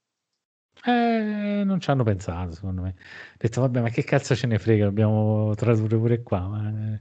Eh, 0.84 1.64
non 1.64 1.80
ci 1.80 1.90
hanno 1.90 2.04
pensato, 2.04 2.52
secondo 2.52 2.82
me. 2.82 2.90
Ho 2.98 3.36
detto, 3.38 3.62
vabbè, 3.62 3.82
ma 3.82 3.90
che 3.90 4.04
cazzo 4.04 4.36
ce 4.36 4.48
ne 4.48 4.60
frega, 4.60 4.86
dobbiamo 4.86 5.54
tradurre 5.56 5.98
pure 5.98 6.22
qua. 6.22 6.48
Ma... 6.48 6.70
eh, 6.70 7.00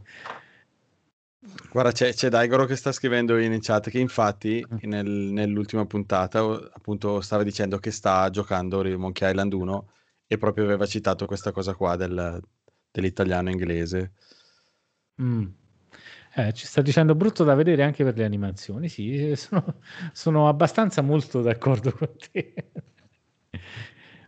Guarda, 1.70 1.92
c'è, 1.92 2.12
c'è 2.12 2.28
Daigoro 2.28 2.64
che 2.64 2.76
sta 2.76 2.90
scrivendo 2.92 3.36
in 3.38 3.58
chat 3.60 3.90
che 3.90 3.98
infatti 3.98 4.64
Mm. 4.72 4.76
nel- 4.82 5.06
nell'ultima 5.32 5.86
puntata 5.86 6.40
appunto 6.72 7.20
stava 7.20 7.42
dicendo 7.42 7.78
che 7.78 7.90
sta 7.90 8.28
giocando 8.30 8.82
Monkey 8.98 9.28
Island 9.30 9.52
1 9.52 9.88
e 10.26 10.38
proprio 10.38 10.64
aveva 10.64 10.86
citato 10.86 11.26
questa 11.26 11.52
cosa 11.52 11.74
qua 11.74 11.94
del- 11.96 12.40
dell'italiano 13.00 13.50
inglese. 13.50 14.12
Mm. 15.20 15.46
Eh, 16.34 16.52
ci 16.52 16.66
sta 16.66 16.82
dicendo 16.82 17.14
brutto 17.14 17.44
da 17.44 17.54
vedere 17.54 17.82
anche 17.82 18.04
per 18.04 18.16
le 18.16 18.24
animazioni. 18.24 18.88
Sì, 18.88 19.34
sono, 19.36 19.80
sono 20.12 20.48
abbastanza 20.48 21.02
molto 21.02 21.42
d'accordo 21.42 21.92
con 21.92 22.10
te. 22.16 22.54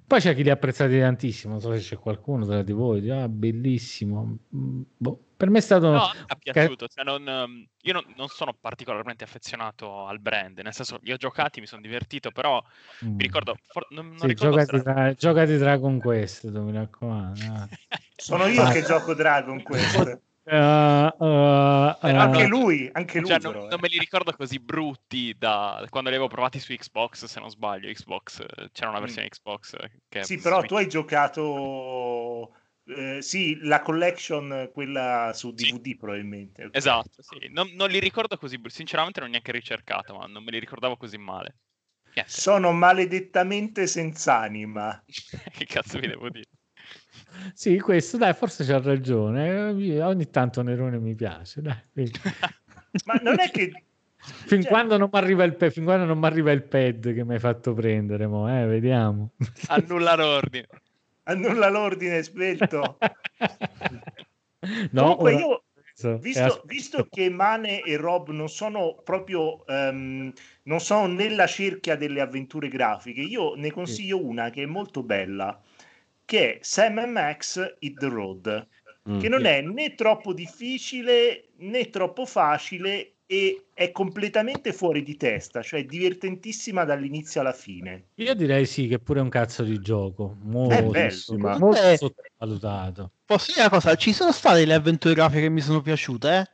Poi 0.09 0.20
c'è 0.20 0.35
chi 0.35 0.43
li 0.43 0.48
ha 0.48 0.55
apprezzati 0.55 0.98
tantissimo. 0.98 1.52
Non 1.52 1.60
so 1.60 1.70
se 1.76 1.80
c'è 1.80 1.98
qualcuno 2.01 2.47
tra 2.47 2.62
di 2.62 2.72
voi. 2.72 3.02
dice, 3.02 3.12
Ah, 3.12 3.28
bellissimo. 3.28 4.39
Mm, 4.56 4.82
boh, 4.97 5.20
Per 5.36 5.51
me 5.51 5.59
è 5.59 5.60
stato. 5.60 5.90
No, 5.90 6.10
mi 6.14 6.24
è 6.26 6.36
piaciuto. 6.52 6.89
cioè, 6.89 7.05
non, 7.05 7.28
ehm, 7.28 7.66
io 7.82 7.93
non, 7.93 8.02
non 8.16 8.26
sono 8.28 8.55
particolarmente 8.59 9.22
affezionato 9.24 10.06
al 10.06 10.18
brand, 10.18 10.59
nel 10.60 10.72
senso, 10.72 10.98
li 11.02 11.12
ho 11.12 11.16
giocati, 11.16 11.60
mi 11.60 11.66
sono 11.66 11.82
divertito, 11.82 12.30
però 12.30 12.60
Mm. 13.05 13.16
mi 13.16 13.22
ricordo, 13.22 13.55
for- 13.66 13.86
non, 13.90 14.06
non 14.09 14.16
Sì, 14.20 14.26
ricordo 14.28 14.56
giocati, 14.64 14.82
tra, 14.82 15.12
giocati 15.12 15.56
Dragon 15.59 15.98
Quest, 16.01 16.48
mi 16.51 16.72
raccomando. 16.72 17.44
ah. 17.52 17.68
Sono 18.16 18.47
io 18.47 18.62
Ma- 18.64 18.72
che 18.72 18.82
gioco 18.82 19.12
Dragon 19.14 19.62
Quest. 19.62 20.20
Uh, 20.50 21.12
uh, 21.18 21.94
anche 22.00 22.46
lui, 22.46 22.88
anche 22.92 23.20
lui 23.20 23.30
Cioè, 23.30 23.38
non, 23.40 23.52
non 23.68 23.80
me 23.80 23.88
li 23.88 23.98
ricordo 23.98 24.32
così 24.32 24.58
brutti 24.58 25.34
da 25.36 25.84
quando 25.90 26.08
li 26.08 26.14
avevo 26.16 26.30
provati 26.30 26.58
su 26.58 26.72
Xbox, 26.74 27.24
se 27.26 27.40
non 27.40 27.50
sbaglio. 27.50 27.92
Xbox, 27.92 28.44
c'era 28.72 28.88
una 28.88 28.98
Mm. 28.98 29.02
versione 29.02 29.28
Xbox 29.28 29.74
eh, 29.74 29.90
che 30.08 30.20
Sì, 30.24 30.38
però 30.38 30.60
mi- 30.60 30.66
tu 30.66 30.74
hai 30.76 30.88
giocato 30.88 32.54
eh, 32.84 33.20
sì, 33.20 33.58
la 33.62 33.82
collection, 33.82 34.70
quella 34.72 35.32
su 35.34 35.52
DVD 35.52 35.96
probabilmente. 35.96 36.64
ok. 36.64 36.74
Esatto, 36.76 37.22
sì. 37.22 37.48
Non, 37.50 37.68
non 37.74 37.90
li 37.90 37.98
ricordo 38.00 38.36
così 38.36 38.56
brutti. 38.58 38.76
Sinceramente 38.76 39.20
non 39.20 39.30
neanche 39.30 39.52
ricercato, 39.52 40.14
ma 40.16 40.26
non 40.26 40.42
me 40.42 40.50
li 40.50 40.58
ricordavo 40.58 40.96
così 40.96 41.18
male. 41.18 41.56
Niente, 42.14 42.30
Sono 42.30 42.70
maledettamente 42.72 43.86
senza 43.88 44.38
anima. 44.38 45.04
che 45.52 45.64
cazzo 45.66 45.98
vi 45.98 46.06
devo 46.06 46.28
dire? 46.30 46.48
Sì, 47.55 47.78
questo 47.78 48.16
dai, 48.16 48.35
forse 48.35 48.65
c'ha 48.65 48.81
ragione. 48.81 50.01
Ogni 50.03 50.31
tanto 50.31 50.62
Nerone 50.62 50.99
mi 50.99 51.15
piace. 51.15 51.61
Dai. 51.62 51.77
Ma 53.05 53.15
non 53.23 53.39
è 53.40 53.51
che 53.51 53.85
Fin 54.47 54.62
Cioè- 54.62 54.70
quando 54.70 54.97
non 54.99 55.09
mi 55.12 55.19
arriva 55.19 55.45
il 55.45 55.55
pad, 55.55 55.70
fin 55.70 55.85
quando 55.85 56.05
non 56.05 56.19
mi 56.19 56.27
arriva 56.27 56.51
il 56.51 56.65
pad 56.65 57.15
che 57.15 57.24
mi 57.24 57.35
hai 57.35 57.39
fatto 57.39 57.73
prendere, 57.73 58.27
mo, 58.27 58.49
eh, 58.49 58.66
vediamo. 58.66 59.31
Annulla 59.69 60.16
l'ordine. 60.16 60.66
annulla 61.24 61.69
l'ordine 61.69 62.23
svelto. 62.23 62.99
no, 64.90 65.03
Comunque 65.03 65.35
ora- 65.35 65.39
io, 65.40 66.19
visto, 66.19 66.62
visto 66.66 67.07
che 67.09 67.31
Mane 67.31 67.82
e 67.82 67.97
Rob 67.97 68.31
non 68.31 68.49
sono 68.49 69.01
proprio 69.05 69.65
ehm, 69.66 70.32
non 70.65 70.81
sono 70.81 71.07
nella 71.07 71.47
cerchia 71.47 71.97
delle 71.97 72.20
avventure 72.20 72.69
grafiche, 72.69 73.20
io 73.20 73.55
ne 73.55 73.70
consiglio 73.70 74.24
una 74.24 74.51
che 74.51 74.62
è 74.65 74.66
molto 74.66 75.03
bella, 75.03 75.61
che 76.28 76.56
è 76.56 76.59
Sam 76.60 77.09
Max 77.09 77.76
Hit 77.78 77.98
the 77.98 78.06
Road, 78.06 78.68
Mm. 79.09 79.18
che 79.20 79.28
non 79.30 79.40
Sì. 79.40 79.46
è 79.46 79.62
né 79.62 79.94
troppo 79.94 80.34
difficile 80.34 81.48
né 81.60 81.88
troppo 81.88 82.26
facile 82.26 83.14
e 83.24 83.68
è 83.72 83.90
completamente 83.90 84.74
fuori 84.74 85.02
di 85.02 85.16
testa, 85.16 85.62
cioè 85.62 85.86
divertentissima 85.86 86.84
dall'inizio 86.84 87.40
alla 87.40 87.55
fine. 87.55 88.09
Io 88.16 88.34
direi 88.34 88.66
sì, 88.66 88.86
che 88.86 88.98
pure 88.98 89.20
è 89.20 89.22
un 89.22 89.30
cazzo 89.30 89.62
di 89.62 89.78
gioco. 89.80 90.36
Molto, 90.42 90.90
bello. 90.90 91.59
molto 91.59 91.96
sottovalutato. 91.96 93.12
Posso 93.24 93.46
dire 93.52 93.60
una 93.62 93.70
cosa? 93.70 93.94
Ci 93.94 94.12
sono 94.12 94.32
state 94.32 94.59
delle 94.59 94.74
avventure 94.74 95.14
grafiche 95.14 95.42
che 95.42 95.48
mi 95.48 95.62
sono 95.62 95.80
piaciute, 95.80 96.36
eh? 96.36 96.44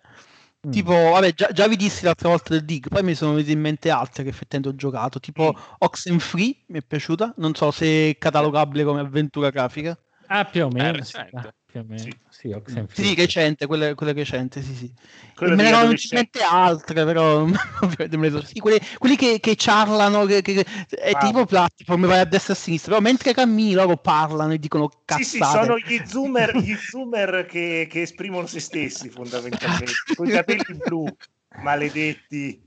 Mm. 0.67 0.71
Tipo, 0.71 0.93
vabbè, 0.93 1.33
già, 1.35 1.49
già 1.53 1.67
vi 1.69 1.77
dissi 1.77 2.05
l'altra 2.05 2.29
volta 2.29 2.55
del 2.55 2.65
Dig, 2.65 2.89
poi 2.89 3.03
mi 3.03 3.15
sono 3.15 3.33
venute 3.35 3.53
in 3.53 3.61
mente 3.61 3.91
altre 3.91 4.23
che 4.23 4.31
effettivamente 4.31 4.75
ho 4.75 4.79
giocato, 4.79 5.21
tipo 5.21 5.53
Mm. 5.55 5.61
Oxenfree, 5.79 6.65
mi 6.69 6.79
è 6.79 6.83
piaciuta, 6.83 7.35
non 7.39 7.55
so 7.55 7.71
se 7.71 8.11
è 8.11 8.19
catalogabile 8.19 8.85
come 8.85 9.01
avventura 9.01 9.51
grafica. 9.51 9.99
Ah, 10.27 10.45
più 10.45 10.65
o 10.65 10.69
meno. 10.69 11.03
sì, 11.05 11.17
recente. 11.17 11.55
Più 11.75 11.81
o 11.81 11.85
meno. 11.89 12.03
Sì. 12.03 12.17
Sì, 12.31 12.53
Oxenfree. 12.53 13.07
Sì, 13.09 13.15
recente, 13.15 13.67
quelle, 13.67 13.95
quelle 13.95 14.13
recente, 14.13 14.63
sì, 14.63 14.75
sì. 14.75 14.93
Quello 15.35 15.57
me 15.57 15.63
ne 15.63 15.69
erano 15.69 15.91
in 15.91 16.29
altre, 16.49 17.05
però 17.05 17.47
sì, 18.45 18.61
quelli, 18.61 18.79
quelli 18.99 19.17
che, 19.17 19.41
che 19.41 19.57
ciarlano, 19.57 20.25
che, 20.25 20.41
che- 20.43 20.55
che- 20.55 20.97
è 20.97 21.11
Ah. 21.13 21.19
tipo 21.19 21.45
platform, 21.47 22.07
vai 22.07 22.21
a 22.21 22.25
destra 22.25 22.55
e 22.55 22.57
a 22.57 22.61
sinistra, 22.61 22.91
però 22.93 23.03
mentre 23.03 23.35
cammini 23.35 23.73
loro 23.73 23.97
parlano 23.97 24.53
e 24.53 24.59
dicono 24.59 24.89
Sì, 24.89 24.95
cazzate. 25.05 25.25
sì, 25.25 25.43
sono 25.43 25.79
gli 25.79 26.07
zoomer, 26.07 26.57
gli 26.57 26.77
zoomer 26.77 27.47
che, 27.47 27.87
che 27.91 28.03
esprimono 28.03 28.47
se 28.47 28.61
stessi 28.61 29.09
fondamentalmente, 29.09 29.97
con 30.15 30.27
i 30.29 30.31
capelli 30.31 30.75
blu, 30.75 31.17
maledetti. 31.63 32.63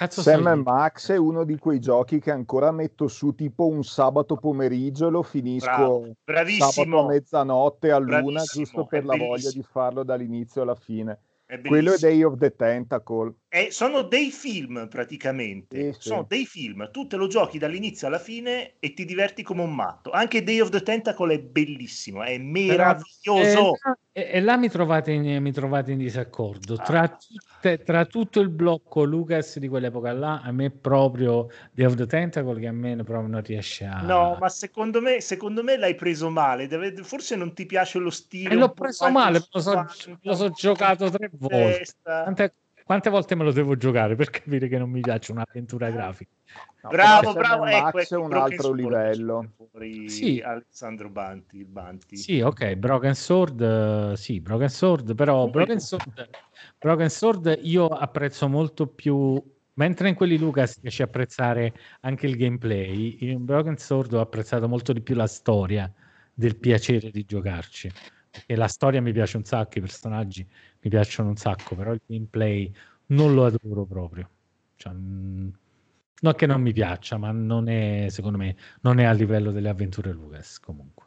Cazzo 0.00 0.22
Sam? 0.22 0.62
Max 0.62 1.12
è 1.12 1.18
uno 1.18 1.44
di 1.44 1.58
quei 1.58 1.78
giochi 1.78 2.20
che 2.20 2.30
ancora 2.30 2.72
metto 2.72 3.06
su 3.06 3.34
tipo 3.34 3.66
un 3.66 3.84
sabato 3.84 4.36
pomeriggio 4.36 5.08
e 5.08 5.10
lo 5.10 5.22
finisco 5.22 5.66
Bravo, 5.68 6.12
bravissimo. 6.24 6.70
sabato 6.70 6.98
a 7.00 7.06
mezzanotte 7.06 7.90
a 7.90 7.98
luna 7.98 8.42
giusto 8.44 8.86
per 8.86 9.04
la 9.04 9.14
voglia 9.14 9.50
di 9.50 9.62
farlo 9.62 10.02
dall'inizio 10.02 10.62
alla 10.62 10.74
fine. 10.74 11.20
È 11.44 11.60
Quello 11.60 11.92
è. 11.92 11.98
Day 11.98 12.22
of 12.22 12.38
the 12.38 12.56
Tentacle. 12.56 13.34
Eh, 13.52 13.72
sono 13.72 14.02
dei 14.02 14.30
film 14.30 14.86
praticamente, 14.88 15.92
Sì, 15.92 15.98
sì. 15.98 16.08
sono 16.08 16.24
dei 16.28 16.46
film, 16.46 16.88
tu 16.92 17.08
te 17.08 17.16
lo 17.16 17.26
giochi 17.26 17.58
dall'inizio 17.58 18.06
alla 18.06 18.20
fine 18.20 18.74
e 18.78 18.94
ti 18.94 19.04
diverti 19.04 19.42
come 19.42 19.62
un 19.62 19.74
matto. 19.74 20.12
Anche 20.12 20.44
Day 20.44 20.60
of 20.60 20.68
the 20.68 20.80
Tentacle 20.82 21.34
è 21.34 21.40
bellissimo, 21.40 22.22
è 22.22 22.38
meraviglioso. 22.38 23.72
E, 23.74 23.78
là- 23.82 23.98
e- 24.12 24.28
e 24.34 24.40
là 24.40 24.56
mi 24.56 24.68
trovate 24.68 25.10
in, 25.10 25.42
mi 25.42 25.50
trovate 25.50 25.90
in 25.90 25.98
disaccordo. 25.98 26.74
Ah. 26.74 26.82
Tra, 26.84 27.08
tutte- 27.08 27.82
tra 27.82 28.04
tutto 28.04 28.38
il 28.38 28.50
blocco 28.50 29.02
Lucas 29.02 29.58
di 29.58 29.66
quell'epoca 29.66 30.12
là, 30.12 30.42
a 30.42 30.52
me 30.52 30.70
proprio 30.70 31.48
Day 31.72 31.86
of 31.86 31.96
the 31.96 32.06
Tentacle 32.06 32.60
che 32.60 32.68
a 32.68 32.72
me 32.72 32.94
proprio 33.02 33.26
non 33.26 33.42
riesce 33.42 33.84
a... 33.84 34.00
No, 34.02 34.36
ma 34.38 34.48
secondo 34.48 35.00
me, 35.00 35.20
secondo 35.20 35.64
me 35.64 35.76
l'hai 35.76 35.96
preso 35.96 36.30
male. 36.30 36.68
forse 37.02 37.34
non 37.34 37.52
ti 37.52 37.66
piace 37.66 37.98
lo 37.98 38.10
stile. 38.10 38.54
E 38.54 38.56
l'ho 38.56 38.70
preso 38.70 39.10
male, 39.10 39.42
lo 39.50 39.60
so, 39.60 39.84
lo 40.22 40.34
so 40.36 40.50
giocato 40.50 41.10
tre 41.10 41.28
volte. 41.32 41.78
testa. 41.78 42.32
Quante 42.90 43.08
volte 43.08 43.36
me 43.36 43.44
lo 43.44 43.52
devo 43.52 43.76
giocare 43.76 44.16
per 44.16 44.30
capire 44.30 44.66
che 44.66 44.76
non 44.76 44.90
mi 44.90 45.00
piace 45.00 45.30
un'avventura 45.30 45.90
grafica? 45.90 46.32
No, 46.82 46.90
bravo, 46.90 47.32
bravo, 47.34 47.64
ecco, 47.66 47.98
ecco, 48.00 48.14
è 48.16 48.18
un 48.18 48.28
Broken 48.28 48.50
altro 48.50 48.62
Sword 48.62 48.80
livello. 48.80 49.52
Sì. 50.06 50.40
Alessandro 50.44 51.08
Banti, 51.08 51.64
Banti. 51.64 52.16
Sì, 52.16 52.40
ok, 52.40 52.74
Broken 52.74 53.14
Sword, 53.14 53.60
eh, 53.60 54.16
sì, 54.16 54.40
Broken 54.40 54.68
Sword, 54.68 55.14
però 55.14 55.46
Broken 55.46 55.78
Sword, 55.78 56.30
Broken 56.80 57.10
Sword 57.10 57.60
io 57.62 57.86
apprezzo 57.86 58.48
molto 58.48 58.88
più, 58.88 59.40
mentre 59.74 60.08
in 60.08 60.16
quelli 60.16 60.36
Lucas 60.36 60.80
riesce 60.80 61.04
a 61.04 61.06
apprezzare 61.06 61.72
anche 62.00 62.26
il 62.26 62.36
gameplay, 62.36 63.18
in 63.20 63.44
Broken 63.44 63.78
Sword 63.78 64.14
ho 64.14 64.20
apprezzato 64.20 64.66
molto 64.66 64.92
di 64.92 65.00
più 65.00 65.14
la 65.14 65.28
storia 65.28 65.88
del 66.34 66.56
piacere 66.56 67.12
di 67.12 67.24
giocarci, 67.24 67.88
perché 68.30 68.56
la 68.56 68.66
storia 68.66 69.00
mi 69.00 69.12
piace 69.12 69.36
un 69.36 69.44
sacco, 69.44 69.78
i 69.78 69.80
personaggi 69.80 70.44
mi 70.82 70.90
piacciono 70.90 71.28
un 71.30 71.36
sacco, 71.36 71.74
però 71.74 71.92
il 71.92 72.00
gameplay 72.06 72.72
non 73.06 73.34
lo 73.34 73.44
adoro 73.44 73.84
proprio. 73.84 74.28
Cioè, 74.76 74.92
mm, 74.92 75.48
non 76.22 76.34
che 76.34 76.46
non 76.46 76.60
mi 76.60 76.72
piaccia, 76.72 77.16
ma 77.16 77.30
non 77.32 77.68
è, 77.68 78.06
secondo 78.08 78.38
me, 78.38 78.56
non 78.82 78.98
è 78.98 79.04
a 79.04 79.12
livello 79.12 79.50
delle 79.50 79.68
avventure 79.68 80.12
Lucas 80.12 80.58
comunque. 80.60 81.06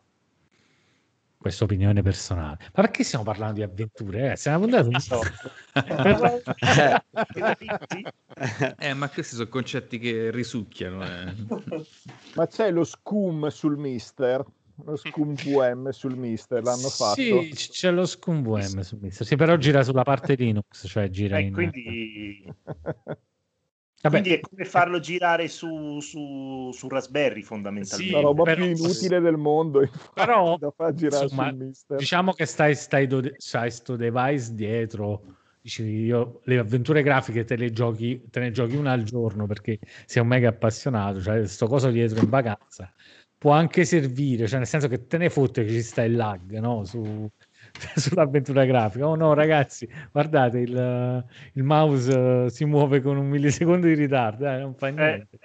Questa 1.38 1.66
opinione 1.66 2.02
personale. 2.02 2.58
Ma 2.60 2.84
perché 2.84 3.04
stiamo 3.04 3.26
parlando 3.26 3.56
di 3.56 3.64
avventure? 3.64 4.32
Eh, 4.32 4.36
stiamo 4.36 4.64
andando 4.64 4.91
Eh, 8.78 8.94
ma 8.94 9.10
questi 9.10 9.36
sono 9.36 9.48
concetti 9.50 10.00
che 10.00 10.32
risucchiano. 10.32 11.04
eh. 11.04 11.36
Ma 12.36 12.48
c'è 12.48 12.72
lo 12.72 12.84
scum 12.84 13.48
sul 13.50 13.78
mister, 13.78 14.44
lo 14.86 14.95
scum 14.95 15.36
VM 15.36 15.90
sul 15.90 16.16
mister, 16.18 16.64
l'hanno 16.64 16.90
fatto. 16.90 17.16
Sì, 17.16 17.50
c'è 17.54 17.91
lo 17.91 18.06
Scum 18.06 18.41
VM 18.41 18.80
su 18.82 18.98
Mister. 19.00 19.26
Sì, 19.26 19.36
però 19.36 19.56
gira 19.58 19.84
sulla 19.84 20.04
parte 20.04 20.36
Linux, 20.36 20.88
cioè 20.88 21.10
gira 21.10 21.38
Eh, 21.38 21.41
in... 21.41 21.54
quindi, 21.54 22.54
Vabbè, 24.04 24.20
quindi 24.20 24.34
è 24.34 24.40
come 24.41 24.66
farlo 24.66 25.00
girare 25.00 25.48
su, 25.48 26.00
su, 26.02 26.72
su 26.74 26.88
Raspberry 26.90 27.41
fondamentalmente. 27.41 28.14
la 28.14 28.22
roba 28.22 28.44
però- 28.44 28.66
più 28.66 28.76
inutile 28.76 29.20
del 29.22 29.38
mondo, 29.38 29.82
infatti, 29.82 30.12
Però, 30.14 30.58
da 30.60 30.72
far 30.72 30.94
girare 30.94 31.24
insomma, 31.24 31.48
sul 31.50 31.58
mister. 31.58 31.98
diciamo 31.98 32.34
che 32.34 32.45
stai, 32.45 32.76
stai, 32.76 33.08
do- 33.08 33.32
stai 33.38 33.72
sto 33.72 33.95
device 33.95 34.54
dietro. 34.54 35.22
Dici, 35.62 35.84
io 35.84 36.41
le 36.44 36.58
avventure 36.58 37.02
grafiche 37.04 37.45
te 37.45 37.56
le 37.56 37.72
giochi, 37.72 38.22
te 38.30 38.41
ne 38.41 38.52
giochi 38.52 38.76
una 38.76 38.91
al 38.91 39.04
giorno 39.04 39.48
perché 39.48 39.80
sei 40.06 40.22
un 40.22 40.28
mega 40.28 40.50
appassionato, 40.50 41.22
cioè 41.22 41.48
sto 41.48 41.68
coso 41.68 41.90
dietro 41.90 42.20
in 42.20 42.28
vacanza 42.30 42.91
può 43.44 43.52
anche 43.52 43.84
servire, 43.84 44.48
cioè 44.48 44.60
nel 44.60 44.68
senso 44.68 44.88
che 44.88 45.06
te 45.06 45.18
ne 45.18 45.30
fotte 45.30 45.65
che 45.65 45.72
ci 45.72 45.82
sta 45.82 46.02
il 46.03 46.15
lag, 46.15 46.60
no? 46.60 46.86
Su, 46.86 47.30
sull'avventura 47.94 48.64
grafica. 48.64 49.06
Oh 49.06 49.15
no, 49.15 49.34
ragazzi, 49.34 49.86
guardate, 50.14 50.60
il, 50.60 51.26
il 51.52 51.64
mouse 51.64 52.45
eh, 52.45 52.49
si 52.49 52.64
muove 52.64 53.02
con 53.02 53.18
un 53.18 53.28
millisecondo 53.28 53.86
di 53.86 53.95
ritardo, 53.95 54.48
eh, 54.48 54.60
non 54.60 54.74
fa 54.76 54.88
niente. 54.88 55.38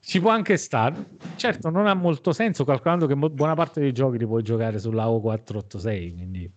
Ci 0.00 0.20
può 0.20 0.30
anche 0.30 0.56
stare. 0.56 0.96
Certo, 1.36 1.70
non 1.70 1.86
ha 1.86 1.94
molto 1.94 2.32
senso 2.32 2.64
calcolando 2.64 3.06
che 3.06 3.14
buona 3.14 3.54
parte 3.54 3.78
dei 3.78 3.92
giochi 3.92 4.18
li 4.18 4.26
puoi 4.26 4.42
giocare 4.42 4.80
sulla 4.80 5.06
O486, 5.06 6.12
quindi 6.12 6.50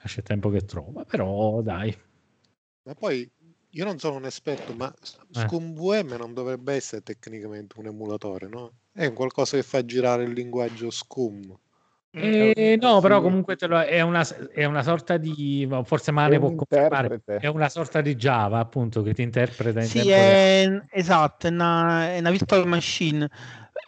lascia 0.00 0.18
il 0.18 0.26
tempo 0.26 0.50
che 0.50 0.64
trova, 0.64 1.04
però 1.04 1.62
dai. 1.62 1.96
Ma 2.82 2.94
poi 2.94 3.30
io 3.74 3.84
non 3.84 3.98
sono 3.98 4.16
un 4.16 4.24
esperto, 4.24 4.72
ma 4.74 4.92
Eh. 4.92 5.40
Scum 5.40 5.74
VM 5.74 6.16
non 6.16 6.32
dovrebbe 6.32 6.74
essere 6.74 7.02
tecnicamente 7.02 7.74
un 7.78 7.86
emulatore, 7.86 8.48
no? 8.48 8.70
È 8.92 9.06
un 9.06 9.14
qualcosa 9.14 9.56
che 9.56 9.62
fa 9.62 9.84
girare 9.84 10.24
il 10.24 10.32
linguaggio 10.32 10.90
Scum. 10.90 11.56
Eh, 12.16 12.78
no, 12.80 13.00
però 13.00 13.20
comunque 13.20 13.56
te 13.56 13.66
lo- 13.66 13.80
è, 13.80 14.00
una, 14.00 14.24
è 14.52 14.64
una 14.64 14.84
sorta 14.84 15.16
di, 15.16 15.68
forse 15.82 16.12
Mane 16.12 16.36
È 16.36 16.38
può 16.38 16.54
confermare, 16.54 17.20
è 17.24 17.48
una 17.48 17.68
sorta 17.68 18.00
di 18.00 18.14
Java 18.14 18.60
appunto 18.60 19.02
che 19.02 19.12
ti 19.12 19.22
interpreta 19.22 19.80
in 19.80 19.86
Sì, 19.86 20.08
è, 20.10 20.80
esatto, 20.90 21.48
è 21.48 21.50
una, 21.50 22.12
è 22.12 22.20
una 22.20 22.30
virtual 22.30 22.68
machine. 22.68 23.28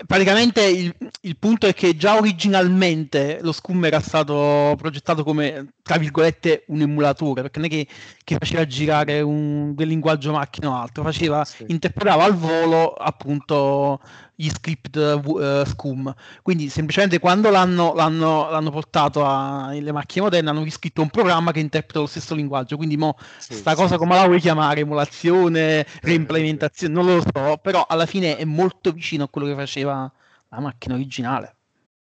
Praticamente 0.07 0.63
il, 0.63 0.95
il 1.23 1.37
punto 1.39 1.67
è 1.67 1.73
che 1.73 1.97
già 1.97 2.17
originalmente 2.17 3.39
lo 3.41 3.53
Scum 3.53 3.85
era 3.85 4.01
stato 4.01 4.75
progettato 4.77 5.25
come, 5.25 5.75
tra 5.83 5.97
virgolette, 5.97 6.65
un 6.69 6.81
emulatore, 6.83 7.43
perché 7.43 7.59
non 7.61 7.69
è 7.69 7.71
che, 7.71 7.87
che 8.23 8.37
faceva 8.39 8.67
girare 8.67 9.21
un, 9.21 9.75
del 9.75 9.89
linguaggio 9.89 10.33
macchina 10.33 10.71
o 10.71 10.75
altro, 10.75 11.03
faceva, 11.03 11.47
interpretava 11.69 12.25
al 12.25 12.35
volo 12.35 12.93
appunto 12.93 14.01
gli 14.37 14.51
script 14.51 14.97
eh, 14.97 15.65
Scum. 15.67 16.15
Quindi 16.43 16.69
semplicemente 16.69 17.19
quando 17.19 17.51
l'hanno, 17.51 17.95
l'hanno, 17.95 18.51
l'hanno 18.51 18.71
portato 18.71 19.27
alle 19.27 19.93
macchine 19.93 20.25
moderne 20.25 20.51
hanno 20.51 20.63
riscritto 20.63 21.03
un 21.03 21.09
programma 21.11 21.53
che 21.53 21.61
interpreta 21.61 22.01
lo 22.01 22.07
stesso 22.07 22.35
linguaggio. 22.35 22.77
Quindi 22.77 22.97
mo 22.97 23.17
sta 23.39 23.75
cosa 23.75 23.97
come 23.97 24.15
la 24.15 24.27
vuoi 24.27 24.41
chiamare? 24.41 24.81
Emulazione, 24.81 25.87
reimplementazione, 26.03 26.93
non 26.93 27.07
lo 27.07 27.23
so, 27.23 27.59
però 27.61 27.87
alla 27.89 28.07
fine 28.07 28.37
è 28.37 28.45
molto 28.45 28.93
vicino 28.93 29.25
a 29.25 29.29
quello 29.29 29.49
che 29.49 29.55
faceva 29.55 30.11
la 30.51 30.61
macchina 30.61 30.95
originale. 30.95 31.56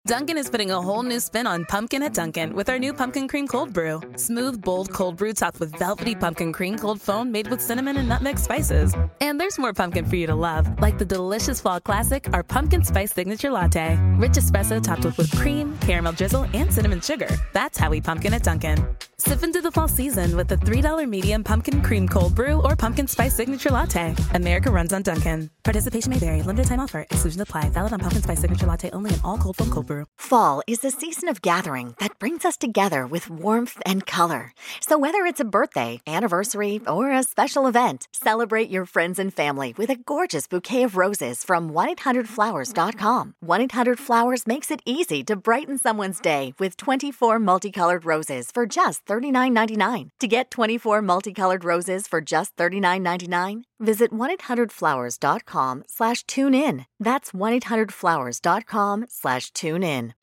Dunkin' 0.06 0.38
is 0.38 0.50
putting 0.50 0.70
a 0.70 0.82
whole 0.82 1.02
new 1.02 1.22
spin 1.22 1.48
on 1.48 1.64
pumpkin 1.64 2.04
at 2.04 2.14
Dunkin' 2.14 2.54
with 2.54 2.68
our 2.68 2.78
new 2.78 2.94
pumpkin 2.94 3.26
cream 3.26 3.48
cold 3.48 3.72
brew. 3.72 4.02
Smooth, 4.18 4.62
bold 4.62 4.92
cold 4.92 5.16
brew 5.16 5.32
topped 5.32 5.62
with 5.62 5.74
velvety 5.80 6.14
pumpkin 6.14 6.52
cream 6.52 6.78
cold 6.78 7.00
foam 7.00 7.32
made 7.32 7.48
with 7.48 7.62
cinnamon 7.62 7.96
and 7.96 8.10
nutmeg 8.10 8.38
spices. 8.38 8.94
And 9.22 9.40
there's 9.40 9.58
more 9.58 9.72
pumpkin 9.72 10.04
for 10.04 10.18
you 10.18 10.28
to 10.28 10.36
love, 10.36 10.68
like 10.82 10.98
the 10.98 11.06
delicious 11.06 11.62
fall 11.62 11.80
classic, 11.80 12.28
our 12.34 12.44
pumpkin 12.44 12.84
spice 12.84 13.14
signature 13.14 13.50
latte. 13.50 13.98
Rich 14.18 14.34
espresso 14.34 14.84
topped 14.84 15.06
with 15.06 15.18
whipped 15.18 15.38
cream, 15.38 15.78
caramel 15.80 16.12
drizzle, 16.12 16.48
and 16.54 16.74
cinnamon 16.74 17.00
sugar. 17.00 17.30
That's 17.54 17.78
how 17.78 17.90
we 17.90 18.02
pumpkin 18.02 18.34
at 18.34 18.44
Dunkin'. 18.44 18.86
Sip 19.26 19.42
into 19.42 19.62
the 19.62 19.72
fall 19.72 19.88
season 19.88 20.36
with 20.36 20.50
the 20.50 20.58
$3 20.58 21.08
medium 21.08 21.46
pumpkin 21.46 21.82
cream 21.82 22.10
cold 22.10 22.36
brew 22.36 22.62
or 22.62 22.76
pumpkin 22.76 23.08
spice 23.08 23.34
signature 23.34 23.70
latte. 23.70 24.14
America 24.34 24.70
runs 24.70 24.92
on 24.92 25.02
Dunkin'. 25.02 25.50
Participation 25.64 26.10
may 26.10 26.18
vary. 26.20 26.42
Limited 26.42 26.68
time 26.68 26.82
offer. 26.82 27.06
Exclusions 27.10 27.40
apply. 27.40 27.70
Valid 27.70 27.94
on 27.94 28.00
pumpkin 28.00 28.22
spice 28.22 28.42
signature 28.42 28.66
latte 28.66 28.90
only 28.92 29.14
in 29.14 29.22
all 29.24 29.38
cold 29.38 29.56
foam 29.56 29.70
cold 29.70 29.88
brew. 29.88 30.08
Fall 30.18 30.62
is 30.68 30.82
the 30.82 30.92
season 30.92 31.30
of 31.30 31.42
gathering 31.42 31.96
that 32.00 32.20
brings 32.20 32.44
us 32.44 32.58
together 32.58 33.08
with 33.08 33.30
warmth 33.30 33.82
and 33.86 34.06
color. 34.06 34.52
So 34.82 34.98
whether 34.98 35.20
it's 35.20 35.40
a 35.40 35.46
birthday, 35.46 36.02
anniversary, 36.06 36.82
or 36.86 37.14
a 37.14 37.24
special 37.24 37.66
event, 37.66 38.10
celebrate 38.12 38.70
your 38.70 38.86
friends 38.86 39.20
and 39.20 39.34
family 39.34 39.74
with 39.78 39.90
a 39.90 39.96
gorgeous 39.96 40.48
bouquet 40.48 40.84
of 40.84 40.98
roses 40.98 41.46
from 41.46 41.70
1-800-Flowers.com. 41.70 43.36
1-800-Flowers 43.46 44.46
makes 44.46 44.70
it 44.70 44.82
easy 44.86 45.24
to 45.24 45.38
brighten 45.38 45.78
someone's 45.78 46.20
day 46.20 46.54
with 46.60 46.76
24 46.76 47.40
multicolored 47.40 48.04
roses 48.04 48.52
for 48.52 48.66
just 48.66 49.08
$39.99. 49.22 50.10
To 50.20 50.28
get 50.28 50.50
24 50.50 51.02
multicolored 51.02 51.64
roses 51.64 52.08
for 52.08 52.22
just 52.22 52.56
$39.99, 52.58 53.64
visit 53.80 54.12
1-800-Flowers.com 54.12 55.84
slash 55.88 56.24
tune 56.26 56.54
in. 56.54 56.86
That's 57.00 57.32
1-800-Flowers.com 57.34 59.06
slash 59.10 59.52
tune 59.52 59.84
in. 59.84 60.14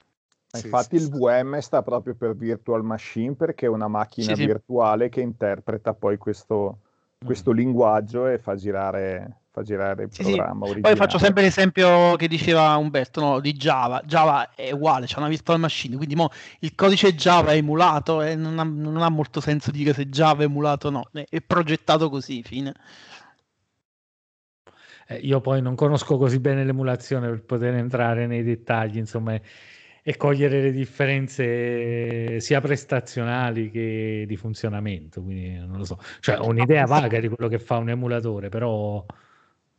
Infatti 0.52 0.96
il 0.96 1.08
VM 1.10 1.60
sta 1.60 1.80
proprio 1.82 2.14
per 2.16 2.34
Virtual 2.34 2.82
Machine 2.82 3.34
perché 3.36 3.66
è 3.66 3.68
una 3.68 3.86
macchina 3.86 4.34
Sì, 4.34 4.40
sì. 4.40 4.46
virtuale 4.46 5.08
che 5.08 5.20
interpreta 5.20 5.94
poi 5.94 6.16
questo, 6.18 6.78
questo 7.24 7.52
linguaggio 7.52 8.26
e 8.26 8.38
fa 8.38 8.56
girare, 8.56 9.39
fa 9.52 9.62
girare 9.62 10.04
il 10.04 10.12
Sì, 10.12 10.22
sì. 10.22 10.30
programma 10.30 10.60
Poi 10.60 10.70
originale. 10.70 10.96
faccio 10.96 11.18
sempre 11.18 11.42
l'esempio 11.42 12.14
che 12.16 12.28
diceva 12.28 12.76
Umberto 12.76 13.20
no, 13.20 13.40
di 13.40 13.52
Java. 13.52 14.00
Java 14.04 14.54
è 14.54 14.70
uguale, 14.72 15.06
c'è 15.06 15.18
una 15.18 15.28
virtual 15.28 15.58
machine, 15.58 15.96
quindi 15.96 16.14
mo 16.14 16.30
il 16.60 16.74
codice 16.74 17.14
Java 17.14 17.52
è 17.52 17.56
emulato 17.56 18.22
e 18.22 18.36
non 18.36 18.58
ha, 18.58 18.62
non 18.62 19.02
ha 19.02 19.08
molto 19.08 19.40
senso 19.40 19.70
dire 19.70 19.92
se 19.92 20.06
Java 20.08 20.42
è 20.42 20.44
emulato 20.44 20.88
o 20.88 20.90
no, 20.90 21.10
è 21.12 21.40
progettato 21.42 22.08
così, 22.08 22.42
fine. 22.42 22.74
Eh, 25.08 25.16
io 25.16 25.40
poi 25.40 25.60
non 25.60 25.74
conosco 25.74 26.16
così 26.16 26.38
bene 26.38 26.64
l'emulazione 26.64 27.28
per 27.28 27.42
poter 27.44 27.74
entrare 27.74 28.26
nei 28.28 28.42
dettagli, 28.44 28.98
insomma, 28.98 29.34
e, 29.34 29.42
e 30.02 30.16
cogliere 30.16 30.62
le 30.62 30.70
differenze 30.72 32.40
sia 32.40 32.60
prestazionali 32.60 33.70
che 33.70 34.24
di 34.26 34.36
funzionamento, 34.36 35.20
quindi 35.22 35.58
non 35.58 35.78
lo 35.78 35.84
so. 35.84 35.98
Cioè, 36.20 36.38
ho 36.38 36.46
un'idea 36.46 36.86
vaga 36.86 37.18
di 37.18 37.28
quello 37.28 37.48
che 37.48 37.58
fa 37.58 37.76
un 37.78 37.88
emulatore, 37.90 38.48
però, 38.48 39.04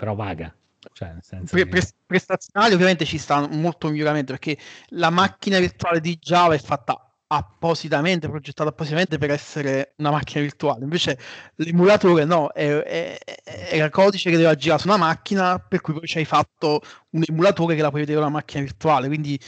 però 0.02 0.16
vaga. 0.16 0.52
Cioè, 0.94 1.14
Pre- 1.46 1.64
che- 1.64 1.70
pre- 1.70 1.88
prestazionali 2.08 2.74
ovviamente 2.74 3.06
ci 3.06 3.20
sta 3.20 3.48
molto 3.48 3.88
miglioramento 3.88 4.32
perché 4.32 4.58
la 4.90 5.12
macchina 5.12 5.60
virtuale 5.60 6.00
di 6.00 6.18
Java 6.20 6.56
è 6.56 6.60
fatta 6.60 7.08
appositamente, 7.28 8.28
progettata 8.28 8.70
appositamente 8.70 9.20
per 9.20 9.30
essere 9.30 9.94
una 9.98 10.10
macchina 10.10 10.42
virtuale, 10.42 10.84
invece 10.86 11.20
l'emulatore 11.58 12.26
no, 12.26 12.50
è, 12.50 12.68
è- 12.82 13.20
era 13.70 13.92
codice 13.92 14.32
che 14.32 14.38
doveva 14.38 14.56
girare 14.56 14.82
su 14.82 14.88
una 14.88 14.98
macchina 14.98 15.60
per 15.60 15.82
cui 15.82 15.94
poi 15.94 16.08
ci 16.08 16.18
hai 16.18 16.26
fatto 16.26 16.82
un 17.12 17.24
emulatore 17.28 17.76
che 17.76 17.82
la 17.84 17.90
puoi 17.90 18.02
vedere 18.02 18.18
una 18.18 18.30
macchina 18.30 18.64
virtuale, 18.64 19.06
quindi 19.08 19.40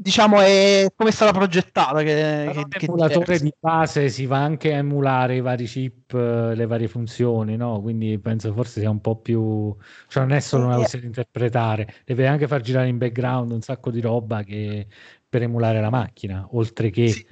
diciamo 0.00 0.40
è 0.40 0.86
come 0.94 1.10
è 1.10 1.12
stata 1.12 1.32
progettata 1.32 2.02
che, 2.02 2.50
che, 2.52 2.64
che 2.68 2.86
L'emulatore 2.86 3.38
di 3.38 3.52
base 3.58 4.08
si 4.08 4.26
va 4.26 4.38
anche 4.38 4.72
a 4.72 4.78
emulare 4.78 5.36
i 5.36 5.40
vari 5.40 5.64
chip, 5.66 6.12
eh, 6.14 6.54
le 6.54 6.66
varie 6.66 6.88
funzioni, 6.88 7.56
no? 7.56 7.80
Quindi 7.80 8.18
penso 8.18 8.52
forse 8.52 8.80
sia 8.80 8.90
un 8.90 9.00
po' 9.00 9.16
più... 9.16 9.74
Cioè 10.08 10.22
non 10.24 10.32
è 10.32 10.40
solo 10.40 10.66
una 10.66 10.76
questione 10.76 11.02
di 11.02 11.08
interpretare, 11.08 11.94
deve 12.04 12.26
anche 12.26 12.46
far 12.46 12.60
girare 12.60 12.88
in 12.88 12.98
background 12.98 13.52
un 13.52 13.60
sacco 13.60 13.90
di 13.90 14.00
roba 14.00 14.42
che... 14.42 14.86
per 15.28 15.42
emulare 15.42 15.80
la 15.80 15.90
macchina, 15.90 16.46
oltre 16.52 16.90
che... 16.90 17.26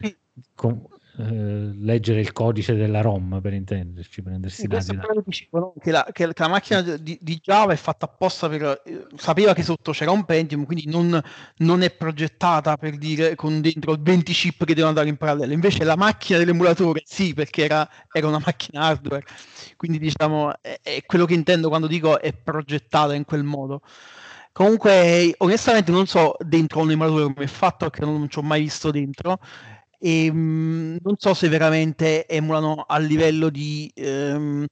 con- 0.55 0.85
eh, 1.19 1.73
leggere 1.79 2.21
il 2.21 2.33
codice 2.33 2.75
della 2.75 3.01
ROM 3.01 3.41
per 3.41 3.55
intenderci, 3.55 4.23
prendersi 4.23 4.67
dati. 4.67 4.97
da- 4.97 5.07
dicevo, 5.25 5.75
che, 5.81 5.91
la, 5.91 6.07
che 6.13 6.27
la 6.27 6.49
macchina 6.49 6.83
di, 6.83 7.19
di 7.21 7.41
Java 7.43 7.73
è 7.73 7.77
fatta 7.77 8.05
apposta 8.05 8.49
per... 8.51 8.83
eh, 8.85 9.07
sapeva 9.17 9.55
che 9.55 9.63
sotto 9.63 9.93
c'era 9.93 10.11
un 10.11 10.25
Pentium, 10.25 10.67
quindi 10.67 10.89
non, 10.89 11.19
non 11.59 11.83
è 11.83 11.91
progettata 11.91 12.77
per 12.77 12.99
dire 12.99 13.35
con 13.35 13.63
dentro 13.63 13.97
20 13.99 14.33
chip 14.33 14.59
che 14.65 14.75
devono 14.75 14.89
andare 14.89 15.09
in 15.09 15.17
parallelo. 15.17 15.55
Invece 15.55 15.85
la 15.85 15.97
macchina 15.97 16.39
dell'emulatore 16.39 17.03
sì, 17.07 17.33
perché 17.33 17.65
era, 17.65 17.89
era 18.13 18.27
una 18.27 18.43
macchina 18.45 18.83
hardware. 18.83 19.25
Quindi 19.77 19.99
diciamo, 19.99 20.53
è, 20.61 20.81
è 20.83 21.03
quello 21.07 21.25
che 21.25 21.35
intendo 21.35 21.69
quando 21.69 21.87
dico 21.87 22.21
è 22.21 22.35
progettata 22.35 23.15
in 23.15 23.25
quel 23.25 23.43
modo. 23.43 23.81
Comunque, 24.53 25.35
onestamente 25.39 25.91
non 25.91 26.07
so 26.07 26.35
dentro 26.41 26.81
un 26.81 26.91
emulatore 26.91 27.25
come 27.25 27.45
è 27.45 27.47
fatto, 27.47 27.91
perché 27.91 28.07
non 28.07 28.27
ci 28.29 28.39
ho 28.39 28.43
mai 28.43 28.63
visto 28.63 28.91
dentro. 28.91 29.39
E 29.99 30.31
mh, 30.33 30.99
non 31.03 31.15
so 31.19 31.35
se 31.35 31.49
veramente 31.49 32.27
emulano 32.29 32.85
a 32.87 32.99
livello 32.99 33.49
di, 33.51 33.91
ehm, 33.95 34.67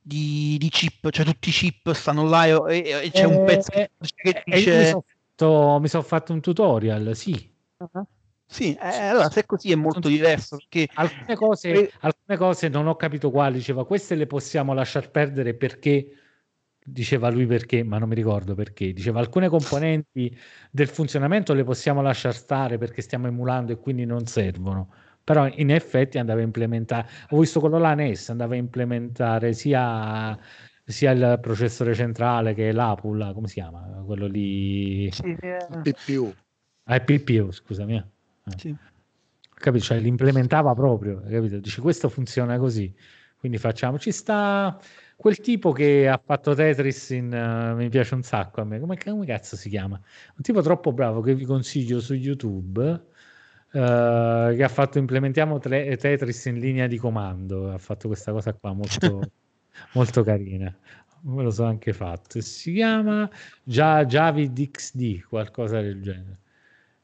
di, 0.00 0.56
di 0.58 0.68
chip, 0.70 1.10
cioè 1.10 1.24
tutti 1.24 1.48
i 1.48 1.52
chip 1.52 1.92
stanno 1.92 2.24
là 2.28 2.46
e, 2.46 2.52
e- 2.84 3.06
e 3.06 3.10
c'è 3.10 3.26
un 3.26 3.38
Eh, 3.38 3.42
pezzo 3.42 3.70
eh, 3.72 3.90
che 4.14 4.42
E 4.48 4.58
io 4.60 4.74
mi 4.76 4.84
dice 4.84 4.84
sono 4.84 5.02
fatto, 5.06 5.78
mi 5.80 5.88
son 5.88 6.02
fatto 6.04 6.32
un 6.32 6.40
tutorial, 6.40 7.14
sì. 7.16 7.52
sì, 8.46 8.74
eh, 8.74 8.86
allora 9.08 9.30
se 9.30 9.40
è 9.40 9.46
così 9.46 9.72
è 9.72 9.74
molto 9.74 10.08
diverso 10.08 10.56
perché 10.56 10.88
Alcune 10.96 11.36
cose, 11.36 11.68
Eh, 11.70 11.90
alcune 12.00 12.36
cose 12.38 12.68
non 12.68 12.86
ho 12.86 12.94
capito 12.96 13.30
quali, 13.30 13.56
diceva 13.58 13.84
queste 13.86 14.14
le 14.14 14.26
possiamo 14.26 14.74
lasciar 14.74 15.10
perdere 15.10 15.54
perché, 15.56 16.06
diceva 16.86 17.30
lui 17.30 17.46
perché, 17.46 17.82
ma 17.82 17.96
non 17.98 18.08
mi 18.10 18.14
ricordo 18.14 18.54
perché, 18.54 18.92
diceva 18.92 19.18
alcune 19.18 19.48
componenti 19.48 20.36
del 20.70 20.88
funzionamento 20.88 21.54
le 21.54 21.64
possiamo 21.64 22.02
lasciar 22.02 22.34
stare 22.34 22.76
perché 22.76 23.00
stiamo 23.00 23.26
emulando 23.26 23.72
e 23.72 23.78
quindi 23.78 24.04
non 24.04 24.26
servono, 24.26 24.92
però 25.24 25.48
in 25.48 25.70
effetti 25.70 26.18
andava 26.18 26.40
a 26.40 26.42
implementare, 26.42 27.08
ho 27.30 27.40
visto 27.40 27.58
quello 27.60 27.78
là 27.78 27.94
NES, 27.94 28.28
andava 28.28 28.52
a 28.52 28.58
implementare 28.58 29.54
sia, 29.54 30.38
sia 30.84 31.10
il 31.12 31.38
processore 31.40 31.94
centrale 31.94 32.52
che 32.52 32.70
l'APU, 32.70 33.14
là, 33.14 33.32
come 33.32 33.48
si 33.48 33.54
chiama? 33.54 33.80
Quello 34.04 34.26
lì... 34.26 35.10
PPU. 35.10 36.34
Ah, 36.84 37.00
PPU, 37.00 37.50
scusami. 37.50 37.96
eh. 37.96 38.04
Sì. 38.58 38.76
Capito? 39.54 39.84
Cioè, 39.84 39.98
l'implementava 40.00 40.74
proprio, 40.74 41.22
capito? 41.22 41.58
Dice 41.58 41.80
questo 41.80 42.10
funziona 42.10 42.58
così, 42.58 42.94
quindi 43.38 43.56
facciamo. 43.56 43.98
Ci 43.98 44.12
sta 44.12 44.78
quel 45.16 45.40
tipo 45.40 45.72
che 45.72 46.08
ha 46.08 46.20
fatto 46.22 46.54
Tetris 46.54 47.10
in, 47.10 47.32
eh, 47.32 47.74
mi 47.74 47.88
piace 47.88 48.14
un 48.14 48.22
sacco 48.22 48.60
a 48.60 48.64
me, 48.64 48.80
come, 48.80 48.96
come 48.98 49.26
cazzo 49.26 49.56
si 49.56 49.68
chiama? 49.68 49.96
Un 49.96 50.42
tipo 50.42 50.60
troppo 50.62 50.92
bravo 50.92 51.20
che 51.20 51.34
vi 51.34 51.44
consiglio 51.44 52.00
su 52.00 52.14
YouTube, 52.14 52.82
eh, 53.72 54.54
che 54.56 54.62
ha 54.62 54.68
fatto 54.68 54.98
implementiamo 54.98 55.58
tre- 55.58 55.96
Tetris 55.96 56.46
in 56.46 56.58
linea 56.58 56.86
di 56.86 56.98
comando, 56.98 57.72
ha 57.72 57.78
fatto 57.78 58.08
questa 58.08 58.32
cosa 58.32 58.52
qua 58.54 58.72
molto, 58.72 59.20
molto 59.94 60.22
carina. 60.22 60.74
Me 61.26 61.42
lo 61.42 61.50
so 61.50 61.64
anche 61.64 61.92
fatto. 61.92 62.40
Si 62.40 62.72
chiama 62.74 63.28
Javid 63.62 64.70
XD, 64.70 65.22
qualcosa 65.24 65.80
del 65.80 66.02
genere 66.02 66.38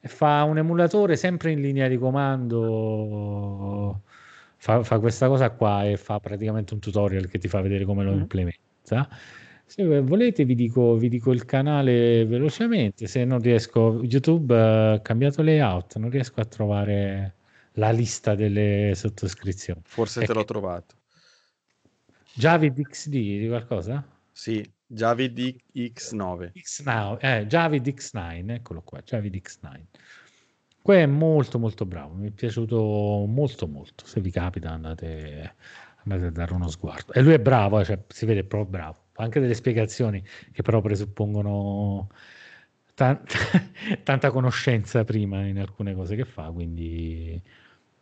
e 0.00 0.08
fa 0.08 0.42
un 0.44 0.58
emulatore 0.58 1.16
sempre 1.16 1.52
in 1.52 1.60
linea 1.60 1.86
di 1.86 1.98
comando 1.98 4.02
fa, 4.60 4.82
fa 4.84 4.98
questa 5.00 5.26
cosa 5.26 5.50
qua 5.50 5.84
e 5.88 5.96
fa 5.96 6.20
praticamente 6.20 6.74
un 6.74 6.80
tutorial 6.80 7.26
che 7.28 7.38
ti 7.38 7.48
fa 7.48 7.60
vedere 7.60 7.84
come 7.84 8.04
lo 8.04 8.12
Mm. 8.12 8.20
implementa 8.20 9.08
se 9.64 10.00
volete 10.00 10.44
vi 10.44 10.54
dico, 10.56 10.96
vi 10.96 11.08
dico 11.08 11.32
il 11.32 11.44
canale 11.44 12.24
velocemente 12.26 13.06
se 13.06 13.24
non 13.24 13.40
riesco 13.40 14.02
youtube 14.02 14.54
eh, 14.54 14.92
ha 14.94 15.00
cambiato 15.00 15.42
layout 15.42 15.96
non 15.96 16.10
riesco 16.10 16.40
a 16.40 16.44
trovare 16.44 17.34
la 17.74 17.90
lista 17.90 18.34
delle 18.34 18.92
sottoscrizioni 18.94 19.80
Forse 19.84 20.22
È 20.22 20.26
te 20.26 20.32
l'ho 20.34 20.44
trovato. 20.44 20.96
Javid 22.34 22.80
XD 22.80 23.10
di 23.10 23.46
qualcosa? 23.48 24.04
Sì, 24.32 24.64
Javid 24.86 25.56
X9. 25.74 26.50
X9, 26.52 27.18
eh, 27.20 27.46
Javid 27.46 27.86
X9, 27.86 28.50
eccolo 28.50 28.82
qua, 28.82 29.00
Javid 29.02 29.34
X9. 29.36 29.80
Quello 30.82 31.00
è 31.02 31.06
molto 31.06 31.58
molto 31.58 31.84
bravo, 31.84 32.14
mi 32.14 32.28
è 32.28 32.30
piaciuto 32.30 32.76
molto 33.26 33.66
molto, 33.68 34.06
se 34.06 34.20
vi 34.20 34.30
capita 34.30 34.70
andate, 34.70 35.54
andate 36.04 36.26
a 36.26 36.30
dare 36.30 36.52
uno 36.54 36.68
sguardo. 36.68 37.12
E 37.12 37.20
lui 37.20 37.34
è 37.34 37.38
bravo, 37.38 37.80
eh, 37.80 37.84
cioè, 37.84 38.02
si 38.08 38.24
vede 38.24 38.44
proprio 38.44 38.70
bravo, 38.70 38.96
fa 39.12 39.22
anche 39.22 39.40
delle 39.40 39.54
spiegazioni 39.54 40.22
che 40.52 40.62
però 40.62 40.80
presuppongono 40.80 42.08
tan- 42.94 43.22
tanta 44.02 44.30
conoscenza 44.30 45.04
prima 45.04 45.44
in 45.46 45.58
alcune 45.58 45.94
cose 45.94 46.16
che 46.16 46.24
fa, 46.24 46.50
quindi... 46.50 47.40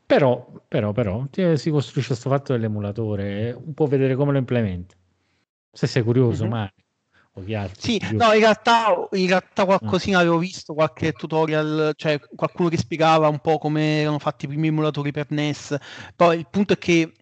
Però, 0.07 0.51
però, 0.67 0.93
però, 0.93 1.27
si 1.57 1.71
costruisce 1.71 2.09
questo 2.13 2.31
fatto 2.31 2.53
dell'emulatore, 2.53 3.53
un 3.53 3.75
po' 3.75 3.87
vedere 3.87 4.15
come 4.15 4.33
lo 4.33 4.39
implementa. 4.39 4.95
Se 5.71 5.87
sei 5.87 6.03
curioso, 6.03 6.47
Mhm. 6.47 6.53
O 6.53 6.67
chi 6.67 6.88
altri. 7.55 7.93
Sì, 7.93 8.15
no, 8.15 8.33
in 8.33 8.41
realtà, 8.41 9.09
in 9.13 9.27
realtà 9.27 9.65
qualcosina 9.65 10.19
avevo 10.19 10.39
visto, 10.39 10.75
qualche 10.75 11.13
tutorial, 11.13 11.93
cioè 11.97 12.21
qualcuno 12.35 12.69
che 12.69 12.77
spiegava 12.77 13.29
un 13.29 13.39
po' 13.39 13.59
come 13.59 14.01
erano 14.01 14.19
fatti 14.19 14.45
i 14.45 14.49
primi 14.49 14.69
emulatori 14.69 15.13
per 15.13 15.27
NES. 15.31 15.77
Poi 16.15 16.39
il 16.39 16.47
punto 16.51 16.73
è 16.75 16.79
che 16.79 17.13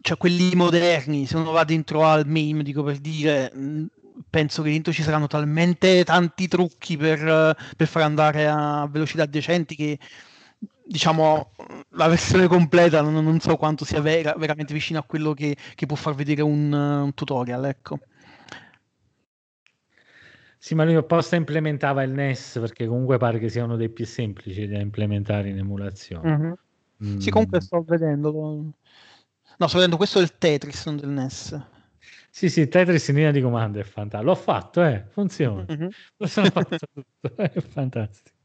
cioè, 0.00 0.16
quelli 0.16 0.54
moderni, 0.54 1.26
se 1.26 1.36
uno 1.36 1.50
va 1.50 1.64
dentro 1.64 2.04
al 2.04 2.26
MAME, 2.26 2.62
dico 2.62 2.82
per 2.82 2.98
dire, 2.98 3.52
penso 4.28 4.62
che 4.62 4.70
dentro 4.70 4.92
ci 4.92 5.02
saranno 5.02 5.26
talmente 5.26 6.04
tanti 6.04 6.48
trucchi 6.48 6.96
per, 6.96 7.56
per 7.76 7.86
far 7.86 8.02
andare 8.02 8.46
a 8.46 8.86
velocità 8.90 9.26
decenti 9.26 9.74
che 9.74 9.98
diciamo 10.82 11.52
la 11.90 12.08
versione 12.08 12.48
completa 12.48 13.00
non, 13.00 13.22
non 13.22 13.38
so 13.38 13.56
quanto 13.56 13.84
sia 13.84 14.00
vera- 14.00 14.34
veramente 14.36 14.74
vicino 14.74 14.98
a 14.98 15.04
quello 15.04 15.34
che, 15.34 15.56
che 15.74 15.86
può 15.86 15.96
far 15.96 16.14
vedere 16.14 16.42
un, 16.42 16.72
un 16.72 17.14
tutorial, 17.14 17.64
ecco. 17.66 17.98
Sì, 20.62 20.74
ma 20.74 20.84
lui 20.84 20.94
apposta 20.94 21.36
implementava 21.36 22.02
il 22.02 22.10
NES 22.10 22.58
perché 22.60 22.86
comunque 22.86 23.16
pare 23.16 23.38
che 23.38 23.48
sia 23.48 23.64
uno 23.64 23.76
dei 23.76 23.88
più 23.88 24.04
semplici 24.04 24.68
da 24.68 24.78
implementare 24.78 25.48
in 25.48 25.56
emulazione. 25.56 26.36
Mhm. 26.36 26.58
Mm. 27.02 27.16
Sì, 27.16 27.30
comunque 27.30 27.62
sto 27.62 27.82
vedendo. 27.82 28.30
No, 28.30 29.66
sto 29.66 29.78
vedendo 29.78 29.96
questo 29.96 30.18
del 30.18 30.36
Tetris, 30.36 30.84
non 30.84 30.98
del 30.98 31.08
NES. 31.08 31.66
Sì, 32.28 32.50
sì, 32.50 32.68
Tetris 32.68 33.08
in 33.08 33.14
linea 33.14 33.30
di 33.30 33.40
comando 33.40 33.80
è 33.80 33.84
fantastico. 33.84 34.30
L'ho 34.30 34.36
fatto, 34.36 34.84
eh, 34.84 35.06
funziona. 35.08 35.64
Mhm. 35.66 35.88
Lo 36.18 36.26
sono 36.26 36.50
fatto 36.50 36.76
tutto, 36.92 37.36
è 37.42 37.60
fantastico. 37.62 38.36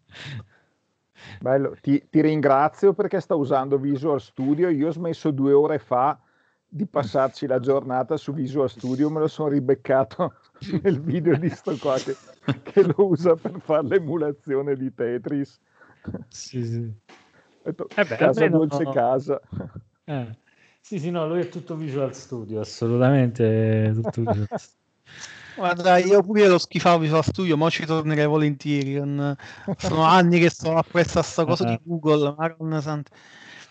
Bello, 1.42 1.76
ti, 1.82 2.02
ti 2.10 2.22
ringrazio 2.22 2.94
perché 2.94 3.20
sta 3.20 3.36
usando 3.36 3.78
Visual 3.78 4.22
Studio. 4.22 4.70
Io 4.70 4.88
ho 4.88 4.92
smesso 4.92 5.32
due 5.32 5.52
ore 5.52 5.80
fa 5.80 6.18
di 6.76 6.86
passarci 6.86 7.48
la 7.48 7.60
giornata 7.60 8.18
su 8.18 8.34
Visual 8.34 8.70
Studio, 8.70 9.10
me 9.10 9.20
lo 9.22 9.28
sono 9.28 9.48
ribeccato 9.48 10.34
nel 10.84 11.00
video 11.00 11.38
di 11.38 11.50
sto 11.50 11.78
qua 11.78 11.96
che, 11.98 12.18
che 12.64 12.84
lo 12.84 13.08
usa 13.08 13.34
per 13.36 13.62
fare 13.62 13.88
l'emulazione 13.88 14.76
di 14.76 14.94
Tetris. 14.94 15.58
Sì, 16.28 16.66
sì. 16.66 16.94
Detto, 17.64 17.88
Eh 17.96 18.04
beh, 18.04 18.16
casa 18.18 18.44
almeno- 18.44 18.66
dolce 18.66 18.92
casa. 18.92 19.40
Eh, 20.04 20.38
Sì, 20.82 21.00
sì, 21.00 21.10
no, 21.12 21.26
lui 21.28 21.40
è 21.42 21.48
tutto 21.50 21.76
Visual 21.76 22.14
Studio, 22.14 22.60
assolutamente 22.60 23.92
tutto 23.94 24.22
Visual 24.22 24.48
Studio. 24.56 24.84
Guarda, 25.56 25.98
io 25.98 26.22
pure 26.22 26.48
lo 26.50 26.58
schifavo 26.58 27.00
Visual 27.00 27.24
Studio, 27.24 27.56
ma 27.56 27.70
ci 27.70 27.86
tornerei 27.86 28.28
volentieri. 28.28 28.96
Sono 29.78 30.04
anni 30.04 30.40
che 30.40 30.50
sono 30.50 30.78
appresso 30.78 31.20
a 31.20 31.24
sta 31.24 31.46
cosa 31.46 31.64
di 31.64 31.72
Ah. 31.74 31.80
Google. 31.82 32.36
Madonna 32.38 32.82
santa. 32.82 33.16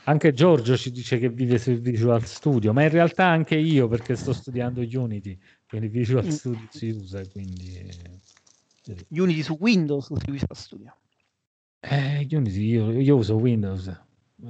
Anche 0.06 0.32
Giorgio 0.34 0.76
ci 0.76 0.90
dice 0.90 1.18
che 1.18 1.30
vive 1.30 1.58
su 1.58 1.72
Visual 1.78 2.22
Studio, 2.26 2.72
ma 2.72 2.82
in 2.82 2.90
realtà 2.90 3.26
anche 3.26 3.56
io 3.56 3.88
perché 3.88 4.16
sto 4.16 4.32
studiando 4.34 4.80
Unity, 4.80 5.38
quindi 5.66 5.88
Visual 5.88 6.24
Mm. 6.24 6.28
Studio 6.28 6.66
si 6.70 6.88
usa, 6.90 7.26
quindi... 7.28 7.76
eh. 7.76 9.06
Unity 9.08 9.42
su 9.42 9.56
Windows 9.58 10.06
su 10.06 10.30
Visual 10.30 10.54
Studio. 10.56 10.94
Eh, 11.80 12.26
Unity, 12.30 12.60
io, 12.66 12.90
io 13.00 13.16
uso 13.16 13.36
Windows, 13.36 13.84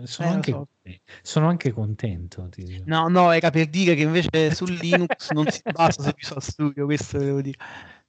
sono, 0.04 0.28
Eh, 0.28 0.32
anche, 0.32 0.50
so. 0.50 0.68
sono 1.22 1.48
anche 1.48 1.70
contento. 1.70 2.48
No, 2.86 3.06
no, 3.08 3.30
era 3.30 3.50
per 3.50 3.68
dire 3.68 3.94
che 3.94 4.02
invece 4.02 4.52
su 4.52 4.64
Linux 4.64 5.30
non 5.30 5.48
si 5.48 5.60
basa 5.72 6.02
su 6.02 6.12
Visual 6.16 6.42
Studio, 6.42 6.84
questo 6.84 7.18
devo 7.18 7.40
dire. 7.40 7.58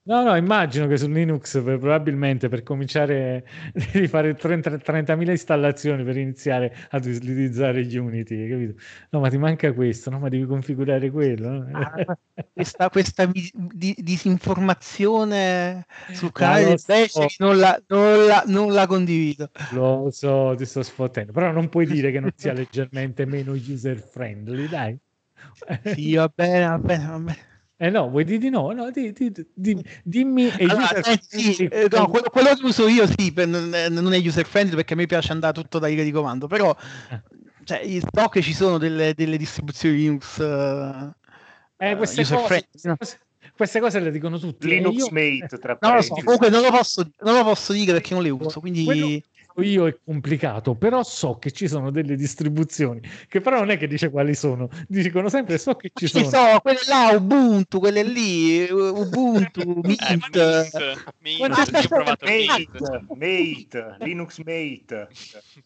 No, 0.07 0.21
no, 0.23 0.35
immagino 0.35 0.85
che 0.85 0.97
su 0.97 1.07
Linux 1.07 1.63
per- 1.63 1.79
probabilmente 1.79 2.47
per 2.47 2.61
cominciare 2.61 3.43
devi 3.73 4.07
fare 4.07 4.35
30 4.35 4.77
30.000 4.77 5.31
installazioni 5.31 6.03
per 6.03 6.15
iniziare 6.17 6.75
ad 6.91 7.05
utilizzare 7.05 7.79
Unity, 7.81 8.47
capito? 8.47 8.79
No, 9.09 9.19
ma 9.19 9.29
ti 9.29 9.37
manca 9.39 9.73
questo, 9.73 10.11
no? 10.11 10.19
Ma 10.19 10.29
devi 10.29 10.45
configurare 10.45 11.09
quello. 11.09 11.49
no? 11.49 11.67
Ah, 11.71 11.99
questa, 12.53 12.89
questa 12.89 13.25
di- 13.25 13.95
disinformazione 13.97 15.85
canale 16.33 16.65
lo 16.65 16.77
del 16.77 17.09
so. 17.09 17.25
Non 17.39 17.57
la, 17.57 17.81
non 17.87 18.25
la- 18.27 18.43
non 18.45 18.73
la 18.73 18.85
condivido. 18.85 19.49
Lo 19.69 20.09
so, 20.11 20.53
ti 20.55 20.65
sto 20.65 20.81
sfottendo, 20.83 21.31
però 21.31 21.51
non 21.51 21.69
puoi 21.69 21.85
dire 21.85 22.11
che 22.11 22.19
non 22.19 22.31
sia 22.35 22.53
leggermente 22.53 23.25
meno 23.25 23.53
user 23.53 23.99
friendly, 23.99 24.67
dai. 24.67 24.97
Sì, 25.81 26.15
va 26.15 26.27
bene, 26.27 26.65
va 26.67 26.77
bene, 26.79 27.07
va 27.07 27.19
bene. 27.19 27.54
Eh 27.77 27.89
no, 27.89 28.09
vuoi 28.09 28.23
dire 28.23 28.37
di 28.37 28.49
no? 28.49 28.71
No, 28.71 28.89
di- 28.89 29.11
di- 29.11 29.33
di- 29.53 29.85
dimmi 30.03 30.47
e 30.47 30.63
Allora, 30.63 30.83
user 30.83 31.09
eh, 31.09 31.19
sì, 31.21 31.65
eh, 31.65 31.87
no, 31.91 32.07
quello, 32.07 32.29
quello 32.29 32.55
che 32.55 32.65
uso 32.65 32.87
io 32.87 33.05
sì, 33.05 33.33
per- 33.33 33.47
non 33.47 33.73
è 33.73 33.89
non 33.89 34.13
è 34.13 34.17
user 34.17 34.45
friendly 34.45 34.75
perché 34.75 34.93
a 34.93 34.95
me 34.95 35.05
piace 35.05 35.33
andare 35.33 35.53
tutto 35.53 35.77
da 35.77 35.87
riga 35.87 36.01
di 36.01 36.11
comando, 36.11 36.47
però 36.47 36.73
cioè, 37.65 37.85
so 37.99 38.27
che 38.29 38.41
ci 38.41 38.53
sono 38.53 38.77
delle, 38.77 39.13
delle 39.13 39.35
distribuzioni 39.37 39.97
Linux 39.97 40.37
uh, 40.37 41.11
eh, 41.77 41.97
queste, 41.97 42.21
user 42.21 42.37
cose, 42.37 42.47
friendly, 42.47 42.69
queste, 42.71 42.95
cose, 42.97 43.19
queste 43.57 43.79
cose 43.81 43.99
le 43.99 44.11
dicono 44.11 44.39
tutti. 44.39 44.67
Linux 44.67 44.95
io- 44.95 45.09
Mate, 45.11 45.57
tra 45.57 45.77
Non 45.81 45.95
lo 45.95 46.01
so, 46.01 46.13
comunque 46.13 46.49
non 46.49 46.61
lo 46.61 46.71
posso, 46.71 47.09
non 47.19 47.35
lo 47.35 47.43
posso 47.43 47.73
dire 47.73 47.91
perché 47.91 48.13
non 48.13 48.23
le 48.23 48.29
uso, 48.29 48.61
quindi... 48.61 48.85
Quello 48.85 49.19
so 49.55 49.61
io 49.61 49.87
è 49.87 49.97
complicato, 50.03 50.75
però 50.75 51.01
so 51.03 51.37
che 51.37 51.51
ci 51.51 51.67
sono 51.67 51.89
delle 51.89 52.15
distribuzioni 52.15 52.99
che 53.29 53.39
però 53.39 53.59
non 53.59 53.69
è 53.69 53.77
che 53.77 53.87
dice 53.87 54.09
quali 54.09 54.35
sono, 54.35 54.69
dicono 54.87 55.29
sempre 55.29 55.57
so 55.57 55.75
che 55.75 55.91
ci 55.93 56.07
Ci 56.07 56.19
sono. 56.19 56.29
sono 56.29 56.59
quelle 56.59 56.79
là, 56.87 57.15
Ubuntu, 57.15 57.79
quelle 57.79 58.03
lì, 58.03 58.69
Ubuntu, 58.69 59.79
Mint. 59.83 60.35
Eh, 60.35 60.95
Mint, 61.19 61.47
Mint, 61.47 61.75
ho 61.83 61.87
provato 61.87 62.25
Mate, 62.25 62.67
Mint. 63.15 63.15
Mate, 63.15 63.95
Linux 63.99 64.37
Mate. 64.39 65.07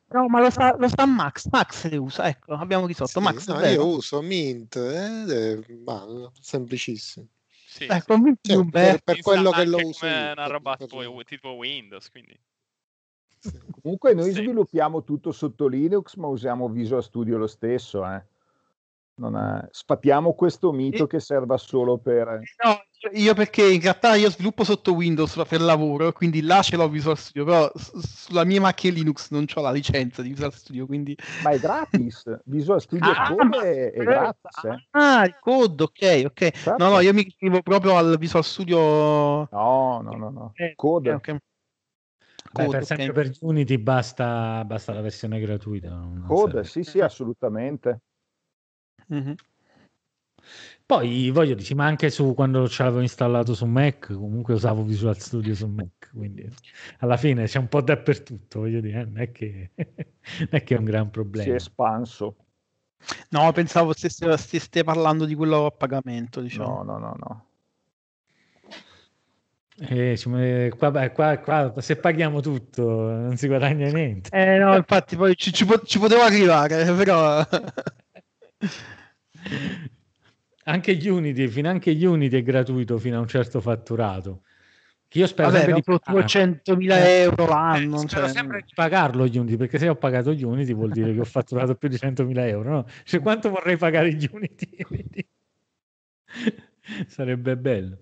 No, 0.09 0.27
ma 0.27 0.39
lo 0.39 0.49
sa, 0.51 0.75
lo 0.77 0.87
sa 0.87 1.05
Max, 1.05 1.47
Max 1.51 1.89
le 1.89 1.97
usa, 1.97 2.27
ecco, 2.27 2.53
abbiamo 2.53 2.85
risolto. 2.85 3.19
Sì, 3.19 3.25
Max, 3.25 3.47
no, 3.47 3.59
è 3.59 3.69
io 3.69 3.87
uso 3.87 4.21
Mint, 4.21 4.75
eh, 4.75 5.23
eh, 5.53 5.77
ma, 5.83 6.05
semplicissimo. 6.39 7.27
Sì, 7.67 7.85
Ecco, 7.85 8.17
Mint 8.17 8.39
Cioè, 8.41 8.55
per, 8.57 8.65
bello. 8.65 8.99
per 9.03 9.21
quello 9.21 9.51
che 9.51 9.65
lo 9.65 9.77
uso 9.77 9.99
come 9.99 10.11
io, 10.11 10.31
una 10.31 10.47
roba 10.47 10.75
per- 10.75 10.87
tipo, 10.87 11.23
tipo 11.23 11.49
Windows, 11.51 12.09
quindi 12.09 12.37
Comunque 13.81 14.13
noi 14.13 14.31
Sì. 14.33 14.41
sviluppiamo 14.41 15.03
tutto 15.03 15.31
sotto 15.31 15.67
Linux, 15.67 16.15
ma 16.15 16.27
usiamo 16.27 16.67
Visual 16.69 17.03
Studio 17.03 17.37
lo 17.37 17.47
stesso. 17.47 18.05
eh. 18.05 18.23
Non 19.19 19.35
è- 19.35 19.67
Sfatiamo 19.71 20.31
questo 20.33 20.71
mito 20.71 21.05
che 21.05 21.19
serva 21.19 21.57
solo 21.57 21.97
per... 21.97 22.39
No, 22.63 22.81
cioè, 22.97 23.11
io 23.19 23.33
perché 23.33 23.67
in 23.69 23.81
realtà 23.81 24.15
io 24.15 24.29
sviluppo 24.31 24.63
sotto 24.63 24.93
Windows 24.93 25.43
per 25.45 25.59
lavoro, 25.59 26.13
quindi 26.13 26.41
là 26.41 26.61
ce 26.61 26.77
l'ho 26.77 26.87
Visual 26.87 27.17
Studio, 27.17 27.43
però 27.43 27.69
sulla 27.75 28.45
mia 28.45 28.61
macchina 28.61 28.93
Linux 28.93 29.29
non 29.31 29.45
ho 29.53 29.61
la 29.61 29.71
licenza 29.71 30.21
di 30.21 30.29
Visual 30.29 30.53
Studio, 30.53 30.85
quindi... 30.85 31.17
Ma 31.43 31.49
è 31.49 31.59
gratis. 31.59 32.39
Visual 32.45 32.79
Studio 32.79 33.11
Ah, 33.11 33.27
Code 33.27 33.57
è, 33.57 33.91
è 33.91 34.03
gratis. 34.05 34.63
eh. 34.63 34.87
Ah, 34.91 35.25
il 35.25 35.35
code, 35.41 35.83
ok, 35.83 36.21
ok. 36.27 36.51
Certo. 36.51 36.75
No, 36.81 36.89
no, 36.89 36.99
io 37.01 37.13
mi 37.13 37.25
iscrivo 37.27 37.61
proprio 37.61 37.97
al 37.97 38.17
Visual 38.17 38.43
Studio... 38.45 38.79
No, 39.51 39.99
no, 40.01 40.11
no, 40.15 40.29
no. 40.29 40.51
Eh, 40.55 40.75
Code. 40.75 41.11
ok, 41.11 41.27
ok. 41.27 41.37
Beh, 42.51 42.67
per 42.67 42.81
esempio 42.81 43.13
per 43.13 43.31
Unity 43.41 43.77
basta, 43.77 44.63
basta 44.65 44.93
la 44.93 45.01
versione 45.01 45.39
gratuita. 45.39 45.89
non 45.89 46.23
Code, 46.27 46.51
serve. 46.51 46.63
sì, 46.63 46.83
sì, 46.83 46.99
assolutamente. 46.99 48.01
Mhm. 49.07 49.35
Poi 50.85 51.29
voglio 51.29 51.53
dire, 51.53 51.75
ma 51.75 51.85
anche 51.85 52.09
su 52.09 52.33
quando 52.33 52.67
ce 52.67 52.81
l'avevo 52.81 53.01
installato 53.01 53.53
su 53.53 53.65
Mac, 53.65 54.11
comunque 54.11 54.55
usavo 54.55 54.83
Visual 54.83 55.15
Studio 55.17 55.53
su 55.53 55.67
Mac, 55.67 56.09
quindi 56.11 56.51
alla 56.99 57.15
fine 57.15 57.45
c'è 57.45 57.59
un 57.59 57.67
po' 57.67 57.81
dappertutto, 57.81 58.61
voglio 58.61 58.79
dire, 58.81 59.01
eh, 59.01 59.05
non 59.05 59.19
è 59.19 59.31
che, 59.31 59.71
non 59.77 60.47
è, 60.49 60.63
che 60.63 60.75
è 60.75 60.77
un 60.79 60.85
gran 60.85 61.03
Si 61.03 61.09
è 61.09 61.11
problema. 61.11 61.55
espanso. 61.55 62.35
No, 63.29 63.51
pensavo 63.51 63.93
stesse, 63.93 64.35
stesse 64.37 64.83
parlando 64.83 65.25
di 65.25 65.35
quello 65.35 65.67
a 65.67 65.71
pagamento, 65.71 66.41
diciamo. 66.41 66.81
No, 66.81 66.93
no, 66.93 66.97
no, 66.97 67.15
no. 67.19 67.48
Eh, 69.81 70.17
ci- 70.17 70.29
eh, 70.35 70.73
qua, 70.77 71.09
qua- 71.09 71.37
qua 71.37 71.73
se 71.77 71.95
paghiamo 71.95 72.41
tutto 72.41 72.83
non 72.83 73.37
si 73.37 73.47
guadagna 73.47 73.89
niente. 73.89 74.29
Eh 74.31 74.57
no, 74.57 74.75
infatti 74.75 75.15
poi 75.15 75.35
ci, 75.35 75.53
ci 75.53 75.65
po- 75.65 75.81
ci 75.83 75.99
potevo 75.99 76.21
arrivare, 76.21 76.83
però... 76.93 77.45
Anche 80.65 80.99
Unity, 81.09 81.47
fino 81.47 81.69
anche 81.69 81.91
Unity 81.91 82.37
è 82.37 82.43
gratuito 82.43 82.97
fino 82.97 83.17
a 83.17 83.21
un 83.21 83.27
certo 83.27 83.61
fatturato. 83.61 84.43
Che 85.07 85.17
io 85.17 85.25
spero 85.25 85.49
Vabbè, 85.49 85.63
sempre 85.63 85.79
di 85.79 85.83
dopo 85.85 85.99
pagare. 85.99 86.25
200.000 86.27 86.97
Eh, 86.97 87.19
euro 87.21 87.47
l'anno, 87.47 88.03
eh, 88.03 88.07
cioè- 88.07 88.27
sempre 88.27 88.61
di 88.63 88.71
pagarlo 88.75 89.23
Unity, 89.23 89.55
perché 89.57 89.79
se 89.79 89.89
ho 89.89 89.95
pagato 89.95 90.29
Unity 90.29 90.73
vuol 90.73 90.91
dire 90.91 91.13
che 91.13 91.21
ho 91.21 91.25
fatturato 91.25 91.73
più 91.75 91.87
di 91.89 91.97
100.000 91.97 92.45
euro. 92.47 92.69
No? 92.69 92.85
Cioè, 93.05 93.19
quanto 93.21 93.49
vorrei 93.49 93.77
pagare 93.77 94.13
gli 94.13 94.29
Unity? 94.31 94.85
Sarebbe 97.07 97.57
bello. 97.57 97.97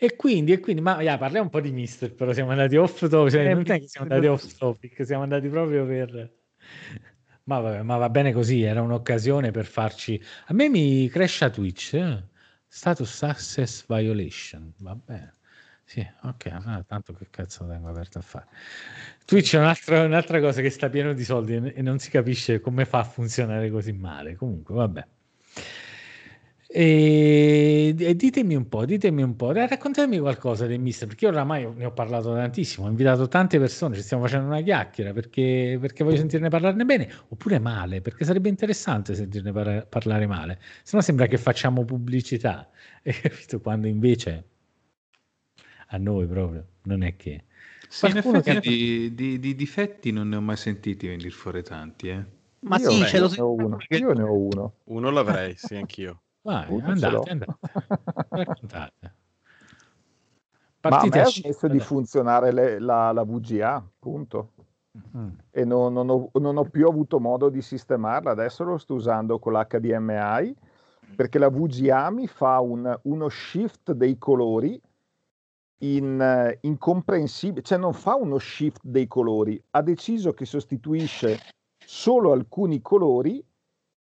E 0.00 0.14
quindi, 0.14 0.52
e 0.52 0.60
quindi, 0.60 0.80
ma 0.80 1.00
yeah, 1.02 1.18
parliamo 1.18 1.46
un 1.46 1.50
po' 1.50 1.60
di 1.60 1.72
Mister, 1.72 2.14
però 2.14 2.32
siamo 2.32 2.50
andati 2.50 2.76
off 2.76 3.08
topic, 3.08 3.32
cioè, 3.32 3.46
Eh, 3.46 3.54
non 3.54 3.62
è 3.66 3.80
che 3.80 3.88
siamo 3.88 4.08
andati 4.08 4.26
off 4.26 4.56
topic, 4.56 5.04
siamo 5.04 5.22
andati 5.24 5.48
proprio 5.48 5.84
per... 5.86 6.36
Ma, 7.44 7.60
vabbè, 7.60 7.82
ma 7.82 7.96
va 7.96 8.08
bene 8.08 8.32
così, 8.32 8.62
era 8.62 8.80
un'occasione 8.82 9.50
per 9.50 9.66
farci... 9.66 10.22
A 10.46 10.54
me 10.54 10.68
mi 10.68 11.08
cresce 11.08 11.50
Twitch, 11.50 11.94
eh? 11.94 12.22
status 12.68 13.22
access 13.22 13.86
violation, 13.88 14.72
va 14.78 14.94
bene. 14.94 15.36
Sì, 15.82 16.06
ok, 16.22 16.84
tanto 16.86 17.14
che 17.14 17.28
cazzo 17.30 17.66
tengo 17.66 17.88
aperto 17.88 18.18
a 18.18 18.20
fare. 18.20 18.46
Twitch 19.24 19.56
è 19.56 19.58
un'altra, 19.58 20.04
un'altra 20.04 20.38
cosa 20.38 20.60
che 20.60 20.68
sta 20.68 20.90
pieno 20.90 21.14
di 21.14 21.24
soldi 21.24 21.54
e 21.54 21.80
non 21.80 21.98
si 21.98 22.10
capisce 22.10 22.60
come 22.60 22.84
fa 22.84 22.98
a 22.98 23.04
funzionare 23.04 23.70
così 23.70 23.92
male. 23.92 24.36
Comunque, 24.36 24.74
vabbè. 24.74 25.06
E, 26.80 27.92
e 27.98 28.14
ditemi 28.14 28.54
un 28.54 28.68
po', 28.68 28.84
ditemi 28.84 29.22
un 29.22 29.34
po', 29.34 29.50
raccontatemi 29.50 30.20
qualcosa 30.20 30.64
del 30.66 30.78
mister, 30.78 31.08
perché 31.08 31.24
io 31.24 31.32
oramai 31.32 31.68
ne 31.74 31.84
ho 31.84 31.90
parlato 31.90 32.32
tantissimo, 32.32 32.86
ho 32.86 32.88
invitato 32.88 33.26
tante 33.26 33.58
persone, 33.58 33.96
ci 33.96 34.02
stiamo 34.02 34.22
facendo 34.22 34.46
una 34.46 34.60
chiacchiera 34.60 35.12
perché, 35.12 35.76
perché 35.80 36.04
voglio 36.04 36.18
sentirne 36.18 36.48
parlarne 36.48 36.84
bene, 36.84 37.10
oppure 37.30 37.58
male, 37.58 38.00
perché 38.00 38.24
sarebbe 38.24 38.48
interessante 38.48 39.16
sentirne 39.16 39.50
par- 39.50 39.88
parlare 39.88 40.28
male, 40.28 40.60
se 40.84 40.94
no 40.94 41.02
sembra 41.02 41.26
che 41.26 41.36
facciamo 41.36 41.84
pubblicità, 41.84 42.70
capito? 43.02 43.58
Quando 43.60 43.88
invece 43.88 44.44
a 45.88 45.96
noi 45.96 46.28
proprio 46.28 46.64
non 46.82 47.02
è 47.02 47.16
che... 47.16 47.42
Sì, 47.88 48.06
in 48.06 48.18
effetti 48.18 48.52
che- 48.52 48.60
di, 48.60 49.14
di- 49.16 49.40
di 49.40 49.54
difetti 49.56 50.12
non 50.12 50.28
ne 50.28 50.36
ho 50.36 50.40
mai 50.40 50.56
sentiti 50.56 51.08
venire 51.08 51.30
fuori 51.30 51.64
tanti. 51.64 52.08
Eh. 52.10 52.24
Ma 52.60 52.78
io, 52.78 52.90
sì, 52.90 53.00
ne 53.00 53.06
ce 53.06 53.18
lo 53.18 53.32
ho 53.36 53.52
uno. 53.52 53.78
Io 53.88 54.12
ne 54.12 54.22
ho 54.22 54.32
uno. 54.32 54.74
Uno 54.84 55.10
l'avrei, 55.10 55.54
sì, 55.56 55.74
anch'io. 55.74 56.20
Vai, 56.48 56.80
andate, 56.82 57.30
andate, 57.30 57.58
raccontate. 58.30 59.14
Ma 60.88 61.00
a 61.00 61.06
me 61.10 61.20
ha 61.20 61.24
smesso 61.26 61.68
di 61.68 61.78
funzionare 61.80 62.52
le- 62.52 62.78
la, 62.78 63.12
la 63.12 63.22
VGA, 63.22 63.86
punto. 63.98 64.52
Mm. 65.14 65.28
E 65.50 65.64
non, 65.66 65.92
non 65.92 66.08
ho, 66.08 66.30
non 66.34 66.56
ho 66.56 66.64
più 66.64 66.88
avuto 66.88 67.20
modo 67.20 67.50
di 67.50 67.60
sistemarla. 67.60 68.30
Adesso 68.30 68.64
lo 68.64 68.78
sto 68.78 68.94
usando 68.94 69.38
con 69.38 69.52
l'HDMI 69.52 70.56
perché 71.14 71.38
la 71.38 71.50
VGA 71.50 72.08
mi 72.10 72.26
fa 72.26 72.60
un- 72.60 72.98
uno 73.02 73.28
shift 73.28 73.92
dei 73.92 74.16
colori 74.16 74.80
in, 75.82 76.18
eh, 76.20 76.58
incomprensibile, 76.62 77.62
cioè 77.62 77.76
non 77.76 77.92
fa 77.92 78.14
uno 78.14 78.38
shift 78.38 78.80
dei 78.82 79.06
colori, 79.06 79.62
ha 79.72 79.82
deciso 79.82 80.32
che 80.32 80.46
sostituisce 80.46 81.38
solo 81.84 82.32
alcuni 82.32 82.80
colori 82.80 83.44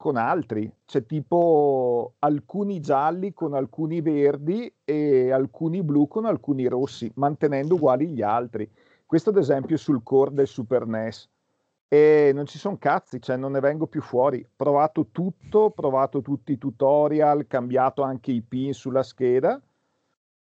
con 0.02 0.18
altri, 0.18 0.70
cioè 0.86 1.06
tipo 1.06 2.16
alcuni 2.18 2.80
gialli 2.80 3.34
con 3.34 3.54
alcuni 3.54 4.02
verdi 4.02 4.74
e 4.84 5.32
alcuni 5.32 5.84
blu 5.84 6.08
con 6.08 6.26
alcuni 6.26 6.66
rossi, 6.66 7.12
mantenendo 7.18 7.76
uguali 7.76 8.08
gli 8.08 8.24
altri. 8.24 8.68
Questo 9.06 9.30
ad 9.30 9.38
esempio 9.38 9.78
sul 9.78 10.02
core 10.02 10.34
del 10.34 10.48
Super 10.48 10.88
NES. 10.88 11.30
E 11.88 12.32
non 12.34 12.48
ci 12.48 12.58
sono 12.58 12.78
cazzi, 12.80 13.22
cioè 13.22 13.36
non 13.38 13.52
ne 13.52 13.60
vengo 13.60 13.86
più 13.86 14.02
fuori. 14.02 14.44
Provato 14.56 15.10
tutto, 15.12 15.70
provato 15.70 16.24
tutti 16.24 16.54
i 16.54 16.58
tutorial, 16.58 17.46
cambiato 17.46 18.02
anche 18.02 18.32
i 18.32 18.42
pin 18.42 18.74
sulla 18.74 19.04
scheda. 19.04 19.62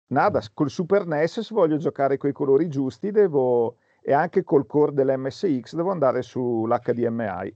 Nada, 0.06 0.40
col 0.54 0.70
Super 0.70 1.04
NES 1.06 1.40
se 1.40 1.54
voglio 1.54 1.76
giocare 1.76 2.16
con 2.16 2.30
i 2.30 2.32
colori 2.32 2.68
giusti 2.68 3.10
devo 3.10 3.76
e 4.00 4.14
anche 4.14 4.42
col 4.42 4.66
core 4.66 4.94
dell'MSX 4.94 5.74
devo 5.74 5.90
andare 5.90 6.22
sull'HDMI. 6.22 7.54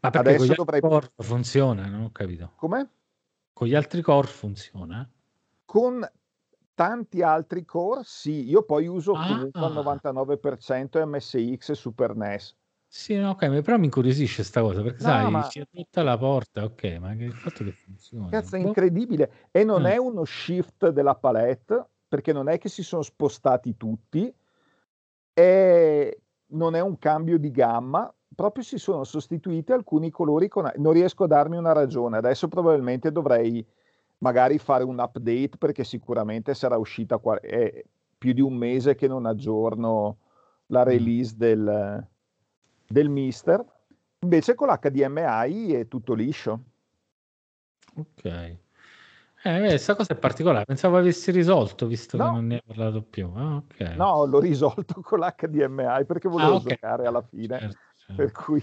Ma 0.00 0.10
perché 0.10 0.28
Adesso 0.34 0.54
dovrei- 0.54 0.80
core 0.80 1.10
funziona? 1.16 1.86
Non 1.86 2.02
ho 2.02 2.12
capito. 2.12 2.52
Come? 2.56 2.88
Con 3.52 3.66
gli 3.66 3.74
altri 3.74 4.02
core 4.02 4.26
funziona? 4.26 5.08
Con 5.64 6.08
tanti 6.74 7.22
altri 7.22 7.64
core, 7.64 8.02
sì, 8.04 8.48
io 8.48 8.62
poi 8.62 8.86
uso 8.86 9.12
Ah. 9.12 9.26
comunque 9.26 9.60
al 9.66 9.72
99% 9.72 11.04
MSX 11.04 11.70
e 11.70 11.74
Super 11.74 12.14
NES. 12.14 12.56
Sì, 12.90 13.16
no, 13.16 13.30
ok, 13.30 13.42
ma 13.48 13.60
però 13.60 13.76
mi 13.76 13.84
incuriosisce 13.84 14.42
sta 14.42 14.62
cosa, 14.62 14.80
perché 14.80 15.02
No, 15.02 15.08
sai, 15.08 15.30
ma- 15.30 15.42
si 15.42 15.58
è 15.60 15.66
rotta 15.70 16.02
la 16.02 16.16
porta, 16.16 16.64
ok, 16.64 16.96
ma 17.00 17.14
che 17.16 17.24
il 17.24 17.32
fatto 17.34 17.64
che 17.64 17.72
funziona. 17.72 18.28
Cazzo, 18.30 18.56
è 18.56 18.60
boh. 18.60 18.66
incredibile. 18.68 19.48
E 19.50 19.62
non 19.64 19.84
Eh. 19.86 19.92
è 19.94 19.96
uno 19.98 20.24
shift 20.24 20.88
della 20.88 21.14
palette, 21.14 21.84
perché 22.08 22.32
non 22.32 22.48
è 22.48 22.56
che 22.58 22.68
si 22.70 22.82
sono 22.82 23.02
spostati 23.02 23.76
tutti, 23.76 24.32
e 25.34 26.20
non 26.52 26.74
è 26.74 26.80
un 26.80 26.98
cambio 26.98 27.38
di 27.38 27.50
gamma, 27.50 28.12
proprio 28.38 28.62
si 28.62 28.78
sono 28.78 29.02
sostituiti 29.02 29.72
alcuni 29.72 30.10
colori 30.12 30.46
con... 30.46 30.70
Non 30.76 30.92
riesco 30.92 31.24
a 31.24 31.26
darmi 31.26 31.56
una 31.56 31.72
ragione. 31.72 32.18
Adesso 32.18 32.46
probabilmente 32.46 33.10
dovrei 33.10 33.66
magari 34.18 34.58
fare 34.58 34.84
un 34.84 35.00
update, 35.00 35.56
perché 35.58 35.82
sicuramente 35.82 36.54
sarà 36.54 36.76
uscita 36.76 37.18
qua... 37.18 37.40
è 37.40 37.84
più 38.16 38.32
di 38.32 38.40
un 38.40 38.54
mese 38.54 38.94
che 38.94 39.08
non 39.08 39.26
aggiorno 39.26 40.18
la 40.66 40.84
release 40.84 41.34
del, 41.36 42.06
del 42.86 43.08
Mister. 43.08 43.64
Invece 44.20 44.54
con 44.54 44.68
l'HDMI 44.68 45.72
è 45.72 45.88
tutto 45.88 46.14
liscio. 46.14 46.60
Ok. 47.96 48.24
Eh, 48.24 49.58
questa 49.60 49.96
cosa 49.96 50.12
è 50.12 50.16
particolare, 50.16 50.64
pensavo 50.64 50.96
avessi 50.96 51.32
risolto, 51.32 51.86
visto 51.86 52.16
che 52.16 52.22
No. 52.22 52.30
non 52.32 52.46
ne 52.46 52.54
hai 52.56 52.62
parlato 52.64 53.02
più. 53.02 53.30
Ah, 53.34 53.56
ok. 53.56 53.80
No, 53.96 54.24
l'ho 54.26 54.38
risolto 54.40 55.00
con 55.02 55.18
l'HDMI 55.18 56.04
perché 56.06 56.28
volevo 56.28 56.52
Ah, 56.52 56.56
ok. 56.56 56.66
giocare 56.68 57.06
alla 57.06 57.22
fine. 57.22 57.58
Certo, 57.58 57.78
Per 58.14 58.32
cui... 58.32 58.62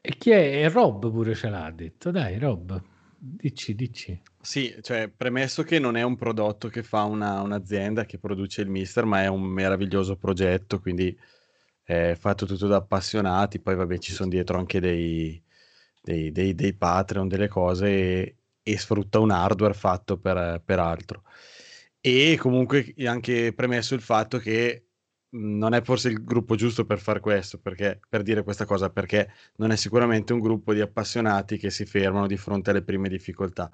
E 0.00 0.16
chi 0.18 0.30
è? 0.30 0.62
E 0.62 0.68
Rob 0.68 1.10
pure 1.10 1.34
ce 1.34 1.48
l'ha 1.48 1.70
detto. 1.70 2.10
Dai, 2.10 2.38
Rob, 2.38 2.80
dici, 3.16 3.74
dici. 3.74 4.20
Sì, 4.40 4.76
cioè, 4.82 5.08
premesso 5.08 5.62
che 5.62 5.78
non 5.78 5.96
è 5.96 6.02
un 6.02 6.16
prodotto 6.16 6.68
che 6.68 6.82
fa 6.82 7.04
una- 7.04 7.40
un'azienda 7.40 8.04
che 8.04 8.18
produce 8.18 8.60
il 8.62 8.68
Mister, 8.68 9.04
ma 9.04 9.22
è 9.22 9.26
un 9.26 9.42
meraviglioso 9.42 10.16
progetto, 10.16 10.78
quindi 10.80 11.18
è 11.82 12.14
fatto 12.18 12.44
tutto 12.46 12.66
da 12.66 12.76
appassionati, 12.76 13.58
poi 13.60 13.74
vabbè 13.74 13.98
ci 13.98 14.12
sono 14.12 14.28
dietro 14.28 14.58
anche 14.58 14.78
dei, 14.80 15.42
dei, 16.02 16.30
dei- 16.32 16.54
dei 16.54 16.74
Patreon, 16.74 17.28
delle 17.28 17.48
cose 17.48 17.86
e, 17.88 18.36
e 18.62 18.78
sfrutta 18.78 19.18
un 19.20 19.30
hardware 19.30 19.74
fatto 19.74 20.18
per, 20.18 20.60
per 20.64 20.78
altro. 20.78 21.22
E 22.00 22.36
comunque 22.38 22.94
anche 23.06 23.52
premesso 23.54 23.94
il 23.94 24.00
fatto 24.02 24.38
che 24.38 24.87
non 25.30 25.74
è 25.74 25.82
forse 25.82 26.08
il 26.08 26.24
gruppo 26.24 26.54
giusto 26.54 26.86
per 26.86 26.98
fare 26.98 27.20
questo, 27.20 27.58
perché, 27.58 28.00
per 28.08 28.22
dire 28.22 28.42
questa 28.42 28.64
cosa, 28.64 28.90
perché 28.90 29.30
non 29.56 29.70
è 29.70 29.76
sicuramente 29.76 30.32
un 30.32 30.40
gruppo 30.40 30.72
di 30.72 30.80
appassionati 30.80 31.58
che 31.58 31.70
si 31.70 31.84
fermano 31.84 32.26
di 32.26 32.36
fronte 32.36 32.70
alle 32.70 32.82
prime 32.82 33.08
difficoltà. 33.08 33.70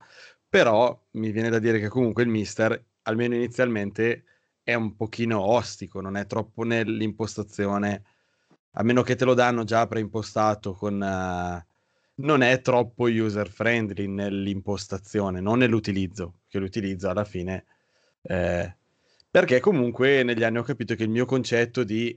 Però 0.48 1.00
mi 1.12 1.30
viene 1.30 1.50
da 1.50 1.58
dire 1.58 1.78
che 1.78 1.88
comunque 1.88 2.22
il 2.22 2.28
Mister, 2.28 2.82
almeno 3.02 3.34
inizialmente, 3.34 4.24
è 4.62 4.74
un 4.74 4.96
pochino 4.96 5.40
ostico, 5.40 6.00
non 6.00 6.16
è 6.16 6.26
troppo 6.26 6.64
nell'impostazione, 6.64 8.02
a 8.72 8.82
meno 8.82 9.02
che 9.02 9.14
te 9.14 9.24
lo 9.24 9.34
danno 9.34 9.64
già 9.64 9.86
preimpostato 9.86 10.72
con... 10.74 11.02
eh, 11.02 11.66
non 12.16 12.42
è 12.42 12.60
troppo 12.60 13.04
user 13.04 13.48
friendly 13.48 14.06
nell'impostazione, 14.06 15.40
non 15.40 15.58
nell'utilizzo, 15.58 16.40
che 16.48 16.58
l'utilizzo 16.58 17.08
alla 17.08 17.24
fine... 17.24 17.64
eh, 18.22 18.76
perché 19.34 19.58
comunque 19.58 20.22
negli 20.22 20.44
anni 20.44 20.58
ho 20.58 20.62
capito 20.62 20.94
che 20.94 21.02
il 21.02 21.10
mio 21.10 21.24
concetto 21.24 21.82
di 21.82 22.16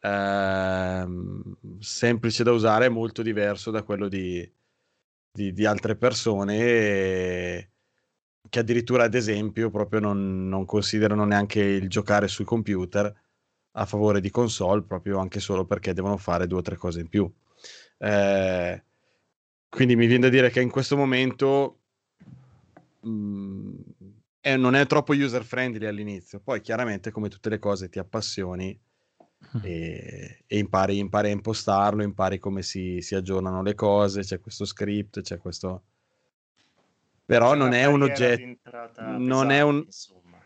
ehm, 0.00 1.56
semplice 1.78 2.42
da 2.42 2.50
usare 2.50 2.86
è 2.86 2.88
molto 2.88 3.22
diverso 3.22 3.70
da 3.70 3.84
quello 3.84 4.08
di, 4.08 4.52
di- 5.30 5.52
di 5.52 5.64
altre 5.64 5.94
persone 5.94 7.70
che 8.48 8.58
addirittura 8.58 9.04
ad 9.04 9.14
esempio 9.14 9.70
proprio 9.70 10.00
non, 10.00 10.48
non 10.48 10.64
considerano 10.64 11.24
neanche 11.24 11.60
il 11.60 11.88
giocare 11.88 12.26
sui 12.26 12.44
computer 12.44 13.14
a 13.74 13.86
favore 13.86 14.20
di 14.20 14.30
console 14.30 14.82
proprio 14.82 15.18
anche 15.18 15.38
solo 15.38 15.66
perché 15.66 15.92
devono 15.94 16.16
fare 16.16 16.48
due 16.48 16.58
o 16.58 16.62
tre 16.62 16.74
cose 16.74 16.98
in 16.98 17.08
più. 17.08 17.32
Eh, 17.98 18.84
quindi 19.68 19.94
mi 19.94 20.06
viene 20.06 20.24
da 20.24 20.30
dire 20.30 20.50
che 20.50 20.62
in 20.62 20.70
questo 20.70 20.96
momento 20.96 21.78
mh, 23.02 23.65
è- 24.46 24.56
non 24.56 24.76
è 24.76 24.86
troppo 24.86 25.12
user 25.12 25.44
friendly 25.44 25.86
all'inizio, 25.86 26.38
poi 26.38 26.60
chiaramente 26.60 27.10
come 27.10 27.28
tutte 27.28 27.48
le 27.48 27.58
cose 27.58 27.88
ti 27.88 27.98
appassioni 27.98 28.78
e, 29.60 30.44
e 30.46 30.58
impari, 30.58 30.98
impari 30.98 31.30
a 31.30 31.32
impostarlo, 31.32 32.04
impari 32.04 32.38
come 32.38 32.62
si, 32.62 33.00
si 33.00 33.16
aggiornano 33.16 33.60
le 33.62 33.74
cose, 33.74 34.22
c'è 34.22 34.38
questo 34.40 34.64
script, 34.64 35.20
c'è 35.20 35.38
questo... 35.38 35.82
Però 37.24 37.50
C'è 37.50 37.56
non 37.56 37.72
è 37.72 37.86
un 37.86 38.02
oggetto... 38.02 38.60
Non 39.00 39.50
è 39.50 39.60
pesante, 39.60 39.62
un... 39.62 39.84
insomma. 39.84 40.38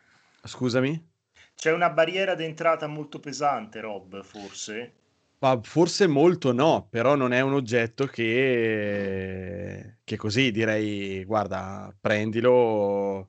Scusami? 0.44 1.08
C'è 1.54 1.70
una 1.70 1.90
barriera 1.90 2.34
d'entrata 2.34 2.86
molto 2.86 3.20
pesante, 3.20 3.80
Rob, 3.80 4.22
forse? 4.22 4.92
Ma 5.42 5.58
forse 5.62 6.06
molto 6.06 6.52
no, 6.52 6.86
però 6.88 7.16
non 7.16 7.32
è 7.32 7.40
un 7.40 7.52
oggetto 7.54 8.06
che, 8.06 9.98
che 10.04 10.16
così 10.16 10.50
direi, 10.50 11.24
guarda, 11.24 11.94
prendilo 11.98 13.28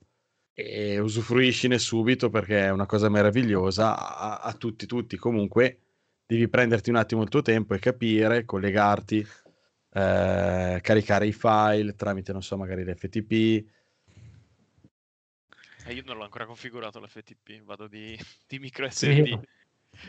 e 0.54 1.00
usufruiscine 1.00 1.80
subito 1.80 2.30
perché 2.30 2.66
è 2.66 2.70
una 2.70 2.86
cosa 2.86 3.10
meravigliosa 3.10 3.98
a, 3.98 4.40
a 4.40 4.54
tutti, 4.54 4.86
tutti. 4.86 5.18
Comunque 5.18 5.80
devi 6.26 6.48
prenderti 6.48 6.90
un 6.90 6.98
attimo 6.98 7.24
il 7.24 7.30
tuo 7.30 7.42
tempo 7.42 7.74
e 7.74 7.80
capire, 7.80 8.46
collegarti, 8.46 9.26
eh, 9.94 10.80
caricare 10.82 11.28
i 11.28 11.34
file 11.34 11.96
tramite, 11.96 12.32
non 12.32 12.44
so, 12.44 12.58
magari 12.58 12.84
l'FTP. 12.84 13.32
Eh, 15.86 15.94
io 15.94 16.04
non 16.06 16.18
l'ho 16.18 16.24
ancora 16.24 16.46
configurato 16.46 17.00
l'FTP, 17.00 17.64
vado 17.64 17.88
di, 17.88 18.18
di 18.48 18.60
micro. 18.60 18.90
SD. 18.90 19.26
Sì, 19.26 19.40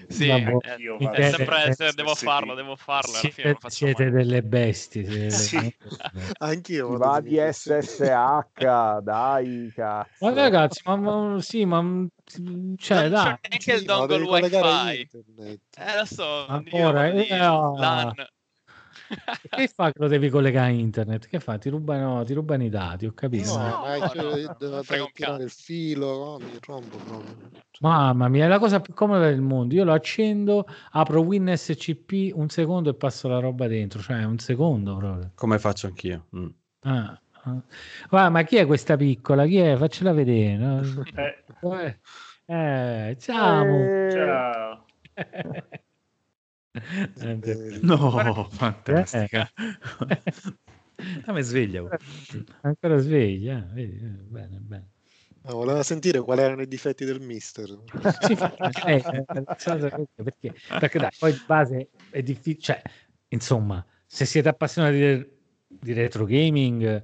Vabbè, 0.09 0.57
eh, 0.61 0.79
vado 0.99 1.17
è 1.17 1.23
sempre, 1.23 1.73
se 1.73 1.93
devo 1.93 2.15
farlo, 2.15 2.55
devo 2.55 2.77
farlo, 2.77 3.19
alla 3.19 3.29
fine 3.29 3.49
non 3.49 3.59
Siete, 3.61 3.71
siete 3.71 4.11
delle 4.11 4.43
bestie. 4.43 5.05
siete 5.05 5.29
Sì. 5.29 5.57
delle- 5.57 5.75
Anch'io 6.39 6.97
va 6.97 7.21
di 7.21 7.37
SSH, 7.37 9.01
dai, 9.03 9.73
cazzo. 9.75 10.25
Ma 10.25 10.33
ragazzi, 10.35 10.81
ma, 10.85 10.97
ma- 10.97 11.41
sì, 11.41 11.65
ma 11.65 12.07
cioè, 12.77 13.09
non 13.09 13.11
dai, 13.11 13.35
c'è 13.41 13.49
neanche 13.49 13.73
il 13.73 13.81
Sì, 13.81 13.87
dongle 13.87 14.17
wifi. 14.23 15.09
Eh, 15.75 15.97
lo 15.97 16.05
so, 16.05 16.23
io 16.23 16.49
Ancora, 16.49 17.11
di 17.11 17.27
eh, 17.27 17.35
ah. 17.35 17.71
LAN. 17.73 18.27
che 19.49 19.69
fa 19.69 19.93
che 19.93 19.99
lo 19.99 20.09
devi 20.09 20.29
collegare 20.29 20.71
a 20.71 20.75
internet? 20.75 21.27
Che 21.27 21.41
fa? 21.41 21.59
Ti 21.59 21.69
rubano, 21.69 22.25
ti 22.25 22.33
rubano 22.33 22.65
i 22.65 22.69
dati, 22.69 23.07
ho 23.07 23.13
capito. 23.13 23.57
No, 23.57 23.59
ma 23.59 23.97
no, 23.97 24.13
no, 24.15 24.77
un 24.77 25.11
tirare 25.13 25.43
il 25.45 25.51
filo, 25.51 26.07
no, 26.07 26.39
mi 26.39 26.59
rompo 26.65 26.97
proprio. 26.97 27.51
Mamma 27.81 28.29
mia, 28.29 28.45
è 28.45 28.49
la 28.49 28.59
cosa 28.59 28.81
più 28.81 28.95
comoda 28.95 29.27
del 29.27 29.41
mondo. 29.41 29.75
Io 29.75 29.85
lo 29.85 29.93
accendo, 29.93 30.67
apro 30.93 31.21
WinSCP 31.21 32.33
un 32.35 32.49
secondo 32.49 32.91
e 32.91 32.95
passo 32.95 33.29
la 33.29 33.39
roba 33.39 33.67
dentro, 33.67 34.01
cioè 34.01 34.25
un 34.25 34.39
secondo 34.39 34.97
proprio. 34.97 35.33
Come 35.35 35.59
faccio 35.59 35.89
anch'io. 35.89 36.27
Mm. 36.37 36.49
Ah, 36.83 37.21
ah. 38.11 38.31
Ma 38.31 38.43
chi 38.43 38.57
è 38.57 38.67
questa 38.67 38.97
piccola? 38.97 39.47
Chi 39.47 39.59
è? 39.59 39.77
Faccela 39.77 40.13
vedere. 40.13 40.57
no? 40.57 40.81
Eh? 41.75 41.99
Eh, 42.45 43.17
ciao. 43.19 44.11
ciao. 44.11 44.85
Eh, 46.75 47.39
eh, 47.43 47.79
No, 47.83 48.49
fantastica. 48.51 49.51
Eh. 50.09 50.23
Ah, 51.27 51.33
mi 51.33 51.43
sveglia. 51.43 51.85
Ancora 52.63 52.97
sveglia, 52.99 53.59
eh, 53.59 53.75
vedi, 53.75 53.97
eh, 53.97 54.09
bene, 54.29 54.59
bene. 54.61 54.91
no, 55.43 55.55
voleva 55.55 55.83
sentire 55.83 56.21
quali 56.21 56.43
erano 56.43 56.63
i 56.63 56.69
difetti 56.69 57.05
del 57.05 57.21
mister. 57.21 57.69
Sì, 58.21 58.33
eh, 58.87 59.03
eh, 59.05 60.23
perché, 60.23 60.55
perché 60.79 60.99
dai, 60.99 61.11
poi 61.19 61.33
di 61.33 61.41
base 61.47 61.89
è 62.11 62.23
difficile, 62.23 62.63
cioè, 62.63 62.83
insomma, 63.29 63.85
se 64.07 64.25
siete 64.25 64.49
appassionati 64.49 64.99
del- 64.99 65.31
di 65.67 65.93
retro 65.93 66.25
gaming, 66.25 67.03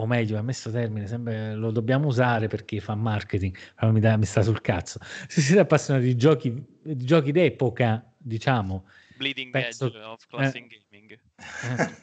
o 0.00 0.06
meglio, 0.06 0.38
a 0.38 0.42
messo 0.42 0.70
termine, 0.70 1.08
sempre 1.08 1.54
lo 1.54 1.72
dobbiamo 1.72 2.06
usare 2.06 2.46
perché 2.46 2.78
fa 2.80 2.94
marketing, 2.94 3.56
però 3.74 3.90
mi, 3.90 3.98
dà- 3.98 4.16
mi 4.16 4.26
sta 4.26 4.42
sul 4.42 4.60
cazzo. 4.60 5.00
Se 5.26 5.40
siete 5.40 5.60
appassionati 5.60 6.04
di 6.06 6.16
giochi, 6.16 6.50
di 6.82 7.04
giochi 7.04 7.32
d'epoca, 7.32 8.08
diciamo, 8.16 8.86
Bleeding 9.16 9.50
Penso- 9.50 9.86
edge 9.86 9.98
of 9.98 10.24
classic 10.28 10.66
gaming. 10.90 11.18
eh, 11.60 11.96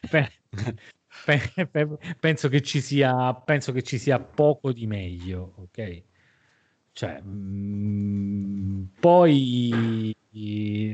pe- 0.10 0.32
pe- 1.24 1.66
pe- 1.66 1.98
penso 2.18 2.48
che 2.48 2.60
ci 2.62 2.80
sia 2.80 3.32
penso 3.34 3.70
che 3.72 3.82
ci 3.82 3.98
sia 3.98 4.18
poco 4.18 4.72
di 4.72 4.86
meglio 4.86 5.52
ok 5.56 6.02
cioè 6.92 7.20
mm, 7.22 8.84
poi 8.98 10.12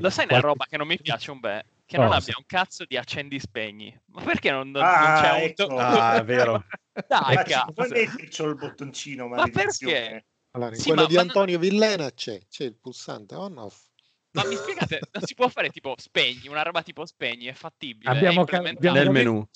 Lo 0.00 0.10
sai 0.10 0.26
una 0.28 0.40
roba 0.40 0.66
che 0.68 0.76
non 0.76 0.86
mi 0.86 0.98
piace 0.98 1.30
un 1.30 1.40
bel? 1.40 1.62
Che 1.86 1.98
non 1.98 2.06
Cosa? 2.06 2.18
abbia 2.18 2.34
un 2.38 2.44
cazzo 2.46 2.84
di 2.86 2.96
accendi 2.96 3.38
spegni. 3.38 3.96
Ma 4.06 4.22
perché 4.22 4.50
non, 4.50 4.70
non- 4.70 4.82
Ah, 4.82 5.00
non 5.00 5.22
c'è 5.22 5.30
un... 5.32 5.38
ecco. 5.42 5.76
Ah, 5.76 6.16
è 6.16 6.24
vero. 6.24 6.64
Dai, 7.06 7.34
Ma 7.36 7.42
cazzo. 7.42 7.72
metterci 7.88 8.42
il 8.42 8.54
bottoncino, 8.54 9.28
Ma 9.28 9.36
maledizione? 9.36 9.92
perché? 9.92 10.26
Allora, 10.52 10.70
in 10.74 10.80
Sì, 10.80 10.86
quello 10.88 11.02
ma- 11.02 11.08
di 11.08 11.14
ma- 11.14 11.20
Antonio 11.20 11.58
Villena 11.58 12.10
c'è, 12.12 12.40
c'è 12.48 12.64
il 12.64 12.76
pulsante 12.76 13.34
on 13.34 13.58
off. 13.58 13.88
Ma 14.34 14.44
mi 14.46 14.56
spiegate, 14.56 14.98
non 15.12 15.22
si 15.24 15.34
può 15.34 15.48
fare 15.48 15.68
tipo 15.70 15.94
spegni, 15.96 16.48
una 16.48 16.62
roba 16.62 16.82
tipo 16.82 17.06
spegni, 17.06 17.44
è 17.46 17.52
fattibile, 17.52 18.10
Abbiamo 18.10 18.42
è 18.42 18.44
ca- 18.46 18.56
implementabile. 18.56 18.92
Nel 18.92 19.04
capito- 19.12 19.30
menu. 19.30 19.48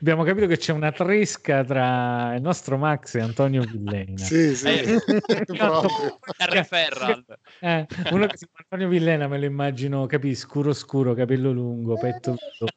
abbiamo 0.00 0.24
capito 0.24 0.46
che 0.46 0.58
c'è 0.58 0.72
una 0.72 0.92
tresca 0.92 1.64
tra 1.64 2.34
il 2.34 2.42
nostro 2.42 2.76
Max 2.76 3.14
e 3.14 3.20
Antonio 3.20 3.62
Villena 3.62 4.18
Sì, 4.18 4.54
sì, 4.54 4.66
Eh. 4.68 4.98
Harry 6.38 6.64
Ferrald. 6.64 7.24
Eh, 7.60 7.86
uno 8.10 8.26
che 8.26 8.36
si 8.36 8.44
chiama 8.46 8.60
Antonio 8.68 8.88
Villena 8.88 9.26
me 9.26 9.38
lo 9.38 9.46
immagino 9.46 10.04
capì 10.06 10.34
scuro 10.34 10.72
scuro 10.74 11.14
capello 11.14 11.50
lungo 11.52 11.96
petto 11.98 12.30
lungo. 12.58 12.72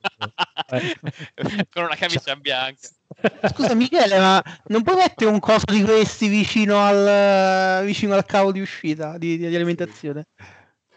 Eh. 0.71 0.97
con 1.71 1.83
una 1.83 1.95
camicia 1.95 2.35
bianca. 2.37 2.87
Scusa 3.53 3.75
Michele, 3.75 4.17
ma 4.17 4.41
non 4.67 4.81
puoi 4.81 4.95
mettere 4.95 5.29
un 5.29 5.39
coso 5.39 5.65
di 5.67 5.83
questi 5.83 6.27
vicino 6.29 6.79
al, 6.79 7.83
vicino 7.85 8.13
al 8.15 8.25
cavo 8.25 8.51
di 8.51 8.59
uscita 8.61 9.17
di, 9.17 9.37
di 9.37 9.53
alimentazione? 9.55 10.27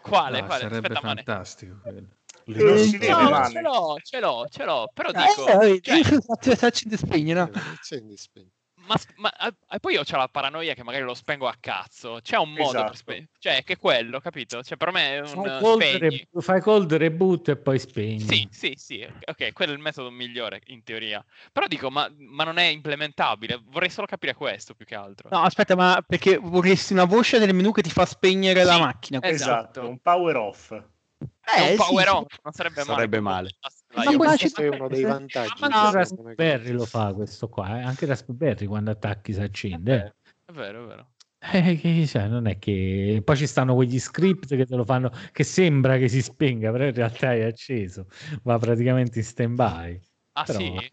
Quale? 0.07 0.39
Ah, 0.39 0.43
quale? 0.45 0.61
sarebbe 0.61 0.93
Aspetta, 0.93 0.99
fantastico. 0.99 1.79
quello. 1.81 2.07
Non 2.45 2.77
si 2.77 2.95
Eh, 2.95 2.99
deve, 2.99 3.11
No, 3.11 3.23
no, 3.23 3.29
Mane. 3.29 3.49
ce 3.51 3.61
l'ho, 3.61 3.97
ce 4.01 4.19
l'ho, 4.19 4.47
ce 4.49 4.63
l'ho, 4.63 4.91
però 4.93 5.09
Eh, 5.09 5.13
dico... 5.13 5.59
vedi, 5.59 6.03
cioè, 6.41 6.55
se 6.55 6.65
accende 6.65 6.95
e 6.95 6.97
spegne, 6.97 7.33
no? 7.33 7.49
Accendi 7.73 8.13
e 8.13 8.17
spegni. 8.17 8.51
Ma, 8.87 8.95
ma 9.17 9.31
e 9.69 9.79
poi 9.79 9.93
io 9.93 10.01
ho 10.01 10.17
la 10.17 10.27
paranoia 10.27 10.73
che 10.73 10.83
magari 10.83 11.03
lo 11.03 11.13
spengo 11.13 11.47
a 11.47 11.55
cazzo. 11.59 12.19
C'è 12.21 12.37
un 12.37 12.51
modo 12.51 12.63
Esatto. 12.63 12.83
per 12.85 12.95
spegnere. 12.95 13.29
Cioè, 13.39 13.63
che 13.63 13.73
è 13.73 13.77
quello, 13.77 14.19
capito? 14.19 14.63
Cioè, 14.63 14.77
per 14.77 14.91
me 14.91 15.15
è 15.15 15.19
un 15.19 15.41
Fai 15.41 15.59
cold, 15.59 15.81
re- 15.81 16.27
fai 16.41 16.61
cold 16.61 16.93
reboot 16.93 17.49
e 17.49 17.57
poi 17.57 17.79
spegni. 17.79 18.25
Sì, 18.25 18.47
sì, 18.51 18.73
sì, 18.75 19.03
ok, 19.25 19.53
quello 19.53 19.73
è 19.73 19.75
il 19.75 19.81
metodo 19.81 20.09
migliore 20.09 20.61
in 20.67 20.83
teoria. 20.83 21.23
Però 21.51 21.67
dico, 21.67 21.91
ma, 21.91 22.11
ma 22.17 22.43
non 22.43 22.57
è 22.57 22.63
implementabile. 22.65 23.61
Vorrei 23.67 23.89
solo 23.89 24.07
capire 24.07 24.33
questo 24.33 24.73
più 24.73 24.85
che 24.85 24.95
altro. 24.95 25.29
No, 25.29 25.41
aspetta, 25.41 25.75
ma 25.75 26.03
perché 26.05 26.37
vorresti 26.37 26.93
una 26.93 27.05
voce 27.05 27.37
nel 27.39 27.53
menu 27.53 27.71
che 27.71 27.81
ti 27.81 27.89
fa 27.89 28.05
spegnere 28.05 28.63
la 28.63 28.73
Sì, 28.73 28.79
macchina? 28.79 29.19
Esatto, 29.21 29.87
un 29.87 29.99
power 29.99 30.35
off. 30.37 30.71
È 30.71 31.59
Eh, 31.59 31.71
un 31.71 31.75
power 31.75 32.07
sì. 32.07 32.13
on, 32.13 32.25
non 32.43 32.53
sarebbe, 32.53 32.83
Sarebbe 32.83 33.19
male. 33.19 33.33
male. 33.33 33.49
Ma 33.93 34.03
Io- 34.03 34.17
questo 34.17 34.61
è 34.61 34.67
uno 34.67 34.87
dei 34.87 35.03
vantaggi. 35.03 35.53
Ma 35.59 35.67
anche 35.67 35.97
questo 35.97 36.15
Raspberry 36.23 36.71
lo 36.71 36.85
fa 36.85 37.13
questo 37.13 37.47
qua, 37.49 37.79
eh. 37.79 37.81
anche 37.81 38.05
Raspberry 38.05 38.65
quando 38.65 38.91
attacchi 38.91 39.33
si 39.33 39.39
accende. 39.41 40.15
È 40.45 40.51
vero, 40.51 40.83
è 40.83 40.87
vero. 40.87 41.11
Eh, 41.39 42.05
cioè, 42.07 42.27
non 42.27 42.47
è 42.47 42.57
che 42.57 43.21
poi 43.23 43.37
ci 43.37 43.45
stanno 43.47 43.75
quegli 43.75 43.99
script 43.99 44.55
che 44.55 44.65
te 44.65 44.75
lo 44.75 44.83
fanno 44.83 45.11
che 45.31 45.43
sembra 45.43 45.97
che 45.97 46.09
si 46.09 46.21
spenga, 46.21 46.71
però 46.71 46.85
in 46.85 46.93
realtà 46.93 47.33
è 47.33 47.43
acceso, 47.43 48.07
va 48.43 48.57
praticamente 48.57 49.19
in 49.19 49.25
stand 49.25 49.55
by. 49.55 49.99
Ah, 50.33 50.45
sì? 50.45 50.89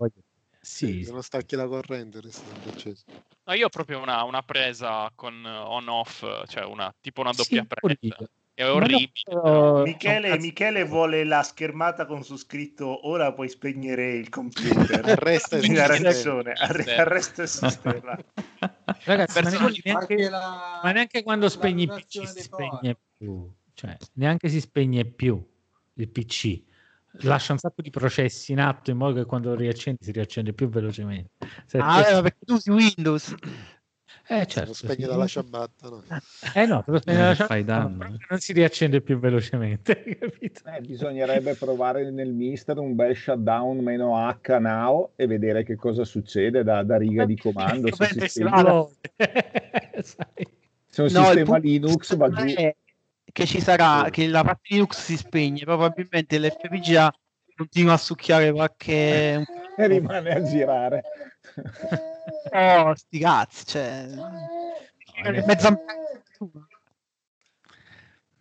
Sì, 0.60 1.04
Se 1.04 1.12
non 1.12 1.22
stacchi 1.22 1.56
la 1.56 1.66
corrente 1.66 2.20
resta 2.20 2.54
acceso. 2.70 3.04
No, 3.46 3.52
io 3.52 3.66
ho 3.66 3.68
proprio 3.68 4.00
una, 4.00 4.22
una 4.22 4.42
presa 4.42 5.10
con 5.14 5.44
on-off, 5.44 6.24
cioè 6.46 6.64
una, 6.64 6.94
tipo 7.00 7.20
una 7.20 7.32
doppia 7.32 7.60
Sì, 7.62 7.66
presa. 7.66 7.98
io. 8.00 8.28
È 8.54 8.62
no, 8.62 8.74
orribile. 8.74 9.10
però- 9.24 9.82
Michele, 9.82 10.38
Michele 10.38 10.84
vuole 10.84 11.24
la 11.24 11.42
schermata 11.42 12.06
con 12.06 12.22
su 12.22 12.36
scritto 12.36 13.08
ora 13.08 13.32
puoi 13.32 13.48
spegnere 13.48 14.14
il 14.14 14.28
computer. 14.28 15.04
Arresta 15.04 15.56
il 15.56 15.76
arre- 15.76 16.94
arresta 16.94 17.42
il 17.42 17.48
sistema. 17.48 18.16
Ragazzi, 19.04 19.42
ma 19.42 19.50
neanche, 19.50 19.90
Anche 19.90 20.28
la- 20.30 20.80
ma 20.82 20.92
neanche 20.92 21.22
quando 21.24 21.48
spegni 21.48 21.82
il 21.82 21.88
PC 21.88 22.28
si 22.28 22.42
spegne 22.42 22.96
più, 23.18 23.50
cioè 23.74 23.96
neanche 24.14 24.48
si 24.48 24.60
spegne 24.60 25.04
più 25.04 25.44
il 25.94 26.08
PC. 26.08 26.62
Lascia 27.22 27.52
un 27.52 27.58
sacco 27.58 27.82
di 27.82 27.90
processi 27.90 28.52
in 28.52 28.60
atto 28.60 28.90
in 28.90 28.96
modo 28.96 29.20
che 29.20 29.24
quando 29.26 29.50
lo 29.50 29.56
riaccendi 29.56 30.02
si 30.02 30.10
riaccende 30.12 30.52
più 30.52 30.68
velocemente. 30.68 31.30
Se 31.66 31.78
Ah, 31.78 32.20
perché 32.22 32.38
tu 32.44 32.54
usi 32.54 32.70
Windows. 32.70 33.34
Eh, 34.26 34.38
Se 34.40 34.46
certo, 34.46 34.68
lo 34.68 34.74
spegni 34.74 35.02
sì. 35.02 35.08
dalla 35.08 35.26
ciabatta, 35.26 35.88
no? 35.88 36.02
Eh 36.54 36.66
no, 36.66 36.82
lo 36.86 36.98
spegni 36.98 37.16
Eh, 37.18 37.20
dalla 37.20 37.34
fai 37.34 37.64
ciabatta, 37.64 38.08
non 38.28 38.38
si 38.38 38.52
riaccende 38.52 39.00
più 39.00 39.18
velocemente, 39.18 40.02
capito? 40.18 40.60
Eh, 40.68 40.80
bisognerebbe 40.80 41.54
provare 41.54 42.10
nel 42.10 42.32
mister 42.32 42.78
un 42.78 42.94
bel 42.94 43.14
shutdown 43.16 43.78
meno 43.78 44.16
H 44.16 44.58
now 44.58 45.10
e 45.16 45.26
vedere 45.26 45.62
che 45.64 45.76
cosa 45.76 46.04
succede 46.04 46.62
da, 46.62 46.82
da 46.82 46.96
riga 46.96 47.24
di 47.24 47.36
comando. 47.36 47.88
Se, 47.94 48.06
si 48.06 48.28
spegne- 48.28 48.90
Sai. 50.02 50.46
se 50.88 51.02
un 51.02 51.08
No, 51.12 51.20
il 51.20 51.26
sistema 51.26 51.44
punto 51.44 51.58
Linux 51.60 52.16
va 52.16 52.30
giù. 52.30 52.54
che 53.32 53.46
ci 53.46 53.60
sarà, 53.60 54.08
che 54.10 54.26
la 54.28 54.42
parte 54.44 54.68
Linux 54.74 55.00
si 55.02 55.16
spegne, 55.16 55.64
probabilmente 55.64 56.38
l'FPGA 56.38 57.12
continua 57.56 57.94
a 57.94 57.98
succhiare 57.98 58.52
qualche... 58.52 59.44
e 59.76 59.86
rimane 59.86 60.30
a 60.30 60.42
girare. 60.42 61.02
Oh, 62.52 62.94
sti 62.94 63.18
cazzi, 63.18 63.66
cioè... 63.66 64.06
Mezza... 65.46 65.78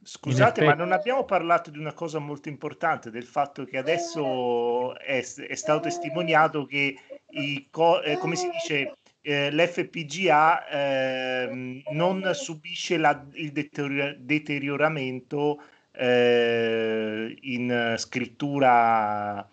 Scusate, 0.06 0.60
In 0.62 0.68
ma 0.68 0.74
non 0.74 0.92
abbiamo 0.92 1.24
parlato 1.24 1.72
di 1.72 1.78
una 1.80 1.94
cosa 1.94 2.20
molto 2.20 2.50
importante, 2.50 3.10
del 3.10 3.24
fatto 3.24 3.64
che 3.64 3.78
adesso 3.78 4.98
è, 5.00 5.20
è 5.20 5.56
stato 5.56 5.80
testimoniato 5.82 6.66
che 6.66 6.98
i 7.30 7.68
co- 7.72 8.02
eh, 8.02 8.18
come 8.18 8.36
si 8.36 8.50
dice, 8.50 8.98
eh, 9.22 9.50
l'FPGA 9.52 10.68
ehm, 10.68 11.84
non 11.92 12.30
subisce 12.34 12.98
la- 12.98 13.26
il 13.34 13.54
deteriora- 13.54 14.14
deterioramento 14.18 15.62
eh, 15.94 17.38
in 17.42 17.96
scrittura, 17.98 19.48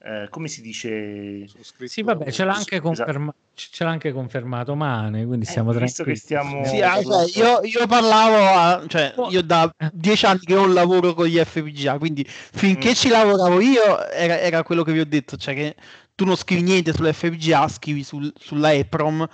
eh, 0.00 0.28
come 0.30 0.48
si 0.48 0.60
dice? 0.62 1.46
Sì, 1.84 2.02
vabbè, 2.02 2.30
ce 2.30 2.44
l'ha 2.44 2.52
anche, 2.54 2.76
Esatto. 2.76 2.82
conferma- 2.88 3.34
ce 3.54 3.84
l'ha 3.84 3.90
anche 3.90 4.12
confermato 4.12 4.74
Mane, 4.76 5.26
quindi 5.26 5.44
Eh, 5.44 5.48
stiamo 5.48 5.72
visto 5.72 6.04
che 6.04 6.14
tranquilli. 6.14 6.16
stiamo- 6.16 6.64
Sì, 6.64 6.80
ah, 6.80 7.02
cioè, 7.02 7.26
io, 7.34 7.60
io 7.62 7.86
parlavo, 7.86 8.36
a- 8.36 8.84
cioè, 8.86 9.14
io 9.30 9.42
da 9.42 9.72
dieci 9.92 10.26
anni 10.26 10.40
che 10.40 10.54
non 10.54 10.72
lavoro 10.72 11.14
con 11.14 11.26
gli 11.26 11.36
FPGA, 11.38 11.98
quindi 11.98 12.24
finché 12.28 12.90
Mm. 12.90 12.94
ci 12.94 13.08
lavoravo 13.08 13.60
io 13.60 14.06
era, 14.10 14.38
era 14.38 14.62
quello 14.62 14.82
che 14.84 14.92
vi 14.92 15.00
ho 15.00 15.06
detto, 15.06 15.36
cioè 15.36 15.54
che 15.54 15.74
tu 16.14 16.24
non 16.24 16.36
scrivi 16.36 16.62
niente 16.62 16.92
sull'FPGA, 16.92 17.66
scrivi 17.68 18.02
sul- 18.04 18.32
sulla 18.38 18.72
EPROM, 18.72 19.28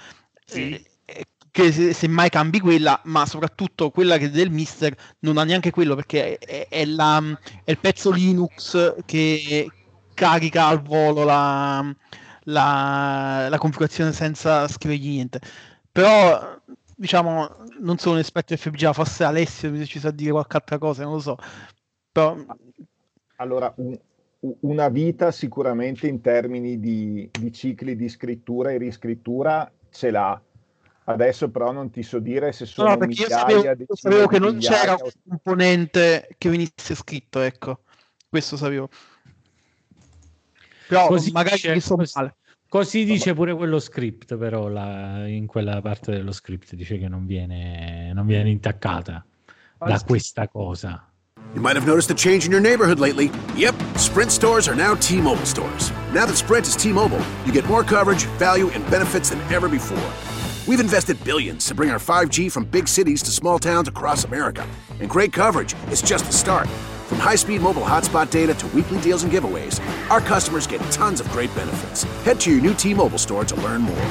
Sì. 0.46 0.70
eh, 0.70 0.84
eh, 1.04 1.24
che 1.50 1.70
se, 1.72 1.92
se 1.92 2.08
mai 2.08 2.30
cambi 2.30 2.58
quella, 2.60 3.00
ma 3.04 3.26
soprattutto 3.26 3.90
quella 3.90 4.16
che 4.18 4.28
del 4.30 4.50
Mister 4.50 4.94
non 5.20 5.36
ha 5.38 5.44
neanche 5.44 5.70
quello 5.70 5.94
perché 5.94 6.36
è, 6.38 6.66
è 6.68 6.84
la- 6.86 7.38
è 7.64 7.70
il 7.70 7.78
pezzo 7.78 8.10
Linux 8.10 8.94
che 9.06 9.68
carica 10.14 10.66
al 10.66 10.82
volo 10.82 11.24
la, 11.24 11.94
la, 12.44 13.48
la 13.48 13.58
configurazione 13.58 14.12
senza 14.12 14.66
scrivergli 14.68 15.08
niente. 15.08 15.40
Però, 15.90 16.60
diciamo, 16.96 17.56
non 17.80 17.98
sono 17.98 18.14
un 18.14 18.20
esperto 18.20 18.54
di 18.54 18.60
FPGA, 18.60 18.92
forse 18.92 19.24
Alessio 19.24 19.84
ci 19.86 19.98
sa 19.98 20.10
dire 20.10 20.30
qualche 20.32 20.56
altra 20.56 20.78
cosa, 20.78 21.04
non 21.04 21.14
lo 21.14 21.20
so. 21.20 21.36
Però, 22.12 22.36
Allora, 23.36 23.72
un- 23.76 23.98
una 24.60 24.88
vita 24.88 25.30
sicuramente 25.30 26.06
in 26.06 26.20
termini 26.20 26.78
di, 26.78 27.28
di 27.32 27.52
cicli 27.52 27.96
di 27.96 28.08
scrittura 28.08 28.70
e 28.72 28.78
riscrittura 28.78 29.70
ce 29.90 30.10
l'ha. 30.10 30.40
Adesso 31.06 31.50
però 31.50 31.70
non 31.70 31.90
ti 31.90 32.02
so 32.02 32.18
dire 32.18 32.52
se 32.52 32.64
no, 32.64 32.70
sono 32.70 32.88
no, 32.90 32.96
perché 32.96 33.22
io 33.22 33.28
sapevo, 33.28 33.62
io 33.62 33.94
sapevo 33.94 34.26
che 34.26 34.38
non 34.38 34.58
c'era 34.58 34.96
un 35.00 35.10
componente 35.28 36.28
che 36.38 36.48
venisse 36.48 36.94
scritto, 36.94 37.40
ecco. 37.40 37.80
Questo 38.28 38.56
sapevo. 38.56 38.88
Però 40.88 41.06
Così 41.08 41.30
magari 41.32 41.56
dice- 41.72 41.94
così- 41.94 42.12
male. 42.16 42.34
Così 42.68 43.04
dice 43.04 43.34
pure 43.34 43.54
quello 43.54 43.78
script, 43.78 44.36
però 44.36 44.66
la- 44.68 45.26
in 45.28 45.46
quella 45.46 45.80
parte 45.80 46.10
dello 46.10 46.32
script 46.32 46.74
dice 46.74 46.98
che 46.98 47.06
non 47.08 47.24
viene, 47.24 48.12
non 48.12 48.26
viene 48.26 48.50
intaccata 48.50 49.24
da 49.78 50.00
questa 50.04 50.48
cosa. 50.48 51.08
You 51.52 51.60
might 51.62 51.76
have 51.76 51.86
noticed 51.86 52.10
a 52.10 52.14
change 52.14 52.46
in 52.46 52.50
your 52.52 52.60
neighborhood 52.60 52.98
lately. 52.98 53.30
Yep, 53.54 53.74
Sprint 53.96 54.30
stores 54.32 54.66
are 54.66 54.74
now 54.76 54.96
T 54.96 55.20
Mobile 55.20 55.44
stores. 55.46 55.90
Now 56.12 56.24
that 56.26 56.34
Sprint 56.34 56.66
is 56.66 56.74
T 56.74 56.90
Mobile, 56.90 57.20
you 57.44 57.52
get 57.52 57.64
more 57.68 57.84
coverage, 57.84 58.26
value, 58.38 58.68
and 58.74 58.82
benefits 58.90 59.28
than 59.30 59.38
ever 59.52 59.68
before. 59.68 60.02
We've 60.66 60.80
invested 60.80 61.16
billions 61.22 61.64
to 61.66 61.74
bring 61.74 61.90
our 61.90 62.00
5G 62.00 62.48
from 62.50 62.64
big 62.64 62.88
cities 62.88 63.22
to 63.22 63.30
small 63.30 63.60
towns 63.60 63.86
across 63.86 64.24
America. 64.24 64.66
And 64.98 65.08
great 65.08 65.32
coverage 65.32 65.74
is 65.92 66.02
just 66.02 66.24
the 66.26 66.32
start. 66.32 66.66
From 67.06 67.18
high 67.18 67.34
speed 67.34 67.60
mobile 67.60 67.82
hotspot 67.82 68.30
data 68.30 68.54
to 68.54 68.66
weekly 68.68 69.00
deals 69.00 69.24
and 69.24 69.32
giveaways, 69.32 69.80
our 70.10 70.20
customers 70.20 70.66
get 70.66 70.80
tons 70.90 71.20
of 71.20 71.28
great 71.30 71.54
benefits. 71.54 72.04
Head 72.24 72.40
to 72.40 72.50
your 72.50 72.60
new 72.60 72.74
T 72.74 72.94
Mobile 72.94 73.18
store 73.18 73.44
to 73.44 73.56
learn 73.56 73.82
more. 73.82 74.10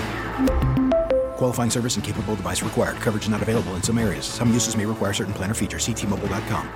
Qualifying 1.37 1.69
service 1.71 1.95
and 1.95 2.05
capable 2.05 2.35
device 2.35 2.61
required. 2.61 2.97
Coverage 2.97 3.27
not 3.27 3.41
available 3.41 3.73
in 3.75 3.83
some 3.83 3.97
areas. 3.97 4.25
Some 4.25 4.53
uses 4.53 4.77
may 4.77 4.85
require 4.85 5.13
certain 5.13 5.33
plan 5.33 5.51
or 5.51 5.55
features. 5.55 5.83
See 5.83 5.93
T-Mobile.com. 5.93 6.69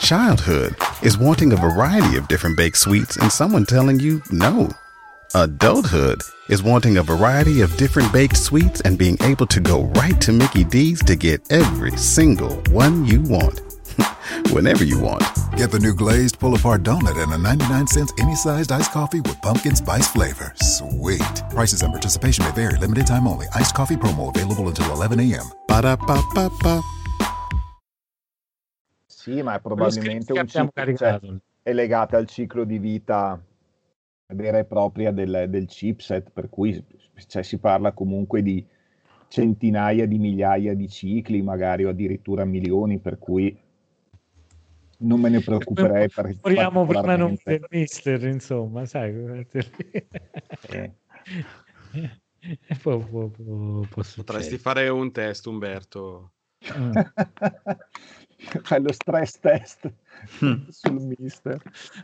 Childhood 0.00 0.76
is 1.02 1.18
wanting 1.18 1.52
a 1.52 1.56
variety 1.56 2.16
of 2.16 2.28
different 2.28 2.56
baked 2.56 2.78
sweets 2.78 3.16
and 3.16 3.30
someone 3.30 3.66
telling 3.66 4.00
you 4.00 4.22
no. 4.30 4.70
Adulthood 5.34 6.22
is 6.48 6.62
wanting 6.62 6.96
a 6.96 7.02
variety 7.02 7.60
of 7.60 7.76
different 7.76 8.10
baked 8.14 8.36
sweets 8.36 8.80
and 8.80 8.96
being 8.96 9.18
able 9.22 9.46
to 9.46 9.60
go 9.60 9.82
right 10.00 10.18
to 10.22 10.32
Mickey 10.32 10.64
D's 10.64 11.04
to 11.04 11.16
get 11.16 11.52
every 11.52 11.94
single 11.98 12.56
one 12.70 13.04
you 13.04 13.20
want. 13.20 13.60
Whenever 14.52 14.84
you 14.84 14.98
want. 14.98 15.22
Get 15.54 15.70
the 15.70 15.80
new 15.80 15.94
glazed 15.94 16.38
pull 16.38 16.54
apart 16.54 16.82
donut 16.82 17.22
and 17.22 17.30
a 17.34 17.36
99 17.36 17.86
cents 17.88 18.12
any 18.18 18.34
sized 18.36 18.72
iced 18.72 18.90
coffee 18.90 19.20
with 19.20 19.36
pumpkin 19.42 19.76
spice 19.76 20.08
flavor. 20.08 20.54
Sweet. 20.62 21.42
Prices 21.50 21.82
and 21.82 21.92
participation 21.92 22.46
may 22.46 22.52
vary. 22.52 22.78
Limited 22.78 23.06
time 23.06 23.26
only. 23.26 23.48
Iced 23.54 23.74
coffee 23.74 23.96
promo 23.96 24.34
available 24.34 24.66
until 24.66 24.90
11 24.92 25.20
a.m. 25.30 25.44
Ba-da-ba-ba-ba. 25.66 26.80
Sì, 29.06 29.42
ma 29.42 29.56
è 29.56 29.60
probabilmente 29.60 30.32
un 30.32 30.46
ciclo, 30.46 30.96
cioè, 30.96 31.20
è 31.62 31.72
legata 31.74 32.16
al 32.16 32.26
ciclo 32.26 32.64
di 32.64 32.78
vita 32.78 33.38
vera 34.34 34.58
e 34.58 34.64
propria 34.64 35.10
del, 35.10 35.46
del 35.48 35.66
chipset, 35.66 36.30
per 36.30 36.50
cui 36.50 36.84
cioè, 37.26 37.42
si 37.42 37.58
parla 37.58 37.92
comunque 37.92 38.42
di 38.42 38.64
centinaia 39.28 40.06
di 40.06 40.18
migliaia 40.18 40.74
di 40.74 40.88
cicli, 40.88 41.40
magari 41.40 41.84
o 41.84 41.88
addirittura 41.88 42.44
milioni, 42.44 42.98
per 42.98 43.18
cui 43.18 43.58
non 44.98 45.20
me 45.20 45.30
ne 45.30 45.40
preoccuperei 45.40 46.08
per, 46.08 46.36
Moriamo 46.42 46.84
prima 46.86 47.16
non 47.16 47.38
del 47.42 47.64
mister, 47.70 48.22
insomma, 48.24 48.84
sai. 48.84 49.46
Eh. 50.68 50.92
E 51.90 52.76
poi 52.82 52.98
può, 53.08 53.28
può- 53.28 53.80
può 53.88 54.02
Potresti 54.16 54.58
fare 54.58 54.88
un 54.88 55.10
test, 55.10 55.46
Umberto. 55.46 56.32
Mm. 56.76 56.92
Fai 58.62 58.82
lo 58.82 58.92
stress 58.92 59.38
test 59.38 59.92
sul 60.70 61.14
mister. 61.18 61.60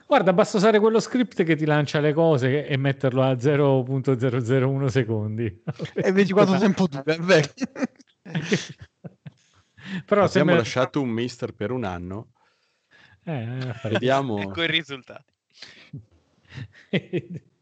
Guarda, 0.07 0.32
basta 0.32 0.57
usare 0.57 0.78
quello 0.78 1.01
script 1.01 1.43
che 1.43 1.57
ti 1.57 1.65
lancia 1.65 2.01
le 2.01 2.12
cose 2.12 2.66
e 2.66 2.77
metterlo 2.77 3.23
a 3.23 3.32
0.001 3.32 4.86
secondi. 4.86 5.62
E 5.95 6.12
24 6.12 6.59
tempo 6.59 6.86
è 7.05 7.16
vero. 7.19 7.49
Però 10.07 10.24
Abbiamo 10.24 10.28
sembra- 10.28 10.57
lasciato 10.57 11.01
un 11.01 11.09
mister 11.11 11.53
per 11.53 11.70
un 11.70 11.85
anno. 11.85 12.32
Eh, 13.24 13.74
Vediamo. 13.85 14.39
Ecco 14.41 14.62
i 14.62 14.66
risultati. 14.66 15.32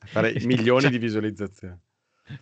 Fare 0.05 0.35
milioni 0.45 0.91
di 0.91 0.99
visualizzazioni. 0.99 1.79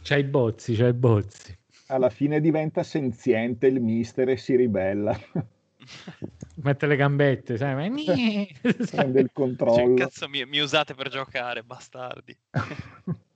C'hai 0.02 0.20
i 0.20 0.24
bozzi, 0.24 0.74
c'hai 0.74 0.90
i 0.90 0.94
bozzi. 0.94 1.56
Alla 1.86 2.10
fine 2.10 2.40
diventa 2.40 2.82
senziente 2.82 3.66
il 3.66 3.80
mister 3.80 4.28
e 4.28 4.36
si 4.36 4.54
ribella. 4.56 5.18
Mette 6.62 6.86
le 6.86 6.96
gambette, 6.96 7.56
sai? 7.56 7.74
ma- 7.74 8.02
Prende 8.90 9.20
il 9.20 9.30
Cioè, 9.32 9.32
controllo. 9.32 9.94
cazzo 9.94 10.28
mi, 10.28 10.44
mi 10.44 10.58
usate 10.60 10.94
per 10.94 11.08
giocare, 11.08 11.62
bastardi. 11.62 12.36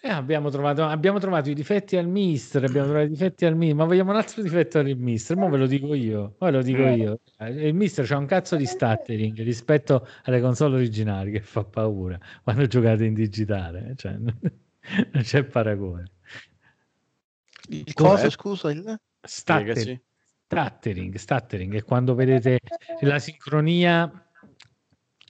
Eh, 0.00 0.10
abbiamo, 0.10 0.48
trovato, 0.48 0.84
abbiamo 0.84 1.18
trovato 1.18 1.50
i 1.50 1.54
difetti 1.54 1.96
al 1.96 2.06
mister, 2.06 2.62
abbiamo 2.62 2.86
trovato 2.86 3.06
i 3.06 3.10
difetti 3.10 3.44
al 3.44 3.56
mister, 3.56 3.76
ma 3.76 3.84
vogliamo 3.84 4.12
un 4.12 4.16
altro 4.16 4.42
difetto 4.42 4.78
al 4.78 4.96
mister, 4.96 5.36
ma 5.36 5.48
ve 5.48 5.56
lo 5.56 5.66
dico 5.66 5.92
io, 5.92 6.36
ve 6.38 6.50
lo 6.52 6.62
dico 6.62 6.86
io. 6.86 7.18
Eh, 7.38 7.66
Il 7.66 7.74
mister 7.74 8.06
c'ha 8.06 8.16
un 8.16 8.26
cazzo 8.26 8.54
di 8.54 8.64
stuttering 8.64 9.36
rispetto 9.42 10.06
alle 10.22 10.40
console 10.40 10.76
originali 10.76 11.32
che 11.32 11.40
fa 11.40 11.64
paura 11.64 12.16
quando 12.44 12.68
giocate 12.68 13.06
in 13.06 13.14
digitale, 13.14 13.88
eh, 13.90 13.94
cioè, 13.96 14.12
non 14.12 14.38
c'è 15.22 15.42
paragone. 15.42 16.04
Il 17.70 17.92
coso, 17.92 18.30
scusa, 18.30 18.70
il... 18.70 19.00
Stuttering, 19.28 19.76
Spiegaci. 19.76 20.02
stuttering, 20.46 21.14
stuttering 21.16 21.74
è 21.74 21.82
quando 21.84 22.14
vedete 22.14 22.58
la 23.02 23.18
sincronia, 23.18 24.10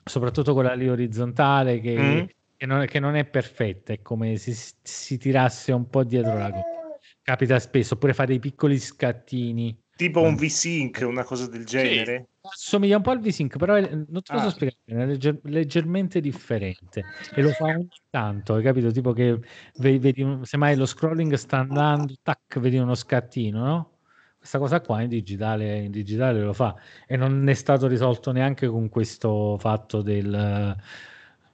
soprattutto 0.05 0.55
quella 0.55 0.75
lì 0.75 0.89
orizzontale, 0.89 1.81
che, 1.81 1.97
Mm. 1.99 2.27
che 2.57 2.66
non, 2.66 2.87
che 2.87 3.01
non 3.01 3.16
è 3.16 3.25
perfetta, 3.27 3.93
è 3.93 4.01
come 4.01 4.37
se 4.37 4.53
si, 4.53 4.75
si 4.83 5.19
tirasse 5.19 5.73
un 5.73 5.89
po' 5.89 6.05
dietro 6.05 6.39
la 6.39 6.51
cosa. 6.51 6.62
Capita 7.23 7.59
spesso, 7.59 7.95
oppure 7.95 8.15
fa 8.15 8.25
dei 8.25 8.39
piccoli 8.39 8.79
scattini. 8.79 9.77
Tipo 9.99 10.23
un 10.23 10.37
V-Sync, 10.37 11.05
una 11.05 11.25
cosa 11.25 11.49
del 11.49 11.66
genere. 11.66 12.29
Assomiglia 12.41 12.99
un 12.99 13.03
po' 13.03 13.11
al 13.11 13.19
V-Sync, 13.19 13.57
però 13.57 13.75
è- 13.75 13.91
non 13.93 14.23
te 14.23 14.33
lo 14.33 14.39
so 14.39 14.47
Ah. 14.47 14.51
spiegare, 14.51 14.77
è 14.85 15.07
legger- 15.07 15.41
leggermente 15.49 16.20
differente 16.20 17.05
e 17.35 17.43
lo 17.43 17.51
fa 17.51 17.65
ogni 17.65 17.89
tanto, 18.09 18.55
hai 18.55 18.62
capito? 18.62 18.93
Tipo 18.93 19.12
che 19.12 19.41
ve- 19.75 19.99
vedi, 19.99 20.25
semmai 20.43 20.77
lo 20.77 20.87
scrolling 20.87 21.35
sta 21.35 21.59
andando, 21.59 22.15
tac, 22.23 22.61
vedi 22.61 22.77
uno 22.79 22.95
scattino, 22.95 23.65
no? 23.65 23.91
Questa 24.39 24.61
cosa 24.61 24.81
qua 24.81 25.03
in 25.03 25.09
digitale, 25.09 25.79
in 25.79 25.91
digitale 25.91 26.41
lo 26.43 26.53
fa 26.53 26.77
e 27.05 27.16
non 27.16 27.49
è 27.49 27.55
stato 27.55 27.89
risolto 27.89 28.31
neanche 28.31 28.69
con 28.69 28.89
questo 28.89 29.57
fatto 29.59 30.01
del, 30.01 30.77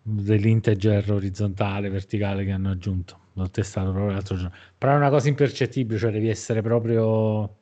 dell'integer 0.03 1.11
orizzontale, 1.11 1.89
verticale 1.89 2.45
che 2.45 2.51
hanno 2.53 2.69
aggiunto. 2.71 3.21
L'ho 3.33 3.49
testato 3.49 3.91
proprio 3.91 4.13
l'altro 4.13 4.37
giorno, 4.37 4.55
però 4.77 4.93
è 4.93 4.97
una 4.97 5.09
cosa 5.09 5.29
impercettibile, 5.29 5.99
cioè 5.99 6.13
devi 6.13 6.29
essere 6.29 6.61
proprio... 6.61 7.57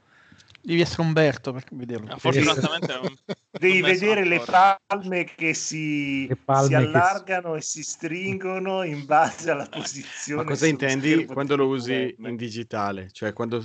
Devi 0.64 0.80
essere 0.80 1.02
Umberto 1.02 1.52
per 1.52 1.64
vederlo. 1.72 2.16
Fortunatamente 2.18 2.92
non, 2.92 3.18
Devi 3.50 3.80
non 3.80 3.82
me 3.82 3.88
ne 3.88 3.96
sono 3.96 4.10
vedere 4.14 4.24
le 4.28 4.44
palme 4.44 5.24
che 5.24 5.54
si, 5.54 6.30
palme 6.44 6.62
si 6.62 6.68
che 6.68 6.76
allargano 6.76 7.54
e 7.56 7.60
si 7.60 7.82
stringono 7.82 8.84
in 8.84 9.04
base 9.04 9.50
alla 9.50 9.66
posizione. 9.66 10.42
Ma 10.42 10.48
cosa 10.48 10.66
intendi 10.66 11.26
quando 11.26 11.56
lo 11.56 11.66
usi 11.66 12.14
in 12.16 12.36
digitale? 12.36 13.10
Cioè 13.10 13.32
quando, 13.32 13.64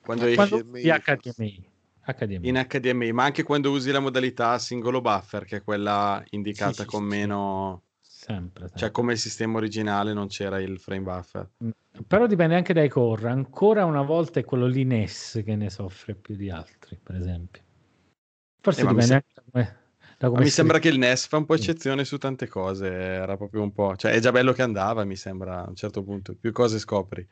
quando 0.00 0.24
Quando 0.24 0.26
esci 0.26 0.64
di 0.70 0.88
HDMI, 0.88 1.70
HDMI. 2.06 2.48
in 2.48 2.66
HDMI, 2.66 3.12
ma 3.12 3.24
anche 3.24 3.42
quando 3.42 3.70
usi 3.70 3.90
la 3.90 4.00
modalità 4.00 4.58
singolo 4.58 5.02
buffer, 5.02 5.44
che 5.44 5.56
è 5.56 5.62
quella 5.62 6.24
indicata 6.30 6.72
Sì, 6.72 6.80
sì, 6.80 6.86
con 6.86 7.02
sì, 7.04 7.10
sì. 7.10 7.16
meno... 7.16 7.82
Sempre, 8.00 8.62
sempre. 8.62 8.78
Cioè 8.78 8.90
come 8.90 9.12
il 9.12 9.18
sistema 9.18 9.58
originale 9.58 10.12
non 10.14 10.26
c'era 10.28 10.58
il 10.58 10.80
frame 10.80 11.02
buffer. 11.02 11.48
Però 12.06 12.26
dipende 12.26 12.54
anche 12.54 12.72
dai 12.72 12.88
core. 12.88 13.28
Ancora 13.28 13.84
una 13.84 14.02
volta 14.02 14.40
è 14.40 14.44
quello 14.44 14.66
lì 14.66 14.84
NES 14.84 15.42
che 15.44 15.56
ne 15.56 15.70
soffre 15.70 16.14
più 16.14 16.36
di 16.36 16.50
altri, 16.50 16.98
per 17.02 17.16
esempio. 17.16 17.62
Forse 18.60 18.80
Eh, 18.80 18.86
dipende 18.86 19.04
sem- 19.06 19.14
anche 19.16 19.32
da 19.34 19.42
come, 19.50 19.78
da 20.18 20.28
come 20.28 20.40
mi 20.42 20.48
sembra 20.48 20.78
che 20.78 20.88
il 20.88 20.98
NES 20.98 21.26
fa 21.28 21.36
un 21.36 21.46
po' 21.46 21.54
eccezione 21.54 22.04
su 22.04 22.18
tante 22.18 22.48
cose, 22.48 22.88
era 22.90 23.36
proprio 23.36 23.62
un 23.62 23.72
po'... 23.72 23.96
Cioè 23.96 24.12
è 24.12 24.20
già 24.20 24.32
bello 24.32 24.52
che 24.52 24.62
andava, 24.62 25.04
mi 25.04 25.16
sembra, 25.16 25.64
a 25.64 25.68
un 25.68 25.76
certo 25.76 26.02
punto. 26.02 26.34
Più 26.34 26.52
cose 26.52 26.78
scopri. 26.78 27.26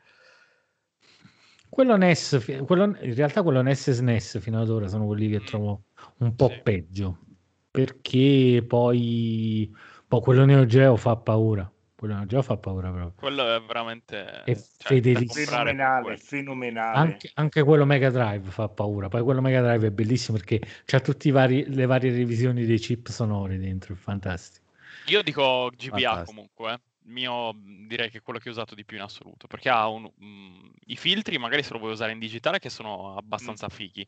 Quello 1.69 1.97
NES, 1.97 2.63
quello- 2.65 2.95
in 3.01 3.13
realtà 3.15 3.43
quello 3.43 3.61
NES 3.61 3.87
e 3.89 3.93
SNES 3.93 4.39
fino 4.39 4.61
ad 4.61 4.69
ora 4.69 4.87
sono 4.87 5.05
quelli 5.05 5.29
che 5.29 5.41
trovo 5.41 5.83
un 6.19 6.35
po' 6.35 6.51
peggio. 6.63 7.19
Perché 7.69 8.63
poi, 8.65 9.69
poi 10.07 10.21
quello 10.21 10.45
Neo 10.45 10.65
Geo 10.65 10.95
fa 10.95 11.17
paura. 11.17 11.69
Quello 11.95 12.25
Geo 12.25 12.41
fa 12.41 12.57
paura 12.57 12.89
proprio. 12.89 13.13
Quello 13.15 13.55
è 13.55 13.61
veramente 13.61 14.43
È 14.43 14.55
cioè, 14.77 15.01
Fenomenale, 15.01 16.17
fenomenale. 16.17 16.97
Anche, 16.97 17.31
anche 17.35 17.63
quello 17.63 17.85
Mega 17.85 18.09
Drive 18.09 18.49
fa 18.51 18.67
paura. 18.67 19.07
Poi 19.07 19.21
quello 19.23 19.39
Mega 19.41 19.61
Drive 19.61 19.87
è 19.87 19.91
bellissimo 19.91 20.37
perché 20.37 20.61
c'ha 20.83 20.99
tutte 20.99 21.31
le 21.31 21.85
varie 21.85 22.11
revisioni 22.11 22.65
dei 22.65 22.79
chip 22.79 23.07
sonori 23.07 23.57
dentro, 23.57 23.93
è 23.93 23.97
fantastico. 23.97 24.65
Io 25.07 25.21
dico 25.21 25.71
GBA 25.75 25.89
Fantastico. 25.89 26.23
comunque, 26.25 26.73
eh. 26.73 26.79
Il 27.05 27.11
mio 27.11 27.53
mh, 27.53 27.87
direi 27.87 28.09
che 28.09 28.17
è 28.17 28.21
quello 28.21 28.39
che 28.39 28.49
ho 28.49 28.51
usato 28.51 28.75
di 28.75 28.83
più 28.83 28.97
in 28.97 29.03
assoluto, 29.03 29.47
perché 29.47 29.69
ha 29.69 29.87
un, 29.87 30.03
mh, 30.03 30.71
i 30.87 30.95
filtri 30.95 31.37
magari 31.37 31.63
se 31.63 31.73
lo 31.73 31.79
vuoi 31.79 31.91
usare 31.91 32.11
in 32.11 32.19
digitale 32.19 32.59
che 32.59 32.69
sono 32.69 33.15
abbastanza 33.15 33.69
fighi. 33.69 34.07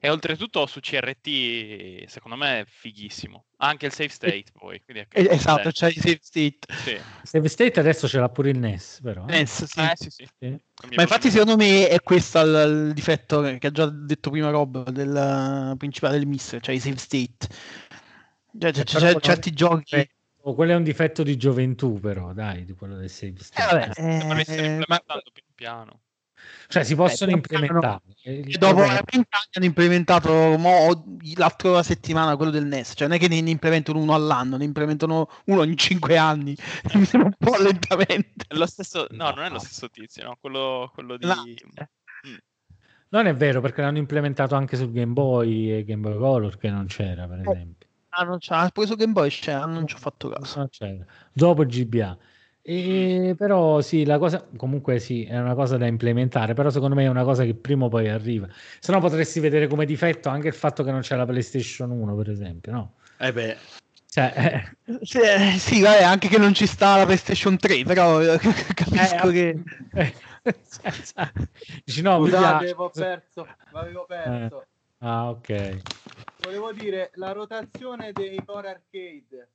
E 0.00 0.08
oltretutto 0.10 0.66
su 0.66 0.80
CRT 0.80 2.04
secondo 2.06 2.36
me 2.36 2.60
è 2.60 2.64
fighissimo. 2.66 3.44
Ha 3.58 3.68
anche 3.68 3.86
il 3.86 3.92
save 3.92 4.08
state 4.08 4.44
poi. 4.52 4.82
quindi 4.82 5.04
è 5.08 5.32
Esatto, 5.32 5.70
c'è 5.70 5.88
i 5.88 5.92
save 5.94 6.18
state. 6.20 6.58
Sì. 6.82 6.98
Save 7.22 7.48
State 7.48 7.78
adesso 7.80 8.08
ce 8.08 8.18
l'ha 8.18 8.28
pure 8.28 8.50
il 8.50 8.58
NES, 8.58 9.00
però. 9.02 9.24
eh. 9.26 9.30
NES, 9.30 9.64
sì. 9.64 9.80
Eh, 9.80 9.92
sì, 9.94 10.10
sì. 10.10 10.28
Sì. 10.38 10.60
Ma 10.96 11.02
infatti, 11.02 11.30
secondo 11.30 11.56
me 11.56 11.86
è 11.88 12.00
questo 12.00 12.40
il, 12.40 12.86
il 12.88 12.92
difetto 12.92 13.40
che 13.42 13.66
ha 13.68 13.70
già 13.70 13.86
detto 13.86 14.30
prima 14.30 14.50
Rob 14.50 14.90
del 14.90 15.14
eh, 15.72 15.76
principale 15.76 16.18
del 16.18 16.26
mister, 16.26 16.60
cioè 16.60 16.74
i 16.74 16.80
save 16.80 16.96
state. 16.96 17.46
Cioè, 18.58 18.72
c'è- 18.72 18.80
Eh, 18.80 18.84
c'è- 18.84 18.98
però 19.06 19.20
certi 19.20 19.52
giochi. 19.52 20.10
Eh, 20.44 20.48
oh, 20.48 20.54
quello 20.54 20.72
è 20.72 20.74
un 20.74 20.82
difetto 20.82 21.22
di 21.22 21.36
gioventù, 21.36 22.00
però, 22.00 22.32
dai, 22.32 22.64
di 22.64 22.72
quello 22.74 22.96
del 22.96 23.08
save 23.08 23.34
Eh, 23.38 23.42
state. 23.42 23.76
vabbè, 23.76 24.18
Devono 24.18 24.34
eh, 24.34 24.40
essere 24.40 24.62
ma- 24.62 24.68
implementando 24.74 25.30
piano 25.32 25.52
piano. 25.54 26.00
Cioè, 26.66 26.82
si 26.82 26.96
possono 26.96 27.30
Eh, 27.30 27.34
implementare. 27.34 28.00
E 28.22 28.42
dopo 28.58 28.74
problema- 28.74 28.94
20 28.94 29.14
anni 29.16 29.48
hanno 29.52 29.64
implementato 29.64 30.32
mo, 30.58 31.04
l'altra 31.36 31.82
settimana 31.84 32.34
quello 32.36 32.50
del 32.50 32.66
NES, 32.66 32.94
cioè 32.96 33.06
non 33.06 33.16
è 33.16 33.20
che 33.20 33.28
ne, 33.28 33.40
ne 33.40 33.50
implementano 33.50 34.00
uno 34.00 34.14
all'anno, 34.14 34.56
ne 34.56 34.64
implementano 34.64 35.28
uno 35.46 35.60
ogni 35.60 35.76
5 35.76 36.16
anni, 36.16 36.56
mi 36.94 37.04
sembra 37.06 37.28
un 37.28 37.36
po' 37.38 37.56
lentamente. 37.62 38.46
Stesso, 38.66 39.06
no, 39.10 39.30
non 39.30 39.44
è 39.44 39.50
lo 39.50 39.60
stesso 39.60 39.88
tizio, 39.88 40.24
no? 40.24 40.36
Quello, 40.40 40.90
quello 40.92 41.16
di... 41.16 41.26
No. 41.26 41.44
Mm. 42.26 42.36
Non 43.10 43.26
è 43.26 43.36
vero, 43.36 43.60
perché 43.60 43.82
l'hanno 43.82 43.98
implementato 43.98 44.54
anche 44.54 44.76
sul 44.76 44.90
Game 44.90 45.12
Boy 45.12 45.70
e 45.70 45.84
Game 45.84 46.00
Boy 46.02 46.18
Color, 46.18 46.56
che 46.56 46.70
non 46.70 46.86
c'era, 46.86 47.28
per 47.28 47.40
esempio. 47.40 47.81
Ah, 48.14 48.24
non 48.24 48.38
c'ha, 48.40 48.68
pure 48.72 48.86
su 48.86 48.94
Game 48.96 49.12
Boy 49.12 49.30
c'è, 49.30 49.52
ah, 49.52 49.64
non 49.64 49.86
ci 49.86 49.94
ho 49.94 49.98
fatto 49.98 50.28
caso. 50.28 50.58
Non 50.58 50.68
c'era. 50.68 51.04
Dopo 51.32 51.64
GBA. 51.64 52.18
E, 52.64 53.34
però 53.36 53.80
sì, 53.80 54.04
la 54.04 54.18
cosa 54.18 54.46
comunque 54.56 54.98
sì, 55.00 55.24
è 55.24 55.38
una 55.38 55.54
cosa 55.54 55.78
da 55.78 55.86
implementare, 55.86 56.52
però 56.54 56.68
secondo 56.70 56.94
me 56.94 57.04
è 57.04 57.08
una 57.08 57.24
cosa 57.24 57.44
che 57.44 57.54
prima 57.54 57.86
o 57.86 57.88
poi 57.88 58.08
arriva. 58.08 58.46
Se 58.78 58.92
no 58.92 59.00
potresti 59.00 59.40
vedere 59.40 59.66
come 59.66 59.86
difetto 59.86 60.28
anche 60.28 60.48
il 60.48 60.54
fatto 60.54 60.84
che 60.84 60.90
non 60.90 61.00
c'è 61.00 61.16
la 61.16 61.24
PlayStation 61.26 61.90
1, 61.90 62.14
per 62.14 62.28
esempio, 62.30 62.70
no? 62.72 62.92
Eh 63.18 63.32
beh, 63.32 63.56
Cioè, 64.08 64.32
eh, 64.84 64.98
Sì, 65.04 65.18
eh, 65.20 65.58
sì, 65.58 65.80
vabbè, 65.80 66.02
anche 66.02 66.28
che 66.28 66.36
non 66.38 66.52
ci 66.52 66.66
sta 66.66 66.98
la 66.98 67.04
PlayStation 67.04 67.56
3, 67.56 67.82
però 67.84 68.20
eh, 68.20 68.38
capisco 68.74 69.28
Eh, 69.30 69.32
che... 69.32 69.62
eh, 69.94 70.14
dici 71.84 72.02
no, 72.02 72.18
Scusate, 72.18 72.64
avevo 72.64 72.90
perso, 72.90 73.46
l'avevo 73.70 74.04
perso. 74.06 74.66
Ah, 74.98 75.30
ok. 75.30 75.80
Volevo 76.42 76.72
dire 76.72 77.10
la 77.14 77.32
rotazione 77.32 78.12
dei 78.12 78.42
core 78.44 78.68
arcade 78.70 79.48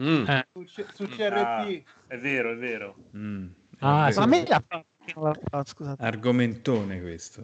mm, 0.00 0.28
Eh, 0.28 0.46
su, 0.52 0.64
C- 0.64 0.86
su 0.94 1.04
CRT. 1.06 1.32
Ah, 1.32 1.66
è 2.08 2.18
vero, 2.18 2.52
è 2.52 2.56
vero. 2.56 2.96
Mm. 3.16 3.46
Ah, 3.80 4.10
sì. 4.10 4.18
Ma 4.18 4.24
a 4.24 4.28
me 4.28 4.44
la 4.46 4.62
la 5.16 5.34
fa, 5.50 5.64
scusate. 5.64 6.02
Argomentone 6.02 7.00
questo. 7.00 7.42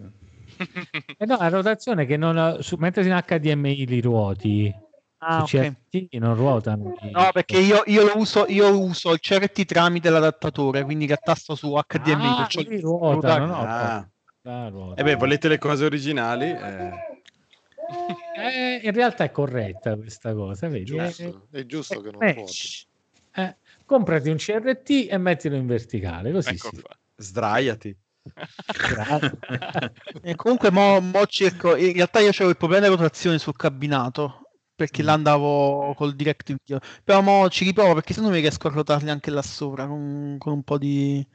Eh 1.16 1.26
no, 1.26 1.36
la 1.36 1.48
rotazione 1.48 2.06
che 2.06 2.16
non 2.16 2.58
su, 2.62 2.76
mentre 2.76 3.02
in 3.04 3.18
HDMI 3.26 3.86
li 3.86 4.00
ruoti, 4.00 4.74
Ah, 5.22 5.44
su 5.44 5.56
ok. 5.56 5.72
CRT 5.90 6.14
non 6.14 6.34
ruotano. 6.34 6.94
No, 7.12 7.28
perché 7.32 7.58
io, 7.58 7.82
io 7.86 8.04
lo 8.04 8.16
uso, 8.16 8.46
io 8.48 8.78
uso 8.80 9.12
il 9.12 9.20
CRT 9.20 9.66
tramite 9.66 10.08
l'adattatore, 10.08 10.82
quindi 10.82 11.06
che 11.06 11.12
attasto 11.12 11.54
su 11.54 11.74
HDMI. 11.74 12.34
Ah, 12.38 12.48
li 12.56 12.80
ruotano, 12.80 13.46
no? 13.46 13.60
ah. 13.60 14.08
Ah, 14.44 14.68
ruotano. 14.68 14.94
Eh 14.96 15.02
beh, 15.02 15.16
volete 15.16 15.48
le 15.48 15.58
cose 15.58 15.84
originali? 15.84 16.46
Eh, 16.50 17.09
Eh, 18.36 18.80
in 18.82 18.92
realtà 18.92 19.24
è 19.24 19.30
corretta 19.30 19.96
questa 19.96 20.32
cosa, 20.34 20.68
vedi? 20.68 20.96
È- 20.96 21.04
Giusto, 21.04 21.46
è 21.50 21.66
giusto 21.66 22.00
che 22.00 22.10
non 22.10 22.22
eh, 22.22 22.32
ruoti. 22.32 22.56
eh, 23.34 23.56
comprati 23.84 24.28
un 24.28 24.36
CRT 24.36 25.08
e 25.10 25.18
mettilo 25.18 25.56
in 25.56 25.66
verticale, 25.66 26.32
così 26.32 26.54
Ecco 26.54 26.70
sì. 26.74 26.82
sdraiati. 27.16 27.96
E 30.22 30.34
comunque 30.36 30.70
mo, 30.70 31.00
mo 31.00 31.26
cerco, 31.26 31.76
in 31.76 31.92
realtà 31.94 32.20
io 32.20 32.28
avevo 32.28 32.50
il 32.50 32.56
problema 32.56 32.84
delle 32.84 32.96
rotazioni 32.96 33.38
sul 33.38 33.56
cabinato 33.56 34.42
perché 34.74 35.02
là 35.02 35.12
andavo 35.12 35.92
col 35.94 36.14
direct 36.14 36.46
video 36.54 36.78
però 37.04 37.20
mo 37.20 37.48
ci 37.50 37.64
riprovo 37.64 37.92
perché 37.94 38.14
se 38.14 38.22
no 38.22 38.30
mi 38.30 38.40
riesco 38.40 38.68
a 38.68 38.70
rotarli 38.70 39.10
anche 39.10 39.30
là 39.30 39.42
sopra 39.42 39.86
con, 39.86 40.36
con 40.38 40.52
un 40.54 40.62
po' 40.62 40.78
di, 40.78 41.26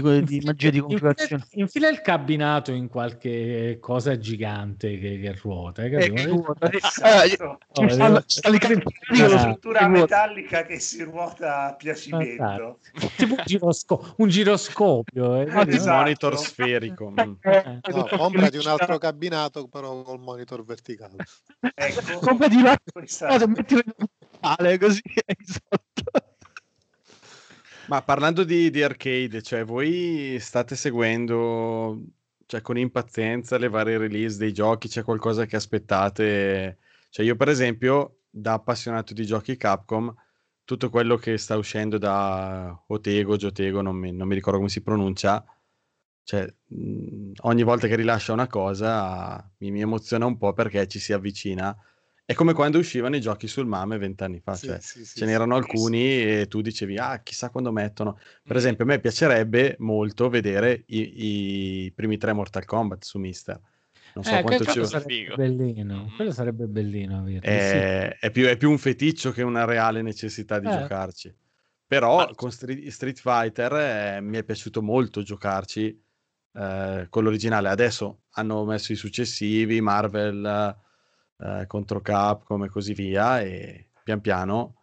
di, 0.00 0.22
di 0.24 0.40
magia 0.44 0.70
di 0.70 0.80
configurazione 0.80 1.42
Infila, 1.42 1.62
infila 1.64 1.88
il 1.90 2.00
cabinato 2.00 2.72
in 2.72 2.88
qualche 2.88 3.76
cosa 3.78 4.16
gigante 4.16 4.98
che, 4.98 5.18
che 5.20 5.38
ruota. 5.42 5.82
Eh, 5.84 6.24
ruota. 6.24 6.70
Esatto. 6.72 7.58
Oh, 7.74 7.84
eh, 7.84 7.92
eh, 7.92 8.48
Una 8.48 8.58
cabinato. 8.58 9.38
struttura 9.38 9.88
metallica 9.88 10.64
che 10.64 10.78
si 10.78 11.02
ruota 11.02 11.66
a 11.66 11.74
piacimento. 11.74 12.78
tipo 13.16 13.34
un, 13.34 13.42
girosco- 13.44 14.14
un 14.16 14.28
giroscopio. 14.28 15.36
eh? 15.42 15.46
Esatto. 15.68 15.98
monitor 15.98 16.38
sferico. 16.38 17.10
mm. 17.10 17.32
Eh. 17.42 17.80
No, 17.92 18.06
comprati 18.16 18.56
un 18.56 18.66
altro 18.66 18.96
cabinato 18.98 19.68
però 19.68 20.00
col 20.02 20.20
monitor 20.20 20.64
verticale. 20.64 21.16
Ecco, 21.74 22.18
Compra 22.18 22.48
di 22.48 22.62
là 22.62 22.76
questa- 22.90 23.26
cosa, 23.28 23.46
mettilo 23.46 23.82
in 23.84 24.78
così. 24.78 25.02
Ma 27.92 28.00
parlando 28.00 28.42
di, 28.44 28.70
di 28.70 28.82
arcade, 28.82 29.42
cioè 29.42 29.66
voi 29.66 30.38
state 30.40 30.76
seguendo 30.76 32.02
cioè, 32.46 32.62
con 32.62 32.78
impazienza 32.78 33.58
le 33.58 33.68
varie 33.68 33.98
release 33.98 34.38
dei 34.38 34.50
giochi? 34.54 34.88
C'è 34.88 35.02
qualcosa 35.02 35.44
che 35.44 35.56
aspettate? 35.56 36.78
Cioè 37.10 37.26
io 37.26 37.36
per 37.36 37.50
esempio, 37.50 38.20
da 38.30 38.54
appassionato 38.54 39.12
di 39.12 39.26
giochi 39.26 39.58
Capcom, 39.58 40.10
tutto 40.64 40.88
quello 40.88 41.16
che 41.16 41.36
sta 41.36 41.58
uscendo 41.58 41.98
da 41.98 42.82
Otego, 42.86 43.36
Giotego, 43.36 43.82
non 43.82 43.96
mi, 43.96 44.10
non 44.10 44.26
mi 44.26 44.36
ricordo 44.36 44.56
come 44.56 44.70
si 44.70 44.80
pronuncia, 44.80 45.44
cioè 46.24 46.46
mh, 46.68 47.32
ogni 47.42 47.62
volta 47.62 47.88
che 47.88 47.96
rilascia 47.96 48.32
una 48.32 48.46
cosa 48.46 49.52
mi, 49.58 49.70
mi 49.70 49.82
emoziona 49.82 50.24
un 50.24 50.38
po' 50.38 50.54
perché 50.54 50.88
ci 50.88 50.98
si 50.98 51.12
avvicina. 51.12 51.76
È 52.24 52.34
come 52.34 52.52
quando 52.52 52.78
uscivano 52.78 53.16
i 53.16 53.20
giochi 53.20 53.48
sul 53.48 53.66
MAME 53.66 53.98
vent'anni 53.98 54.40
fa, 54.40 54.54
Sì, 54.54 54.66
cioè 54.66 54.80
sì, 54.80 55.04
sì, 55.04 55.18
ce 55.18 55.24
n'erano 55.26 55.54
sì. 55.54 55.60
alcuni 55.60 56.22
e 56.22 56.46
tu 56.48 56.60
dicevi, 56.60 56.96
ah, 56.96 57.20
chissà 57.20 57.50
quando 57.50 57.72
mettono. 57.72 58.16
Per 58.42 58.54
Mm. 58.54 58.58
esempio, 58.58 58.84
a 58.84 58.86
me 58.86 59.00
piacerebbe 59.00 59.74
molto 59.80 60.28
vedere 60.28 60.84
i, 60.86 61.84
i 61.86 61.92
primi 61.92 62.18
tre 62.18 62.32
Mortal 62.32 62.64
Kombat 62.64 63.02
su 63.04 63.18
Mister. 63.18 63.60
Non 64.14 64.24
so 64.24 64.36
Eh, 64.36 64.42
quanto 64.42 64.64
quello 64.64 64.84
ci 64.84 64.90
sarebbe 64.90 65.14
Figo. 65.14 65.36
bellino. 65.36 66.12
Quello 66.14 66.30
sarebbe 66.32 66.66
bellino 66.66 67.18
averli, 67.18 67.40
sì. 67.40 67.48
è, 67.48 68.16
è 68.20 68.30
più, 68.30 68.46
è 68.46 68.56
più 68.56 68.70
un 68.70 68.78
feticcio 68.78 69.32
che 69.32 69.42
una 69.42 69.64
reale 69.64 70.00
necessità 70.00 70.58
di 70.60 70.68
Eh. 70.68 70.70
giocarci. 70.70 71.34
Però 71.86 72.16
Ma- 72.18 72.30
con 72.34 72.50
Street, 72.52 72.86
Street 72.88 73.18
Fighter 73.18 73.72
eh, 74.16 74.20
mi 74.20 74.38
è 74.38 74.44
piaciuto 74.44 74.80
molto 74.80 75.22
giocarci 75.22 76.00
eh, 76.54 77.06
con 77.10 77.24
l'originale. 77.24 77.68
Adesso 77.68 78.22
hanno 78.30 78.64
messo 78.64 78.92
i 78.92 78.96
successivi, 78.96 79.80
Marvel 79.80 80.76
eh, 81.42 81.66
contro 81.66 82.00
Capcom 82.00 82.64
e 82.64 82.68
così 82.68 82.94
via, 82.94 83.40
e 83.40 83.90
pian 84.02 84.20
piano. 84.20 84.76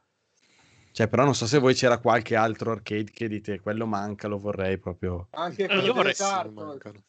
Cioè, 0.92 1.08
però 1.08 1.24
non 1.24 1.36
so 1.36 1.46
se 1.46 1.60
voi 1.60 1.74
c'era 1.74 2.00
qualche 2.00 2.36
altro 2.36 2.72
arcade 2.72 3.12
che 3.12 3.28
dite 3.28 3.60
quello 3.62 3.86
manca, 3.86 4.28
lo 4.28 4.38
vorrei 4.38 4.78
proprio. 4.78 5.28
Anche 5.32 5.64
Eh, 5.64 5.68
quello 5.68 5.82
io 5.84 5.94
delle 5.94 6.14
vorrei- 6.16 6.52
mancano. 6.52 7.04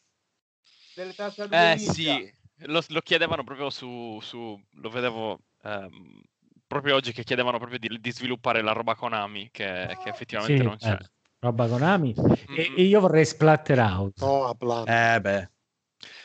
delle 0.93 1.13
tartare 1.13 1.73
Eh 1.73 1.77
sì, 1.77 2.31
lo, 2.67 2.81
lo 2.89 3.01
chiedevano 3.01 3.43
proprio 3.43 3.69
su, 3.69 4.19
su- 4.21 4.59
lo 4.75 4.89
vedevo 4.89 5.39
ehm, 5.63 6.21
proprio 6.67 6.95
oggi 6.95 7.11
che 7.11 7.23
chiedevano 7.23 7.57
proprio 7.57 7.79
di, 7.79 7.99
di 7.99 8.11
sviluppare 8.11 8.61
la 8.61 8.71
roba 8.71 8.95
Konami 8.95 9.49
che, 9.51 9.97
che 10.01 10.09
effettivamente 10.09 10.61
Sì, 10.61 10.67
non 10.67 10.77
c'è. 10.77 10.93
eh, 10.93 11.09
roba 11.39 11.67
Konami. 11.67 12.13
E, 12.13 12.69
Mm. 12.71 12.77
e 12.77 12.81
io 12.83 12.99
vorrei 12.99 13.25
Splatterhouse. 13.25 14.23
A 14.23 14.53
plan. 14.55 14.87
Eh 14.87 15.19
beh, 15.21 15.50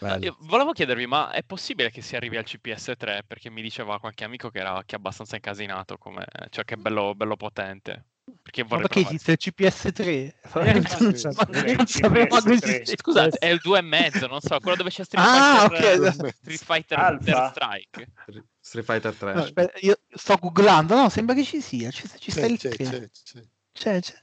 bello. 0.00 0.24
io 0.24 0.36
volevo 0.40 0.72
chiedervi, 0.72 1.06
ma 1.06 1.30
è 1.32 1.42
possibile 1.42 1.90
che 1.90 2.00
si 2.02 2.16
arrivi 2.16 2.36
al 2.36 2.44
CPS3? 2.46 3.20
Perché 3.26 3.50
mi 3.50 3.62
diceva 3.62 3.98
qualche 4.00 4.24
amico 4.24 4.50
che 4.50 4.58
era 4.58 4.82
che 4.84 4.94
è 4.96 4.98
abbastanza 4.98 5.36
incasinato, 5.36 5.98
come, 5.98 6.24
cioè 6.50 6.64
che 6.64 6.74
è 6.74 6.76
bello, 6.76 7.14
bello 7.14 7.36
potente. 7.36 8.06
Perché 8.42 8.64
perché 8.64 8.88
provare. 8.88 9.00
esiste 9.16 9.32
il 9.32 9.38
CPS3? 9.40 10.08
Eh, 10.08 10.34
non 11.76 11.86
sì, 11.86 11.98
sapevo 12.00 12.36
CPS3. 12.38 12.42
che 12.44 12.52
esistesse. 12.54 12.96
Scusate, 12.96 13.38
è 13.38 13.46
il 13.46 13.60
2 13.62 13.78
e 13.78 13.82
mezzo, 13.82 14.26
non 14.26 14.40
so, 14.40 14.58
quello 14.58 14.76
dove 14.76 14.90
c'è 14.90 15.04
Street 15.04 15.24
Ah, 15.24 15.68
Fighter, 15.70 16.00
ok. 16.00 16.24
eh, 16.24 16.32
Street 16.32 16.64
Fighter 16.64 17.18
Strike. 17.52 18.12
Street 18.58 18.84
Fighter 18.84 19.14
3. 19.14 19.32
No, 19.34 19.42
aspetta, 19.42 19.78
io 19.80 20.00
sto 20.08 20.36
googlando, 20.40 20.96
no, 20.96 21.08
sembra 21.08 21.36
che 21.36 21.44
ci 21.44 21.60
sia, 21.60 21.90
ci, 21.92 22.08
ci 22.18 22.30
sta 22.32 22.46
il 22.46 22.58
c'è, 22.58 22.70
3. 22.70 22.84
c'è, 22.84 23.08
c'è. 23.10 23.42
C'è, 23.72 24.00
c'è. 24.00 24.14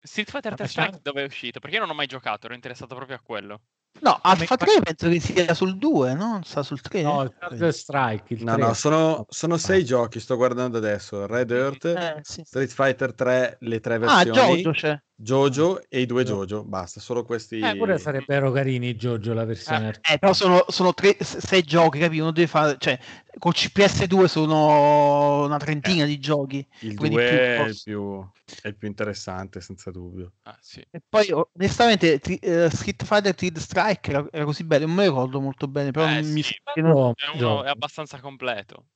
Street 0.00 0.30
Fighter 0.30 0.50
Ma 0.52 0.56
Third 0.56 0.68
facciamo- 0.68 0.86
Strike 0.86 1.02
dove 1.02 1.22
è 1.22 1.26
uscito? 1.26 1.60
Perché 1.60 1.76
io 1.76 1.82
non 1.82 1.90
ho 1.90 1.94
mai 1.94 2.06
giocato, 2.06 2.46
ero 2.46 2.54
interessato 2.54 2.94
proprio 2.94 3.16
a 3.16 3.20
quello. 3.20 3.60
No, 4.00 4.18
Alpha 4.22 4.44
Ma- 4.48 4.56
3 4.56 4.80
penso 4.82 5.08
che 5.08 5.20
sia 5.20 5.54
sul 5.54 5.78
2, 5.78 6.14
no? 6.14 6.32
Non 6.32 6.44
sta 6.44 6.62
sul 6.62 6.80
3? 6.80 7.02
No, 7.02 7.22
il 7.22 7.32
Third 7.38 7.68
Strike. 7.68 8.34
Il 8.34 8.44
No, 8.44 8.54
3. 8.54 8.62
no, 8.62 8.74
sono, 8.74 9.26
sono 9.28 9.56
sei 9.56 9.84
giochi, 9.84 10.20
sto 10.20 10.36
guardando 10.36 10.78
adesso. 10.78 11.26
Red 11.26 11.50
Earth, 11.50 11.84
Eh, 11.86 12.18
sì. 12.22 12.42
Street 12.44 12.70
Fighter 12.70 13.14
3, 13.14 13.56
le 13.60 13.80
tre 13.80 13.94
Ah, 13.94 13.98
versioni, 13.98 14.32
Jojo 14.62 14.70
c'è. 14.72 15.00
Jojo 15.18 15.80
e 15.88 16.00
i 16.00 16.06
due 16.06 16.24
Jojo, 16.24 16.62
basta, 16.62 17.00
solo 17.00 17.24
questi. 17.24 17.58
Eh, 17.58 17.74
pure 17.74 17.96
sarebbero 17.98 18.50
carini 18.52 18.96
Giorgio 18.96 19.32
la 19.32 19.46
versione 19.46 19.86
arcade. 19.88 20.14
Eh, 20.14 20.18
però 20.18 20.34
sono, 20.34 20.64
sono 20.68 20.92
tre, 20.92 21.16
sei 21.20 21.62
giochi, 21.62 21.98
capi? 22.00 22.18
Uno 22.18 22.32
deve 22.32 22.46
fare, 22.46 22.76
cioè, 22.78 22.98
col 23.38 23.54
CPS2 23.56 24.26
sono 24.26 25.44
una 25.44 25.56
trentina 25.56 26.04
di 26.04 26.18
giochi. 26.18 26.66
Il 26.80 26.96
quelli 26.96 27.14
2 27.14 27.24
più 27.26 27.36
è 27.38 27.66
il 27.66 27.80
più, 27.82 28.28
è 28.60 28.68
il 28.68 28.76
più 28.76 28.88
interessante, 28.88 29.62
senza 29.62 29.90
dubbio. 29.90 30.32
Ah, 30.42 30.58
sì. 30.60 30.86
E 30.90 31.00
poi, 31.08 31.30
onestamente, 31.54 32.18
tri- 32.18 32.36
eh, 32.36 32.68
Street 32.70 33.02
Fighter 33.02 33.34
Third 33.34 33.56
Strike 33.56 33.85
era, 33.90 34.26
era 34.30 34.44
così 34.44 34.64
bello, 34.64 34.86
non 34.86 34.94
me 34.96 35.04
lo 35.06 35.10
ricordo 35.12 35.40
molto 35.40 35.68
bene, 35.68 35.90
però 35.90 36.06
Eh, 36.08 36.22
mi 36.22 36.42
sì, 36.42 36.54
che 36.74 36.80
No, 36.82 37.12
È, 37.14 37.26
uno- 37.28 37.38
gioco. 37.38 37.64
è 37.64 37.68
abbastanza 37.68 38.20
completo. 38.20 38.86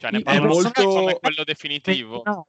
Cioè, 0.00 0.10
ne 0.10 0.18
È 0.18 0.22
parlano 0.22 0.48
molto- 0.48 0.84
come 0.84 1.18
quello 1.18 1.44
definitivo. 1.44 2.22
No, 2.24 2.44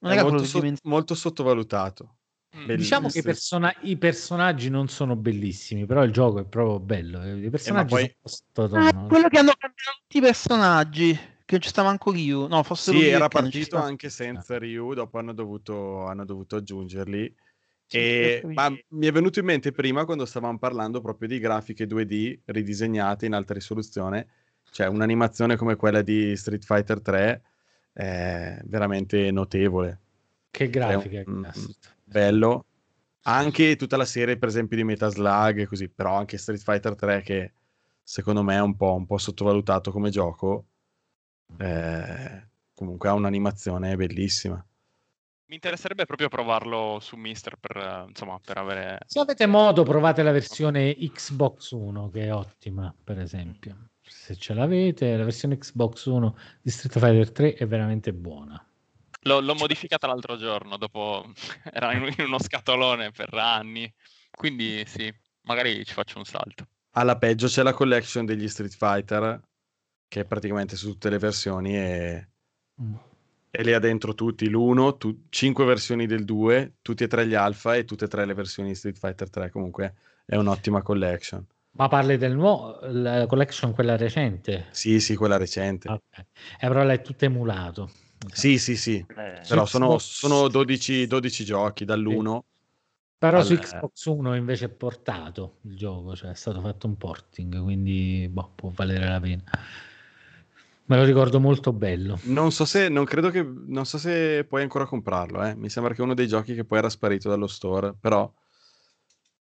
non 0.00 0.12
È 0.12 0.14
era 0.14 0.22
molto, 0.22 0.44
so- 0.44 0.62
molto 0.82 1.14
sottovalutato. 1.14 2.16
Mm. 2.56 2.74
Diciamo 2.74 3.08
che 3.08 3.18
i, 3.20 3.22
persona- 3.22 3.74
i 3.82 3.96
personaggi 3.96 4.70
non 4.70 4.88
sono 4.88 5.14
bellissimi, 5.16 5.86
però 5.86 6.02
il 6.02 6.12
gioco 6.12 6.40
è 6.40 6.44
proprio 6.44 6.80
bello. 6.80 7.22
eh, 7.22 7.36
I 7.46 7.48
personaggi 7.50 7.88
poi- 7.94 8.16
sono. 8.52 8.86
Ah, 8.86 9.06
quello 9.06 9.28
che 9.28 9.38
hanno 9.38 9.52
cambiato 9.56 9.98
tutti 10.02 10.18
i 10.18 10.20
personaggi, 10.20 11.12
che 11.14 11.52
non 11.52 11.60
ci 11.60 11.68
stava 11.68 11.88
manco 11.88 12.10
Ryu. 12.10 12.46
No, 12.48 12.62
forse 12.62 12.90
Sì, 12.92 13.06
era 13.06 13.28
che 13.28 13.40
partito 13.40 13.76
anche 13.76 14.10
senza 14.10 14.58
Ryu, 14.58 14.94
dopo 14.94 15.18
hanno 15.18 15.32
dovuto, 15.32 16.04
hanno 16.06 16.24
dovuto 16.24 16.56
aggiungerli. 16.56 17.34
E, 17.98 18.42
ma 18.44 18.68
mi- 18.70 19.06
è 19.06 19.12
venuto 19.12 19.40
in 19.40 19.46
mente 19.46 19.72
prima 19.72 20.04
quando 20.04 20.24
stavamo 20.24 20.58
parlando 20.58 21.00
proprio 21.00 21.28
di 21.28 21.38
grafiche 21.38 21.86
2D 21.86 22.40
ridisegnate 22.46 23.26
in 23.26 23.34
alta 23.34 23.52
risoluzione, 23.54 24.28
cioè 24.70 24.86
un'animazione 24.86 25.56
come 25.56 25.76
quella 25.76 26.02
di 26.02 26.36
Street 26.36 26.64
Fighter 26.64 27.00
3 27.00 27.42
è 27.92 28.60
veramente 28.64 29.30
notevole. 29.30 30.00
Che 30.50 30.68
grafica. 30.70 31.22
Un- 31.26 31.42
cazzo. 31.42 31.74
bello. 32.04 32.64
Anche 33.22 33.76
tutta 33.76 33.96
la 33.96 34.04
serie, 34.04 34.38
per 34.38 34.48
esempio, 34.48 34.76
di 34.76 34.84
Metal 34.84 35.10
Slug 35.10 35.58
e 35.58 35.66
così, 35.66 35.88
però 35.88 36.16
anche 36.16 36.38
Street 36.38 36.62
Fighter 36.62 36.94
3 36.94 37.22
che 37.22 37.52
secondo 38.02 38.42
me 38.42 38.54
è 38.54 38.60
un 38.60 38.76
po', 38.76 38.94
un 38.94 39.04
po' 39.06 39.18
sottovalutato 39.18 39.90
come 39.90 40.10
gioco, 40.10 40.66
eh, 41.58 42.48
comunque 42.72 43.08
ha 43.08 43.14
un'animazione 43.14 43.96
bellissima. 43.96 44.64
Mi 45.50 45.56
interesserebbe 45.56 46.06
proprio 46.06 46.28
provarlo 46.28 47.00
su 47.00 47.16
Mister 47.16 47.56
per, 47.56 48.04
insomma, 48.06 48.38
per 48.38 48.58
avere... 48.58 49.00
Se 49.04 49.18
avete 49.18 49.46
modo, 49.46 49.82
provate 49.82 50.22
la 50.22 50.30
versione 50.30 50.94
Xbox 50.94 51.72
1, 51.72 52.08
che 52.10 52.26
è 52.26 52.32
ottima, 52.32 52.94
per 53.02 53.18
esempio. 53.18 53.88
Se 54.00 54.36
ce 54.36 54.54
l'avete, 54.54 55.16
la 55.16 55.24
versione 55.24 55.58
Xbox 55.58 56.04
1 56.04 56.36
di 56.62 56.70
Street 56.70 56.96
Fighter 56.96 57.32
3 57.32 57.54
è 57.54 57.66
veramente 57.66 58.12
buona. 58.12 58.64
L'ho, 59.22 59.40
l'ho 59.40 59.54
modificata 59.56 60.06
l'altro 60.06 60.36
giorno, 60.36 60.76
dopo 60.76 61.24
era 61.72 61.94
in, 61.94 62.14
in 62.16 62.26
uno 62.26 62.38
scatolone 62.38 63.10
per 63.10 63.34
anni, 63.34 63.92
quindi 64.30 64.84
sì, 64.86 65.12
magari 65.46 65.84
ci 65.84 65.94
faccio 65.94 66.18
un 66.18 66.26
salto. 66.26 66.68
Alla 66.92 67.18
peggio 67.18 67.48
c'è 67.48 67.64
la 67.64 67.72
collection 67.72 68.24
degli 68.24 68.46
Street 68.46 68.76
Fighter, 68.76 69.40
che 70.06 70.20
è 70.20 70.24
praticamente 70.24 70.76
su 70.76 70.90
tutte 70.90 71.10
le 71.10 71.18
versioni 71.18 71.76
e, 71.76 72.28
Mm. 72.80 72.94
E 73.50 73.62
lì 73.62 73.72
ha 73.72 73.78
dentro 73.78 74.14
tutti 74.14 74.48
l'1, 74.48 74.96
tu, 74.96 75.24
5 75.28 75.64
versioni 75.64 76.06
del 76.06 76.24
2, 76.24 76.74
tutti 76.82 77.04
e 77.04 77.08
tre 77.08 77.26
gli 77.26 77.34
alfa 77.34 77.74
e 77.74 77.84
tutte 77.84 78.04
e 78.04 78.08
tre 78.08 78.24
le 78.24 78.34
versioni 78.34 78.68
di 78.70 78.74
Street 78.74 78.96
Fighter 78.96 79.28
3. 79.28 79.50
Comunque 79.50 79.94
è 80.24 80.36
un'ottima 80.36 80.82
collection. 80.82 81.44
Ma 81.72 81.88
parli 81.88 82.16
del 82.16 82.34
nuovo, 82.34 82.78
la 82.82 83.26
collection 83.26 83.72
quella 83.72 83.96
recente? 83.96 84.66
Sì, 84.70 85.00
sì, 85.00 85.14
quella 85.16 85.36
recente. 85.36 85.88
Ok. 85.88 86.00
Eh, 86.18 86.26
però 86.58 86.82
l'hai 86.82 87.02
tutto 87.02 87.24
emulato. 87.24 87.90
Sì, 88.32 88.58
sì, 88.58 88.76
sì. 88.76 88.96
Eh, 88.96 89.40
Però 89.48 89.64
Su 89.64 89.78
sono, 89.78 89.98
sono 89.98 90.48
12, 90.48 91.06
12 91.06 91.44
giochi 91.44 91.84
dall'1. 91.84 92.44
Però 93.18 93.42
su 93.42 93.52
Al- 93.52 93.58
Xbox 93.58 94.04
1 94.06 94.34
invece 94.34 94.66
è 94.66 94.68
portato 94.68 95.58
il 95.62 95.76
gioco, 95.76 96.16
cioè 96.16 96.30
è 96.30 96.34
stato 96.34 96.60
fatto 96.60 96.86
un 96.86 96.96
porting, 96.96 97.62
quindi 97.62 98.26
boh, 98.30 98.52
può 98.54 98.70
valere 98.74 99.06
la 99.06 99.20
pena. 99.20 99.42
Me 100.90 100.96
lo 100.96 101.04
ricordo 101.04 101.38
molto 101.38 101.72
bello. 101.72 102.18
Non 102.24 102.50
so 102.50 102.64
se, 102.64 102.88
non 102.88 103.04
credo 103.04 103.30
che, 103.30 103.42
non 103.42 103.86
so 103.86 103.96
se 103.96 104.44
puoi 104.44 104.62
ancora 104.62 104.86
comprarlo, 104.86 105.44
eh. 105.44 105.54
Mi 105.54 105.68
sembra 105.68 105.94
che 105.94 106.00
è 106.00 106.04
uno 106.04 106.14
dei 106.14 106.26
giochi 106.26 106.52
che 106.52 106.64
poi 106.64 106.78
era 106.78 106.88
sparito 106.88 107.28
dallo 107.28 107.46
store, 107.46 107.94
però 107.94 108.28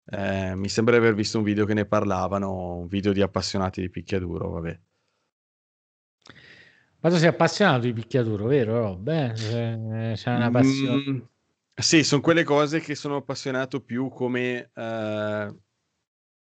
Eh, 0.09 0.55
mi 0.55 0.69
sembra 0.69 0.93
di 0.97 1.01
aver 1.01 1.15
visto 1.15 1.37
un 1.37 1.43
video 1.43 1.65
che 1.65 1.73
ne 1.73 1.85
parlavano, 1.85 2.75
un 2.75 2.87
video 2.87 3.11
di 3.11 3.21
appassionati 3.21 3.81
di 3.81 3.89
picchiaduro, 3.89 4.51
vabbè. 4.51 4.79
Ma 6.99 7.09
tu 7.09 7.15
sei 7.17 7.27
appassionato 7.27 7.81
di 7.81 7.93
picchiaduro, 7.93 8.45
vero 8.45 8.79
Rob? 8.79 9.07
Eh, 9.07 9.31
C'è, 9.33 10.11
c'è 10.15 10.35
una 10.35 10.49
passione. 10.49 11.11
Mm, 11.11 11.19
sì, 11.73 12.03
sono 12.03 12.21
quelle 12.21 12.43
cose 12.43 12.79
che 12.79 12.95
sono 12.95 13.17
appassionato 13.17 13.81
più 13.81 14.09
come... 14.09 14.69
eh, 14.73 15.55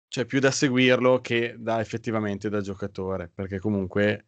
cioè 0.08 0.24
più 0.26 0.40
da 0.40 0.50
seguirlo 0.50 1.20
che 1.20 1.56
da 1.58 1.80
effettivamente 1.80 2.48
da 2.48 2.60
giocatore, 2.60 3.30
perché 3.34 3.58
comunque 3.58 4.26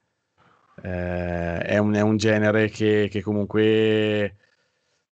eh, 0.83 1.59
è, 1.59 1.79
un, 1.79 1.95
è 1.95 2.01
un 2.01 2.17
genere 2.17 2.69
che, 2.69 3.09
che 3.11 3.23
comunque... 3.23 4.37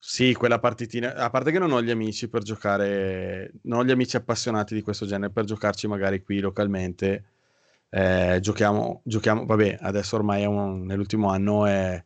Sì, 0.03 0.33
quella 0.33 0.59
partitina, 0.59 1.13
a 1.15 1.29
parte 1.29 1.51
che 1.51 1.59
non 1.59 1.71
ho 1.71 1.81
gli 1.81 1.91
amici 1.91 2.27
per 2.27 2.41
giocare, 2.41 3.51
non 3.63 3.79
ho 3.79 3.83
gli 3.85 3.91
amici 3.91 4.15
appassionati 4.15 4.73
di 4.73 4.81
questo 4.81 5.05
genere 5.05 5.31
per 5.31 5.45
giocarci 5.45 5.87
magari 5.87 6.23
qui 6.23 6.39
localmente. 6.39 7.25
Eh, 7.89 8.39
giochiamo, 8.41 9.01
giochiamo, 9.03 9.45
vabbè, 9.45 9.77
adesso 9.81 10.15
ormai 10.15 10.41
è 10.43 10.45
un- 10.45 10.85
nell'ultimo 10.85 11.29
anno, 11.29 11.65
è, 11.67 12.03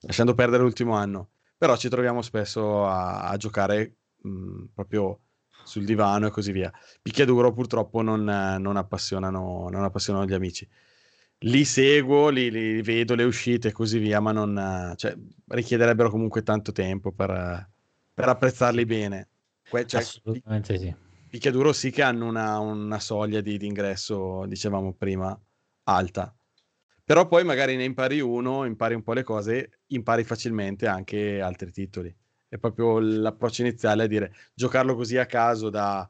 lasciando 0.00 0.34
perdere 0.34 0.62
l'ultimo 0.62 0.94
anno, 0.94 1.30
però 1.56 1.76
ci 1.76 1.88
troviamo 1.88 2.20
spesso 2.22 2.86
a, 2.86 3.28
a 3.28 3.36
giocare 3.38 3.94
mh, 4.22 4.64
proprio 4.74 5.20
sul 5.62 5.84
divano 5.84 6.26
e 6.26 6.30
così 6.30 6.52
via. 6.52 6.70
Picchiaduro 7.00 7.52
purtroppo 7.52 8.02
non, 8.02 8.24
non 8.24 8.76
appassionano, 8.76 9.68
non 9.70 9.84
appassionano 9.84 10.26
gli 10.26 10.34
amici. 10.34 10.68
Li 11.42 11.64
seguo, 11.64 12.30
li, 12.30 12.50
li 12.50 12.82
vedo 12.82 13.14
le 13.14 13.22
uscite 13.22 13.68
e 13.68 13.72
così 13.72 13.98
via, 13.98 14.18
ma 14.18 14.32
non, 14.32 14.94
cioè, 14.96 15.16
richiederebbero 15.46 16.10
comunque 16.10 16.42
tanto 16.42 16.72
tempo 16.72 17.12
per, 17.12 17.68
per 18.12 18.28
apprezzarli 18.28 18.84
bene. 18.84 19.28
Que- 19.68 19.86
cioè, 19.86 20.00
Assolutamente 20.00 20.78
sì. 20.78 20.94
picchiaduro 21.28 21.72
sì 21.72 21.90
che 21.90 22.02
hanno 22.02 22.26
una, 22.26 22.58
una 22.58 22.98
soglia 22.98 23.40
di, 23.40 23.56
di 23.56 23.66
ingresso, 23.66 24.46
dicevamo 24.46 24.92
prima, 24.94 25.38
alta. 25.84 26.34
Però 27.04 27.26
poi 27.26 27.44
magari 27.44 27.76
ne 27.76 27.84
impari 27.84 28.20
uno, 28.20 28.64
impari 28.64 28.94
un 28.94 29.02
po' 29.02 29.12
le 29.12 29.22
cose, 29.22 29.82
impari 29.86 30.24
facilmente 30.24 30.86
anche 30.88 31.40
altri 31.40 31.70
titoli. 31.70 32.14
È 32.48 32.58
proprio 32.58 32.98
l'approccio 32.98 33.62
iniziale 33.62 34.02
a 34.02 34.06
dire 34.06 34.34
giocarlo 34.54 34.94
così 34.96 35.16
a 35.18 35.26
caso 35.26 35.70
da 35.70 36.06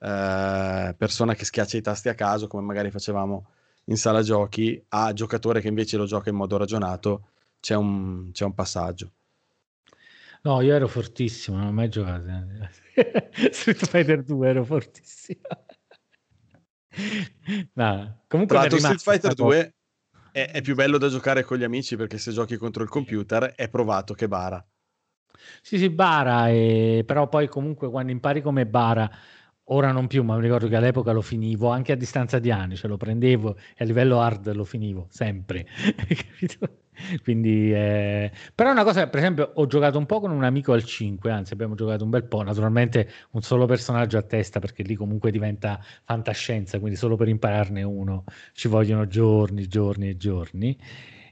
eh, 0.00 0.94
persona 0.98 1.34
che 1.34 1.44
schiaccia 1.44 1.76
i 1.76 1.82
tasti 1.82 2.08
a 2.08 2.14
caso, 2.14 2.48
come 2.48 2.64
magari 2.64 2.90
facevamo 2.90 3.46
in 3.86 3.96
sala 3.96 4.22
giochi, 4.22 4.82
a 4.88 5.12
giocatore 5.12 5.60
che 5.60 5.68
invece 5.68 5.96
lo 5.96 6.06
gioca 6.06 6.30
in 6.30 6.36
modo 6.36 6.56
ragionato, 6.56 7.28
c'è 7.60 7.74
un, 7.74 8.30
c'è 8.32 8.44
un 8.44 8.54
passaggio. 8.54 9.12
No, 10.42 10.60
io 10.60 10.74
ero 10.74 10.88
fortissimo, 10.88 11.56
non 11.56 11.68
ho 11.68 11.72
mai 11.72 11.88
giocato. 11.88 12.24
Street 13.50 13.86
Fighter 13.86 14.22
2 14.22 14.48
ero 14.48 14.64
fortissimo. 14.64 15.40
No, 17.72 18.24
comunque 18.28 18.54
Tra 18.54 18.68
l'altro 18.68 18.78
Street 18.78 19.00
Fighter 19.00 19.32
sta 19.32 19.42
cosa. 19.42 19.56
2 19.56 19.74
è, 20.30 20.50
è 20.50 20.60
più 20.60 20.74
bello 20.74 20.98
da 20.98 21.08
giocare 21.08 21.42
con 21.42 21.56
gli 21.56 21.64
amici 21.64 21.96
perché 21.96 22.18
se 22.18 22.32
giochi 22.32 22.56
contro 22.56 22.82
il 22.82 22.90
computer 22.90 23.54
è 23.54 23.68
provato 23.70 24.12
che 24.12 24.28
bara. 24.28 24.62
Sì, 25.62 25.78
sì, 25.78 25.88
bara, 25.88 26.48
e... 26.50 27.02
però 27.06 27.28
poi 27.28 27.48
comunque 27.48 27.88
quando 27.88 28.12
impari 28.12 28.42
come 28.42 28.66
bara, 28.66 29.10
ora 29.72 29.92
non 29.92 30.06
più, 30.06 30.22
ma 30.22 30.36
mi 30.36 30.42
ricordo 30.42 30.68
che 30.68 30.76
all'epoca 30.76 31.12
lo 31.12 31.22
finivo 31.22 31.68
anche 31.70 31.92
a 31.92 31.96
distanza 31.96 32.38
di 32.38 32.50
anni, 32.50 32.76
cioè 32.76 32.90
lo 32.90 32.96
prendevo 32.96 33.56
e 33.76 33.82
a 33.82 33.84
livello 33.84 34.20
hard 34.20 34.52
lo 34.52 34.64
finivo 34.64 35.06
sempre. 35.10 35.66
Quindi, 37.22 37.72
eh, 37.72 38.30
però 38.54 38.68
è 38.68 38.72
una 38.72 38.84
cosa, 38.84 39.08
per 39.08 39.18
esempio, 39.20 39.52
ho 39.54 39.66
giocato 39.66 39.98
un 39.98 40.06
po' 40.06 40.20
con 40.20 40.30
un 40.30 40.44
amico 40.44 40.72
al 40.72 40.84
5, 40.84 41.30
anzi 41.30 41.52
abbiamo 41.52 41.74
giocato 41.74 42.04
un 42.04 42.10
bel 42.10 42.24
po', 42.24 42.42
naturalmente 42.42 43.08
un 43.32 43.42
solo 43.42 43.66
personaggio 43.66 44.18
a 44.18 44.22
testa 44.22 44.60
perché 44.60 44.82
lì 44.82 44.94
comunque 44.94 45.30
diventa 45.30 45.80
fantascienza, 46.04 46.78
quindi 46.78 46.96
solo 46.98 47.16
per 47.16 47.28
impararne 47.28 47.82
uno 47.82 48.24
ci 48.52 48.68
vogliono 48.68 49.06
giorni, 49.06 49.66
giorni 49.66 50.10
e 50.10 50.16
giorni. 50.16 50.78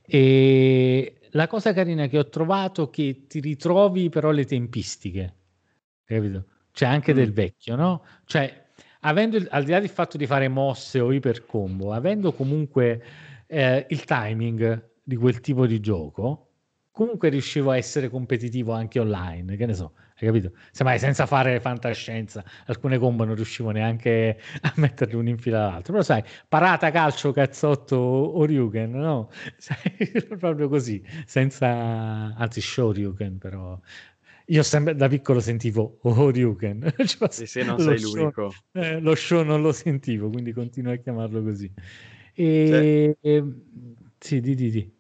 E 0.03 1.21
la 1.33 1.47
cosa 1.47 1.73
carina 1.73 2.07
che 2.09 2.19
ho 2.19 2.29
trovato 2.29 2.89
è 2.89 2.91
che 2.91 3.27
ti 3.29 3.41
ritrovi 3.41 4.09
però 4.09 4.31
le 4.31 4.45
tempistiche, 4.45 5.35
capito? 6.05 6.47
C'è 6.73 6.87
anche 6.87 7.13
del 7.13 7.33
vecchio, 7.33 7.77
no? 7.77 8.05
Cioè, 8.25 8.67
avendo 9.01 9.37
il- 9.37 9.49
al 9.51 9.65
di 9.65 9.71
là 9.73 9.81
del 9.81 9.89
fatto 9.89 10.17
di 10.17 10.27
fare 10.27 10.49
mosse 10.49 11.01
o 11.01 11.13
iper 11.13 11.45
combo, 11.47 11.93
avendo 11.93 12.33
comunque 12.33 13.03
eh, 13.53 13.87
il 13.89 14.05
timing 14.05 14.91
di 15.03 15.17
quel 15.17 15.41
tipo 15.41 15.67
di 15.67 15.81
gioco, 15.81 16.47
comunque 16.93 17.29
riuscivo 17.31 17.71
a 17.73 17.77
essere 17.77 18.09
competitivo 18.09 18.73
anche 18.73 19.01
online, 19.01 19.57
che 19.57 19.67
ne 19.67 19.75
so, 19.75 19.95
hai 20.21 20.27
capito? 20.29 20.53
Semmai 20.71 20.99
senza 21.01 21.27
fare 21.27 21.59
fantascienza, 21.61 22.45
alcune 22.67 22.99
combo 22.99 23.25
non 23.25 23.35
riuscivo 23.35 23.71
neanche 23.73 24.39
a 24.63 24.73
metterle 24.77 25.17
una 25.17 25.31
in 25.31 25.39
fila 25.39 25.67
all'altra, 25.67 25.93
però 25.93 26.05
sai, 26.05 26.23
parata, 26.49 26.91
calcio, 26.93 27.33
cazzotto, 27.33 27.97
Oriuken, 28.39 28.91
no? 28.93 29.31
Sai, 29.57 30.23
proprio 30.39 30.69
così, 30.69 31.03
senza, 31.27 31.67
anzi 32.37 32.61
Shoryuken 32.61 33.39
però. 33.39 33.79
Io 34.51 34.63
sempre 34.65 34.97
da 34.97 35.07
piccolo 35.09 35.41
sentivo 35.41 35.99
Oriuken, 36.03 36.93
Cioè, 37.07 37.31
Sì, 37.31 37.47
sì, 37.47 37.63
non 37.63 37.77
lo 37.77 37.79
sei 37.79 37.99
show- 37.99 38.15
l'unico. 38.15 38.55
eh, 38.73 39.01
lo 39.01 39.15
show 39.15 39.45
non 39.45 39.63
lo 39.63 39.73
sentivo, 39.73 40.29
quindi 40.29 40.53
continuo 40.53 40.93
a 40.93 40.97
chiamarlo 40.97 41.43
così. 41.43 41.71
E, 42.35 43.17
e- 43.21 43.45
sì, 44.19 44.41
di, 44.41 44.55
di, 44.55 44.71
di. 44.71 44.91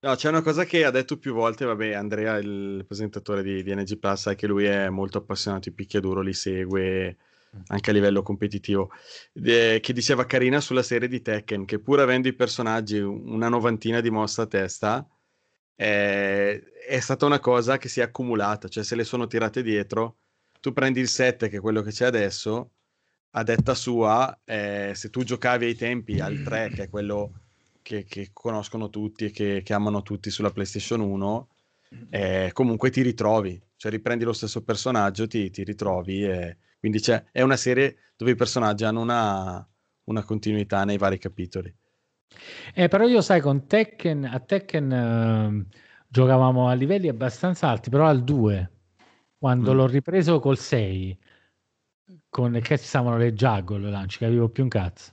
No, 0.00 0.14
c'è 0.14 0.28
una 0.28 0.42
cosa 0.42 0.64
che 0.64 0.84
ha 0.84 0.90
detto 0.90 1.18
più 1.18 1.32
volte, 1.32 1.64
vabbè, 1.64 1.92
Andrea, 1.92 2.36
il 2.36 2.84
presentatore 2.86 3.42
di, 3.42 3.62
di 3.62 3.74
NG 3.74 3.98
Plus, 3.98 4.20
sai 4.20 4.36
che 4.36 4.46
lui 4.46 4.64
è 4.64 4.88
molto 4.90 5.18
appassionato 5.18 5.68
di 5.70 5.74
picchiaduro, 5.74 6.20
li 6.20 6.32
segue 6.34 7.16
anche 7.68 7.90
a 7.90 7.92
livello 7.92 8.22
competitivo, 8.22 8.90
eh, 9.42 9.78
che 9.82 9.92
diceva 9.92 10.26
carina 10.26 10.60
sulla 10.60 10.82
serie 10.82 11.08
di 11.08 11.20
Tekken, 11.20 11.64
che 11.64 11.80
pur 11.80 12.00
avendo 12.00 12.28
i 12.28 12.34
personaggi 12.34 12.98
una 12.98 13.48
novantina 13.48 14.00
di 14.00 14.10
mossa 14.10 14.42
a 14.42 14.46
testa, 14.46 15.04
eh, 15.80 16.72
è 16.88 16.98
stata 16.98 17.24
una 17.24 17.38
cosa 17.38 17.78
che 17.78 17.88
si 17.88 18.00
è 18.00 18.02
accumulata, 18.02 18.66
cioè 18.66 18.82
se 18.82 18.96
le 18.96 19.04
sono 19.04 19.28
tirate 19.28 19.62
dietro, 19.62 20.16
tu 20.60 20.72
prendi 20.72 20.98
il 20.98 21.06
7, 21.06 21.48
che 21.48 21.58
è 21.58 21.60
quello 21.60 21.82
che 21.82 21.92
c'è 21.92 22.06
adesso, 22.06 22.72
a 23.30 23.44
detta 23.44 23.74
sua, 23.74 24.40
eh, 24.44 24.90
se 24.96 25.08
tu 25.08 25.22
giocavi 25.22 25.66
ai 25.66 25.76
tempi 25.76 26.18
al 26.18 26.42
3, 26.42 26.70
che 26.70 26.82
è 26.84 26.88
quello 26.88 27.30
che, 27.80 28.04
che 28.04 28.30
conoscono 28.32 28.90
tutti 28.90 29.26
e 29.26 29.30
che, 29.30 29.62
che 29.64 29.72
amano 29.72 30.02
tutti 30.02 30.30
sulla 30.30 30.50
PlayStation 30.50 31.00
1, 31.00 31.48
eh, 32.10 32.50
comunque 32.52 32.90
ti 32.90 33.02
ritrovi, 33.02 33.62
cioè 33.76 33.92
riprendi 33.92 34.24
lo 34.24 34.32
stesso 34.32 34.64
personaggio, 34.64 35.28
ti, 35.28 35.48
ti 35.50 35.62
ritrovi 35.62 36.24
e 36.24 36.56
quindi 36.80 36.98
c'è, 36.98 37.22
è 37.30 37.42
una 37.42 37.56
serie 37.56 37.98
dove 38.16 38.32
i 38.32 38.36
personaggi 38.36 38.82
hanno 38.82 39.00
una, 39.00 39.68
una 40.04 40.24
continuità 40.24 40.84
nei 40.84 40.98
vari 40.98 41.18
capitoli. 41.18 41.72
Eh, 42.74 42.88
però 42.88 43.06
io 43.06 43.20
sai, 43.20 43.40
con 43.40 43.66
Tekken, 43.66 44.24
a 44.24 44.40
Tekken 44.40 44.92
ehm, 44.92 45.66
giocavamo 46.08 46.68
a 46.68 46.72
livelli 46.74 47.08
abbastanza 47.08 47.68
alti, 47.68 47.90
però 47.90 48.06
al 48.06 48.22
2, 48.24 48.70
quando 49.38 49.72
Mm. 49.72 49.74
l'ho 49.74 49.86
ripreso 49.86 50.38
col 50.40 50.58
6, 50.58 51.18
con 52.28 52.58
che 52.62 52.78
ci 52.78 52.84
stavano 52.86 53.16
le 53.16 53.32
juggle, 53.34 53.90
là, 53.90 53.98
non 53.98 54.08
ci 54.08 54.18
capivo 54.18 54.48
più 54.48 54.62
un 54.64 54.68
cazzo. 54.68 55.12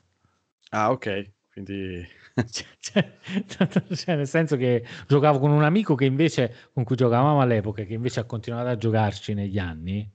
Ah, 0.72 0.92
ok, 0.92 1.08
quindi 1.52 2.06
cioè, 2.80 3.18
cioè, 3.96 4.16
nel 4.16 4.28
senso 4.28 4.58
che 4.58 4.84
giocavo 5.08 5.40
con 5.40 5.52
un 5.52 5.64
amico 5.64 5.96
che 5.96 6.06
invece 6.06 6.70
con 6.74 6.84
cui 6.84 6.96
giocavamo 6.96 7.42
all'epoca, 7.42 7.84
che 7.84 7.94
invece 7.94 8.20
ha 8.22 8.26
continuato 8.26 8.68
a 8.70 8.78
giocarci 8.78 9.34
negli 9.34 9.58
anni. 9.58 10.10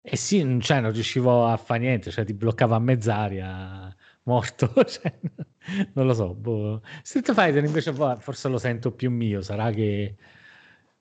E 0.00 0.16
sì, 0.16 0.58
cioè, 0.60 0.80
non 0.80 0.92
riuscivo 0.92 1.46
a 1.46 1.56
fare 1.56 1.80
niente, 1.80 2.10
cioè 2.10 2.24
ti 2.24 2.32
bloccava 2.34 2.76
a 2.76 2.78
mezz'aria, 2.78 3.94
morto. 4.28 4.70
cioè, 4.84 5.12
non 5.94 6.06
lo 6.06 6.14
so. 6.14 6.34
boh. 6.34 6.82
Street 7.02 7.32
Fighter 7.32 7.64
invece 7.64 7.92
boh, 7.92 8.16
forse 8.20 8.48
lo 8.48 8.58
sento 8.58 8.92
più 8.92 9.10
mio, 9.10 9.40
sarà 9.40 9.70
che 9.70 10.14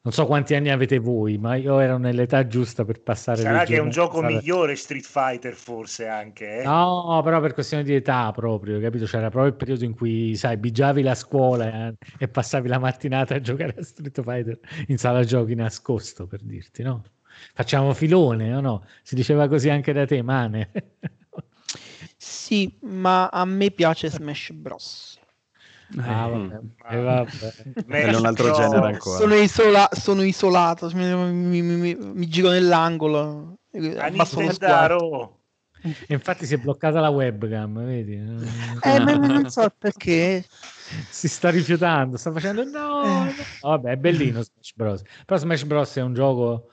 non 0.07 0.15
so 0.15 0.25
quanti 0.25 0.55
anni 0.55 0.69
avete 0.69 0.99
voi, 0.99 1.37
ma 1.37 1.55
io 1.55 1.79
ero 1.79 1.97
nell'età 1.97 2.47
giusta 2.47 2.85
per 2.85 3.01
passare 3.01 3.41
Sarà 3.41 3.65
che 3.65 3.75
è 3.75 3.79
un 3.79 3.89
gioco 3.89 4.21
migliore 4.21 4.77
Street 4.77 5.03
Fighter 5.03 5.53
forse 5.53 6.07
anche, 6.07 6.59
eh? 6.59 6.63
No, 6.63 7.19
però 7.25 7.41
per 7.41 7.53
questione 7.53 7.83
di 7.83 7.93
età 7.93 8.31
proprio, 8.31 8.79
capito? 8.79 9.03
C'era 9.03 9.29
proprio 9.29 9.51
il 9.51 9.57
periodo 9.57 9.83
in 9.83 9.93
cui, 9.93 10.33
sai, 10.35 10.55
bigiavi 10.55 11.01
la 11.01 11.13
scuola 11.13 11.89
eh, 11.89 11.95
e 12.19 12.27
passavi 12.29 12.69
la 12.69 12.79
mattinata 12.79 13.35
a 13.35 13.41
giocare 13.41 13.75
a 13.77 13.83
Street 13.83 14.21
Fighter 14.21 14.59
in 14.87 14.97
sala 14.97 15.25
giochi 15.25 15.55
nascosto, 15.55 16.25
per 16.25 16.41
dirti, 16.41 16.83
no? 16.83 17.03
Facciamo 17.53 17.93
filone, 17.93 18.55
o 18.55 18.61
no? 18.61 18.85
Si 19.03 19.13
diceva 19.13 19.49
così 19.49 19.69
anche 19.69 19.91
da 19.91 20.05
te, 20.05 20.21
Mane. 20.21 20.71
Sì, 22.17 22.75
ma 22.81 23.27
a 23.27 23.45
me 23.45 23.69
piace 23.71 24.09
Smash 24.09 24.51
Bros. 24.51 25.19
Ah, 25.97 26.27
vabbè. 26.27 26.59
Eh, 26.89 27.01
vabbè. 27.01 27.53
È 27.87 28.13
un 28.15 28.25
altro 28.25 28.51
genere 28.51 28.85
ancora. 28.87 29.17
Sono, 29.19 29.35
isola- 29.35 29.89
sono 29.91 30.21
isolato, 30.23 30.89
mi, 30.93 31.05
mi- 31.31 31.61
mi- 31.61 31.95
mi- 31.95 32.27
giro 32.27 32.49
nell'angolo. 32.49 33.59
eh, 33.71 33.97
abbasso 33.99 34.41
lo 34.41 34.51
sguardo. 34.51 35.39
Infatti 36.07 36.45
si 36.45 36.55
è 36.55 36.57
bloccata 36.57 36.99
la 36.99 37.09
webcam, 37.09 37.85
vedi? 37.85 38.13
Eh, 38.15 38.99
ma 38.99 39.15
non 39.15 39.49
so 39.49 39.71
perché. 39.77 40.43
Si 41.09 41.27
sta 41.27 41.49
rifiutando, 41.49 42.15
sta 42.15 42.31
facendo 42.31 42.63
no, 42.63 43.25
no. 43.25 43.33
Vabbè, 43.59 43.91
è 43.91 43.95
bellino 43.97 44.41
Smash 44.41 44.73
Bros. 44.73 45.01
Però 45.25 45.37
Smash 45.37 45.63
Bros 45.65 45.93
è 45.97 46.01
un 46.01 46.13
gioco 46.13 46.69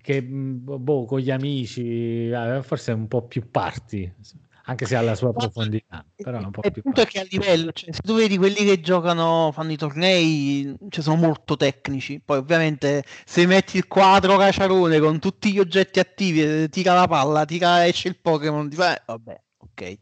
che 0.00 0.22
boh, 0.22 1.04
con 1.04 1.18
gli 1.18 1.30
amici 1.30 2.28
eh, 2.30 2.60
forse 2.62 2.92
è 2.92 2.94
un 2.94 3.08
po' 3.08 3.22
più 3.22 3.50
party, 3.50 4.12
anche 4.64 4.86
se 4.86 4.96
ha 4.96 5.00
la 5.02 5.14
sua 5.14 5.32
profondità, 5.32 6.04
però 6.16 6.40
è 6.40 6.44
un 6.44 6.50
po' 6.50 6.60
il 6.64 6.72
più 6.72 6.82
punto 6.82 7.02
è 7.02 7.06
che 7.06 7.20
a 7.20 7.26
livello, 7.28 7.72
cioè, 7.72 7.92
se 7.92 8.00
tu 8.00 8.14
vedi 8.14 8.36
quelli 8.36 8.64
che 8.64 8.80
giocano, 8.80 9.50
fanno 9.52 9.72
i 9.72 9.76
tornei, 9.76 10.74
cioè, 10.88 11.02
sono 11.02 11.16
molto 11.16 11.56
tecnici. 11.56 12.20
Poi, 12.24 12.38
ovviamente, 12.38 13.04
se 13.24 13.46
metti 13.46 13.76
il 13.76 13.86
quadro 13.86 14.36
caciarone 14.36 14.98
con 15.00 15.18
tutti 15.18 15.52
gli 15.52 15.58
oggetti 15.58 16.00
attivi, 16.00 16.42
eh, 16.42 16.68
tira 16.70 16.94
la 16.94 17.06
palla, 17.06 17.44
tira 17.44 17.86
esce 17.86 18.08
il 18.08 18.16
Pokémon, 18.16 18.68
ti 18.68 18.76
fa... 18.76 18.96
eh, 18.96 19.02
vabbè, 19.06 19.42
ok. 19.58 19.98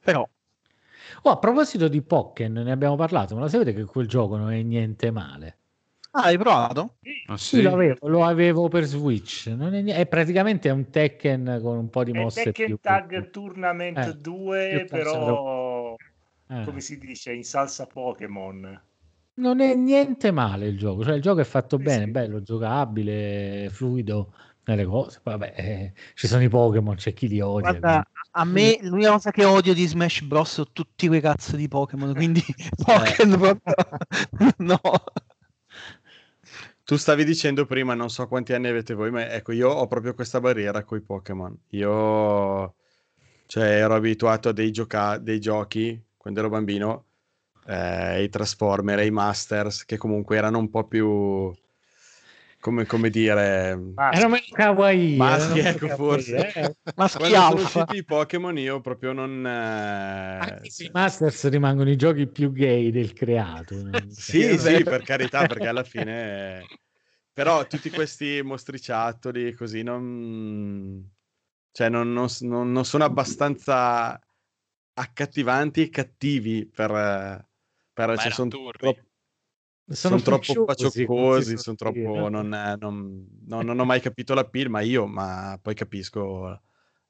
Però, 0.00 0.28
Oh, 1.22 1.30
a 1.30 1.38
proposito 1.38 1.88
di 1.88 2.02
Pokken, 2.02 2.52
ne 2.52 2.70
abbiamo 2.70 2.94
parlato, 2.94 3.34
ma 3.34 3.40
lo 3.40 3.48
sapete 3.48 3.72
che 3.72 3.84
quel 3.84 4.06
gioco 4.06 4.36
non 4.36 4.52
è 4.52 4.62
niente 4.62 5.10
male? 5.10 5.58
Ah, 6.16 6.22
hai 6.24 6.38
provato? 6.38 6.96
Ah, 7.26 7.36
Sì, 7.36 7.62
lo 7.62 7.72
avevo, 7.72 8.08
lo 8.08 8.24
avevo 8.24 8.68
per 8.68 8.84
Switch. 8.84 9.46
Non 9.48 9.74
è, 9.74 9.84
è 9.84 10.06
praticamente 10.06 10.70
un 10.70 10.90
Tekken 10.90 11.60
con 11.62 11.76
un 11.76 11.90
po' 11.90 12.04
di 12.04 12.12
È 12.12 12.20
mosse 12.20 12.44
Tekken 12.44 12.66
più... 12.66 12.78
Tag 12.80 13.30
Tournament 13.30 13.98
Eh, 13.98 14.14
2, 14.14 14.84
più 14.86 14.96
però 14.96 15.94
Eh. 16.48 16.64
come 16.64 16.80
si 16.80 16.98
dice 16.98 17.32
in 17.32 17.44
salsa 17.44 17.86
Pokémon. 17.86 18.80
Non 19.38 19.60
è 19.60 19.74
niente 19.74 20.30
male 20.30 20.66
il 20.66 20.78
gioco, 20.78 21.04
cioè 21.04 21.16
il 21.16 21.22
gioco 21.22 21.40
è 21.40 21.44
fatto 21.44 21.76
bene, 21.76 22.06
bello, 22.08 22.40
giocabile, 22.40 23.68
fluido 23.70 24.32
nelle 24.64 24.86
cose. 24.86 25.20
Vabbè, 25.22 25.52
eh, 25.56 25.92
ci 26.14 26.26
sono 26.26 26.42
i 26.42 26.48
Pokémon, 26.48 26.94
c'è 26.94 27.12
chi 27.12 27.28
li 27.28 27.40
odia. 27.40 27.72
Guarda, 27.72 28.06
a 28.30 28.44
me 28.44 28.78
l'unica 28.80 29.10
cosa 29.12 29.30
che 29.30 29.44
odio 29.44 29.74
di 29.74 29.86
Smash 29.86 30.22
Bros. 30.22 30.52
sono 30.52 30.68
tutti 30.72 31.06
quei 31.06 31.20
cazzo 31.20 31.56
di 31.56 31.68
Pokémon, 31.68 32.14
quindi 32.14 32.42
Pokémon 32.82 33.38
proprio... 33.38 33.74
no. 34.58 34.80
Tu 36.86 36.94
stavi 36.96 37.24
dicendo 37.24 37.66
prima, 37.66 37.94
non 37.94 38.10
so 38.10 38.28
quanti 38.28 38.52
anni 38.52 38.68
avete 38.68 38.94
voi, 38.94 39.10
ma 39.10 39.28
ecco, 39.28 39.50
io 39.50 39.68
ho 39.70 39.88
proprio 39.88 40.14
questa 40.14 40.38
barriera 40.40 40.84
con 40.84 40.98
i 40.98 41.00
Pokémon. 41.00 41.52
Io, 41.70 42.76
cioè, 43.46 43.64
ero 43.64 43.94
abituato 43.94 44.50
a 44.50 44.52
dei, 44.52 44.70
gioca- 44.70 45.18
dei 45.18 45.40
giochi 45.40 46.00
quando 46.16 46.38
ero 46.38 46.48
bambino, 46.48 47.06
eh, 47.66 48.22
i 48.22 48.28
Transformer 48.28 49.00
i 49.04 49.10
Masters, 49.10 49.84
che 49.84 49.96
comunque 49.96 50.36
erano 50.36 50.58
un 50.58 50.70
po' 50.70 50.86
più, 50.86 51.52
come, 52.66 52.84
come 52.84 53.10
dire, 53.10 53.78
Erano 53.94 54.28
meno 54.28 54.44
kawaii. 54.50 55.16
maschi, 55.16 55.60
ecco, 55.60 55.88
forse. 55.90 56.52
eh. 56.52 56.74
Maschi 56.96 57.18
Quando 57.18 57.36
sono 57.36 57.60
alfa. 57.60 57.62
usciti 57.62 57.96
i 57.98 58.04
Pokémon 58.04 58.58
io 58.58 58.80
proprio 58.80 59.12
non... 59.12 59.46
eh, 59.46 60.60
I 60.84 60.90
Masters 60.92 61.48
rimangono 61.48 61.90
i 61.90 61.96
giochi 61.96 62.26
più 62.26 62.50
gay 62.50 62.90
del 62.90 63.12
creato. 63.12 63.76
Sì, 64.10 64.58
sì, 64.58 64.82
per 64.82 65.02
carità, 65.02 65.46
perché 65.46 65.68
alla 65.68 65.84
fine... 65.84 66.66
Però 67.32 67.64
tutti 67.66 67.90
questi 67.90 68.40
mostriciattoli 68.42 69.52
così 69.52 69.82
non... 69.82 71.08
Cioè 71.70 71.88
non, 71.88 72.12
non 72.12 72.26
non- 72.40 72.72
non 72.72 72.84
sono 72.84 73.04
abbastanza 73.04 74.18
accattivanti 74.94 75.82
e 75.82 75.88
cattivi 75.90 76.66
per... 76.66 77.46
per 77.92 78.18
cioè, 78.18 78.32
sono 78.32 78.48
troppo... 78.50 78.96
Sono 79.88 80.18
Sono 80.18 80.38
troppo 80.38 80.64
pacioccosi, 80.64 81.56
sono 81.58 81.76
troppo... 81.76 81.98
no? 82.16 82.28
Non, 82.28 82.52
eh, 82.52 82.76
non- 82.78 83.26
non- 83.46 83.64
non 83.64 83.78
ho 83.78 83.84
mai 83.84 84.00
capito 84.00 84.34
la 84.34 84.44
pill, 84.44 84.68
ma 84.68 84.80
io, 84.80 85.06
ma 85.06 85.58
poi 85.62 85.74
capisco 85.74 86.60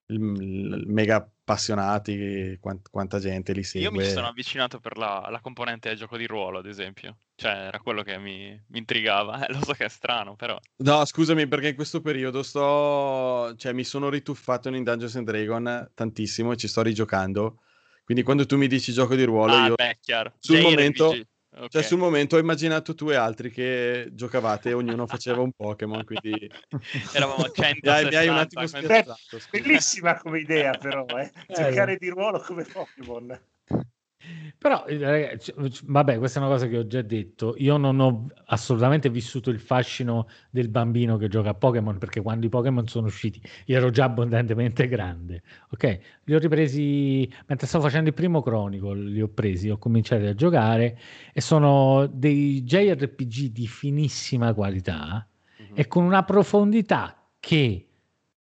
il, 0.08 0.20
il 0.20 0.84
mega 0.86 1.16
appassionati, 1.16 2.58
quant- 2.60 2.88
quanta 2.90 3.18
gente 3.18 3.52
li 3.52 3.64
Io 3.74 3.90
mi 3.90 3.98
sono 4.00 4.14
segue. 4.14 4.28
avvicinato 4.28 4.78
per 4.78 4.98
la, 4.98 5.26
la 5.30 5.40
componente 5.40 5.94
gioco 5.94 6.18
di 6.18 6.26
ruolo, 6.26 6.58
ad 6.58 6.66
esempio. 6.66 7.16
Cioè, 7.34 7.50
era 7.50 7.78
quello 7.80 8.02
che 8.02 8.18
mi, 8.18 8.50
mi 8.68 8.78
intrigava. 8.78 9.46
Eh, 9.46 9.52
lo 9.54 9.64
so 9.64 9.72
che 9.72 9.86
è 9.86 9.88
strano, 9.88 10.36
però. 10.36 10.58
No, 10.78 11.02
scusami, 11.04 11.46
perché 11.48 11.68
in 11.68 11.74
questo 11.74 12.02
periodo 12.02 12.42
sto... 12.42 13.54
Cioè, 13.56 13.72
mi 13.72 13.84
sono 13.84 14.10
rituffato 14.10 14.68
in 14.68 14.84
Dungeons 14.84 15.16
and 15.16 15.26
Dragon 15.26 15.90
tantissimo 15.94 16.52
e 16.52 16.56
ci 16.56 16.68
sto 16.68 16.82
rigiocando. 16.82 17.60
Quindi 18.04 18.22
quando 18.22 18.44
tu 18.46 18.56
mi 18.56 18.68
dici 18.68 18.92
gioco 18.92 19.14
di 19.14 19.24
ruolo, 19.24 19.52
Ah, 19.52 19.66
io 19.68 19.74
beh, 19.74 19.98
chiaro. 20.00 20.34
sul 20.38 20.56
JRPG, 20.56 20.70
momento... 20.70 21.16
ok. 21.56 21.68
Cioè, 21.68 21.82
sul 21.82 21.98
momento 21.98 22.36
ho 22.36 22.38
immaginato 22.38 22.94
tu 22.94 23.10
e 23.10 23.14
altri 23.16 23.50
che 23.50 24.08
giocavate 24.12 24.70
e 24.70 24.72
ognuno 24.72 25.06
faceva 25.06 25.40
un 25.40 25.52
Pokémon, 25.52 26.04
quindi... 26.04 26.50
Eravamo 27.14 27.44
Mi 27.56 27.64
hai, 27.64 28.04
mi 28.06 28.14
hai 28.14 28.28
un 28.28 28.36
160, 28.36 28.40
attimo 28.40 28.66
spiazzato. 28.66 29.38
Bellissima 29.50 30.16
come 30.18 30.40
idea, 30.40 30.76
però, 30.76 31.04
eh. 31.18 31.32
giocare 31.46 31.96
di 31.96 32.08
ruolo 32.08 32.40
come 32.40 32.64
Pokémon. 32.64 33.40
Però, 34.58 34.84
eh, 34.86 34.98
ragazzi, 34.98 35.52
vabbè, 35.84 36.18
questa 36.18 36.40
è 36.40 36.42
una 36.42 36.50
cosa 36.50 36.66
che 36.66 36.78
ho 36.78 36.86
già 36.86 37.02
detto. 37.02 37.54
Io 37.58 37.76
non 37.76 38.00
ho 38.00 38.26
assolutamente 38.46 39.10
vissuto 39.10 39.50
il 39.50 39.60
fascino 39.60 40.26
del 40.50 40.68
bambino 40.68 41.16
che 41.18 41.28
gioca 41.28 41.50
a 41.50 41.54
Pokémon 41.54 41.98
perché 41.98 42.20
quando 42.20 42.46
i 42.46 42.48
Pokémon 42.48 42.86
sono 42.88 43.06
usciti 43.06 43.40
io 43.66 43.76
ero 43.76 43.90
già 43.90 44.04
abbondantemente 44.04 44.88
grande. 44.88 45.42
Ok, 45.70 46.00
li 46.24 46.34
ho 46.34 46.38
ripresi 46.38 47.30
mentre 47.46 47.66
stavo 47.66 47.84
facendo 47.84 48.08
il 48.08 48.14
primo 48.14 48.42
Chronicle, 48.42 49.00
li 49.02 49.20
ho 49.20 49.28
presi, 49.28 49.68
ho 49.68 49.78
cominciato 49.78 50.26
a 50.26 50.34
giocare 50.34 50.98
e 51.32 51.40
sono 51.40 52.06
dei 52.06 52.62
JRPG 52.62 53.52
di 53.52 53.66
finissima 53.66 54.54
qualità 54.54 55.28
e 55.74 55.86
con 55.86 56.04
una 56.04 56.24
profondità 56.24 57.28
che 57.38 57.86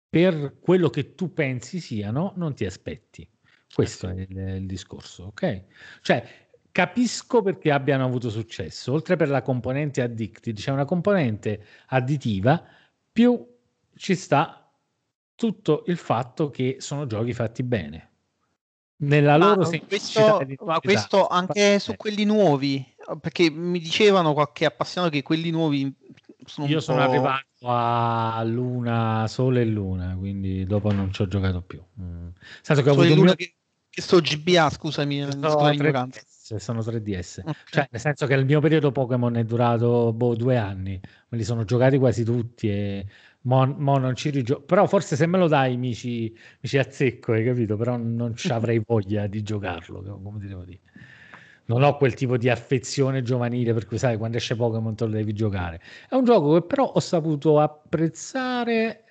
per 0.08 0.56
quello 0.60 0.88
che 0.88 1.14
tu 1.14 1.32
pensi 1.32 1.78
siano 1.80 2.32
non 2.36 2.54
ti 2.54 2.64
aspetti. 2.64 3.28
Questo 3.72 4.08
è 4.08 4.14
il, 4.14 4.36
il 4.36 4.66
discorso, 4.66 5.24
ok? 5.24 5.62
Cioè, 6.00 6.48
capisco 6.70 7.42
perché 7.42 7.70
abbiano 7.70 8.04
avuto 8.04 8.30
successo, 8.30 8.92
oltre 8.92 9.16
per 9.16 9.28
la 9.28 9.42
componente 9.42 10.00
addicted, 10.02 10.56
c'è 10.56 10.70
una 10.70 10.84
componente 10.84 11.64
additiva, 11.88 12.62
più 13.12 13.46
ci 13.96 14.14
sta 14.14 14.70
tutto 15.34 15.84
il 15.86 15.96
fatto 15.96 16.50
che 16.50 16.76
sono 16.80 17.06
giochi 17.06 17.32
fatti 17.32 17.62
bene. 17.62 18.06
Nella 19.00 19.36
Ma 19.38 19.54
loro 19.54 19.68
questo, 19.86 20.20
ma 20.20 20.34
identità. 20.34 20.80
questo 20.80 21.26
anche 21.28 21.78
su 21.78 21.94
quelli 21.96 22.24
nuovi, 22.24 22.84
perché 23.20 23.48
mi 23.48 23.78
dicevano 23.78 24.32
qualche 24.32 24.64
appassionato 24.64 25.12
che 25.12 25.22
quelli 25.22 25.50
nuovi 25.50 25.94
sono 26.44 26.66
Io 26.66 26.80
sono 26.80 27.00
arrivato 27.00 27.46
a 27.62 28.42
Luna, 28.44 29.26
Sole 29.28 29.60
e 29.60 29.66
Luna, 29.66 30.16
quindi 30.16 30.64
dopo 30.64 30.90
non 30.90 31.12
ci 31.12 31.22
ho 31.22 31.28
giocato 31.28 31.62
più. 31.62 31.80
Mm. 32.00 32.28
Senso 32.62 32.82
che 32.82 32.90
ho 32.90 32.94
Sole 32.94 33.06
avuto 33.06 33.20
un 33.20 33.26
Luna 33.26 33.34
mio- 33.36 33.46
che, 33.46 33.57
che 33.98 34.02
sto 34.02 34.20
GBA, 34.20 34.70
scusami, 34.70 35.22
eh, 35.22 35.32
sono 35.32 35.50
scusa 35.50 35.70
l'ignoranza. 35.70 36.20
3DS, 36.20 36.56
sono 36.56 36.80
3DS. 36.82 37.42
Cioè, 37.68 37.88
nel 37.90 38.00
senso 38.00 38.26
che 38.26 38.34
il 38.34 38.44
mio 38.44 38.60
periodo 38.60 38.92
Pokémon 38.92 39.36
è 39.36 39.42
durato 39.42 40.12
boh, 40.12 40.36
due 40.36 40.56
anni, 40.56 41.00
me 41.28 41.36
li 41.36 41.42
sono 41.42 41.64
giocati 41.64 41.98
quasi 41.98 42.22
tutti 42.22 42.70
e 42.70 43.06
mo, 43.42 43.66
mo 43.66 43.98
non 43.98 44.14
ci 44.14 44.30
rigio- 44.30 44.60
Però 44.60 44.86
forse 44.86 45.16
se 45.16 45.26
me 45.26 45.36
lo 45.36 45.48
dai 45.48 45.76
mi 45.76 45.94
ci, 45.94 46.32
mi 46.60 46.68
ci 46.68 46.78
azzecco, 46.78 47.32
hai 47.32 47.44
capito? 47.44 47.76
Però 47.76 47.96
non 47.96 48.36
ci 48.36 48.52
avrei 48.52 48.80
voglia 48.86 49.26
di 49.26 49.42
giocarlo, 49.42 50.20
come 50.22 50.38
ti 50.38 50.46
devo 50.46 50.62
dire. 50.62 50.80
Non 51.64 51.82
ho 51.82 51.96
quel 51.96 52.14
tipo 52.14 52.36
di 52.36 52.48
affezione 52.48 53.22
giovanile 53.22 53.74
per 53.74 53.84
cui 53.84 53.98
sai 53.98 54.16
quando 54.16 54.36
esce 54.36 54.54
Pokémon 54.54 54.94
te 54.94 55.04
lo 55.04 55.10
devi 55.10 55.32
giocare. 55.32 55.80
È 56.08 56.14
un 56.14 56.24
gioco 56.24 56.54
che 56.54 56.62
però 56.64 56.84
ho 56.84 57.00
saputo 57.00 57.58
apprezzare, 57.58 59.04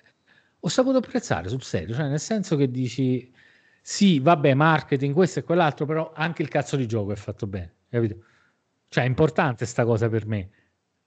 ho 0.58 0.68
saputo 0.68 0.96
apprezzare 0.96 1.50
sul 1.50 1.62
serio, 1.62 1.94
cioè 1.94 2.08
nel 2.08 2.18
senso 2.18 2.56
che 2.56 2.70
dici 2.70 3.30
sì, 3.90 4.18
vabbè, 4.20 4.52
marketing, 4.52 5.14
questo 5.14 5.38
e 5.38 5.42
quell'altro, 5.44 5.86
però 5.86 6.12
anche 6.14 6.42
il 6.42 6.48
cazzo 6.48 6.76
di 6.76 6.86
gioco 6.86 7.12
è 7.12 7.16
fatto 7.16 7.46
bene, 7.46 7.76
capito? 7.88 8.22
Cioè 8.86 9.04
è 9.04 9.06
importante 9.06 9.64
sta 9.64 9.86
cosa 9.86 10.10
per 10.10 10.26
me. 10.26 10.50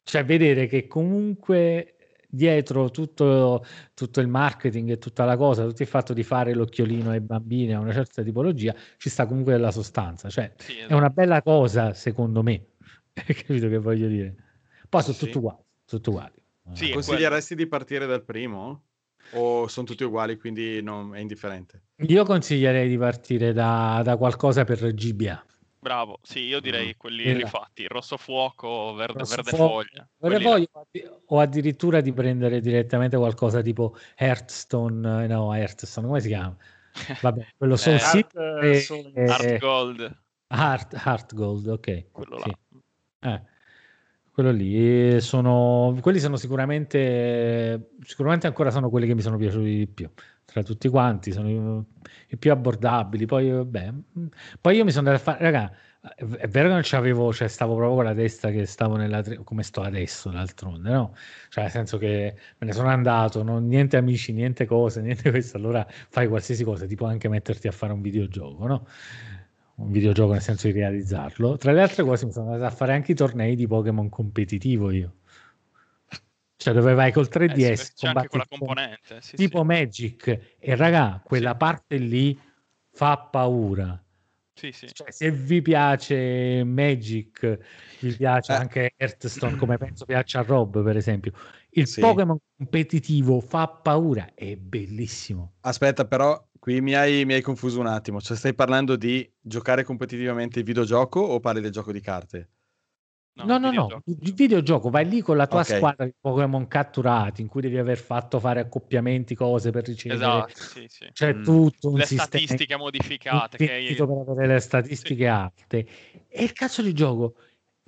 Cioè 0.01 0.25
vedere 0.25 0.65
che 0.65 0.87
comunque 0.87 1.95
dietro 2.27 2.89
tutto, 2.89 3.63
tutto 3.93 4.19
il 4.19 4.27
marketing 4.27 4.89
e 4.89 4.97
tutta 4.97 5.25
la 5.25 5.37
cosa, 5.37 5.63
tutto 5.63 5.83
il 5.83 5.87
fatto 5.87 6.13
di 6.13 6.23
fare 6.23 6.55
l'occhiolino 6.55 7.11
ai 7.11 7.21
bambini 7.21 7.71
a 7.75 7.79
una 7.79 7.93
certa 7.93 8.23
tipologia, 8.23 8.73
ci 8.97 9.09
sta 9.11 9.27
comunque 9.27 9.53
della 9.53 9.71
sostanza. 9.71 10.27
Cioè 10.31 10.51
Sì, 10.57 10.77
è 10.77 10.79
esatto. 10.79 10.95
una 10.95 11.09
bella 11.11 11.43
cosa, 11.43 11.93
secondo 11.93 12.41
me. 12.41 12.65
Capito 13.13 13.67
che 13.69 13.77
voglio 13.77 14.07
dire? 14.07 14.35
Poi 14.89 15.03
sono 15.03 15.13
Sì. 15.13 15.25
tutti 15.25 15.37
uguali, 15.37 15.63
tutti 15.85 16.09
uguali. 16.09 16.33
Sì, 16.73 16.89
Consiglieresti 16.89 17.53
di 17.53 17.67
partire 17.67 18.07
dal 18.07 18.23
primo? 18.23 18.85
O 19.33 19.67
sono 19.67 19.85
tutti 19.85 20.03
uguali, 20.03 20.37
quindi 20.37 20.81
non- 20.81 21.15
è 21.15 21.19
indifferente? 21.19 21.83
Io 22.07 22.25
consiglierei 22.25 22.89
di 22.89 22.97
partire 22.97 23.53
da, 23.53 24.01
da 24.03 24.17
qualcosa 24.17 24.63
per 24.63 24.93
GBA. 24.93 25.45
Bravo, 25.79 26.19
sì, 26.21 26.41
io 26.41 26.59
direi 26.59 26.95
quelli 26.95 27.23
Esatto. 27.29 27.43
rifatti, 27.43 27.87
rosso 27.87 28.17
fuoco, 28.17 28.93
verde, 28.93 29.19
Rosso 29.19 29.35
verde 29.35 29.49
fuoco, 29.49 29.73
foglia. 29.73 30.09
verde 30.17 30.39
foglia, 30.41 30.67
o 31.25 31.39
addirittura 31.39 32.01
di 32.01 32.13
prendere 32.13 32.59
direttamente 32.59 33.17
qualcosa 33.17 33.61
tipo 33.61 33.95
Hearthstone, 34.15 35.23
eh, 35.23 35.27
no, 35.27 35.53
Hearthstone, 35.53 36.05
come 36.05 36.19
si 36.19 36.27
chiama? 36.27 36.55
Vabbè, 37.21 37.47
quello 37.57 37.75
Soul 37.77 37.95
Eh, 37.95 37.99
Silver 37.99 39.29
Art, 39.29 39.43
e- 39.43 39.47
Heart 39.47 39.59
Gold, 39.59 40.23
Heart, 40.49 40.93
Heart 41.03 41.33
Gold, 41.33 41.67
ok. 41.67 42.11
quello 42.11 42.37
là. 42.37 42.43
Sì. 42.45 42.77
Eh, 43.21 43.41
quello 44.41 44.51
lì 44.51 45.15
eh, 45.15 45.19
sono 45.19 45.97
quelli 46.01 46.19
sono 46.19 46.35
sicuramente 46.35 47.91
sicuramente 48.03 48.47
ancora 48.47 48.71
sono 48.71 48.89
quelli 48.89 49.07
che 49.07 49.15
mi 49.15 49.21
sono 49.21 49.37
piaciuti 49.37 49.77
di 49.77 49.87
più 49.87 50.09
tra 50.51 50.63
tutti 50.63 50.89
quanti, 50.89 51.31
sono 51.31 51.85
i, 52.27 52.37
più 52.37 52.51
abbordabili. 52.51 53.25
Poi, 53.25 53.49
vabbè, 53.49 53.93
poi 54.59 54.75
io 54.75 54.83
mi 54.83 54.91
sono 54.91 55.09
andato 55.09 55.29
a 55.29 55.33
fare, 55.33 55.43
raga, 55.43 55.71
è 56.17 56.47
vero 56.47 56.67
che 56.67 56.73
non 56.73 56.81
c'avevo, 56.83 57.31
cioè 57.31 57.47
stavo 57.47 57.75
proprio 57.75 57.95
con 57.95 58.03
la 58.05 58.13
testa 58.13 58.49
che 58.49 58.65
stavo 58.65 58.95
nella 58.95 59.23
come 59.43 59.63
sto 59.63 59.81
adesso 59.81 60.29
d'altronde, 60.29 60.89
no? 60.89 61.15
Cioè 61.49 61.63
nel 61.63 61.71
senso 61.71 61.97
che 61.97 62.35
me 62.57 62.67
ne 62.67 62.73
sono 62.73 62.89
andato, 62.89 63.43
non, 63.43 63.67
niente 63.67 63.97
amici, 63.97 64.33
niente 64.33 64.65
cose, 64.65 65.01
niente 65.01 65.29
questo, 65.29 65.57
allora 65.57 65.85
fai 65.87 66.27
qualsiasi 66.27 66.63
cosa, 66.63 66.85
tipo 66.85 67.05
anche 67.05 67.29
metterti 67.29 67.67
a 67.67 67.71
fare 67.71 67.93
un 67.93 68.01
videogioco, 68.01 68.67
no? 68.67 68.87
Un 69.81 69.91
videogioco 69.91 70.33
nel 70.33 70.41
senso 70.41 70.67
di 70.67 70.73
realizzarlo. 70.73 71.57
Tra 71.57 71.71
le 71.71 71.81
altre 71.81 72.03
cose 72.03 72.25
mi 72.25 72.31
sono 72.31 72.51
andato 72.51 72.71
a 72.71 72.75
fare 72.75 72.93
anche 72.93 73.13
i 73.13 73.15
tornei 73.15 73.55
di 73.55 73.65
Pokémon 73.67 74.09
competitivo 74.09 74.91
io. 74.91 75.15
Cioè 76.55 76.73
dove 76.73 76.93
vai 76.93 77.11
col 77.11 77.27
3DS, 77.27 77.57
eh, 77.57 77.75
sì, 77.75 77.93
c'è 77.95 78.07
anche 78.09 78.27
quella 78.27 78.45
componente, 78.47 79.21
sì, 79.21 79.35
tipo 79.35 79.59
sì. 79.59 79.65
Magic 79.65 80.55
e 80.59 80.75
raga, 80.75 81.19
quella 81.23 81.55
parte 81.55 81.97
lì 81.97 82.39
fa 82.91 83.17
paura 83.17 83.99
sì, 84.53 84.71
sì. 84.71 84.87
Cioè, 84.93 85.11
se 85.11 85.31
vi 85.31 85.61
piace 85.63 86.63
Magic, 86.63 87.57
vi 88.01 88.15
piace 88.15 88.51
Eh. 88.51 88.55
anche 88.55 88.93
Hearthstone, 88.95 89.55
come 89.55 89.77
penso 89.77 90.05
piaccia 90.05 90.39
a 90.39 90.43
Rob, 90.43 90.83
per 90.83 90.97
esempio. 90.97 91.31
Il 91.71 91.87
Sì. 91.87 92.01
Pokémon 92.01 92.37
competitivo 92.57 93.39
fa 93.39 93.67
paura, 93.67 94.33
è 94.35 94.55
bellissimo. 94.57 95.53
Aspetta, 95.61 96.05
però 96.05 96.39
qui 96.63 96.79
mi 96.79 96.93
hai, 96.93 97.25
mi 97.25 97.33
hai 97.33 97.41
confuso 97.41 97.79
un 97.79 97.87
attimo. 97.87 98.21
Cioè, 98.21 98.37
stai 98.37 98.53
parlando 98.53 98.95
di 98.95 99.27
giocare 99.41 99.83
competitivamente 99.83 100.59
il 100.59 100.65
videogioco 100.65 101.19
o 101.19 101.39
parli 101.39 101.59
del 101.59 101.71
gioco 101.71 101.91
di 101.91 101.99
carte? 102.01 102.51
No, 103.43 103.57
no, 103.57 103.71
no, 103.71 103.95
il 104.05 104.33
videogioco 104.35 104.89
vai 104.91 105.07
lì 105.09 105.21
con 105.21 105.35
la 105.35 105.47
tua 105.47 105.63
Ok. 105.63 105.63
squadra 105.63 106.05
di 106.05 106.13
Pokémon 106.19 106.67
catturati, 106.67 107.41
in 107.41 107.47
cui 107.47 107.61
devi 107.61 107.77
aver 107.79 107.97
fatto 107.97 108.39
fare 108.39 108.59
accoppiamenti, 108.59 109.33
cose 109.33 109.71
per 109.71 109.85
ricevere. 109.85 110.43
Esatto, 110.45 110.65
sì, 110.65 110.85
sì. 110.87 111.09
C'è 111.11 111.39
Mm. 111.39 111.41
tutto 111.41 111.89
un 111.89 111.99
Le 111.99 112.03
sistema 112.03 112.27
statistiche 112.27 112.75
modificate. 112.77 113.57
Che 113.57 113.95
per 113.95 114.09
avere 114.09 114.47
le 114.55 114.59
statistiche 114.59 115.27
alte. 115.27 115.85
E 116.27 116.43
il 116.43 116.53
cazzo 116.53 116.81
di 116.81 116.93
gioco 116.93 117.35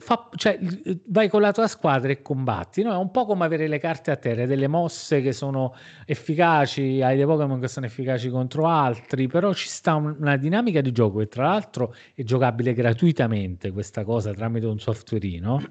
fa, 0.03 0.29
cioè, 0.35 0.59
vai 1.05 1.29
con 1.29 1.41
la 1.41 1.51
tua 1.53 1.67
squadra 1.67 2.11
e 2.11 2.21
combatti. 2.21 2.83
No? 2.83 2.93
È 2.93 2.97
un 2.97 3.09
po' 3.11 3.25
come 3.25 3.45
avere 3.45 3.67
le 3.67 3.79
carte 3.79 4.11
a 4.11 4.15
terra, 4.17 4.45
delle 4.45 4.67
mosse 4.67 5.21
che 5.21 5.31
sono 5.31 5.73
efficaci, 6.05 7.01
hai 7.01 7.15
dei 7.15 7.25
Pokémon 7.25 7.59
che 7.59 7.67
sono 7.69 7.85
efficaci 7.85 8.29
contro 8.29 8.67
altri, 8.67 9.27
però 9.27 9.53
ci 9.53 9.67
sta 9.69 9.95
un- 9.95 10.15
una 10.19 10.35
dinamica 10.37 10.81
di 10.81 10.91
gioco 10.91 11.21
e 11.21 11.27
tra 11.27 11.45
l'altro 11.47 11.95
è 12.13 12.23
giocabile 12.23 12.73
gratuitamente 12.73 13.71
questa 13.71 14.03
cosa 14.03 14.33
tramite 14.33 14.65
un 14.65 14.79
softwareino. 14.79 15.61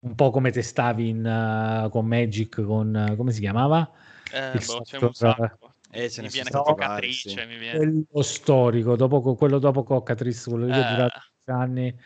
Un 0.00 0.14
po' 0.14 0.30
come 0.30 0.50
testavi 0.50 1.08
in, 1.08 1.24
eh, 1.26 1.88
con 1.90 2.06
Magic, 2.06 2.62
con 2.64 2.94
eh, 2.94 3.16
come 3.16 3.32
si 3.32 3.40
chiamava? 3.40 3.90
Eh, 4.32 4.56
Il 4.58 4.64
boh, 4.66 4.80
c'è 4.82 4.96
un 4.98 5.12
software- 5.12 5.36
sacco. 5.36 5.72
Eh, 5.90 6.10
ce 6.10 6.20
mi 6.20 6.26
ne 6.26 6.32
viene 6.32 6.50
vari, 6.50 6.64
Coccatrice, 6.64 7.28
sì. 7.30 7.36
mi 7.46 7.58
viene. 7.58 7.78
quello 7.78 8.22
storico, 8.22 8.96
dopo, 8.96 9.34
quello 9.34 9.58
dopo 9.58 9.82
Cockatrice, 9.82 10.50
quello 10.50 10.66
che 10.66 10.72
Eh. 10.72 10.90
durato 10.90 11.20
10 11.44 11.50
anni, 11.60 11.98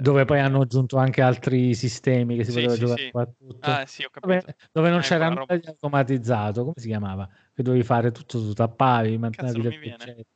dove 0.00 0.24
poi 0.24 0.40
hanno 0.40 0.60
aggiunto 0.60 0.96
anche 0.96 1.22
altri 1.22 1.74
sistemi 1.74 2.36
che 2.36 2.44
si 2.44 2.50
Sì, 2.50 2.56
poteva 2.56 2.74
sì, 2.74 2.80
giocare 2.80 3.02
sì. 3.02 3.10
qua 3.10 3.26
tutto. 3.26 3.70
Ah, 3.70 3.86
sì, 3.86 4.04
ho 4.04 4.10
dove, 4.20 4.56
dove 4.72 4.90
non 4.90 4.98
Eh, 5.00 5.02
c'era 5.02 5.28
nulla 5.28 5.56
di 5.56 5.66
automatizzato, 5.66 6.62
come 6.62 6.74
si 6.76 6.86
chiamava? 6.88 7.28
Che 7.54 7.62
dovevi 7.62 7.84
fare 7.84 8.10
tutto 8.10 8.38
tu 8.40 8.52
tappavi, 8.52 9.18
mantenavi 9.18 9.62
non 9.62 9.68
le 9.68 9.78
boccette. 9.78 10.26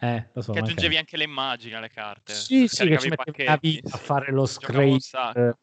Eh, 0.00 0.28
lo 0.32 0.42
so, 0.42 0.52
Che 0.52 0.58
aggiungevi 0.58 0.96
anche 0.96 1.16
le 1.16 1.24
immagini 1.24 1.74
alle 1.74 1.88
carte. 1.88 2.32
Sì, 2.32 2.66
sì, 2.68 2.88
che 2.88 2.98
ci 2.98 3.08
mettevi 3.08 3.58
vita 3.60 3.94
a 3.94 3.98
fare 3.98 4.32
lo 4.32 4.46
scrape 4.46 4.98
eh, 5.34 5.54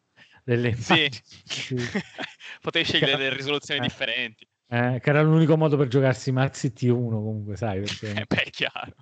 delle 0.44 0.68
immagini. 0.68 1.10
Sì. 1.44 1.76
Potevi 2.62 2.84
scegliere 2.84 3.16
delle 3.16 3.34
risoluzioni 3.34 3.80
Eh. 3.80 3.82
differenti. 3.82 4.46
Eh, 4.70 5.00
che 5.00 5.08
era 5.10 5.22
l'unico 5.22 5.56
modo 5.56 5.76
per 5.76 5.88
giocarsi 5.88 6.30
Mazzi 6.30 6.72
T1 6.72 7.22
comunque, 7.22 7.56
sai, 7.56 7.80
perché... 7.80 8.12
Eh, 8.20 8.24
beh, 8.26 8.42
è 8.42 8.50
chiaro. 8.50 8.94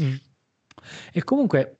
Mm. 0.00 0.14
E 1.12 1.24
comunque, 1.24 1.79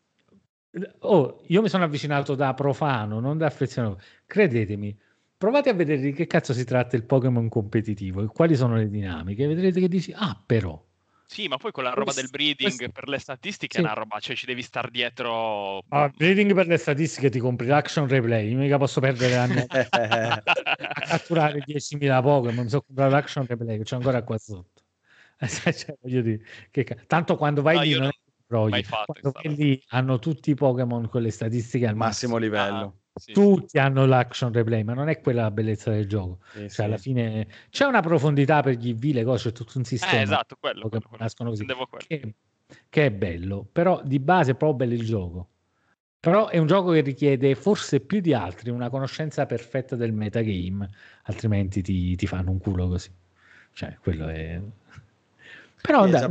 oh, 1.01 1.43
io 1.47 1.63
mi 1.63 1.69
sono 1.69 1.85
avvicinato 1.85 2.35
da 2.35 2.55
profano, 2.55 3.21
non 3.21 3.39
da 3.39 3.47
affezionato. 3.47 4.01
Credetemi, 4.27 4.97
provate 5.37 5.71
a 5.71 5.75
vedere 5.75 6.01
di 6.01 6.13
che 6.13 6.27
cazzo 6.27 6.53
si 6.53 6.65
tratta 6.65 6.97
il 6.97 7.05
Pokémon 7.05 7.49
competitivo 7.49 8.23
e 8.23 8.27
quali 8.27 8.57
sono 8.57 8.77
le 8.77 8.89
dinamiche. 8.89 9.47
Vedrete 9.47 9.81
che 9.81 9.89
dici, 9.89 10.13
ah, 10.15 10.41
però. 10.45 10.83
Sì, 11.27 11.47
ma 11.47 11.59
poi 11.59 11.71
quella 11.71 11.91
roba 11.91 12.13
del 12.13 12.29
breeding 12.29 12.75
questo- 12.75 12.91
per 12.93 13.09
le 13.09 13.19
statistiche 13.21 13.77
Sì. 13.77 13.81
è 13.81 13.85
una 13.85 13.93
roba, 13.95 14.19
cioè 14.19 14.35
ci 14.35 14.47
devi 14.47 14.63
star 14.63 14.91
dietro. 14.91 15.79
Ah, 15.89 16.11
reading 16.17 16.53
per 16.55 16.67
le 16.67 16.77
statistiche 16.77 17.31
ti 17.31 17.39
compri 17.39 17.69
l'action 17.69 18.09
replay. 18.09 18.51
Io 18.51 18.59
mica 18.59 18.79
posso 18.79 19.01
perdere 19.01 19.37
anni 19.37 19.65
a 19.71 20.43
catturare 21.07 21.63
10.000 21.65 22.21
Pokémon. 22.21 22.65
Mi 22.65 22.69
sono 22.69 22.83
comprato 22.83 23.13
l'action 23.13 23.47
replay 23.47 23.79
che 23.79 23.85
c'è 23.85 23.95
ancora 23.95 24.25
qua 24.25 24.39
sotto. 24.39 24.83
Cioè, 25.47 25.97
dire, 26.03 26.41
che 26.71 26.85
tanto 27.07 27.37
quando 27.37 27.63
vai 27.63 27.77
No, 27.77 27.83
lì 27.83 27.99
non 27.99 28.11
vai 28.51 28.85
lì 29.55 29.83
hanno 29.89 30.19
tutti 30.19 30.51
i 30.51 30.55
Pokémon 30.55 31.09
con 31.09 31.23
le 31.23 31.31
statistiche 31.31 31.87
al 31.87 31.97
Massimo 31.97 32.37
livello. 32.37 32.97
Sì, 33.13 33.33
tutti 33.33 33.79
hanno 33.79 34.07
l'action 34.07 34.53
replay, 34.53 34.83
ma 34.83 34.95
non 34.95 35.09
è 35.09 35.21
quella 35.21 35.43
la 35.43 35.51
bellezza 35.51 35.91
del 35.91 36.09
gioco. 36.09 36.39
Sì, 36.53 36.59
Cioè, 36.59 36.69
sì. 36.69 36.83
alla 36.83 36.97
fine 36.97 37.47
c'è 37.69 37.85
una 37.85 38.01
profondità 38.01 38.63
per 38.63 38.75
gli 38.75 38.95
V, 38.95 39.15
le 39.15 39.25
cose, 39.25 39.51
c'è 39.51 39.55
tutto 39.55 39.79
un 39.79 39.85
sistema. 39.85 40.21
Eh, 40.21 40.23
esatto, 40.23 40.57
quello, 40.59 40.83
che 40.85 40.89
quello, 40.89 41.09
quello. 41.09 41.25
nascono 41.25 41.51
così, 41.51 41.67
che, 42.07 42.35
che 42.89 43.07
è 43.07 43.11
bello, 43.11 43.67
però 43.71 44.01
di 44.05 44.21
base 44.21 44.53
è 44.53 44.55
proprio 44.55 44.87
bello 44.87 45.01
il 45.01 45.07
gioco. 45.07 45.49
Però 46.21 46.49
è 46.49 46.59
un 46.59 46.67
gioco 46.67 46.93
che 46.93 47.01
richiede 47.01 47.55
forse 47.55 48.01
più 48.01 48.21
di 48.21 48.35
altri 48.35 48.71
una 48.71 48.91
conoscenza 48.91 49.47
perfetta 49.47 49.97
del 49.97 50.13
metagame, 50.13 50.89
altrimenti 51.25 51.83
ti, 51.83 52.15
ti 52.15 52.27
fanno 52.27 52.51
un 52.51 52.59
culo 52.59 52.89
così. 52.89 53.11
Cioè, 53.73 53.97
quello 54.01 54.29
è... 54.29 54.61
Però 55.81 56.05
È 56.05 56.11
dai, 56.11 56.31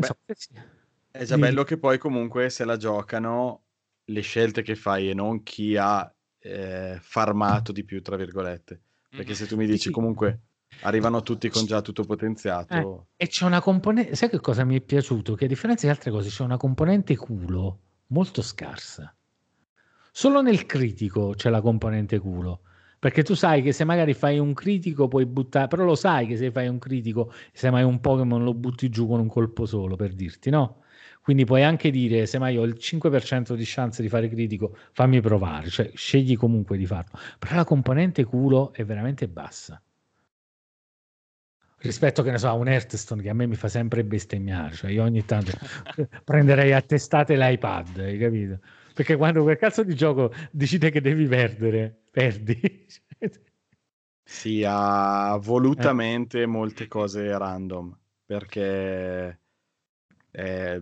È 1.12 1.24
già 1.24 1.36
Di- 1.36 1.42
bello 1.42 1.64
che 1.64 1.78
poi 1.78 1.98
comunque 1.98 2.50
se 2.50 2.66
la 2.66 2.78
giocano 2.78 3.64
le 4.06 4.22
scelte 4.22 4.62
che 4.62 4.76
fai 4.76 5.10
e 5.10 5.14
non 5.14 5.44
chi 5.44 5.76
ha 5.76 6.12
eh, 6.40 6.98
farmato 7.02 7.72
di 7.72 7.84
più, 7.84 8.02
tra 8.02 8.16
virgolette. 8.16 8.82
Perché 9.10 9.34
se 9.34 9.48
tu 9.48 9.56
mi 9.56 9.66
dici 9.66 9.90
comunque 9.90 10.42
arrivano 10.82 11.24
tutti 11.24 11.50
con 11.50 11.66
già 11.66 11.82
tutto 11.82 12.04
potenziato, 12.04 13.08
Eh, 13.18 13.24
e 13.26 13.28
c'è 13.28 13.46
una 13.46 13.60
componente, 13.60 14.16
sai 14.16 14.30
che 14.30 14.40
cosa 14.40 14.64
mi 14.64 14.78
è 14.78 14.82
piaciuto? 14.82 15.34
Che 15.34 15.46
a 15.46 15.48
differenza 15.48 15.88
di 15.88 15.92
altre 15.92 16.12
cose 16.12 16.30
c'è 16.30 16.44
una 16.44 16.58
componente 16.58 17.16
culo 17.18 17.80
molto 18.08 18.42
scarsa. 18.42 19.14
Solo 20.12 20.42
nel 20.42 20.66
critico 20.66 21.34
c'è 21.36 21.50
la 21.50 21.62
componente 21.62 22.20
culo. 22.20 22.62
Perché 23.00 23.24
tu 23.24 23.34
sai 23.34 23.62
che 23.62 23.72
se 23.72 23.86
magari 23.86 24.14
fai 24.14 24.40
un 24.40 24.54
critico 24.54 25.08
puoi 25.08 25.26
buttare, 25.26 25.68
però 25.68 25.86
lo 25.86 25.96
sai 25.96 26.28
che 26.28 26.36
se 26.36 26.52
fai 26.52 26.68
un 26.68 26.80
critico, 26.80 27.32
se 27.54 27.70
mai 27.72 27.84
un 27.84 28.02
Pokémon 28.02 28.44
lo 28.44 28.54
butti 28.54 28.90
giù 28.90 29.08
con 29.08 29.22
un 29.22 29.28
colpo 29.28 29.66
solo, 29.66 29.96
per 29.96 30.14
dirti, 30.14 30.50
no? 30.50 30.82
Quindi 31.22 31.46
puoi 31.46 31.64
anche 31.64 31.92
dire, 31.92 32.26
se 32.26 32.40
mai 32.40 32.58
ho 32.58 32.64
il 32.64 32.76
5% 32.78 33.56
di 33.56 33.64
chance 33.66 34.02
di 34.02 34.10
fare 34.10 34.30
critico, 34.30 34.76
fammi 34.92 35.22
provare, 35.22 35.70
cioè 35.70 35.92
scegli 35.94 36.36
comunque 36.36 36.78
di 36.78 36.86
farlo. 36.86 37.20
Però 37.38 37.56
la 37.56 37.66
componente 37.66 38.24
culo 38.24 38.74
è 38.74 38.84
veramente 38.84 39.28
bassa 39.28 39.82
rispetto 41.82 42.24
che 42.24 42.32
ne 42.32 42.38
so 42.38 42.48
a 42.48 42.54
un 42.54 42.68
Hearthstone 42.68 43.22
che 43.22 43.30
a 43.30 43.34
me 43.34 43.46
mi 43.48 43.56
fa 43.56 43.68
sempre 43.68 44.04
bestemmiare 44.04 44.76
cioè 44.76 44.92
io 44.92 45.04
ogni 45.04 45.24
tanto 45.26 45.52
prenderei 46.24 46.74
a 46.74 46.82
testate 46.82 47.38
l'iPad 47.38 47.98
hai 48.00 48.18
capito 48.18 48.60
perché 48.94 49.16
quando 49.16 49.44
quel 49.44 49.58
cazzo 49.58 49.84
di 49.84 49.96
gioco 49.96 50.34
decide 50.52 50.90
che 50.90 51.02
devi 51.02 51.26
perdere 51.26 52.04
perdi 52.12 52.86
si 54.24 54.64
ha 54.66 55.38
volutamente 55.42 56.42
Eh. 56.42 56.46
molte 56.46 56.88
cose 56.88 57.38
random 57.38 57.98
perché 58.26 59.40
eh, 60.32 60.82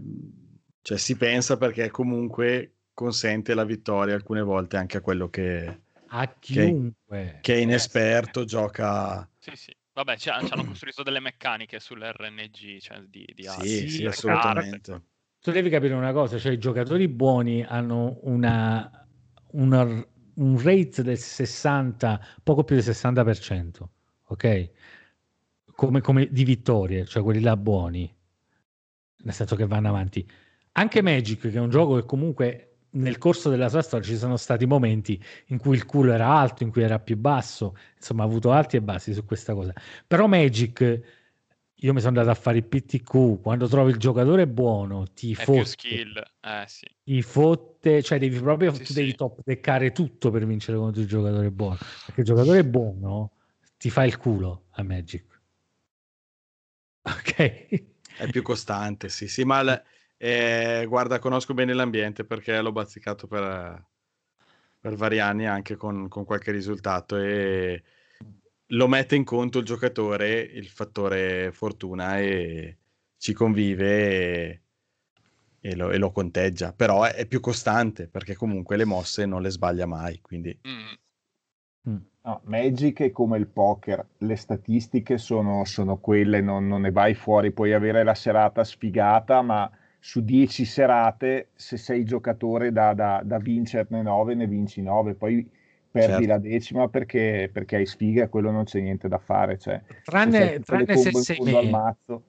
cioè, 0.81 0.97
si 0.97 1.15
pensa 1.17 1.57
perché 1.57 1.89
comunque 1.89 2.73
consente 2.93 3.53
la 3.53 3.65
vittoria 3.65 4.15
alcune 4.15 4.41
volte 4.41 4.77
anche 4.77 4.97
a 4.97 5.01
quello 5.01 5.29
che, 5.29 5.81
a 6.07 6.33
chiunque. 6.39 7.39
che 7.41 7.53
è 7.53 7.57
inesperto 7.57 8.43
gioca 8.45 9.29
Sì, 9.37 9.51
sì. 9.55 9.75
Vabbè, 9.93 10.17
ci 10.17 10.29
ha- 10.29 10.43
ci 10.43 10.53
hanno 10.53 10.63
costruito 10.63 11.01
delle 11.01 11.19
meccaniche 11.19 11.79
sull'RNG, 11.79 12.77
cioè 12.79 13.01
di, 13.07 13.25
di 13.33 13.43
sì, 13.43 13.87
sì, 13.89 14.05
assolutamente. 14.05 15.01
Tu 15.39 15.51
devi 15.51 15.69
capire 15.69 15.93
una 15.93 16.11
cosa 16.11 16.37
cioè 16.37 16.51
i 16.51 16.59
giocatori 16.59 17.07
buoni 17.07 17.63
hanno 17.63 18.19
una, 18.23 19.07
una- 19.51 20.07
un 20.35 20.61
rate 20.61 21.01
del 21.03 21.17
60 21.17 22.23
poco 22.43 22.63
più 22.63 22.75
del 22.75 22.83
60% 22.83 23.91
ok? 24.25 24.69
Come, 25.73 26.01
come 26.01 26.27
di 26.31 26.43
vittorie 26.43 27.05
cioè 27.05 27.23
quelli 27.23 27.39
là 27.39 27.55
buoni 27.55 28.13
nel 29.27 29.35
senso 29.35 29.57
che 29.57 29.67
vanno 29.67 29.89
avanti 29.89 30.25
anche 30.71 31.01
Magic 31.01 31.41
che 31.41 31.51
è 31.51 31.59
un 31.59 31.69
gioco 31.69 31.95
che 31.95 32.05
comunque 32.05 32.61
nel 32.91 33.17
corso 33.17 33.49
della 33.49 33.67
sua 33.67 33.81
storia 33.81 34.07
ci 34.07 34.15
sono 34.15 34.37
stati 34.37 34.65
momenti 34.65 35.21
in 35.47 35.57
cui 35.57 35.75
il 35.75 35.85
culo 35.85 36.13
era 36.13 36.29
alto, 36.29 36.63
in 36.63 36.71
cui 36.71 36.81
era 36.81 36.99
più 36.99 37.17
basso, 37.17 37.77
insomma 37.95 38.23
ha 38.23 38.25
avuto 38.25 38.51
alti 38.51 38.77
e 38.77 38.81
bassi 38.81 39.13
su 39.13 39.25
questa 39.25 39.53
cosa. 39.53 39.73
Però 40.07 40.25
Magic, 40.25 40.79
io 41.75 41.93
mi 41.93 41.99
sono 41.99 42.17
andato 42.17 42.29
a 42.29 42.41
fare 42.41 42.57
il 42.57 42.63
PTQ, 42.63 43.41
quando 43.41 43.67
trovi 43.67 43.91
il 43.91 43.97
giocatore 43.97 44.47
buono 44.47 45.05
ti 45.13 45.33
È 45.33 45.43
fotte, 45.43 45.65
skill, 45.65 46.17
eh 46.17 46.63
sì. 46.67 46.87
ti 47.03 47.21
fotte, 47.21 48.01
cioè 48.01 48.17
devi 48.17 48.39
proprio, 48.39 48.73
Sì, 48.73 48.83
tu 48.83 48.93
devi 48.93 49.09
sì. 49.09 49.15
top 49.15 49.41
deccare 49.43 49.91
tutto 49.91 50.31
per 50.31 50.45
vincere 50.47 50.77
contro 50.77 51.01
il 51.01 51.07
giocatore 51.07 51.51
buono, 51.51 51.77
perché 52.05 52.21
il 52.21 52.25
giocatore 52.25 52.65
buono 52.65 53.31
ti 53.77 53.89
fa 53.91 54.05
il 54.05 54.17
culo 54.17 54.67
a 54.71 54.83
Magic. 54.83 55.25
Ok. 57.03 57.95
È 58.17 58.29
più 58.29 58.41
costante, 58.41 59.09
sì, 59.09 59.27
sì, 59.27 59.43
ma 59.43 59.61
l- 59.61 59.83
eh, 60.17 60.85
guarda, 60.87 61.19
conosco 61.19 61.53
bene 61.53 61.73
l'ambiente 61.73 62.25
perché 62.25 62.59
l'ho 62.61 62.71
bazzicato 62.71 63.27
per, 63.27 63.85
per 64.79 64.95
vari 64.95 65.19
anni 65.19 65.45
anche 65.45 65.75
con, 65.75 66.07
con 66.07 66.25
qualche 66.25 66.51
risultato 66.51 67.17
e 67.17 67.83
lo 68.71 68.87
mette 68.87 69.15
in 69.15 69.23
conto 69.23 69.59
il 69.59 69.65
giocatore 69.65 70.39
il 70.39 70.67
fattore 70.67 71.51
fortuna 71.51 72.19
e 72.19 72.77
ci 73.17 73.33
convive 73.33 73.89
e, 74.09 74.61
e 75.59 75.75
lo, 75.75 75.91
e 75.91 75.97
lo 75.97 76.11
conteggia, 76.11 76.73
però 76.73 77.03
è, 77.03 77.13
è 77.13 77.25
più 77.27 77.39
costante 77.39 78.07
perché 78.07 78.35
comunque 78.35 78.77
le 78.77 78.85
mosse 78.85 79.25
non 79.25 79.41
le 79.41 79.49
sbaglia 79.49 79.85
mai, 79.85 80.19
quindi... 80.21 80.57
No, 82.27 82.41
Magic 82.43 83.03
è 83.03 83.11
come 83.11 83.37
il 83.37 83.47
poker, 83.47 84.05
le 84.17 84.35
statistiche 84.35 85.17
sono, 85.17 85.63
sono 85.63 85.95
quelle, 85.97 86.41
non, 86.41 86.67
non 86.67 86.81
ne 86.81 86.91
vai 86.91 87.13
fuori, 87.13 87.51
puoi 87.51 87.71
avere 87.71 88.03
la 88.03 88.15
serata 88.15 88.65
sfigata, 88.65 89.41
ma 89.41 89.71
su 89.97 90.21
10 90.21 90.65
serate, 90.65 91.49
se 91.55 91.77
sei 91.77 92.03
giocatore 92.03 92.73
da, 92.73 92.93
da, 92.93 93.21
da 93.23 93.37
vincerne 93.37 94.01
9, 94.01 94.35
ne 94.35 94.45
vinci 94.45 94.81
9, 94.81 95.13
poi 95.13 95.49
perdi 95.89 96.25
Certo. 96.25 96.27
la 96.27 96.37
decima 96.37 96.87
perché, 96.89 97.49
perché 97.51 97.77
hai 97.77 97.85
sfiga 97.85 98.25
e 98.25 98.29
quello 98.29 98.51
non 98.51 98.65
c'è 98.65 98.81
niente 98.81 99.07
da 99.07 99.19
fare. 99.19 99.57
Cioè, 99.57 99.81
Tranne, 100.03 100.31
se 100.31 100.59
tranne 100.59 100.97
se 100.97 101.13
sei 101.13 101.39
me. 101.41 101.69
mazzo. 101.69 102.23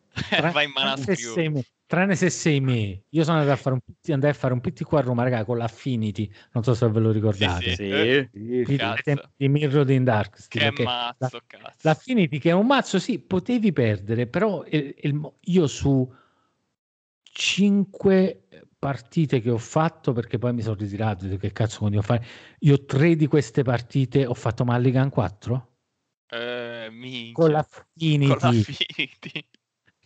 Vai 0.52 0.66
in 0.66 0.72
tranne, 0.74 0.96
se 0.96 1.16
sei 1.16 1.48
me. 1.50 1.64
Tranne 1.88 2.14
se 2.16 2.28
sei 2.28 2.60
me. 2.60 3.04
Io 3.08 3.24
sono 3.24 3.38
andato 3.38 3.58
a 3.58 3.60
fare 3.60 3.74
un, 3.74 3.80
PT 3.80 4.10
andai 4.10 4.30
a 4.30 4.34
fare 4.34 4.52
un 4.52 4.60
PT 4.60 4.82
qua 4.84 4.98
a 4.98 5.02
Roma, 5.02 5.22
raga, 5.22 5.44
con 5.46 5.56
l'Affinity. 5.56 6.30
Non 6.52 6.62
so 6.62 6.74
se 6.74 6.86
ve 6.88 7.00
lo 7.00 7.10
ricordate. 7.10 7.70
Sì, 7.70 7.74
sì. 7.74 8.28
Sì. 8.30 8.62
Di- 8.64 8.76
Cazzo. 8.76 9.30
di 9.34 9.48
Mirror 9.48 9.90
in 9.90 10.04
Dark. 10.04 10.46
Che 10.48 10.70
mazzo, 10.84 11.16
la- 11.18 11.42
cazzo. 11.46 11.78
L'Affinity 11.80 12.38
che 12.38 12.50
è 12.50 12.52
un 12.52 12.66
mazzo, 12.66 12.98
sì, 12.98 13.18
potevi 13.18 13.72
perdere, 13.72 14.26
però 14.26 14.62
il- 14.68 14.94
il 15.00 15.32
io 15.44 15.66
su 15.66 16.14
5 17.22 18.48
partite 18.78 19.40
che 19.40 19.50
ho 19.50 19.58
fatto, 19.58 20.12
perché 20.12 20.38
poi 20.38 20.52
mi 20.52 20.60
sono 20.62 20.76
ritirato, 20.76 21.24
ho 21.24 21.28
detto, 21.28 21.38
che 21.40 21.52
cazzo 21.52 21.78
continuo 21.78 22.02
a 22.02 22.06
fare? 22.06 22.26
Io 22.60 22.84
tre 22.84 23.16
di 23.16 23.26
queste 23.26 23.62
partite 23.62 24.26
ho 24.26 24.34
fatto 24.34 24.64
Mulligan 24.64 25.08
4 25.08 25.72
Eh, 26.28 26.88
minchia. 26.90 27.32
con 27.32 27.50
l'Affinity. 27.50 28.26
Con 28.26 28.38
l'Affinity. 28.40 29.44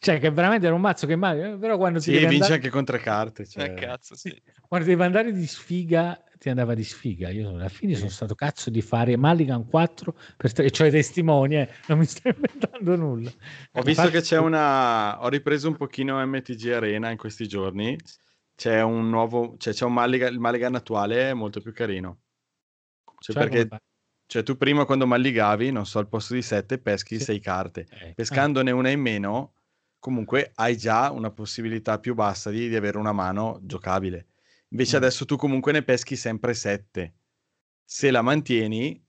Cioè, 0.04 0.18
che 0.18 0.30
veramente 0.32 0.66
era 0.66 0.74
un 0.74 0.80
mazzo 0.80 1.06
che 1.06 1.14
mai, 1.14 1.56
però 1.58 1.76
quando 1.76 2.00
ti 2.00 2.06
Sì, 2.06 2.10
devi 2.10 2.22
vince 2.24 2.36
andare, 2.42 2.54
anche 2.54 2.70
con 2.70 2.84
tre 2.84 2.98
carte. 2.98 3.46
Cioè... 3.46 3.66
Eh, 3.70 3.74
cazzo, 3.74 4.16
sì. 4.16 4.36
quando 4.66 4.88
devi 4.88 5.00
andare 5.00 5.32
di 5.32 5.46
sfiga, 5.46 6.20
ti 6.40 6.48
andava 6.48 6.74
di 6.74 6.82
sfiga. 6.82 7.28
Io 7.30 7.50
alla 7.50 7.68
fine 7.68 7.94
sono 7.94 8.10
stato 8.10 8.34
cazzo 8.34 8.68
di 8.68 8.82
fare 8.82 9.16
Mulligan 9.16 9.64
4 9.68 10.16
per 10.36 10.52
tre, 10.52 10.72
cioè 10.72 10.90
testimoni, 10.90 11.54
eh, 11.54 11.68
non 11.86 11.98
mi 11.98 12.04
sto 12.06 12.26
inventando 12.26 12.96
nulla. 12.96 13.30
Ho 13.30 13.82
visto 13.82 14.02
Infatti- 14.02 14.10
che 14.10 14.20
c'è 14.22 14.38
una. 14.38 15.22
Ho 15.22 15.28
ripreso 15.28 15.68
un 15.68 15.76
pochino 15.76 16.18
MTG 16.26 16.72
Arena 16.72 17.10
in 17.10 17.16
questi 17.16 17.46
giorni. 17.46 17.96
C'è 18.56 18.82
un 18.82 19.08
nuovo. 19.08 19.54
Cioè, 19.56 19.72
c'è 19.72 19.84
un 19.84 19.92
Mulligan. 19.92 20.32
Il 20.32 20.40
Mulligan 20.40 20.74
attuale 20.74 21.30
è 21.30 21.32
molto 21.32 21.60
più 21.60 21.72
carino. 21.72 22.22
Cioè, 23.20 23.36
Cioè, 23.36 23.48
perché. 23.48 23.68
Cioè, 24.26 24.42
tu 24.42 24.56
prima 24.56 24.84
quando 24.84 25.06
malligavi, 25.06 25.70
non 25.70 25.86
so, 25.86 26.00
al 26.00 26.08
posto 26.08 26.34
di 26.34 26.42
7 26.42 26.78
peschi 26.78 27.18
Sì. 27.18 27.24
6 27.24 27.38
carte. 27.40 27.86
Eh, 28.00 28.14
Pescandone 28.14 28.72
una 28.72 28.88
in 28.90 29.00
meno, 29.00 29.52
comunque 30.02 30.50
hai 30.56 30.76
già 30.76 31.12
una 31.12 31.30
possibilità 31.30 32.00
più 32.00 32.14
bassa 32.14 32.50
di, 32.50 32.68
di 32.68 32.74
avere 32.74 32.98
una 32.98 33.12
mano 33.12 33.60
giocabile. 33.62 34.26
Invece 34.70 34.96
Mm. 34.96 34.98
adesso 35.00 35.24
tu 35.26 35.36
comunque 35.36 35.70
ne 35.70 35.84
peschi 35.84 36.16
sempre 36.16 36.54
7. 36.54 37.14
Se 37.84 38.10
la 38.10 38.20
mantieni, 38.20 39.00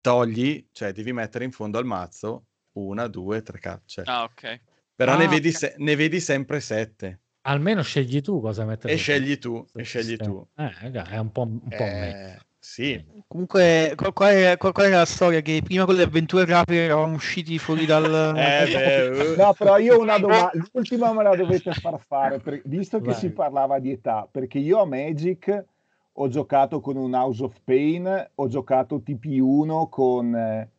togli, 0.00 0.68
cioè 0.72 0.92
devi 0.92 1.12
mettere 1.12 1.44
in 1.44 1.52
fondo 1.52 1.78
al 1.78 1.84
mazzo 1.84 2.46
una, 2.72 3.06
due, 3.06 3.42
tre 3.42 3.58
carte. 3.60 4.02
Ah, 4.06 4.24
ok. 4.24 4.60
Però 4.96 5.16
ne, 5.16 5.24
Ah, 5.24 5.28
vedi 5.28 5.48
ok. 5.50 5.56
se- 5.56 5.74
ne 5.78 5.94
vedi 5.94 6.20
sempre 6.20 6.58
7. 6.60 7.20
Almeno 7.42 7.82
scegli 7.82 8.20
tu 8.22 8.40
cosa 8.40 8.64
mettere. 8.64 8.92
E 8.92 8.96
scegli 8.96 9.38
tu, 9.38 9.64
e 9.72 9.82
scegli 9.84 10.08
sistema. 10.16 10.30
tu. 10.32 10.48
Eh, 10.56 10.72
raga, 10.80 11.04
è 11.06 11.18
un 11.18 11.30
po', 11.30 11.42
un 11.42 11.60
po' 11.68 11.84
me. 11.84 12.34
Eh, 12.34 12.45
sì, 12.68 13.00
Comunque, 13.28 13.92
qua, 13.94 14.12
qua 14.12 14.32
era, 14.32 14.56
la 14.98 15.04
storia 15.04 15.40
che 15.40 15.60
prima 15.62 15.84
con 15.84 15.94
le 15.94 16.02
avventure 16.02 16.44
rapiche 16.44 16.82
eravamo 16.82 17.14
usciti 17.14 17.58
fuori 17.58 17.86
dal... 17.86 18.04
Eh, 18.36 18.72
beh, 18.72 19.30
uh. 19.34 19.36
No, 19.36 19.54
però 19.56 19.78
io 19.78 19.94
ho 19.96 20.00
una 20.00 20.18
domanda, 20.18 20.50
l'ultima 20.72 21.12
me 21.12 21.22
la 21.22 21.36
dovete 21.36 21.72
far 21.74 21.96
fare, 22.00 22.40
per- 22.40 22.62
visto 22.64 22.98
che 22.98 23.10
Vai. 23.10 23.14
si 23.14 23.30
parlava 23.30 23.78
di 23.78 23.92
età, 23.92 24.28
perché 24.28 24.58
io 24.58 24.80
a 24.80 24.84
Magic 24.84 25.64
ho 26.12 26.28
giocato 26.28 26.80
con 26.80 26.96
un 26.96 27.14
House 27.14 27.44
of 27.44 27.54
Pain, 27.62 28.30
ho 28.34 28.48
giocato 28.48 29.00
TP1 29.00 29.88
con, 29.88 30.34
eh, 30.34 30.70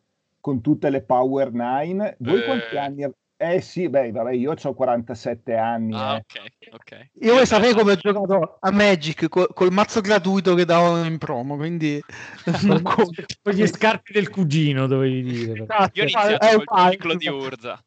con 0.42 0.60
tutte 0.60 0.90
le 0.90 1.02
Power 1.02 1.54
9. 1.54 2.18
Voi 2.20 2.40
Eh. 2.42 2.44
quanti 2.44 2.78
anni 2.78 3.04
av- 3.06 3.14
Eh 3.40 3.62
sì, 3.62 3.88
beh, 3.88 4.12
vabbè, 4.12 4.32
io 4.34 4.56
ho 4.60 4.74
47 4.74 5.56
anni. 5.56 5.94
Ah, 5.94 6.16
eh. 6.16 6.18
ok, 6.18 6.74
ok. 6.74 7.10
Io 7.22 7.34
vuoi 7.34 7.46
sapere 7.46 7.74
come 7.76 7.92
ho 7.92 7.96
giocato 7.96 8.58
a 8.60 8.72
Magic 8.72 9.30
col, 9.30 9.48
col 9.54 9.72
mazzo 9.72 10.02
gratuito 10.02 10.56
che 10.56 10.66
davano 10.66 11.06
in 11.06 11.20
promo, 11.20 11.56
quindi 11.56 12.02
non 12.64 12.82
conto. 12.82 13.24
Con 13.44 13.54
gli 13.54 13.68
scarpi 13.68 14.14
del 14.14 14.30
cugino, 14.30 14.88
dovevi 14.88 15.22
dire. 15.22 15.64
Esatto, 15.64 15.92
Io 15.94 16.04
ho 16.04 16.08
iniziato 16.08 16.46
eh, 16.46 16.64
col 16.64 16.92
ciclo 16.92 17.16
di 17.16 17.28
Urza. 17.28 17.86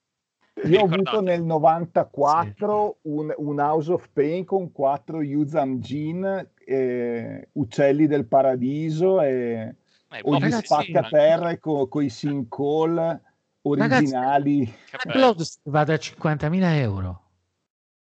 Io 0.65 0.81
ho 0.81 0.85
avuto 0.85 1.21
nel 1.21 1.43
94 1.43 2.99
un, 3.03 3.35
un 3.37 3.59
House 3.59 3.91
of 3.91 4.09
Pain 4.13 4.45
con 4.45 4.71
4 4.71 5.23
Yuzam 5.23 5.79
Jin, 5.79 6.49
eh, 6.65 7.49
Uccelli 7.53 8.07
del 8.07 8.27
Paradiso 8.27 9.21
e 9.21 9.75
Eh, 10.13 10.21
o 10.25 10.37
gli 10.39 10.51
sì, 10.51 10.51
sì, 10.51 10.65
spaccaterra 10.65 11.57
con 11.59 12.03
i 12.03 12.11
Sincall 12.11 13.21
originali. 13.63 14.65
che 14.67 14.73
Black 14.91 15.07
bello. 15.07 15.27
Lotus 15.27 15.59
va 15.65 15.85
da 15.85 15.95
50.000 15.97 16.79
euro. 16.79 17.31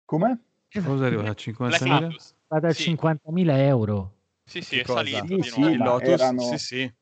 Come? 0.05 0.39
Cosa 0.71 1.03
è 1.03 1.07
arrivato 1.07 1.29
a 1.29 1.33
Black 1.67 1.83
50.000? 1.83 1.99
Lotus. 2.01 2.35
Va 2.47 2.59
da 2.59 2.73
Sì. 2.73 2.83
50.000 2.83 3.57
euro. 3.65 4.13
Sì, 4.43 4.61
sì, 4.61 4.79
è 4.79 4.83
Cosa? 4.85 4.99
salito 4.99 5.27
Sì, 5.27 5.35
di 5.35 5.49
sì, 5.49 5.59
nuovo. 5.59 5.73
il 5.73 5.77
Lotus, 5.79 6.07
erano- 6.07 6.41
sì, 6.41 6.57
sì. 6.57 6.93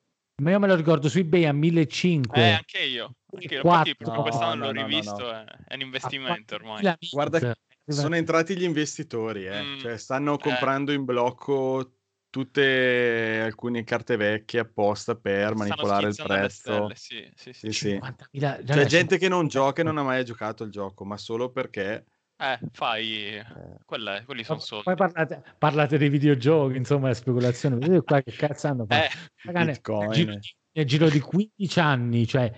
Ma 0.41 0.49
io 0.51 0.59
me 0.59 0.67
lo 0.67 0.75
ricordo 0.75 1.09
su 1.09 1.19
eBay 1.19 1.45
a 1.45 1.53
1.500. 1.53 2.33
Eh, 2.35 2.51
anche 2.51 2.79
io. 2.79 3.15
Anche 3.33 3.55
io. 3.55 3.61
Quattro. 3.61 3.89
Infatti, 3.89 3.95
proprio 3.95 4.15
No, 4.15 4.21
quest'anno 4.23 4.55
no, 4.55 4.65
l'ho 4.65 4.71
no, 4.71 4.81
no, 4.81 4.87
rivisto. 4.87 5.21
no. 5.23 5.29
È, 5.31 5.45
è 5.67 5.73
un 5.75 5.81
investimento 5.81 6.55
ormai. 6.55 6.81
4.000 6.81 6.97
Guarda. 7.11 7.55
Sono 7.85 8.15
entrati 8.15 8.55
gli 8.57 8.63
investitori, 8.63 9.45
eh. 9.45 9.61
Mm, 9.61 9.79
Cioè, 9.79 9.97
stanno 9.97 10.35
eh. 10.35 10.37
comprando 10.39 10.93
in 10.93 11.03
blocco 11.03 11.97
tutte 12.33 13.41
alcune 13.43 13.83
carte 13.83 14.15
vecchie 14.15 14.61
apposta 14.61 15.13
per 15.13 15.53
Stanno 15.53 15.57
manipolare 15.57 16.07
il 16.07 16.15
prezzo. 16.15 16.89
stelle, 16.89 16.95
Sì, 16.95 17.31
sì, 17.35 17.53
sì. 17.53 17.71
Sì, 17.71 17.71
sì. 17.71 17.89
50.000 17.89 18.55
C'è 18.55 18.63
ragazzi, 18.65 18.87
gente 18.87 19.17
che 19.19 19.27
non 19.27 19.47
gioca 19.47 19.81
e 19.81 19.83
non 19.83 19.99
ha 19.99 20.01
mai 20.01 20.25
giocato 20.25 20.63
il 20.63 20.71
gioco, 20.71 21.05
ma 21.05 21.15
solo 21.15 21.51
perché 21.51 22.05
Eh, 22.37 22.59
fai... 22.71 23.39
Quelle- 23.85 24.23
quelli 24.25 24.43
sono 24.43 24.57
soldi. 24.57 24.85
Poi 24.85 24.95
parlate, 24.95 25.43
parlate 25.59 25.99
dei 25.99 26.09
videogiochi, 26.09 26.75
insomma, 26.75 27.09
la 27.09 27.13
speculazione. 27.13 27.75
Vedete 27.75 28.01
qua 28.01 28.19
che 28.23 28.31
cazzo 28.31 28.65
hanno 28.65 28.87
fatto? 28.87 29.15
Eh, 29.43 29.51
nel, 29.51 29.65
Bitcoin. 29.67 30.11
giro 30.11 30.33
di, 30.33 30.55
nel 30.71 30.85
giro 30.87 31.09
di 31.09 31.19
15 31.19 31.79
anni, 31.79 32.25
cioè, 32.25 32.51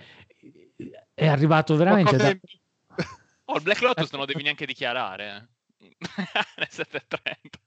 è 1.12 1.26
arrivato 1.26 1.76
veramente 1.76 2.16
da, 2.16 2.34
Oh, 3.44 3.56
il 3.56 3.62
Black 3.62 3.82
Lotus 3.82 4.10
non 4.10 4.20
lo 4.20 4.26
devi 4.26 4.42
neanche 4.42 4.64
dichiarare. 4.64 5.50
eh. 5.78 5.96
Nel 6.56 6.70
730. 6.70 7.58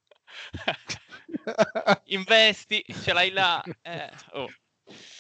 Investi, 2.06 2.84
ce 2.88 3.14
l'hai 3.14 3.32
là. 3.32 3.62
Eh, 3.82 4.10
oh. 4.34 4.48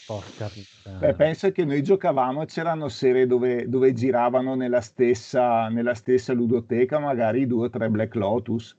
Porca 0.05 0.47
puttana. 0.47 0.97
Beh, 0.97 1.13
penso 1.13 1.51
che 1.51 1.63
noi 1.63 1.83
giocavamo, 1.83 2.45
c'erano 2.45 2.89
serie 2.89 3.27
dove, 3.27 3.69
dove 3.69 3.93
giravano 3.93 4.55
nella 4.55 4.81
stessa, 4.81 5.67
nella 5.69 5.93
stessa 5.93 6.33
ludoteca 6.33 6.97
magari 6.97 7.45
due 7.45 7.67
o 7.67 7.69
tre 7.69 7.89
Black 7.89 8.15
Lotus 8.15 8.75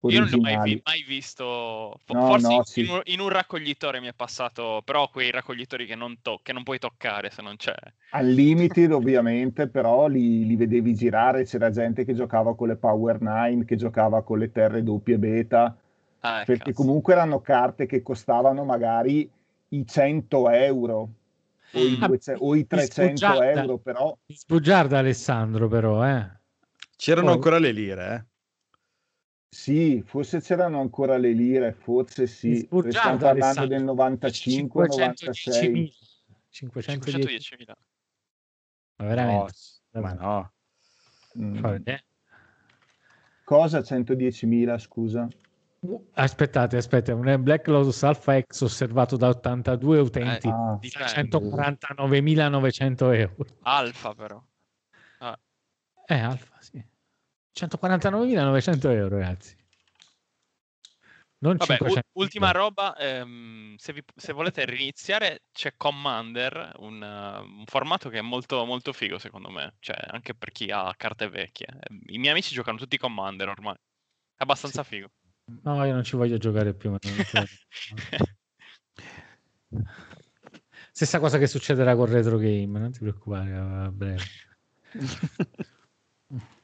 Io 0.00 0.18
non 0.18 0.28
l'ho 0.28 0.40
mai, 0.40 0.54
originali. 0.54 0.74
vi- 0.74 0.82
mai 0.84 1.02
visto. 1.04 2.00
fo- 2.04 2.12
No, 2.12 2.26
Forse 2.26 2.48
no, 2.48 2.54
in, 2.54 2.64
sì. 2.64 2.80
in 2.80 2.88
un, 2.90 3.00
in 3.04 3.20
un 3.20 3.28
raccoglitore 3.28 4.00
mi 4.00 4.08
è 4.08 4.12
passato, 4.14 4.82
però 4.84 5.08
quei 5.08 5.30
raccoglitori 5.30 5.86
che 5.86 5.94
non, 5.94 6.20
to- 6.22 6.40
che 6.42 6.52
non 6.52 6.64
puoi 6.64 6.80
toccare 6.80 7.30
se 7.30 7.40
non 7.40 7.54
c'è. 7.54 7.76
Unlimited 8.12 8.90
ovviamente, 8.90 9.68
però 9.68 10.08
li, 10.08 10.44
li 10.44 10.56
vedevi 10.56 10.92
girare, 10.94 11.44
c'era 11.44 11.70
gente 11.70 12.04
che 12.04 12.14
giocava 12.14 12.56
con 12.56 12.66
le 12.66 12.76
Power 12.76 13.20
9, 13.20 13.64
che 13.64 13.76
giocava 13.76 14.24
con 14.24 14.40
le 14.40 14.50
terre 14.50 14.82
doppie 14.82 15.18
beta, 15.18 15.76
Ah, 16.28 16.44
perché 16.44 16.70
cazzo. 16.72 16.82
comunque 16.82 17.12
erano 17.14 17.40
carte 17.40 17.86
che 17.86 18.02
costavano 18.02 18.64
magari 18.64 19.30
i 19.68 19.86
100 19.86 20.48
euro 20.50 20.96
o 21.72 21.78
i, 21.86 21.96
Mm. 21.96 22.04
200 22.04 22.44
o 22.44 22.54
i 22.54 22.66
300 22.66 23.26
sfoggiata. 23.26 23.50
euro, 23.60 23.78
però 23.78 24.16
sbugiarda 24.26 24.98
Alessandro, 24.98 25.68
però, 25.68 26.06
eh. 26.06 26.30
c'erano 26.96 27.26
Poi- 27.26 27.34
ancora 27.34 27.58
le 27.58 27.72
lire, 27.72 28.14
eh. 28.14 28.24
sì, 29.50 30.02
forse 30.04 30.40
c'erano 30.40 30.80
ancora 30.80 31.16
le 31.16 31.32
lire, 31.32 31.72
forse 31.72 32.26
sì, 32.26 32.56
stiamo 32.56 32.82
parlando 32.90 33.26
Alessandro. 33.26 33.66
del 33.66 33.84
95, 33.84 34.86
96. 34.86 35.92
510.000. 36.50 36.50
510. 36.50 37.56
510.000. 37.56 37.74
Ma 38.96 39.04
veramente. 39.06 39.52
No, 39.90 40.00
ma 40.00 40.12
no. 40.12 40.52
Mm. 41.38 41.64
Cosa 43.44 43.80
110.000, 43.82 44.76
scusa? 44.78 45.26
Uh, 45.88 46.06
Aspettate, 46.12 46.76
aspetta, 46.76 47.14
un 47.14 47.42
Black 47.42 47.66
Lotus 47.66 48.02
Alpha 48.02 48.38
X 48.38 48.60
osservato 48.60 49.16
da 49.16 49.28
82 49.28 50.00
utenti, 50.00 50.46
Ah, 50.48 50.76
Di 50.78 50.90
149.900 50.90 53.10
euro. 53.10 53.34
Alfa 53.62 54.14
però. 54.14 54.38
Ah, 55.20 55.38
Eh, 56.04 56.18
Alfa, 56.18 56.56
sì. 56.60 56.84
149.900 57.58 58.90
euro, 58.90 59.16
ragazzi. 59.18 59.56
Non 61.40 61.56
Vabbè, 61.56 61.72
u- 61.74 61.76
500. 61.76 62.08
ultima 62.18 62.50
roba, 62.50 62.94
ehm, 62.96 63.76
se, 63.76 63.92
vi- 63.94 64.04
se 64.14 64.32
volete 64.34 64.66
riniziare 64.66 65.44
c'è 65.52 65.72
Commander, 65.76 66.74
un, 66.80 67.02
eh, 67.02 67.38
un 67.38 67.64
formato 67.64 68.10
che 68.10 68.18
è 68.18 68.22
molto, 68.22 68.62
molto 68.66 68.92
figo 68.92 69.18
secondo 69.18 69.48
me, 69.48 69.76
cioè 69.78 69.96
anche 70.08 70.34
per 70.34 70.50
chi 70.50 70.70
ha 70.70 70.92
carte 70.96 71.28
vecchie. 71.30 71.66
Eh, 71.80 71.94
I 72.12 72.18
miei 72.18 72.32
amici 72.32 72.52
giocano 72.52 72.76
tutti 72.76 72.98
Commander 72.98 73.48
ormai, 73.48 73.74
è 73.74 74.42
abbastanza 74.42 74.82
figo. 74.82 75.08
No, 75.62 75.84
io 75.84 75.92
non 75.94 76.04
ci 76.04 76.16
voglio 76.16 76.38
giocare 76.38 76.74
più. 76.74 76.94
Stessa 80.92 81.20
cosa 81.20 81.38
che 81.38 81.46
succederà 81.46 81.94
con 81.94 82.06
Retro 82.06 82.36
Game, 82.38 82.78
non 82.78 82.90
ti 82.90 82.98
preoccupare, 83.00 83.54
a 83.54 83.90
breve. 83.90 84.22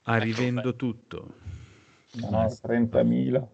Ah, 0.06 0.18
rivendo 0.18 0.76
tutto. 0.76 1.36
No, 2.28 2.46
30.000. 2.60 3.48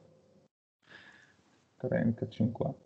30, 1.76 2.28
50. 2.28 2.78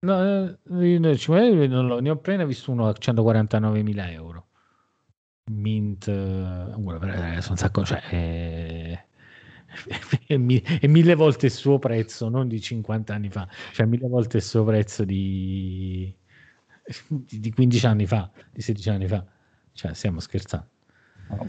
No, 0.00 0.24
eh, 0.24 0.58
io 0.86 0.98
non 0.98 1.86
l'ho- 1.86 2.00
ne 2.00 2.10
ho 2.10 2.12
appena 2.12 2.44
visto 2.44 2.70
uno 2.70 2.88
a 2.88 2.92
149.000 2.92 4.10
euro. 4.10 4.48
Mint, 5.50 6.06
eh, 6.08 6.12
eh, 6.12 7.40
sono 7.40 7.52
un 7.52 7.56
sacco, 7.56 7.82
cioè, 7.82 8.00
è, 8.02 9.06
è 10.26 10.34
è 10.80 10.86
mille 10.86 11.14
volte 11.14 11.46
il 11.46 11.52
suo 11.52 11.78
prezzo, 11.78 12.28
non 12.28 12.48
di 12.48 12.60
50 12.60 13.14
anni 13.14 13.30
fa, 13.30 13.48
cioè 13.72 13.86
mille 13.86 14.08
volte 14.08 14.38
il 14.38 14.42
suo 14.42 14.64
prezzo 14.64 15.04
di, 15.04 16.14
di 17.08 17.40
di 17.40 17.52
15 17.52 17.86
anni 17.86 18.06
fa, 18.06 18.30
di 18.50 18.60
16 18.60 18.90
anni 18.90 19.06
fa. 19.06 19.24
Cioè, 19.72 19.94
stiamo 19.94 20.20
scherzando. 20.20 20.68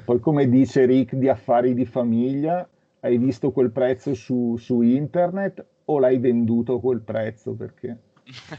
Poi 0.05 0.19
come 0.19 0.47
dice 0.47 0.85
Rick 0.85 1.15
di 1.15 1.27
affari 1.27 1.73
di 1.73 1.85
famiglia, 1.85 2.67
hai 3.01 3.17
visto 3.17 3.51
quel 3.51 3.71
prezzo 3.71 4.13
su, 4.13 4.55
su 4.57 4.81
internet 4.81 5.65
o 5.85 5.99
l'hai 5.99 6.19
venduto 6.19 6.75
a 6.75 6.79
quel 6.79 7.01
prezzo? 7.01 7.53
Perché 7.53 7.97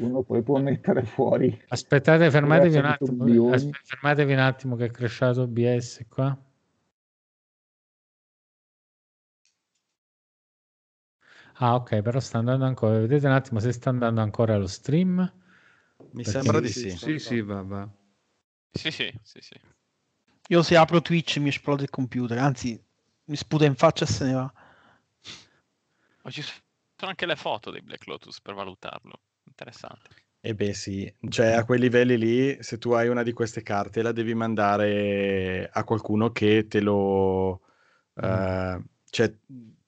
uno 0.01 0.23
poi 0.23 0.43
può 0.43 0.59
mettere 0.60 1.02
fuori 1.05 1.59
Aspettate, 1.68 2.31
fermatevi 2.31 2.76
un 2.76 2.84
attimo. 2.84 3.25
milioni. 3.25 3.55
aspe- 3.55 3.81
fermatevi 3.83 4.33
un 4.34 4.39
attimo 4.39 4.76
che 4.76 4.84
è 4.86 4.91
crashato 4.91 5.43
OBS 5.43 6.05
qua. 6.09 6.36
Ah, 11.58 11.74
ok, 11.76 12.00
però 12.02 12.20
sta 12.20 12.39
andando 12.39 12.65
ancora. 12.65 12.99
Vedete 12.99 13.26
un 13.26 13.33
attimo 13.33 13.60
se 13.60 13.73
sta 13.73 13.91
andando 13.91 14.20
ancora 14.20 14.57
lo 14.57 14.66
stream. 14.66 15.18
Mi 16.10 16.23
Perché- 16.23 16.31
sembra 16.31 16.60
di 16.60 16.68
sì. 16.70 16.91
Sì, 16.91 17.18
sì, 17.18 17.41
va, 17.41 17.62
va. 17.62 17.89
Sì, 18.73 18.91
sì, 18.91 19.12
sì, 19.23 19.41
sì. 19.41 19.55
Io 20.49 20.62
se 20.62 20.76
apro 20.76 21.00
Twitch 21.00 21.39
mi 21.39 21.49
esplode 21.49 21.84
il 21.84 21.91
computer, 21.91 22.39
anzi 22.39 22.78
mi 23.26 23.36
sputa 23.36 23.65
in 23.65 23.74
faccia 23.74 24.05
e 24.05 24.08
se 24.08 24.24
ne 24.24 24.33
va. 24.33 24.52
Ma 26.23 26.31
ci 26.31 26.42
sono 26.42 26.60
anche 27.10 27.26
le 27.26 27.36
foto 27.36 27.70
dei 27.70 27.83
Black 27.83 28.07
Lotus 28.07 28.41
per 28.41 28.55
valutarlo, 28.55 29.20
interessante. 29.44 30.10
E 30.41 30.55
beh 30.55 30.74
sì, 30.74 31.10
cioè 31.31 31.52
a 31.52 31.65
quei 31.65 31.78
livelli 31.78 32.18
lì, 32.18 32.62
se 32.62 32.76
tu 32.76 32.91
hai 32.92 33.08
una 33.08 33.23
di 33.23 33.33
queste 33.33 33.62
carte, 33.62 34.02
la 34.02 34.12
devi 34.12 34.34
mandare 34.34 35.70
a 35.73 35.84
qualcuno 35.84 36.31
che 36.33 36.66
te 36.68 36.81
lo, 36.81 37.62
eh, 38.15 38.83
cioè, 39.08 39.34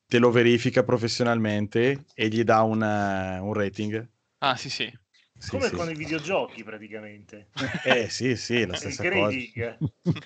te 0.07 0.19
lo 0.19 0.31
verifica 0.31 0.83
professionalmente 0.85 2.05
e 2.15 2.29
gli 2.29 2.43
dà 2.45 2.63
una- 2.63 3.41
un 3.43 3.53
rating. 3.53 4.09
Ah, 4.41 4.57
sì, 4.57 4.71
sì. 4.71 4.91
Sì, 5.39 5.51
Come 5.51 5.69
sì. 5.69 5.77
con 5.77 5.91
i 5.91 5.95
videogiochi 5.95 6.63
praticamente. 6.65 7.49
Eh 7.85 8.09
sì, 8.09 8.37
sì, 8.37 8.67
la 8.67 8.73
Il 8.75 8.79
stessa 8.79 9.05
cosa. 9.05 9.37
grading. 9.37 9.79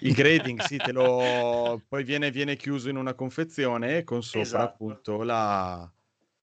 Il 0.02 0.14
grading, 0.14 0.60
sì, 0.60 0.80
te 0.80 0.92
lo... 0.92 1.82
poi 1.88 2.04
viene, 2.04 2.30
viene 2.30 2.56
chiuso 2.56 2.88
in 2.88 2.96
una 2.96 3.14
confezione 3.14 4.04
con 4.04 4.22
sopra 4.22 4.40
Esatto. 4.42 4.72
appunto 4.72 5.22
la... 5.22 5.92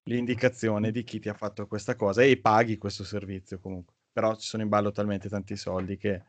l'indicazione 0.03 0.91
di 0.91 1.03
chi 1.03 1.19
ti 1.19 1.29
ha 1.29 1.33
fatto 1.33 1.65
questa 1.67 1.95
cosa 1.95 2.21
e 2.23 2.37
paghi 2.39 2.77
questo 2.77 3.03
servizio 3.03 3.59
comunque. 3.59 3.95
Però 4.11 4.35
ci 4.35 4.47
sono 4.47 4.63
in 4.63 4.69
ballo 4.69 4.91
talmente 4.91 5.29
tanti 5.29 5.55
soldi 5.55 5.97
che... 5.97 6.23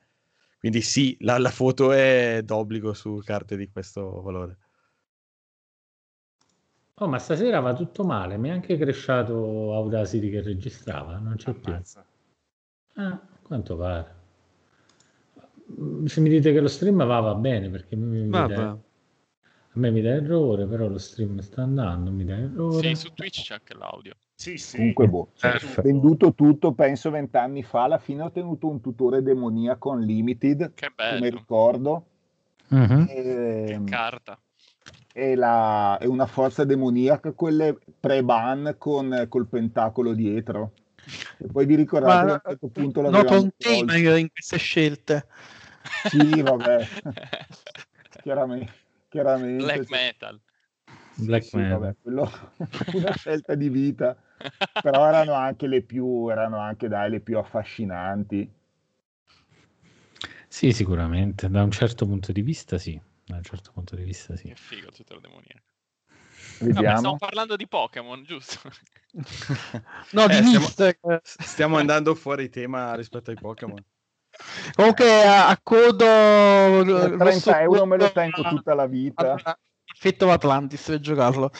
Quindi 0.58 0.80
sì, 0.82 1.16
la, 1.20 1.38
la 1.38 1.50
foto 1.50 1.92
è 1.92 2.40
d'obbligo 2.44 2.92
su 2.92 3.20
carte 3.24 3.56
di 3.56 3.70
questo 3.70 4.20
valore. 4.22 4.58
Oh, 7.00 7.06
ma 7.06 7.18
stasera 7.18 7.60
va 7.60 7.74
tutto 7.74 8.04
male. 8.04 8.36
Mi 8.36 8.48
è 8.48 8.52
anche 8.52 8.76
crashato 8.76 9.74
Audacity 9.74 10.30
che 10.30 10.42
registrava. 10.42 11.18
Non 11.18 11.36
c'è 11.36 11.52
più. 11.52 11.72
Ammazza. 11.72 12.04
Ah, 12.94 13.20
quanto 13.42 13.76
pare. 13.76 14.16
Se 16.06 16.20
mi 16.20 16.28
dite 16.28 16.52
che 16.52 16.60
lo 16.60 16.66
stream 16.68 17.04
va, 17.04 17.20
va 17.20 17.34
bene 17.34 17.68
perché 17.70 17.94
mi, 17.94 18.20
mi 18.22 18.28
Va, 18.30 18.46
dà- 18.46 18.54
va. 18.54 18.68
a 18.70 18.78
me 19.74 19.90
mi 19.90 20.00
dà 20.00 20.10
errore, 20.10 20.66
però 20.66 20.88
lo 20.88 20.98
stream 20.98 21.38
sta 21.40 21.62
andando, 21.62 22.10
mi 22.10 22.24
dà 22.24 22.36
errore. 22.36 22.88
Sì, 22.88 22.94
su 22.96 23.12
Twitch 23.12 23.42
c'è 23.44 23.54
anche 23.54 23.74
l'audio. 23.74 24.14
Sì, 24.34 24.56
sì. 24.56 24.76
Comunque, 24.76 25.08
boh, 25.08 25.32
Perfetto. 25.38 25.82
venduto 25.82 26.32
tutto, 26.32 26.72
penso 26.72 27.10
vent'anni 27.10 27.62
fa, 27.62 27.84
alla 27.84 27.98
fine 27.98 28.22
ho 28.22 28.30
tenuto 28.30 28.66
un 28.68 28.80
tutore 28.80 29.22
demoniaco 29.22 29.90
unlimited, 29.90 30.72
Che 30.74 30.92
come 30.94 31.18
bello. 31.18 31.36
ricordo, 31.36 32.06
Mhm. 32.68 33.06
e, 33.08 33.64
Che 33.66 33.80
carta. 33.84 34.40
E 35.12 35.34
la- 35.34 35.98
e 35.98 36.06
una 36.06 36.26
forza 36.26 36.64
demoniaca, 36.64 37.32
quelle 37.32 37.78
pre-ban 37.98 38.76
con 38.78 39.26
col 39.28 39.46
pentacolo 39.46 40.12
dietro. 40.14 40.72
E 41.38 41.46
poi 41.46 41.66
vi 41.66 41.74
ricordate 41.76 42.26
che 42.26 42.30
a 42.30 42.32
un 42.34 42.40
Ma 42.42 42.50
certo 42.50 42.68
punto 42.68 43.00
noto 43.02 43.10
l'avevamo 43.10 43.42
un 43.42 43.50
tema 43.56 43.96
in 43.96 44.30
queste 44.30 44.58
scelte. 44.58 45.26
Sì, 46.08 46.40
vabbè, 46.40 46.86
chiaramente. 48.22 48.72
chiaramente 49.08 49.64
Black 49.64 49.86
cioè, 49.86 49.98
metal. 49.98 50.40
Black 51.16 51.44
sì, 51.44 51.56
Man. 51.56 51.68
vabbè, 51.70 51.96
quello 52.02 52.30
una 52.92 53.12
scelta 53.12 53.54
di 53.54 53.68
vita, 53.68 54.16
però 54.80 55.06
erano 55.06 55.32
anche 55.32 55.66
le 55.66 55.82
più, 55.82 56.28
erano 56.28 56.58
anche 56.58 56.88
dai, 56.88 57.10
le 57.10 57.20
più 57.20 57.38
affascinanti. 57.38 58.50
Sì, 60.48 60.72
sicuramente. 60.72 61.48
Da 61.48 61.62
un 61.62 61.70
certo 61.70 62.06
punto 62.06 62.32
di 62.32 62.42
vista, 62.42 62.78
sì. 62.78 63.00
Da 63.28 63.36
un 63.36 63.42
certo 63.42 63.70
punto 63.72 63.94
di 63.94 64.04
vista, 64.04 64.34
sì. 64.36 64.48
Che 64.48 64.54
figo 64.54 64.90
tutto 64.90 65.14
il 65.14 65.20
demoniaco. 65.20 65.66
Stiamo 66.58 67.16
parlando 67.16 67.56
di 67.56 67.68
Pokémon, 67.68 68.24
giusto? 68.24 68.58
No, 70.12 70.26
di 70.26 70.34
Eh, 70.36 70.42
stiamo- 70.42 70.58
Mister. 70.64 70.98
Stiamo 71.22 71.76
andando 71.78 72.14
fuori 72.14 72.48
tema 72.48 72.94
rispetto 72.94 73.30
ai 73.30 73.36
Pokémon. 73.36 73.82
Comunque 74.74 75.24
a, 75.26 75.48
a 75.48 75.58
codo 75.62 76.04
Per 76.04 77.10
rosso 77.12 77.50
30 77.50 77.60
euro 77.62 77.86
me 77.86 77.96
lo 77.96 78.10
tengo 78.12 78.42
tutta 78.42 78.74
la 78.74 78.86
vita. 78.86 79.36
Effetto 79.94 80.30
Atlantis 80.30 80.82
per 80.86 81.00
giocarlo. 81.00 81.50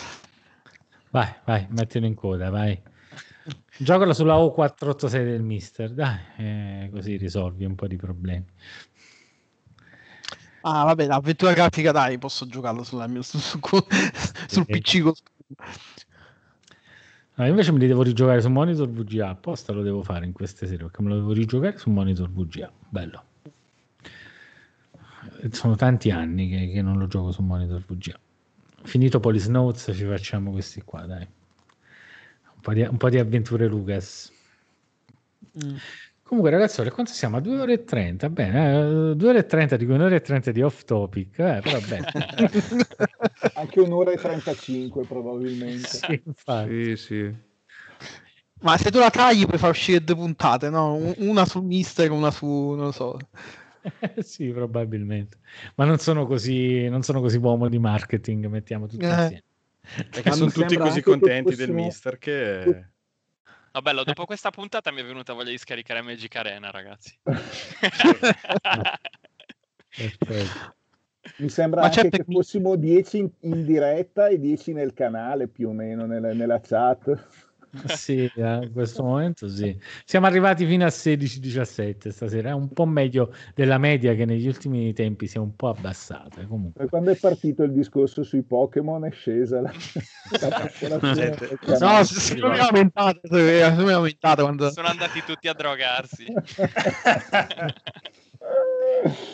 Vai, 1.11 1.35
vai, 1.45 1.67
mettilo 1.71 2.07
in 2.07 2.15
coda, 2.15 2.51
vai. 2.51 2.81
Giocala 3.79 4.13
sulla 4.13 4.35
O486 4.35 5.11
del 5.25 5.43
Mister, 5.43 5.93
dai, 5.93 6.19
eh, 6.37 6.89
così 6.93 7.17
risolvi 7.17 7.65
un 7.65 7.75
po' 7.75 7.87
di 7.87 7.97
problemi. 7.97 8.45
Ah, 10.63 10.85
vabbè, 10.85 11.07
l'avventura 11.07 11.53
grafica 11.53 11.93
dai, 11.93 12.19
posso 12.19 12.47
giocarlo 12.47 12.83
sulla 12.83 13.07
mia- 13.07 13.23
su- 13.23 13.39
su- 13.39 13.59
sul 14.49 14.67
PC. 14.67 15.01
con- 15.01 15.13
No, 17.35 17.47
invece 17.47 17.71
me 17.71 17.79
li 17.79 17.87
devo 17.87 18.03
rigiocare 18.03 18.41
su 18.41 18.49
monitor 18.51 18.89
VGA, 18.89 19.29
apposta 19.29 19.73
lo 19.73 19.83
devo 19.83 20.03
fare 20.03 20.27
in 20.27 20.33
queste 20.33 20.67
serie 20.67 20.85
perché 20.87 21.03
me 21.03 21.11
lo 21.11 21.15
devo 21.17 21.33
rigiocare 21.33 21.79
su 21.79 21.89
monitor 21.91 22.29
VGA, 22.29 22.71
bello. 22.89 23.23
Eh, 25.43 25.55
Sono 25.55 25.77
tanti 25.77 26.11
anni 26.11 26.49
che, 26.49 26.73
che 26.73 26.83
non 26.83 26.99
lo 26.99 27.07
gioco 27.07 27.31
su 27.31 27.43
monitor 27.43 27.81
VGA. 27.87 28.19
Finito 28.83 29.21
Police 29.21 29.49
Notes 29.51 29.93
ci 29.97 30.05
facciamo 30.05 30.51
questi 30.51 30.83
qua, 30.83 31.03
dai. 31.07 31.27
Un 32.55 32.61
po' 32.61 32.73
di, 32.73 32.81
un 32.83 32.97
po' 32.97 33.09
di 33.09 33.19
avventure 33.19 33.69
Lucas. 33.69 34.33
Mm. 35.65 35.77
Comunque, 36.29 36.53
ragazzi, 36.53 36.87
quanto 36.91 37.11
siamo? 37.13 37.39
A 37.39 37.41
2 37.41 37.59
ore 37.59 37.73
e 37.73 37.85
30, 37.85 38.29
bene, 38.29 39.15
2 39.17 39.29
ore 39.31 39.39
e 39.39 39.47
30 39.47 39.79
di 39.79 39.87
cui 39.87 39.95
un'ora 39.95 40.15
e 40.15 40.21
30 40.21 40.51
di 40.51 40.61
off 40.61 40.85
topic, 40.85 41.39
eh, 41.39 41.61
però 41.63 41.79
bene. 41.81 42.13
Anche 43.57 43.81
un'ora 43.81 44.13
e 44.13 44.19
35 44.19 45.07
probabilmente. 45.07 45.87
sì, 45.87 46.21
infatti. 46.27 46.97
Sì, 46.97 46.97
sì. 46.97 47.35
Ma 48.61 48.77
se 48.77 48.91
tu 48.91 48.99
la 48.99 49.09
tagli 49.09 49.47
puoi 49.47 49.57
far 49.59 49.71
uscire 49.71 50.05
due 50.05 50.17
puntate, 50.17 50.69
no? 50.69 50.97
Un- 50.97 51.15
Una 51.17 51.47
sul 51.47 51.65
Mister 51.65 52.05
e 52.05 52.11
una 52.11 52.31
su, 52.31 52.47
non 52.47 52.85
lo 52.85 52.93
so. 52.93 53.17
sì, 54.21 54.49
probabilmente. 54.49 55.39
Ma 55.77 55.87
non 55.87 55.97
sono 55.97 56.27
così, 56.27 56.91
non 56.91 57.03
sono 57.05 57.23
così 57.23 57.39
uomo 57.39 57.71
di 57.71 57.79
marketing, 57.79 58.49
mettiamo 58.49 58.87
tutti 58.87 59.07
Eh. 59.07 59.09
insieme. 59.09 59.45
Perché 60.11 60.33
sono 60.33 60.51
tutti 60.51 60.77
così 60.77 61.01
contenti 61.01 61.55
del 61.55 61.69
fossimo- 61.69 61.85
mister 61.85 62.19
che... 62.19 62.91
No, 63.79 63.85
bello, 63.85 64.03
dopo 64.03 64.25
questa 64.25 64.51
puntata 64.51 64.91
mi 64.91 65.03
è 65.03 65.05
venuta 65.05 65.35
voglia 65.35 65.51
di 65.51 65.59
scaricare 65.59 66.03
Magic 66.03 66.35
Arena, 66.35 66.69
ragazzi. 66.73 67.17
Perfetto. 69.95 70.75
Mi 71.39 71.49
sembra 71.49 71.83
Ma 71.83 71.87
anche 71.87 72.09
che 72.11 72.25
che- 72.25 72.25
fossimo 72.27 72.75
10 72.75 73.19
in, 73.19 73.31
in 73.43 73.65
diretta 73.65 74.27
e 74.27 74.41
10 74.41 74.73
nel 74.73 74.95
canale 74.95 75.47
più 75.47 75.69
o 75.69 75.73
meno 75.73 76.07
nella, 76.07 76.33
nella 76.33 76.61
chat. 76.61 77.48
Sì, 77.87 78.31
eh, 78.35 78.59
in 78.63 78.71
questo 78.73 79.03
momento 79.03 79.49
sì. 79.49 79.77
Siamo 80.05 80.27
arrivati 80.27 80.67
fino 80.67 80.85
a 80.85 80.89
16-17 80.89 82.09
stasera, 82.09 82.51
è 82.51 82.53
un 82.53 82.73
po' 82.73 82.87
meglio 82.87 83.35
della 83.55 83.79
media 83.79 84.15
che 84.15 84.25
negli 84.25 84.47
ultimi 84.47 84.93
tempi 84.93 85.27
si 85.27 85.37
è 85.37 85.41
un 85.41 85.55
po' 85.55 85.69
abbassata. 85.69 86.45
Comunque. 86.47 86.85
E 86.85 86.89
quando 86.89 87.11
è 87.11 87.17
partito 87.17 87.63
il 87.63 87.73
discorso 87.73 88.23
sui 88.23 88.43
Pokémon 88.43 89.05
è 89.05 89.11
scesa 89.11 89.61
la, 89.61 89.73
la. 90.41 91.79
No, 91.79 92.05
secondo 92.05 92.49
me 92.49 92.57
è 92.57 92.61
aumentata, 92.61 93.21
è 93.29 93.61
aumentata 93.61 94.43
quando... 94.43 94.71
Sono 94.71 94.89
andati 94.89 95.23
tutti 95.25 95.49
a 95.49 95.53
drogarsi. 95.53 96.27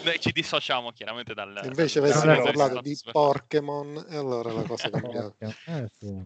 Noi 0.05 0.21
ci 0.21 0.33
dissociamo 0.33 0.91
chiaramente 0.91 1.35
dal... 1.35 1.61
Invece 1.65 1.99
avessimo 1.99 2.43
parlato 2.43 2.81
di 2.81 2.99
Pokémon 3.11 4.07
e 4.09 4.17
allora 4.17 4.53
la 4.53 4.63
cosa 4.63 4.91
cambiava. 4.91 5.33
Eh, 5.39 5.89
sì. 5.99 6.23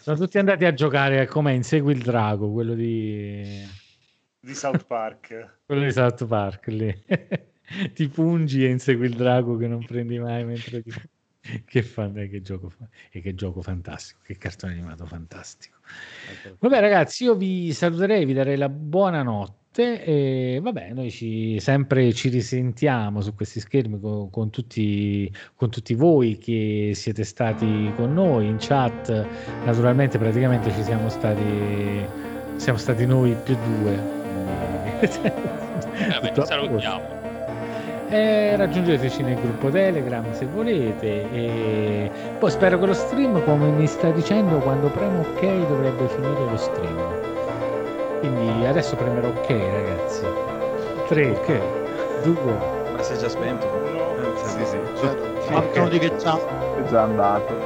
Sono 0.00 0.16
tutti 0.16 0.38
andati 0.38 0.64
a 0.64 0.74
giocare 0.74 1.20
a 1.20 1.26
come 1.26 1.54
Insegui 1.54 1.92
il 1.92 2.02
drago, 2.02 2.50
quello 2.50 2.74
di, 2.74 3.64
Di 4.40 4.54
South 4.54 4.84
Park. 4.84 5.58
quello 5.66 5.84
di 5.84 5.92
South 5.92 6.26
Park 6.26 6.66
lì. 6.68 7.04
Ti 7.94 8.08
pungi 8.08 8.64
e 8.64 8.68
insegui 8.68 9.06
il 9.06 9.16
drago 9.16 9.56
che 9.56 9.66
non 9.66 9.84
prendi 9.84 10.18
mai 10.18 10.44
mentre 10.44 10.82
ti... 10.82 10.92
Che, 11.64 11.82
fan- 11.84 12.18
eh, 12.18 12.28
che 12.28 12.42
gioco 12.42 12.70
fa- 12.70 12.88
e 13.08 13.20
che 13.20 13.36
gioco 13.36 13.62
fantastico, 13.62 14.18
che 14.24 14.36
cartone 14.36 14.72
animato 14.72 15.06
fantastico. 15.06 15.78
Vabbè 16.58 16.80
ragazzi, 16.80 17.22
io 17.22 17.36
vi 17.36 17.72
saluterei, 17.72 18.24
vi 18.24 18.32
darei 18.32 18.56
la 18.56 18.68
buonanotte 18.68 19.65
e 19.82 20.58
vabbè, 20.62 20.92
noi 20.92 21.10
ci, 21.10 21.58
sempre 21.60 22.12
ci 22.12 22.28
risentiamo 22.28 23.20
su 23.20 23.34
questi 23.34 23.60
schermi 23.60 24.00
con, 24.00 24.30
con 24.30 24.50
tutti, 24.50 25.30
con 25.54 25.70
tutti 25.70 25.94
voi 25.94 26.38
che 26.38 26.92
siete 26.94 27.24
stati 27.24 27.92
con 27.96 28.12
noi 28.14 28.46
in 28.46 28.56
chat. 28.58 29.26
Naturalmente 29.64 30.18
praticamente 30.18 30.72
ci 30.72 30.82
siamo 30.82 31.08
stati, 31.08 31.42
siamo 32.56 32.78
stati 32.78 33.06
noi 33.06 33.36
più 33.42 33.56
due. 33.80 33.96
Vabbè, 35.00 36.32
ci 36.32 36.42
salutiamo. 36.44 37.14
Eh, 38.08 38.56
raggiungeteci 38.56 39.22
nel 39.22 39.34
gruppo 39.34 39.68
Telegram 39.68 40.32
se 40.32 40.46
volete 40.46 41.30
e 41.32 42.10
poi 42.38 42.50
spero 42.52 42.78
che 42.78 42.86
lo 42.86 42.94
stream 42.94 43.42
come 43.44 43.68
mi 43.70 43.86
sta 43.88 44.10
dicendo 44.10 44.58
quando 44.58 44.88
premo 44.90 45.22
ok 45.22 45.66
dovrebbe 45.66 46.06
finire 46.06 46.50
lo 46.50 46.56
stream 46.56 47.34
quindi 48.20 48.64
adesso 48.66 48.96
premerò 48.96 49.28
ok 49.28 49.48
ragazzi 49.48 50.26
3 51.08 51.30
ok 51.30 51.60
2 52.22 52.74
Ma 52.96 53.02
si 53.02 53.12
è 53.12 53.16
già 53.16 53.28
spento? 53.28 53.66
Eh, 53.66 54.46
sì, 54.46 54.64
sì. 54.64 54.78
Quattro 55.50 55.88
di 55.88 55.98
che 55.98 56.16
già. 56.16 56.38
È 56.76 56.82
già 56.88 57.02
andato. 57.02 57.65